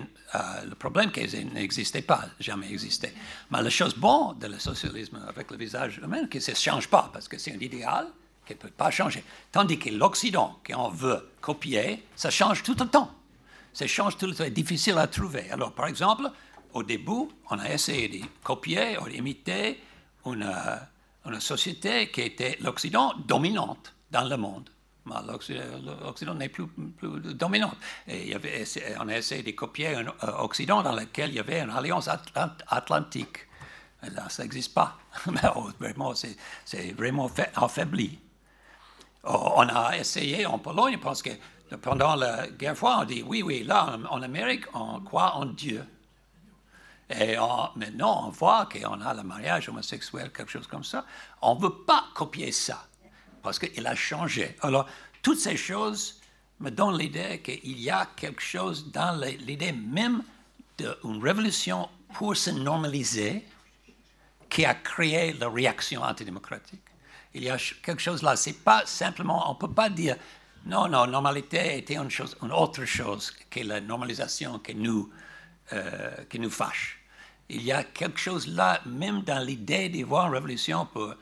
le 0.69 0.75
problème 0.75 1.13
qu'il 1.13 1.53
n'existait 1.53 2.03
pas, 2.03 2.25
jamais 2.41 2.69
existé. 2.73 3.13
Mais 3.51 3.63
la 3.63 3.71
chose 3.71 3.95
bonne 3.95 4.37
de 4.41 4.49
le 4.49 4.59
socialisme 4.59 5.25
avec 5.29 5.49
le 5.53 5.57
visage 5.57 5.99
humain, 6.03 6.23
c'est 6.23 6.29
que 6.29 6.41
ça 6.41 6.53
ne 6.53 6.57
change 6.57 6.89
pas, 6.89 7.11
parce 7.13 7.29
que 7.29 7.39
c'est 7.39 7.53
un 7.53 7.61
idéal 7.61 8.09
qui 8.45 8.55
ne 8.55 8.59
peut 8.59 8.71
pas 8.71 8.91
changer. 8.91 9.23
Tandis 9.53 9.79
que 9.79 9.91
l'Occident, 9.91 10.59
qu'on 10.67 10.89
veut 10.89 11.31
copier, 11.41 12.05
ça 12.17 12.31
change 12.31 12.65
tout 12.65 12.75
le 12.77 12.89
temps. 12.89 13.13
Ça 13.73 13.87
change 13.87 14.17
tout 14.17 14.27
le 14.27 14.35
temps, 14.35 14.43
c'est 14.43 14.51
difficile 14.51 14.99
à 14.99 15.07
trouver. 15.07 15.49
Alors, 15.53 15.73
par 15.73 15.87
exemple, 15.87 16.29
au 16.73 16.83
début, 16.83 17.29
on 17.51 17.59
a 17.61 17.73
essayé 17.73 18.09
de 18.09 18.27
copier 18.43 18.99
ou 18.99 19.09
d'imiter 19.09 19.81
une, 20.27 20.43
euh, 20.43 20.77
une 21.31 21.41
société 21.41 22.11
qui 22.11 22.23
était 22.23 22.59
l'Occident 22.61 23.15
dominante 23.29 23.95
dans 24.11 24.25
le 24.25 24.37
monde. 24.37 24.69
L'Occident 25.05 26.35
n'est 26.35 26.49
plus, 26.49 26.67
dominant. 27.35 27.73
Il 28.07 28.29
y 28.29 28.35
avait, 28.35 28.65
on 29.01 29.09
a 29.09 29.17
essayé 29.17 29.43
de 29.43 29.51
copier 29.51 29.97
un 29.97 30.07
euh, 30.07 30.33
Occident 30.39 30.83
dans 30.83 30.95
lequel 30.95 31.31
il 31.31 31.37
y 31.37 31.41
avait 31.41 31.61
une 31.61 31.71
alliance 31.71 32.09
atlantique. 32.69 33.49
Et 34.05 34.11
là, 34.11 34.29
ça 34.29 34.43
n'existe 34.43 34.75
pas. 34.75 34.99
Oh, 35.57 35.71
vraiment, 35.79 36.15
c'est 36.15 36.93
vraiment 36.93 37.31
affaibli. 37.57 38.19
Oh, 39.25 39.53
on 39.57 39.69
a 39.69 39.97
essayé 39.97 40.47
en 40.47 40.59
Pologne 40.59 40.99
parce 40.99 41.23
que 41.23 41.31
pendant 41.81 42.15
la 42.15 42.49
guerre 42.49 42.77
froide, 42.77 42.99
on 43.03 43.05
dit 43.05 43.23
oui, 43.23 43.43
oui, 43.43 43.65
là, 43.65 43.99
en 44.11 44.23
Amérique, 44.23 44.65
on 44.75 45.01
croit 45.01 45.35
en 45.35 45.47
Dieu. 45.47 45.85
Et 47.11 47.37
maintenant, 47.77 48.29
on 48.29 48.31
voit 48.31 48.67
qu'on 48.67 49.01
a 49.01 49.15
le 49.15 49.23
mariage 49.23 49.69
homosexuel, 49.69 50.33
quelque 50.33 50.51
chose 50.51 50.67
comme 50.67 50.85
ça. 50.85 51.05
On 51.43 51.57
ne 51.57 51.61
veut 51.61 51.85
pas 51.87 52.05
copier 52.15 52.53
ça 52.53 52.87
parce 53.43 53.59
qu'il 53.59 53.87
a 53.87 53.95
changé. 53.95 54.57
Alors, 54.61 54.87
toutes 55.23 55.39
ces 55.39 55.57
choses 55.57 56.21
me 56.61 56.71
donnent 56.71 56.99
l'idée 56.99 57.41
qu'il 57.43 57.81
y 57.81 57.91
a 57.91 58.09
quelque 58.17 58.43
chose 58.43 58.91
dans 58.93 59.21
l'idée 59.21 59.73
même 59.73 60.23
d'une 60.79 61.23
révolution 61.23 61.89
pour 62.15 62.37
se 62.37 62.51
normaliser 62.51 63.45
qui 64.49 64.65
a 64.65 64.75
créé 64.75 65.33
la 65.33 65.49
réaction 65.49 66.03
antidémocratique. 66.03 66.83
Il 67.35 67.45
y 67.45 67.51
a 67.51 67.57
quelque 67.83 68.03
chose 68.03 68.23
là. 68.23 68.37
C'est 68.37 68.65
pas 68.65 68.85
simplement, 68.85 69.51
on 69.51 69.55
ne 69.55 69.59
peut 69.59 69.73
pas 69.73 69.89
dire 69.89 70.17
non, 70.67 70.89
non, 70.89 71.07
normalité 71.07 71.79
était 71.79 71.97
une, 71.97 72.11
chose, 72.11 72.37
une 72.43 72.53
autre 72.53 72.85
chose 72.85 73.33
que 73.51 73.61
la 73.61 73.81
normalisation 73.81 74.59
qui 74.59 74.75
nous, 74.75 75.11
euh, 75.73 76.25
qui 76.29 76.39
nous 76.39 76.51
fâche. 76.51 76.99
Il 77.49 77.63
y 77.63 77.73
a 77.73 77.83
quelque 77.83 78.19
chose 78.19 78.47
là, 78.47 78.81
même 78.87 79.23
dans 79.23 79.45
l'idée 79.45 79.89
d'y 79.89 80.03
voir 80.03 80.27
une 80.27 80.35
révolution 80.35 80.87
pour, 80.87 81.15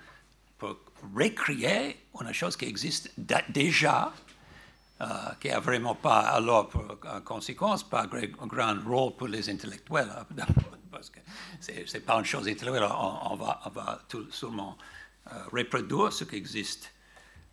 recréer 1.16 2.06
une 2.20 2.33
chose 2.33 2.56
qui 2.56 2.66
existe 2.66 3.10
déjà, 3.49 4.12
euh, 5.00 5.06
qui 5.40 5.49
n'a 5.49 5.60
vraiment 5.60 5.94
pas, 5.94 6.20
alors, 6.20 6.68
pour, 6.68 6.84
en 7.06 7.20
conséquence, 7.22 7.83
pas 7.83 8.02
un 8.02 8.47
grand 8.47 8.74
rôle 8.86 9.16
pour 9.16 9.28
les 9.28 9.49
intellectuels, 9.49 10.10
hein, 10.10 10.26
parce 10.90 11.10
que 11.10 11.20
ce 11.60 11.72
n'est 11.72 12.00
pas 12.00 12.18
une 12.18 12.24
chose 12.24 12.47
intellectuelle, 12.49 12.88
on, 12.90 13.36
va, 13.36 14.02
tout 14.08 14.31
sûrement 14.31 14.76
euh, 15.33 15.44
reproduire 15.52 16.12
ce 16.12 16.24
qui 16.24 16.36
existe 16.36 16.92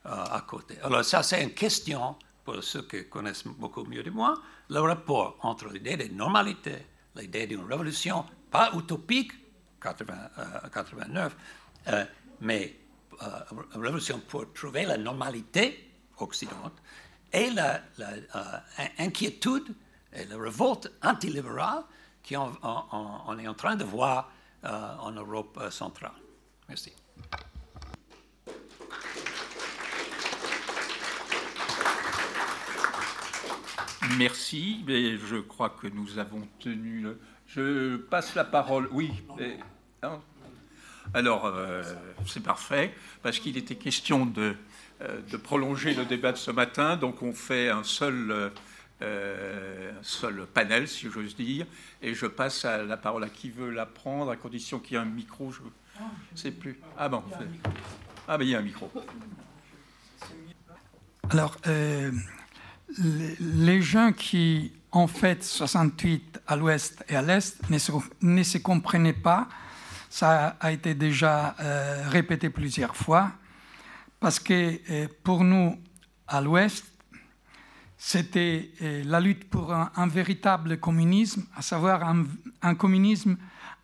euh, 0.06 0.10
à 0.10 0.42
côté. 0.42 0.76
Alors 0.84 1.06
ça, 1.06 1.24
c'est 1.24 1.42
une 1.44 1.54
question, 1.54 2.16
pour 2.44 2.64
ceux 2.64 2.84
qui 2.84 3.08
connaissent 3.10 3.46
beaucoup 3.46 3.84
mieux 3.84 4.04
que 4.04 4.10
moi, 4.10 4.36
le 4.70 4.80
rapport 4.80 5.38
entre 5.42 5.70
l'idée 5.70 5.98
de 5.98 6.14
normalité, 6.14 6.86
l'idée 7.16 7.48
d'une 7.48 7.64
révolution, 7.64 8.26
pas 8.52 8.72
utopique, 8.74 9.32
89, 9.82 11.36
mais 12.42 12.66
une 12.66 12.74
euh, 12.74 12.87
révolution 13.74 14.22
pour 14.28 14.52
trouver 14.54 14.86
la 14.86 14.98
normalité 14.98 15.92
occidentale 16.20 16.72
et 17.34 17.50
l'inquiétude 19.00 19.70
euh, 19.70 20.22
et 20.22 20.26
la 20.26 20.38
révolte 20.38 20.92
antilibérale 21.04 21.84
qu'on 22.28 22.52
on, 22.64 23.38
est 23.40 23.48
en 23.48 23.54
train 23.54 23.76
de 23.76 23.84
voir 23.84 24.32
euh, 24.64 24.96
en 25.00 25.12
Europe 25.12 25.60
centrale. 25.70 26.12
Merci. 26.68 26.94
Merci, 34.18 34.84
je 34.88 35.38
crois 35.42 35.70
que 35.70 35.88
nous 35.88 36.18
avons 36.18 36.48
tenu. 36.60 37.02
Le... 37.02 37.20
Je 37.46 37.98
passe 37.98 38.36
la 38.36 38.46
parole. 38.46 38.90
Oui. 38.92 39.12
Alors, 41.14 41.46
euh, 41.46 41.84
c'est 42.26 42.44
parfait, 42.44 42.94
parce 43.24 43.40
qu'il 43.40 43.58
était 43.58 43.76
question 43.76 44.32
euh, 44.38 44.54
de, 45.32 45.38
prolonger 45.38 45.94
le 45.94 46.06
débat 46.06 46.32
de 46.32 46.38
ce 46.38 46.52
matin, 46.52 46.98
donc 46.98 47.22
on 47.22 47.34
fait 47.34 47.70
un 47.70 47.84
seul, 47.84 48.52
euh, 49.02 49.92
panel, 50.54 50.88
si 50.88 51.10
j'ose 51.10 51.36
dire, 51.36 51.66
et 52.02 52.14
je 52.14 52.26
passe 52.26 52.66
la 52.66 52.98
parole 52.98 53.24
à 53.24 53.30
qui 53.30 53.50
veut 53.50 53.72
la 53.72 53.86
prendre, 53.86 54.32
à 54.32 54.36
condition 54.36 54.80
qu'il 54.80 54.94
y 54.94 55.00
ait 55.00 55.02
un 55.02 55.06
micro, 55.06 55.52
je 55.52 55.62
ne 55.62 56.38
sais 56.38 56.52
plus. 56.52 56.80
Ah 56.98 57.10
bon, 57.10 57.24
ah 58.28 58.38
ben 58.38 58.44
il 58.44 58.52
y 58.52 58.56
a 58.56 58.60
un 58.60 58.64
micro. 58.64 58.92
Alors, 61.30 61.58
les 63.40 63.82
gens 63.82 64.12
qui 64.14 64.74
ont 64.92 65.08
fait 65.08 65.44
68 65.44 66.42
à 66.48 66.56
l'ouest 66.56 67.04
et 67.10 67.16
à 67.16 67.22
l'est 67.22 67.58
ne 67.70 68.44
se 68.44 68.58
comprenaient 68.58 69.14
pas 69.14 69.48
ça 70.18 70.58
a 70.60 70.72
été 70.72 70.96
déjà 70.96 71.56
euh, 71.60 72.06
répété 72.08 72.50
plusieurs 72.50 72.96
fois, 72.96 73.34
parce 74.20 74.40
que 74.40 74.80
euh, 74.90 75.08
pour 75.24 75.44
nous, 75.44 75.78
à 76.28 76.42
l'Ouest, 76.42 76.86
c'était 78.00 78.72
euh, 78.82 79.04
la 79.06 79.20
lutte 79.20 79.48
pour 79.48 79.72
un, 79.72 80.08
véritable 80.08 80.80
communisme, 80.80 81.46
à 81.56 81.62
savoir 81.62 82.02
un, 82.64 82.74
communisme 82.74 83.38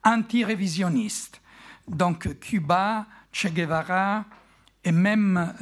anti-révisionniste. 0.03 1.39
Donc 1.87 2.39
Cuba, 2.39 3.05
Che 3.31 3.49
Guevara 3.49 4.25
et 4.83 4.91
même, 4.91 5.53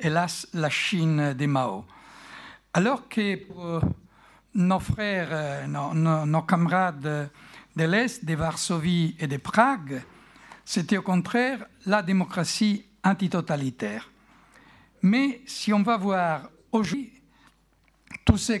hélas, 0.00 0.48
la 0.52 0.68
Chine 0.68 1.32
des 1.32 1.46
Mao. 1.46 1.86
Alors 2.74 3.08
que 3.08 3.36
pour 3.36 3.80
nos 4.54 4.80
frères, 4.80 5.66
nos 5.66 6.42
camarades 6.42 7.30
de 7.78 7.84
l'Est, 7.84 8.24
de 8.24 8.34
Varsovie 8.34 9.14
et 9.20 9.28
de 9.28 9.36
Prague, 9.36 10.02
c'était 10.64 10.98
au 10.98 11.02
contraire 11.02 11.64
la 11.86 12.02
démocratie 12.02 12.84
antitotalitaire. 13.04 14.10
Mais 15.00 15.40
si 15.46 15.72
on 15.72 15.84
va 15.84 15.96
voir 15.96 16.50
aujourd'hui 16.72 17.12
tout 18.24 18.36
ce 18.36 18.54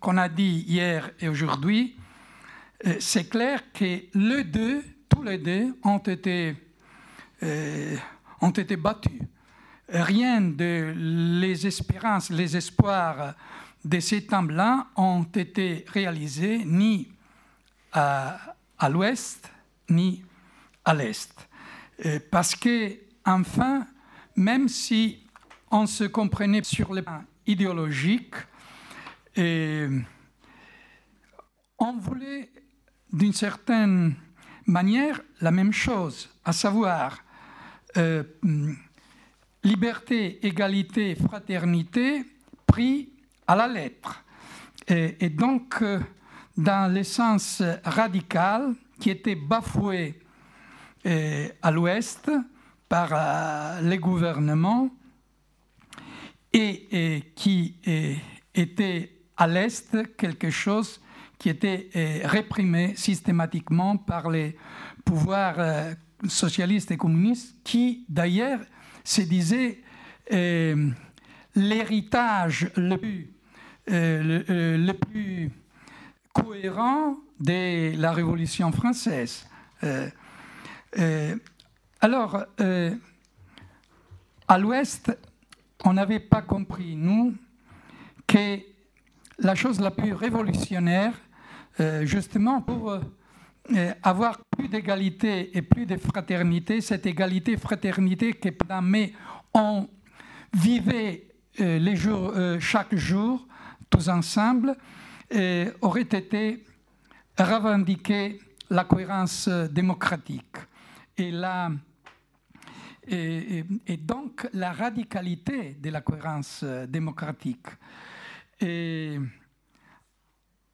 qu'on 0.00 0.16
a 0.16 0.28
dit 0.28 0.64
hier 0.66 1.12
et 1.20 1.28
aujourd'hui, 1.28 1.96
euh, 2.86 2.96
c'est 2.98 3.28
clair 3.28 3.62
que 3.72 4.00
les 4.12 4.44
deux, 4.44 4.82
tous 5.08 5.22
les 5.22 5.38
deux, 5.38 5.78
ont 5.84 5.98
été, 5.98 6.56
euh, 7.44 7.96
ont 8.40 8.50
été 8.50 8.76
battus. 8.76 9.22
Rien 9.88 10.40
de 10.40 10.92
les 11.40 11.68
espérances, 11.68 12.30
les 12.30 12.56
espoirs 12.56 13.36
de 13.84 14.00
ces 14.00 14.26
temps-là 14.26 14.88
ont 14.96 15.22
été 15.22 15.84
réalisés 15.86 16.64
ni 16.64 17.08
à, 17.92 18.55
à 18.78 18.88
l'ouest 18.88 19.50
ni 19.88 20.24
à 20.84 20.94
l'est. 20.94 21.34
Euh, 22.04 22.20
parce 22.30 22.54
que, 22.54 22.96
enfin, 23.24 23.86
même 24.36 24.68
si 24.68 25.26
on 25.70 25.86
se 25.86 26.04
comprenait 26.04 26.62
sur 26.62 26.92
le 26.92 27.02
plan 27.02 27.22
idéologique. 27.46 28.34
Et 29.36 29.86
on 31.78 31.96
voulait 31.98 32.50
d'une 33.12 33.32
certaine 33.32 34.14
manière 34.66 35.20
la 35.40 35.50
même 35.50 35.72
chose, 35.72 36.28
à 36.44 36.52
savoir 36.52 37.22
euh, 37.96 38.24
liberté, 39.62 40.44
égalité, 40.46 41.14
fraternité, 41.14 42.24
pris 42.66 43.10
à 43.46 43.56
la 43.56 43.68
lettre. 43.68 44.24
Et, 44.88 45.30
donc, 45.30 45.82
euh, 45.82 45.98
dans 46.56 46.92
l'essence 46.92 47.62
radical 47.84 48.74
qui 49.00 49.10
était 49.10 49.34
bafoué 49.34 50.20
euh, 51.04 51.48
à 51.62 51.70
l'ouest 51.70 52.30
par 52.88 53.80
les 53.82 53.98
gouvernements 53.98 54.90
et, 56.52 57.32
qui 57.34 57.76
était 58.54 59.12
à 59.36 59.46
l'est 59.48 60.16
quelque 60.16 60.50
chose 60.50 61.00
qui 61.36 61.48
était 61.48 61.90
réprimé 62.24 62.94
systématiquement 62.94 63.96
par 63.96 64.30
les 64.30 64.56
pouvoirs 65.04 65.96
socialistes 66.28 66.90
et 66.92 66.96
communistes 66.96 67.56
qui, 67.64 68.04
d'ailleurs, 68.08 68.60
se 69.04 69.22
disaient 69.22 69.80
euh, 70.32 70.90
l'héritage 71.54 72.70
le 72.76 72.96
euh, 73.88 74.42
euh, 74.50 74.76
le, 74.76 74.92
plus 74.94 75.50
cohérent 76.42 77.16
de 77.40 77.96
la 77.96 78.12
Révolution 78.12 78.70
française. 78.72 79.46
alors, 82.00 82.44
à 84.48 84.58
l'Ouest, 84.58 85.16
on 85.84 85.92
n'avait 85.92 86.20
pas 86.20 86.42
compris, 86.42 86.96
nous, 86.96 87.34
que 88.26 88.58
la 89.38 89.54
chose 89.54 89.80
la 89.80 89.90
plus 89.90 90.12
révolutionnaire, 90.12 91.14
justement 92.02 92.60
pour 92.60 92.98
avoir 94.02 94.38
plus 94.56 94.68
d'égalité 94.68 95.56
et 95.56 95.62
plus 95.62 95.86
de 95.86 95.96
fraternité, 95.96 96.80
cette 96.80 97.06
égalité, 97.06 97.56
fraternité 97.56 98.32
que 98.32 98.48
mais 98.82 99.12
on 99.54 99.88
vivait 100.52 101.26
euh, 101.60 101.78
les 101.78 101.96
jours, 101.96 102.32
euh, 102.34 102.58
chaque 102.60 102.94
jour, 102.94 103.46
tous 103.88 104.08
ensemble, 104.08 104.76
aurait 105.80 106.02
été 106.02 106.64
revendiquer 107.38 108.38
la 108.70 108.84
cohérence 108.84 109.48
démocratique. 109.48 110.56
Et, 111.16 111.30
la, 111.30 111.70
et, 113.06 113.64
donc 113.98 114.48
la 114.52 114.72
radicalité 114.72 115.74
de 115.74 115.90
la 115.90 116.00
cohérence 116.00 116.64
démocratique. 116.64 117.66
Et 118.60 119.18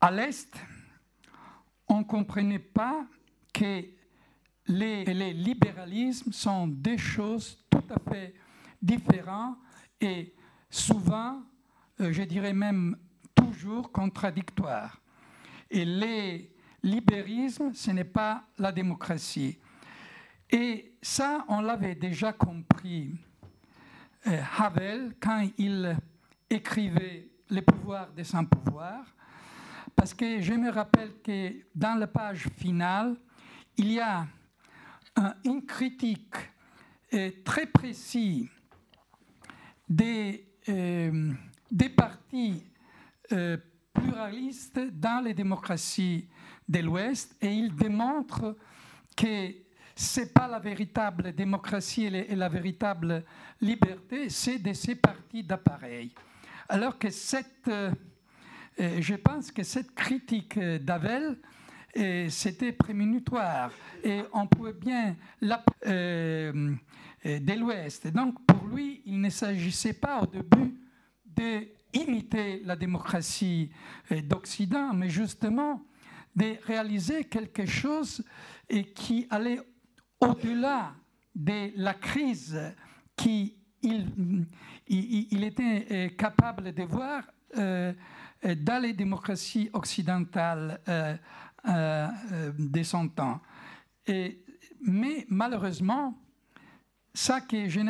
à 0.01 0.11
l'Est, 0.11 0.55
on 1.89 1.99
ne 1.99 2.05
comprenait 2.05 2.59
pas 2.59 3.07
que 3.53 3.85
les, 4.67 5.05
les, 5.05 5.33
libéralismes 5.33 6.33
sont 6.33 6.67
des 6.67 6.97
choses 6.99 7.59
tout 7.69 7.85
à 7.91 8.11
fait 8.11 8.35
différentes 8.81 9.59
et 10.01 10.35
souvent, 10.71 11.43
euh, 12.01 12.13
je 12.13 12.23
dirais 12.23 12.53
même 12.53 12.97
toujours 13.53 13.93
contradictoires. 13.93 15.01
Et 15.71 15.85
les 15.85 16.51
libérismes, 16.83 17.73
ce 17.75 17.91
n'est 17.91 18.05
pas 18.05 18.45
la 18.59 18.73
démocratie. 18.73 19.59
Et 20.51 20.95
ça, 21.01 21.45
on 21.49 21.61
l'avait 21.61 21.95
déjà 21.95 22.33
compris. 22.33 23.15
Euh, 24.27 24.41
Havel, 24.59 25.15
quand 25.21 25.49
il 25.59 25.97
écrivait 26.49 27.29
Les 27.51 27.63
pouvoirs 27.63 28.11
des 28.13 28.25
sans-pouvoirs, 28.25 29.05
parce 29.95 30.15
que 30.15 30.41
je 30.41 30.55
me 30.55 30.71
rappelle 30.71 31.21
que 31.23 31.53
dans 31.75 31.99
la 31.99 32.07
page 32.07 32.49
finale, 32.57 33.17
il 33.77 33.93
y 33.93 34.01
a 34.01 34.27
une 35.45 35.67
critique 35.67 36.37
euh, 37.13 37.31
très 37.45 37.67
précise 37.67 38.49
des, 39.87 40.47
euh, 40.71 41.33
des 41.71 41.91
partis 41.91 42.63
euh, 43.33 43.57
pluralistes 43.93 44.81
dans 44.93 45.23
les 45.25 45.35
démocraties 45.35 46.29
de 46.69 46.79
l'Ouest 46.81 47.37
et 47.41 47.53
il 47.53 47.75
démontre 47.75 48.57
que 49.17 49.55
ce 49.95 50.21
n'est 50.21 50.27
pas 50.27 50.49
la 50.49 50.59
véritable 50.59 51.33
démocratie 51.35 52.07
et 52.07 52.35
la 52.35 52.49
véritable 52.49 53.25
liberté, 53.61 54.31
c'est 54.31 54.59
de 54.59 54.73
ces 54.73 54.95
partis 54.95 55.45
d'appareil. 55.45 56.15
Alors 56.69 56.99
que 56.99 57.11
cette 57.11 57.71
je 58.79 59.15
pense 59.17 59.53
que 59.53 59.63
cette 59.63 59.95
critique 59.95 60.59
d'Avel, 60.59 61.37
c'était 62.31 62.73
prémonitoire 62.73 63.71
et 64.03 64.23
on 64.33 64.47
pouvait 64.47 64.73
bien 64.73 65.15
la 65.43 65.63
euh, 67.25 67.39
de 67.41 67.53
l'Ouest. 67.53 68.09
Donc 68.09 68.45
pour 68.47 68.67
lui, 68.67 69.03
il 69.07 69.21
ne 69.21 69.31
s'agissait 69.31 69.93
pas 69.93 70.23
au 70.23 70.27
début 70.27 70.75
d'imiter 71.93 72.63
la 72.65 72.77
démocratie 72.77 73.71
euh, 74.11 74.21
d'Occident, 74.23 74.93
mais 74.95 75.09
justement 75.09 75.83
de 76.35 76.57
réaliser 76.65 77.25
quelque 77.25 77.67
chose 77.67 78.25
et 78.69 78.85
qui 78.85 79.27
allait 79.31 79.61
au-delà 80.21 80.95
de 81.35 81.73
la 81.77 81.95
crise 81.95 82.59
qu'il 83.17 83.53
il, 84.89 85.45
était 85.45 85.87
euh, 85.91 86.09
capable 86.11 86.73
de 86.73 86.83
voir 86.85 87.25
euh, 88.45 88.55
dans 88.57 88.83
les 88.83 88.93
démocraties 88.93 89.71
occidentales 89.73 90.81
euh, 90.89 91.17
euh, 91.69 92.09
de 92.59 92.83
son 92.83 93.09
temps. 93.09 93.41
Mais 94.85 95.27
malheureusement, 95.29 96.19
ça 97.15 97.41
que 97.41 97.69
je 97.69 97.81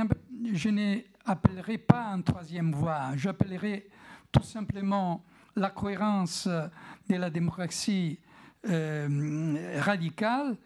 n'appellerai 1.26 1.78
pas 1.78 2.06
un 2.06 2.20
troisième 2.22 2.72
voie, 2.72 3.16
j'appellerai 3.16 3.88
tout 4.30 4.42
simplement 4.42 5.24
la 5.56 5.70
cohérence 5.70 6.46
de 6.46 7.16
la 7.16 7.30
démocratie 7.30 8.18
radicale, 8.64 10.56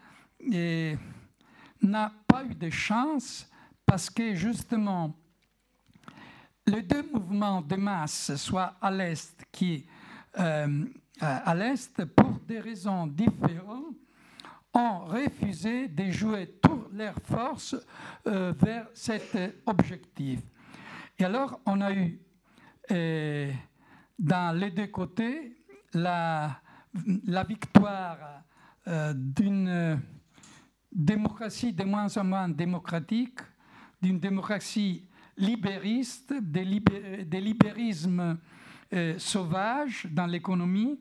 n'a 1.81 2.11
pas 2.27 2.45
eu 2.45 2.55
de 2.55 2.69
chance 2.69 3.49
parce 3.85 4.09
que 4.09 4.35
justement, 4.35 5.13
les 6.65 6.81
deux 6.81 7.09
mouvements 7.13 7.61
de 7.61 7.75
masse, 7.75 8.35
soit 8.35 8.75
à 8.81 8.91
l'Est 8.91 9.45
qui 9.51 9.85
euh, 10.39 10.85
à 11.19 11.55
l'Est, 11.55 12.05
pour 12.05 12.39
des 12.47 12.59
raisons 12.59 13.07
différentes, 13.07 13.95
ont 14.77 15.05
refusé 15.05 15.87
de 15.87 16.09
jouer 16.11 16.57
toutes 16.61 16.93
leurs 16.93 17.19
forces 17.23 17.75
euh, 18.27 18.53
vers 18.57 18.87
cet 18.93 19.37
objectif. 19.65 20.39
Et 21.17 21.25
alors, 21.25 21.59
on 21.65 21.81
a 21.81 21.91
eu 21.91 22.19
euh, 22.91 23.51
dans 24.17 24.57
les 24.57 24.71
deux 24.71 24.87
côtés 24.87 25.57
la, 25.93 26.61
victoire 27.47 28.43
d'une 29.13 29.99
démocratie 30.91 31.73
de 31.73 31.83
moins 31.83 32.15
en 32.17 32.23
moins 32.23 32.49
démocratique, 32.49 33.39
d'une 34.01 34.19
démocratie 34.19 35.07
libériste, 35.37 36.33
des, 36.41 36.63
libérismes 36.63 38.37
euh, 38.93 39.19
sauvages 39.19 40.07
dans 40.09 40.25
l'économie, 40.25 40.99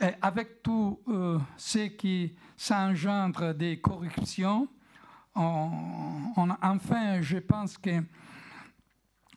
euh, 0.00 0.10
avec 0.20 0.62
tout 0.62 1.00
euh, 1.08 1.38
ce 1.56 1.88
qui 1.88 2.34
s'engendre 2.56 3.52
des 3.52 3.80
corruptions. 3.80 4.68
enfin, 5.34 7.20
je 7.20 7.38
pense 7.38 7.78
que 7.78 8.02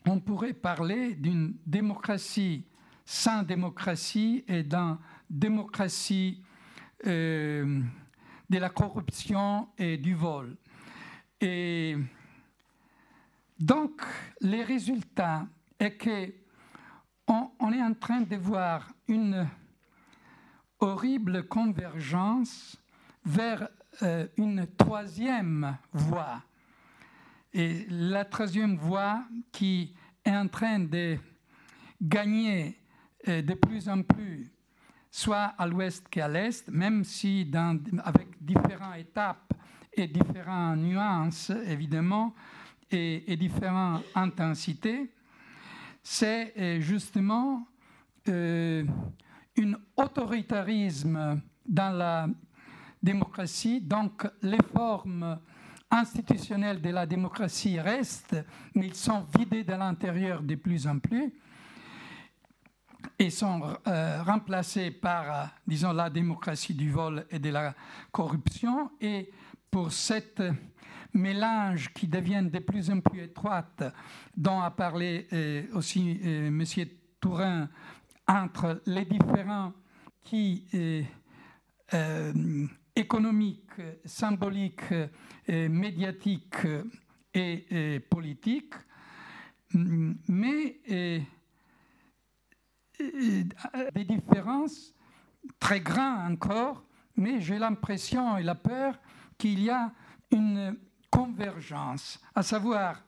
on 0.05 0.19
pourrait 0.19 0.53
parler 0.53 1.13
d'une 1.15 1.55
démocratie 1.65 2.65
sans 3.05 3.43
démocratie 3.43 4.43
et 4.47 4.63
d'une 4.63 4.97
démocratie 5.29 6.43
de 7.03 7.83
la 8.49 8.69
corruption 8.69 9.69
et 9.77 9.97
du 9.97 10.13
vol. 10.13 10.55
Et 11.39 11.97
donc, 13.59 14.01
les 14.41 14.63
résultats 14.63 15.45
est 15.79 15.91
que 15.91 16.33
on, 17.27 17.71
est 17.71 17.81
en 17.81 17.93
train 17.93 18.21
de 18.21 18.35
voir 18.35 18.91
une 19.07 19.47
horrible 20.81 21.47
convergence 21.47 22.75
vers 23.23 23.69
euh, 24.01 24.27
une 24.37 24.67
troisième 24.77 25.77
voie. 25.93 26.41
Et 27.53 27.85
la 27.89 28.25
troisième 28.25 28.75
voie 28.77 29.23
qui 29.51 29.93
est 30.25 30.35
en 30.35 30.47
train 30.47 30.79
de 30.79 31.17
gagner 32.01 32.79
euh, 33.27 33.41
de 33.41 33.53
plus 33.53 33.87
en 33.87 34.01
plus, 34.01 34.51
soit 35.11 35.53
à 35.57 35.67
l'ouest 35.67 36.07
qu'à 36.09 36.27
l'est, 36.27 36.67
même 36.69 37.03
si 37.03 37.49
avec 38.03 38.43
différentes 38.43 38.97
étapes 38.97 39.53
et 39.93 40.07
différentes 40.07 40.79
nuances, 40.79 41.51
évidemment, 41.67 42.33
et, 42.89 43.37
différentes 43.37 44.03
intensités, 44.15 45.11
c'est 46.01 46.53
euh, 46.57 46.81
justement 46.81 47.67
un 49.57 49.73
autoritarisme 49.97 51.41
dans 51.65 51.97
la 51.97 52.27
démocratie, 53.01 53.81
donc 53.81 54.27
les 54.41 54.61
formes 54.73 55.39
institutionnelles 55.89 56.81
de 56.81 56.89
la 56.89 57.05
démocratie 57.05 57.79
restent, 57.79 58.37
mais 58.75 58.87
ils 58.87 58.95
sont 58.95 59.25
vidés 59.37 59.63
de 59.63 59.73
l'intérieur 59.73 60.41
de 60.41 60.55
plus 60.55 60.87
en 60.87 60.99
plus 60.99 61.33
et 63.19 63.29
sont 63.29 63.61
euh, 63.87 64.23
remplacés 64.23 64.91
par, 64.91 65.31
euh, 65.31 65.45
disons, 65.67 65.91
la 65.91 66.09
démocratie 66.09 66.73
du 66.73 66.89
vol 66.89 67.25
et 67.29 67.39
de 67.39 67.49
la 67.49 67.75
corruption. 68.11 68.91
Et 68.99 69.31
pour 69.69 69.91
cette 69.91 70.41
mélange 71.13 71.93
qui 71.93 72.07
devient 72.07 72.47
de 72.49 72.59
plus 72.59 72.89
en 72.89 72.99
plus 72.99 73.23
étroite, 73.23 73.83
dont 74.35 74.61
a 74.61 74.71
parlé 74.71 75.27
euh, 75.33 75.63
aussi 75.73 76.19
M. 76.23 76.63
Tourin, 77.19 77.69
entre 78.27 78.81
les 78.85 79.05
différents 79.05 79.73
qui 80.23 80.65
économiques, 82.95 83.81
symboliques, 84.05 84.93
médiatiques 85.47 86.67
et, 87.33 87.99
politiques, 88.09 88.75
mais 89.73 90.79
des 93.93 94.03
différences 94.05 94.93
très 95.59 95.79
grandes 95.79 96.33
encore, 96.33 96.83
mais 97.15 97.41
j'ai 97.41 97.57
l'impression 97.57 98.37
et 98.37 98.43
la 98.43 98.55
peur 98.55 98.99
qu'il 99.37 99.63
y 99.63 99.69
a 99.69 99.91
une 100.31 100.77
convergence, 101.09 102.19
à 102.33 102.43
savoir, 102.43 103.03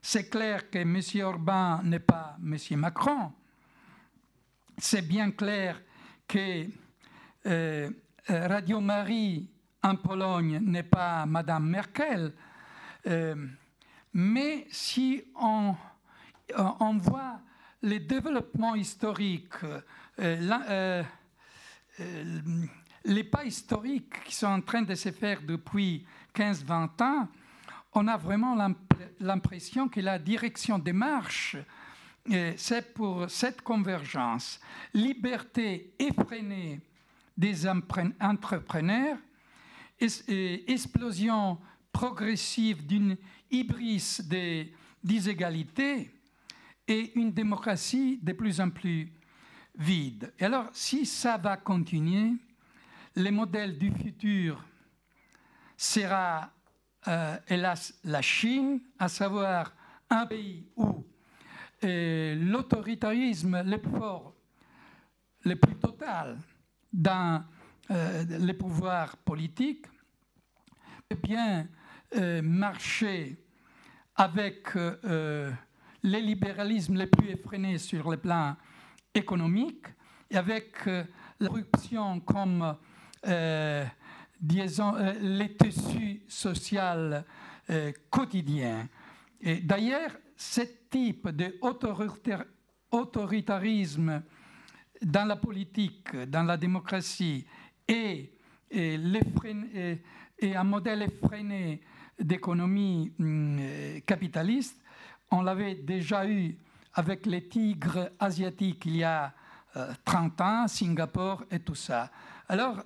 c'est 0.00 0.30
clair 0.30 0.70
que 0.70 0.78
M. 0.78 1.00
Orban 1.24 1.82
n'est 1.82 1.98
pas 1.98 2.36
M. 2.42 2.56
Macron, 2.78 3.32
c'est 4.82 5.02
bien 5.02 5.30
clair 5.30 5.80
que 6.26 6.66
euh, 7.46 7.88
Radio 8.28 8.80
Marie 8.80 9.48
en 9.80 9.94
Pologne 9.94 10.58
n'est 10.60 10.82
pas 10.82 11.24
Mme 11.24 11.68
Merkel, 11.68 12.32
euh, 13.06 13.34
mais 14.12 14.66
si 14.70 15.22
on, 15.36 15.74
on 16.56 16.98
voit 16.98 17.40
les 17.80 18.00
développements 18.00 18.74
historiques, 18.74 19.54
euh, 20.18 21.02
les 23.04 23.24
pas 23.24 23.44
historiques 23.44 24.24
qui 24.24 24.34
sont 24.34 24.46
en 24.46 24.60
train 24.62 24.82
de 24.82 24.96
se 24.96 25.12
faire 25.12 25.42
depuis 25.42 26.04
15-20 26.34 27.02
ans, 27.02 27.28
on 27.94 28.08
a 28.08 28.16
vraiment 28.16 28.56
l'impression 29.20 29.88
que 29.88 30.00
la 30.00 30.18
direction 30.18 30.78
des 30.78 30.92
marches, 30.92 31.56
euh, 31.56 31.62
c'est 32.56 32.94
pour 32.94 33.28
cette 33.30 33.62
convergence. 33.62 34.60
Liberté 34.94 35.94
effrénée 35.98 36.80
des 37.36 37.66
entrepreneurs, 37.68 39.18
explosion 40.00 41.58
progressive 41.92 42.86
d'une 42.86 43.16
hybris 43.50 44.18
des 44.24 44.72
inégalités 45.04 46.10
et 46.86 47.12
une 47.18 47.32
démocratie 47.32 48.18
de 48.22 48.32
plus 48.32 48.60
en 48.60 48.70
plus 48.70 49.12
vide. 49.76 50.32
Et 50.38 50.44
alors, 50.44 50.68
si 50.72 51.06
ça 51.06 51.36
va 51.36 51.56
continuer, 51.56 52.32
le 53.14 53.30
modèle 53.30 53.78
du 53.78 53.90
futur 53.92 54.64
sera 55.76 56.50
euh, 57.08 57.36
hélas, 57.48 57.94
la 58.04 58.22
Chine, 58.22 58.80
à 58.98 59.08
savoir 59.08 59.72
un 60.08 60.26
pays 60.26 60.66
où 60.76 61.04
euh, 61.84 62.34
l'autoritarisme 62.34 63.62
le 63.64 63.78
plus 63.78 63.90
fort, 63.90 64.34
le 65.44 65.56
plus 65.56 65.76
total 65.76 66.38
dans 66.92 67.44
euh, 67.90 68.24
les 68.38 68.54
pouvoirs 68.54 69.16
politiques 69.18 69.86
peut 71.08 71.18
bien 71.22 71.66
marcher 72.42 73.38
avec 74.16 74.74
le 74.74 75.54
libéralisme 76.02 76.98
le 76.98 77.06
plus 77.06 77.30
effréné 77.30 77.78
sur 77.78 78.10
le 78.10 78.18
plan 78.18 78.54
économique 79.14 79.86
et 80.30 80.36
avec 80.36 80.84
la 81.40 81.48
comme 82.26 82.76
euh, 84.80 85.14
les 85.20 85.54
tissus 85.56 86.22
sociaux 86.28 86.80
euh, 87.70 87.92
quotidiens. 88.10 88.88
Et 89.40 89.56
d'ailleurs, 89.60 90.10
ce 90.42 90.62
type 90.90 91.28
d'autoritarisme 91.28 94.22
dans 95.00 95.24
la 95.24 95.36
politique, 95.36 96.16
dans 96.26 96.42
la 96.42 96.56
démocratie 96.56 97.46
et, 97.86 98.32
un 98.74 100.64
modèle 100.64 101.02
effréné 101.02 101.80
d'économie 102.18 103.12
hum, 103.20 103.60
capitaliste, 104.04 104.82
on 105.30 105.42
l'avait 105.42 105.76
déjà 105.76 106.26
eu 106.26 106.58
avec 106.94 107.26
les 107.26 107.46
tigres 107.48 108.10
asiatiques 108.18 108.84
il 108.86 108.96
y 108.96 109.04
a 109.04 109.32
30 110.04 110.40
euh, 110.40 110.44
ans, 110.44 110.66
Singapour 110.68 111.44
et 111.50 111.60
tout 111.60 111.74
ça. 111.74 112.10
Alors, 112.48 112.82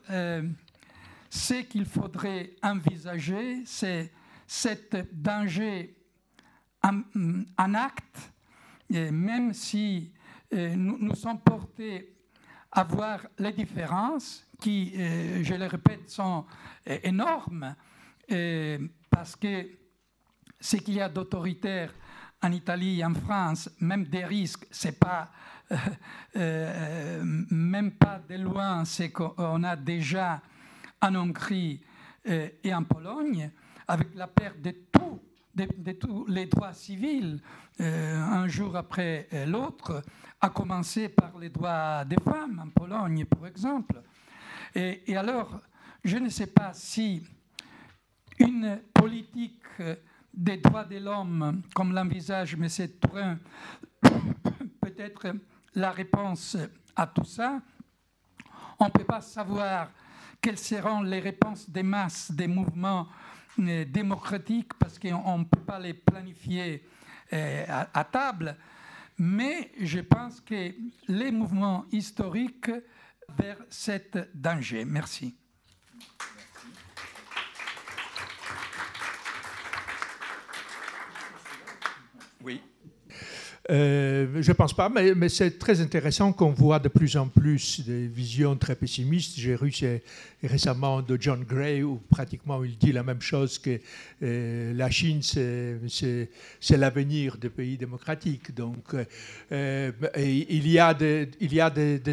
ce 1.31 1.55
qu'il 1.63 1.87
faudrait 1.87 2.55
envisager, 2.63 3.65
c'est 3.65 4.13
cet 4.47 4.97
danger 5.13 5.96
en, 7.59 7.75
acte, 7.75 8.33
et 8.91 9.11
même 9.11 9.53
si 9.53 10.13
euh, 10.53 10.75
nous, 10.77 11.15
sommes 11.15 11.41
portés 11.41 12.15
à 12.71 12.85
voir 12.85 13.21
les 13.39 13.53
différences 13.53 14.45
qui, 14.61 14.93
euh, 14.97 15.43
je 15.43 15.55
le 15.55 15.67
répète, 15.67 16.09
sont 16.09 16.45
euh, 16.89 16.99
énormes, 17.03 17.75
parce 19.09 19.37
que 19.37 19.69
ce 20.61 20.77
qu'il 20.79 20.95
y 20.95 21.01
a 21.01 21.09
d'autoritaire 21.09 21.95
en 22.43 22.51
Italie, 22.51 23.05
en 23.05 23.15
France, 23.15 23.71
même 23.81 24.05
des 24.05 24.25
risques, 24.25 24.67
c'est 24.71 24.99
pas 24.99 25.31
même 26.35 27.93
pas 27.99 28.21
de 28.29 28.37
loin 28.37 28.85
ce 28.85 29.05
qu'on 29.05 29.63
a 29.65 29.77
déjà 29.77 30.41
en 31.01 31.15
Hongrie 31.15 31.81
et 32.25 32.75
en 32.75 32.83
Pologne, 32.83 33.51
avec 33.87 34.15
la 34.15 34.27
perte 34.27 34.61
de, 34.61 34.75
tout, 34.93 35.21
de, 35.57 35.93
tous 35.93 36.27
les 36.27 36.47
droits 36.47 36.75
civils 36.75 37.41
euh, 37.81 38.23
un 38.23 38.47
jour 38.47 38.77
après 38.77 39.29
euh, 39.33 39.47
l'autre, 39.47 40.03
à 40.41 40.51
commencer 40.51 41.09
par 41.09 41.39
les 41.39 41.49
droits 41.49 42.05
des 42.05 42.17
femmes 42.23 42.63
en 42.65 42.69
Pologne, 42.69 43.25
par 43.25 43.47
exemple. 43.47 44.03
Et, 44.75 45.17
alors, 45.17 45.61
je 46.05 46.19
ne 46.19 46.29
sais 46.29 46.49
pas 46.49 46.73
si 46.75 47.23
une 48.39 48.81
politique 48.93 49.63
des 50.35 50.59
droits 50.59 50.85
de 50.85 50.99
l'homme, 50.99 51.63
comme 51.75 51.95
l'envisage 51.95 52.55
M. 52.55 52.69
Tourin, 53.01 53.39
peut 54.03 54.95
être 54.99 55.33
la 55.75 55.91
réponse 55.91 56.59
à 56.95 57.07
tout 57.07 57.25
ça. 57.25 57.63
On 58.79 58.85
ne 58.85 58.91
peut 58.91 59.05
pas 59.05 59.23
savoir 59.23 59.89
quelles 60.41 60.59
seront 60.59 61.01
les 61.01 61.21
réponses 61.21 61.71
des 61.71 61.83
masses 61.83 62.31
des 62.31 62.47
mouvements 62.47 63.09
démocratiques, 63.59 64.75
parce 64.75 64.99
qu'on 64.99 65.39
ne 65.39 65.45
peut 65.45 65.61
pas 65.61 65.79
les 65.79 65.95
planifier 65.95 66.85
euh, 67.33 67.65
à, 67.69 68.05
table, 68.05 68.57
mais 69.19 69.73
je 69.81 70.01
pense 70.01 70.41
que 70.41 70.73
les 71.09 71.31
mouvements 71.33 71.85
historiques 71.91 72.71
vers 73.37 73.59
cet 73.69 74.31
danger. 74.35 74.85
Merci. 74.85 75.37
Oui. 82.43 82.63
Euh, 83.71 84.43
je 84.43 84.49
ne 84.49 84.55
pense 84.55 84.73
pas, 84.75 84.89
mais, 84.89 85.29
c'est 85.29 85.59
très 85.59 85.81
intéressant 85.81 86.33
qu'on 86.33 86.53
voit 86.53 86.79
de 86.79 86.89
plus 86.89 87.17
en 87.17 87.27
plus 87.29 87.81
des 87.81 88.07
visions 88.07 88.57
très 88.57 88.77
pessimistes. 88.77 89.35
J'ai 89.37 89.57
lu 89.57 89.73
récemment 90.43 91.03
de 91.03 91.19
John 91.21 91.43
Gray 91.43 91.83
où 91.83 92.01
pratiquement 92.09 92.63
il 92.63 92.79
dit 92.79 92.93
la 92.93 93.03
même 93.03 93.21
chose 93.21 93.59
que 93.59 93.81
euh, 94.23 94.73
la 94.75 94.91
Chine, 94.91 95.21
c'est 95.23 96.77
l'avenir 96.77 97.39
des 97.39 97.51
pays 97.51 97.77
démocratiques. 97.77 98.55
Donc, 98.55 98.95
euh, 99.51 99.93
il 100.17 100.69
y 100.69 100.79
a, 100.79 100.95
des, 100.95 101.29
il 101.41 101.61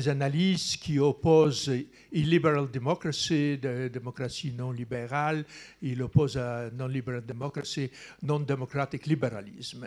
analyses 0.09 0.77
qui 0.77 0.97
opposent 0.97 1.71
illiberal 2.11 2.69
democracy, 2.71 3.57
de, 3.57 3.89
démocratie 3.89 4.53
non 4.57 4.71
libérale, 4.71 5.45
il 5.81 6.01
oppose 6.01 6.39
non-liberal 6.77 7.23
democracy, 7.25 7.89
non-démocratique 8.23 9.05
libéralisme. 9.05 9.85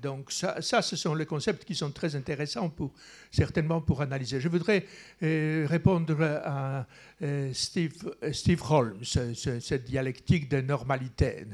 donc, 0.00 0.30
ça, 0.30 0.60
ça 0.60 0.82
ce 0.82 0.96
sont 0.96 1.07
sont 1.08 1.14
les 1.14 1.24
concepts 1.24 1.64
qui 1.64 1.74
sont 1.74 1.90
très 1.90 2.14
intéressants 2.16 2.68
pour, 2.68 2.92
certainement 3.30 3.80
pour 3.80 4.02
analyser. 4.02 4.40
Je 4.40 4.48
voudrais 4.50 4.84
euh, 5.22 5.66
répondre 5.66 6.22
à 6.22 6.86
euh, 7.22 7.50
Steve, 7.54 8.14
Steve 8.30 8.62
Holmes, 8.70 9.02
cette 9.04 9.84
dialectique 9.84 10.50
de 10.50 10.60
normalité. 10.60 11.46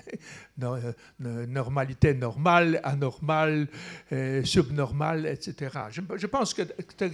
normalité 1.28 2.14
normale, 2.14 2.80
anormale, 2.82 3.68
subnormale, 4.44 5.26
etc. 5.26 5.78
Je, 5.90 6.26
pense 6.26 6.52
que 6.54 6.62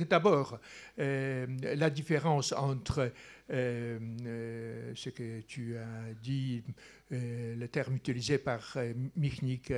d'abord, 0.04 0.58
la 0.96 1.90
différence 1.90 2.52
entre 2.52 3.12
euh, 3.52 3.98
euh, 4.26 4.92
ce 4.94 5.10
que 5.10 5.40
tu 5.40 5.76
as 5.76 6.14
dit, 6.22 6.62
euh, 6.68 6.72
le 7.10 7.66
terme 7.66 7.96
utilisé 7.96 8.38
par 8.38 8.76
Michnik 9.16 9.72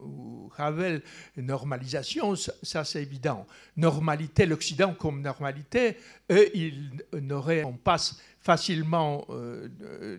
ou 0.00 0.50
Havel, 0.56 1.02
normalisation, 1.36 2.34
ça, 2.36 2.84
c'est 2.84 3.02
évident. 3.02 3.46
Normalité, 3.76 4.46
l'Occident 4.46 4.94
comme 4.94 5.20
normalité, 5.20 5.96
eux, 6.30 6.48
ils 6.54 6.90
n'auraient, 7.20 7.64
on 7.64 7.72
passe 7.72 8.20
facilement 8.38 9.26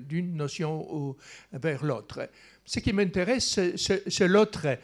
d'une 0.02 0.36
notion 0.36 1.16
vers 1.54 1.86
l'autre. 1.86 2.30
Ce 2.66 2.80
qui 2.80 2.94
m'intéresse, 2.94 3.60
c'est 3.76 4.28
l'autre 4.28 4.78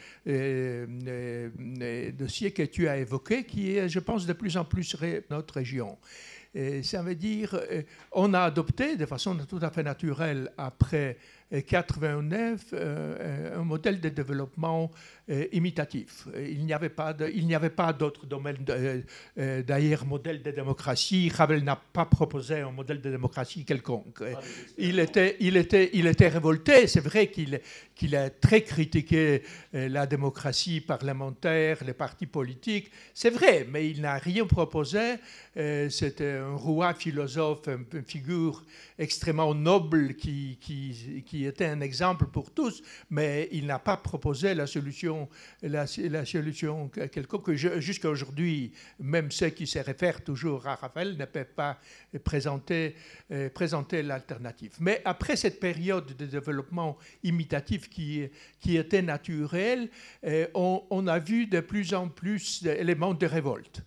dossier 2.13 2.51
que 2.51 2.63
tu 2.63 2.87
as 2.87 2.97
évoqué, 2.97 3.43
qui 3.43 3.77
est, 3.77 3.89
je 3.89 3.99
pense, 3.99 4.25
de 4.25 4.33
plus 4.33 4.57
en 4.57 4.65
plus 4.65 4.95
notre 5.29 5.55
région 5.55 5.97
ça 6.81 7.01
veut 7.01 7.15
dire, 7.15 7.53
euh, 7.53 7.83
on 8.11 8.33
a 8.33 8.41
adopté 8.41 8.95
de 8.95 9.05
façon 9.05 9.35
tout 9.47 9.59
à 9.61 9.69
fait 9.69 9.83
naturelle 9.83 10.51
après 10.57 11.17
89 11.51 12.73
euh, 12.73 13.59
un 13.59 13.63
modèle 13.63 14.01
de 14.01 14.09
développement 14.09 14.91
euh, 14.91 15.16
imitatif. 15.51 16.27
Il 16.37 16.65
n'y 16.65 16.73
avait 16.73 16.89
pas 16.89 17.15
il 17.33 17.47
n'y 17.47 17.55
avait 17.55 17.69
pas 17.69 17.91
d'autre 17.93 18.25
domaine 18.25 18.57
d'ailleurs 19.35 20.05
modèle 20.05 20.41
de 20.41 20.51
démocratie. 20.51 21.31
Havel 21.37 21.63
n'a 21.63 21.75
pas 21.75 22.05
proposé 22.05 22.61
un 22.61 22.71
modèle 22.71 23.01
de 23.01 23.09
démocratie 23.09 23.65
quelconque. 23.65 24.23
Il 24.77 24.99
était, 24.99 25.35
il 25.39 25.57
était, 25.57 25.89
il 25.93 26.07
était 26.07 26.29
révolté. 26.29 26.87
C'est 26.87 27.01
vrai 27.01 27.27
qu'il 27.27 27.59
qu'il 27.95 28.15
a 28.15 28.29
très 28.29 28.61
critiqué 28.61 29.41
la 29.73 30.05
démocratie 30.05 30.81
parlementaire, 30.81 31.83
les 31.83 31.93
partis 31.93 32.27
politiques. 32.27 32.91
C'est 33.13 33.31
vrai, 33.31 33.65
mais 33.69 33.89
il 33.89 34.01
n'a 34.01 34.17
rien 34.17 34.45
proposé. 34.45 35.15
C'était 35.55 36.37
un 36.37 36.55
roi 36.55 36.93
philosophe, 36.93 37.67
une 37.67 38.03
figure 38.03 38.63
extrêmement 38.99 39.53
noble 39.53 40.15
qui, 40.15 40.57
qui, 40.61 41.23
qui, 41.25 41.45
était 41.45 41.65
un 41.65 41.81
exemple 41.81 42.27
pour 42.27 42.51
tous, 42.51 42.83
mais 43.09 43.49
il 43.51 43.65
n'a 43.65 43.79
pas 43.79 43.97
proposé 43.97 44.53
la 44.53 44.67
solution, 44.67 45.16
la, 45.61 45.85
la 46.09 46.25
solution 46.25 46.89
quelconque. 46.89 47.53
Jusqu'à 47.53 48.09
aujourd'hui, 48.09 48.73
même 48.99 49.31
ceux 49.31 49.49
qui 49.49 49.67
se 49.67 49.79
réfèrent 49.79 50.23
toujours 50.23 50.67
à 50.67 50.75
Raphaël 50.75 51.15
ne 51.17 51.25
peuvent 51.25 51.53
pas 51.55 51.79
présenter, 52.23 52.95
euh, 53.31 53.49
l'alternative. 54.03 54.73
Mais 54.79 55.01
après 55.05 55.35
cette 55.35 55.59
période 55.59 56.15
de 56.15 56.25
développement 56.25 56.97
imitatif 57.23 57.89
qui, 57.89 58.29
était 58.65 59.01
naturelle, 59.01 59.89
euh, 60.25 60.47
on, 60.53 61.07
a 61.07 61.19
vu 61.19 61.47
de 61.47 61.59
plus 61.59 61.93
en 61.93 62.09
plus 62.09 62.63
d'éléments 62.63 63.13
de 63.13 63.25
révolte. 63.25 63.83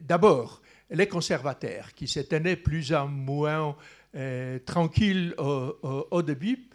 D'abord, 0.00 0.62
les 0.90 1.08
conservateurs, 1.08 1.92
qui 1.94 2.08
s'étaient 2.08 2.56
plus 2.56 2.92
ou 2.92 3.06
moins 3.06 3.76
euh, 4.14 4.58
tranquilles 4.60 5.34
au, 5.36 6.22
début, 6.22 6.68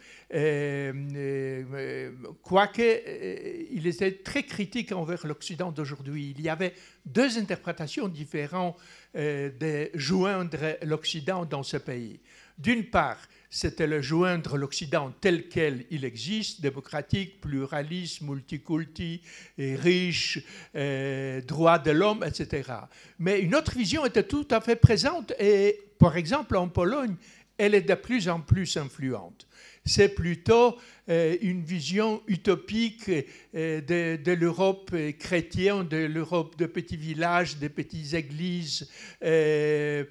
quoique 2.42 2.82
euh, 2.82 3.64
il 3.70 3.86
était 3.86 4.12
très 4.12 4.42
critique 4.44 4.92
envers 4.92 5.26
l'Occident 5.26 5.72
d'aujourd'hui. 5.72 6.34
Il 6.36 6.42
y 6.42 6.48
avait 6.48 6.74
deux 7.04 7.38
interprétations 7.38 8.08
différentes 8.08 8.76
de 9.14 9.90
joindre 9.94 10.76
l'Occident 10.82 11.44
dans 11.44 11.62
ce 11.62 11.76
pays. 11.76 12.18
D'une 12.58 12.84
part, 12.84 13.18
c'était 13.50 13.86
le 13.86 14.00
joindre 14.00 14.56
l'Occident 14.56 15.12
tel 15.20 15.48
quel 15.48 15.86
il 15.90 16.04
existe, 16.04 16.60
démocratique, 16.60 17.40
pluraliste, 17.40 18.22
multiculti, 18.22 19.22
riche, 19.58 20.40
euh, 20.74 21.40
droit 21.40 21.78
de 21.78 21.90
l'homme, 21.90 22.24
etc. 22.24 22.72
Mais 23.18 23.40
une 23.40 23.54
autre 23.54 23.76
vision 23.76 24.04
était 24.06 24.24
tout 24.24 24.46
à 24.50 24.60
fait 24.60 24.76
présente 24.76 25.32
et, 25.38 25.80
par 25.98 26.16
exemple, 26.16 26.56
en 26.56 26.68
Pologne, 26.68 27.16
elle 27.56 27.74
est 27.74 27.82
de 27.82 27.94
plus 27.94 28.28
en 28.28 28.40
plus 28.40 28.76
influente. 28.76 29.46
C'est 29.84 30.14
plutôt 30.14 30.76
euh, 31.08 31.36
une 31.42 31.62
vision 31.62 32.22
utopique 32.26 33.10
euh, 33.54 33.80
de, 34.16 34.32
l'Europe 34.32 34.94
chrétienne, 35.18 35.86
de 35.86 36.06
l'Europe 36.06 36.56
de 36.56 36.66
petits 36.66 36.96
villages, 36.96 37.58
de 37.58 37.68
petites 37.68 38.14
églises, 38.14 38.88
de, 39.20 40.06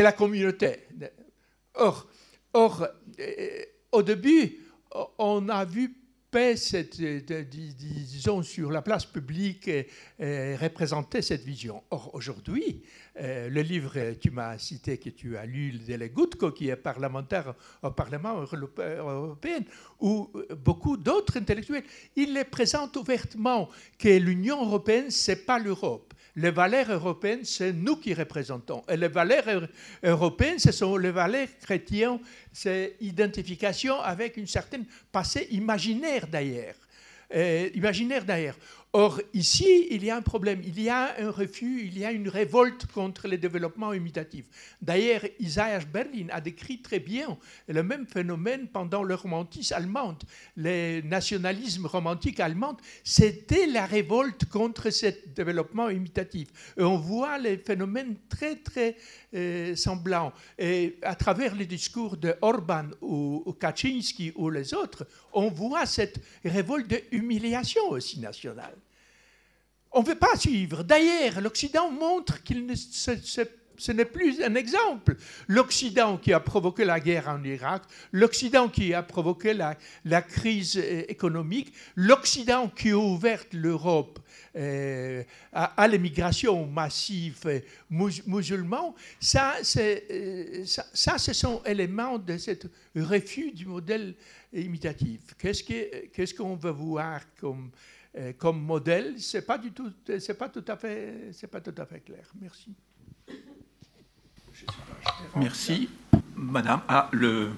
la 0.00 0.12
communauté. 0.12 0.76
Or, 1.74 2.08
Or, 2.54 2.86
euh, 3.18 3.62
au 3.90 4.02
début, 4.02 4.60
on 5.18 5.48
a 5.48 5.64
vu 5.64 5.92
cette, 6.56 6.98
euh, 7.00 7.44
disons, 7.44 8.42
sur 8.42 8.70
la 8.70 8.82
place 8.82 9.06
publique 9.06 9.70
euh, 10.20 10.56
représenter 10.60 11.22
cette 11.22 11.44
vision. 11.44 11.82
Or, 11.90 12.12
aujourd'hui, 12.14 12.82
le 13.16 13.60
livre, 13.62 14.14
tu 14.20 14.30
m'as 14.30 14.58
cité 14.58 14.98
que 14.98 15.10
tu 15.10 15.36
as 15.36 15.46
lu, 15.46 15.72
de 15.72 16.06
Gutko, 16.06 16.50
qui 16.50 16.68
est 16.68 16.76
parlementaire 16.76 17.54
au 17.82 17.90
Parlement 17.90 18.44
européen, 18.76 19.60
ou 20.00 20.30
beaucoup 20.64 20.96
d'autres 20.96 21.36
intellectuels, 21.36 21.84
il 22.16 22.34
les 22.34 22.44
présente 22.44 22.96
ouvertement 22.96 23.68
que 23.98 24.08
l'Union 24.08 24.64
européenne, 24.64 25.10
ce 25.10 25.30
n'est 25.30 25.36
pas 25.36 25.58
l'Europe 25.58 26.14
les 26.36 26.50
valeurs 26.50 26.90
européennes, 26.90 27.44
c'est 27.44 27.72
nous 27.72 27.96
qui 27.96 28.12
représentons. 28.12 28.82
Et 28.88 28.96
les 28.96 29.08
valeurs 29.08 29.68
européennes, 30.02 30.58
ce 30.58 30.72
sont 30.72 30.96
les 30.96 31.10
valeurs 31.10 31.48
chrétiennes, 31.60 32.18
c'est 32.52 32.96
identification 33.00 34.00
avec 34.00 34.36
une 34.36 34.46
certaine 34.46 34.84
passé 35.12 35.46
imaginaire 35.50 36.26
d'ailleurs. 36.26 36.74
Euh, 37.34 37.70
imaginaire 37.74 38.24
d'ailleurs. 38.24 38.56
Or, 38.96 39.20
ici, 39.32 39.88
il 39.90 40.04
y 40.04 40.10
a 40.10 40.16
un 40.16 40.22
problème, 40.22 40.62
il 40.64 40.80
y 40.80 40.88
a 40.88 41.16
un 41.18 41.32
refus, 41.32 41.82
il 41.84 41.98
y 41.98 42.04
a 42.04 42.12
une 42.12 42.28
révolte 42.28 42.86
contre 42.86 43.26
le 43.26 43.36
développement 43.36 43.92
imitatif. 43.92 44.44
D'ailleurs, 44.80 45.22
Isaiah 45.40 45.80
Berlin 45.80 46.28
a 46.30 46.40
décrit 46.40 46.80
très 46.80 47.00
bien 47.00 47.36
le 47.66 47.82
même 47.82 48.06
phénomène 48.06 48.68
pendant 48.68 49.02
le 49.02 49.16
romantisme 49.16 49.74
allemand. 49.74 50.16
Le 50.56 51.00
nationalisme 51.00 51.86
romantique 51.86 52.38
allemand, 52.38 52.76
c'était 53.02 53.66
la 53.66 53.84
révolte 53.84 54.44
contre 54.44 54.90
ce 54.90 55.06
développement 55.34 55.90
imitatif. 55.90 56.74
On 56.76 56.96
voit 56.96 57.36
les 57.38 57.56
phénomènes 57.56 58.14
très, 58.28 58.54
très 58.54 58.96
euh, 59.34 59.74
semblants. 59.74 60.32
Et 60.56 61.00
à 61.02 61.16
travers 61.16 61.56
les 61.56 61.66
discours 61.66 62.16
de 62.16 62.36
Orban 62.42 62.86
ou, 63.00 63.42
ou 63.44 63.52
Kaczynski 63.54 64.34
ou 64.36 64.50
les 64.50 64.72
autres, 64.72 65.04
on 65.32 65.50
voit 65.50 65.84
cette 65.84 66.20
révolte 66.44 66.94
d'humiliation 67.10 67.90
aussi 67.90 68.20
nationale. 68.20 68.83
On 69.96 70.02
ne 70.02 70.06
veut 70.06 70.16
pas 70.16 70.36
suivre. 70.36 70.82
D'ailleurs, 70.82 71.40
l'Occident 71.40 71.88
montre 71.88 72.42
qu'il 72.42 72.76
ce, 72.76 73.92
n'est 73.92 74.04
plus 74.04 74.42
un 74.42 74.56
exemple. 74.56 75.16
L'Occident 75.46 76.16
qui 76.16 76.32
a 76.32 76.40
provoqué 76.40 76.84
la 76.84 76.98
guerre 76.98 77.28
en 77.28 77.42
Irak, 77.44 77.84
l'Occident 78.10 78.68
qui 78.68 78.92
a 78.92 79.04
provoqué 79.04 79.54
la, 79.54 80.22
crise 80.22 80.76
euh, 80.78 81.04
économique, 81.08 81.72
l'Occident 81.94 82.68
qui 82.68 82.90
a 82.90 82.98
ouvert 82.98 83.44
l'Europe 83.52 84.18
euh, 84.56 85.22
à, 85.52 85.86
l'émigration 85.86 86.66
massive 86.66 87.38
euh, 87.46 87.60
musulmane, 88.26 88.94
ça, 89.20 89.54
ça, 89.62 91.18
ce 91.18 91.32
sont 91.32 91.62
éléments 91.64 92.18
de 92.18 92.36
ce 92.36 92.50
refus 92.96 93.52
du 93.52 93.66
modèle 93.66 94.14
imitatif. 94.52 95.20
Qu'est-ce 95.38 96.34
qu'on 96.34 96.56
veut 96.56 96.72
voir 96.72 97.20
comme 97.40 97.70
comme 98.38 98.60
modèle, 98.60 99.14
c'est 99.18 99.42
pas 99.44 99.58
du 99.58 99.72
tout, 99.72 99.92
c'est 100.18 100.38
pas 100.38 100.48
tout 100.48 100.64
à 100.68 100.76
fait, 100.76 101.30
c'est 101.32 101.48
pas 101.48 101.60
tout 101.60 101.74
à 101.76 101.84
fait 101.86 102.00
clair. 102.00 102.26
Merci. 102.40 102.74
Merci, 105.36 105.88
Madame. 106.36 106.80
Ah, 106.88 107.08
le. 107.12 107.50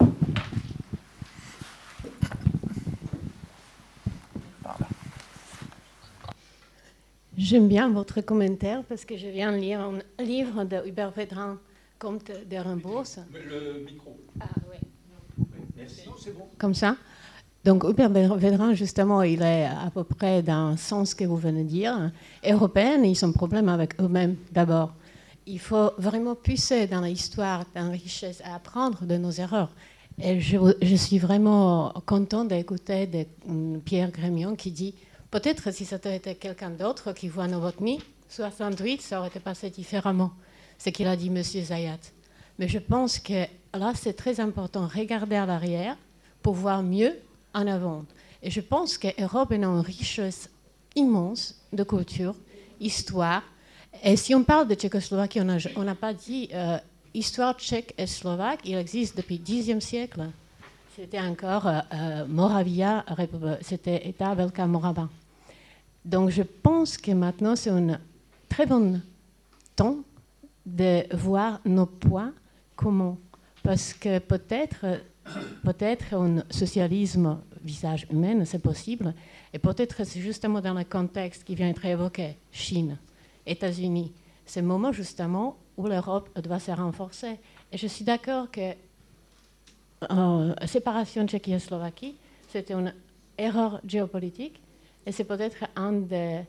J'aime 7.36 7.68
bien 7.68 7.90
votre 7.90 8.22
commentaire 8.22 8.82
parce 8.84 9.04
que 9.04 9.16
je 9.16 9.26
viens 9.26 9.52
de 9.52 9.58
lire 9.58 9.80
un 9.80 10.22
livre 10.22 10.64
de 10.64 10.88
Hubert 10.88 11.10
Vedran, 11.10 11.58
Comte 11.98 12.30
de 12.30 12.56
Rimbaud. 12.56 13.02
Le 13.30 13.84
micro. 13.84 14.18
Ah 14.40 14.48
oui. 14.70 14.78
Merci. 15.76 16.08
Comme 16.56 16.74
ça. 16.74 16.96
Donc 17.66 17.82
Hubert 17.82 18.10
Védrin, 18.10 18.74
justement, 18.74 19.22
il 19.22 19.42
est 19.42 19.64
à 19.64 19.90
peu 19.92 20.04
près 20.04 20.40
dans 20.40 20.70
le 20.70 20.76
sens 20.76 21.16
que 21.16 21.24
vous 21.24 21.36
venez 21.36 21.64
de 21.64 21.68
dire. 21.68 22.12
Européens, 22.44 23.02
ils 23.02 23.24
ont 23.24 23.30
un 23.30 23.32
problème 23.32 23.68
avec 23.68 24.00
eux-mêmes 24.00 24.36
d'abord. 24.52 24.92
Il 25.48 25.58
faut 25.58 25.90
vraiment 25.98 26.36
puiser 26.36 26.86
dans 26.86 27.00
l'histoire, 27.00 27.64
dans 27.74 27.86
la 27.86 27.90
richesse, 27.90 28.40
à 28.44 28.54
apprendre 28.54 29.04
de 29.04 29.16
nos 29.16 29.32
erreurs. 29.32 29.70
Et 30.22 30.38
je, 30.38 30.94
suis 30.94 31.18
vraiment 31.18 31.92
content 32.06 32.44
d'écouter 32.44 33.26
Pierre 33.84 34.12
Grémion 34.12 34.54
qui 34.54 34.70
dit 34.70 34.94
Peut-être 35.32 35.72
si 35.72 35.84
c'était 35.84 36.14
été 36.14 36.36
quelqu'un 36.36 36.70
d'autre 36.70 37.12
qui 37.12 37.26
voit 37.26 37.48
Novotny, 37.48 38.00
68, 38.28 39.02
ça 39.02 39.18
aurait 39.18 39.28
été 39.28 39.40
passé 39.40 39.70
différemment, 39.70 40.30
ce 40.78 40.90
qu'il 40.90 41.08
a 41.08 41.16
dit 41.16 41.32
M. 41.34 41.42
Zayat. 41.42 41.98
Mais 42.60 42.68
je 42.68 42.78
pense 42.78 43.18
que 43.18 43.44
là, 43.74 43.90
c'est 43.96 44.14
très 44.14 44.38
important, 44.38 44.86
regarder 44.86 45.34
à 45.34 45.46
l'arrière 45.46 45.96
pour 46.42 46.54
voir 46.54 46.84
mieux 46.84 47.12
en 47.56 47.66
avant. 47.66 48.04
Et 48.42 48.50
je 48.50 48.60
pense 48.60 48.98
que 48.98 49.08
l'Europe 49.18 49.50
a 49.50 49.54
une 49.56 49.64
richesse 49.80 50.48
immense 50.94 51.54
de 51.72 51.82
culture, 51.82 52.34
histoire. 52.78 53.42
Et 54.04 54.16
si 54.16 54.34
on 54.34 54.44
parle 54.44 54.68
de 54.68 54.74
Tchécoslovaquie, 54.74 55.40
on 55.76 55.82
n'a 55.82 55.94
pas 55.94 56.12
dit 56.12 56.50
euh, 56.52 56.78
histoire 57.14 57.54
tchèque 57.54 57.94
et 57.96 58.06
slovaque, 58.06 58.60
il 58.64 58.76
existe 58.76 59.16
depuis 59.16 59.38
le 59.38 59.78
Xe 59.78 59.84
siècle. 59.84 60.28
C'était 60.94 61.20
encore 61.20 61.66
euh, 61.66 61.80
euh, 61.94 62.26
Moravia, 62.26 63.04
c'était 63.62 64.06
État 64.06 64.34
Velka 64.34 64.66
Morava. 64.66 65.08
Donc 66.04 66.30
je 66.30 66.42
pense 66.42 66.96
que 66.98 67.12
maintenant 67.12 67.56
c'est 67.56 67.70
un 67.70 67.98
très 68.48 68.66
bon 68.66 69.00
temps 69.74 69.96
de 70.64 71.04
voir 71.14 71.60
nos 71.64 71.86
poids 71.86 72.32
comment. 72.76 73.18
Parce 73.62 73.92
que 73.94 74.18
peut-être 74.18 75.00
peut-être 75.64 76.14
un 76.14 76.42
socialisme 76.50 77.38
visage 77.64 78.06
humain, 78.10 78.44
c'est 78.44 78.62
possible, 78.62 79.14
et 79.52 79.58
peut-être 79.58 80.04
c'est 80.04 80.20
justement 80.20 80.60
dans 80.60 80.74
le 80.74 80.84
contexte 80.84 81.44
qui 81.44 81.54
vient 81.54 81.68
d'être 81.68 81.84
évoqué, 81.84 82.36
Chine, 82.52 82.98
États-Unis, 83.46 84.12
c'est 84.44 84.60
le 84.60 84.66
moment 84.66 84.92
justement 84.92 85.56
où 85.76 85.86
l'Europe 85.86 86.28
doit 86.40 86.60
se 86.60 86.70
renforcer. 86.70 87.38
Et 87.72 87.76
je 87.76 87.86
suis 87.86 88.04
d'accord 88.04 88.50
que 88.50 88.72
euh, 90.10 90.54
la 90.58 90.66
séparation 90.66 91.24
de 91.24 91.28
Tchéquie 91.28 91.52
et 91.52 91.58
Slovaquie, 91.58 92.14
c'était 92.48 92.74
une 92.74 92.94
erreur 93.36 93.80
géopolitique, 93.86 94.60
et 95.04 95.12
c'est 95.12 95.24
peut-être 95.24 95.64
un 95.74 95.92
des 95.92 96.40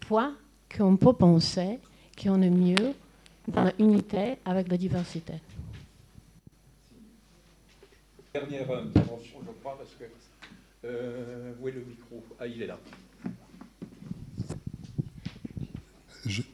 points 0.00 0.34
qu'on 0.74 0.96
peut 0.96 1.12
penser 1.12 1.78
qu'on 2.20 2.40
est 2.42 2.50
mieux 2.50 2.94
dans 3.48 3.70
l'unité 3.78 4.36
avec 4.44 4.68
la 4.68 4.76
diversité. 4.76 5.34
Dernière 8.34 8.70
intervention, 8.70 9.40
je 9.46 9.52
crois, 9.60 9.76
parce 9.76 9.90
que. 9.90 10.04
Euh, 10.84 11.52
où 11.60 11.68
est 11.68 11.72
le 11.72 11.84
micro? 11.84 12.24
Ah, 12.40 12.46
il 12.46 12.62
est 12.62 12.66
là. 12.66 12.78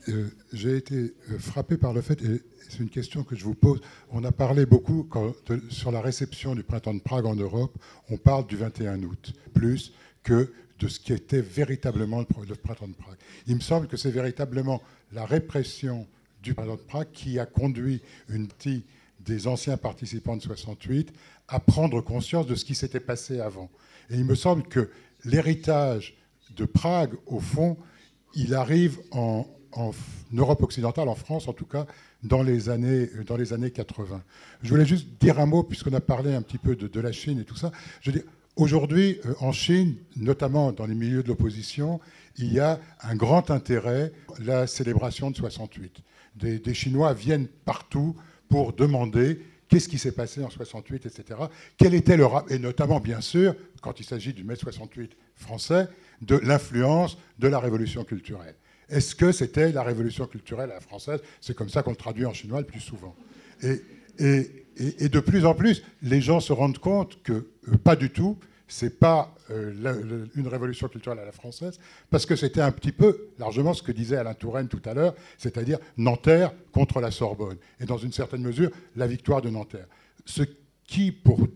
Euh, 0.08 0.28
j'ai 0.52 0.76
été 0.76 1.14
euh, 1.30 1.38
frappé 1.38 1.76
par 1.76 1.92
le 1.92 2.00
fait, 2.00 2.20
et 2.22 2.42
c'est 2.68 2.80
une 2.80 2.88
question 2.88 3.22
que 3.22 3.36
je 3.36 3.44
vous 3.44 3.54
pose, 3.54 3.80
on 4.10 4.24
a 4.24 4.32
parlé 4.32 4.66
beaucoup 4.66 5.08
sur 5.70 5.92
la 5.92 6.00
réception 6.00 6.56
du 6.56 6.64
printemps 6.64 6.94
de 6.94 7.00
Prague 7.00 7.26
en 7.26 7.36
Europe, 7.36 7.76
on 8.10 8.16
parle 8.16 8.46
du 8.46 8.56
21 8.56 9.02
août, 9.04 9.32
plus 9.54 9.92
que 10.24 10.52
de 10.80 10.88
ce 10.88 10.98
qui 10.98 11.12
était 11.12 11.42
véritablement 11.42 12.20
le 12.20 12.54
printemps 12.56 12.88
de 12.88 12.94
Prague. 12.94 13.18
Il 13.46 13.54
me 13.54 13.60
semble 13.60 13.86
que 13.86 13.96
c'est 13.96 14.10
véritablement 14.10 14.82
la 15.12 15.26
répression 15.26 16.08
du 16.42 16.54
printemps 16.54 16.76
de 16.76 16.80
Prague 16.80 17.12
qui 17.12 17.38
a 17.38 17.46
conduit 17.46 18.00
une 18.30 18.48
partie 18.48 18.84
des 19.28 19.46
anciens 19.46 19.76
participants 19.76 20.36
de 20.36 20.42
68 20.42 21.12
à 21.48 21.60
prendre 21.60 22.00
conscience 22.00 22.46
de 22.46 22.54
ce 22.54 22.64
qui 22.64 22.74
s'était 22.74 23.00
passé 23.00 23.40
avant. 23.40 23.70
Et 24.10 24.16
il 24.16 24.24
me 24.24 24.34
semble 24.34 24.62
que 24.62 24.90
l'héritage 25.24 26.16
de 26.56 26.64
Prague, 26.64 27.12
au 27.26 27.38
fond, 27.38 27.76
il 28.34 28.54
arrive 28.54 28.98
en, 29.10 29.46
Europe 30.32 30.62
occidentale, 30.62 31.08
en 31.08 31.14
France 31.14 31.46
en 31.46 31.52
tout 31.52 31.66
cas, 31.66 31.86
dans 32.22 32.42
les 32.42 32.68
années, 32.70 33.08
dans 33.26 33.36
les 33.36 33.52
années 33.52 33.70
80. 33.70 34.22
Je 34.62 34.70
voulais 34.70 34.86
juste 34.86 35.06
dire 35.20 35.38
un 35.38 35.46
mot, 35.46 35.62
puisqu'on 35.62 35.92
a 35.92 36.00
parlé 36.00 36.34
un 36.34 36.42
petit 36.42 36.58
peu 36.58 36.74
de, 36.74 37.00
la 37.00 37.12
Chine 37.12 37.38
et 37.38 37.44
tout 37.44 37.54
ça. 37.54 37.70
Je 38.00 38.10
dis, 38.10 38.22
aujourd'hui, 38.56 39.20
euh, 39.26 39.34
en 39.40 39.52
Chine, 39.52 39.96
notamment 40.16 40.72
dans 40.72 40.86
les 40.86 40.94
milieux 40.94 41.22
de 41.22 41.28
l'opposition, 41.28 42.00
il 42.38 42.52
y 42.52 42.60
a 42.60 42.80
un 43.02 43.14
grand 43.14 43.50
intérêt, 43.50 44.12
la 44.40 44.66
célébration 44.66 45.30
de 45.30 45.36
68. 45.36 45.98
Des, 46.34 46.58
des 46.58 46.74
Chinois 46.74 47.12
viennent 47.12 47.46
partout 47.64 48.16
pour 48.48 48.72
demander 48.72 49.40
qu'est-ce 49.68 49.88
qui 49.88 49.98
s'est 49.98 50.12
passé 50.12 50.42
en 50.42 50.50
68, 50.50 51.06
etc. 51.06 51.40
Quel 51.76 51.94
était 51.94 52.16
le 52.16 52.26
et 52.48 52.58
notamment 52.58 53.00
bien 53.00 53.20
sûr, 53.20 53.54
quand 53.82 54.00
il 54.00 54.04
s'agit 54.04 54.32
du 54.32 54.44
mai 54.44 54.56
68 54.56 55.16
français, 55.36 55.88
de 56.22 56.36
l'influence 56.36 57.18
de 57.38 57.48
la 57.48 57.58
révolution 57.58 58.04
culturelle. 58.04 58.54
Est-ce 58.88 59.14
que 59.14 59.32
c'était 59.32 59.70
la 59.70 59.82
révolution 59.82 60.26
culturelle 60.26 60.70
à 60.70 60.74
la 60.74 60.80
française? 60.80 61.20
C'est 61.40 61.54
comme 61.54 61.68
ça 61.68 61.82
qu'on 61.82 61.90
le 61.90 61.96
traduit 61.96 62.24
en 62.24 62.32
chinois 62.32 62.60
le 62.60 62.66
plus 62.66 62.80
souvent. 62.80 63.14
Et, 63.62 63.82
et, 64.18 64.50
et, 64.76 65.08
de 65.08 65.20
plus 65.20 65.44
en 65.44 65.54
plus, 65.54 65.82
les 66.02 66.20
gens 66.20 66.40
se 66.40 66.52
rendent 66.52 66.78
compte 66.78 67.22
que 67.22 67.32
euh, 67.32 67.76
pas 67.82 67.96
du 67.96 68.10
tout, 68.10 68.38
c'est 68.68 68.98
pas 68.98 69.34
euh, 69.50 70.26
une 70.34 70.46
révolution 70.46 70.88
culturelle 70.88 71.18
à 71.18 71.24
la 71.24 71.32
française, 71.32 71.80
parce 72.10 72.26
que 72.26 72.36
c'était 72.36 72.60
un 72.60 72.70
petit 72.70 72.92
peu 72.92 73.30
largement 73.38 73.74
ce 73.74 73.82
que 73.82 73.92
disait 73.92 74.16
Alain 74.16 74.34
Touraine 74.34 74.68
tout 74.68 74.82
à 74.84 74.94
l'heure, 74.94 75.14
c'est-à-dire 75.38 75.78
Nanterre 75.96 76.52
contre 76.70 77.00
la 77.00 77.10
Sorbonne, 77.10 77.56
et 77.80 77.86
dans 77.86 77.98
une 77.98 78.12
certaine 78.12 78.42
mesure 78.42 78.70
la 78.94 79.06
victoire 79.06 79.42
de 79.42 79.48
Nanterre. 79.48 79.86
Ce 80.26 80.42
qui, 80.86 81.12
pour, 81.12 81.46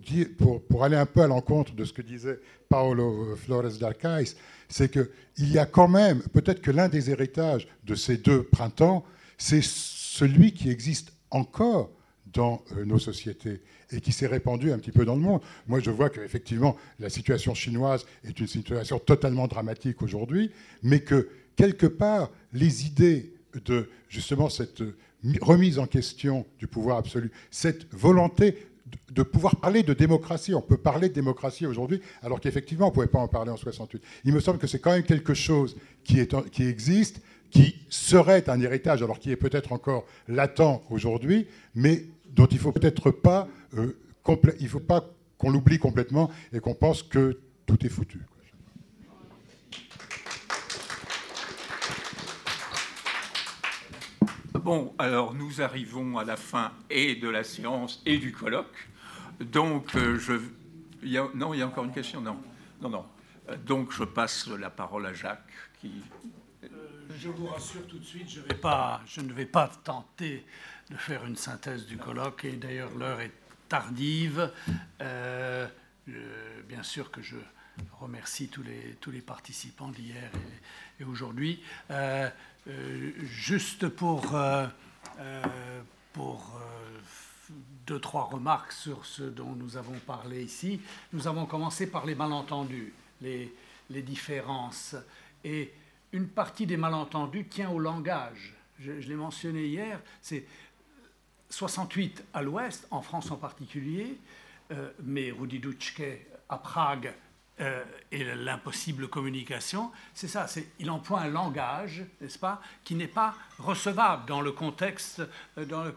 pour, 0.69 0.85
aller 0.85 0.97
un 0.97 1.07
peu 1.07 1.23
à 1.23 1.27
l'encontre 1.27 1.75
de 1.75 1.85
ce 1.85 1.93
que 1.93 2.03
disait 2.03 2.39
Paolo 2.69 3.35
Flores 3.37 3.79
d'Arcais, 3.81 4.25
c'est 4.69 4.91
qu'il 4.91 5.51
y 5.51 5.59
a 5.59 5.67
quand 5.67 5.89
même, 5.89 6.23
peut-être 6.33 6.61
que 6.61 6.71
l'un 6.71 6.89
des 6.89 7.11
héritages 7.11 7.69
de 7.85 7.95
ces 7.95 8.19
deux 8.19 8.43
printemps, 8.43 9.05
c'est 9.39 9.63
celui 9.63 10.53
qui 10.53 10.71
existe 10.71 11.13
encore 11.31 11.91
dans 12.33 12.63
euh, 12.77 12.85
nos 12.85 12.99
sociétés 12.99 13.61
et 13.91 14.01
qui 14.01 14.13
s'est 14.13 14.27
répandu 14.27 14.73
un 14.73 14.79
petit 14.79 14.93
peu 14.93 15.05
dans 15.05 15.15
le 15.15 15.21
monde. 15.21 15.41
Moi, 15.67 15.81
je 15.81 15.91
vois 15.91 16.11
qu'effectivement, 16.11 16.77
la 16.99 17.11
situation 17.11 17.55
chinoise 17.55 18.07
est 18.25 18.39
une 18.41 18.47
situation 18.47 18.99
totalement 18.99 19.49
dramatique 19.49 20.03
aujourd'hui, 20.03 20.51
mais 20.83 21.01
que 21.01 21.29
quelque 21.57 21.87
part, 21.87 22.31
les 22.53 22.87
idées 22.87 23.35
de 23.65 23.91
justement 24.09 24.49
cette 24.49 24.83
remise 25.41 25.79
en 25.79 25.87
question 25.87 26.47
du 26.59 26.67
pouvoir 26.67 26.99
absolu, 26.99 27.31
cette 27.51 27.93
volonté 27.93 28.57
de 29.11 29.23
pouvoir 29.23 29.57
parler 29.57 29.83
de 29.83 29.95
démocratie. 29.95 30.55
On 30.55 30.61
peut 30.61 30.77
parler 30.77 31.09
de 31.09 31.15
démocratie 31.15 31.67
aujourd'hui, 31.67 32.01
alors 32.23 32.41
qu'effectivement, 32.41 32.87
on 32.87 32.91
ne 32.91 32.95
pouvait 32.95 33.07
pas 33.07 33.21
en 33.21 33.29
parler 33.29 33.51
en 33.51 33.57
68. 33.57 34.03
Il 34.25 34.33
me 34.33 34.41
semble 34.41 34.59
que 34.59 34.67
c'est 34.67 34.79
quand 34.79 34.93
même 34.93 35.03
quelque 35.03 35.35
chose 35.35 35.77
qui, 36.05 36.27
qui 36.51 36.65
existe, 36.65 37.21
qui 37.51 37.77
serait 37.89 38.49
un 38.49 38.61
héritage, 38.61 39.03
alors 39.03 39.19
qui 39.19 39.31
est 39.31 39.37
peut-être 39.37 39.73
encore 39.73 40.07
latent 40.29 40.83
aujourd'hui, 40.91 41.47
mais 41.75 42.07
dont 42.33 42.47
il 42.47 42.57
ne 42.57 42.61
faut 42.61 42.73
peut-être 42.73 43.11
pas, 43.11 43.49
euh, 43.77 43.97
il 44.61 44.69
faut 44.69 44.81
pas 44.81 45.05
qu'on 45.39 45.51
l'oublie 45.51 45.79
complètement 45.79 46.31
et 46.53 46.61
qu'on 46.61 46.75
pense 46.75 47.03
que 47.03 47.41
tout 47.67 47.85
est 47.85 47.89
foutu. 47.89 48.21
Bon, 54.55 54.95
alors 54.99 55.35
nous 55.35 55.61
arrivons 55.61 56.19
à 56.19 56.25
la 56.25 56.37
fin 56.37 56.73
et 56.89 57.17
de 57.17 57.29
la 57.29 57.43
séance 57.43 58.01
et 58.07 58.19
du 58.19 58.33
colloque. 58.33 58.89
Donc, 59.41 59.97
euh, 59.97 60.19
je. 60.19 60.35
non, 61.35 61.53
il 61.53 61.59
y 61.59 61.63
a 61.63 61.67
encore 61.67 61.85
une 61.85 61.93
question 61.93 62.21
Non, 62.21 62.37
non, 62.81 62.89
non. 62.89 63.05
Euh, 63.49 63.57
donc, 63.57 63.93
je 63.93 64.05
passe 64.05 64.47
la 64.47 64.71
parole 64.71 65.07
à 65.07 65.13
Jacques 65.13 65.53
qui. 65.81 65.91
je 67.19 67.29
vous 67.29 67.47
rassure 67.47 67.85
tout 67.89 67.99
de 67.99 68.05
suite, 68.05 68.31
je, 68.31 68.41
vais 68.41 68.55
pas, 68.55 69.01
je 69.05 69.21
ne 69.21 69.33
vais 69.33 69.47
pas 69.47 69.69
tenter 69.83 70.45
de 70.93 70.99
faire 70.99 71.25
une 71.25 71.37
synthèse 71.37 71.87
du 71.87 71.97
colloque, 71.97 72.45
et 72.45 72.53
d'ailleurs 72.53 72.91
l'heure 72.97 73.21
est 73.21 73.33
tardive. 73.69 74.53
Euh, 75.01 75.67
bien 76.69 76.83
sûr 76.83 77.11
que 77.11 77.23
je 77.23 77.37
remercie 78.01 78.49
tous 78.49 78.63
les, 78.63 78.97
tous 79.01 79.11
les 79.11 79.23
participants 79.23 79.89
d'hier 79.89 80.31
et, 81.01 81.05
aujourd'hui. 81.05 81.63
Euh, 81.91 82.29
euh, 82.69 83.11
juste 83.23 83.89
pour, 83.89 84.37
pour 86.13 86.61
deux, 87.87 87.99
trois 87.99 88.25
remarques 88.25 88.73
sur 88.73 89.05
ce 89.07 89.23
dont 89.23 89.53
nous 89.53 89.77
avons 89.77 89.99
parlé 90.07 90.43
ici, 90.43 90.81
nous 91.13 91.27
avons 91.27 91.47
commencé 91.47 91.87
par 91.91 92.05
les 92.05 92.15
malentendus, 92.15 92.93
les, 93.21 93.53
les 93.91 94.03
différences. 94.03 94.95
Et 95.45 95.73
une 96.13 96.29
partie 96.29 96.67
des 96.67 96.77
malentendus 96.77 97.47
tient 97.47 97.71
au 97.71 97.79
langage. 97.79 98.55
Je, 98.79 99.01
je 99.01 99.09
l'ai 99.09 99.17
mentionné 99.17 99.67
hier, 99.67 100.01
c'est 100.21 100.45
68 101.53 102.25
à 102.33 102.43
l'ouest, 102.43 102.87
en 102.91 103.03
France 103.03 103.31
en 103.31 103.37
particulier, 103.37 104.17
euh, 104.71 104.91
mais 105.03 105.31
Rudi 105.31 105.59
Dutschke 105.59 106.27
à 106.49 106.57
Prague 106.57 107.13
euh, 107.61 107.85
et 108.11 108.25
l'impossible 108.25 109.09
communication, 109.09 109.93
c'est 110.15 110.29
ça, 110.29 110.47
il 110.79 110.91
emploie 110.91 111.21
un 111.21 111.29
langage, 111.29 112.05
n'est-ce 112.23 112.39
pas, 112.39 112.63
qui 112.85 112.95
n'est 112.95 113.07
pas 113.07 113.35
recevable 113.59 114.27
dans 114.27 114.41
le 114.41 114.53
contexte. 114.53 115.23
Euh, 115.59 115.67
dans 115.67 115.85
le, 115.85 115.95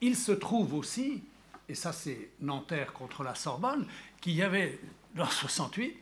il 0.00 0.16
se 0.16 0.32
trouve 0.32 0.72
aussi, 0.72 1.22
et 1.68 1.74
ça 1.74 1.92
c'est 1.92 2.30
Nanterre 2.40 2.94
contre 2.94 3.22
la 3.22 3.34
Sorbonne, 3.34 3.86
qu'il 4.22 4.32
y 4.34 4.42
avait 4.42 4.80
dans 5.14 5.26
68 5.26 5.96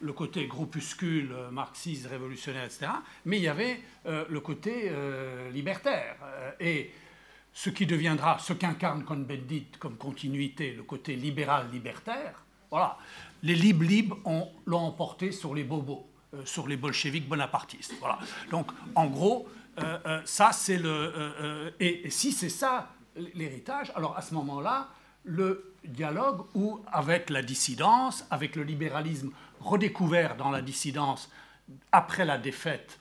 le 0.00 0.12
côté 0.12 0.46
groupuscule 0.46 1.32
marxiste, 1.52 2.06
révolutionnaire, 2.06 2.64
etc., 2.64 2.86
mais 3.26 3.38
il 3.38 3.42
y 3.42 3.48
avait 3.48 3.80
le 4.04 4.40
côté 4.40 4.90
libertaire. 5.52 6.16
et 6.60 6.90
ce 7.54 7.70
qui 7.70 7.86
deviendra 7.86 8.38
ce 8.40 8.52
qu'incarne 8.52 9.04
Cohn-Bendit 9.04 9.68
comme 9.78 9.96
continuité, 9.96 10.72
le 10.72 10.82
côté 10.82 11.14
libéral-libertaire. 11.14 12.42
Voilà. 12.70 12.98
les 13.44 13.54
libres 13.54 13.86
l'ont 14.66 14.78
emporté 14.78 15.30
sur 15.30 15.54
les 15.54 15.62
bobos, 15.62 16.04
euh, 16.34 16.44
sur 16.44 16.66
les 16.66 16.76
bolcheviques 16.76 17.28
bonapartistes. 17.28 17.94
Voilà. 18.00 18.18
Donc, 18.50 18.72
en 18.96 19.06
gros, 19.06 19.48
ça, 20.24 20.50
c'est 20.52 20.78
le. 20.78 21.72
et, 21.80 22.08
si 22.10 22.32
c'est 22.32 22.48
ça 22.48 22.90
l'héritage, 23.34 23.92
alors 23.94 24.16
à 24.16 24.22
ce 24.22 24.34
moment-là, 24.34 24.88
le 25.24 25.72
dialogue 25.84 26.46
où, 26.54 26.80
avec 26.92 27.30
la 27.30 27.42
dissidence, 27.42 28.24
avec 28.30 28.56
le 28.56 28.64
libéralisme 28.64 29.30
redécouvert 29.60 30.36
dans 30.36 30.50
la 30.50 30.62
dissidence 30.62 31.30
après 31.92 32.24
la 32.24 32.38
défaite 32.38 32.98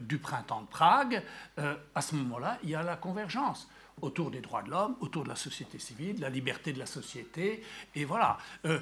du 0.00 0.18
printemps 0.18 0.62
de 0.62 0.66
Prague, 0.66 1.22
à 1.58 2.00
ce 2.00 2.14
moment-là, 2.14 2.58
il 2.62 2.70
y 2.70 2.74
a 2.74 2.82
la 2.82 2.96
convergence 2.96 3.68
autour 4.04 4.30
des 4.30 4.40
droits 4.40 4.62
de 4.62 4.70
l'homme, 4.70 4.96
autour 5.00 5.24
de 5.24 5.28
la 5.28 5.36
société 5.36 5.78
civile, 5.78 6.16
de 6.16 6.20
la 6.20 6.30
liberté 6.30 6.72
de 6.72 6.78
la 6.78 6.86
société. 6.86 7.62
Et 7.94 8.04
voilà, 8.04 8.38
euh, 8.66 8.78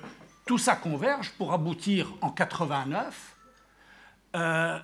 tout 0.47 0.59
ça 0.59 0.77
converge 0.77 1.31
pour 1.39 1.53
aboutir 1.53 2.13
en 2.21 2.31
89 2.31 3.37
euh, 4.35 4.79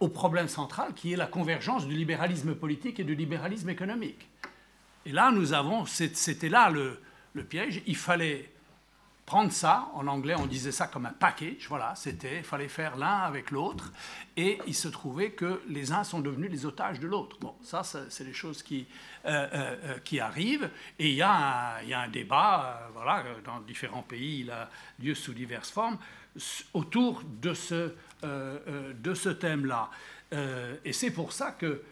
au 0.00 0.08
problème 0.08 0.48
central 0.48 0.94
qui 0.94 1.12
est 1.12 1.16
la 1.16 1.26
convergence 1.26 1.86
du 1.86 1.94
libéralisme 1.94 2.54
politique 2.54 3.00
et 3.00 3.04
du 3.04 3.14
libéralisme 3.14 3.70
économique. 3.70 4.28
Et 5.06 5.12
là, 5.12 5.30
nous 5.32 5.52
avons, 5.52 5.86
c'était 5.86 6.48
là 6.48 6.70
le, 6.70 7.00
le 7.32 7.44
piège, 7.44 7.82
il 7.86 7.96
fallait 7.96 8.50
prendre 9.26 9.52
ça, 9.52 9.88
en 9.94 10.06
anglais 10.06 10.34
on 10.36 10.46
disait 10.46 10.72
ça 10.72 10.86
comme 10.86 11.06
un 11.06 11.12
package, 11.12 11.66
voilà, 11.68 11.94
c'était, 11.94 12.38
il 12.38 12.44
fallait 12.44 12.68
faire 12.68 12.96
l'un 12.96 13.20
avec 13.20 13.50
l'autre, 13.50 13.92
et 14.36 14.58
il 14.66 14.74
se 14.74 14.88
trouvait 14.88 15.30
que 15.30 15.62
les 15.68 15.92
uns 15.92 16.04
sont 16.04 16.20
devenus 16.20 16.50
les 16.50 16.66
otages 16.66 17.00
de 17.00 17.06
l'autre. 17.06 17.38
Bon, 17.40 17.54
ça, 17.62 17.82
c'est 17.84 18.24
les 18.24 18.32
choses 18.32 18.62
qui, 18.62 18.86
euh, 19.24 19.48
euh, 19.52 19.76
euh, 19.84 19.98
qui 20.04 20.20
arrivent, 20.20 20.70
et 20.98 21.08
il 21.08 21.14
y, 21.14 21.22
a 21.22 21.78
un, 21.78 21.82
y 21.82 21.94
a 21.94 22.00
un 22.00 22.08
débat, 22.08 22.90
voilà, 22.92 23.24
dans 23.44 23.60
différents 23.60 24.02
pays, 24.02 24.40
il 24.40 24.50
a 24.50 24.68
lieu 24.98 25.14
sous 25.14 25.32
diverses 25.32 25.70
formes, 25.70 25.98
autour 26.72 27.22
de 27.24 27.54
ce, 27.54 27.94
de 28.22 29.14
ce 29.14 29.28
thème-là. 29.28 29.88
et 30.84 30.92
c'est 30.92 31.12
pour 31.12 31.32
ça 31.32 31.52
que 31.52 31.82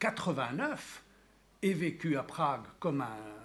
89 0.00 1.02
est 1.62 1.72
vécu 1.74 2.16
à 2.16 2.24
Prague 2.24 2.64
comme 2.80 3.02
un 3.02 3.41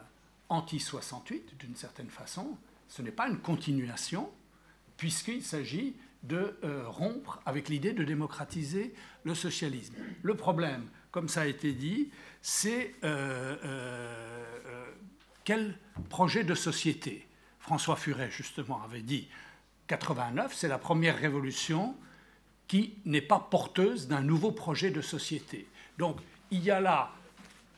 anti-68 0.50 1.58
d'une 1.60 1.76
certaine 1.76 2.10
façon, 2.10 2.58
ce 2.88 3.02
n'est 3.02 3.12
pas 3.12 3.28
une 3.28 3.40
continuation, 3.40 4.32
puisqu'il 4.98 5.44
s'agit 5.44 5.96
de 6.24 6.58
euh, 6.64 6.84
rompre 6.88 7.40
avec 7.46 7.70
l'idée 7.70 7.94
de 7.94 8.04
démocratiser 8.04 8.94
le 9.24 9.36
socialisme. 9.36 9.96
Le 10.24 10.36
problème, 10.36 10.88
comme 11.12 11.30
ça 11.30 11.42
a 11.42 11.46
été 11.46 11.74
dit, 11.74 12.10
c'est 12.42 12.96
euh, 13.04 13.56
euh, 13.64 14.86
quel 15.44 15.78
projet 16.10 16.44
de 16.44 16.56
société? 16.56 17.28
François 17.60 17.96
Furet, 17.96 18.32
justement, 18.32 18.82
avait 18.84 19.02
dit 19.02 19.28
89, 19.88 20.54
c'est 20.54 20.68
la 20.68 20.78
première 20.78 21.18
révolution 21.18 21.96
qui 22.68 22.96
n'est 23.06 23.22
pas 23.22 23.40
porteuse 23.40 24.08
d'un 24.08 24.22
nouveau 24.22 24.52
projet 24.52 24.92
de 24.92 25.02
société. 25.02 25.68
Donc, 25.98 26.18
il 26.52 26.64
y 26.64 26.72
a 26.72 26.80
là 26.80 27.12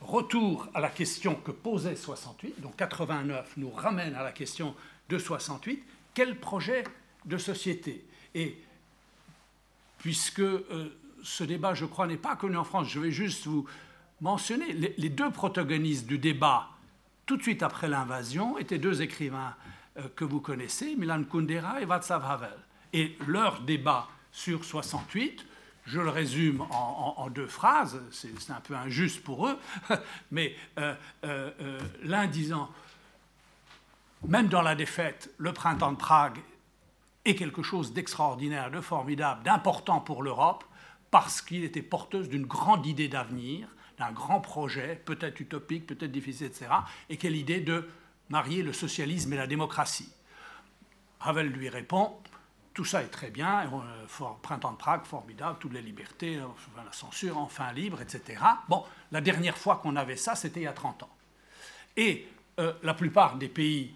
retour 0.01 0.67
à 0.73 0.79
la 0.79 0.89
question 0.89 1.35
que 1.35 1.51
posait 1.51 1.95
68, 1.95 2.61
donc 2.61 2.75
89 2.77 3.57
nous 3.57 3.71
ramène 3.71 4.15
à 4.15 4.23
la 4.23 4.31
question 4.31 4.75
de 5.09 5.17
68, 5.17 5.83
quel 6.13 6.39
projet 6.39 6.83
de 7.25 7.37
société? 7.37 8.05
Et 8.35 8.57
puisque 9.97 10.39
euh, 10.39 10.97
ce 11.23 11.43
débat, 11.43 11.73
je 11.73 11.85
crois, 11.85 12.07
n'est 12.07 12.17
pas 12.17 12.35
connu 12.35 12.57
en 12.57 12.63
France, 12.63 12.87
je 12.89 12.99
vais 12.99 13.11
juste 13.11 13.45
vous 13.45 13.65
mentionner, 14.21 14.73
les, 14.73 15.09
deux 15.09 15.31
protagonistes 15.31 16.05
du 16.05 16.17
débat, 16.17 16.69
tout 17.25 17.37
de 17.37 17.41
suite 17.41 17.63
après 17.63 17.87
l'invasion, 17.87 18.57
étaient 18.57 18.79
deux 18.79 19.01
écrivains 19.01 19.55
euh, 19.97 20.07
que 20.15 20.25
vous 20.25 20.41
connaissez, 20.41 20.95
Milan 20.95 21.23
Kundera 21.23 21.81
et 21.81 21.85
Václav 21.85 22.25
Havel. 22.25 22.57
Et 22.93 23.17
leur 23.27 23.61
débat 23.61 24.07
sur 24.31 24.63
68 24.65 25.45
je 25.89 25.99
le 25.99 26.09
résume 26.09 26.61
en, 26.69 27.29
deux 27.29 27.47
phrases, 27.47 27.99
c'est 28.11 28.51
un 28.51 28.61
peu 28.61 28.75
injuste 28.75 29.23
pour 29.23 29.47
eux, 29.47 29.57
mais 30.31 30.55
euh, 30.77 30.93
euh, 31.23 31.51
euh, 31.61 31.79
l'un 32.03 32.27
disant, 32.27 32.69
même 34.27 34.47
dans 34.47 34.61
la 34.61 34.75
défaite, 34.75 35.31
le 35.37 35.51
printemps 35.51 35.91
de 35.91 35.97
Prague 35.97 36.39
est 37.25 37.35
quelque 37.35 37.63
chose 37.63 37.91
d'extraordinaire, 37.91 38.69
de 38.69 38.81
formidable, 38.81 39.43
d'important 39.43 39.99
pour 39.99 40.21
l'Europe, 40.21 40.63
parce 41.09 41.41
qu'il 41.41 41.63
était 41.63 41.81
porteuse 41.81 42.29
d'une 42.29 42.45
grande 42.45 42.85
idée 42.85 43.07
d'avenir, 43.07 43.67
d'un 43.97 44.11
grand 44.11 44.41
projet, 44.41 45.01
peut-être 45.05 45.39
utopique, 45.39 45.87
peut-être 45.87 46.11
difficile, 46.11 46.47
etc., 46.47 46.67
et 47.09 47.17
quelle 47.17 47.35
idée 47.35 47.61
de 47.61 47.89
marier 48.29 48.61
le 48.61 48.73
socialisme 48.73 49.33
et 49.33 49.37
la 49.37 49.47
démocratie. 49.47 50.13
Havel 51.19 51.47
lui 51.47 51.67
répond, 51.67 52.15
tout 52.79 52.85
ça 52.85 53.03
est 53.03 53.07
très 53.07 53.29
bien, 53.29 53.69
euh, 53.73 54.25
printemps 54.41 54.71
de 54.71 54.77
Prague, 54.77 55.03
formidable, 55.03 55.57
toutes 55.59 55.73
les 55.73 55.81
libertés, 55.81 56.37
euh, 56.37 56.45
la 56.77 56.93
censure, 56.93 57.37
enfin 57.37 57.73
libre, 57.73 58.01
etc. 58.01 58.41
Bon, 58.69 58.85
la 59.11 59.19
dernière 59.19 59.57
fois 59.57 59.81
qu'on 59.83 59.97
avait 59.97 60.15
ça, 60.15 60.33
c'était 60.33 60.61
il 60.61 60.63
y 60.63 60.67
a 60.67 60.71
30 60.71 61.03
ans. 61.03 61.09
Et 61.97 62.25
euh, 62.57 62.71
la 62.81 62.93
plupart 62.93 63.35
des 63.35 63.49
pays 63.49 63.91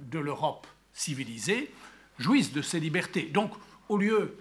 de 0.00 0.18
l'Europe 0.18 0.66
civilisée 0.92 1.72
jouissent 2.18 2.52
de 2.52 2.60
ces 2.60 2.78
libertés. 2.78 3.22
Donc, 3.22 3.52
au 3.88 3.96
lieu 3.96 4.36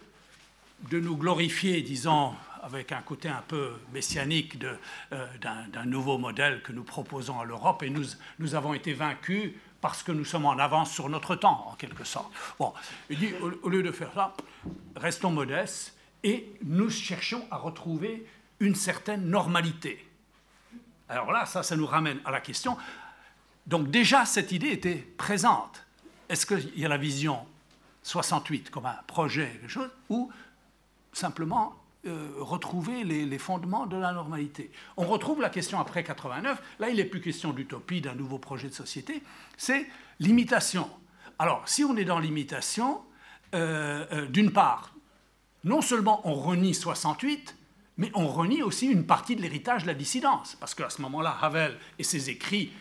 de 0.89 0.99
nous 0.99 1.15
glorifier, 1.15 1.81
disons, 1.81 2.33
avec 2.63 2.91
un 2.91 3.01
côté 3.01 3.29
un 3.29 3.43
peu 3.47 3.75
messianique 3.93 4.57
d'un 4.59 5.85
nouveau 5.85 6.17
modèle 6.17 6.61
que 6.63 6.73
nous 6.73 6.83
proposons 6.83 7.39
à 7.39 7.45
l'Europe, 7.45 7.81
et 7.81 7.89
nous, 7.89 8.03
nous 8.39 8.55
avons 8.55 8.73
été 8.73 8.91
vaincus 8.91 9.53
parce 9.85 10.01
que 10.01 10.11
nous 10.11 10.25
sommes 10.25 10.47
en 10.47 10.57
avance 10.57 10.91
sur 10.91 11.09
notre 11.09 11.35
temps, 11.35 11.67
en 11.69 11.75
quelque 11.75 12.03
sorte. 12.03 12.33
Bon, 12.57 12.73
il 13.07 13.19
dit, 13.19 13.35
au, 13.61 13.69
lieu 13.69 13.83
de 13.83 13.91
faire 13.91 14.11
ça, 14.15 14.33
restons 14.95 15.29
modestes 15.29 15.95
et 16.23 16.51
nous 16.63 16.89
cherchons 16.89 17.45
à 17.51 17.57
retrouver 17.57 18.25
une 18.59 18.73
certaine 18.73 19.29
normalité. 19.29 20.03
Alors 21.07 21.31
là, 21.31 21.45
ça, 21.45 21.61
ça 21.61 21.75
nous 21.75 21.85
ramène 21.85 22.19
à 22.25 22.31
la 22.31 22.41
question. 22.41 22.79
Donc 23.67 23.91
déjà, 23.91 24.25
cette 24.25 24.51
idée 24.51 24.69
était 24.69 24.95
présente. 25.17 25.85
Est-ce 26.29 26.47
qu'il 26.47 26.79
y 26.79 26.83
a 26.83 26.89
la 26.89 26.97
vision 26.97 27.45
68 28.01 28.71
comme 28.71 28.87
un 28.87 28.97
projet, 29.05 29.51
quelque 29.61 29.67
chose, 29.67 29.91
ou 30.09 30.31
simplement 31.13 31.75
euh, 32.05 32.29
retrouver 32.39 33.03
les, 33.03 33.37
fondements 33.37 33.85
de 33.85 33.97
la 33.97 34.13
normalité. 34.13 34.71
On 34.97 35.05
retrouve 35.05 35.41
la 35.41 35.49
question 35.49 35.79
après 35.79 36.03
89, 36.03 36.61
là 36.79 36.89
il 36.89 36.97
n'est 36.97 37.05
plus 37.05 37.21
question 37.21 37.51
d'utopie, 37.51 38.01
d'un 38.01 38.15
nouveau 38.15 38.37
projet 38.37 38.69
de 38.69 38.73
société, 38.73 39.23
c'est 39.57 39.87
l'imitation. 40.19 40.89
Alors 41.39 41.63
si 41.67 41.83
on 41.83 41.97
est 41.97 42.05
dans 42.05 42.19
l'imitation, 42.19 43.01
euh, 43.53 44.05
euh, 44.11 44.27
d'une 44.27 44.51
part, 44.51 44.93
non 45.63 45.81
seulement 45.81 46.21
on 46.27 46.33
renie 46.33 46.73
68, 46.73 47.55
mais 47.97 48.11
on 48.13 48.27
renie 48.27 48.61
aussi 48.61 48.87
une 48.87 49.05
partie 49.05 49.35
de 49.35 49.41
l'héritage 49.41 49.83
de 49.83 49.87
la 49.87 49.93
dissidence, 49.93 50.57
parce 50.59 50.75
qu'à 50.75 50.89
ce 50.89 51.01
moment-là, 51.01 51.37
Havel 51.41 51.77
et 51.97 52.03
ses 52.03 52.29
écrits 52.29 52.71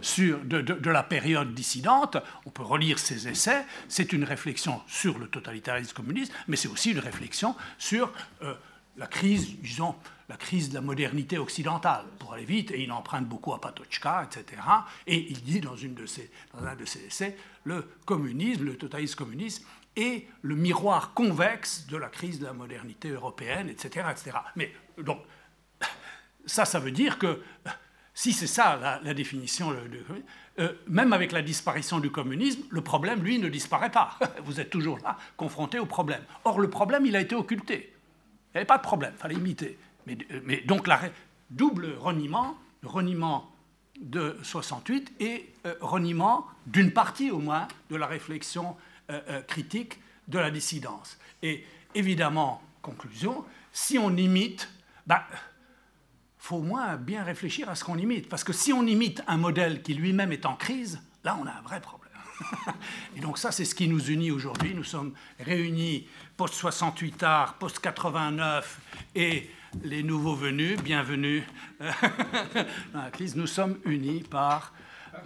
sur, 0.00 0.40
de, 0.44 0.90
la 0.90 1.02
période 1.02 1.54
dissidente, 1.54 2.16
on 2.46 2.50
peut 2.50 2.62
relire 2.62 2.98
ses 2.98 3.28
essais, 3.28 3.64
c'est 3.88 4.12
une 4.12 4.24
réflexion 4.24 4.80
sur 4.86 5.18
le 5.18 5.28
totalitarisme 5.28 5.94
communiste, 5.94 6.32
mais 6.48 6.56
c'est 6.56 6.68
aussi 6.68 6.92
une 6.92 6.98
réflexion 6.98 7.54
sur 7.78 8.12
euh, 8.42 8.54
la 8.96 9.06
crise, 9.06 9.58
disons, 9.60 9.94
la 10.28 10.36
crise 10.36 10.70
de 10.70 10.74
la 10.74 10.80
modernité 10.80 11.38
occidentale, 11.38 12.04
pour 12.18 12.32
aller 12.32 12.44
vite, 12.44 12.70
et 12.70 12.82
il 12.82 12.92
emprunte 12.92 13.26
beaucoup 13.26 13.52
à 13.52 13.60
Patochka, 13.60 14.24
etc. 14.24 14.62
Et 15.06 15.30
il 15.30 15.42
dit 15.42 15.60
dans, 15.60 15.76
une 15.76 15.94
de 15.94 16.06
ses, 16.06 16.30
dans 16.54 16.66
un 16.66 16.74
de 16.74 16.84
ses 16.84 17.04
essais, 17.06 17.36
le 17.64 17.88
communisme, 18.04 18.64
le 18.64 18.76
totalisme 18.76 19.16
communiste, 19.16 19.64
est 19.94 20.26
le 20.40 20.56
miroir 20.56 21.12
convexe 21.12 21.86
de 21.86 21.96
la 21.96 22.08
crise 22.08 22.38
de 22.38 22.46
la 22.46 22.54
modernité 22.54 23.10
européenne, 23.10 23.68
etc. 23.68 24.06
etc. 24.10 24.38
Mais 24.56 24.72
donc, 24.98 25.20
ça, 26.46 26.64
ça 26.64 26.78
veut 26.78 26.92
dire 26.92 27.18
que 27.18 27.42
si 28.14 28.32
c'est 28.32 28.46
ça 28.46 29.00
la, 29.02 29.14
définition, 29.14 29.74
euh, 30.58 30.72
même 30.86 31.12
avec 31.12 31.32
la 31.32 31.42
disparition 31.42 31.98
du 31.98 32.10
communisme, 32.10 32.62
le 32.70 32.80
problème, 32.82 33.22
lui, 33.22 33.38
ne 33.38 33.48
disparaît 33.48 33.90
pas. 33.90 34.18
Vous 34.44 34.60
êtes 34.60 34.70
toujours 34.70 34.98
là, 34.98 35.16
confronté 35.36 35.78
au 35.78 35.86
problème. 35.86 36.22
Or, 36.44 36.60
le 36.60 36.68
problème, 36.68 37.06
il 37.06 37.16
a 37.16 37.20
été 37.20 37.34
occulté. 37.34 37.92
Il 37.94 38.56
n'y 38.56 38.58
avait 38.58 38.66
pas 38.66 38.78
de 38.78 38.82
problème, 38.82 39.12
il 39.16 39.20
fallait 39.20 39.34
imiter. 39.34 39.78
Mais, 40.06 40.18
mais 40.44 40.60
donc, 40.60 40.86
la, 40.86 41.00
double 41.52 41.94
reniement, 41.98 42.56
reniement 42.82 43.50
de 44.00 44.36
68 44.42 45.12
et 45.20 45.52
euh, 45.66 45.74
reniement 45.80 46.46
d'une 46.66 46.92
partie 46.92 47.30
au 47.30 47.38
moins 47.38 47.68
de 47.90 47.96
la 47.96 48.06
réflexion 48.06 48.76
euh, 49.10 49.42
critique 49.42 50.00
de 50.28 50.38
la 50.38 50.50
dissidence. 50.50 51.18
Et 51.42 51.64
évidemment, 51.94 52.62
conclusion, 52.80 53.44
si 53.72 53.98
on 53.98 54.16
imite, 54.16 54.68
ben, 55.06 55.20
faut 56.42 56.56
au 56.56 56.62
moins 56.62 56.96
bien 56.96 57.22
réfléchir 57.22 57.68
à 57.68 57.76
ce 57.76 57.84
qu'on 57.84 57.96
imite. 57.96 58.28
Parce 58.28 58.42
que 58.42 58.52
si 58.52 58.72
on 58.72 58.84
imite 58.84 59.22
un 59.28 59.36
modèle 59.36 59.80
qui 59.80 59.94
lui-même 59.94 60.32
est 60.32 60.44
en 60.44 60.56
crise, 60.56 61.00
là, 61.22 61.38
on 61.40 61.46
a 61.46 61.52
un 61.52 61.62
vrai 61.62 61.80
problème. 61.80 62.10
Et 63.16 63.20
donc 63.20 63.38
ça, 63.38 63.52
c'est 63.52 63.64
ce 63.64 63.76
qui 63.76 63.86
nous 63.86 64.10
unit 64.10 64.32
aujourd'hui. 64.32 64.74
Nous 64.74 64.82
sommes 64.82 65.14
réunis 65.38 66.08
post-68 66.36 67.24
art, 67.24 67.54
post-89 67.54 68.64
et 69.14 69.48
les 69.84 70.02
nouveaux 70.02 70.34
venus, 70.34 70.82
bienvenue 70.82 71.46
dans 71.80 73.02
la 73.02 73.10
crise. 73.12 73.36
Nous 73.36 73.46
sommes 73.46 73.78
unis 73.84 74.24
par 74.28 74.72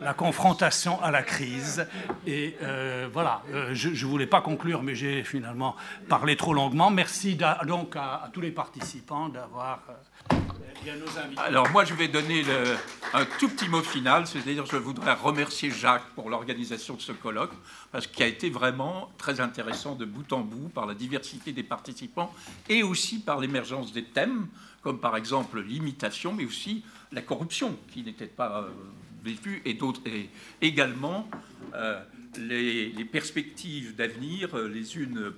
la 0.01 0.13
confrontation 0.13 1.03
à 1.03 1.11
la 1.11 1.23
crise. 1.23 1.87
Et 2.27 2.57
euh, 2.61 3.09
voilà, 3.11 3.43
euh, 3.55 3.71
je 3.73 3.89
ne 3.89 4.11
voulais 4.11 4.27
pas 4.27 4.43
conclure, 4.43 4.83
mais 4.83 4.95
j'ai 4.95 5.25
finalement 5.25 5.77
parlé 6.11 6.37
trop 6.37 6.53
longuement. 6.53 6.91
Merci 6.91 7.39
donc 7.67 7.97
à, 7.97 8.29
tous 8.35 8.43
les 8.43 8.51
participants 8.51 9.31
d'avoir... 9.31 9.81
Euh. 9.89 9.95
Alors 11.39 11.71
moi, 11.71 11.85
je 11.85 11.95
vais 11.95 12.09
donner 12.09 12.45
un 13.13 13.25
tout 13.39 13.49
petit 13.49 13.69
mot 13.69 13.83
final, 13.83 14.27
c'est-à-dire 14.27 14.67
je 14.67 14.77
voudrais 14.77 15.15
remercier 15.15 15.71
Jacques 15.71 16.09
pour 16.15 16.31
l'organisation 16.31 16.95
de 16.95 17.01
ce 17.01 17.13
colloque, 17.13 17.53
parce 17.91 18.07
qu'il 18.07 18.23
a 18.23 18.29
été 18.29 18.51
vraiment 18.51 19.11
très 19.19 19.41
intéressant 19.41 19.95
de 19.95 20.05
bout 20.05 20.33
en 20.33 20.41
bout 20.41 20.69
par 20.69 20.87
la 20.87 20.95
diversité 20.95 21.53
des 21.53 21.65
participants 21.65 22.33
et 22.69 22.83
aussi 22.83 23.19
par 23.19 23.41
l'émergence 23.41 23.93
des 23.93 24.05
thèmes, 24.05 24.47
comme 24.83 25.01
par 25.01 25.17
exemple 25.17 25.61
l'imitation, 25.61 26.33
mais 26.33 26.45
aussi 26.45 26.85
la 27.11 27.23
corruption, 27.23 27.77
qui 27.93 28.03
n'était 28.03 28.27
pas 28.27 28.69
et 29.65 29.75
d'autres, 29.75 30.01
et 30.07 30.29
également 30.61 31.29
euh, 31.75 32.01
les, 32.39 33.05
perspectives 33.05 33.97
d'avenir, 33.97 34.57
euh, 34.57 34.69
les 34.69 34.97
unes 34.97 35.33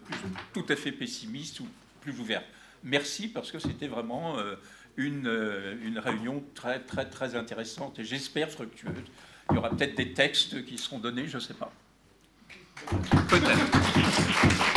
tout 0.52 0.64
à 0.68 0.76
fait 0.76 0.92
pessimistes 0.92 1.60
ou 1.60 1.68
plus 2.00 2.18
ouvertes. 2.20 2.46
Merci 2.84 3.28
parce 3.28 3.50
que 3.50 3.58
c'était 3.58 3.88
vraiment 3.88 4.38
euh, 4.38 4.54
une, 4.98 5.78
une 5.82 5.98
réunion 5.98 6.42
très 6.54 6.80
très 6.80 7.08
très 7.08 7.36
intéressante 7.36 7.98
et 7.98 8.04
j'espère 8.04 8.50
fructueuse. 8.50 8.92
Il 9.50 9.54
y 9.54 9.58
aura 9.58 9.70
peut-être 9.70 9.96
des 9.96 10.12
textes 10.12 10.66
qui 10.66 10.76
seront 10.76 10.98
donnés, 10.98 11.26
je 11.26 11.36
ne 11.36 11.42
sais 11.42 11.54
pas. 11.54 11.72
Peut-être. 13.28 14.67